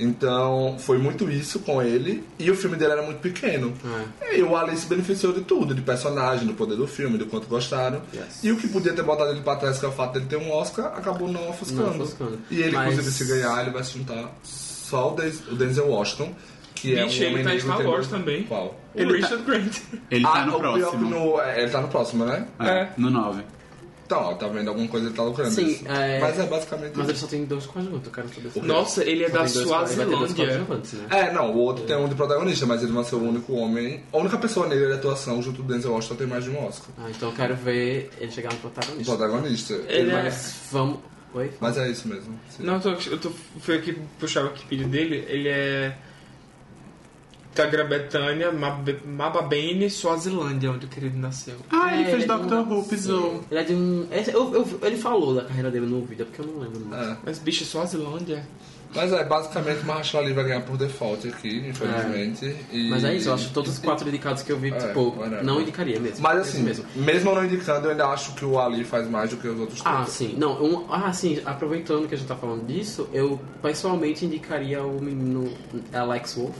Então, 0.00 0.76
foi 0.78 0.96
muito 0.98 1.28
isso 1.28 1.58
com 1.58 1.82
ele. 1.82 2.22
E 2.38 2.48
o 2.50 2.54
filme 2.54 2.76
dele 2.76 2.92
era 2.92 3.02
muito 3.02 3.18
pequeno. 3.18 3.74
E 4.32 4.40
o 4.42 4.56
Ali 4.56 4.76
se 4.76 4.86
beneficiou 4.86 5.32
de 5.32 5.40
tudo, 5.40 5.74
de 5.74 5.82
personagem, 5.82 6.46
do 6.46 6.54
poder 6.54 6.76
do 6.76 6.86
filme, 6.86 7.18
do 7.18 7.26
quanto 7.26 7.48
gostaram. 7.48 8.00
Yes. 8.14 8.44
E 8.44 8.52
o 8.52 8.56
que 8.56 8.68
podia 8.68 8.92
ter 8.92 9.02
botado 9.02 9.30
ele 9.32 9.40
pra 9.40 9.56
trás, 9.56 9.78
que 9.78 9.84
é 9.84 9.88
o 9.88 9.92
fato 9.92 10.12
dele 10.12 10.26
ter 10.28 10.36
um 10.36 10.52
Oscar, 10.52 10.86
acabou 10.96 11.26
não 11.30 11.50
ofuscando. 11.50 11.82
Não 11.94 12.00
ofuscando. 12.02 12.38
E 12.48 12.60
ele, 12.62 12.76
Mas- 12.76 12.92
inclusive, 12.92 13.12
se 13.16 13.24
ganhar, 13.24 13.60
ele 13.62 13.70
vai 13.72 13.82
se 13.82 13.98
juntar 13.98 14.32
só 14.44 15.12
o 15.12 15.54
Denzel 15.56 15.88
Washington, 15.88 16.32
que 16.80 16.94
é 16.98 17.04
Bicho, 17.04 17.20
um 17.22 17.26
ele 17.26 17.44
tá 17.44 17.54
em 17.54 17.60
Star 17.60 17.86
Wars 17.86 18.06
também. 18.08 18.42
Qual? 18.44 18.66
O 18.94 19.00
Ele 19.00 19.12
Richard 19.18 19.42
Grant. 19.44 19.76
Ele 20.10 20.26
ah, 20.26 20.30
tá 20.32 20.46
no 20.46 20.56
o 20.56 20.60
pior 20.60 20.72
que 20.74 20.80
próximo. 20.80 21.10
no- 21.10 21.40
é, 21.40 21.62
ele 21.62 21.70
tá 21.70 21.80
no 21.80 21.88
próximo, 21.88 22.24
né? 22.24 22.46
É, 22.60 22.88
no 22.96 23.10
9. 23.10 23.42
Então, 24.06 24.22
ó, 24.22 24.34
tá 24.34 24.48
vendo 24.48 24.68
alguma 24.68 24.88
coisa 24.88 25.06
ele 25.06 25.14
tá 25.14 25.22
lucrando. 25.22 25.50
Sim, 25.50 25.66
isso. 25.66 25.86
é- 25.86 26.18
Mas 26.18 26.38
é 26.38 26.46
basicamente 26.46 26.92
Mas 26.96 27.08
ele 27.10 27.18
só 27.18 27.26
tem 27.26 27.44
dois 27.44 27.66
coadjuvantes, 27.66 28.06
eu 28.06 28.12
quero 28.14 28.28
saber 28.30 28.50
se 28.50 28.60
Nossa, 28.62 29.04
ele 29.04 29.24
é 29.24 29.28
Só 29.28 29.36
da 29.38 29.46
Suazilândia. 29.48 30.46
né? 30.64 31.06
É, 31.10 31.30
não, 31.32 31.52
o 31.52 31.58
outro 31.58 31.84
tem 31.84 31.94
um 31.94 32.08
de 32.08 32.14
protagonista, 32.14 32.64
mas 32.64 32.82
ele 32.82 32.92
vai 32.92 33.04
ser 33.04 33.16
o 33.16 33.22
único 33.22 33.52
homem. 33.52 34.02
A 34.10 34.16
única 34.16 34.38
pessoa 34.38 34.66
negra 34.66 34.86
de 34.86 34.92
atuação 34.94 35.42
junto 35.42 35.62
do 35.62 35.70
Denzel 35.74 35.92
Washington 35.92 36.14
tem 36.16 36.26
mais 36.26 36.42
de 36.42 36.48
um 36.50 36.66
Oscar. 36.66 36.88
Ah, 36.98 37.10
então 37.10 37.28
eu 37.28 37.34
quero 37.34 37.54
ver 37.56 38.10
ele 38.18 38.32
chegar 38.32 38.48
no 38.50 38.56
O 38.56 38.60
protagonista. 38.60 39.14
protagonista. 39.16 39.74
Ele 39.88 40.10
é- 40.10 40.22
Mas 40.22 40.54
vamos. 40.72 41.00
Oi? 41.34 41.50
Mas 41.60 41.76
é 41.76 41.90
isso 41.90 42.08
mesmo. 42.08 42.34
sim. 42.48 42.62
Não, 42.62 42.76
eu 42.76 42.80
tô, 42.80 42.90
eu 43.10 43.18
tô 43.18 43.30
fui 43.60 43.76
aqui 43.76 43.94
puxar 44.18 44.44
o 44.44 44.46
Wikipedia 44.46 44.86
dele. 44.88 45.26
Ele 45.28 45.50
é 45.50 45.94
da 47.58 47.66
Grã-Bretanha, 47.66 48.52
Mab- 48.52 49.00
Mababane, 49.04 49.90
Suazilândia, 49.90 50.70
onde 50.70 50.86
o 50.86 50.88
querido 50.88 51.18
nasceu. 51.18 51.56
Ah, 51.70 51.92
ele 51.92 52.02
É, 52.02 52.04
fez 52.06 52.22
ele 52.22 52.32
é 52.32 52.36
de 52.36 52.40
Doctor 52.42 52.58
um- 52.58 52.78
Who, 52.78 52.84
pisou. 52.84 53.44
Ele 53.50 53.60
é 53.60 53.64
de 53.64 53.74
um. 53.74 54.06
esse- 54.12 54.30
eu- 54.32 54.54
eu- 54.54 54.78
ele 54.82 54.96
falou 54.96 55.34
da 55.34 55.42
carreira 55.44 55.70
dele 55.70 55.86
no 55.86 56.00
vídeo, 56.04 56.22
é 56.22 56.24
porque 56.24 56.40
eu 56.40 56.46
não 56.46 56.60
lembro 56.62 56.80
muito. 56.80 56.94
É. 56.94 57.16
Mas, 57.24 57.38
bicho, 57.38 57.64
Suazilândia. 57.64 58.46
Mas 58.94 59.12
é, 59.12 59.22
basicamente, 59.22 59.84
Mahershala 59.84 60.24
Ali 60.24 60.32
vai 60.32 60.44
ganhar 60.44 60.62
por 60.62 60.78
default 60.78 61.28
aqui, 61.28 61.58
infelizmente. 61.68 62.56
e- 62.72 62.88
Mas 62.88 63.04
é 63.04 63.14
isso, 63.14 63.28
eu 63.28 63.34
acho 63.34 63.48
que 63.48 63.52
todos 63.52 63.72
os 63.72 63.78
quatro 63.78 64.08
indicados 64.08 64.42
que 64.42 64.50
eu 64.50 64.58
vi, 64.58 64.70
É, 64.72 64.78
tipo, 64.78 65.10
whatever. 65.14 65.44
não 65.44 65.60
indicaria 65.60 66.00
mesmo. 66.00 66.22
Mas 66.22 66.38
assim, 66.40 66.62
mesmo. 66.62 66.86
mesmo. 66.96 67.34
não 67.34 67.44
indicando, 67.44 67.86
eu 67.86 67.90
ainda 67.90 68.06
acho 68.06 68.32
que 68.34 68.46
o 68.46 68.58
Ali 68.58 68.84
faz 68.84 69.06
mais 69.06 69.28
do 69.28 69.36
que 69.36 69.46
os 69.46 69.60
outros 69.60 69.82
Ah, 69.84 69.96
três. 69.96 70.08
sim. 70.08 70.34
Não, 70.38 70.52
um, 70.64 70.86
ah, 70.90 71.12
sim, 71.12 71.38
aproveitando 71.44 72.08
que 72.08 72.14
a 72.14 72.16
gente 72.16 72.26
tá 72.28 72.34
falando 72.34 72.66
disso, 72.66 73.06
eu 73.12 73.38
pessoalmente 73.60 74.24
indicaria 74.24 74.82
o 74.82 74.98
menino 75.02 75.52
Alex 75.92 76.32
Wolf, 76.36 76.56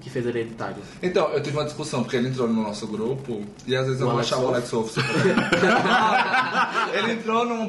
que 0.00 0.10
fez 0.10 0.26
Hereditário. 0.26 0.76
Então, 1.02 1.28
eu 1.28 1.42
tive 1.42 1.56
uma 1.56 1.64
discussão, 1.64 2.02
porque 2.02 2.16
ele 2.16 2.28
entrou 2.28 2.48
no 2.48 2.62
nosso 2.62 2.86
grupo 2.86 3.42
e 3.66 3.76
às 3.76 3.86
vezes 3.86 4.00
eu 4.00 4.06
O 4.06 4.10
não 4.10 4.16
Alex 4.16 4.28
achava 4.32 4.42
o 4.42 4.44
Wolff? 4.46 4.58
Alex 4.58 4.70
Wolff 4.72 4.92
super 4.94 6.98
Ele 6.98 7.12
entrou 7.12 7.44
num 7.44 7.68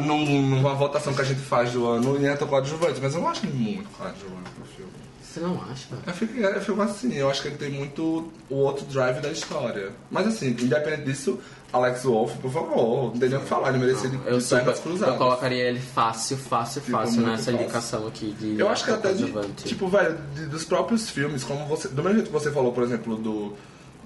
num- 0.00 0.42
numa 0.42 0.74
votação 0.74 1.14
que 1.14 1.20
a 1.20 1.24
gente 1.24 1.40
faz 1.40 1.72
do 1.72 1.86
ano 1.86 2.18
e 2.20 2.26
entra 2.26 2.46
coadjuvante, 2.46 3.00
mas 3.02 3.14
eu 3.14 3.20
não 3.20 3.28
acho 3.28 3.46
ele 3.46 3.52
muito 3.52 3.88
coadjuvante 3.90 4.50
no 4.58 4.64
filme. 4.64 4.92
Você 5.36 5.40
não 5.40 5.60
acha? 5.70 5.86
Eu 6.06 6.12
fico, 6.14 6.38
eu 6.40 6.60
fico 6.62 6.80
assim, 6.82 7.12
eu 7.14 7.28
acho 7.30 7.42
que 7.42 7.48
ele 7.48 7.56
tem 7.58 7.70
muito 7.70 8.32
o 8.48 8.54
outro 8.54 8.86
drive 8.86 9.20
da 9.20 9.30
história. 9.30 9.90
Mas 10.10 10.26
assim, 10.28 10.48
independente 10.48 11.02
disso, 11.02 11.38
Alex 11.70 12.04
Wolff, 12.04 12.38
por 12.38 12.50
favor, 12.50 13.12
não 13.12 13.20
tem 13.20 13.28
nem 13.28 13.38
o 13.38 13.42
que 13.42 13.46
falar, 13.48 13.68
ele 13.68 13.78
merecia 13.78 14.08
de, 14.08 14.16
Eu, 14.24 14.40
super, 14.40 14.60
pernas 14.64 14.76
eu 14.78 14.82
cruzadas. 14.82 15.18
colocaria 15.18 15.62
ele 15.64 15.78
fácil, 15.80 16.38
fácil, 16.38 16.80
Tipo, 16.80 16.96
fácil 16.96 17.20
nessa 17.20 17.36
fácil. 17.36 17.52
indicação 17.54 18.06
aqui 18.06 18.34
de 18.40 18.58
Eu 18.58 18.68
acho 18.70 18.84
que 18.84 18.90
até 18.92 19.12
de, 19.12 19.30
tipo, 19.64 19.88
velho, 19.88 20.16
de- 20.34 20.46
dos 20.46 20.64
próprios 20.64 21.10
filmes, 21.10 21.44
como 21.44 21.66
você. 21.66 21.88
Do 21.88 22.02
mesmo 22.02 22.14
jeito 22.14 22.26
que 22.28 22.32
você 22.32 22.50
falou, 22.50 22.72
por 22.72 22.82
exemplo, 22.82 23.16
do. 23.16 23.52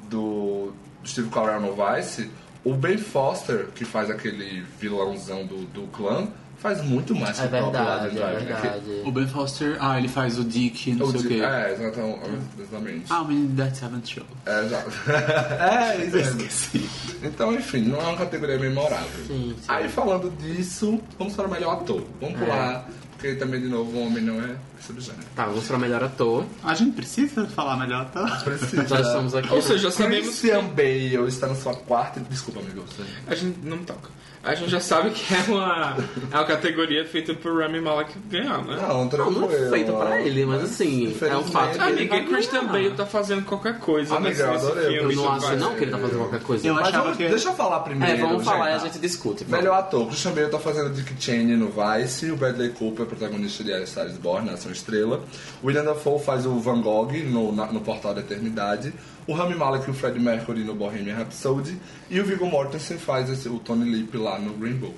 do 0.09 0.73
Steve 1.07 1.31
Carell 1.31 1.61
no 1.61 1.75
Vice, 1.75 2.31
o 2.65 2.75
Ben 2.75 2.99
Foster, 2.99 3.69
que 3.75 3.85
faz 3.85 4.11
aquele 4.11 4.63
vilãozão 4.79 5.47
do, 5.47 5.65
do 5.67 5.87
clã, 5.89 6.29
faz 6.61 6.83
muito 6.85 7.15
mais 7.15 7.37
que 7.39 7.43
É 7.43 7.47
o 7.47 7.49
próprio 7.51 7.81
Adam 7.81 8.11
verdade, 8.11 8.17
é 8.17 8.21
Driver. 8.21 8.43
né? 8.55 8.61
verdade. 8.61 9.03
O 9.05 9.11
Ben 9.13 9.27
Foster, 9.27 9.77
ah, 9.81 9.99
ele 9.99 10.09
faz 10.09 10.39
o 10.39 10.45
Dick, 10.45 10.93
não 10.95 11.07
O 11.07 11.11
sei 11.13 11.21
o 11.21 11.29
quê. 11.29 11.41
É, 11.43 11.73
exatamente. 11.73 13.07
Ah, 13.11 13.23
o 13.23 13.25
menino 13.29 13.57
That 13.57 13.77
Seventh 13.77 14.07
Show. 14.07 14.25
É, 14.47 14.65
exato. 14.65 14.91
é, 15.11 15.97
isso 16.07 16.17
Eu 16.17 16.21
esqueci. 16.21 16.91
Então, 17.23 17.55
enfim, 17.55 17.83
não 17.83 18.01
é 18.01 18.05
uma 18.05 18.17
categoria 18.17 18.59
memorável. 18.59 19.07
Sim, 19.27 19.55
sim. 19.59 19.65
Aí, 19.69 19.89
falando 19.89 20.31
disso, 20.43 21.01
vamos 21.19 21.35
para 21.35 21.47
o 21.47 21.51
melhor 21.51 21.75
ator. 21.75 22.05
Vamos 22.21 22.41
É. 22.41 22.45
pular, 22.45 22.89
porque 23.13 23.35
também, 23.35 23.61
de 23.61 23.69
novo, 23.69 23.91
o 23.97 24.07
homem 24.07 24.23
não 24.23 24.41
é 24.43 24.55
subgênero. 24.81 25.25
Tá, 25.37 25.47
vamos 25.47 25.67
pra 25.67 25.79
melhor 25.79 26.03
ator. 26.03 26.45
A 26.65 26.75
gente 26.75 26.93
precisa 26.97 27.47
falar 27.49 27.77
melhor, 27.77 28.07
tá? 28.11 28.25
Precisa. 28.45 28.87
Já 28.87 29.01
estamos 29.01 29.35
aqui. 29.35 29.53
Ou 29.53 29.61
seja, 29.63 29.79
já 29.79 29.91
sabemos 29.91 30.29
que 30.41 30.49
Christian 30.49 30.65
Bale 30.69 31.29
está 31.29 31.47
na 31.47 31.55
sua 31.55 31.75
quarta. 31.75 32.21
Desculpa, 32.21 32.61
amigo. 32.61 32.83
você- 32.83 33.03
a 33.27 33.35
gente 33.35 33.59
não 33.63 33.79
toca. 33.79 34.09
A 34.43 34.55
gente 34.55 34.71
já 34.71 34.81
sabe 34.81 35.11
que 35.11 35.35
é 35.35 35.39
uma, 35.53 35.97
é 36.33 36.35
uma 36.35 36.45
categoria 36.47 37.05
feita 37.05 37.35
por 37.35 37.61
Rami 37.61 37.79
Malek 37.79 38.13
ganhar, 38.31 38.65
né? 38.65 38.75
Não, 38.81 39.01
Não, 39.01 39.09
tranquilo. 39.09 39.41
não 39.43 39.51
é 39.51 39.69
feito 39.69 39.93
pra 39.93 40.19
ele, 40.23 40.47
mas 40.47 40.63
assim, 40.63 41.15
é 41.21 41.37
um 41.37 41.43
fato 41.45 41.77
que 41.77 41.83
Amiga, 41.85 42.21
Christian. 42.25 42.65
Bale 42.65 42.91
tá 42.93 43.05
fazendo 43.05 43.45
qualquer 43.45 43.79
coisa 43.79 44.17
Amiga, 44.17 44.31
nesse, 44.51 44.65
adorei, 44.67 44.97
filme. 44.99 45.15
Eu 45.15 45.21
não 45.21 45.33
acho 45.33 45.57
não 45.57 45.75
que 45.75 45.85
ele 45.85 45.91
tá 45.91 45.99
fazendo 45.99 46.19
qualquer 46.21 46.41
coisa. 46.41 46.67
Eu 46.67 46.73
Mas 46.75 46.91
vamos- 46.91 47.17
que- 47.19 47.29
deixa 47.29 47.49
eu 47.51 47.53
falar 47.53 47.81
primeiro. 47.81 48.15
É, 48.15 48.17
vamos 48.19 48.43
falar 48.43 48.71
e 48.71 48.75
a 48.75 48.79
gente. 48.79 48.99
discute. 48.99 49.45
vamos. 49.45 49.59
Melhor 49.63 49.79
ator, 49.79 50.07
Christian 50.07 50.33
Bale 50.33 50.49
tá 50.49 50.59
fazendo 50.59 50.89
Dick 50.95 51.15
Cheney 51.23 51.57
no 51.57 51.69
Vice, 51.71 52.31
o 52.31 52.37
Bradley 52.37 52.71
Cooper, 52.71 53.05
protagonista 53.05 53.63
de 53.63 53.75
A 53.75 53.87
Star 53.87 54.07
is 54.07 54.17
Born, 54.17 54.51
Nação 54.51 54.73
Estrela. 54.73 55.23
O 55.63 55.67
William 55.67 55.85
Dafoe 55.85 56.19
faz 56.19 56.47
o 56.47 56.59
Van 56.59 56.81
Gogh 56.81 57.13
no, 57.27 57.53
na- 57.53 57.67
no 57.67 57.81
Portal 57.83 58.15
da 58.15 58.21
Eternidade. 58.23 58.95
O 59.27 59.33
Rami 59.35 59.55
Malek 59.55 59.87
e 59.89 59.91
o 59.91 59.95
Fred 59.95 60.19
Mercury 60.19 60.65
no 60.65 60.75
Bohemian 60.75 61.15
Rhapsody. 61.17 61.79
E 62.09 62.19
o 62.21 62.25
Viggo 62.25 62.47
Mortensen 62.47 62.99
faz 62.99 63.29
esse- 63.31 63.49
o 63.49 63.59
Tony 63.59 63.89
Lip 63.91 64.17
lá 64.17 64.39
no 64.39 64.53
Green 64.55 64.75
Book. 64.77 64.97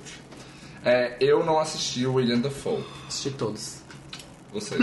É, 0.83 1.15
eu 1.19 1.45
não 1.45 1.59
assisti 1.59 2.05
o 2.05 2.13
William 2.15 2.39
Dafoe. 2.39 2.83
Assisti 3.07 3.31
todos. 3.31 3.77
Você, 4.51 4.75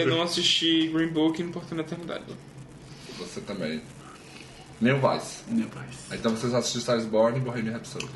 Eu 0.00 0.08
não 0.08 0.22
assisti 0.22 0.88
Green 0.88 1.08
Book 1.08 1.40
em 1.42 1.48
Porto 1.50 1.74
na 1.74 1.82
Eternidade. 1.82 2.24
você 3.18 3.40
também. 3.40 3.80
Nem 4.80 4.92
o 4.92 4.96
Vice. 4.96 5.38
Meu 5.48 5.68
pai. 5.68 5.86
Então 6.12 6.36
vocês 6.36 6.52
assistiram 6.54 6.82
Star 6.82 6.98
is 6.98 7.06
Born 7.06 7.38
e 7.38 7.40
Bohemian 7.40 7.72
Rhapsody. 7.72 8.06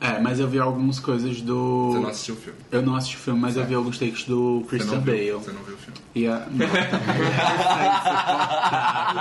É, 0.00 0.18
mas 0.20 0.38
eu 0.38 0.46
vi 0.48 0.58
algumas 0.58 0.98
coisas 0.98 1.40
do. 1.40 1.92
Você 1.92 1.98
não 2.00 2.08
assistiu 2.10 2.34
o 2.34 2.38
filme. 2.38 2.58
Eu 2.70 2.82
não 2.82 2.94
assisti 2.96 3.16
o 3.16 3.20
filme, 3.20 3.40
mas 3.40 3.56
eu 3.56 3.64
vi 3.64 3.74
alguns 3.74 3.98
takes 3.98 4.24
do 4.24 4.62
Christian 4.68 4.98
Bale. 5.00 5.18
viu, 5.24 5.40
você 5.40 5.50
não 5.52 5.62
viu 5.62 5.74
o 5.74 5.78
filme. 5.78 5.98
E 6.14 6.26
a... 6.28 6.46
não, 6.50 6.66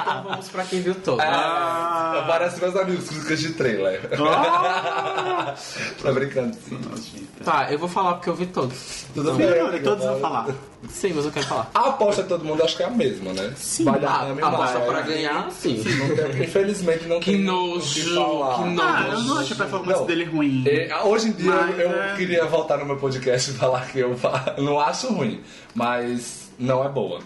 Então 0.02 0.24
vamos 0.30 0.50
pra 0.50 0.64
quem 0.66 0.82
viu 0.82 0.96
todos. 0.96 1.24
Ah, 1.24 2.26
parece 2.28 2.60
meus 2.60 2.76
amigos, 2.76 3.10
músicas 3.10 3.40
de 3.40 3.54
trailer. 3.54 4.10
Ah! 4.20 5.54
tá 6.02 6.12
brincando, 6.12 6.56
sim. 6.68 6.78
Nojenta. 6.90 7.44
Tá, 7.44 7.72
eu 7.72 7.80
vou 7.80 7.88
falar 7.90 8.16
porque 8.16 8.30
eu 8.30 8.36
vi 8.36 8.46
todos. 8.48 9.06
Tudo 9.14 9.34
Não, 9.34 9.80
todos 9.82 10.04
vão 10.06 10.20
falar. 10.20 10.48
Sim, 10.90 11.14
mas 11.16 11.26
eu 11.26 11.32
quero 11.32 11.46
falar. 11.46 11.72
A 11.74 11.90
aposta 11.90 12.24
de 12.24 12.30
todo 12.30 12.44
mundo 12.44 12.62
acho 12.64 12.76
que 12.76 12.84
é 12.84 12.86
a 12.86 12.90
mesma, 12.90 13.32
né? 13.34 13.54
Sim. 13.56 13.86
Vai 13.86 14.04
A, 14.04 14.10
a 14.10 14.48
aposta 14.50 14.80
pra 14.82 15.02
ganhar, 15.02 15.50
sim. 15.52 15.82
Não 15.98 16.16
tem- 16.16 16.44
Infelizmente 16.44 17.06
não 17.08 17.20
Que 17.22 17.32
tem 17.32 17.42
nojo, 17.44 17.94
que 17.94 18.14
falar. 18.14 18.56
que 18.56 18.70
nojo. 18.70 18.82
Ah, 18.88 19.08
eu 19.14 19.20
não 19.22 19.38
acho 19.40 19.54
a 19.54 19.56
performance 19.56 20.00
Não. 20.02 20.06
dele 20.08 20.26
ruim. 20.26 20.64
É, 20.76 21.02
hoje 21.04 21.30
em 21.30 21.32
dia 21.32 21.52
Mas, 21.52 21.80
eu, 21.80 21.90
eu 21.90 22.02
é. 22.04 22.16
queria 22.16 22.46
voltar 22.46 22.78
no 22.78 22.86
meu 22.86 22.98
podcast 22.98 23.52
e 23.52 23.54
falar 23.54 23.88
que 23.92 24.00
eu 24.00 24.16
não 24.58 24.80
acho 24.80 25.12
ruim, 25.14 25.42
mas 25.76 26.52
não 26.60 26.84
é 26.84 26.90
boa. 26.90 27.20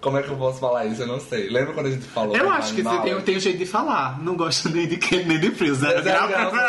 Como 0.00 0.18
é 0.18 0.22
que 0.22 0.28
eu 0.28 0.36
posso 0.36 0.60
falar 0.60 0.84
isso? 0.86 1.02
Eu 1.02 1.06
não 1.08 1.18
sei. 1.18 1.48
Lembra 1.48 1.72
quando 1.72 1.86
a 1.86 1.90
gente 1.90 2.04
falou? 2.04 2.36
Eu 2.36 2.48
acho 2.48 2.74
que 2.74 2.82
você 2.82 2.98
tem, 3.00 3.20
tem 3.22 3.36
um 3.38 3.40
jeito 3.40 3.58
de 3.58 3.66
falar. 3.66 4.22
Não 4.22 4.36
gosto 4.36 4.68
nem 4.68 4.86
de 4.86 4.98
Ken 4.98 5.24
nem 5.24 5.40
de 5.40 5.50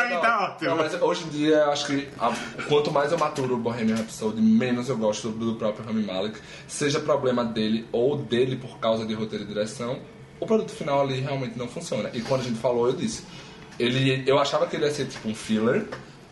mim 0.07 0.13
não. 0.15 0.21
tá. 0.21 0.57
Não, 0.61 0.75
mas 0.77 0.99
hoje 0.99 1.25
em 1.25 1.29
dia 1.29 1.55
eu 1.57 1.71
acho 1.71 1.85
que 1.85 2.07
a- 2.19 2.33
quanto 2.67 2.89
mais 2.91 3.11
eu 3.11 3.17
maturo 3.19 3.53
o 3.53 3.57
Bohemian 3.57 3.95
Rhapsody, 3.95 4.41
menos 4.41 4.89
eu 4.89 4.97
gosto 4.97 5.29
do, 5.29 5.51
do 5.51 5.55
próprio 5.55 5.85
Rami 5.85 6.03
Malek. 6.03 6.39
Seja 6.67 6.99
problema 6.99 7.45
dele 7.45 7.85
ou 7.91 8.17
dele 8.17 8.55
por 8.55 8.79
causa 8.79 9.05
de 9.05 9.13
roteiro 9.13 9.43
e 9.43 9.47
direção, 9.47 9.99
o 10.39 10.47
produto 10.47 10.71
final 10.71 11.01
ali 11.01 11.19
realmente 11.19 11.59
não 11.59 11.67
funciona. 11.67 12.09
E 12.13 12.21
quando 12.21 12.41
a 12.41 12.43
gente 12.45 12.57
falou, 12.59 12.87
eu 12.87 12.93
disse. 12.93 13.23
Ele, 13.79 14.23
eu 14.25 14.39
achava 14.39 14.65
que 14.67 14.75
ele 14.75 14.85
ia 14.85 14.91
ser 14.91 15.05
tipo 15.05 15.27
um 15.29 15.35
filler, 15.35 15.85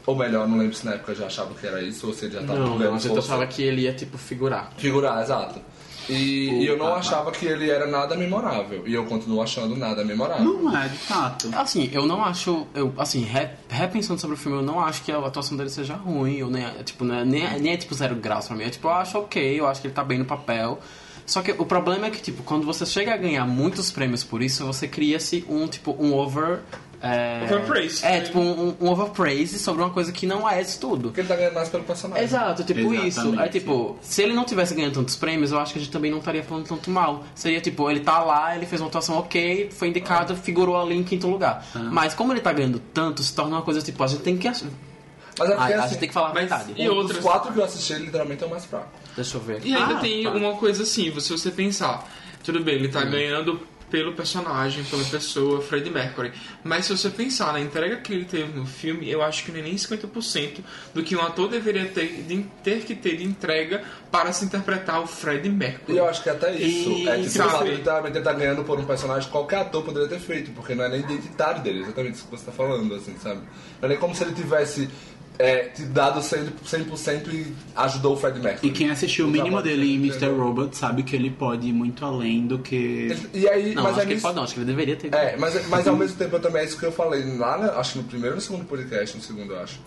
ou 0.05 0.15
melhor, 0.15 0.47
não 0.47 0.57
lembro 0.57 0.75
se 0.75 0.85
na 0.85 0.93
época 0.93 1.11
eu 1.11 1.15
já 1.15 1.25
achava 1.27 1.53
que 1.53 1.65
era 1.65 1.81
isso, 1.81 2.07
ou 2.07 2.13
se 2.13 2.25
ele 2.25 2.33
já 2.35 2.43
tava 2.43 2.59
Não, 2.59 2.77
gente 2.99 3.07
força. 3.07 3.19
achava 3.33 3.47
que 3.47 3.61
ele 3.61 3.81
ia, 3.81 3.93
tipo, 3.93 4.17
figurar. 4.17 4.71
Figurar, 4.77 5.21
exato. 5.21 5.59
E, 6.07 6.61
e 6.61 6.67
eu 6.67 6.77
não 6.77 6.93
ah, 6.93 6.97
achava 6.97 7.31
que 7.31 7.45
ele 7.47 7.67
era 7.69 7.87
nada 7.87 8.15
memorável. 8.15 8.83
E 8.87 8.93
eu 8.93 9.05
continuo 9.05 9.41
achando 9.41 9.75
nada 9.75 10.05
memorável. 10.05 10.43
Não 10.45 10.77
é, 10.77 10.87
de 10.87 10.97
fato. 10.97 11.49
Assim, 11.55 11.89
eu 11.91 12.05
não 12.05 12.23
acho. 12.23 12.67
Eu, 12.75 12.93
assim, 12.97 13.21
re- 13.23 13.49
repensando 13.67 14.19
sobre 14.21 14.35
o 14.35 14.39
filme, 14.39 14.59
eu 14.59 14.63
não 14.63 14.79
acho 14.79 15.01
que 15.03 15.11
a 15.11 15.17
atuação 15.17 15.57
dele 15.57 15.69
seja 15.71 15.95
ruim, 15.95 16.43
ou 16.43 16.51
nem, 16.51 16.63
é, 16.63 16.83
tipo, 16.83 17.03
não 17.03 17.15
é- 17.15 17.25
nem, 17.25 17.43
é- 17.43 17.57
nem 17.59 17.73
é 17.73 17.77
tipo 17.77 17.95
zero 17.95 18.15
graus 18.15 18.47
pra 18.47 18.55
mim. 18.55 18.65
É 18.65 18.69
tipo, 18.69 18.87
eu 18.87 18.91
acho 18.93 19.17
ok, 19.17 19.59
eu 19.59 19.65
acho 19.67 19.81
que 19.81 19.87
ele 19.87 19.95
tá 19.95 20.03
bem 20.03 20.19
no 20.19 20.25
papel. 20.25 20.79
Só 21.25 21.41
que 21.41 21.51
o 21.57 21.65
problema 21.65 22.05
é 22.05 22.11
que, 22.11 22.21
tipo, 22.21 22.43
quando 22.43 22.67
você 22.67 22.85
chega 22.85 23.11
a 23.11 23.17
ganhar 23.17 23.47
muitos 23.47 23.89
prêmios 23.89 24.23
por 24.23 24.43
isso, 24.43 24.63
você 24.63 24.87
cria-se 24.87 25.43
um, 25.49 25.65
tipo, 25.67 25.95
um 25.99 26.13
over 26.13 26.59
É, 27.05 27.43
Overpraise. 27.43 28.05
É, 28.05 28.21
tipo 28.21 28.39
um, 28.39 28.75
um 28.81 28.89
overpraise 28.89 29.59
sobre 29.59 29.83
uma 29.83 29.91
coisa 29.91 30.11
que 30.11 30.25
não 30.25 30.49
é 30.49 30.61
isso 30.61 30.79
tudo. 30.79 31.09
Porque 31.09 31.21
ele 31.21 31.27
tá 31.27 31.35
ganhando 31.35 31.53
mais 31.53 31.69
pelo 31.69 31.83
personagem. 31.83 32.23
Exato, 32.23 32.63
tipo 32.63 32.93
isso. 32.93 33.19
Aí, 33.21 33.27
Exatamente. 33.27 33.51
tipo, 33.59 33.97
se 34.01 34.23
ele 34.23 34.33
não 34.33 34.43
tivesse 34.45 34.73
ganhando 34.73 34.93
tantos 34.93 35.15
prêmios, 35.15 35.51
eu 35.51 35.59
acho 35.59 35.73
que 35.73 35.79
a 35.79 35.81
gente 35.81 35.91
também 35.91 36.09
não 36.09 36.17
estaria 36.19 36.43
falando 36.43 36.67
tanto 36.67 36.89
mal. 36.89 37.23
Seria 37.35 37.61
tipo, 37.61 37.89
ele 37.89 37.99
tá 37.99 38.19
lá, 38.23 38.55
ele 38.55 38.65
fez 38.65 38.81
uma 38.81 38.87
atuação 38.87 39.17
ok, 39.19 39.69
foi 39.71 39.89
indicado, 39.89 40.35
figurou 40.35 40.79
ali 40.81 40.95
em 40.97 41.03
quinto 41.03 41.27
lugar. 41.27 41.65
Mas 41.91 42.13
como 42.13 42.33
ele 42.33 42.41
tá 42.41 42.51
ganhando 42.51 42.79
tanto, 42.79 43.21
se 43.21 43.33
torna 43.35 43.57
uma 43.57 43.61
coisa 43.61 43.81
tipo, 43.81 44.03
a 44.03 44.07
gente 44.07 44.21
tem 44.23 44.37
que. 44.37 44.47
Mas 44.47 45.49
é 45.49 45.53
A, 45.53 45.57
porque 45.57 45.73
a 45.73 45.79
assim, 45.79 45.89
gente 45.89 45.99
tem 45.99 46.07
que 46.07 46.13
falar 46.13 46.29
a 46.29 46.33
verdade. 46.33 46.73
e 46.77 46.89
um 46.89 47.05
dos 47.05 47.17
quatro 47.17 47.51
que 47.51 47.59
eu 47.59 47.63
assisti, 47.65 47.91
ele 47.93 48.05
literalmente 48.05 48.41
é 48.43 48.47
o 48.47 48.49
mais 48.49 48.63
fraco. 48.65 48.87
Deixa 49.15 49.35
eu 49.37 49.41
ver. 49.41 49.59
E 49.65 49.75
ainda 49.75 49.95
Ah, 49.97 49.99
tem 49.99 50.23
tá. 50.23 50.31
uma 50.31 50.53
coisa 50.55 50.83
assim, 50.83 51.11
se 51.19 51.31
você 51.31 51.51
pensar, 51.51 52.07
tudo 52.43 52.63
bem, 52.63 52.75
ele 52.75 52.87
tá 52.87 53.01
Hum. 53.01 53.09
ganhando 53.11 53.59
pelo 53.89 54.13
personagem, 54.13 54.83
pela 54.85 55.03
pessoa, 55.03 55.61
Freddie 55.61 55.89
Mercury. 55.91 56.31
Mas 56.63 56.85
se 56.85 56.97
você 56.97 57.09
pensar 57.09 57.53
na 57.53 57.59
entrega 57.61 57.97
que 57.97 58.11
ele 58.11 58.25
teve 58.25 58.51
no 58.57 58.65
filme, 58.65 59.09
eu 59.09 59.21
acho 59.21 59.43
que 59.45 59.51
não 59.51 59.59
é 59.59 59.63
nem 59.63 59.75
50% 59.75 60.59
do 60.93 61.03
que 61.03 61.15
um 61.15 61.21
ator 61.21 61.47
deveria 61.49 61.85
ter, 61.85 62.23
de, 62.23 62.43
ter 62.63 62.83
que 62.83 62.95
ter 62.95 63.17
de 63.17 63.23
entrega 63.23 63.83
para 64.11 64.31
se 64.33 64.43
interpretar 64.45 65.01
o 65.01 65.07
Freddie 65.07 65.49
E 65.49 65.51
Mercury. 65.51 65.97
eu 65.97 66.07
acho 66.07 66.23
que 66.23 66.29
até 66.29 66.53
isso. 66.55 66.89
E- 66.89 67.07
é 67.07 67.17
tipo, 67.17 67.29
sabe? 67.29 67.51
sabe, 67.51 67.69
literalmente 67.71 68.17
ele 68.17 68.23
tá 68.25 68.33
ganhando 68.33 68.63
por 68.63 68.79
um 68.79 68.85
personagem 68.85 69.25
que 69.27 69.31
qualquer 69.31 69.57
ator 69.61 69.83
poderia 69.83 70.07
ter 70.07 70.19
feito, 70.19 70.51
porque 70.51 70.73
não 70.73 70.83
é 70.83 70.89
nem 70.89 71.01
identitário 71.01 71.61
dele, 71.61 71.81
exatamente 71.81 72.15
isso 72.15 72.25
que 72.25 72.31
você 72.31 72.45
tá 72.45 72.51
falando, 72.51 72.95
assim, 72.95 73.15
sabe? 73.21 73.41
Não 73.81 73.85
é 73.85 73.87
nem 73.89 73.97
como 73.97 74.15
se 74.15 74.23
ele 74.23 74.33
tivesse 74.33 74.89
é, 75.37 75.65
te 75.65 75.83
dado 75.83 76.19
100%, 76.19 76.51
100% 76.65 77.33
e 77.33 77.55
ajudou 77.75 78.13
o 78.13 78.17
Fred 78.17 78.39
Mercury. 78.39 78.67
E 78.67 78.71
quem 78.71 78.89
assistiu 78.89 79.25
o 79.25 79.29
Usava 79.29 79.43
mínimo 79.43 79.61
dele 79.61 79.93
em? 79.93 79.95
Mr. 79.95 80.27
Robot 80.27 80.75
sabe 80.75 81.03
que 81.03 81.15
ele 81.15 81.29
pode 81.29 81.67
ir 81.67 81.73
muito 81.73 82.05
além 82.05 82.47
do 82.47 82.59
que. 82.59 83.15
E 83.33 83.47
aí, 83.47 83.75
Não, 83.75 83.83
mas 83.83 83.93
acho 83.93 84.01
é 84.01 84.05
que 84.05 84.13
ele 84.13 84.21
pode 84.21 84.35
não, 84.35 84.43
acho 84.43 84.53
que 84.53 84.59
ele 84.59 84.67
deveria 84.67 84.95
ter. 84.95 85.13
É, 85.13 85.35
mas, 85.37 85.67
mas 85.67 85.87
ao 85.87 85.95
mesmo 85.95 86.17
tempo 86.17 86.35
eu 86.35 86.39
também 86.39 86.61
é 86.61 86.65
isso 86.65 86.77
que 86.77 86.85
eu 86.85 86.91
falei 86.91 87.23
lá, 87.37 87.57
né, 87.57 87.71
acho 87.75 87.93
que 87.93 87.97
no 87.99 88.03
primeiro 88.05 88.31
ou 88.31 88.35
no 88.35 88.41
segundo 88.41 88.65
podcast, 88.65 89.17
no 89.17 89.23
segundo 89.23 89.53
eu 89.53 89.59
acho. 89.59 89.79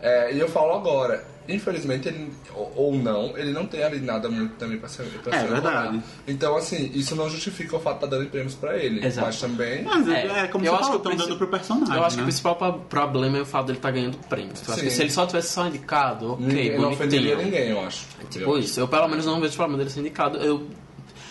É, 0.00 0.34
e 0.34 0.40
eu 0.40 0.48
falo 0.48 0.74
agora, 0.74 1.24
infelizmente 1.48 2.08
ele, 2.08 2.30
ou, 2.54 2.72
ou 2.76 2.96
não, 2.96 3.36
ele 3.36 3.52
não 3.52 3.66
tem 3.66 3.82
ali 3.82 4.00
nada 4.00 4.28
muito 4.28 4.54
também 4.54 4.78
pra 4.78 4.88
ser, 4.88 5.04
pra 5.22 5.36
É 5.36 5.40
ser 5.40 5.46
verdade. 5.48 5.66
honrado. 5.96 6.02
Então 6.26 6.56
assim, 6.56 6.90
isso 6.94 7.14
não 7.16 7.28
justifica 7.30 7.76
o 7.76 7.80
fato 7.80 7.98
de 8.00 8.04
estar 8.06 8.16
dando 8.16 8.28
prêmios 8.30 8.54
pra 8.54 8.76
ele. 8.76 9.04
Exato. 9.04 9.26
Mas 9.26 9.40
também. 9.40 9.82
Mas 9.84 10.08
é, 10.08 10.12
É, 10.26 10.38
é 10.40 10.46
como 10.48 10.64
eu 10.64 10.72
você 10.72 10.76
acho 10.76 10.84
falou, 10.86 11.00
que 11.00 11.08
o 11.08 11.10
estão 11.10 11.12
princi- 11.12 11.28
dando 11.28 11.38
pro 11.38 11.48
personagem. 11.48 11.94
Eu 11.96 12.04
acho 12.04 12.10
que 12.10 12.16
né? 12.16 12.22
o 12.22 12.26
principal 12.26 12.56
pro- 12.56 12.72
problema 12.88 13.38
é 13.38 13.42
o 13.42 13.46
fato 13.46 13.66
dele 13.66 13.78
estar 13.78 13.90
ganhando 13.90 14.16
prêmios. 14.28 14.62
Eu 14.66 14.74
acho 14.74 14.82
que 14.82 14.90
se 14.90 15.02
ele 15.02 15.10
só 15.10 15.26
tivesse 15.26 15.52
só 15.52 15.66
indicado, 15.66 16.32
ok, 16.32 16.46
ninguém 16.46 16.78
não 16.78 16.92
ofenderia 16.92 17.36
bonitinho. 17.36 17.56
ninguém, 17.58 17.70
eu 17.70 17.80
acho. 17.86 18.06
Tipo 18.30 18.44
Eu- 18.50 18.58
isso, 18.58 18.80
eu 18.80 18.88
pelo 18.88 19.08
menos 19.08 19.24
não 19.26 19.40
vejo 19.40 19.54
problema 19.54 19.78
dele 19.78 19.90
ser 19.90 20.00
indicado. 20.00 20.38
Eu, 20.38 20.66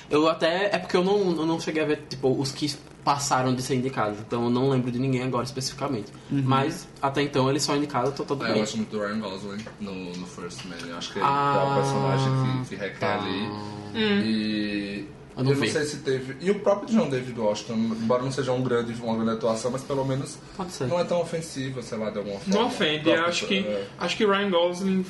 eu 0.09 0.27
até. 0.29 0.69
É 0.73 0.77
porque 0.77 0.95
eu 0.97 1.03
não, 1.03 1.17
eu 1.31 1.45
não 1.45 1.59
cheguei 1.59 1.83
a 1.83 1.85
ver, 1.85 2.03
tipo, 2.09 2.29
os 2.39 2.51
que 2.51 2.73
passaram 3.05 3.53
de 3.55 3.61
ser 3.61 3.75
indicados. 3.75 4.19
Então 4.19 4.43
eu 4.45 4.49
não 4.49 4.69
lembro 4.69 4.91
de 4.91 4.99
ninguém 4.99 5.23
agora 5.23 5.45
especificamente. 5.45 6.11
Mas 6.29 6.87
até 7.01 7.21
então 7.21 7.49
ele 7.49 7.59
só 7.59 7.75
indicado, 7.77 8.11
tô 8.11 8.25
todo 8.25 8.43
É, 8.43 8.49
eu 8.49 8.53
bem. 8.53 8.61
gosto 8.63 8.75
muito 8.77 8.89
do 8.89 8.99
Ryan 8.99 9.19
Gosling 9.19 9.65
no, 9.79 9.93
no 10.17 10.25
First 10.25 10.65
Man. 10.65 10.75
Eu 10.89 10.97
acho 10.97 11.13
que 11.13 11.19
ele 11.19 11.25
Ah, 11.29 11.65
é 11.67 11.71
o 11.71 11.75
personagem 11.75 12.63
que, 12.65 12.69
que 12.69 12.75
requer 12.75 12.99
tá. 12.99 13.15
ali. 13.21 13.49
E. 14.25 15.05
Eu 15.37 15.43
não 15.43 15.51
Eu 15.51 15.57
não 15.57 15.67
sei 15.67 15.83
se 15.83 15.97
teve. 15.97 16.37
E 16.39 16.49
o 16.49 16.59
próprio 16.59 16.87
John 16.97 17.09
David 17.09 17.37
Washington, 17.37 17.73
embora 17.73 18.23
não 18.23 18.31
seja 18.31 18.53
um 18.53 18.63
grande, 18.63 18.93
uma 19.01 19.15
grande 19.15 19.31
atuação, 19.31 19.69
mas 19.69 19.83
pelo 19.83 20.05
menos 20.05 20.37
Pode 20.55 20.71
ser. 20.71 20.87
não 20.87 20.97
é 20.97 21.03
tão 21.03 21.19
ofensivo, 21.21 21.83
sei 21.83 21.97
lá, 21.97 22.09
de 22.09 22.17
alguma 22.19 22.39
forma. 22.39 22.55
Não 22.57 22.67
ofende, 22.67 23.09
eu 23.09 23.25
acho 23.25 23.45
que, 23.45 23.57
é. 23.59 23.85
acho 23.99 24.15
que 24.15 24.25
Ryan 24.25 24.49
Gosling 24.49 25.05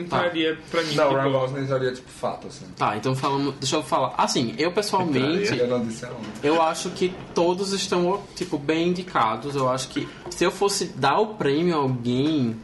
entraria 0.00 0.58
pra 0.70 0.82
mim. 0.82 0.94
Não, 0.94 1.06
o 1.06 1.08
tipo, 1.08 1.20
Ryan 1.20 1.32
Gosling 1.32 1.66
seria 1.66 1.92
tipo 1.92 2.10
fato, 2.10 2.46
assim. 2.48 2.66
Tá, 2.76 2.96
então 2.96 3.14
falando, 3.14 3.52
deixa 3.52 3.76
eu 3.76 3.82
falar. 3.82 4.14
Assim, 4.16 4.54
eu 4.58 4.72
pessoalmente. 4.72 5.56
Eu 5.58 5.68
não 5.68 5.84
disse 5.84 6.04
aonde. 6.04 6.28
Eu 6.42 6.60
acho 6.62 6.90
que 6.90 7.14
todos 7.34 7.72
estão, 7.72 8.22
tipo, 8.34 8.58
bem 8.58 8.88
indicados. 8.88 9.54
Eu 9.54 9.68
acho 9.68 9.88
que 9.88 10.08
se 10.30 10.44
eu 10.44 10.50
fosse 10.50 10.86
dar 10.86 11.18
o 11.18 11.34
prêmio 11.34 11.74
a 11.74 11.78
alguém. 11.78 12.56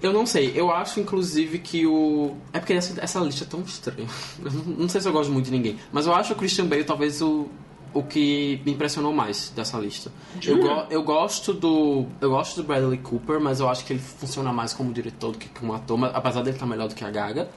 Eu 0.00 0.12
não 0.12 0.26
sei, 0.26 0.52
eu 0.56 0.72
acho 0.72 0.98
inclusive 0.98 1.60
que 1.60 1.86
o. 1.86 2.36
É 2.52 2.58
porque 2.58 2.72
essa, 2.72 3.00
essa 3.00 3.20
lista 3.20 3.44
é 3.44 3.46
tão 3.46 3.60
estranha. 3.60 4.08
Eu 4.44 4.50
não, 4.50 4.62
não 4.64 4.88
sei 4.88 5.00
se 5.00 5.06
eu 5.06 5.12
gosto 5.12 5.30
muito 5.30 5.44
de 5.44 5.52
ninguém. 5.52 5.78
Mas 5.92 6.06
eu 6.06 6.14
acho 6.14 6.32
o 6.32 6.36
Christian 6.36 6.66
Bale 6.66 6.82
talvez 6.82 7.22
o, 7.22 7.48
o 7.94 8.02
que 8.02 8.60
me 8.64 8.72
impressionou 8.72 9.12
mais 9.12 9.52
dessa 9.54 9.78
lista. 9.78 10.10
Eu, 10.44 10.58
go- 10.58 10.86
eu 10.90 11.02
gosto 11.02 11.52
do. 11.52 12.06
Eu 12.20 12.30
gosto 12.30 12.56
do 12.56 12.66
Bradley 12.66 12.98
Cooper, 12.98 13.40
mas 13.40 13.60
eu 13.60 13.68
acho 13.68 13.84
que 13.84 13.92
ele 13.92 14.00
funciona 14.00 14.52
mais 14.52 14.72
como 14.72 14.92
diretor 14.92 15.32
do 15.32 15.38
que 15.38 15.48
como 15.48 15.72
ator, 15.74 15.96
mas, 15.98 16.14
apesar 16.14 16.42
dele 16.42 16.56
estar 16.56 16.66
melhor 16.66 16.88
do 16.88 16.94
que 16.94 17.04
a 17.04 17.10
Gaga. 17.10 17.48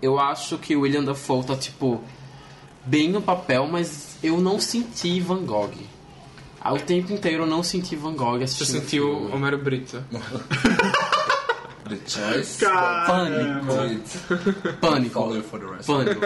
Eu 0.00 0.18
acho 0.18 0.58
que 0.58 0.74
o 0.74 0.80
William 0.80 1.04
Dafoe 1.04 1.44
tá, 1.44 1.54
tipo, 1.56 2.00
bem 2.84 3.08
no 3.08 3.22
papel, 3.22 3.68
mas 3.70 4.16
eu 4.22 4.40
não 4.40 4.58
senti 4.58 5.20
Van 5.20 5.44
Gogh. 5.44 5.70
Ao 6.60 6.76
tempo 6.78 7.12
inteiro 7.12 7.42
eu 7.44 7.46
não 7.46 7.62
senti 7.62 7.94
Van 7.96 8.14
Gogh 8.14 8.38
Você 8.38 8.44
assistindo 8.44 8.76
o 8.76 8.80
sentiu. 8.80 9.34
Homero 9.34 9.58
Brito. 9.58 10.02
The 11.96 12.08
choice. 12.08 12.64
Pânico. 12.64 13.66
Pânico. 14.80 15.20
Pânico. 15.86 16.20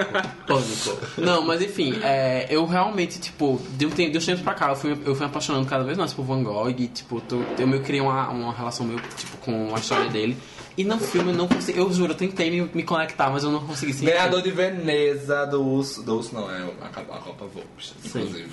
Pânico. 0.47 0.99
Não, 1.19 1.43
mas 1.43 1.63
enfim, 1.63 1.99
é, 2.03 2.47
eu 2.51 2.65
realmente, 2.67 3.19
tipo, 3.21 3.61
de 3.77 3.87
um 3.87 3.91
tempo, 3.91 4.13
de 4.13 4.19
uns 4.19 4.27
tempos 4.27 4.43
pra 4.43 4.55
cá, 4.55 4.69
eu 4.71 4.77
fui, 4.77 4.97
eu 5.05 5.15
fui 5.15 5.27
apaixonando 5.27 5.67
cada 5.67 5.85
vez 5.85 5.97
mais 5.99 6.13
por 6.13 6.25
Van 6.25 6.43
Gogh 6.43 6.69
e, 6.71 6.89
tipo, 6.89 7.21
tô- 7.21 7.43
eu 7.59 7.67
meio 7.67 7.81
que 7.81 7.87
criei 7.87 8.01
uma, 8.01 8.29
uma 8.29 8.53
relação 8.53 8.87
meio, 8.87 9.01
tipo, 9.17 9.37
com 9.39 9.75
a 9.75 9.79
história 9.79 10.09
dele. 10.11 10.37
E 10.77 10.85
no 10.85 10.99
filme 10.99 11.31
eu 11.31 11.37
não 11.37 11.49
consegui, 11.49 11.79
eu 11.79 11.91
juro, 11.93 12.13
eu 12.13 12.17
tentei 12.17 12.51
me, 12.51 12.71
me 12.75 12.83
conectar, 12.83 13.31
mas 13.31 13.43
eu 13.43 13.51
não 13.51 13.61
consegui 13.67 13.93
sentir. 13.95 14.11
Ganhador 14.13 14.43
de 14.43 14.51
Veneza 14.51 15.47
do 15.47 15.63
Urso. 15.63 16.03
Do 16.03 16.17
Urso 16.17 16.35
não, 16.35 16.51
é 16.51 16.59
a, 16.83 16.87
a 16.87 17.19
Copa 17.19 17.47
Volks, 17.47 17.95
inclusive. 18.05 18.51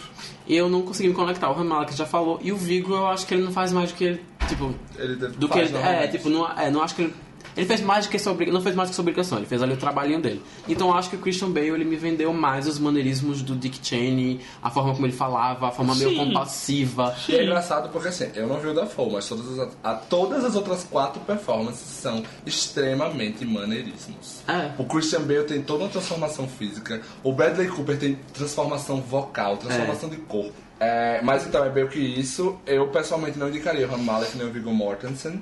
E 0.47 0.55
eu 0.55 0.69
não 0.69 0.81
consegui 0.83 1.09
me 1.09 1.15
conectar. 1.15 1.49
O 1.49 1.53
Ramallah 1.53 1.85
que 1.85 1.95
já 1.95 2.05
falou. 2.05 2.39
E 2.41 2.51
o 2.51 2.55
Viggo, 2.57 2.93
eu 2.93 3.07
acho 3.07 3.27
que 3.27 3.33
ele 3.33 3.43
não 3.43 3.51
faz 3.51 3.73
mais 3.73 3.91
do 3.91 3.97
que 3.97 4.03
ele, 4.05 4.21
tipo, 4.47 4.73
Ele 4.97 5.15
deve- 5.17 5.35
do 5.35 5.49
que 5.49 5.59
ele, 5.59 5.75
é, 5.77 6.07
tipo, 6.07 6.29
não, 6.29 6.49
é, 6.57 6.71
não 6.71 6.81
acho 6.81 6.95
que 6.95 7.01
ele, 7.03 7.13
ele 7.55 7.65
fez 7.65 7.81
mais 7.81 8.05
do 8.05 8.09
que 8.09 8.29
obrigação, 8.29 8.53
não 8.53 8.61
fez 8.61 8.75
mais 8.75 8.89
do 8.89 8.91
que 8.91 8.95
sua 8.95 9.03
obrigação, 9.03 9.37
ele 9.37 9.47
fez 9.47 9.61
ali 9.61 9.73
o 9.73 9.77
trabalhinho 9.77 10.21
dele. 10.21 10.41
Então 10.67 10.89
eu 10.89 10.95
acho 10.95 11.09
que 11.09 11.15
o 11.15 11.19
Christian 11.19 11.51
Bale 11.51 11.69
ele 11.69 11.85
me 11.85 11.95
vendeu 11.95 12.33
mais 12.33 12.67
os 12.67 12.79
maneirismos 12.79 13.41
do 13.41 13.55
Dick 13.55 13.79
Cheney, 13.81 14.39
a 14.61 14.69
forma 14.69 14.93
como 14.93 15.05
ele 15.05 15.13
falava, 15.13 15.67
a 15.67 15.71
forma 15.71 15.95
meio 15.95 16.11
Sim. 16.11 16.17
compassiva. 16.17 17.15
E 17.27 17.35
é 17.35 17.43
engraçado 17.43 17.89
porque 17.89 18.07
assim, 18.07 18.29
eu 18.35 18.47
não 18.47 18.59
vi 18.59 18.67
o 18.67 18.73
da 18.73 18.81
Dafoe, 18.81 19.13
mas 19.13 19.27
todas 19.27 19.59
as, 19.59 19.69
a, 19.83 19.93
todas 19.95 20.43
as 20.43 20.55
outras 20.55 20.83
quatro 20.83 21.21
performances 21.21 21.87
são 21.87 22.23
extremamente 22.45 23.45
maneiríssimos. 23.45 24.41
É. 24.47 24.71
O 24.77 24.85
Christian 24.85 25.21
Bale 25.21 25.43
tem 25.43 25.61
toda 25.61 25.83
uma 25.83 25.89
transformação 25.89 26.47
física, 26.47 27.01
o 27.23 27.31
Bradley 27.31 27.67
Cooper 27.67 27.97
tem 27.97 28.17
transformação 28.33 29.01
vocal, 29.01 29.57
transformação 29.57 30.09
de 30.09 30.17
corpo. 30.17 30.53
É, 30.79 31.21
mas 31.21 31.45
então, 31.47 31.63
é 31.63 31.69
meio 31.69 31.87
que 31.87 31.99
isso. 31.99 32.57
Eu 32.65 32.87
pessoalmente 32.89 33.39
não 33.39 33.47
indicaria 33.47 33.87
o 33.87 33.89
Rami 33.89 34.03
Malek 34.03 34.37
nem 34.37 34.47
o 34.47 34.51
Viggo 34.51 34.73
Mortensen. 34.73 35.41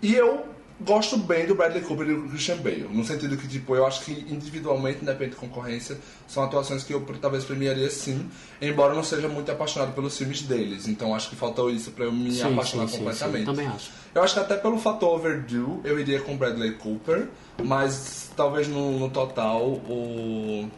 E 0.00 0.14
eu 0.14 0.46
gosto 0.80 1.16
bem 1.16 1.46
do 1.46 1.54
Bradley 1.54 1.82
Cooper 1.82 2.08
e 2.08 2.14
do 2.14 2.28
Christian 2.28 2.56
Bale. 2.58 2.88
No 2.90 3.04
sentido 3.04 3.36
que, 3.36 3.46
tipo, 3.48 3.74
eu 3.74 3.86
acho 3.86 4.04
que 4.04 4.12
individualmente, 4.32 5.00
independente 5.02 5.30
de 5.34 5.36
concorrência, 5.40 5.98
são 6.26 6.42
atuações 6.44 6.82
que 6.84 6.92
eu 6.94 7.00
talvez 7.20 7.44
premiaria 7.44 7.90
sim, 7.90 8.28
embora 8.62 8.92
eu 8.92 8.96
não 8.96 9.04
seja 9.04 9.28
muito 9.28 9.50
apaixonado 9.50 9.92
pelos 9.94 10.16
filmes 10.16 10.42
deles. 10.42 10.86
Então 10.88 11.14
acho 11.14 11.28
que 11.30 11.36
faltou 11.36 11.70
isso 11.70 11.90
pra 11.90 12.04
eu 12.04 12.12
me 12.12 12.32
Sim, 12.32 12.52
apaixonar 12.52 12.88
sim, 12.88 12.98
completamente. 12.98 13.40
sim, 13.40 13.44
também 13.46 13.66
acho. 13.66 13.90
Eu 14.14 14.22
acho 14.22 14.34
que 14.34 14.40
até 14.40 14.56
pelo 14.56 14.78
fator 14.78 15.14
overdue 15.16 15.80
eu 15.84 15.98
iria 15.98 16.20
com 16.20 16.36
Bradley 16.36 16.72
Cooper, 16.72 17.28
mas 17.62 18.30
talvez 18.36 18.66
no, 18.68 18.98
no 18.98 19.10
total 19.10 19.62
o. 19.64 20.68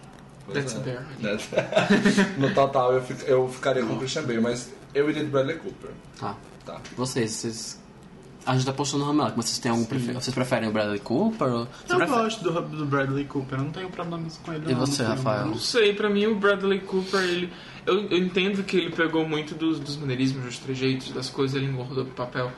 That's 0.53 0.75
é. 0.75 0.79
Bear. 0.81 1.07
No 2.39 2.53
total 2.55 2.93
eu, 2.95 3.03
fic- 3.03 3.25
eu 3.29 3.49
ficaria 3.49 3.85
com 3.85 3.97
Christian 3.99 4.23
Bale, 4.25 4.41
mas 4.41 4.69
eu 4.95 5.09
iria 5.09 5.23
de 5.25 5.31
Bradley 5.31 5.57
Cooper. 5.59 5.91
Tá. 6.19 6.37
Tá. 6.67 6.81
Vocês, 6.97 7.31
vocês. 7.33 7.80
A 8.47 8.55
gente 8.55 8.65
tá 8.67 8.73
postando 8.73 9.05
no 9.05 9.11
Ramallah, 9.11 9.35
mas 9.37 9.47
vocês 9.47 9.59
têm 9.59 9.71
algum 9.71 9.85
prefer... 9.85 10.15
Vocês 10.15 10.35
preferem 10.35 10.69
o 10.69 10.73
Bradley 10.73 10.99
Cooper? 11.01 11.49
Ou... 11.49 11.61
Eu 11.61 11.97
prefere- 11.97 12.07
gosto 12.07 12.43
do, 12.43 12.61
do 12.63 12.87
Bradley 12.87 13.25
Cooper, 13.27 13.59
eu 13.59 13.65
não 13.65 13.71
tenho 13.71 13.91
problemas 13.91 14.41
com 14.45 14.53
ele. 14.53 14.65
E 14.71 14.73
não, 14.73 14.81
você, 14.81 15.05
filme, 15.05 15.11
Rafael? 15.17 15.41
não. 15.43 15.49
Não 15.49 15.59
sei, 15.59 15.93
pra 15.95 16.09
mim 16.09 16.27
o 16.27 16.35
Bradley 16.37 16.81
Cooper, 16.81 17.21
ele. 17.21 17.53
Eu, 17.87 18.07
eu 18.09 18.19
entendo 18.19 18.63
que 18.65 18.77
ele 18.77 18.91
pegou 18.91 19.29
muito 19.29 19.55
dos, 19.55 19.79
dos 19.79 19.97
maneirismos, 19.97 20.45
dos 20.45 20.59
trejeitos, 20.59 21.11
das 21.13 21.29
coisas, 21.29 21.55
ele 21.57 21.67
engordou 21.71 22.05
pro 22.07 22.15
papel. 22.15 22.51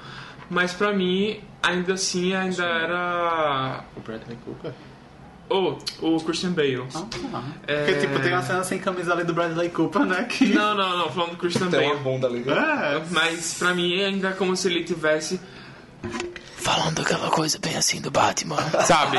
Mas 0.48 0.72
pra 0.72 0.92
mim, 0.92 1.40
ainda 1.62 1.94
assim, 1.94 2.32
ainda 2.34 2.64
era. 2.64 3.84
O 3.96 4.00
Bradley 4.00 4.38
Cooper? 4.44 4.72
Oh, 5.48 5.76
o 6.00 6.18
Christian 6.20 6.52
Bale. 6.52 6.84
Ah, 6.94 7.02
tá. 7.02 7.42
É. 7.66 7.84
Porque, 7.84 8.00
tipo, 8.06 8.18
tem 8.20 8.32
uma 8.32 8.42
cena 8.42 8.64
sem 8.64 8.78
camisa 8.78 9.12
ali 9.12 9.24
do 9.24 9.34
Bradley 9.34 9.68
Cooper, 9.68 10.04
né? 10.06 10.24
Que... 10.24 10.46
Não, 10.46 10.74
não, 10.74 10.96
não, 10.98 11.10
falando 11.10 11.32
do 11.32 11.36
Christian 11.36 11.68
Tem 11.68 11.80
uma 11.80 11.90
Bale. 11.94 12.04
bunda 12.04 12.26
ali. 12.26 12.42
É. 12.48 13.02
Mas 13.10 13.58
pra 13.58 13.74
mim 13.74 14.00
ainda 14.02 14.28
é 14.28 14.32
como 14.32 14.56
se 14.56 14.68
ele 14.68 14.82
tivesse. 14.84 15.38
Falando 16.56 17.02
aquela 17.02 17.28
coisa 17.28 17.58
bem 17.58 17.76
assim 17.76 18.00
do 18.00 18.08
Batman. 18.10 18.56
Sabe? 18.86 19.18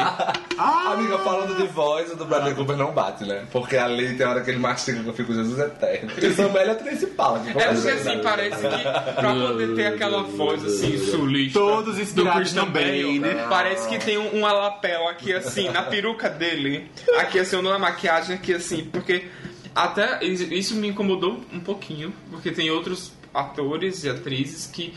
Amiga, 0.57 1.17
falando 1.19 1.57
de 1.57 1.67
voz, 1.67 2.09
o 2.11 2.15
do 2.15 2.23
Bradley 2.25 2.53
Cooper 2.55 2.77
não 2.77 2.93
bate, 2.93 3.25
né? 3.25 3.45
Porque 3.51 3.75
ali 3.75 4.15
tem 4.15 4.25
hora 4.25 4.39
que 4.41 4.49
ele 4.49 4.59
mastiga 4.59 5.03
que 5.03 5.09
eu 5.09 5.13
fico 5.13 5.33
Jesus 5.33 5.59
eterno. 5.59 6.09
Porque 6.11 6.31
Samuel 6.31 6.75
tem 6.75 6.93
esse 6.93 7.07
pala. 7.07 7.39
que 7.41 7.49
É 7.49 7.73
porque 7.73 7.89
assim, 7.89 8.15
né? 8.15 8.21
parece 8.23 8.55
que 8.61 9.13
pra 9.15 9.33
poder 9.33 9.75
ter 9.75 9.87
aquela 9.87 10.23
voz 10.23 10.63
assim, 10.63 10.97
sulista 10.97 11.59
Todos 11.59 11.95
do 11.95 12.01
inspirados 12.01 12.53
Bale, 12.53 13.19
Bane. 13.19 13.35
parece 13.49 13.89
que 13.89 13.99
tem 13.99 14.17
um- 14.17 14.29
uma 14.39 14.53
lapela 14.53 15.11
aqui 15.11 15.33
assim, 15.33 15.67
na 15.69 15.83
peruca 15.83 16.29
dele, 16.29 16.89
aqui 17.19 17.39
assim, 17.39 17.61
na 17.61 17.77
maquiagem 17.77 18.35
aqui 18.37 18.53
assim, 18.53 18.85
porque 18.85 19.27
até 19.75 20.23
isso 20.23 20.43
isso 20.45 20.75
me 20.75 20.87
incomodou 20.87 21.41
um 21.51 21.59
pouquinho, 21.59 22.13
porque 22.31 22.51
tem 22.51 22.71
outros 22.71 23.11
atores 23.33 24.03
e 24.03 24.09
atrizes 24.09 24.67
que 24.67 24.93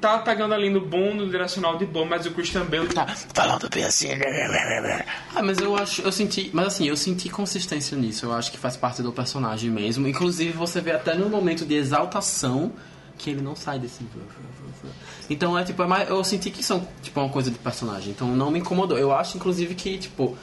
tá 0.00 0.18
pegando 0.18 0.54
ali 0.54 0.70
no 0.70 0.80
bom, 0.80 1.14
no 1.14 1.28
direcional 1.28 1.76
de 1.76 1.86
bom, 1.86 2.04
mas 2.04 2.26
o 2.26 2.30
Christian 2.30 2.64
Bale 2.64 2.88
tá 2.88 3.06
falando 3.34 3.68
bem 3.68 3.84
assim. 3.84 4.08
Ah, 5.34 5.42
mas 5.42 5.58
eu 5.58 5.76
acho, 5.76 6.02
eu 6.02 6.12
senti, 6.12 6.50
mas 6.52 6.68
assim, 6.68 6.86
eu 6.86 6.96
senti 6.96 7.28
consistência 7.28 7.96
nisso. 7.96 8.26
Eu 8.26 8.32
acho 8.32 8.50
que 8.50 8.58
faz 8.58 8.76
parte 8.76 9.02
do 9.02 9.12
personagem 9.12 9.70
mesmo. 9.70 10.06
Inclusive, 10.06 10.52
você 10.52 10.80
vê 10.80 10.92
até 10.92 11.14
no 11.14 11.28
momento 11.28 11.64
de 11.64 11.74
exaltação 11.74 12.72
que 13.16 13.30
ele 13.30 13.40
não 13.40 13.54
sai 13.54 13.78
desse. 13.78 14.04
Então 15.30 15.56
é 15.58 15.64
tipo, 15.64 15.82
é 15.82 16.06
eu 16.08 16.22
senti 16.22 16.50
que 16.50 16.62
são 16.62 16.86
tipo 17.02 17.20
uma 17.20 17.28
coisa 17.28 17.50
de 17.50 17.58
personagem. 17.58 18.10
Então 18.10 18.28
não 18.28 18.50
me 18.50 18.58
incomodou. 18.58 18.98
Eu 18.98 19.12
acho, 19.12 19.36
inclusive, 19.36 19.74
que 19.74 19.98
tipo 19.98 20.36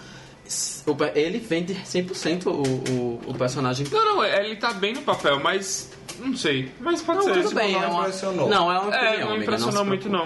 ele 1.15 1.40
vende 1.40 1.73
100% 1.76 2.48
o, 2.48 2.52
o, 2.91 3.22
o 3.28 3.34
personagem. 3.34 3.86
Não, 3.91 4.06
não, 4.18 4.23
ele 4.26 4.56
tá 4.56 4.73
bem 4.73 4.94
no 4.94 5.02
papel, 5.02 5.40
mas 5.40 5.90
não 6.19 6.36
sei. 6.36 6.72
Mas 6.80 7.02
pode 7.02 7.19
Não, 7.19 7.26
ser. 7.26 7.34
tudo 7.34 7.48
tipo, 7.49 7.56
bem, 7.60 7.73
não 7.73 7.84
é 7.84 7.88
uma, 7.88 7.99
impressionou. 8.02 8.49
não, 8.49 8.72
é 8.72 8.80
uma 8.80 8.88
opinião, 8.90 9.03
É, 9.14 9.19
não 9.19 9.28
amiga, 9.30 9.44
impressionou 9.44 9.84
se 9.84 9.88
muito 9.88 10.10
não. 10.10 10.26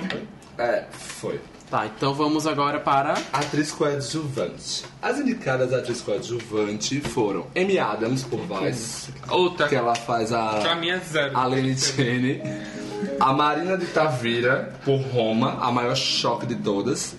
É, 0.57 0.85
foi. 0.91 1.39
Tá, 1.69 1.87
então 1.87 2.13
vamos 2.13 2.45
agora 2.45 2.79
para. 2.79 3.15
Atriz 3.33 3.71
coadjuvante. 3.71 4.85
As 5.01 5.17
indicadas 5.19 5.73
a 5.73 5.77
atriz 5.79 5.99
coadjuvante 6.01 7.01
foram 7.01 7.47
Amy 7.55 7.79
Adams, 7.79 8.23
por 8.23 8.39
Vice, 8.39 9.11
Outra, 9.29 9.67
que 9.67 9.75
ela 9.75 9.95
faz 9.95 10.29
pra 10.29 10.71
a, 10.71 10.75
mim 10.75 10.89
é 10.89 10.99
zero. 10.99 11.35
a 11.35 11.45
Lene 11.47 11.75
Cheney. 11.77 12.41
A 13.19 13.33
Marina 13.33 13.77
de 13.77 13.85
Tavira, 13.87 14.73
por 14.85 14.97
Roma, 14.97 15.57
a 15.61 15.71
maior 15.71 15.95
choque 15.95 16.45
de 16.45 16.55
todas. 16.55 17.15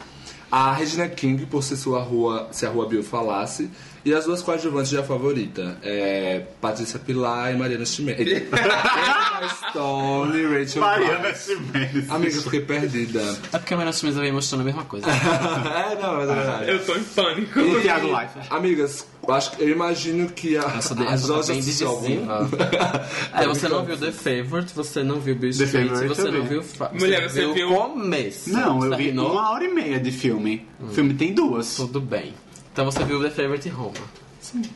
A 0.50 0.72
Regina 0.72 1.08
King, 1.08 1.44
por 1.46 1.62
se, 1.62 1.76
sua 1.76 2.00
rua, 2.00 2.48
se 2.52 2.64
a 2.64 2.70
Rua 2.70 2.88
Bill 2.88 3.02
falasse. 3.02 3.70
E 4.04 4.14
as 4.14 4.24
duas 4.24 4.40
coadjuvantes 4.40 4.90
de 4.90 4.98
A 4.98 5.02
Favorita, 5.02 5.78
é 5.82 6.44
Patrícia 6.60 6.96
Pilar 6.96 7.52
e 7.52 7.58
Mariana 7.58 7.84
Chimenez. 7.84 8.44
Stone 9.70 10.38
e 10.38 10.46
Rachel 10.46 10.80
Mariana. 10.80 11.34
Chimenez. 11.34 12.08
Amiga, 12.08 12.36
eu 12.36 12.42
fiquei 12.42 12.60
perdida. 12.60 13.20
É 13.52 13.58
porque 13.58 13.74
a 13.74 13.76
Mariana 13.76 13.96
Smith 13.96 14.14
vem 14.14 14.30
mostrando 14.30 14.60
a 14.60 14.64
mesma 14.64 14.84
coisa. 14.84 15.06
é, 15.10 16.00
não, 16.00 16.14
mas 16.18 16.30
é 16.30 16.34
verdade. 16.34 16.70
Eu 16.70 16.86
tô 16.86 16.94
em 16.94 17.02
pânico. 17.02 17.58
E 17.58 17.80
Thiago 17.82 18.16
Leifert. 18.16 18.46
Amigas, 18.50 19.06
eu 19.28 19.34
acho 19.34 19.50
que- 19.52 19.62
eu 19.62 19.68
imagino 19.68 20.28
que 20.30 20.56
a, 20.56 20.62
Essa, 20.62 20.94
as 20.94 21.00
essa 21.00 21.26
tá 21.28 21.32
lojas 21.34 21.56
de 21.56 21.62
divisível. 21.62 22.26
É, 23.34 23.46
você 23.46 23.68
não 23.68 23.84
viu 23.84 23.96
The 23.96 24.12
Favorite, 24.12 24.72
você 24.74 25.02
não 25.02 25.20
viu 25.20 25.34
Bill 25.34 25.50
The 25.56 25.64
Street, 25.64 25.90
você 26.08 26.30
não 26.30 26.42
vi. 26.42 26.48
viu... 26.48 26.62
Fa- 26.62 26.90
Mulher, 26.92 27.28
você 27.30 27.52
viu- 27.52 27.72
o 27.72 27.76
começo. 27.90 28.50
Não, 28.50 28.84
eu 28.84 28.90
vi 28.96 29.04
terminou? 29.04 29.32
uma 29.32 29.50
hora 29.50 29.64
e 29.64 29.68
meia 29.74 29.98
de 30.00 30.10
filme. 30.12 30.66
O 30.80 30.88
filme 30.88 31.14
tem 31.14 31.32
duas. 31.34 31.74
Tudo 31.76 32.00
bem. 32.00 32.34
Então 32.72 32.84
você 32.84 33.04
viu 33.04 33.22
The 33.22 33.30
Favorite 33.30 33.68
e 33.68 33.70
Roma. 33.70 33.92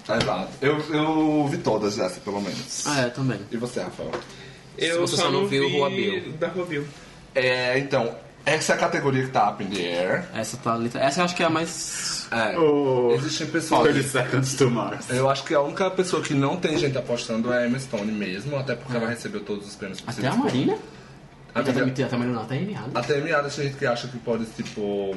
Exato. 0.09 0.49
Eu, 0.61 0.79
eu 0.93 1.47
vi 1.49 1.59
todas 1.59 1.97
dessa, 1.97 2.19
pelo 2.21 2.41
menos. 2.41 2.85
Ah, 2.87 3.03
é, 3.03 3.09
também. 3.09 3.39
E 3.51 3.57
você, 3.57 3.81
Rafael? 3.81 4.11
Eu 4.77 5.01
Você 5.03 5.17
só, 5.17 5.23
só 5.25 5.31
não 5.31 5.43
não 5.43 5.47
viu 5.49 5.69
vi 5.69 5.77
Rua 5.77 5.91
Bill. 5.91 6.33
da 6.41 6.49
Rua 6.49 6.67
Bill. 6.67 6.85
É, 7.35 7.79
então, 7.79 8.15
essa 8.45 8.73
é 8.73 8.77
a 8.77 8.79
categoria 8.79 9.25
que 9.25 9.31
tá 9.31 9.51
up 9.51 9.63
in 9.63 9.69
the 9.69 9.81
air. 9.81 10.25
Essa 10.35 10.57
tá 10.57 10.75
ali. 10.75 10.91
Essa 10.95 11.21
eu 11.21 11.25
acho 11.25 11.37
que 11.37 11.43
é 11.43 11.47
a 11.47 11.51
mais. 11.51 12.29
É. 12.31 12.59
O 12.59 13.13
Existem 13.15 13.47
pessoas. 13.49 13.93
30 13.93 14.09
Seconds 14.09 14.55
to 14.55 14.71
Mars. 14.71 15.11
Eu 15.11 15.29
acho 15.29 15.45
que 15.45 15.55
a 15.55 15.61
única 15.61 15.91
pessoa 15.91 16.23
que 16.23 16.35
não 16.35 16.57
tem 16.57 16.79
gente 16.79 16.97
apostando 16.97 17.53
é 17.53 17.65
a 17.65 17.67
Emma 17.67 17.79
Stone 17.79 18.11
mesmo, 18.13 18.57
até 18.57 18.75
porque 18.75 18.97
ela 18.97 19.09
recebeu 19.09 19.41
todos 19.41 19.67
os 19.67 19.77
prêmios 19.77 20.03
Até 20.07 20.27
a 20.27 20.35
Marina? 20.35 20.77
Até, 21.55 21.71
Amiga, 21.73 22.07
até 22.07 22.15
a 22.15 22.19
Marina, 22.19 22.41
até 22.43 22.55
a 22.55 22.59
Amy 22.59 22.75
Adams. 22.75 22.97
Até 22.97 23.21
meada 23.21 23.49
tem 23.51 23.65
gente 23.65 23.77
que 23.77 23.87
acha 23.87 24.09
que 24.09 24.19
pode, 24.19 24.45
tipo. 24.47 25.17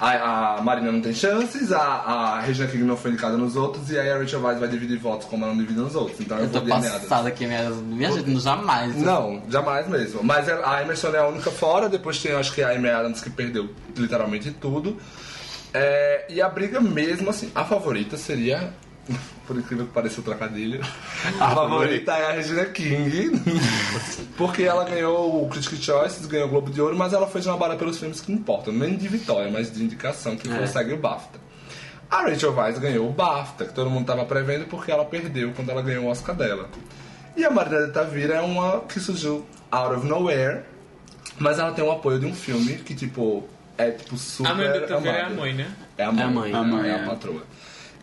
A, 0.00 0.56
a 0.56 0.62
Marina 0.62 0.90
não 0.90 1.02
tem 1.02 1.12
chances, 1.12 1.72
a, 1.72 1.78
a 1.82 2.40
Regina 2.40 2.68
King 2.68 2.84
não 2.84 2.96
foi 2.96 3.10
indicada 3.10 3.36
nos 3.36 3.54
outros, 3.54 3.90
e 3.90 3.98
aí 3.98 4.10
a 4.10 4.16
Rachel 4.16 4.40
Weisz 4.40 4.58
vai 4.58 4.68
dividir 4.68 4.98
votos 4.98 5.26
como 5.28 5.44
ela 5.44 5.52
não 5.52 5.60
divide 5.60 5.78
nos 5.78 5.94
outros. 5.94 6.18
Então 6.20 6.38
eu, 6.38 6.44
Eu 6.44 6.50
tô 6.50 6.60
vou 6.60 6.80
de 6.80 6.88
passada 6.88 7.28
aqui, 7.28 7.46
minha, 7.46 7.68
minha 7.68 8.10
gente, 8.10 8.40
jamais. 8.40 8.96
Não, 8.96 9.42
jamais 9.50 9.86
mesmo. 9.88 10.24
Mas 10.24 10.48
a 10.48 10.82
Emerson 10.82 11.08
é 11.08 11.18
a 11.18 11.28
única 11.28 11.50
fora, 11.50 11.88
depois 11.88 12.18
tem 12.18 12.32
acho 12.32 12.54
que 12.54 12.62
a 12.62 12.70
Amy 12.70 12.88
Adams 12.88 13.20
que 13.20 13.28
perdeu 13.28 13.68
literalmente 13.94 14.50
tudo. 14.52 14.96
É, 15.72 16.24
e 16.28 16.40
a 16.40 16.48
briga 16.48 16.80
mesmo, 16.80 17.30
assim, 17.30 17.50
a 17.54 17.64
favorita 17.64 18.16
seria, 18.16 18.72
por 19.46 19.56
incrível 19.56 19.86
que 19.86 19.92
pareça 19.92 20.20
o 20.20 20.24
trocadilho, 20.24 20.80
a 21.40 21.50
favorita 21.50 22.12
é 22.12 22.26
a 22.30 22.32
Regina 22.32 22.64
King, 22.66 23.30
porque 24.36 24.62
ela 24.62 24.84
ganhou 24.84 25.44
o 25.44 25.48
Critics' 25.48 25.82
Choice, 25.82 26.26
ganhou 26.26 26.46
o 26.46 26.50
Globo 26.50 26.70
de 26.70 26.80
Ouro, 26.80 26.96
mas 26.96 27.12
ela 27.12 27.26
foi 27.26 27.42
chamada 27.42 27.76
pelos 27.76 27.98
filmes 27.98 28.20
que 28.20 28.32
importam, 28.32 28.72
nem 28.72 28.96
de 28.96 29.08
vitória, 29.08 29.50
mas 29.50 29.72
de 29.72 29.82
indicação, 29.82 30.36
que 30.36 30.50
É. 30.50 30.58
consegue 30.58 30.92
o 30.92 30.96
BAFTA. 30.96 31.38
A 32.10 32.22
Rachel 32.22 32.52
Weisz 32.54 32.78
ganhou 32.78 33.08
o 33.08 33.12
BAFTA, 33.12 33.66
que 33.66 33.72
todo 33.72 33.88
mundo 33.88 34.06
tava 34.06 34.24
prevendo 34.24 34.66
porque 34.66 34.90
ela 34.90 35.04
perdeu 35.04 35.52
quando 35.54 35.70
ela 35.70 35.82
ganhou 35.82 36.04
o 36.06 36.08
Oscar 36.08 36.34
dela. 36.34 36.68
E 37.36 37.44
a 37.44 37.50
Marina 37.50 37.86
de 37.86 37.92
Tavira 37.92 38.34
é 38.34 38.40
uma 38.40 38.80
que 38.80 38.98
surgiu 38.98 39.46
out 39.70 39.94
of 39.94 40.06
nowhere, 40.06 40.62
mas 41.38 41.58
ela 41.60 41.70
tem 41.72 41.84
o 41.84 41.90
apoio 41.92 42.18
de 42.18 42.26
um 42.26 42.34
filme 42.34 42.74
que, 42.78 42.94
tipo, 42.94 43.48
é 43.78 43.92
tipo 43.92 44.16
super 44.16 44.50
A 44.50 44.54
mãe 44.54 44.72
do 44.72 44.86
Taveira 44.86 45.18
é 45.18 45.22
a 45.22 45.30
mãe, 45.30 45.54
né? 45.54 45.70
É 45.96 46.04
a 46.04 46.10
mãe. 46.12 46.22
É 46.22 46.26
a 46.26 46.30
mãe. 46.30 46.50
É 46.50 46.54
a, 46.54 46.58
A 46.58 46.64
mãe, 46.64 46.88
é 46.90 46.92
é. 46.92 47.04
a 47.04 47.06
patroa. 47.06 47.42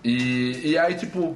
E, 0.04 0.72
e 0.72 0.78
aí, 0.78 0.96
tipo, 0.96 1.36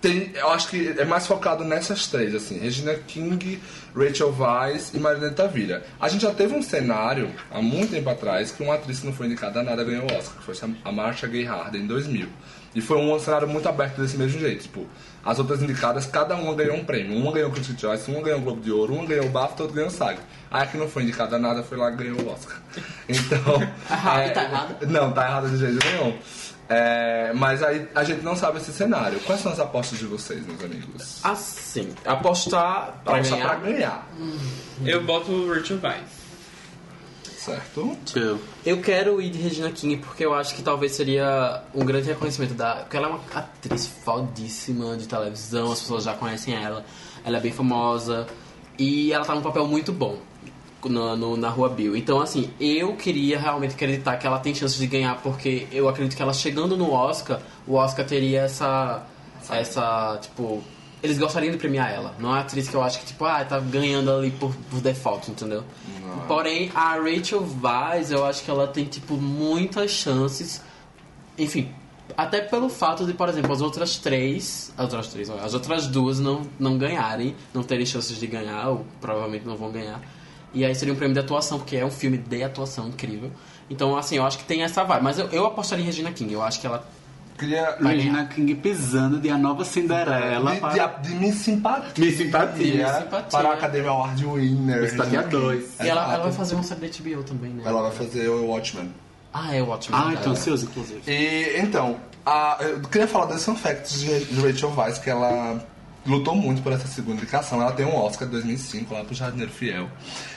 tem, 0.00 0.30
eu 0.34 0.50
acho 0.50 0.68
que 0.68 0.94
é 0.98 1.04
mais 1.04 1.26
focado 1.26 1.64
nessas 1.64 2.06
três, 2.06 2.34
assim. 2.34 2.58
Regina 2.58 2.94
King, 2.94 3.60
Rachel 3.94 4.34
Weisz 4.38 4.92
e 4.94 4.98
Marina 4.98 5.30
Tavira. 5.30 5.84
A 6.00 6.08
gente 6.08 6.22
já 6.22 6.32
teve 6.32 6.54
um 6.54 6.62
cenário, 6.62 7.30
há 7.50 7.60
muito 7.60 7.90
tempo 7.90 8.08
atrás, 8.08 8.52
que 8.52 8.62
uma 8.62 8.74
atriz 8.74 9.00
que 9.00 9.06
não 9.06 9.12
foi 9.12 9.26
indicada 9.26 9.60
a 9.60 9.62
nada 9.62 9.82
ganhou 9.82 10.02
o 10.02 10.14
Oscar, 10.14 10.38
que 10.38 10.44
foi 10.44 10.54
a 10.84 10.92
Marcia 10.92 11.26
Gay 11.26 11.44
Harden, 11.44 11.82
em 11.82 11.86
2000. 11.86 12.28
E 12.74 12.80
foi 12.82 12.98
um 12.98 13.18
cenário 13.18 13.48
muito 13.48 13.66
aberto 13.68 14.00
desse 14.00 14.18
mesmo 14.18 14.38
jeito. 14.38 14.64
Tipo, 14.64 14.86
as 15.24 15.38
outras 15.38 15.62
indicadas, 15.62 16.04
cada 16.04 16.36
uma 16.36 16.54
ganhou 16.54 16.76
um 16.76 16.84
prêmio. 16.84 17.16
Uma 17.16 17.32
ganhou 17.32 17.48
o 17.48 17.52
Critics' 17.52 17.80
Choice, 17.80 18.10
uma 18.10 18.20
ganhou 18.20 18.38
o 18.38 18.42
Globo 18.42 18.60
de 18.60 18.70
Ouro, 18.70 18.94
uma 18.94 19.06
ganhou 19.06 19.24
o 19.24 19.30
BAFTA, 19.30 19.62
outra 19.62 19.76
ganhou 19.76 19.90
o 19.90 19.92
SAG. 19.92 20.18
Aí 20.50 20.62
a 20.62 20.66
que 20.66 20.76
não 20.76 20.88
foi 20.88 21.04
indicada 21.04 21.36
a 21.36 21.38
nada 21.38 21.62
foi 21.62 21.78
lá 21.78 21.90
e 21.90 21.96
ganhou 21.96 22.20
o 22.20 22.30
Oscar. 22.30 22.60
Então... 23.08 23.62
Ah, 23.88 24.22
e 24.26 24.30
tá 24.30 24.44
errado? 24.44 24.86
Não, 24.86 25.10
tá 25.10 25.24
errado 25.24 25.48
de 25.48 25.56
jeito 25.56 25.78
nenhum. 25.86 26.18
É, 26.68 27.32
mas 27.34 27.62
aí 27.62 27.88
a 27.94 28.02
gente 28.02 28.22
não 28.22 28.34
sabe 28.34 28.58
esse 28.58 28.72
cenário. 28.72 29.20
Quais 29.20 29.40
são 29.40 29.52
as 29.52 29.60
apostas 29.60 29.98
de 29.98 30.06
vocês, 30.06 30.44
meus 30.46 30.62
amigos? 30.62 31.20
Assim, 31.22 31.94
apostar 32.04 33.00
pra 33.04 33.14
Aposta 33.14 33.36
ganhar. 33.36 33.48
pra 33.48 33.70
ganhar. 33.70 34.08
Eu 34.84 35.04
boto 35.04 35.30
o 35.30 35.52
Rachel 35.54 35.78
Weisz. 35.82 36.26
Certo? 37.38 37.96
Two. 38.12 38.40
Eu 38.64 38.80
quero 38.80 39.22
ir 39.22 39.30
de 39.30 39.38
Regina 39.38 39.70
King 39.70 39.98
porque 39.98 40.26
eu 40.26 40.34
acho 40.34 40.52
que 40.56 40.62
talvez 40.62 40.92
seria 40.96 41.62
um 41.72 41.84
grande 41.84 42.08
reconhecimento 42.08 42.54
da. 42.54 42.76
Porque 42.76 42.96
ela 42.96 43.06
é 43.06 43.10
uma 43.10 43.20
atriz 43.32 43.86
fodíssima 43.86 44.96
de 44.96 45.06
televisão, 45.06 45.70
as 45.70 45.80
pessoas 45.80 46.02
já 46.02 46.14
conhecem 46.14 46.56
ela, 46.56 46.84
ela 47.24 47.36
é 47.36 47.40
bem 47.40 47.52
famosa 47.52 48.26
e 48.76 49.12
ela 49.12 49.24
tá 49.24 49.32
num 49.32 49.42
papel 49.42 49.64
muito 49.68 49.92
bom 49.92 50.18
no, 50.84 51.16
no- 51.16 51.36
na 51.36 51.48
Rua 51.48 51.68
Bill. 51.68 51.96
Então, 51.96 52.20
assim, 52.20 52.50
eu 52.60 52.94
queria 52.96 53.38
realmente 53.38 53.74
acreditar 53.74 54.16
que 54.16 54.26
ela 54.26 54.38
tem 54.38 54.54
chances 54.54 54.78
de 54.78 54.86
ganhar 54.86 55.20
porque 55.22 55.66
eu 55.72 55.88
acredito 55.88 56.16
que 56.16 56.22
ela 56.22 56.32
chegando 56.34 56.76
no 56.76 56.90
Oscar, 56.92 57.40
o 57.66 57.74
Oscar 57.74 58.06
teria 58.06 58.42
essa. 58.42 59.02
essa, 59.50 60.18
tipo. 60.22 60.62
Eles 61.02 61.18
gostariam 61.18 61.52
de 61.52 61.58
premiar 61.58 61.92
ela. 61.92 62.14
Não 62.18 62.30
é 62.30 62.32
uma 62.32 62.40
atriz 62.40 62.68
que 62.68 62.74
eu 62.74 62.82
acho 62.82 62.98
que, 62.98 63.06
tipo, 63.06 63.24
ah, 63.24 63.44
tá 63.44 63.60
ganhando 63.60 64.10
ali 64.10 64.30
por, 64.30 64.52
por 64.70 64.80
default, 64.80 65.30
entendeu? 65.30 65.62
Porém, 66.26 66.72
a 66.74 66.94
Rachel 66.96 67.46
Weisz, 67.62 68.10
eu 68.10 68.24
acho 68.24 68.42
que 68.42 68.50
ela 68.50 68.66
tem, 68.66 68.84
tipo, 68.86 69.14
muitas 69.14 69.90
chances. 69.90 70.62
Enfim, 71.38 71.70
até 72.16 72.40
pelo 72.40 72.68
fato 72.68 73.04
de, 73.04 73.12
por 73.12 73.28
exemplo, 73.28 73.52
as 73.52 73.60
outras 73.60 73.98
três. 73.98 74.72
As 74.76 74.84
outras 74.84 75.08
três, 75.08 75.28
as 75.30 75.54
outras 75.54 75.86
duas 75.86 76.18
não, 76.18 76.42
não 76.58 76.78
ganharem, 76.78 77.36
não 77.52 77.62
terem 77.62 77.84
chances 77.86 78.18
de 78.18 78.26
ganhar, 78.26 78.68
ou 78.70 78.86
provavelmente 79.00 79.46
não 79.46 79.56
vão 79.56 79.70
ganhar. 79.70 80.00
E 80.54 80.64
aí 80.64 80.74
seria 80.74 80.92
um 80.94 80.96
prêmio 80.96 81.14
de 81.14 81.20
atuação, 81.20 81.58
porque 81.58 81.76
é 81.76 81.84
um 81.84 81.90
filme 81.90 82.16
de 82.18 82.42
atuação 82.42 82.88
incrível. 82.88 83.30
Então, 83.68 83.96
assim, 83.96 84.16
eu 84.16 84.24
acho 84.24 84.38
que 84.38 84.44
tem 84.44 84.62
essa 84.62 84.84
vibe. 84.84 85.02
Mas 85.02 85.18
eu, 85.18 85.26
eu 85.28 85.46
apostaria 85.46 85.82
em 85.82 85.86
Regina 85.86 86.10
King. 86.12 86.32
Eu 86.32 86.42
acho 86.42 86.60
que 86.60 86.66
ela 86.66 86.86
Queria. 87.38 87.76
Regina 87.82 88.24
King 88.26 88.54
pisando 88.54 89.18
de 89.20 89.28
A 89.28 89.36
Nova 89.36 89.62
Cinderela 89.64 90.54
de, 90.54 90.60
para... 90.60 90.86
de, 90.86 91.08
de 91.10 91.14
me 91.16 91.30
simpatia. 91.32 91.92
Me 92.04 92.10
simpatia. 92.12 92.88
Simpatia. 92.94 93.30
Para 93.30 93.50
a 93.50 93.52
Academia 93.52 93.90
Award 93.90 94.24
Winner. 94.24 94.88
Simpatia 94.90 95.20
Regina 95.20 95.22
King. 95.24 95.36
dois. 95.42 95.64
E 95.80 95.88
ela, 95.88 96.14
ela 96.14 96.22
vai 96.22 96.32
fazer 96.32 96.54
uma 96.54 96.64
série 96.64 96.80
da 96.80 96.98
HBO 96.98 97.22
também, 97.24 97.50
né? 97.52 97.62
Ela 97.66 97.82
vai 97.82 97.90
fazer 97.92 98.28
o 98.28 98.46
Watchmen. 98.46 98.90
Ah, 99.34 99.54
é 99.54 99.62
ótimo. 99.62 99.94
Ah, 99.94 100.04
verdade. 100.04 100.24
tô 100.24 100.30
ansioso, 100.30 100.64
inclusive. 100.64 101.02
E 101.06 101.58
então, 101.60 101.96
a- 102.24 102.56
eu 102.60 102.80
queria 102.88 103.06
falar 103.06 103.26
desse 103.26 103.44
fun 103.44 103.54
fact 103.56 103.98
de, 103.98 104.24
de 104.24 104.40
Rachel 104.40 104.72
Weisz, 104.74 104.98
que 104.98 105.10
ela 105.10 105.62
lutou 106.06 106.34
muito 106.34 106.62
por 106.62 106.72
essa 106.72 106.86
segunda 106.86 107.18
indicação. 107.18 107.60
Ela 107.60 107.72
tem 107.72 107.84
um 107.84 107.96
Oscar 107.96 108.26
de 108.26 108.32
2005 108.32 108.94
lá 108.94 109.04
pro 109.04 109.14
Jardineiro 109.14 109.52
Fiel. 109.52 109.90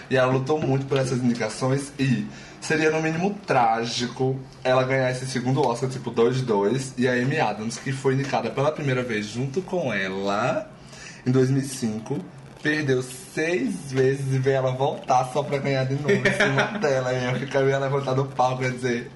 E 0.10 0.18
ela 0.18 0.31
lutou 0.31 0.60
muito 0.60 0.86
por 0.86 0.98
essas 0.98 1.19
indicações 1.19 1.91
e 1.99 2.26
seria 2.60 2.90
no 2.91 3.02
mínimo 3.02 3.38
trágico 3.45 4.40
ela 4.64 4.84
ganhar 4.84 5.11
esse 5.11 5.26
segundo 5.27 5.61
Oscar, 5.61 5.90
tipo 5.90 6.11
2-2, 6.11 6.94
e 6.98 7.07
a 7.07 7.14
Amy 7.14 7.40
Adams, 7.40 7.77
que 7.77 7.91
foi 7.91 8.15
indicada 8.15 8.49
pela 8.49 8.72
primeira 8.72 9.03
vez 9.03 9.27
junto 9.27 9.61
com 9.61 9.94
ela 9.94 10.69
em 11.26 11.31
2005. 11.31 12.19
Perdeu 12.61 13.02
seis 13.02 13.91
vezes 13.91 14.34
e 14.34 14.40
veio 14.40 14.57
ela 14.57 14.72
voltar 14.72 15.30
só 15.31 15.41
pra 15.41 15.60
ganhar 15.60 15.86
de 15.86 15.94
novo 15.94 16.11
em 16.11 16.34
cima 16.34 16.64
dela. 16.80 17.14
E 17.14 17.26
eu 17.26 17.40
ficaria 17.40 17.77
levantar 17.77 18.14
do 18.14 18.26
palco 18.26 18.64
e 18.64 18.72
dizer: 18.72 19.10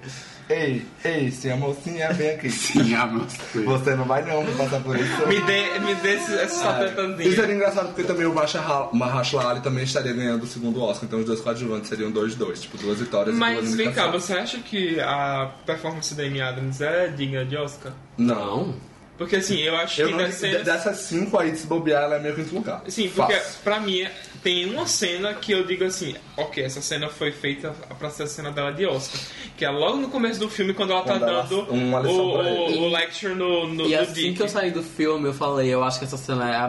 Ei, 0.50 0.86
ei, 1.06 1.32
sim, 1.32 1.54
mocinha, 1.54 2.12
vem 2.14 2.32
aqui. 2.32 2.50
Sim, 2.52 2.94
a 2.96 3.06
moça. 3.06 3.38
Você 3.54 3.96
não 3.96 4.06
vai 4.06 4.24
não 4.24 4.46
passar 4.58 4.82
por 4.82 4.98
isso. 5.00 5.28
Me 5.28 5.40
dê, 5.42 5.80
me 5.80 5.96
dê 5.96 6.16
esse, 6.16 6.34
esse 6.34 6.46
Isso 6.46 6.62
sapetandinho. 6.62 7.34
seria 7.34 7.56
engraçado 7.56 7.88
porque 7.88 8.04
também 8.04 8.26
o 8.26 8.34
Mahershala 8.34 9.52
Ali 9.52 9.62
também 9.62 9.84
estaria 9.84 10.14
ganhando 10.14 10.44
o 10.44 10.48
segundo 10.48 10.82
Oscar, 10.84 11.06
então 11.06 11.20
os 11.20 11.26
dois 11.26 11.40
coadjuvantes 11.40 11.90
seriam 11.90 12.12
2-2, 12.12 12.60
tipo 12.60 12.78
duas 12.78 13.00
vitórias 13.00 13.36
e 13.36 13.40
duas 13.40 13.54
Mas 13.54 13.76
vem 13.76 13.92
cá, 13.92 14.12
você 14.12 14.34
acha 14.34 14.60
que 14.60 15.00
a 15.00 15.52
performance 15.66 16.14
da 16.14 16.24
Amy 16.24 16.42
Adams 16.42 16.82
é 16.82 17.08
digna 17.08 17.46
de 17.46 17.56
Oscar? 17.56 17.94
Não. 18.18 18.76
Porque 19.18 19.38
assim, 19.38 19.60
eu 19.60 19.76
acho 19.78 20.02
Eu 20.02 20.08
que 20.08 20.12
não, 20.14 20.20
das 20.24 20.36
cenas... 20.36 20.64
dessas 20.64 20.98
cinco 20.98 21.38
aí, 21.38 21.56
se 21.56 21.68
bobear, 21.68 22.04
ela 22.04 22.16
é 22.16 22.20
meio 22.20 22.36
quinto 22.36 22.54
lugar. 22.56 22.82
Sim, 22.88 23.10
porque 23.16 23.34
Fácil. 23.34 23.60
pra 23.64 23.80
mim 23.80 24.06
tem 24.44 24.66
uma 24.70 24.86
cena 24.86 25.34
que 25.34 25.52
eu 25.54 25.66
digo 25.66 25.84
assim, 25.86 26.16
ok, 26.36 26.64
essa 26.64 26.82
cena 26.82 27.08
foi 27.10 27.32
feita 27.32 27.74
pra 27.98 28.10
ser 28.10 28.24
a 28.24 28.28
cena 28.28 28.52
dela 28.52 28.72
de 28.74 28.86
Oscar. 28.86 29.20
Que 29.56 29.64
é 29.66 29.70
logo 29.70 29.98
no 29.98 30.10
começo 30.10 30.40
do 30.40 30.50
filme, 30.50 30.74
quando 30.74 30.92
ela 30.92 31.02
tá 31.04 31.14
Quando 31.18 31.28
ela- 31.30 31.44
dando 31.44 31.72
uma 31.72 32.02
o, 32.02 32.12
o, 32.12 32.82
o 32.84 32.90
lecture 32.90 33.34
no, 33.34 33.68
no, 33.68 33.86
E 33.88 33.96
no 33.96 34.02
assim 34.02 34.14
Dick. 34.14 34.34
que 34.36 34.44
eu 34.44 34.50
saí 34.50 34.72
do 34.72 34.84
filme, 34.84 35.30
eu 35.30 35.34
falei, 35.34 35.70
eu 35.74 35.84
acho 35.84 35.98
que 36.00 36.06
essa 36.06 36.18
cena 36.18 36.50
é 36.52 36.56
a 36.58 36.68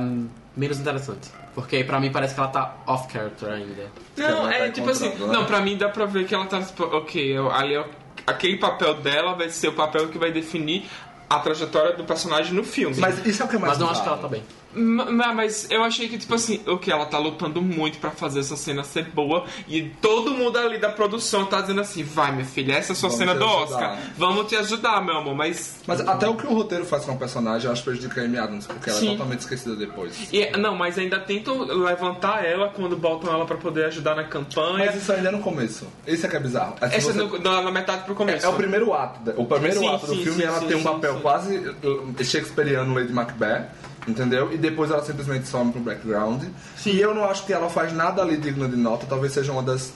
menos 0.57 0.79
interessante. 0.79 1.29
Porque 1.55 1.83
pra 1.85 2.01
mim 2.01 2.11
parece 2.11 2.35
que 2.35 2.41
ela 2.41 2.49
tá 2.49 2.77
off-character 2.87 3.49
ainda. 3.49 3.87
Não, 4.17 4.27
Ela 4.29 4.49
tá 4.49 4.55
é 4.67 4.71
tipo 4.71 4.91
assim, 4.91 5.09
né? 5.09 5.15
não, 5.19 5.45
pra 5.45 5.61
mim 5.61 5.77
dá 5.77 5.89
pra 5.89 6.05
ver 6.07 6.27
que 6.27 6.35
ela 6.35 6.47
tá, 6.47 6.61
tipo, 6.63 6.83
ok, 6.85 7.37
eu- 7.39 7.51
ali 7.51 7.75
é- 7.75 7.85
aquele 8.27 8.57
papel 8.57 8.95
dela 8.95 9.35
vai 9.35 9.49
ser 9.51 9.69
o 9.69 9.73
papel 9.73 10.09
que 10.09 10.19
vai 10.19 10.33
definir 10.33 10.85
a 11.31 11.39
trajetória 11.39 11.93
do 11.97 12.05
personagem 12.05 12.53
no 12.53 12.65
filme. 12.65 12.97
Mas 12.99 13.25
isso 13.27 13.43
é 13.43 13.47
o 13.47 13.49
que 13.49 13.57
é 13.57 13.59
mais 13.59 13.73
Mas 13.73 13.79
não 13.81 13.89
acho 13.91 14.03
que 14.03 14.09
ela 14.09 14.17
bizarro. 14.17 14.33
tá 14.33 14.37
bem. 14.37 14.64
Ma- 14.75 15.11
ma- 15.11 15.35
Mas 15.35 15.67
eu 15.71 15.83
achei 15.83 16.09
que, 16.09 16.19
tipo 16.19 16.35
assim, 16.35 16.61
o 16.67 16.79
que 16.79 16.91
ela 16.91 17.07
tá 17.07 17.19
lutando 17.19 17.61
muito 17.63 17.99
pra 17.99 18.11
fazer 18.11 18.41
essa 18.41 18.57
cena 18.57 18.83
ser 18.85 19.05
boa 19.11 19.45
e 19.69 19.83
todo 20.01 20.33
mundo 20.33 20.59
ali 20.59 20.79
da 20.79 20.89
produção 20.89 21.45
tá 21.47 21.61
dizendo 21.61 21.81
assim: 21.81 22.03
vai, 22.03 22.33
minha 22.33 22.45
filha, 22.45 22.75
essa 22.75 22.93
é 22.93 22.95
a 22.95 22.97
sua 22.97 23.09
Vamos 23.11 23.19
cena 23.19 23.35
do 23.35 23.45
ajudar." 23.45 23.63
Oscar, 23.63 23.99
vamos 24.17 24.47
te 24.49 24.57
ajudar, 24.57 25.05
meu 25.05 25.17
amor. 25.19 25.35
Mas. 25.35 25.77
Mas 25.87 26.01
até 26.01 26.29
o 26.29 26.35
que 26.35 26.47
o 26.47 26.55
roteiro 26.55 26.85
faz 26.85 27.05
com 27.05 27.13
a 27.13 27.17
personagem, 27.17 27.67
eu 27.67 27.73
acho 27.73 27.83
prejudica 27.85 28.21
a 28.21 28.25
Amy 28.25 28.39
Adams, 28.39 28.67
porque 28.67 28.91
ela 28.91 28.99
Sim. 28.99 29.09
é 29.09 29.13
totalmente 29.13 29.41
esquecida 29.41 29.77
depois. 29.77 30.29
e- 30.33 30.51
não, 30.57 30.75
mas 30.77 30.99
ainda 30.99 31.19
tentam 31.21 31.63
levantar 31.65 32.45
ela 32.45 32.69
quando 32.69 32.97
botam 32.97 33.33
ela 33.33 33.45
pra 33.45 33.57
poder 33.57 33.87
ajudar 33.87 34.15
na 34.15 34.25
campanha. 34.25 34.87
Mas 34.87 34.97
isso 35.03 35.13
ainda 35.13 35.29
é 35.29 35.33
no 35.33 35.41
começo. 35.41 35.87
Isso 36.07 36.27
é 36.27 36.29
que 36.29 36.37
é 36.37 36.41
bizarro. 36.41 36.75
É, 36.81 36.87
Essa 36.97 37.13
você- 37.13 37.19
no- 37.19 37.39
na, 37.39 37.71
metade 37.71 38.05
pro 38.05 38.15
começo. 38.15 38.45
É 38.45 38.49
o 38.49 38.55
primeiro 38.55 38.93
ato. 38.93 39.31
O 39.37 39.45
primeiro 39.47 39.79
Sim, 39.81 39.89
ato 39.89 40.07
do 40.07 40.15
sim, 40.17 40.23
filme 40.25 40.41
sim, 40.43 40.47
ela 40.47 40.61
tem 40.61 40.77
um 40.77 40.83
papel 40.83 41.21
quase 41.21 41.57
uh, 41.59 42.15
shakespeariano 42.25 42.95
Lady 42.95 43.13
Macbeth, 43.13 43.67
entendeu? 44.07 44.53
E 44.53 44.57
depois 44.59 44.91
ela 44.91 45.03
simplesmente 45.05 45.47
some 45.49 45.73
pro 45.73 45.81
background. 45.81 46.45
E 46.87 47.01
eu 47.01 47.15
não 47.15 47.25
acho 47.25 47.45
que 47.47 47.53
ela 47.53 47.69
faz 47.71 47.93
nada 47.93 48.23
ali 48.23 48.37
digno 48.37 48.69
de 48.69 48.77
nota, 48.77 49.07
talvez 49.09 49.33
seja 49.33 49.53
uma 49.53 49.63
das. 49.63 49.93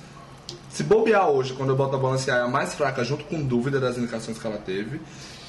Se 0.71 0.83
bobear 0.83 1.29
hoje, 1.29 1.55
quando 1.55 1.71
eu 1.71 1.77
boto 1.77 1.97
a 1.97 1.99
balancear, 1.99 2.39
é 2.39 2.43
a 2.43 2.49
mais 2.49 2.75
fraca, 2.75 3.03
junto 3.05 3.25
com 3.25 3.43
dúvida 3.43 3.81
das 3.81 3.99
indicações 3.99 4.39
que 4.39 4.47
ela 4.47 4.59
teve. 4.59 5.01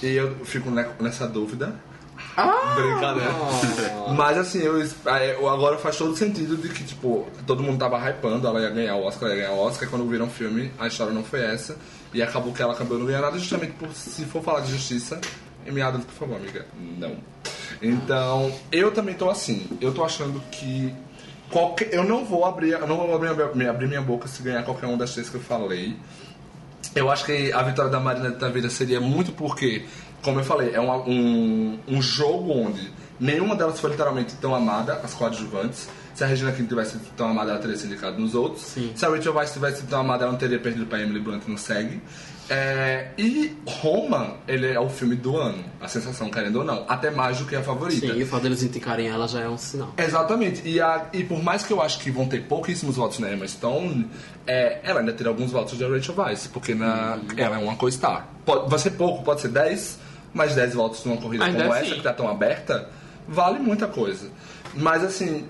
E 0.01 0.07
eu 0.15 0.35
fico 0.45 0.69
ne- 0.71 0.87
nessa 0.99 1.27
dúvida. 1.27 1.75
Brincadeira. 2.75 3.31
Mas 4.15 4.37
assim, 4.37 4.59
eu, 4.59 5.49
agora 5.49 5.77
faz 5.77 5.97
todo 5.97 6.15
sentido 6.15 6.55
de 6.57 6.69
que, 6.69 6.83
tipo, 6.83 7.27
todo 7.45 7.61
mundo 7.61 7.77
tava 7.77 7.97
hypando, 8.09 8.47
ela 8.47 8.61
ia 8.61 8.69
ganhar 8.69 8.95
o 8.95 9.03
Oscar, 9.03 9.29
ela 9.29 9.37
ia 9.37 9.45
ganhar 9.47 9.55
o 9.57 9.59
Oscar, 9.59 9.87
e 9.87 9.91
quando 9.91 10.07
viram 10.09 10.25
o 10.25 10.29
filme, 10.29 10.71
a 10.79 10.87
história 10.87 11.13
não 11.13 11.23
foi 11.23 11.41
essa. 11.41 11.77
E 12.13 12.21
acabou 12.21 12.53
que 12.53 12.61
ela 12.61 12.73
acabou 12.73 12.97
não 12.97 13.05
ganhando 13.05 13.23
nada, 13.23 13.37
justamente 13.39 13.73
por, 13.73 13.89
se 13.93 14.23
for 14.25 14.41
falar 14.43 14.61
de 14.61 14.71
justiça, 14.71 15.19
me 15.65 15.81
Adams, 15.81 16.05
por 16.05 16.13
favor, 16.13 16.37
amiga. 16.37 16.65
Não. 16.97 17.15
Então, 17.81 18.51
eu 18.71 18.91
também 18.91 19.15
tô 19.15 19.29
assim, 19.29 19.65
eu 19.79 19.93
tô 19.93 20.03
achando 20.03 20.41
que 20.51 20.93
qualquer, 21.49 21.93
eu 21.93 22.03
não 22.03 22.25
vou 22.25 22.45
abrir, 22.45 22.71
eu 22.71 22.85
não 22.87 22.97
vou 22.97 23.15
abrir, 23.15 23.29
minha- 23.55 23.69
abrir 23.69 23.87
minha 23.87 24.01
boca 24.01 24.27
se 24.27 24.41
ganhar 24.43 24.63
qualquer 24.63 24.87
uma 24.87 24.97
das 24.97 25.13
três 25.13 25.29
que 25.29 25.35
eu 25.35 25.41
falei. 25.41 25.95
Eu 26.95 27.09
acho 27.09 27.25
que 27.25 27.51
a 27.53 27.61
vitória 27.63 27.89
da 27.91 27.99
Marina 27.99 28.31
de 28.31 28.37
Tavira 28.37 28.69
seria 28.69 28.99
muito 28.99 29.31
porque, 29.31 29.85
como 30.21 30.39
eu 30.39 30.43
falei, 30.43 30.71
é 30.73 30.79
uma- 30.79 30.97
um, 30.97 31.79
um 31.87 32.01
jogo 32.01 32.51
onde 32.51 32.91
nenhuma 33.19 33.55
delas 33.55 33.79
foi 33.79 33.91
literalmente 33.91 34.35
tão 34.35 34.53
amada, 34.55 34.99
as 35.03 35.13
coadjuvantes. 35.13 35.87
Se 36.15 36.23
a 36.23 36.27
Regina 36.27 36.51
King 36.51 36.67
tivesse 36.67 36.91
sido 36.93 37.05
tão 37.15 37.29
amada, 37.29 37.51
ela 37.51 37.59
teria 37.59 37.77
se 37.77 37.85
indicado 37.85 38.19
nos 38.19 38.35
outros. 38.35 38.63
Sim. 38.63 38.91
Se 38.93 39.05
a 39.05 39.09
Rachel 39.09 39.33
Weisz 39.33 39.53
tivesse 39.53 39.77
sido 39.77 39.89
tão 39.89 40.01
amada, 40.01 40.23
ela 40.23 40.31
não 40.33 40.39
teria 40.39 40.59
perdido 40.59 40.85
para 40.85 41.01
Emily 41.01 41.19
Blunt 41.21 41.43
no 41.47 41.57
SEG. 41.57 42.01
É, 42.49 43.09
e 43.17 43.55
Roma, 43.65 44.37
ele 44.47 44.65
é 44.67 44.79
o 44.79 44.89
filme 44.89 45.15
do 45.15 45.37
ano, 45.37 45.63
a 45.79 45.87
sensação, 45.87 46.31
querendo 46.31 46.57
ou 46.57 46.65
não. 46.65 46.83
Até 46.89 47.11
mais 47.11 47.37
do 47.37 47.45
que 47.45 47.55
a 47.55 47.61
favorita. 47.61 48.07
Sim, 48.07 48.17
e 48.19 48.23
o 48.23 48.25
fato 48.27 48.41
deles 48.43 48.63
indicarem 48.63 49.07
ela 49.07 49.27
já 49.27 49.41
é 49.41 49.47
um 49.47 49.57
sinal. 49.57 49.93
Exatamente. 49.97 50.67
E, 50.67 50.81
a- 50.81 51.05
e 51.13 51.23
por 51.23 51.43
mais 51.43 51.63
que 51.63 51.71
eu 51.71 51.81
acho 51.81 51.99
que 51.99 52.09
vão 52.09 52.27
ter 52.27 52.43
pouquíssimos 52.45 52.95
votos 52.95 53.19
na 53.19 53.31
Emma 53.31 53.47
Stone, 53.47 54.09
é, 54.47 54.79
ela 54.83 54.99
ainda 55.01 55.13
terá 55.13 55.29
alguns 55.29 55.51
votos 55.51 55.77
da 55.77 55.87
Rachel 55.87 56.15
Weisz, 56.17 56.47
porque 56.47 56.73
na, 56.73 57.19
ela 57.37 57.55
é 57.59 57.59
uma 57.63 57.75
co-star. 57.75 58.27
Vai 58.67 58.79
ser 58.79 58.91
pouco, 58.91 59.23
pode 59.23 59.41
ser 59.41 59.49
10, 59.49 59.99
mas 60.33 60.55
10 60.55 60.73
votos 60.73 61.05
numa 61.05 61.17
corrida 61.17 61.45
Ainda 61.45 61.59
como 61.61 61.73
assim. 61.73 61.85
essa, 61.87 61.95
que 61.95 62.01
tá 62.01 62.13
tão 62.13 62.27
aberta, 62.27 62.89
vale 63.27 63.59
muita 63.59 63.87
coisa. 63.87 64.27
Mas 64.73 65.03
assim, 65.03 65.45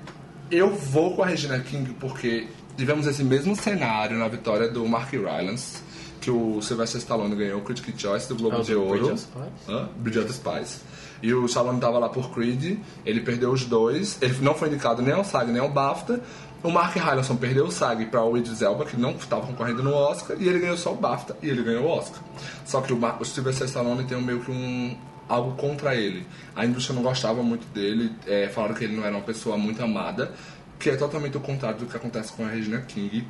eu 0.52 0.70
vou 0.76 1.16
com 1.16 1.24
a 1.24 1.28
Regina 1.28 1.60
King 1.60 1.94
porque 2.00 2.48
tivemos 2.78 3.08
esse 3.08 3.24
mesmo 3.24 3.56
cenário 3.56 4.18
na 4.18 4.28
vitória 4.28 4.68
do 4.70 4.86
Mark 4.88 5.12
Rylance, 5.14 5.78
que 6.20 6.30
o 6.30 6.62
Sylvester 6.62 7.00
Stallone 7.00 7.36
ganhou 7.36 7.60
o 7.60 7.64
Critic 7.64 8.00
Choice 8.00 8.28
do 8.28 8.36
Globo 8.36 8.58
o 8.58 8.64
de 8.64 8.76
Ouro. 8.76 8.90
Bridge 8.92 9.12
of 9.12 9.22
Spies? 9.22 9.70
Hã? 9.70 9.90
Bridge 9.98 10.20
of 10.20 10.28
the 10.28 10.34
Spies. 10.34 10.82
E 11.22 11.34
o 11.34 11.46
Stallone 11.46 11.80
tava 11.80 12.00
lá 12.00 12.10
por 12.10 12.32
Creed, 12.32 12.80
ele 13.06 13.22
perdeu 13.22 13.52
os 13.52 13.66
dois, 13.66 14.18
ele 14.22 14.38
não 14.42 14.56
foi 14.56 14.70
indicado 14.70 15.02
nem 15.02 15.14
ao 15.14 15.24
SAG 15.24 15.52
nem 15.52 15.62
ao 15.62 15.70
BAFTA. 15.70 16.22
O 16.62 16.70
Mark 16.70 16.96
Rylanson 16.96 17.36
perdeu 17.36 17.66
o 17.66 17.72
SAG 17.72 18.06
para 18.08 18.24
o 18.24 18.38
Idris 18.38 18.62
Elba, 18.62 18.86
que 18.86 18.98
não 18.98 19.12
estava 19.12 19.46
concorrendo 19.46 19.82
no 19.82 19.94
Oscar, 19.94 20.36
e 20.40 20.48
ele 20.48 20.60
ganhou 20.60 20.78
só 20.78 20.94
o 20.94 20.96
BAFTA, 20.96 21.38
e 21.42 21.50
ele 21.50 21.64
ganhou 21.64 21.86
o 21.86 21.90
Oscar. 21.90 22.22
Só 22.66 22.82
que 22.82 22.92
o, 22.92 22.98
Mar 22.98 23.18
o 23.20 23.26
Sylvester 23.26 23.68
Stallone 23.68 24.04
tem 24.04 24.22
meio 24.22 24.42
que 24.42 24.52
um 24.52 24.98
algo 25.28 25.56
contra 25.56 25.96
ele. 25.96 26.26
A 26.56 26.66
indústria 26.66 26.96
não 26.96 27.04
gostava 27.04 27.42
muito 27.44 27.66
dele, 27.74 28.12
é, 28.26 28.50
falaram 28.50 28.76
que 28.76 28.84
ele 28.84 28.96
não 28.96 29.06
era 29.06 29.16
uma 29.16 29.24
pessoa 29.24 29.58
muito 29.58 29.82
amada, 29.82 30.34
que 30.80 30.90
é 30.90 30.96
totalmente 30.96 31.38
o 31.38 31.40
contrário 31.40 31.80
do 31.80 31.86
que 31.86 31.96
acontece 31.96 32.34
com 32.34 32.44
a 32.44 32.50
Regina 32.50 32.82
King. 32.82 33.26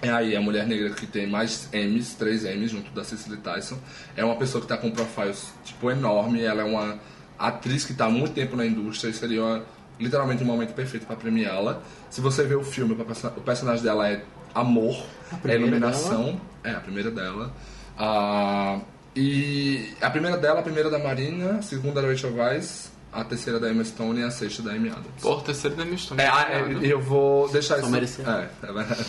É 0.00 0.10
aí 0.10 0.36
a 0.36 0.40
mulher 0.40 0.66
negra 0.66 0.90
que 0.90 1.06
tem 1.06 1.26
mais 1.26 1.68
M's, 1.72 2.14
três 2.14 2.44
M's 2.44 2.70
junto 2.70 2.90
da 2.92 3.02
Cicely 3.02 3.36
Tyson. 3.38 3.76
É 4.16 4.24
uma 4.24 4.36
pessoa 4.36 4.62
que 4.62 4.68
tá 4.68 4.76
com 4.76 4.86
um 4.88 4.92
profile 4.92 5.34
tipo 5.64 5.90
enorme, 5.90 6.42
ela 6.42 6.62
é 6.62 6.64
uma 6.64 6.98
atriz 7.38 7.84
que 7.84 7.94
tá 7.94 8.06
há 8.06 8.10
muito 8.10 8.32
tempo 8.32 8.54
na 8.56 8.64
indústria 8.64 9.10
e 9.10 9.14
seria 9.14 9.42
uma- 9.42 9.64
literalmente 9.98 10.42
um 10.44 10.46
momento 10.46 10.72
perfeito 10.72 11.04
para 11.06 11.16
premiá-la. 11.16 11.82
Se 12.10 12.20
você 12.20 12.44
vê 12.44 12.54
o 12.54 12.62
filme, 12.62 12.92
o 12.92 13.04
perso- 13.04 13.26
o 13.36 13.40
personagem 13.40 13.82
dela 13.82 14.08
é 14.08 14.22
amor, 14.54 15.04
é 15.44 15.56
iluminação, 15.56 16.40
é 16.62 16.70
a 16.70 16.80
primeira 16.80 17.10
dela. 17.10 17.52
Ah, 17.98 18.78
e 19.16 19.92
a 20.00 20.08
primeira 20.10 20.36
dela, 20.36 20.60
a 20.60 20.62
primeira 20.62 20.88
da 20.88 20.98
Marina, 21.00 21.58
a 21.58 21.62
segunda 21.62 22.00
da 22.00 22.06
Rachel 22.08 22.34
Weisz, 22.36 22.92
a 23.12 23.24
terceira 23.24 23.58
da 23.58 23.70
Emma 23.70 23.84
Stone 23.84 24.20
e 24.20 24.22
a 24.22 24.30
sexta 24.30 24.62
da 24.62 24.72
Amy 24.72 24.90
Adams. 24.90 25.06
Pô, 25.20 25.36
terceiro 25.36 25.76
da 25.76 25.84
minha 25.84 25.96
história. 25.96 26.22
É, 26.22 26.28
ah, 26.28 26.46
é, 26.50 26.78
eu 26.82 27.00
vou 27.00 27.48
deixar 27.48 27.78
isso. 27.78 27.88
merecia. 27.88 28.24
É, 28.24 28.68
é 28.68 28.72
verdade. 28.72 29.06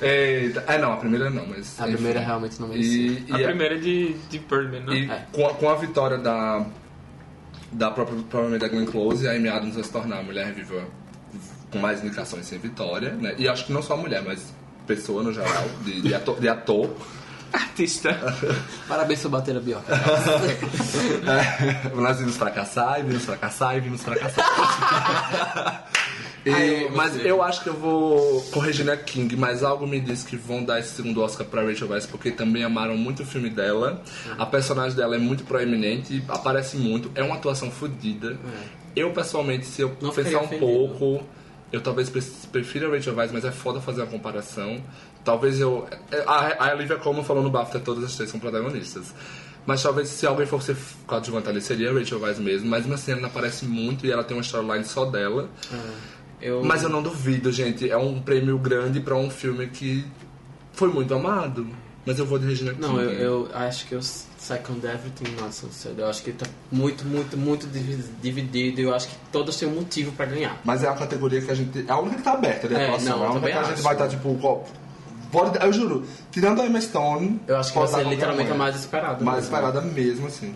É, 0.66 0.78
não, 0.78 0.92
a 0.92 0.96
primeira 0.96 1.30
não, 1.30 1.46
mas. 1.46 1.78
A 1.80 1.84
enfim. 1.84 1.94
primeira 1.94 2.20
realmente 2.20 2.60
não 2.60 2.68
merecia. 2.68 3.22
E, 3.28 3.32
A 3.32 3.40
e, 3.40 3.44
primeira 3.44 3.74
é 3.76 3.78
de, 3.78 4.14
de 4.14 4.38
Birdman, 4.38 4.80
né? 4.80 4.94
e 4.96 5.10
É. 5.10 5.26
com, 5.32 5.46
a, 5.46 5.54
com 5.54 5.68
a 5.68 5.74
vitória 5.74 6.18
da. 6.18 6.64
Da 7.70 7.90
própria, 7.90 8.16
provavelmente 8.30 8.60
da 8.60 8.68
Glenn 8.68 8.86
Close, 8.86 9.26
a 9.26 9.32
Amy 9.32 9.48
Adams 9.48 9.74
vai 9.74 9.82
se 9.82 9.90
tornar 9.90 10.20
a 10.20 10.22
mulher 10.22 10.52
viva 10.52 10.84
com 11.72 11.78
mais 11.80 12.02
indicações 12.04 12.46
sem 12.46 12.56
vitória, 12.58 13.10
né? 13.10 13.34
E 13.36 13.48
acho 13.48 13.66
que 13.66 13.72
não 13.72 13.82
só 13.82 13.94
a 13.94 13.96
mulher, 13.96 14.22
mas 14.22 14.54
pessoa 14.86 15.24
no 15.24 15.32
geral, 15.32 15.64
de, 15.84 16.00
de 16.00 16.14
ator. 16.14 16.40
De 16.40 16.48
ator. 16.48 16.90
Artista. 17.54 18.10
Parabéns 18.88 19.20
por 19.22 19.30
bater 19.30 19.56
a 19.56 19.60
bioca. 19.60 19.94
É, 21.26 21.88
nós 21.94 22.18
vimos 22.18 22.36
fracassar, 22.36 23.00
e 23.00 23.02
vimos 23.04 23.24
fracassar, 23.24 23.76
e 23.76 23.80
vimos 23.80 24.02
fracassar. 24.02 25.84
E- 26.46 26.50
Ai, 26.52 26.84
eu 26.84 26.90
mas 26.90 27.12
você. 27.14 27.30
eu 27.30 27.42
acho 27.42 27.62
que 27.62 27.70
eu 27.70 27.72
vou 27.74 28.42
com 28.52 28.60
Regina 28.60 28.94
King, 28.98 29.34
mas 29.34 29.62
algo 29.62 29.86
me 29.86 29.98
diz 29.98 30.22
que 30.22 30.36
vão 30.36 30.62
dar 30.62 30.78
esse 30.78 30.90
segundo 30.90 31.22
Oscar 31.22 31.46
pra 31.46 31.62
Rachel 31.64 31.88
Weisz, 31.88 32.04
porque 32.04 32.30
também 32.30 32.62
amaram 32.62 32.98
muito 32.98 33.22
o 33.22 33.26
filme 33.26 33.48
dela. 33.48 34.02
A 34.38 34.44
personagem 34.44 34.94
dela 34.94 35.14
é 35.16 35.18
muito 35.18 35.42
proeminente, 35.44 36.22
aparece 36.28 36.76
muito, 36.76 37.10
é 37.14 37.22
uma 37.22 37.36
atuação 37.36 37.70
fodida. 37.70 38.36
Eu, 38.94 39.10
pessoalmente, 39.12 39.64
se 39.64 39.80
eu 39.80 39.96
Não 40.02 40.10
pensar 40.10 40.36
um 40.36 40.44
ofendido. 40.44 40.58
pouco, 40.66 41.24
eu 41.72 41.80
talvez 41.80 42.10
pre- 42.10 42.20
prefira 42.52 42.88
a 42.88 42.90
Rachel 42.90 43.14
Weisz, 43.16 43.32
mas 43.32 43.46
é 43.46 43.50
foda 43.50 43.80
fazer 43.80 44.02
uma 44.02 44.08
comparação. 44.08 44.82
Talvez 45.24 45.58
eu... 45.60 45.86
A, 46.26 46.68
a 46.70 46.74
Olivia 46.74 46.96
Colman 46.96 47.24
falou 47.24 47.42
no 47.42 47.50
BAFTA, 47.50 47.80
todas 47.80 48.04
as 48.04 48.14
três 48.14 48.30
são 48.30 48.38
protagonistas. 48.38 49.14
Mas 49.66 49.82
talvez 49.82 50.08
se 50.10 50.26
alguém 50.26 50.44
fosse 50.46 50.76
coadjuvante 51.06 51.48
ali, 51.48 51.60
seria 51.62 51.90
a 51.90 51.94
Rachel 51.94 52.20
Weisz 52.20 52.38
mesmo. 52.38 52.68
Mas 52.68 53.08
ela 53.08 53.20
não 53.20 53.28
aparece 53.28 53.64
muito 53.64 54.04
e 54.06 54.12
ela 54.12 54.22
tem 54.22 54.36
uma 54.36 54.42
storyline 54.42 54.84
só 54.84 55.06
dela. 55.06 55.48
Eu, 56.40 56.62
Mas 56.62 56.82
eu 56.82 56.90
não 56.90 57.02
duvido, 57.02 57.50
gente. 57.50 57.90
É 57.90 57.96
um 57.96 58.20
prêmio 58.20 58.58
grande 58.58 59.00
pra 59.00 59.16
um 59.16 59.30
filme 59.30 59.66
que 59.68 60.04
foi 60.74 60.88
muito 60.88 61.14
amado. 61.14 61.66
Mas 62.04 62.18
eu 62.18 62.26
vou 62.26 62.38
de 62.38 62.44
Regina 62.46 62.72
King. 62.74 62.82
Não, 62.86 63.00
eu, 63.00 63.46
eu 63.46 63.50
acho 63.54 63.86
que 63.86 63.94
o 63.94 64.02
Second 64.02 64.86
Everything 64.86 65.34
Sad. 65.50 65.98
Eu 65.98 66.06
acho 66.06 66.22
que 66.22 66.32
tá 66.32 66.44
muito, 66.70 67.02
muito, 67.06 67.34
muito 67.34 67.66
divi- 67.66 68.04
dividido. 68.20 68.82
Eu 68.82 68.94
acho 68.94 69.08
que 69.08 69.14
todas 69.32 69.56
têm 69.56 69.66
um 69.66 69.74
motivo 69.76 70.12
pra 70.12 70.26
ganhar. 70.26 70.60
Mas 70.62 70.84
é 70.84 70.88
a 70.88 70.92
categoria 70.92 71.40
que 71.40 71.50
a 71.50 71.54
gente... 71.54 71.86
É 71.88 71.90
a 71.90 71.98
única 71.98 72.16
que 72.18 72.22
tá 72.22 72.32
aberta 72.34 72.68
de 72.68 72.74
É, 72.74 72.98
não, 73.00 73.24
é 73.24 73.26
a 73.26 73.30
única 73.30 73.46
que 73.46 73.52
a 73.52 73.62
gente 73.62 73.72
acho. 73.72 73.82
vai 73.82 73.94
estar, 73.94 74.08
tipo... 74.08 74.28
Pode, 75.34 75.58
eu 75.64 75.72
juro, 75.72 76.06
tirando 76.30 76.62
a 76.62 76.66
Emma 76.66 76.80
Stone. 76.80 77.40
Eu 77.46 77.56
acho 77.56 77.72
que 77.72 77.78
vai 77.78 77.88
ser 77.88 78.06
literalmente 78.06 78.52
a 78.52 78.54
mais 78.54 78.76
esperada. 78.76 79.24
Mais 79.24 79.40
mesmo. 79.40 79.56
esperada 79.56 79.80
mesmo, 79.80 80.26
assim. 80.28 80.54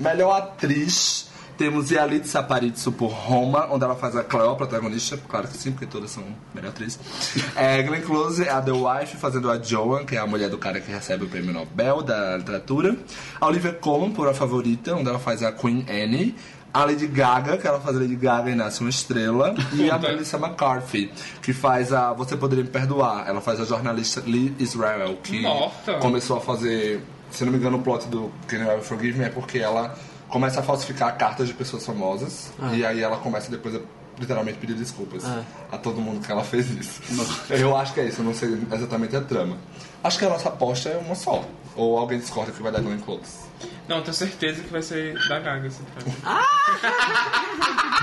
Melhor 0.00 0.32
atriz, 0.32 1.28
temos 1.56 1.90
Yalitza 1.90 2.40
Aparicio 2.40 2.92
por 2.92 3.08
Roma, 3.08 3.68
onde 3.70 3.84
ela 3.84 3.94
faz 3.94 4.16
a 4.16 4.24
Cleo, 4.24 4.56
protagonista. 4.56 5.18
Claro 5.28 5.48
que 5.48 5.56
sim, 5.56 5.72
porque 5.72 5.86
todas 5.86 6.10
são 6.10 6.22
melhor 6.54 6.70
atriz. 6.70 6.98
É, 7.56 7.82
Glenn 7.82 8.02
Close 8.02 8.42
é 8.42 8.50
a 8.50 8.60
The 8.60 8.72
Wife, 8.72 9.16
fazendo 9.16 9.50
a 9.50 9.58
Joan, 9.58 10.04
que 10.04 10.16
é 10.16 10.18
a 10.18 10.26
mulher 10.26 10.50
do 10.50 10.58
cara 10.58 10.80
que 10.80 10.90
recebe 10.90 11.24
o 11.24 11.28
prêmio 11.28 11.52
Nobel 11.52 12.02
da 12.02 12.36
literatura. 12.36 12.96
A 13.40 13.46
Olivia 13.46 13.72
Colman 13.72 14.12
por 14.12 14.28
A 14.28 14.34
Favorita, 14.34 14.94
onde 14.94 15.08
ela 15.08 15.18
faz 15.18 15.42
a 15.42 15.52
Queen 15.52 15.86
Anne. 15.88 16.34
A 16.76 16.84
Lady 16.84 17.06
Gaga, 17.06 17.56
que 17.56 17.66
ela 17.66 17.80
faz 17.80 17.96
a 17.96 18.00
Lady 18.00 18.16
Gaga 18.16 18.50
e 18.50 18.54
nasce 18.54 18.80
uma 18.82 18.90
estrela. 18.90 19.54
E 19.72 19.90
a 19.90 19.96
Melissa 19.98 20.36
McCarthy, 20.36 21.10
que 21.40 21.52
faz 21.54 21.92
a 21.92 22.12
Você 22.12 22.36
Poderia 22.36 22.64
Me 22.64 22.70
Perdoar. 22.70 23.26
Ela 23.26 23.40
faz 23.40 23.58
a 23.60 23.64
jornalista 23.64 24.22
Lee 24.26 24.54
Israel, 24.58 25.16
que 25.22 25.40
Morta. 25.40 25.94
começou 25.94 26.36
a 26.36 26.40
fazer, 26.40 27.00
se 27.30 27.44
não 27.44 27.52
me 27.52 27.58
engano, 27.58 27.78
o 27.78 27.82
plot 27.82 28.06
do 28.08 28.30
Can 28.46 28.58
You 28.58 28.70
Ever 28.70 28.82
Forgive 28.82 29.18
Me 29.18 29.24
é 29.24 29.28
porque 29.30 29.58
ela 29.58 29.94
começa 30.28 30.60
a 30.60 30.62
falsificar 30.62 31.16
cartas 31.16 31.48
de 31.48 31.54
pessoas 31.54 31.86
famosas 31.86 32.52
e 32.74 32.84
aí 32.84 33.00
ela 33.00 33.16
começa 33.16 33.50
depois 33.50 33.74
a 33.76 33.80
literalmente 34.18 34.58
pedir 34.58 34.74
desculpas 34.74 35.24
Ah. 35.24 35.42
a 35.72 35.78
todo 35.78 36.00
mundo 36.00 36.24
que 36.24 36.30
ela 36.32 36.42
fez 36.44 36.68
isso. 36.70 37.00
Eu 37.48 37.76
acho 37.76 37.94
que 37.94 38.00
é 38.00 38.06
isso, 38.06 38.20
eu 38.20 38.24
não 38.24 38.34
sei 38.34 38.58
exatamente 38.72 39.14
a 39.16 39.20
trama. 39.20 39.56
Acho 40.04 40.18
que 40.18 40.24
a 40.24 40.28
nossa 40.28 40.48
aposta 40.50 40.88
é 40.90 40.96
uma 40.98 41.14
só. 41.14 41.42
Ou 41.74 41.96
alguém 41.98 42.18
discorda 42.18 42.50
que 42.52 42.62
vai 42.62 42.72
dar 42.72 42.80
Glenn 42.82 42.98
Close. 42.98 43.45
Não, 43.88 44.02
tenho 44.02 44.14
certeza 44.14 44.62
que 44.62 44.68
vai 44.70 44.82
ser 44.82 45.14
da 45.28 45.38
Gaga 45.38 45.66
esse 45.68 45.80
prêmio. 45.82 46.12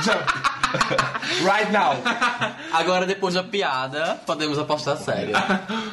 Jump! 0.03 0.23
right 1.45 1.71
now! 1.71 1.95
Agora, 2.71 3.05
depois 3.05 3.34
da 3.35 3.43
piada, 3.43 4.15
podemos 4.25 4.57
apostar 4.57 4.97
sério. 4.97 5.35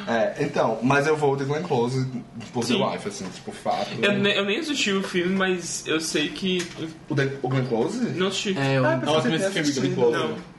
É, 0.07 0.35
então, 0.43 0.79
mas 0.81 1.05
eu 1.07 1.15
vou 1.15 1.35
de 1.35 1.43
Glenn 1.45 1.61
Close 1.63 2.09
por 2.53 2.61
The 2.65 2.73
Sim. 2.73 2.83
Wife, 2.83 3.07
assim, 3.07 3.29
tipo, 3.29 3.51
fato. 3.51 3.89
Eu, 4.01 4.13
ne- 4.13 4.37
eu 4.37 4.45
nem 4.45 4.59
assisti 4.59 4.91
o 4.91 5.03
filme, 5.03 5.35
mas 5.35 5.85
eu 5.85 5.99
sei 5.99 6.29
que. 6.29 6.65
O, 7.09 7.13
de- 7.13 7.37
o 7.41 7.47
Glenn 7.49 7.65
Close? 7.65 7.99
Não 8.11 8.27
assisti. 8.27 8.57
É, 8.57 8.77
eu, 8.77 8.83
Ótimo 9.13 9.35
esse 9.35 9.51
filme, 9.51 9.71
Glenn 9.71 9.95
Close. 9.95 10.17
Não. 10.17 10.50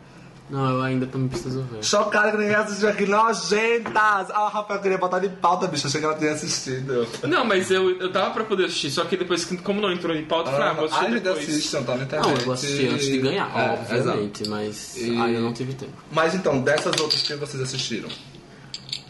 Não, 0.53 0.71
eu 0.71 0.83
ainda 0.83 1.07
também 1.07 1.29
preciso 1.29 1.63
ver. 1.63 1.83
Chocada 1.83 2.31
que 2.31 2.37
ninguém 2.37 2.55
assistiu 2.55 2.89
aqui, 2.89 3.07
nojentas! 3.07 4.31
Ah, 4.31 4.49
Rafael 4.53 4.81
queria 4.81 4.99
botar 4.99 5.19
de 5.19 5.29
pauta, 5.31 5.67
bicho. 5.67 5.87
Achei 5.87 5.99
que 6.01 6.07
ela 6.07 6.15
tinha 6.17 6.33
assistido. 6.33 7.09
Não, 7.27 7.45
mas 7.45 7.71
eu, 7.71 7.91
eu 7.99 8.13
tava 8.13 8.33
pra 8.35 8.45
poder 8.45 8.67
assistir, 8.67 8.91
só 8.91 9.05
que 9.05 9.17
depois, 9.17 9.45
que- 9.45 9.57
como 9.57 9.81
não 9.81 9.91
entrou 9.91 10.15
em 10.15 10.25
pauta, 10.25 10.51
eu 10.51 10.55
falei, 10.55 10.69
ah, 10.69 10.73
vou 10.75 10.85
assistir 10.85 11.05
Ai, 11.07 11.21
depois. 11.21 11.49
assistam, 11.49 11.83
tá 11.83 11.97
na 11.97 12.05
internet. 12.05 12.29
Não, 12.29 12.35
eu 12.37 12.45
vou 12.45 12.55
assistir 12.55 12.89
antes 12.89 13.07
de 13.07 13.19
ganhar, 13.19 13.51
É, 13.59 13.71
obviamente, 13.73 14.49
mas 14.49 14.97
E- 14.97 15.11
ainda 15.19 15.41
não 15.41 15.53
tive 15.53 15.75
tempo. 15.75 15.93
Mas 16.13 16.35
então, 16.35 16.61
dessas 16.61 16.95
outras 17.01 17.23
que 17.23 17.35
vocês 17.35 17.63
assistiram? 17.63 18.09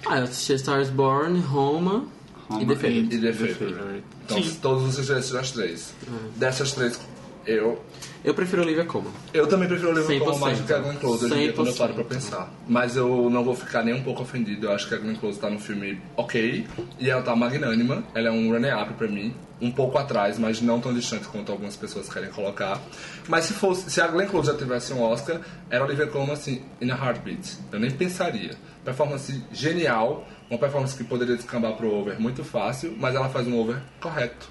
Ah, 0.06 0.18
eu 0.18 0.24
assisti 0.24 0.54
Stars 0.54 0.90
Born, 0.90 1.40
Roma, 1.40 2.04
Roma 2.48 2.62
e 2.62 2.66
The 2.66 2.72
e- 2.72 2.76
Favorite. 2.76 3.14
E 3.16 3.20
The 3.20 3.32
Favorite. 3.32 4.04
Então, 4.24 4.42
Sim. 4.42 4.58
todos 4.62 4.82
vocês 4.84 5.06
já 5.06 5.14
assistiram 5.16 5.40
as 5.40 5.50
três. 5.50 5.94
Dessas 6.36 6.72
três, 6.72 7.00
eu... 7.46 7.80
Eu 8.24 8.34
prefiro 8.34 8.62
Olivia 8.62 8.84
Colman. 8.84 9.10
Eu 9.34 9.48
também 9.48 9.66
prefiro 9.66 9.90
o 9.90 9.94
livro 9.94 10.18
como 10.20 10.36
100%. 10.36 10.38
mais 10.40 10.58
do 10.60 10.64
que 10.64 10.72
a 10.72 10.78
Glenn 10.78 10.94
Close, 10.96 11.24
hoje 11.24 11.34
em 11.34 11.38
dia, 11.38 11.52
quando 11.52 11.68
eu 11.68 11.74
paro 11.74 11.94
pra 11.94 12.04
100%. 12.04 12.08
pensar. 12.08 12.50
Mas 12.68 12.94
eu 12.96 13.28
não 13.28 13.42
vou 13.42 13.56
ficar 13.56 13.82
nem 13.82 13.94
um 13.94 14.02
pouco 14.02 14.22
ofendido. 14.22 14.66
Eu 14.66 14.72
acho 14.72 14.86
que 14.86 14.94
a 14.94 14.98
Glenn 14.98 15.16
Close 15.16 15.40
tá 15.40 15.50
no 15.50 15.58
filme 15.58 16.00
ok. 16.16 16.64
E 17.00 17.10
ela 17.10 17.20
tá 17.22 17.34
magnânima. 17.34 18.04
Ela 18.14 18.28
é 18.28 18.30
um 18.30 18.52
runner-up 18.52 18.94
pra 18.94 19.08
mim. 19.08 19.34
Um 19.60 19.72
pouco 19.72 19.98
atrás, 19.98 20.38
mas 20.38 20.60
não 20.60 20.80
tão 20.80 20.94
distante 20.94 21.26
quanto 21.26 21.50
algumas 21.50 21.76
pessoas 21.76 22.08
querem 22.08 22.30
colocar. 22.30 22.80
Mas 23.28 23.44
se 23.44 23.54
fosse, 23.54 23.90
se 23.90 24.00
a 24.00 24.06
Glenn 24.06 24.28
Close 24.28 24.48
já 24.48 24.56
tivesse 24.56 24.92
um 24.92 25.02
Oscar, 25.02 25.40
era 25.68 25.84
Olivia 25.84 26.06
Colman 26.06 26.32
assim, 26.32 26.62
in 26.80 26.90
a 26.90 26.96
heartbeat. 26.96 27.58
Eu 27.72 27.80
nem 27.80 27.90
pensaria. 27.90 28.56
Performance 28.84 29.42
genial. 29.52 30.26
Uma 30.48 30.58
performance 30.58 30.96
que 30.96 31.02
poderia 31.02 31.34
descambar 31.34 31.72
pro 31.72 31.92
over 31.92 32.20
muito 32.20 32.44
fácil, 32.44 32.94
mas 32.98 33.14
ela 33.16 33.28
faz 33.28 33.48
um 33.48 33.58
over 33.58 33.78
correto. 34.00 34.48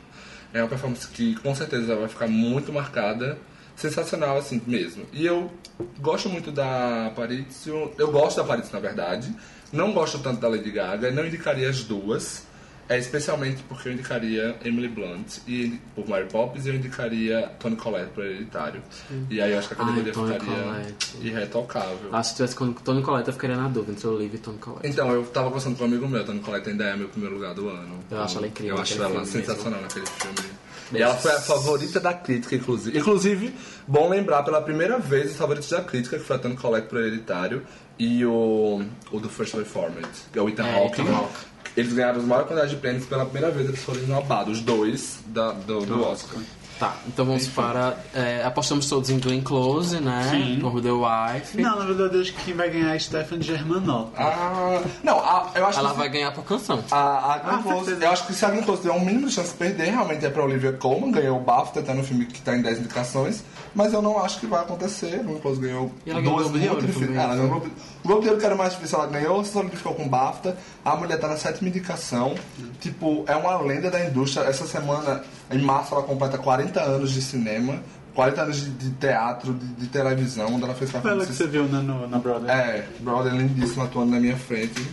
É 0.53 0.61
uma 0.61 0.67
performance 0.67 1.07
que 1.07 1.35
com 1.35 1.55
certeza 1.55 1.95
vai 1.95 2.09
ficar 2.09 2.27
muito 2.27 2.73
marcada. 2.73 3.37
Sensacional, 3.81 4.37
assim 4.37 4.61
mesmo. 4.67 5.05
E 5.11 5.25
eu 5.25 5.51
gosto 5.99 6.29
muito 6.29 6.51
da 6.51 7.07
Aparicio. 7.07 7.91
Eu 7.97 8.11
gosto 8.11 8.37
da 8.37 8.43
Aparicio, 8.43 8.71
na 8.71 8.79
verdade. 8.79 9.33
Não 9.73 9.91
gosto 9.91 10.19
tanto 10.19 10.39
da 10.39 10.47
Lady 10.47 10.69
Gaga. 10.69 11.09
Não 11.09 11.25
indicaria 11.25 11.67
as 11.67 11.83
duas. 11.83 12.43
É, 12.87 12.97
especialmente 12.97 13.63
porque 13.63 13.87
eu 13.87 13.93
indicaria 13.93 14.57
Emily 14.65 14.89
Blunt 14.89 15.37
e, 15.47 15.79
por 15.95 16.05
Mary 16.09 16.27
Poppins 16.27 16.65
e 16.65 16.69
eu 16.69 16.75
indicaria 16.75 17.49
Tony 17.57 17.77
Collette 17.77 18.11
para 18.11 18.25
Hereditário. 18.25 18.83
E 19.29 19.41
aí 19.41 19.53
eu 19.53 19.59
acho 19.59 19.69
que 19.69 19.75
a 19.75 19.77
categoria 19.77 20.13
Ai, 20.13 20.33
ficaria 20.33 20.63
Collette. 20.63 21.17
irretocável. 21.21 22.09
Ah, 22.11 22.21
se 22.21 22.35
tivesse 22.35 22.53
com 22.53 22.73
Tony 22.73 23.01
Collette, 23.01 23.29
eu 23.29 23.33
ficaria 23.33 23.55
na 23.55 23.69
dúvida 23.69 23.93
entre 23.93 24.07
Olivia 24.07 24.35
e 24.35 24.41
Tony 24.41 24.57
Collette. 24.57 24.87
Então, 24.89 25.09
eu 25.09 25.23
tava 25.25 25.47
conversando 25.47 25.77
com 25.77 25.85
um 25.85 25.87
amigo 25.87 26.05
meu, 26.05 26.25
Tony 26.25 26.41
Collette 26.41 26.69
ainda 26.69 26.83
é 26.83 26.97
meu 26.97 27.07
primeiro 27.07 27.35
lugar 27.35 27.53
do 27.53 27.69
ano. 27.69 27.97
Eu 28.11 28.21
acho 28.21 28.37
ela 28.37 28.47
incrível 28.47 28.75
Eu 28.75 28.81
acho 28.81 29.01
ela 29.01 29.25
sensacional 29.25 29.81
naquele 29.81 30.05
filme. 30.05 30.49
E 30.93 31.01
ela 31.01 31.15
foi 31.15 31.31
a 31.31 31.39
favorita 31.39 31.99
da 31.99 32.13
crítica, 32.13 32.55
inclusive. 32.55 32.97
Inclusive, 32.97 33.53
bom 33.87 34.09
lembrar, 34.09 34.43
pela 34.43 34.61
primeira 34.61 34.97
vez, 34.99 35.31
os 35.31 35.37
favoritos 35.37 35.69
da 35.69 35.81
crítica, 35.81 36.17
que 36.17 36.23
foi 36.23 36.35
a 36.35 36.39
Tony 36.39 36.55
Collette 36.55 36.87
pro 36.87 36.99
Hereditário 36.99 37.63
e 37.97 38.25
o, 38.25 38.81
o 39.11 39.19
do 39.19 39.29
First 39.29 39.53
Reformed, 39.53 40.07
que 40.31 40.37
é 40.39 40.41
o 40.41 40.49
Ethan 40.49 40.65
É, 40.65 40.75
Hawke. 40.83 41.01
Ethan 41.01 41.15
Hawke. 41.15 41.51
Eles 41.77 41.93
ganharam 41.93 42.19
os 42.19 42.25
maiores 42.25 42.47
quantidades 42.49 42.71
de 42.71 42.77
prêmios 42.81 43.05
pela 43.05 43.23
primeira 43.23 43.49
vez, 43.49 43.67
eles 43.69 43.81
foram 43.81 44.01
esnobados, 44.01 44.57
os 44.57 44.63
dois 44.63 45.19
da, 45.27 45.51
do, 45.51 45.85
do 45.85 46.03
Oscar. 46.03 46.37
Tá, 46.81 46.95
então 47.07 47.23
vamos 47.25 47.47
para. 47.49 47.95
é, 48.11 48.41
apostamos 48.43 48.87
todos 48.89 49.11
em 49.11 49.19
Glenn 49.19 49.41
Close, 49.41 49.99
né? 49.99 50.27
Sim. 50.31 50.57
Por 50.59 50.81
The 50.81 50.89
Wife. 50.91 51.61
Não, 51.61 51.77
na 51.77 51.85
verdade, 51.85 52.15
eu 52.15 52.21
acho 52.21 52.33
que 52.33 52.43
quem 52.45 52.53
vai 52.55 52.71
ganhar 52.71 52.95
é 52.95 52.97
Stefan 52.97 53.39
Germanotta. 53.39 54.11
Ah, 54.19 54.81
não, 55.03 55.19
a- 55.19 55.51
eu 55.53 55.67
acho 55.67 55.77
Ela 55.77 55.91
que... 55.91 55.97
vai 55.99 56.09
ganhar 56.09 56.31
por 56.31 56.43
canção. 56.43 56.83
A, 56.89 57.35
a 57.35 57.37
Glenn 57.37 57.59
Ah, 57.59 57.61
Close, 57.61 57.97
eu 58.01 58.09
acho 58.11 58.25
que 58.25 58.33
se 58.33 58.43
a 58.43 58.49
Glenn 58.49 58.63
Close 58.63 58.81
tiver 58.81 58.93
um 58.95 58.99
mínimo 59.05 59.27
de 59.27 59.33
chance 59.33 59.51
de 59.51 59.57
perder, 59.59 59.91
realmente 59.91 60.25
é 60.25 60.29
pra 60.31 60.43
Olivia 60.43 60.73
Colman, 60.73 61.11
ganhou 61.11 61.37
o 61.37 61.39
BAFTA, 61.39 61.83
tá 61.83 61.93
no 61.93 62.03
filme 62.03 62.25
que 62.25 62.41
tá 62.41 62.55
em 62.57 62.63
10 62.63 62.79
indicações, 62.79 63.43
mas 63.75 63.93
eu 63.93 64.01
não 64.01 64.17
acho 64.23 64.39
que 64.39 64.45
vai 64.45 64.61
acontecer. 64.61 65.19
A 65.19 65.23
Glenn 65.23 65.39
Close 65.39 65.59
ganhou 65.61 65.91
E 66.05 66.11
ela 66.11 66.21
ganhou 66.21 66.35
duas 66.37 66.47
o 66.47 66.49
Globo 66.49 66.59
de 66.59 66.69
muito 66.69 66.73
Ouro 66.75 66.87
difíceis. 66.87 67.07
também, 67.07 67.21
Ah, 67.21 67.23
ela 67.25 67.35
ganhou 67.35 67.47
o 67.47 67.59
Globo 67.59 67.71
o 68.03 68.07
Globo 68.07 68.21
de 68.21 68.27
Ouro 68.29 68.39
que 68.39 68.45
era 68.45 68.55
mais 68.55 68.73
difícil, 68.73 68.97
ela 68.99 69.07
ganhou, 69.07 69.43
se 69.45 69.51
solidificou 69.51 69.93
com 69.95 70.03
o 70.05 70.09
BAFTA. 70.09 70.57
A 70.83 70.95
mulher 70.95 71.19
tá 71.19 71.27
na 71.27 71.37
sétima 71.37 71.69
indicação. 71.69 72.35
Tipo, 72.79 73.23
é 73.27 73.35
uma 73.35 73.57
lenda 73.61 73.89
da 73.91 74.03
indústria. 74.05 74.43
Essa 74.45 74.65
semana, 74.65 75.23
em 75.51 75.59
março, 75.59 75.93
ela 75.93 76.03
completa 76.03 76.37
40 76.37 76.81
anos 76.81 77.11
de 77.11 77.21
cinema, 77.21 77.79
40 78.15 78.41
anos 78.41 78.57
de, 78.57 78.69
de 78.71 78.89
teatro, 78.91 79.53
de, 79.53 79.65
de 79.67 79.87
televisão, 79.87 80.47
onde 80.55 80.63
ela 80.63 80.73
fez 80.73 80.89
Foi 80.91 81.11
ela 81.11 81.25
que 81.25 81.31
você 81.33 81.47
viu 81.47 81.67
na, 81.67 81.79
no, 81.81 82.07
na 82.07 82.17
Brother. 82.17 82.49
é, 82.49 82.85
brother 82.99 83.33
lindíssimo 83.33 83.83
atuando 83.83 84.11
na 84.11 84.19
minha 84.19 84.35
frente. 84.37 84.85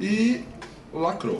E 0.00 0.44
lacrou. 0.92 1.38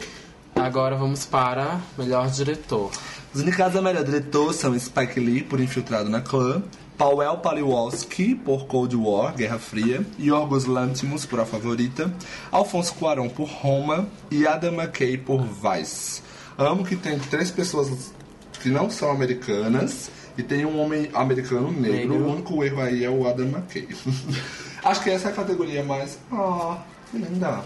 Agora 0.56 0.96
vamos 0.96 1.24
para 1.26 1.80
melhor 1.96 2.28
diretor. 2.28 2.90
Os 3.34 3.42
indicados 3.42 3.76
a 3.76 3.82
melhor 3.82 4.04
diretor 4.04 4.54
são 4.54 4.78
Spike 4.78 5.20
Lee, 5.20 5.42
por 5.42 5.60
Infiltrado 5.60 6.08
na 6.08 6.20
Clã, 6.20 6.62
Powell 6.96 7.36
Paliwalski, 7.36 8.34
por 8.34 8.66
Cold 8.66 8.96
War, 8.96 9.34
Guerra 9.36 9.58
Fria, 9.58 10.04
Yorgos 10.18 10.64
Lanthimos, 10.64 11.26
por 11.26 11.38
A 11.38 11.46
Favorita, 11.46 12.12
Alfonso 12.50 12.94
Cuarón, 12.94 13.28
por 13.28 13.46
Roma 13.46 14.08
e 14.30 14.46
Adam 14.46 14.74
McKay, 14.74 15.18
por 15.18 15.42
Vice. 15.42 16.22
Amo 16.56 16.84
que 16.84 16.96
tem 16.96 17.18
três 17.18 17.50
pessoas 17.50 18.12
que 18.60 18.70
não 18.70 18.90
são 18.90 19.10
americanas 19.10 20.10
e 20.36 20.42
tem 20.42 20.64
um 20.64 20.80
homem 20.80 21.08
americano 21.12 21.70
negro. 21.70 22.14
Negro. 22.14 22.14
O 22.16 22.32
único 22.32 22.64
erro 22.64 22.80
aí 22.80 23.04
é 23.04 23.10
o 23.10 23.28
Adam 23.28 23.46
McKay. 23.46 23.88
Acho 24.82 25.02
que 25.02 25.10
essa 25.10 25.28
é 25.28 25.32
a 25.32 25.34
categoria 25.34 25.84
mais... 25.84 26.18
Ah, 26.32 26.78
que 27.10 27.18
linda. 27.18 27.62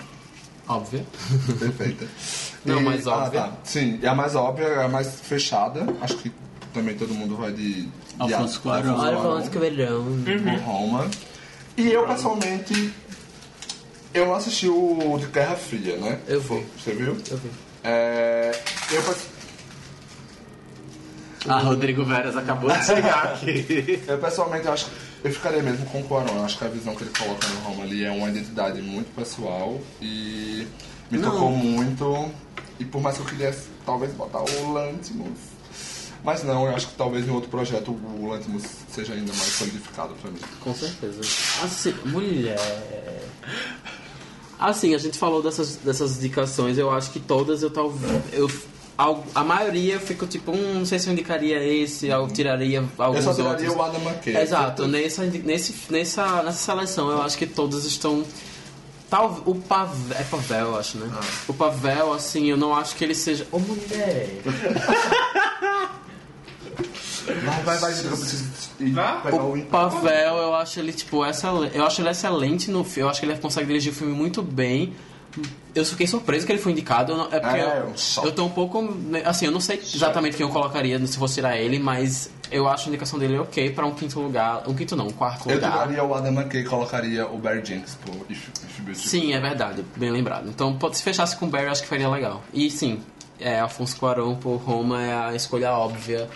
Óbvio. 0.68 1.06
Perfeita. 1.58 2.06
Não, 2.64 2.80
mais 2.80 3.06
óbvia. 3.06 3.40
tá. 3.42 3.52
Sim, 3.64 3.98
é 4.02 4.08
a 4.08 4.14
mais 4.14 4.34
óbvia, 4.34 4.66
é 4.66 4.84
a 4.84 4.88
mais 4.88 5.20
fechada. 5.20 5.86
Acho 6.00 6.16
que 6.18 6.32
também 6.72 6.96
todo 6.96 7.12
mundo 7.14 7.36
vai 7.36 7.52
de. 7.52 7.82
de 7.84 7.90
Alfonso 8.18 8.60
Cuarón. 8.60 9.42
Que 9.48 9.58
verão. 9.58 10.04
por 10.24 10.64
Roma. 10.64 11.10
E 11.76 11.90
eu, 11.90 12.06
pessoalmente, 12.06 12.92
eu 14.14 14.26
não 14.26 14.34
assisti 14.34 14.68
o 14.68 15.16
de 15.18 15.26
Guerra 15.26 15.56
Fria, 15.56 15.96
né? 15.96 16.20
Eu 16.28 16.40
vi. 16.40 16.66
Você 16.78 16.92
viu? 16.92 17.16
Eu 17.30 17.36
vi. 17.38 17.50
É, 17.84 18.52
eu, 18.92 19.02
Ah, 21.48 21.58
Rodrigo 21.58 22.04
Veras 22.04 22.36
acabou 22.36 22.70
de 22.70 22.84
chegar 22.84 23.24
aqui. 23.34 24.02
eu, 24.06 24.18
pessoalmente 24.18 24.68
acho 24.68 24.86
que 24.86 24.92
eu 25.24 25.32
ficaria 25.32 25.62
mesmo 25.62 25.84
com 25.86 26.00
o 26.00 26.04
Cuarón. 26.04 26.36
Eu 26.36 26.44
acho 26.44 26.58
que 26.58 26.64
a 26.64 26.68
visão 26.68 26.94
que 26.94 27.04
ele 27.04 27.12
coloca 27.18 27.46
no 27.48 27.60
Roma 27.60 27.82
ali 27.84 28.04
é 28.04 28.10
uma 28.10 28.28
identidade 28.28 28.80
muito 28.80 29.14
pessoal 29.14 29.80
e 30.00 30.66
me 31.10 31.18
Não. 31.18 31.30
tocou 31.30 31.50
muito. 31.50 32.30
E 32.78 32.84
por 32.84 33.00
mais 33.00 33.16
que 33.16 33.22
eu 33.22 33.26
quisesse 33.26 33.68
talvez 33.84 34.12
botar 34.12 34.40
o 34.40 34.72
Lantimos. 34.72 35.38
Mas 36.24 36.44
não, 36.44 36.66
eu 36.66 36.74
acho 36.76 36.86
que 36.88 36.94
talvez 36.94 37.26
em 37.26 37.30
outro 37.30 37.50
projeto 37.50 37.90
o 37.90 38.28
Lantimos 38.28 38.62
seja 38.88 39.12
ainda 39.12 39.32
mais 39.32 39.52
solidificado 39.52 40.14
pra 40.14 40.30
mim. 40.30 40.38
Com 40.60 40.72
certeza. 40.74 41.20
Assim, 41.64 41.94
mulher. 42.04 42.58
Assim, 44.58 44.94
a 44.94 44.98
gente 44.98 45.18
falou 45.18 45.42
dessas, 45.42 45.76
dessas 45.76 46.18
indicações, 46.18 46.78
eu 46.78 46.88
acho 46.92 47.10
que 47.10 47.18
todas 47.18 47.64
eu 47.64 47.70
talvez. 47.70 48.22
Eu, 48.32 48.48
a 49.34 49.44
maioria 49.44 49.94
eu 49.94 50.00
fico 50.00 50.26
tipo, 50.26 50.52
hum, 50.52 50.74
não 50.74 50.84
sei 50.84 50.98
se 50.98 51.08
eu 51.08 51.12
indicaria 51.12 51.62
esse, 51.64 52.08
eu 52.08 52.28
tiraria 52.28 52.78
Eu 52.78 53.04
alguns 53.04 53.24
só 53.24 53.32
tiraria 53.34 53.70
outros. 53.70 53.76
o 53.76 53.82
Adam 53.82 54.02
McKay. 54.02 54.36
Exato, 54.36 54.86
nessa, 54.86 55.24
nessa, 55.24 55.72
nessa, 55.90 56.42
nessa 56.42 56.58
seleção 56.58 57.10
eu 57.10 57.22
acho 57.22 57.36
que 57.38 57.46
todas 57.46 57.84
estão 57.84 58.24
Tal, 59.08 59.42
o 59.44 59.54
Pavel. 59.54 60.16
É 60.18 60.22
Pavel, 60.24 60.68
eu 60.68 60.78
acho, 60.78 60.96
né? 60.96 61.20
O 61.46 61.52
Pavel, 61.52 62.14
assim, 62.14 62.46
eu 62.46 62.56
não 62.56 62.74
acho 62.74 62.96
que 62.96 63.04
ele 63.04 63.14
seja. 63.14 63.46
Ô 63.52 63.58
mulher! 63.58 64.40
Vai, 67.24 67.62
vai, 67.62 67.78
vai, 67.78 67.92
eu 67.92 68.16
preciso 68.16 68.50
O 69.30 69.62
Pavel, 69.66 70.36
eu 70.38 70.54
acho 70.54 70.80
ele, 70.80 70.92
tipo, 70.92 71.24
excelente. 71.24 71.76
Eu 71.76 71.84
acho 71.84 72.00
ele 72.00 72.08
excelente 72.08 72.70
no 72.70 72.82
filme. 72.82 73.06
Eu 73.06 73.10
acho 73.10 73.20
que 73.20 73.26
ele 73.26 73.38
consegue 73.38 73.66
dirigir 73.68 73.92
o 73.92 73.94
filme 73.94 74.12
muito 74.12 74.42
bem. 74.42 74.92
Eu 75.74 75.84
fiquei 75.84 76.06
surpreso 76.06 76.44
que 76.44 76.52
ele 76.52 76.60
foi 76.60 76.72
indicado. 76.72 77.12
eu 77.12 77.22
É 77.32 77.40
porque 77.40 77.56
É, 77.58 77.78
eu, 77.80 77.94
eu 78.24 78.32
tô 78.32 78.44
um 78.44 78.50
pouco. 78.50 78.82
né, 78.82 79.22
Assim, 79.24 79.46
eu 79.46 79.52
não 79.52 79.60
sei 79.60 79.78
exatamente 79.78 80.36
quem 80.36 80.44
eu 80.46 80.52
colocaria 80.52 81.04
se 81.06 81.16
fosse 81.16 81.34
tirar 81.36 81.56
ele, 81.56 81.78
mas 81.78 82.30
eu 82.50 82.68
acho 82.68 82.84
a 82.84 82.88
indicação 82.88 83.18
dele 83.18 83.38
ok 83.38 83.70
pra 83.70 83.86
um 83.86 83.94
quinto 83.94 84.20
lugar. 84.20 84.62
Um 84.68 84.74
quinto 84.74 84.94
não, 84.94 85.06
um 85.06 85.12
quarto 85.12 85.48
Eu 85.48 85.54
lugar. 85.54 85.70
tiraria 85.72 86.04
o 86.04 86.14
Adam 86.14 86.32
McKay 86.34 86.60
e 86.60 86.64
colocaria 86.64 87.26
o 87.26 87.38
Barry 87.38 87.64
Jenkins 87.64 87.94
por 88.04 88.14
If, 88.30 88.48
If. 88.88 88.96
Sim, 88.98 89.32
é 89.32 89.40
verdade, 89.40 89.82
bem 89.96 90.10
lembrado. 90.10 90.48
Então, 90.50 90.76
pode- 90.76 90.98
se 90.98 91.02
fechasse 91.02 91.34
com 91.36 91.46
o 91.46 91.48
Barry, 91.48 91.64
eu 91.66 91.72
acho 91.72 91.82
que 91.82 91.88
faria 91.88 92.08
legal. 92.10 92.42
E 92.52 92.70
sim, 92.70 93.00
é, 93.40 93.58
Afonso 93.60 93.96
Cuarón 93.96 94.34
por 94.36 94.56
Roma 94.56 95.02
é 95.02 95.14
a 95.14 95.34
escolha 95.34 95.72
óbvia. 95.72 96.28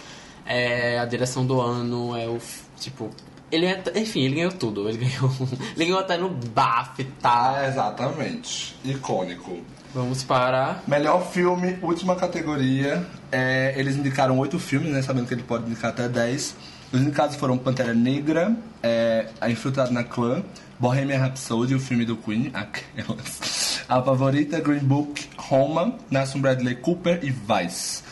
É 0.46 0.98
a 0.98 1.04
direção 1.04 1.44
do 1.44 1.60
ano, 1.60 2.16
é 2.16 2.26
o. 2.26 2.38
Tipo. 2.78 3.10
Ele 3.50 3.66
é. 3.66 3.82
Enfim, 3.96 4.22
ele 4.22 4.36
ganhou 4.36 4.52
tudo. 4.52 4.88
Ele 4.88 4.98
ganhou. 4.98 5.30
ele 5.76 5.84
ganhou 5.84 5.98
até 5.98 6.16
no 6.16 6.28
BAF 6.28 7.04
tal. 7.20 7.54
Ah, 7.54 7.66
exatamente. 7.68 8.76
Icônico. 8.84 9.58
Vamos 9.94 10.22
para. 10.22 10.82
Melhor 10.86 11.26
filme, 11.30 11.78
última 11.80 12.16
categoria. 12.16 13.06
É, 13.32 13.74
eles 13.76 13.96
indicaram 13.96 14.38
oito 14.38 14.58
filmes, 14.58 14.92
né? 14.92 15.00
Sabendo 15.00 15.26
que 15.26 15.34
ele 15.34 15.42
pode 15.42 15.64
indicar 15.66 15.90
até 15.90 16.08
dez. 16.08 16.54
Os 16.92 17.00
indicados 17.00 17.36
foram 17.36 17.58
Pantera 17.58 17.94
Negra, 17.94 18.54
é, 18.82 19.26
A 19.40 19.50
Infiltrada 19.50 19.90
na 19.90 20.04
Clã, 20.04 20.42
Bohemian 20.78 21.18
Rhapsody, 21.18 21.74
o 21.74 21.80
filme 21.80 22.04
do 22.04 22.16
Queen, 22.16 22.50
aquelas. 22.54 23.84
A 23.88 24.02
Favorita, 24.02 24.60
Green 24.60 24.80
Book, 24.80 25.28
Roma, 25.36 25.96
Nelson 26.10 26.40
Bradley 26.40 26.76
Cooper 26.76 27.20
e 27.22 27.30
Vice. 27.30 28.02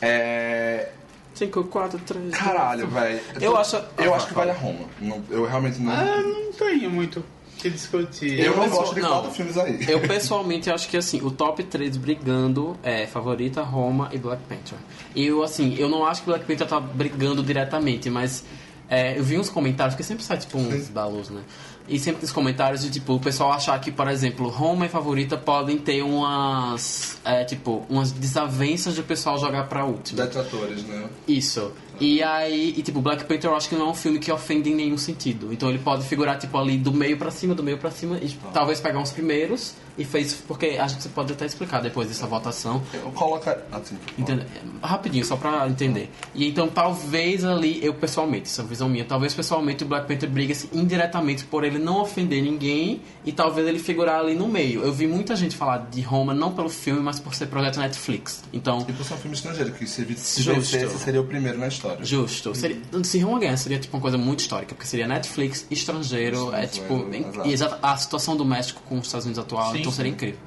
É, 0.00 0.90
5, 1.38 1.64
4, 1.64 1.98
3. 2.00 2.30
caralho, 2.34 2.86
velho. 2.88 3.20
Eu 3.40 3.56
acho- 3.56 3.76
Eu 3.98 4.12
Ah, 4.12 4.16
acho 4.16 4.26
que 4.28 4.34
vale 4.34 4.50
a 4.50 4.54
Roma. 4.54 4.80
Não- 5.00 5.22
eu 5.30 5.44
realmente 5.46 5.80
não. 5.80 5.92
Ah, 5.92 6.20
não 6.22 6.52
tenho 6.52 6.90
muito 6.90 7.20
o 7.20 7.24
que 7.60 7.70
discutir. 7.70 8.38
eu 8.40 8.56
não 8.56 8.64
pessoal- 8.64 8.80
gosto 8.82 8.94
de 8.94 9.00
não. 9.00 9.08
quatro 9.10 9.30
filmes 9.30 9.56
aí. 9.56 9.86
Eu 9.88 10.00
pessoalmente 10.00 10.70
acho 10.70 10.88
que 10.88 10.96
assim, 10.96 11.20
o 11.22 11.30
top 11.30 11.62
3 11.64 11.96
brigando 11.96 12.76
é 12.82 13.06
Favorita, 13.06 13.62
Roma 13.62 14.08
e 14.12 14.18
Black 14.18 14.42
Panther. 14.48 14.78
E 15.14 15.26
eu 15.26 15.42
assim, 15.42 15.74
eu 15.78 15.88
não 15.88 16.04
acho 16.04 16.22
que 16.22 16.26
Black 16.26 16.44
Panther 16.44 16.66
tá 16.66 16.80
brigando 16.80 17.42
diretamente, 17.42 18.10
mas 18.10 18.44
é, 18.90 19.18
eu 19.18 19.22
vi 19.22 19.38
uns 19.38 19.48
comentários, 19.50 19.94
porque 19.94 20.02
sempre 20.02 20.24
sai 20.24 20.38
tipo 20.38 20.56
uns 20.58 20.88
balos, 20.88 21.30
né? 21.30 21.42
E 21.88 21.98
sempre 21.98 22.20
tem 22.20 22.26
os 22.26 22.32
comentários 22.32 22.82
de 22.82 22.90
tipo, 22.90 23.14
o 23.14 23.20
pessoal 23.20 23.52
achar 23.52 23.80
que, 23.80 23.90
por 23.90 24.08
exemplo, 24.08 24.48
Roma 24.48 24.86
e 24.86 24.88
Favorita 24.88 25.36
podem 25.36 25.78
ter 25.78 26.02
umas. 26.02 27.18
é, 27.24 27.44
tipo, 27.44 27.86
umas 27.88 28.12
desavenças 28.12 28.94
de 28.94 29.00
o 29.00 29.04
pessoal 29.04 29.38
jogar 29.38 29.68
pra 29.68 29.84
última. 29.84 30.22
Detratores, 30.24 30.84
né? 30.84 31.08
Isso. 31.26 31.72
E 32.00 32.22
aí, 32.22 32.74
e 32.76 32.82
tipo, 32.82 33.00
Black 33.00 33.24
Panther 33.24 33.50
eu 33.50 33.56
acho 33.56 33.68
que 33.68 33.74
não 33.74 33.88
é 33.88 33.90
um 33.90 33.94
filme 33.94 34.18
que 34.18 34.30
ofende 34.30 34.70
em 34.70 34.74
nenhum 34.74 34.98
sentido. 34.98 35.52
Então 35.52 35.68
ele 35.68 35.78
pode 35.78 36.04
figurar, 36.04 36.38
tipo, 36.38 36.56
ali 36.56 36.78
do 36.78 36.92
meio 36.92 37.16
pra 37.16 37.30
cima, 37.30 37.54
do 37.54 37.62
meio 37.62 37.78
pra 37.78 37.90
cima, 37.90 38.18
e 38.18 38.28
talvez 38.52 38.80
pegar 38.80 38.98
uns 38.98 39.10
primeiros 39.10 39.74
e 39.96 40.04
fez. 40.04 40.34
Porque 40.46 40.78
a 40.80 40.86
gente 40.86 41.08
pode 41.08 41.32
até 41.32 41.44
explicar 41.44 41.80
depois 41.80 42.08
dessa 42.08 42.26
votação. 42.26 42.82
Eu 42.94 43.10
coloco. 43.10 43.50
Assim, 43.72 43.98
Entende? 44.16 44.46
Rapidinho, 44.82 45.24
só 45.24 45.36
pra 45.36 45.66
entender. 45.68 46.10
E 46.34 46.48
então 46.48 46.68
talvez 46.68 47.44
ali, 47.44 47.84
eu 47.84 47.94
pessoalmente, 47.94 48.44
essa 48.44 48.62
é 48.62 48.64
visão 48.64 48.88
minha, 48.88 49.04
talvez 49.04 49.34
pessoalmente 49.34 49.84
o 49.84 49.86
Black 49.86 50.06
Panther 50.06 50.28
briga-se 50.28 50.68
indiretamente 50.72 51.44
por 51.44 51.64
ele 51.64 51.78
não 51.78 52.00
ofender 52.00 52.42
ninguém 52.42 53.02
e 53.24 53.32
talvez 53.32 53.66
ele 53.66 53.78
figurar 53.78 54.20
ali 54.20 54.34
no 54.34 54.46
meio. 54.46 54.82
Eu 54.82 54.92
vi 54.92 55.06
muita 55.06 55.34
gente 55.34 55.56
falar 55.56 55.88
de 55.90 56.00
Roma 56.00 56.32
não 56.32 56.52
pelo 56.52 56.68
filme, 56.68 57.00
mas 57.00 57.18
por 57.18 57.34
ser 57.34 57.46
projeto 57.46 57.78
Netflix. 57.78 58.44
Então. 58.52 58.84
E 58.88 58.92
por 58.92 59.04
ser 59.04 59.14
um 59.14 59.18
filme 59.18 59.36
estrangeiro, 59.36 59.72
que 59.72 59.86
se, 59.86 60.04
vencesse 60.04 60.98
seria 60.98 61.20
o 61.20 61.24
primeiro 61.24 61.58
na 61.58 61.68
história. 61.68 61.87
Justo. 62.02 62.54
Seria, 62.54 62.76
se 63.04 63.18
Roma 63.20 63.38
ganhar, 63.40 63.56
seria 63.56 63.78
tipo 63.78 63.96
uma 63.96 64.00
coisa 64.02 64.18
muito 64.18 64.40
histórica, 64.40 64.74
porque 64.74 64.86
seria 64.88 65.06
Netflix, 65.06 65.66
estrangeiro, 65.70 66.54
é 66.54 66.66
tipo. 66.66 66.94
Exato. 67.12 67.48
E 67.48 67.52
exata- 67.52 67.78
a 67.82 67.96
situação 67.96 68.36
do 68.36 68.44
México 68.44 68.80
com 68.88 68.98
os 68.98 69.06
Estados 69.06 69.26
Unidos 69.26 69.42
atual, 69.42 69.72
Sim, 69.72 69.80
então 69.80 69.92
seria 69.92 70.10
incrível. 70.12 70.38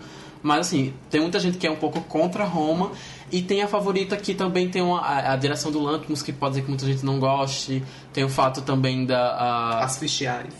Mas 0.43 0.67
assim, 0.67 0.93
tem 1.09 1.21
muita 1.21 1.39
gente 1.39 1.57
que 1.57 1.67
é 1.67 1.71
um 1.71 1.75
pouco 1.75 2.01
contra 2.01 2.43
Roma 2.43 2.91
e 3.31 3.41
tem 3.43 3.61
a 3.61 3.67
favorita 3.67 4.17
que 4.17 4.33
também 4.33 4.69
tem 4.69 4.81
uma, 4.81 4.99
a, 4.99 5.33
a 5.33 5.35
direção 5.35 5.71
do 5.71 5.79
Lanthimos, 5.79 6.21
que 6.23 6.33
pode 6.33 6.55
ser 6.55 6.61
que 6.63 6.67
muita 6.69 6.85
gente 6.85 7.05
não 7.05 7.19
goste. 7.19 7.83
Tem 8.11 8.23
o 8.23 8.29
fato 8.29 8.61
também 8.61 9.05
da. 9.05 9.19
a- 9.35 9.83
As 9.85 9.99
fichiares. 9.99 10.53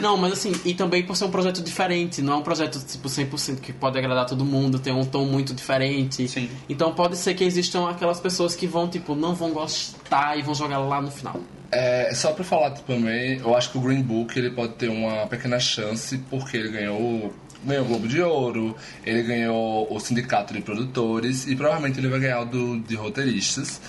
Não, 0.00 0.16
mas 0.16 0.32
assim, 0.32 0.52
e 0.64 0.74
também 0.74 1.02
por 1.04 1.14
ser 1.16 1.24
um 1.26 1.30
projeto 1.30 1.62
diferente, 1.62 2.22
não 2.22 2.32
é 2.34 2.36
um 2.36 2.42
projeto 2.42 2.78
tipo 2.86 3.08
100% 3.08 3.60
que 3.60 3.72
pode 3.72 3.98
agradar 3.98 4.26
todo 4.26 4.44
mundo, 4.44 4.78
tem 4.78 4.92
um 4.92 5.04
tom 5.04 5.24
muito 5.26 5.54
diferente. 5.54 6.26
Sim. 6.26 6.48
Então 6.68 6.92
pode 6.94 7.16
ser 7.16 7.34
que 7.34 7.44
existam 7.44 7.88
aquelas 7.88 8.18
pessoas 8.18 8.54
que 8.56 8.66
vão, 8.66 8.88
tipo, 8.88 9.14
não 9.14 9.34
vão 9.34 9.50
gostar 9.50 10.38
e 10.38 10.42
vão 10.42 10.54
jogar 10.54 10.78
lá 10.78 11.00
no 11.02 11.10
final. 11.10 11.36
É, 11.72 12.12
só 12.14 12.32
pra 12.32 12.42
falar 12.42 12.70
também, 12.70 13.38
eu 13.38 13.54
acho 13.56 13.70
que 13.70 13.78
o 13.78 13.80
Green 13.80 14.02
Book 14.02 14.36
ele 14.36 14.50
pode 14.50 14.74
ter 14.74 14.88
uma 14.88 15.26
pequena 15.28 15.60
chance 15.60 16.18
porque 16.28 16.56
ele 16.56 16.68
ganhou, 16.68 17.32
ganhou 17.64 17.84
o 17.84 17.88
Globo 17.88 18.08
de 18.08 18.20
Ouro, 18.20 18.76
ele 19.06 19.22
ganhou 19.22 19.86
o 19.88 20.00
Sindicato 20.00 20.52
de 20.52 20.60
Produtores 20.60 21.46
e 21.46 21.54
provavelmente 21.54 22.00
ele 22.00 22.08
vai 22.08 22.18
ganhar 22.18 22.40
o 22.40 22.44
do, 22.44 22.80
de 22.80 22.96
roteiristas. 22.96 23.80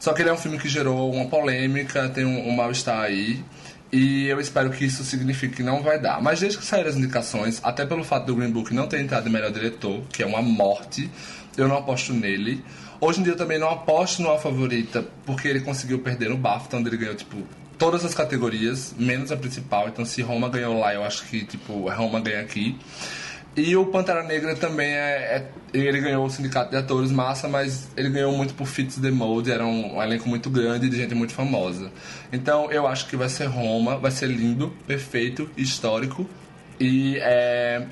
Só 0.00 0.12
que 0.12 0.22
ele 0.22 0.30
é 0.30 0.32
um 0.32 0.36
filme 0.36 0.58
que 0.58 0.68
gerou 0.68 1.12
uma 1.12 1.26
polêmica, 1.26 2.08
tem 2.08 2.24
um, 2.24 2.48
um 2.48 2.56
mal-estar 2.56 3.00
aí. 3.00 3.42
E 3.90 4.26
eu 4.26 4.40
espero 4.40 4.70
que 4.70 4.84
isso 4.84 5.02
signifique 5.04 5.56
que 5.56 5.62
não 5.62 5.82
vai 5.82 5.98
dar. 5.98 6.20
Mas 6.20 6.40
desde 6.40 6.58
que 6.58 6.64
saíram 6.64 6.90
as 6.90 6.96
indicações, 6.96 7.60
até 7.62 7.86
pelo 7.86 8.04
fato 8.04 8.26
do 8.26 8.34
Green 8.34 8.50
Book 8.50 8.74
não 8.74 8.86
ter 8.86 9.00
entrado 9.00 9.28
em 9.28 9.32
melhor 9.32 9.50
diretor, 9.50 10.02
que 10.12 10.22
é 10.22 10.26
uma 10.26 10.42
morte, 10.42 11.08
eu 11.56 11.66
não 11.66 11.78
aposto 11.78 12.12
nele. 12.12 12.62
Hoje 13.00 13.20
em 13.20 13.22
dia 13.22 13.32
eu 13.34 13.36
também 13.36 13.58
não 13.58 13.70
aposto 13.70 14.20
no 14.22 14.30
A 14.32 14.38
Favorita, 14.38 15.04
porque 15.24 15.46
ele 15.46 15.60
conseguiu 15.60 16.00
perder 16.00 16.28
no 16.28 16.36
BAFTA, 16.36 16.76
onde 16.76 16.88
ele 16.88 16.96
ganhou, 16.96 17.14
tipo, 17.14 17.36
todas 17.78 18.04
as 18.04 18.12
categorias, 18.12 18.94
menos 18.98 19.30
a 19.30 19.36
principal. 19.36 19.88
Então 19.88 20.04
se 20.04 20.20
Roma 20.20 20.48
ganhou 20.48 20.78
lá, 20.80 20.92
eu 20.94 21.04
acho 21.04 21.24
que, 21.26 21.44
tipo, 21.44 21.88
Roma 21.88 22.20
ganha 22.20 22.40
aqui. 22.40 22.76
E 23.56 23.76
o 23.76 23.86
Pantera 23.86 24.22
Negra 24.22 24.54
também 24.54 24.88
é, 24.88 25.36
é- 25.36 25.50
Ele 25.72 26.00
ganhou 26.00 26.24
o 26.24 26.30
Sindicato 26.30 26.70
de 26.70 26.76
Atores 26.76 27.10
Massa, 27.10 27.48
mas 27.48 27.88
ele 27.96 28.08
ganhou 28.08 28.32
muito 28.32 28.54
por 28.54 28.66
Fits 28.66 28.96
the 28.98 29.10
Mode, 29.10 29.50
era 29.50 29.64
um, 29.66 29.96
um 29.96 30.02
elenco 30.02 30.28
muito 30.28 30.48
grande 30.48 30.88
de 30.88 30.96
gente 30.96 31.14
muito 31.14 31.32
famosa. 31.34 31.90
Então 32.32 32.70
eu 32.70 32.86
acho 32.86 33.06
que 33.06 33.16
vai 33.16 33.28
ser 33.28 33.46
Roma, 33.46 33.96
vai 33.98 34.10
ser 34.10 34.26
lindo, 34.28 34.72
perfeito, 34.86 35.50
histórico 35.56 36.26
e 36.80 37.16
é 37.20 37.84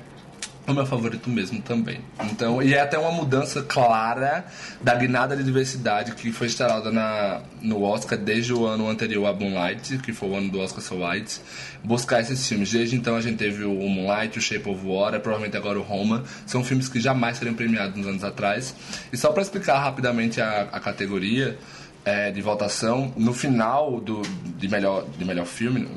o 0.67 0.73
meu 0.73 0.85
favorito 0.85 1.29
mesmo 1.29 1.61
também. 1.61 2.01
Então, 2.25 2.61
e 2.61 2.73
é 2.73 2.81
até 2.81 2.97
uma 2.97 3.11
mudança 3.11 3.63
clara 3.63 4.45
da 4.81 4.93
guinada 4.93 5.35
de 5.35 5.43
diversidade 5.43 6.13
que 6.13 6.31
foi 6.31 6.47
instalada 6.47 6.91
na, 6.91 7.41
no 7.61 7.83
Oscar 7.83 8.17
desde 8.17 8.53
o 8.53 8.65
ano 8.65 8.89
anterior 8.89 9.25
a 9.27 9.33
Moonlight, 9.33 9.97
que 9.99 10.11
foi 10.11 10.29
o 10.29 10.35
ano 10.35 10.49
do 10.51 10.59
Oscar 10.59 10.81
So 10.81 10.95
White, 10.95 11.39
buscar 11.83 12.19
esses 12.19 12.45
filmes. 12.45 12.69
Desde 12.71 12.95
então 12.97 13.15
a 13.15 13.21
gente 13.21 13.37
teve 13.37 13.63
o 13.63 13.73
Moonlight, 13.73 14.37
o 14.37 14.41
Shape 14.41 14.69
of 14.69 14.85
Water, 14.85 15.21
provavelmente 15.21 15.55
agora 15.55 15.79
o 15.79 15.83
Roma. 15.83 16.23
São 16.45 16.63
filmes 16.63 16.89
que 16.89 16.99
jamais 16.99 17.37
seriam 17.37 17.55
premiados 17.55 17.95
nos 17.95 18.05
anos 18.05 18.23
atrás. 18.25 18.75
E 19.11 19.15
só 19.17 19.31
para 19.31 19.41
explicar 19.41 19.79
rapidamente 19.79 20.41
a, 20.41 20.67
a 20.71 20.79
categoria 20.81 21.57
é, 22.03 22.29
de 22.31 22.41
votação, 22.41 23.13
no 23.17 23.33
final 23.33 23.99
do, 24.01 24.21
de, 24.57 24.67
melhor, 24.67 25.05
de 25.17 25.25
melhor 25.25 25.45
filme, 25.45 25.87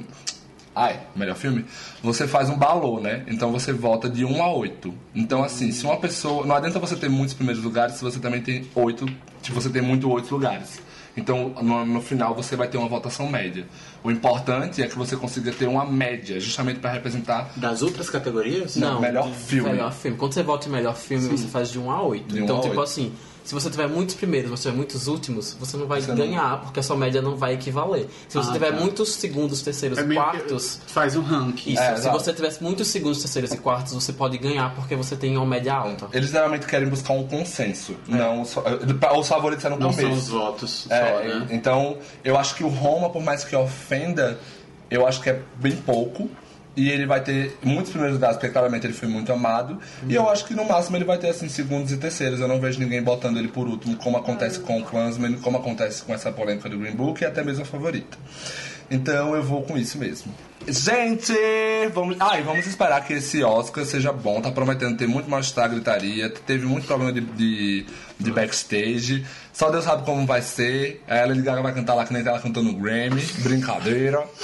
Ai, 0.75 1.01
melhor 1.17 1.37
filme, 1.37 1.65
você 2.03 2.29
faz 2.29 2.49
um 2.49 2.57
balô, 2.57 3.01
né? 3.01 3.25
Então 3.27 3.51
você 3.51 3.73
volta 3.73 4.09
de 4.09 4.25
1 4.25 4.43
a 4.43 4.55
8. 4.55 4.95
Então, 5.15 5.43
assim, 5.43 5.73
se 5.73 5.85
uma 5.85 5.97
pessoa. 5.97 6.47
Não 6.47 6.55
adianta 6.55 6.79
você 6.79 6.95
ter 6.95 7.09
muitos 7.09 7.35
primeiros 7.35 7.63
lugares 7.63 7.97
se 7.97 8.03
você 8.03 8.21
também 8.21 8.41
tem 8.41 8.69
8. 8.75 9.07
Se 9.43 9.51
você 9.51 9.69
tem 9.69 9.83
muito 9.83 10.09
8 10.09 10.33
lugares. 10.33 10.81
Então, 11.17 11.53
no, 11.61 11.85
no 11.85 12.01
final, 12.01 12.35
você 12.35 12.55
vai 12.55 12.69
ter 12.69 12.79
uma 12.79 12.89
votação 12.89 13.29
média. 13.29 13.67
O 14.03 14.11
importante 14.11 14.81
é 14.81 14.87
que 14.87 14.97
você 14.97 15.17
consiga 15.17 15.51
ter 15.51 15.67
uma 15.67 15.85
média, 15.85 16.39
justamente 16.39 16.79
para 16.79 16.93
representar. 16.93 17.51
Das 17.57 17.83
outras 17.83 18.09
categorias? 18.09 18.77
Não, 18.77 19.01
melhor 19.01 19.29
filme. 19.33 19.71
Melhor 19.71 19.93
filme. 19.93 20.17
Quando 20.17 20.33
você 20.33 20.43
vota 20.43 20.69
em 20.69 20.73
melhor 20.73 20.97
filme, 20.97 21.29
você 21.29 21.49
faz 21.49 21.71
de 21.71 21.79
1 21.79 21.91
a 21.91 22.03
8. 22.03 22.35
De 22.35 22.41
um 22.41 22.45
então, 22.45 22.59
a 22.59 22.61
tipo 22.61 22.71
oito. 22.71 22.83
assim, 22.83 23.13
se 23.51 23.55
você 23.55 23.69
tiver 23.69 23.89
muitos 23.89 24.15
primeiros, 24.15 24.49
você 24.49 24.63
tiver 24.69 24.77
muitos 24.77 25.09
últimos, 25.09 25.57
você 25.59 25.77
não 25.77 25.85
vai 25.85 26.01
Você 26.01 26.11
não- 26.13 26.17
ganhar, 26.19 26.61
porque 26.61 26.79
a 26.79 26.83
sua 26.85 26.97
média 26.97 27.21
não 27.21 27.35
vai 27.37 27.55
equivaler. 27.55 28.07
Se 28.29 28.39
você 28.39 28.49
Ah, 28.49 28.53
tiver 28.53 28.71
tá. 28.73 28.79
muitos 28.79 29.09
segundos, 29.15 29.61
terceiros 29.61 29.99
É 29.99 30.03
e 30.03 30.15
quartos. 30.15 30.79
Faz 30.87 31.17
um 31.17 31.21
ranking. 31.23 31.73
Isso, 31.73 31.83
É, 31.83 31.97
se 31.97 32.09
você 32.11 32.33
tivesse 32.33 32.63
muitos 32.63 32.87
segundos, 32.87 33.19
terceiros 33.21 33.53
e 33.53 33.57
quartos, 33.57 33.93
você 33.93 34.13
pode 34.13 34.39
ganhar 34.39 34.73
porque 34.77 34.95
você 34.95 35.17
tem 35.17 35.37
uma 35.37 35.45
média 35.45 35.75
alta. 35.75 36.07
Eles 36.13 36.31
geralmente 36.31 36.65
querem 36.65 36.89
buscar 36.89 37.13
um 37.15 37.27
consenso. 37.27 37.97
Não, 38.07 38.45
só, 38.45 38.63
os 39.19 39.27
favoritos 39.27 39.65
é 39.65 39.69
no 39.69 39.79
Não 39.81 39.93
são 39.93 40.13
os 40.13 40.29
votos 40.29 40.87
É, 40.89 40.99
só, 41.01 41.25
né? 41.41 41.49
Então, 41.51 41.99
eu 42.23 42.39
acho 42.39 42.55
que 42.55 42.63
o 42.63 42.69
Roma, 42.69 43.11
por 43.11 43.21
mais 43.21 43.43
que 43.43 43.57
ofenda, 43.57 44.39
eu 44.89 45.05
acho 45.09 45.21
que 45.21 45.29
é 45.29 45.41
bem 45.57 45.75
pouco. 45.75 46.31
E 46.81 46.89
ele 46.89 47.05
vai 47.05 47.23
ter 47.23 47.59
muitos 47.63 47.91
primeiros 47.91 48.17
lugares, 48.17 48.39
porque 48.39 48.51
claramente 48.51 48.87
ele 48.87 48.95
foi 48.95 49.07
muito 49.07 49.31
amado. 49.31 49.79
E 50.09 50.15
eu 50.15 50.31
acho 50.31 50.47
que 50.47 50.55
no 50.55 50.65
máximo 50.65 50.97
ele 50.97 51.05
vai 51.05 51.19
ter 51.19 51.29
assim 51.29 51.47
segundos 51.47 51.93
e 51.93 51.99
terceiros. 51.99 52.41
Eu 52.41 52.49
não 52.49 52.59
vejo 52.59 52.81
ninguém 52.81 53.03
botando 53.03 53.37
ele 53.37 53.49
por 53.49 53.69
último, 53.69 53.97
como 53.97 54.17
acontece 54.17 54.59
com 54.61 54.81
o 54.81 54.83
Clansman, 54.83 55.35
como 55.43 55.59
acontece 55.59 56.03
com 56.03 56.15
essa 56.15 56.33
polêmica 56.33 56.71
do 56.71 56.79
Green 56.79 56.95
Book 56.95 57.21
e 57.21 57.27
até 57.27 57.45
mesmo 57.45 57.65
a 57.65 57.67
favorita. 57.67 58.17
Então 58.91 59.35
eu 59.37 59.43
vou 59.43 59.63
com 59.63 59.77
isso 59.77 59.99
mesmo. 59.99 60.35
Gente, 60.67 61.35
vamos, 61.93 62.17
ah, 62.19 62.39
e 62.39 62.43
vamos 62.43 62.67
esperar 62.67 63.05
que 63.05 63.13
esse 63.13 63.45
Oscar 63.45 63.85
seja 63.85 64.11
bom. 64.11 64.41
Tá 64.41 64.51
prometendo 64.51 64.97
ter 64.97 65.07
muito 65.07 65.29
mais 65.29 65.53
gritaria. 65.53 66.31
Teve 66.31 66.65
muito 66.65 66.87
problema 66.87 67.13
de, 67.13 67.21
de, 67.21 67.87
de 68.19 68.33
backstage. 68.33 69.27
Só 69.61 69.69
Deus 69.69 69.85
sabe 69.85 70.07
como 70.07 70.25
vai 70.25 70.41
ser. 70.41 71.05
A 71.07 71.27
Lady 71.27 71.43
Gaga 71.43 71.61
vai 71.61 71.75
cantar 71.75 71.93
lá 71.93 72.07
que 72.07 72.15
nem 72.15 72.27
ela 72.27 72.41
cantou 72.41 72.63
no 72.63 72.73
Grammy. 72.73 73.21
Brincadeira. 73.43 74.27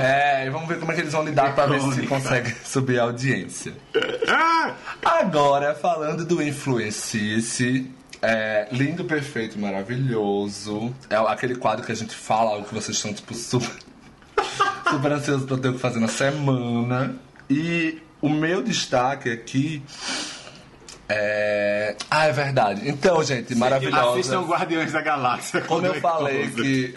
É, 0.00 0.46
e 0.46 0.50
vamos 0.50 0.68
ver 0.68 0.78
como 0.78 0.90
é 0.92 0.94
que 0.94 1.02
eles 1.02 1.12
vão 1.12 1.24
lidar 1.24 1.54
pra 1.54 1.66
ver 1.66 1.80
se 1.92 2.06
consegue 2.06 2.54
subir 2.64 2.98
a 2.98 3.02
audiência. 3.02 3.74
Agora, 5.04 5.74
falando 5.74 6.24
do 6.24 6.42
Influencice. 6.42 7.90
É, 8.22 8.68
lindo, 8.72 9.04
perfeito, 9.04 9.58
maravilhoso. 9.58 10.94
É 11.10 11.16
aquele 11.16 11.56
quadro 11.56 11.84
que 11.84 11.92
a 11.92 11.96
gente 11.96 12.14
fala 12.14 12.52
algo 12.52 12.66
que 12.66 12.74
vocês 12.74 12.96
estão, 12.96 13.12
tipo, 13.12 13.34
super, 13.34 13.68
super 14.88 15.12
ansiosos 15.12 15.46
pra 15.46 15.58
ter 15.58 15.68
o 15.68 15.72
que 15.74 15.80
fazer 15.80 16.00
na 16.00 16.08
semana. 16.08 17.16
E 17.50 18.00
o 18.22 18.30
meu 18.30 18.62
destaque 18.62 19.30
aqui 19.30 19.82
é. 20.40 20.41
Ah, 22.10 22.26
é 22.26 22.32
verdade. 22.32 22.88
Então, 22.88 23.22
gente, 23.22 23.54
maravilhosa. 23.54 24.20
Assistam 24.20 24.42
Guardiões 24.42 24.92
da 24.92 25.00
Galáxia. 25.00 25.60
com 25.60 25.66
Quando 25.68 25.86
eu 25.86 25.94
falei 26.00 26.48
Close. 26.48 26.62
que 26.62 26.94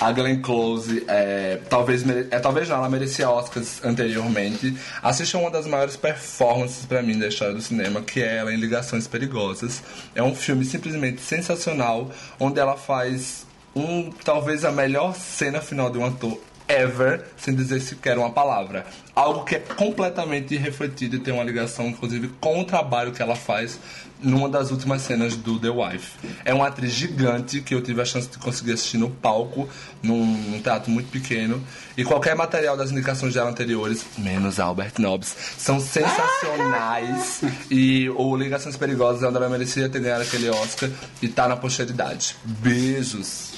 a 0.00 0.12
Glenn 0.12 0.40
Close 0.40 1.04
é, 1.06 1.60
talvez 1.68 2.02
é 2.08 2.38
talvez 2.38 2.68
não, 2.68 2.76
ela 2.76 2.88
merecia 2.88 3.28
Oscars 3.28 3.84
anteriormente. 3.84 4.76
Assistam 5.02 5.38
uma 5.40 5.50
das 5.50 5.66
maiores 5.66 5.96
performances 5.96 6.86
pra 6.86 7.02
mim 7.02 7.18
da 7.18 7.28
história 7.28 7.54
do 7.54 7.60
cinema, 7.60 8.00
que 8.00 8.22
é 8.22 8.36
ela 8.36 8.52
em 8.52 8.56
Ligações 8.56 9.06
Perigosas. 9.06 9.82
É 10.14 10.22
um 10.22 10.34
filme 10.34 10.64
simplesmente 10.64 11.20
sensacional, 11.20 12.10
onde 12.38 12.58
ela 12.58 12.76
faz 12.76 13.46
um 13.74 14.10
talvez 14.24 14.64
a 14.64 14.72
melhor 14.72 15.14
cena 15.14 15.60
final 15.60 15.90
de 15.90 15.98
um 15.98 16.04
ator 16.04 16.40
ever, 16.70 17.24
sem 17.36 17.54
dizer 17.54 17.80
sequer 17.80 18.16
uma 18.18 18.30
palavra. 18.30 18.86
Algo 19.14 19.44
que 19.44 19.56
é 19.56 19.58
completamente 19.58 20.56
refletido 20.56 21.16
e 21.16 21.18
tem 21.18 21.34
uma 21.34 21.42
ligação, 21.42 21.88
inclusive, 21.88 22.28
com 22.40 22.60
o 22.60 22.64
trabalho 22.64 23.12
que 23.12 23.20
ela 23.20 23.34
faz 23.36 23.78
numa 24.22 24.48
das 24.48 24.70
últimas 24.70 25.02
cenas 25.02 25.36
do 25.36 25.58
The 25.58 25.70
Wife. 25.70 26.12
É 26.44 26.52
uma 26.52 26.68
atriz 26.68 26.92
gigante 26.92 27.60
que 27.60 27.74
eu 27.74 27.82
tive 27.82 28.00
a 28.00 28.04
chance 28.04 28.28
de 28.28 28.38
conseguir 28.38 28.72
assistir 28.72 28.98
no 28.98 29.10
palco, 29.10 29.68
num, 30.02 30.24
num 30.24 30.60
teatro 30.60 30.90
muito 30.90 31.10
pequeno. 31.10 31.62
E 31.96 32.04
qualquer 32.04 32.34
material 32.34 32.76
das 32.76 32.90
indicações 32.90 33.34
dela 33.34 33.50
anteriores, 33.50 34.04
menos 34.18 34.60
Albert 34.60 34.94
Nobbs, 34.98 35.34
são 35.58 35.80
sensacionais. 35.80 37.42
e 37.70 38.08
o 38.10 38.36
Ligações 38.36 38.76
Perigosas 38.76 39.22
é 39.22 39.26
onde 39.26 39.36
ela 39.36 39.48
merecia 39.48 39.88
ter 39.88 40.00
ganhado 40.00 40.22
aquele 40.22 40.50
Oscar 40.50 40.90
e 41.22 41.28
tá 41.28 41.48
na 41.48 41.56
posteridade. 41.56 42.36
Beijos! 42.44 43.49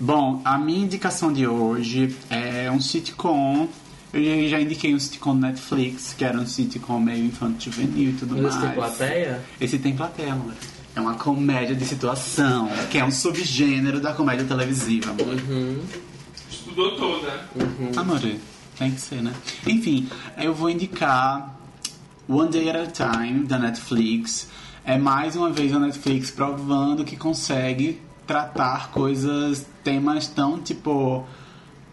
Bom, 0.00 0.40
a 0.44 0.58
minha 0.58 0.84
indicação 0.84 1.32
de 1.32 1.46
hoje 1.46 2.16
é 2.30 2.70
um 2.70 2.80
sitcom. 2.80 3.68
Eu 4.12 4.48
já 4.48 4.60
indiquei 4.60 4.94
um 4.94 4.98
sitcom 4.98 5.34
no 5.34 5.40
Netflix, 5.40 6.14
que 6.16 6.24
era 6.24 6.38
um 6.38 6.46
sitcom 6.46 6.98
meio 6.98 7.24
infanto 7.26 7.64
juvenil 7.64 8.10
e 8.10 8.12
tudo 8.14 8.34
Mas 8.36 8.54
mais. 8.54 8.66
tem 8.66 8.72
plateia? 8.72 9.44
Esse 9.60 9.78
tem 9.78 9.94
plateia, 9.94 10.32
amor. 10.32 10.54
É 10.94 11.00
uma 11.00 11.14
comédia 11.14 11.76
de 11.76 11.84
situação, 11.84 12.68
que 12.90 12.98
é 12.98 13.04
um 13.04 13.10
subgênero 13.10 14.00
da 14.00 14.12
comédia 14.12 14.44
televisiva, 14.44 15.10
amor. 15.10 15.36
Estudou 16.50 16.96
toda. 16.96 17.48
Amor, 17.96 18.20
tem 18.78 18.90
que 18.90 19.00
ser, 19.00 19.22
né? 19.22 19.32
Enfim, 19.66 20.08
eu 20.38 20.54
vou 20.54 20.70
indicar 20.70 21.56
One 22.28 22.50
Day 22.50 22.70
at 22.70 22.76
a 22.76 22.86
Time, 22.86 23.46
da 23.46 23.58
Netflix. 23.58 24.48
É 24.84 24.96
mais 24.96 25.36
uma 25.36 25.50
vez 25.50 25.72
a 25.72 25.78
Netflix 25.78 26.30
provando 26.30 27.04
que 27.04 27.16
consegue 27.16 28.00
tratar 28.28 28.92
coisas, 28.92 29.66
temas 29.82 30.28
tão 30.28 30.60
tipo. 30.60 31.24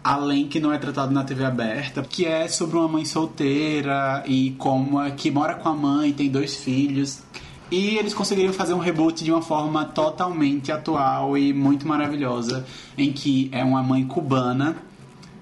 Além 0.04 0.48
que 0.48 0.60
não 0.60 0.72
é 0.72 0.78
tratado 0.78 1.12
na 1.12 1.24
TV 1.24 1.44
aberta, 1.44 2.04
que 2.04 2.28
é 2.28 2.48
sobre 2.48 2.78
uma 2.78 2.88
mãe 2.88 3.04
solteira 3.04 4.24
e 4.28 4.52
como 4.52 5.02
é 5.02 5.10
que 5.10 5.32
mora 5.32 5.56
com 5.56 5.68
a 5.68 5.74
mãe, 5.74 6.14
tem 6.14 6.30
dois 6.30 6.56
filhos. 6.56 7.24
E 7.72 7.98
eles 7.98 8.14
conseguiriam 8.14 8.54
fazer 8.54 8.76
um 8.76 8.78
reboot 8.78 9.24
de 9.24 9.32
uma 9.32 9.42
forma 9.42 9.84
totalmente 9.84 10.72
atual 10.72 11.36
e 11.36 11.52
muito 11.52 11.88
maravilhosa, 11.88 12.64
em 12.96 13.12
que 13.12 13.50
é 13.52 13.64
uma 13.64 13.82
mãe 13.82 14.06
cubana 14.06 14.76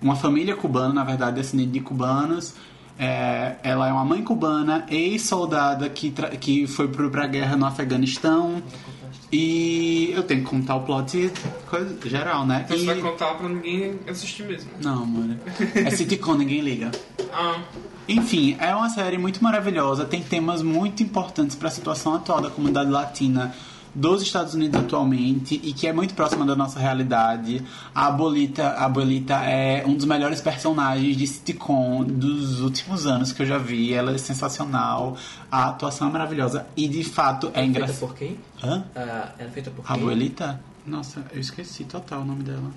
uma 0.03 0.17
família 0.17 0.55
cubana, 0.55 0.93
na 0.93 1.03
verdade, 1.03 1.37
descendente 1.37 1.71
de 1.71 1.79
cubanos. 1.79 2.53
É, 2.99 3.55
ela 3.63 3.87
é 3.87 3.91
uma 3.91 4.05
mãe 4.05 4.21
cubana, 4.21 4.85
ex-soldada 4.89 5.89
que, 5.89 6.11
que 6.39 6.67
foi 6.67 6.89
pro, 6.89 7.09
pra 7.09 7.25
guerra 7.25 7.55
no 7.55 7.65
Afeganistão. 7.65 8.61
E 9.35 10.11
eu 10.15 10.21
tenho 10.21 10.41
que 10.43 10.47
contar 10.49 10.75
o 10.75 10.81
plot 10.81 11.31
coisa, 11.67 11.97
geral, 12.05 12.45
né? 12.45 12.61
Então 12.65 12.77
E- 12.77 12.81
você 12.81 12.85
vai 12.85 12.97
contar 13.01 13.33
pra 13.33 13.49
ninguém 13.49 13.99
assistir 14.07 14.43
mesmo. 14.43 14.69
Não, 14.79 15.01
amor. 15.03 15.35
É 15.73 15.89
sitcom, 15.89 16.35
ninguém 16.37 16.61
liga. 16.61 16.91
Ah, 17.33 17.59
Enfim, 18.07 18.55
é 18.59 18.75
uma 18.75 18.89
série 18.89 19.17
muito 19.17 19.43
maravilhosa, 19.43 20.05
tem 20.05 20.21
temas 20.21 20.61
muito 20.61 21.01
importantes 21.01 21.55
para 21.55 21.67
a 21.67 21.71
situação 21.71 22.13
atual 22.13 22.41
da 22.41 22.51
comunidade 22.51 22.91
latina 22.91 23.55
dos 23.95 24.21
Estados 24.21 24.53
Unidos 24.53 24.79
atualmente 24.79 25.59
e 25.63 25.71
que 25.73 25.87
é 25.87 25.93
muito 25.93 26.13
próxima 26.13 26.45
da 26.45 26.55
nossa 26.55 26.79
realidade. 26.79 27.63
A 27.93 28.07
Abuelita, 28.07 28.67
a 28.69 28.85
Abuelita 28.85 29.35
é 29.45 29.83
um 29.85 29.95
dos 29.95 30.05
melhores 30.05 30.41
personagens 30.41 31.15
de 31.15 31.27
sitcom 31.27 32.03
dos 32.03 32.61
últimos 32.61 33.05
anos 33.05 33.31
que 33.31 33.41
eu 33.41 33.45
já 33.45 33.57
vi. 33.57 33.93
Ela 33.93 34.13
é 34.13 34.17
sensacional, 34.17 35.15
a 35.51 35.69
atuação 35.69 36.09
é 36.09 36.11
maravilhosa 36.11 36.65
e 36.75 36.87
de 36.87 37.03
fato 37.03 37.47
é 37.47 37.51
Feita 37.61 37.65
engraçado. 37.65 37.99
por 37.99 38.15
quem? 38.15 38.37
Hã? 38.63 38.83
Ah, 38.95 39.29
era 39.37 39.49
feita 39.51 39.69
por 39.71 39.83
A 39.85 39.93
quem? 39.93 39.95
Abuelita? 40.03 40.59
Nossa, 40.85 41.23
eu 41.31 41.39
esqueci 41.39 41.83
total 41.85 42.21
o 42.21 42.25
nome 42.25 42.43
dela. 42.43 42.71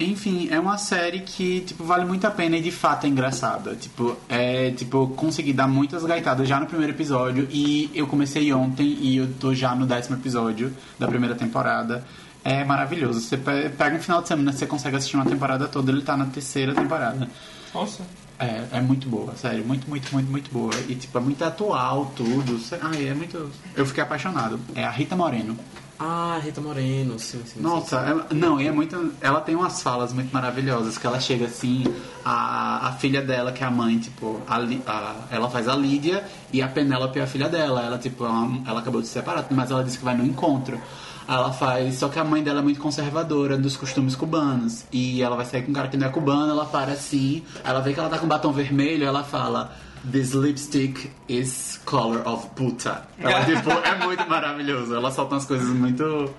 Enfim, 0.00 0.48
é 0.50 0.60
uma 0.60 0.78
série 0.78 1.20
que, 1.20 1.60
tipo, 1.62 1.82
vale 1.82 2.04
muito 2.04 2.24
a 2.26 2.30
pena 2.30 2.56
e 2.56 2.62
de 2.62 2.70
fato 2.70 3.04
é 3.04 3.08
engraçada. 3.08 3.74
Tipo, 3.74 4.16
é, 4.28 4.70
tipo, 4.70 5.08
consegui 5.16 5.52
dar 5.52 5.66
muitas 5.66 6.04
gaitadas 6.04 6.46
já 6.48 6.60
no 6.60 6.66
primeiro 6.66 6.92
episódio 6.92 7.48
e 7.50 7.90
eu 7.94 8.06
comecei 8.06 8.52
ontem 8.52 8.86
e 9.00 9.16
eu 9.16 9.32
tô 9.40 9.52
já 9.52 9.74
no 9.74 9.86
décimo 9.86 10.16
episódio 10.16 10.72
da 10.98 11.08
primeira 11.08 11.34
temporada. 11.34 12.04
É 12.44 12.62
maravilhoso. 12.64 13.20
Você 13.20 13.36
pe- 13.36 13.68
pega 13.70 13.96
um 13.96 14.00
final 14.00 14.22
de 14.22 14.28
semana, 14.28 14.52
você 14.52 14.66
consegue 14.66 14.96
assistir 14.96 15.16
uma 15.16 15.26
temporada 15.26 15.66
toda, 15.66 15.90
ele 15.90 16.02
tá 16.02 16.16
na 16.16 16.26
terceira 16.26 16.72
temporada. 16.74 17.28
nossa. 17.74 18.02
É, 18.40 18.62
é 18.74 18.80
muito 18.80 19.08
boa, 19.08 19.34
sério, 19.34 19.64
muito, 19.66 19.90
muito, 19.90 20.12
muito, 20.12 20.30
muito 20.30 20.48
boa. 20.52 20.70
E, 20.88 20.94
tipo, 20.94 21.18
é 21.18 21.20
muito 21.20 21.42
atual 21.44 22.12
tudo. 22.14 22.60
Ai, 22.80 23.08
é 23.08 23.12
muito. 23.12 23.50
Eu 23.74 23.84
fiquei 23.84 24.00
apaixonado. 24.00 24.60
É 24.76 24.84
a 24.84 24.90
Rita 24.92 25.16
Moreno. 25.16 25.58
Ah, 26.00 26.38
Rita 26.42 26.60
Moreno, 26.60 27.18
sim, 27.18 27.42
sim. 27.44 27.60
Nossa, 27.60 27.96
é- 28.30 28.34
não, 28.34 28.60
e 28.60 28.68
é 28.68 28.72
muito. 28.72 29.12
Ela 29.20 29.40
tem 29.40 29.56
umas 29.56 29.82
falas 29.82 30.12
muito 30.12 30.32
maravilhosas. 30.32 30.96
Que 30.96 31.06
ela 31.06 31.18
chega 31.18 31.46
assim, 31.46 31.84
a, 32.24 32.88
a 32.88 32.92
filha 32.92 33.20
dela, 33.20 33.50
que 33.50 33.64
é 33.64 33.66
a 33.66 33.70
mãe, 33.70 33.98
tipo, 33.98 34.40
a, 34.46 34.56
a- 34.58 35.14
ela 35.30 35.50
faz 35.50 35.66
a 35.66 35.74
Lídia 35.74 36.24
e 36.52 36.62
a 36.62 36.68
Penélope 36.68 37.18
é 37.18 37.22
a 37.22 37.26
filha 37.26 37.48
dela. 37.48 37.82
Ela, 37.82 37.98
tipo, 37.98 38.24
uma- 38.24 38.62
ela 38.68 38.78
acabou 38.80 39.00
de 39.00 39.08
se 39.08 39.14
separar, 39.14 39.44
mas 39.50 39.70
ela 39.72 39.82
disse 39.82 39.98
que 39.98 40.04
vai 40.04 40.16
no 40.16 40.24
encontro. 40.24 40.80
Ela 41.26 41.52
faz. 41.52 41.96
Só 41.96 42.08
que 42.08 42.18
a 42.18 42.24
mãe 42.24 42.42
dela 42.44 42.60
é 42.60 42.62
muito 42.62 42.80
conservadora 42.80 43.58
dos 43.58 43.76
costumes 43.76 44.14
cubanos. 44.14 44.84
E 44.92 45.20
ela 45.20 45.34
vai 45.36 45.44
sair 45.44 45.62
com 45.62 45.72
um 45.72 45.74
cara 45.74 45.88
que 45.88 45.96
não 45.96 46.06
é 46.06 46.10
cubano, 46.10 46.52
ela 46.52 46.64
para 46.64 46.92
assim. 46.92 47.42
Ela 47.64 47.80
vê 47.80 47.92
que 47.92 47.98
ela 47.98 48.08
tá 48.08 48.18
com 48.18 48.26
batom 48.28 48.52
vermelho, 48.52 49.04
ela 49.04 49.24
fala. 49.24 49.72
This 50.04 50.32
lipstick 50.32 51.10
is 51.28 51.80
color 51.84 52.26
of 52.26 52.48
puta. 52.50 53.02
Ela, 53.18 53.44
tipo, 53.44 53.70
é 53.70 54.04
muito 54.04 54.28
maravilhoso. 54.28 54.94
Ela 54.94 55.10
solta 55.10 55.34
umas 55.34 55.44
coisas 55.44 55.68
muito. 55.68 56.32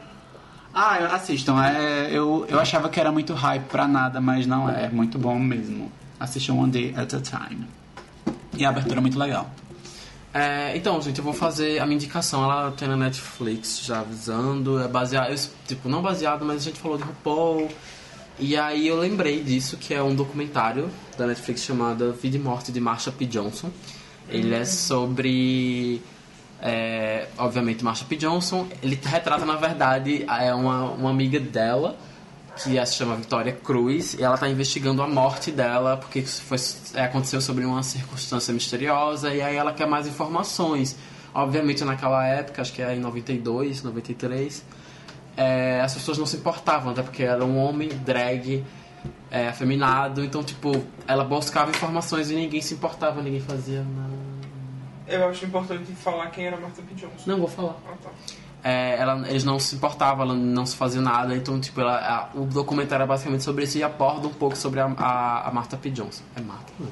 Ah, 0.74 0.98
assistam. 1.16 1.62
É, 1.64 2.10
eu, 2.12 2.46
eu 2.48 2.60
achava 2.60 2.90
que 2.90 3.00
era 3.00 3.12
muito 3.12 3.34
hype 3.34 3.66
pra 3.66 3.88
nada, 3.88 4.22
mas 4.22 4.48
não 4.48 4.70
é. 4.70 4.86
É 4.86 4.90
muito 4.90 5.18
bom 5.18 5.38
mesmo. 5.38 5.92
Assistam 6.20 6.54
One 6.54 6.72
Day 6.72 6.94
at 6.96 7.14
a 7.14 7.20
Time. 7.20 7.68
E 8.58 8.66
a 8.66 8.70
abertura 8.70 9.00
é 9.00 9.02
muito 9.02 9.18
legal. 9.18 9.50
É, 10.34 10.76
então, 10.78 11.02
gente, 11.02 11.18
eu 11.18 11.24
vou 11.24 11.34
fazer 11.34 11.80
a 11.80 11.86
minha 11.86 11.96
indicação. 11.96 12.44
Ela 12.44 12.72
tem 12.72 12.88
na 12.88 12.98
Netflix 12.98 13.82
já 13.84 14.00
avisando. 14.00 14.80
É 14.80 14.88
baseado, 14.88 15.32
eu, 15.32 15.38
tipo, 15.68 15.90
não 15.90 16.02
baseado, 16.02 16.46
mas 16.46 16.58
a 16.62 16.66
gente 16.66 16.80
falou 16.80 16.98
de 16.98 17.04
RuPaul. 17.04 17.70
E 18.40 18.56
aí 18.56 18.88
eu 18.88 18.98
lembrei 18.98 19.44
disso, 19.44 19.76
que 19.76 19.94
é 19.94 20.02
um 20.02 20.16
documentário 20.16 20.90
da 21.18 21.28
Netflix 21.28 21.64
chamado 21.64 22.14
Vida 22.14 22.38
e 22.38 22.40
Morte 22.40 22.72
de 22.72 22.80
Marsha 22.80 23.12
P. 23.12 23.26
Johnson. 23.26 23.70
Ele 24.30 24.54
é 24.54 24.64
sobre. 24.64 26.02
é, 26.62 27.28
obviamente, 27.38 27.84
Marsha 27.84 28.06
P. 28.06 28.16
Johnson. 28.16 28.68
Ele 28.82 28.98
retrata, 29.04 29.46
na 29.46 29.56
verdade, 29.56 30.26
é 30.28 30.54
uma, 30.54 30.86
uma 30.86 31.10
amiga 31.10 31.40
dela 31.40 31.98
que 32.56 32.86
se 32.86 32.96
chama 32.96 33.16
Victoria 33.16 33.54
Cruz, 33.54 34.16
e 34.16 34.24
ela 34.24 34.36
está 34.36 34.50
investigando 34.50 35.02
a 35.02 35.08
morte 35.08 35.50
dela, 35.50 35.96
porque 35.96 36.22
foi, 36.24 36.58
é, 36.94 37.04
aconteceu 37.04 37.40
sobre 37.40 37.64
uma 37.64 37.82
circunstância 37.84 38.54
misteriosa, 38.54 39.34
e 39.34 39.42
aí 39.42 39.56
ela 39.56 39.72
quer 39.72 39.88
mais 39.88 40.08
informações. 40.08 40.98
Obviamente, 41.34 41.86
naquela 41.86 42.26
época, 42.26 42.62
acho 42.62 42.74
que 42.74 42.82
é 42.82 42.96
em 42.96 43.00
92, 43.00 43.84
93, 43.84 44.64
é, 45.38 45.82
as 45.82 45.94
pessoas 45.94 46.18
não 46.18 46.26
se 46.26 46.38
importavam, 46.38 46.92
até 46.92 47.02
porque 47.02 47.24
era 47.24 47.44
um 47.46 47.58
homem 47.58 47.90
drag 47.90 48.64
é, 49.32 49.48
afeminado. 49.48 50.24
Então, 50.24 50.44
tipo, 50.44 50.72
ela 51.08 51.24
buscava 51.24 51.70
informações 51.72 52.30
e 52.32 52.36
ninguém 52.36 52.62
se 52.62 52.74
importava, 52.74 53.22
ninguém 53.22 53.40
fazia 53.42 53.82
nada. 53.84 54.20
Eu 55.08 55.28
acho 55.28 55.46
importante 55.46 55.92
falar 55.94 56.28
quem 56.28 56.46
era 56.46 56.58
Martha 56.58 56.82
P. 56.84 56.94
Johnson. 56.94 57.24
Não, 57.26 57.38
vou 57.40 57.48
falar. 57.48 57.76
Ah, 57.88 57.94
tá. 58.04 58.10
É, 58.62 58.98
ela, 59.00 59.28
eles 59.30 59.44
não 59.46 59.58
se 59.58 59.76
importavam, 59.76 60.24
ela 60.26 60.36
não 60.36 60.66
se 60.66 60.76
fazia 60.76 61.00
nada, 61.02 61.34
então 61.34 61.58
tipo, 61.62 61.80
ela, 61.80 61.96
a- 61.98 62.30
o 62.38 62.44
documentário 62.46 63.04
é 63.04 63.08
basicamente 63.08 63.42
sobre 63.44 63.64
isso 63.64 63.78
e 63.78 63.84
aborda 63.84 64.28
um 64.28 64.34
pouco 64.34 64.58
sobre 64.58 64.82
a, 64.82 64.86
a, 64.98 65.48
a 65.48 65.52
Martha 65.52 65.78
P. 65.78 65.90
Johnson. 65.90 66.24
É 66.36 66.42
Martha? 66.42 66.74
Não. 66.78 66.90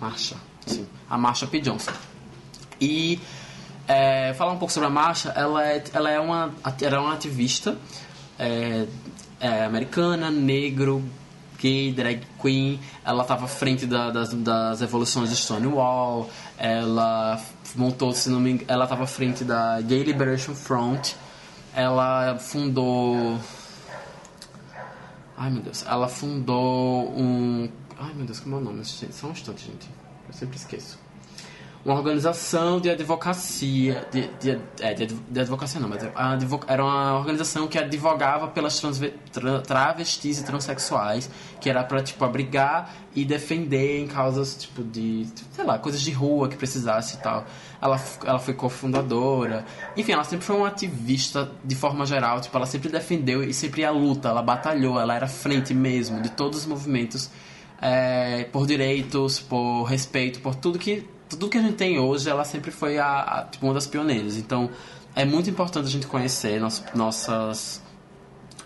Marsha, 0.00 0.36
sim. 0.64 0.86
A 1.10 1.18
Marsha 1.18 1.46
P. 1.48 1.60
Johnson. 1.60 1.90
E 2.80 3.18
é, 3.86 4.32
falar 4.34 4.52
um 4.52 4.58
pouco 4.58 4.72
sobre 4.72 4.86
a 4.86 4.90
Marsha, 4.90 5.30
ela 5.30 5.66
é, 5.66 5.84
ela 5.92 6.10
é, 6.10 6.18
uma, 6.20 6.52
ela 6.80 6.96
é 6.96 6.98
uma 6.98 7.12
ativista 7.14 7.76
é, 8.38 8.86
é, 9.40 9.64
americana, 9.64 10.30
negro, 10.30 11.02
gay, 11.58 11.92
drag 11.92 12.22
queen. 12.40 12.80
Ela 13.04 13.22
estava 13.22 13.44
à 13.44 13.48
frente 13.48 13.86
da- 13.86 14.10
das, 14.10 14.32
das 14.34 14.80
evoluções 14.82 15.30
de 15.30 15.36
Stonewall. 15.36 16.28
Ela 16.58 17.40
montou, 17.76 18.12
se 18.12 18.28
não 18.30 18.40
me 18.40 18.52
engano, 18.52 18.66
ela 18.70 18.84
estava 18.84 19.04
à 19.04 19.06
frente 19.06 19.44
da 19.44 19.80
Gay 19.80 20.02
Liberation 20.02 20.54
Front. 20.54 21.12
Ela 21.74 22.38
fundou. 22.38 23.38
Ai 25.36 25.50
meu 25.50 25.62
Deus, 25.62 25.84
ela 25.86 26.08
fundou 26.08 27.10
um. 27.18 27.68
Ai 27.98 28.12
meu 28.14 28.24
Deus, 28.24 28.38
como 28.40 28.56
é 28.56 28.58
o 28.58 28.62
nome? 28.62 28.84
Só 28.84 29.26
um 29.26 29.30
instante, 29.32 29.64
gente. 29.66 29.88
Eu 30.28 30.32
sempre 30.32 30.56
esqueço 30.56 30.98
uma 31.84 31.94
organização 31.96 32.80
de 32.80 32.88
advocacia, 32.88 34.06
de, 34.10 34.26
de, 34.40 34.58
é, 34.80 34.94
de, 34.94 35.02
adv- 35.02 35.20
de 35.28 35.40
advocacia 35.40 35.78
não, 35.80 35.88
mas 35.88 36.02
a 36.14 36.32
advo- 36.32 36.60
era 36.66 36.82
uma 36.82 37.18
organização 37.18 37.66
que 37.68 37.76
advogava 37.78 38.48
pelas 38.48 38.78
transve- 38.80 39.12
tra- 39.30 39.60
travestis 39.60 40.38
e 40.40 40.44
transexuais, 40.44 41.30
que 41.60 41.68
era 41.68 41.84
para 41.84 42.02
tipo 42.02 42.24
abrigar 42.24 42.90
e 43.14 43.24
defender 43.24 44.00
em 44.00 44.06
causas 44.06 44.56
tipo 44.56 44.82
de, 44.82 45.26
sei 45.52 45.64
lá, 45.64 45.78
coisas 45.78 46.00
de 46.00 46.10
rua 46.10 46.48
que 46.48 46.56
precisasse 46.56 47.16
e 47.16 47.18
tal. 47.18 47.44
Ela, 47.82 48.00
ela 48.24 48.38
foi 48.38 48.54
cofundadora. 48.54 49.64
Enfim, 49.96 50.12
ela 50.12 50.24
sempre 50.24 50.46
foi 50.46 50.56
uma 50.56 50.68
ativista 50.68 51.50
de 51.62 51.74
forma 51.74 52.06
geral, 52.06 52.40
tipo, 52.40 52.56
ela 52.56 52.66
sempre 52.66 52.88
defendeu 52.88 53.42
e 53.44 53.52
sempre 53.52 53.82
ia 53.82 53.88
à 53.88 53.92
luta, 53.92 54.28
ela 54.30 54.42
batalhou, 54.42 54.98
ela 54.98 55.14
era 55.14 55.26
frente 55.28 55.74
mesmo 55.74 56.22
de 56.22 56.30
todos 56.30 56.60
os 56.60 56.66
movimentos 56.66 57.30
é, 57.80 58.44
por 58.44 58.66
direitos, 58.66 59.38
por 59.38 59.82
respeito, 59.84 60.40
por 60.40 60.54
tudo 60.54 60.78
que 60.78 61.06
tudo 61.36 61.50
que 61.50 61.58
a 61.58 61.62
gente 61.62 61.74
tem 61.74 61.98
hoje, 61.98 62.28
ela 62.28 62.44
sempre 62.44 62.70
foi 62.70 62.98
a, 62.98 63.20
a, 63.20 63.44
tipo, 63.44 63.66
uma 63.66 63.74
das 63.74 63.86
pioneiras. 63.86 64.36
Então, 64.36 64.70
é 65.14 65.24
muito 65.24 65.48
importante 65.48 65.86
a 65.86 65.90
gente 65.90 66.06
conhecer 66.06 66.60
nos, 66.60 66.82
nossas 66.94 67.82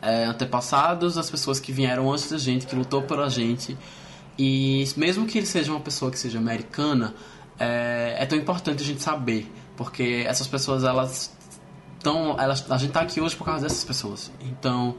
é, 0.01 0.25
antepassados, 0.25 1.19
as 1.19 1.31
pessoas 1.31 1.61
que 1.61 1.73
vieram 1.73 2.11
antes 2.11 2.31
da 2.31 2.39
gente, 2.39 2.67
que 2.67 2.75
lutou 2.75 3.03
pela 3.03 3.29
gente. 3.29 3.77
E 4.39 4.85
mesmo 4.97 5.27
que 5.27 5.39
ele 5.39 5.47
seja 5.47 5.71
uma 5.71 5.81
pessoa 5.81 6.11
que 6.11 6.19
seja 6.19 6.39
americana, 6.39 7.15
é, 7.59 8.17
é 8.19 8.27
tão 8.27 8.39
importante 8.39 8.83
a 8.83 8.87
gente 8.87 9.03
saber, 9.03 9.51
porque 9.77 10.25
essas 10.27 10.47
pessoas 10.47 10.85
elas 10.85 11.33
estão, 11.97 12.39
elas, 12.39 12.65
a 12.71 12.77
gente 12.79 12.93
tá 12.93 13.01
aqui 13.01 13.21
hoje 13.21 13.35
por 13.35 13.45
causa 13.45 13.63
dessas 13.63 13.85
pessoas. 13.85 14.31
Então, 14.41 14.95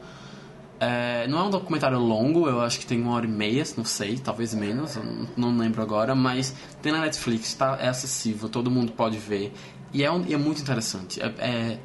é, 0.80 1.26
não 1.28 1.38
é 1.38 1.42
um 1.44 1.50
documentário 1.50 1.98
longo, 1.98 2.48
eu 2.48 2.60
acho 2.62 2.78
que 2.80 2.86
tem 2.86 3.00
uma 3.00 3.12
hora 3.12 3.26
e 3.26 3.28
meia, 3.28 3.62
não 3.76 3.84
sei, 3.84 4.16
talvez 4.18 4.54
menos, 4.54 4.98
não, 5.36 5.56
lembro 5.56 5.82
agora, 5.82 6.14
mas 6.14 6.54
tem 6.80 6.90
na 6.90 7.00
Netflix, 7.00 7.52
tá, 7.54 7.76
é 7.80 7.88
acessível, 7.88 8.48
todo 8.48 8.70
mundo 8.70 8.92
pode 8.92 9.18
ver. 9.18 9.52
E 9.92 10.02
é, 10.02 10.10
um- 10.10 10.24
é 10.32 10.36
muito 10.36 10.62
interessante. 10.62 11.20
É, 11.20 11.26
é- 11.38 11.78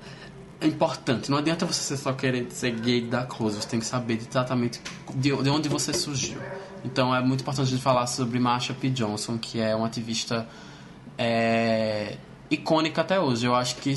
é 0.61 0.67
importante. 0.67 1.29
Não 1.29 1.37
adianta 1.37 1.65
você 1.65 1.97
só 1.97 2.13
querer 2.13 2.47
ser 2.51 2.71
gay 2.71 3.01
da 3.01 3.23
coisa, 3.25 3.59
você 3.59 3.67
tem 3.67 3.79
que 3.81 3.85
saber 3.85 4.21
exatamente 4.25 4.79
de, 5.13 5.35
de 5.43 5.49
onde 5.49 5.67
você 5.67 5.93
surgiu. 5.93 6.37
Então 6.83 7.13
é 7.13 7.19
muito 7.21 7.41
importante 7.41 7.67
a 7.67 7.69
gente 7.71 7.81
falar 7.81 8.07
sobre 8.07 8.39
Marsha 8.39 8.73
P. 8.73 8.89
Johnson, 8.89 9.37
que 9.37 9.59
é 9.59 9.75
uma 9.75 9.87
ativista 9.87 10.47
é, 11.17 12.15
icônica 12.49 13.01
até 13.01 13.19
hoje. 13.19 13.45
Eu 13.45 13.55
acho 13.55 13.75
que 13.77 13.93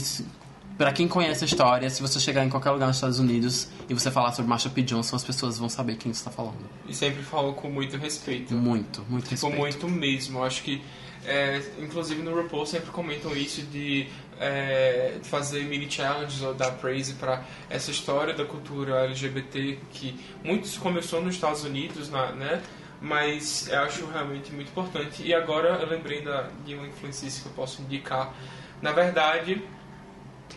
Pra 0.79 0.93
quem 0.93 1.09
conhece 1.09 1.43
a 1.43 1.47
história, 1.47 1.91
se 1.91 2.01
você 2.01 2.21
chegar 2.21 2.45
em 2.45 2.49
qualquer 2.49 2.71
lugar 2.71 2.87
nos 2.87 2.97
Estados 2.99 3.19
Unidos 3.19 3.69
e 3.89 3.95
você 3.95 4.13
falar 4.13 4.31
sobre 4.33 4.49
Marsha 4.49 4.71
P. 4.71 4.81
Johnson, 4.83 5.17
as 5.17 5.25
pessoas 5.25 5.59
vão 5.59 5.69
saber 5.69 5.97
quem 5.97 6.13
você 6.15 6.21
está 6.21 6.31
falando. 6.31 6.57
E 6.87 6.95
sempre 6.95 7.21
falam 7.25 7.53
com 7.53 7.69
muito 7.69 7.97
respeito. 7.97 8.55
Muito, 8.55 9.03
muito 9.09 9.25
Tipo, 9.29 9.49
respeito. 9.49 9.59
muito 9.59 9.89
mesmo. 9.89 10.39
Eu 10.39 10.45
acho 10.45 10.63
que, 10.63 10.81
é, 11.27 11.61
inclusive 11.81 12.23
no 12.23 12.33
RuPaul 12.33 12.65
sempre 12.65 12.91
comentam 12.93 13.37
isso 13.37 13.63
de 13.63 14.07
é, 14.39 15.17
fazer 15.25 15.65
mini 15.65 15.91
challenges 15.91 16.41
ou 16.43 16.55
dar 16.55 16.71
praise 16.77 17.15
para 17.15 17.43
essa 17.69 17.91
história 17.91 18.33
da 18.33 18.45
cultura 18.45 19.05
LGBT 19.07 19.81
que 19.91 20.15
muito 20.45 20.69
se 20.69 20.79
começou 20.79 21.21
nos 21.21 21.35
Estados 21.35 21.65
Unidos, 21.65 22.09
na- 22.09 22.31
né? 22.31 22.63
Mas 23.01 23.69
eu 23.69 23.81
acho 23.81 24.07
realmente 24.07 24.53
muito 24.53 24.69
importante. 24.69 25.25
E 25.25 25.35
agora 25.35 25.71
eu 25.83 25.89
lembrei 25.89 26.23
da, 26.23 26.49
de 26.65 26.75
uma 26.77 26.87
influencista 26.87 27.43
que 27.43 27.49
eu 27.49 27.53
posso 27.53 27.83
indicar. 27.83 28.33
Na 28.81 28.93
verdade, 28.93 29.61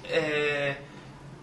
é, 0.05 0.77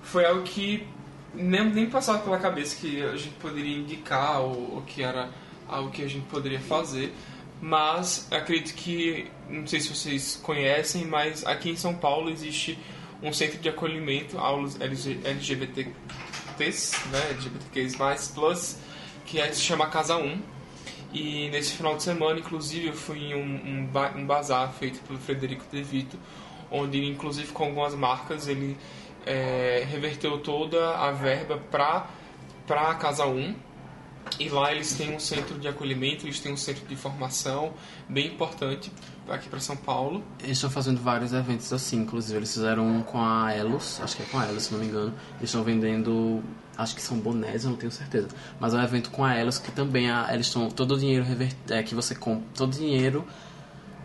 foi 0.03 0.25
algo 0.25 0.43
que 0.43 0.87
nem, 1.35 1.65
nem 1.71 1.87
passava 1.91 2.19
pela 2.21 2.39
cabeça 2.39 2.77
que 2.77 3.03
a 3.03 3.17
gente 3.17 3.35
poderia 3.37 3.77
indicar 3.77 4.41
ou, 4.41 4.77
ou 4.77 4.83
que 4.83 5.03
era 5.03 5.31
algo 5.69 5.91
que 5.91 6.03
a 6.03 6.09
gente 6.09 6.27
poderia 6.27 6.61
fazer. 6.61 7.13
Mas 7.61 8.29
acredito 8.31 8.75
que, 8.75 9.27
não 9.51 9.67
sei 9.67 9.81
se 9.81 9.89
vocês 9.95 10.39
conhecem, 10.43 11.05
mas 11.05 11.45
aqui 11.45 11.71
em 11.71 11.77
São 11.77 11.95
Paulo 11.95 12.31
existe 12.31 12.79
um 13.21 13.33
centro 13.33 13.59
de 13.59 13.69
acolhimento 13.69 14.39
aos 14.39 14.81
LG 14.81 15.19
LGBTs, 15.25 16.97
né, 17.11 17.31
LGBTQs+, 17.31 18.29
plus, 18.35 18.77
que 19.27 19.41
é, 19.41 19.51
se 19.53 19.61
chama 19.61 19.87
Casa 19.89 20.17
1. 20.17 20.41
E 21.13 21.49
nesse 21.51 21.73
final 21.73 21.97
de 21.97 22.03
semana, 22.03 22.39
inclusive, 22.39 22.89
eu 22.89 22.93
fui 22.93 23.19
em 23.19 23.35
um, 23.35 23.41
um, 23.81 23.87
ba- 23.87 24.13
um 24.15 24.27
bazar 24.27 24.73
feito 24.75 25.01
pelo 25.01 25.19
Frederico 25.19 25.65
De 25.73 25.83
Vito, 25.83 26.19
onde, 26.71 27.05
inclusive, 27.05 27.53
com 27.53 27.65
algumas 27.65 27.95
marcas, 27.95 28.49
ele 28.49 28.77
é, 29.27 29.87
reverteu 29.89 30.39
toda 30.39 30.97
a 30.97 31.11
verba 31.13 31.59
para 31.71 32.09
a 32.69 32.95
Casa 32.95 33.27
1. 33.27 33.55
E 34.39 34.49
lá 34.51 34.71
eles 34.73 34.93
têm 34.93 35.15
um 35.15 35.19
centro 35.19 35.59
de 35.59 35.67
acolhimento, 35.67 36.27
eles 36.27 36.39
têm 36.39 36.53
um 36.53 36.57
centro 36.57 36.87
de 36.87 36.95
formação 36.95 37.73
bem 38.09 38.27
importante 38.27 38.93
aqui 39.29 39.49
para 39.49 39.61
São 39.61 39.77
Paulo. 39.77 40.23
Eles 40.39 40.59
estão 40.59 40.71
fazendo 40.71 41.01
vários 41.01 41.33
eventos 41.33 41.73
assim, 41.73 41.97
inclusive 41.99 42.39
eles 42.39 42.53
fizeram 42.53 42.87
um 42.87 43.03
com 43.03 43.23
a 43.23 43.53
Elos, 43.53 44.01
acho 44.03 44.17
que 44.17 44.23
é 44.23 44.27
com 44.27 44.39
a 44.39 44.47
Elos, 44.47 44.65
se 44.65 44.73
não 44.73 44.81
me 44.81 44.87
engano. 44.87 45.15
Eles 45.39 45.51
estão 45.51 45.63
vendendo, 45.63 46.43
acho 46.77 46.95
que 46.95 47.03
são 47.03 47.19
bonés, 47.19 47.65
eu 47.65 47.71
não 47.71 47.77
tenho 47.77 47.91
certeza. 47.91 48.29
Mas 48.61 48.75
é 48.75 48.77
um 48.77 48.83
evento 48.83 49.11
com 49.11 49.25
a 49.25 49.35
Elos 49.35 49.59
que 49.59 49.71
também 49.71 50.11
a, 50.11 50.29
eles 50.33 50.47
estão 50.47 50.71
todo 50.71 50.95
o 50.95 50.99
dinheiro 50.99 51.27
é, 51.71 51.83
que 51.83 51.95
você 51.95 52.15
compra, 52.15 52.45
todo 52.55 52.75
o 52.75 52.77
dinheiro 52.77 53.27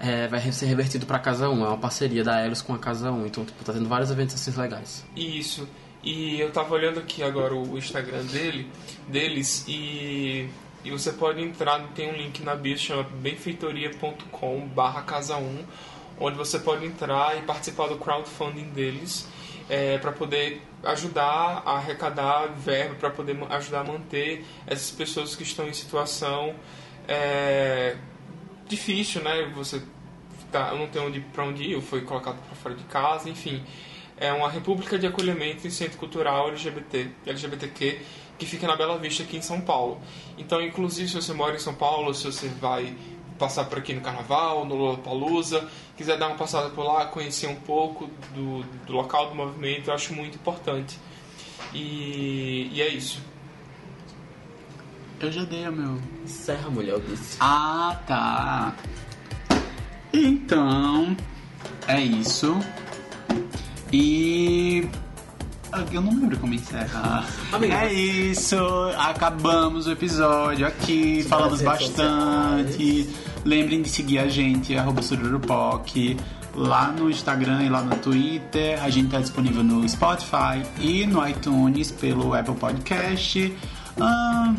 é, 0.04 0.28
vai 0.28 0.52
ser 0.52 0.66
revertido 0.66 1.06
para 1.06 1.16
a 1.16 1.20
Casa 1.20 1.50
1. 1.50 1.64
É 1.64 1.68
uma 1.70 1.78
parceria 1.78 2.26
da 2.26 2.42
Elos 2.42 2.62
com 2.62 2.74
a 2.74 2.78
Casa 2.78 3.10
1. 3.10 3.26
Então, 3.26 3.46
tipo, 3.46 3.64
tá 3.64 3.72
tendo 3.72 3.88
vários 3.88 4.12
eventos 4.12 4.36
assim 4.36 4.60
legais. 4.60 5.06
Isso. 5.16 5.66
E 6.04 6.42
eu 6.42 6.52
tava 6.52 6.74
olhando 6.74 7.00
aqui 7.00 7.24
agora 7.24 7.56
o 7.56 7.78
Instagram 7.78 8.26
dele, 8.26 8.70
deles 9.08 9.64
e, 9.66 10.50
e 10.84 10.92
você 10.92 11.14
pode 11.14 11.42
entrar, 11.42 11.80
tem 11.96 12.10
um 12.12 12.18
link 12.18 12.44
na 12.44 12.54
bio 12.56 12.78
chama 12.78 13.04
benfeitoria.com 13.04 14.68
barra 14.68 15.04
casa 15.04 15.38
1, 15.38 15.60
onde 16.20 16.36
você 16.36 16.60
pode 16.60 16.86
entrar 16.86 17.38
e 17.38 17.44
participar 17.44 17.88
do 17.88 17.96
crowdfunding 17.96 18.72
deles 18.72 19.30
é, 19.70 19.98
para 19.98 20.12
poder 20.12 20.62
ajudar 20.84 21.64
a 21.66 21.78
arrecadar 21.78 22.48
verba, 22.48 22.96
para 22.96 23.10
poder 23.10 23.38
ajudar 23.52 23.80
a 23.80 23.84
manter 23.86 24.46
essas 24.68 24.92
pessoas 24.92 25.38
que 25.38 25.44
estão 25.44 25.70
em 25.70 25.74
situação 25.74 26.54
é, 27.08 27.96
difícil, 28.68 29.22
né? 29.22 29.50
Você 29.56 29.82
tá, 30.54 30.70
eu 30.72 30.78
não 30.78 30.88
tenho 30.88 31.08
onde 31.08 31.20
para 31.20 31.44
onde 31.44 31.64
ir, 31.64 31.72
eu 31.74 31.82
fui 31.82 32.02
colocado 32.02 32.38
para 32.46 32.56
fora 32.56 32.76
de 32.76 32.84
casa, 32.86 33.30
enfim. 33.30 33.64
É 34.16 34.32
uma 34.32 34.50
república 34.50 34.98
de 34.98 35.08
acolhimento 35.08 35.68
em 35.68 35.70
centro 35.70 35.98
cultural 35.98 36.50
LGBT, 36.50 37.10
LGBTQ, 37.26 38.00
que 38.38 38.46
fica 38.46 38.68
na 38.68 38.76
Bela 38.76 38.98
Vista, 38.98 39.24
aqui 39.24 39.38
em 39.38 39.42
São 39.42 39.60
Paulo. 39.62 40.00
Então, 40.38 40.62
inclusive, 40.62 41.10
se 41.10 41.16
você 41.16 41.34
mora 41.34 41.56
em 41.56 41.60
São 41.60 41.74
Paulo, 41.74 42.14
se 42.14 42.26
você 42.26 42.48
vai 42.48 42.96
passar 43.38 43.66
por 43.66 43.80
aqui 43.80 43.94
no 43.94 44.02
Carnaval, 44.02 44.66
no 44.66 44.76
Lollapalooza, 44.76 45.68
quiser 45.98 46.18
dar 46.18 46.28
uma 46.28 46.38
passada 46.38 46.70
por 46.70 46.84
lá, 46.86 47.06
conhecer 47.08 47.48
um 47.48 47.56
pouco 47.56 48.10
do, 48.34 48.64
do 48.86 48.94
local 48.94 49.30
do 49.30 49.36
movimento, 49.36 49.90
eu 49.90 49.94
acho 49.94 50.14
muito 50.14 50.36
importante. 50.36 50.98
E, 51.74 52.70
e 52.72 52.82
é 52.82 52.88
isso. 52.88 53.22
Eu 55.20 55.32
já 55.32 55.44
dei 55.44 55.68
o 55.68 55.72
meu. 55.72 56.02
Serra, 56.26 56.70
mulher, 56.70 56.92
eu 56.92 57.00
disse. 57.00 57.38
Ah, 57.40 58.00
tá. 58.06 58.76
Então, 60.14 61.18
é 61.88 62.00
isso. 62.00 62.60
E. 63.92 64.88
Eu 65.92 66.02
não 66.02 66.12
lembro 66.12 66.38
como 66.38 66.54
encerra. 66.54 67.26
Amigo, 67.52 67.74
é 67.74 67.92
isso. 67.92 68.56
Acabamos 68.98 69.88
o 69.88 69.92
episódio 69.92 70.68
aqui. 70.68 71.24
Falamos 71.24 71.62
bastante. 71.64 73.10
Lembrem 73.44 73.82
de 73.82 73.90
seguir 73.90 74.20
a 74.20 74.28
gente, 74.28 74.78
arroba 74.78 75.02
Sururupoc, 75.02 76.16
lá 76.56 76.92
no 76.92 77.10
Instagram 77.10 77.64
e 77.64 77.70
lá 77.70 77.82
no 77.82 77.96
Twitter. 77.96 78.82
A 78.84 78.90
gente 78.90 79.10
tá 79.10 79.20
disponível 79.20 79.64
no 79.64 79.88
Spotify 79.90 80.62
e 80.80 81.08
no 81.08 81.28
iTunes 81.28 81.92
pelo 81.92 82.36
Apple 82.36 82.56
Podcast. 82.56 83.54
Ah, 84.00 84.54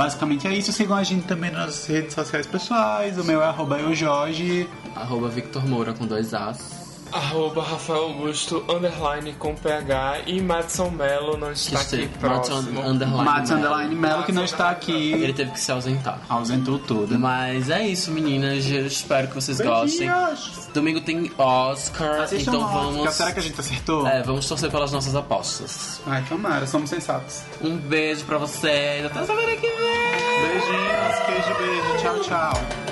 Basicamente 0.00 0.48
é 0.48 0.54
isso. 0.54 0.72
Sigam 0.72 0.96
a 0.96 1.02
gente 1.02 1.26
também 1.26 1.50
nas 1.50 1.84
redes 1.84 2.14
sociais 2.14 2.46
pessoais. 2.46 3.18
O 3.18 3.24
meu 3.24 3.42
é 3.42 3.44
arroba 3.44 3.78
eujorge. 3.78 4.66
Arroba 4.96 5.28
Victor 5.28 5.68
Moura 5.68 5.92
com 5.92 6.06
dois 6.06 6.32
As. 6.32 6.79
Arroba 7.12 7.62
Rafael 7.62 8.02
Augusto, 8.04 8.64
underline 8.68 9.32
com 9.34 9.54
PH 9.54 10.20
e 10.26 10.40
Madson 10.40 10.90
Mello 10.90 11.36
não 11.36 11.52
está 11.52 11.80
aqui 11.80 12.08
próximo. 12.18 12.80
Underline 12.80 13.24
Mello. 13.24 13.52
Underline 13.54 13.94
Melo, 13.94 14.22
que 14.24 14.32
não 14.32 14.44
está 14.44 14.70
aqui. 14.70 15.12
Ele 15.12 15.32
teve 15.32 15.50
que 15.50 15.60
se 15.60 15.70
ausentar. 15.72 16.20
Ausentou 16.28 16.78
tudo. 16.78 17.18
Mas 17.18 17.68
é 17.70 17.86
isso, 17.86 18.10
meninas. 18.10 18.66
Eu 18.70 18.86
espero 18.86 19.28
que 19.28 19.34
vocês 19.34 19.60
gostem. 19.60 20.08
Domingo 20.72 21.00
tem 21.00 21.30
Oscar, 21.36 22.20
Assistam 22.22 22.52
então 22.52 22.64
Oscar. 22.64 22.82
vamos. 22.82 23.14
Será 23.14 23.32
que 23.32 23.40
a 23.40 23.42
gente 23.42 23.60
acertou? 23.60 24.06
É, 24.06 24.22
vamos 24.22 24.46
torcer 24.48 24.70
pelas 24.70 24.92
nossas 24.92 25.14
apostas. 25.14 26.00
Ai, 26.06 26.24
tomara, 26.28 26.66
somos 26.66 26.88
sensatos. 26.90 27.42
Um 27.60 27.76
beijo 27.76 28.24
pra 28.24 28.38
vocês. 28.38 29.04
Até 29.04 29.24
semana 29.24 29.56
que 29.56 29.66
vem. 29.68 30.40
Beijinhos, 30.40 31.18
queijo, 31.26 31.58
beijo. 31.58 32.02
Tchau, 32.02 32.20
tchau. 32.20 32.89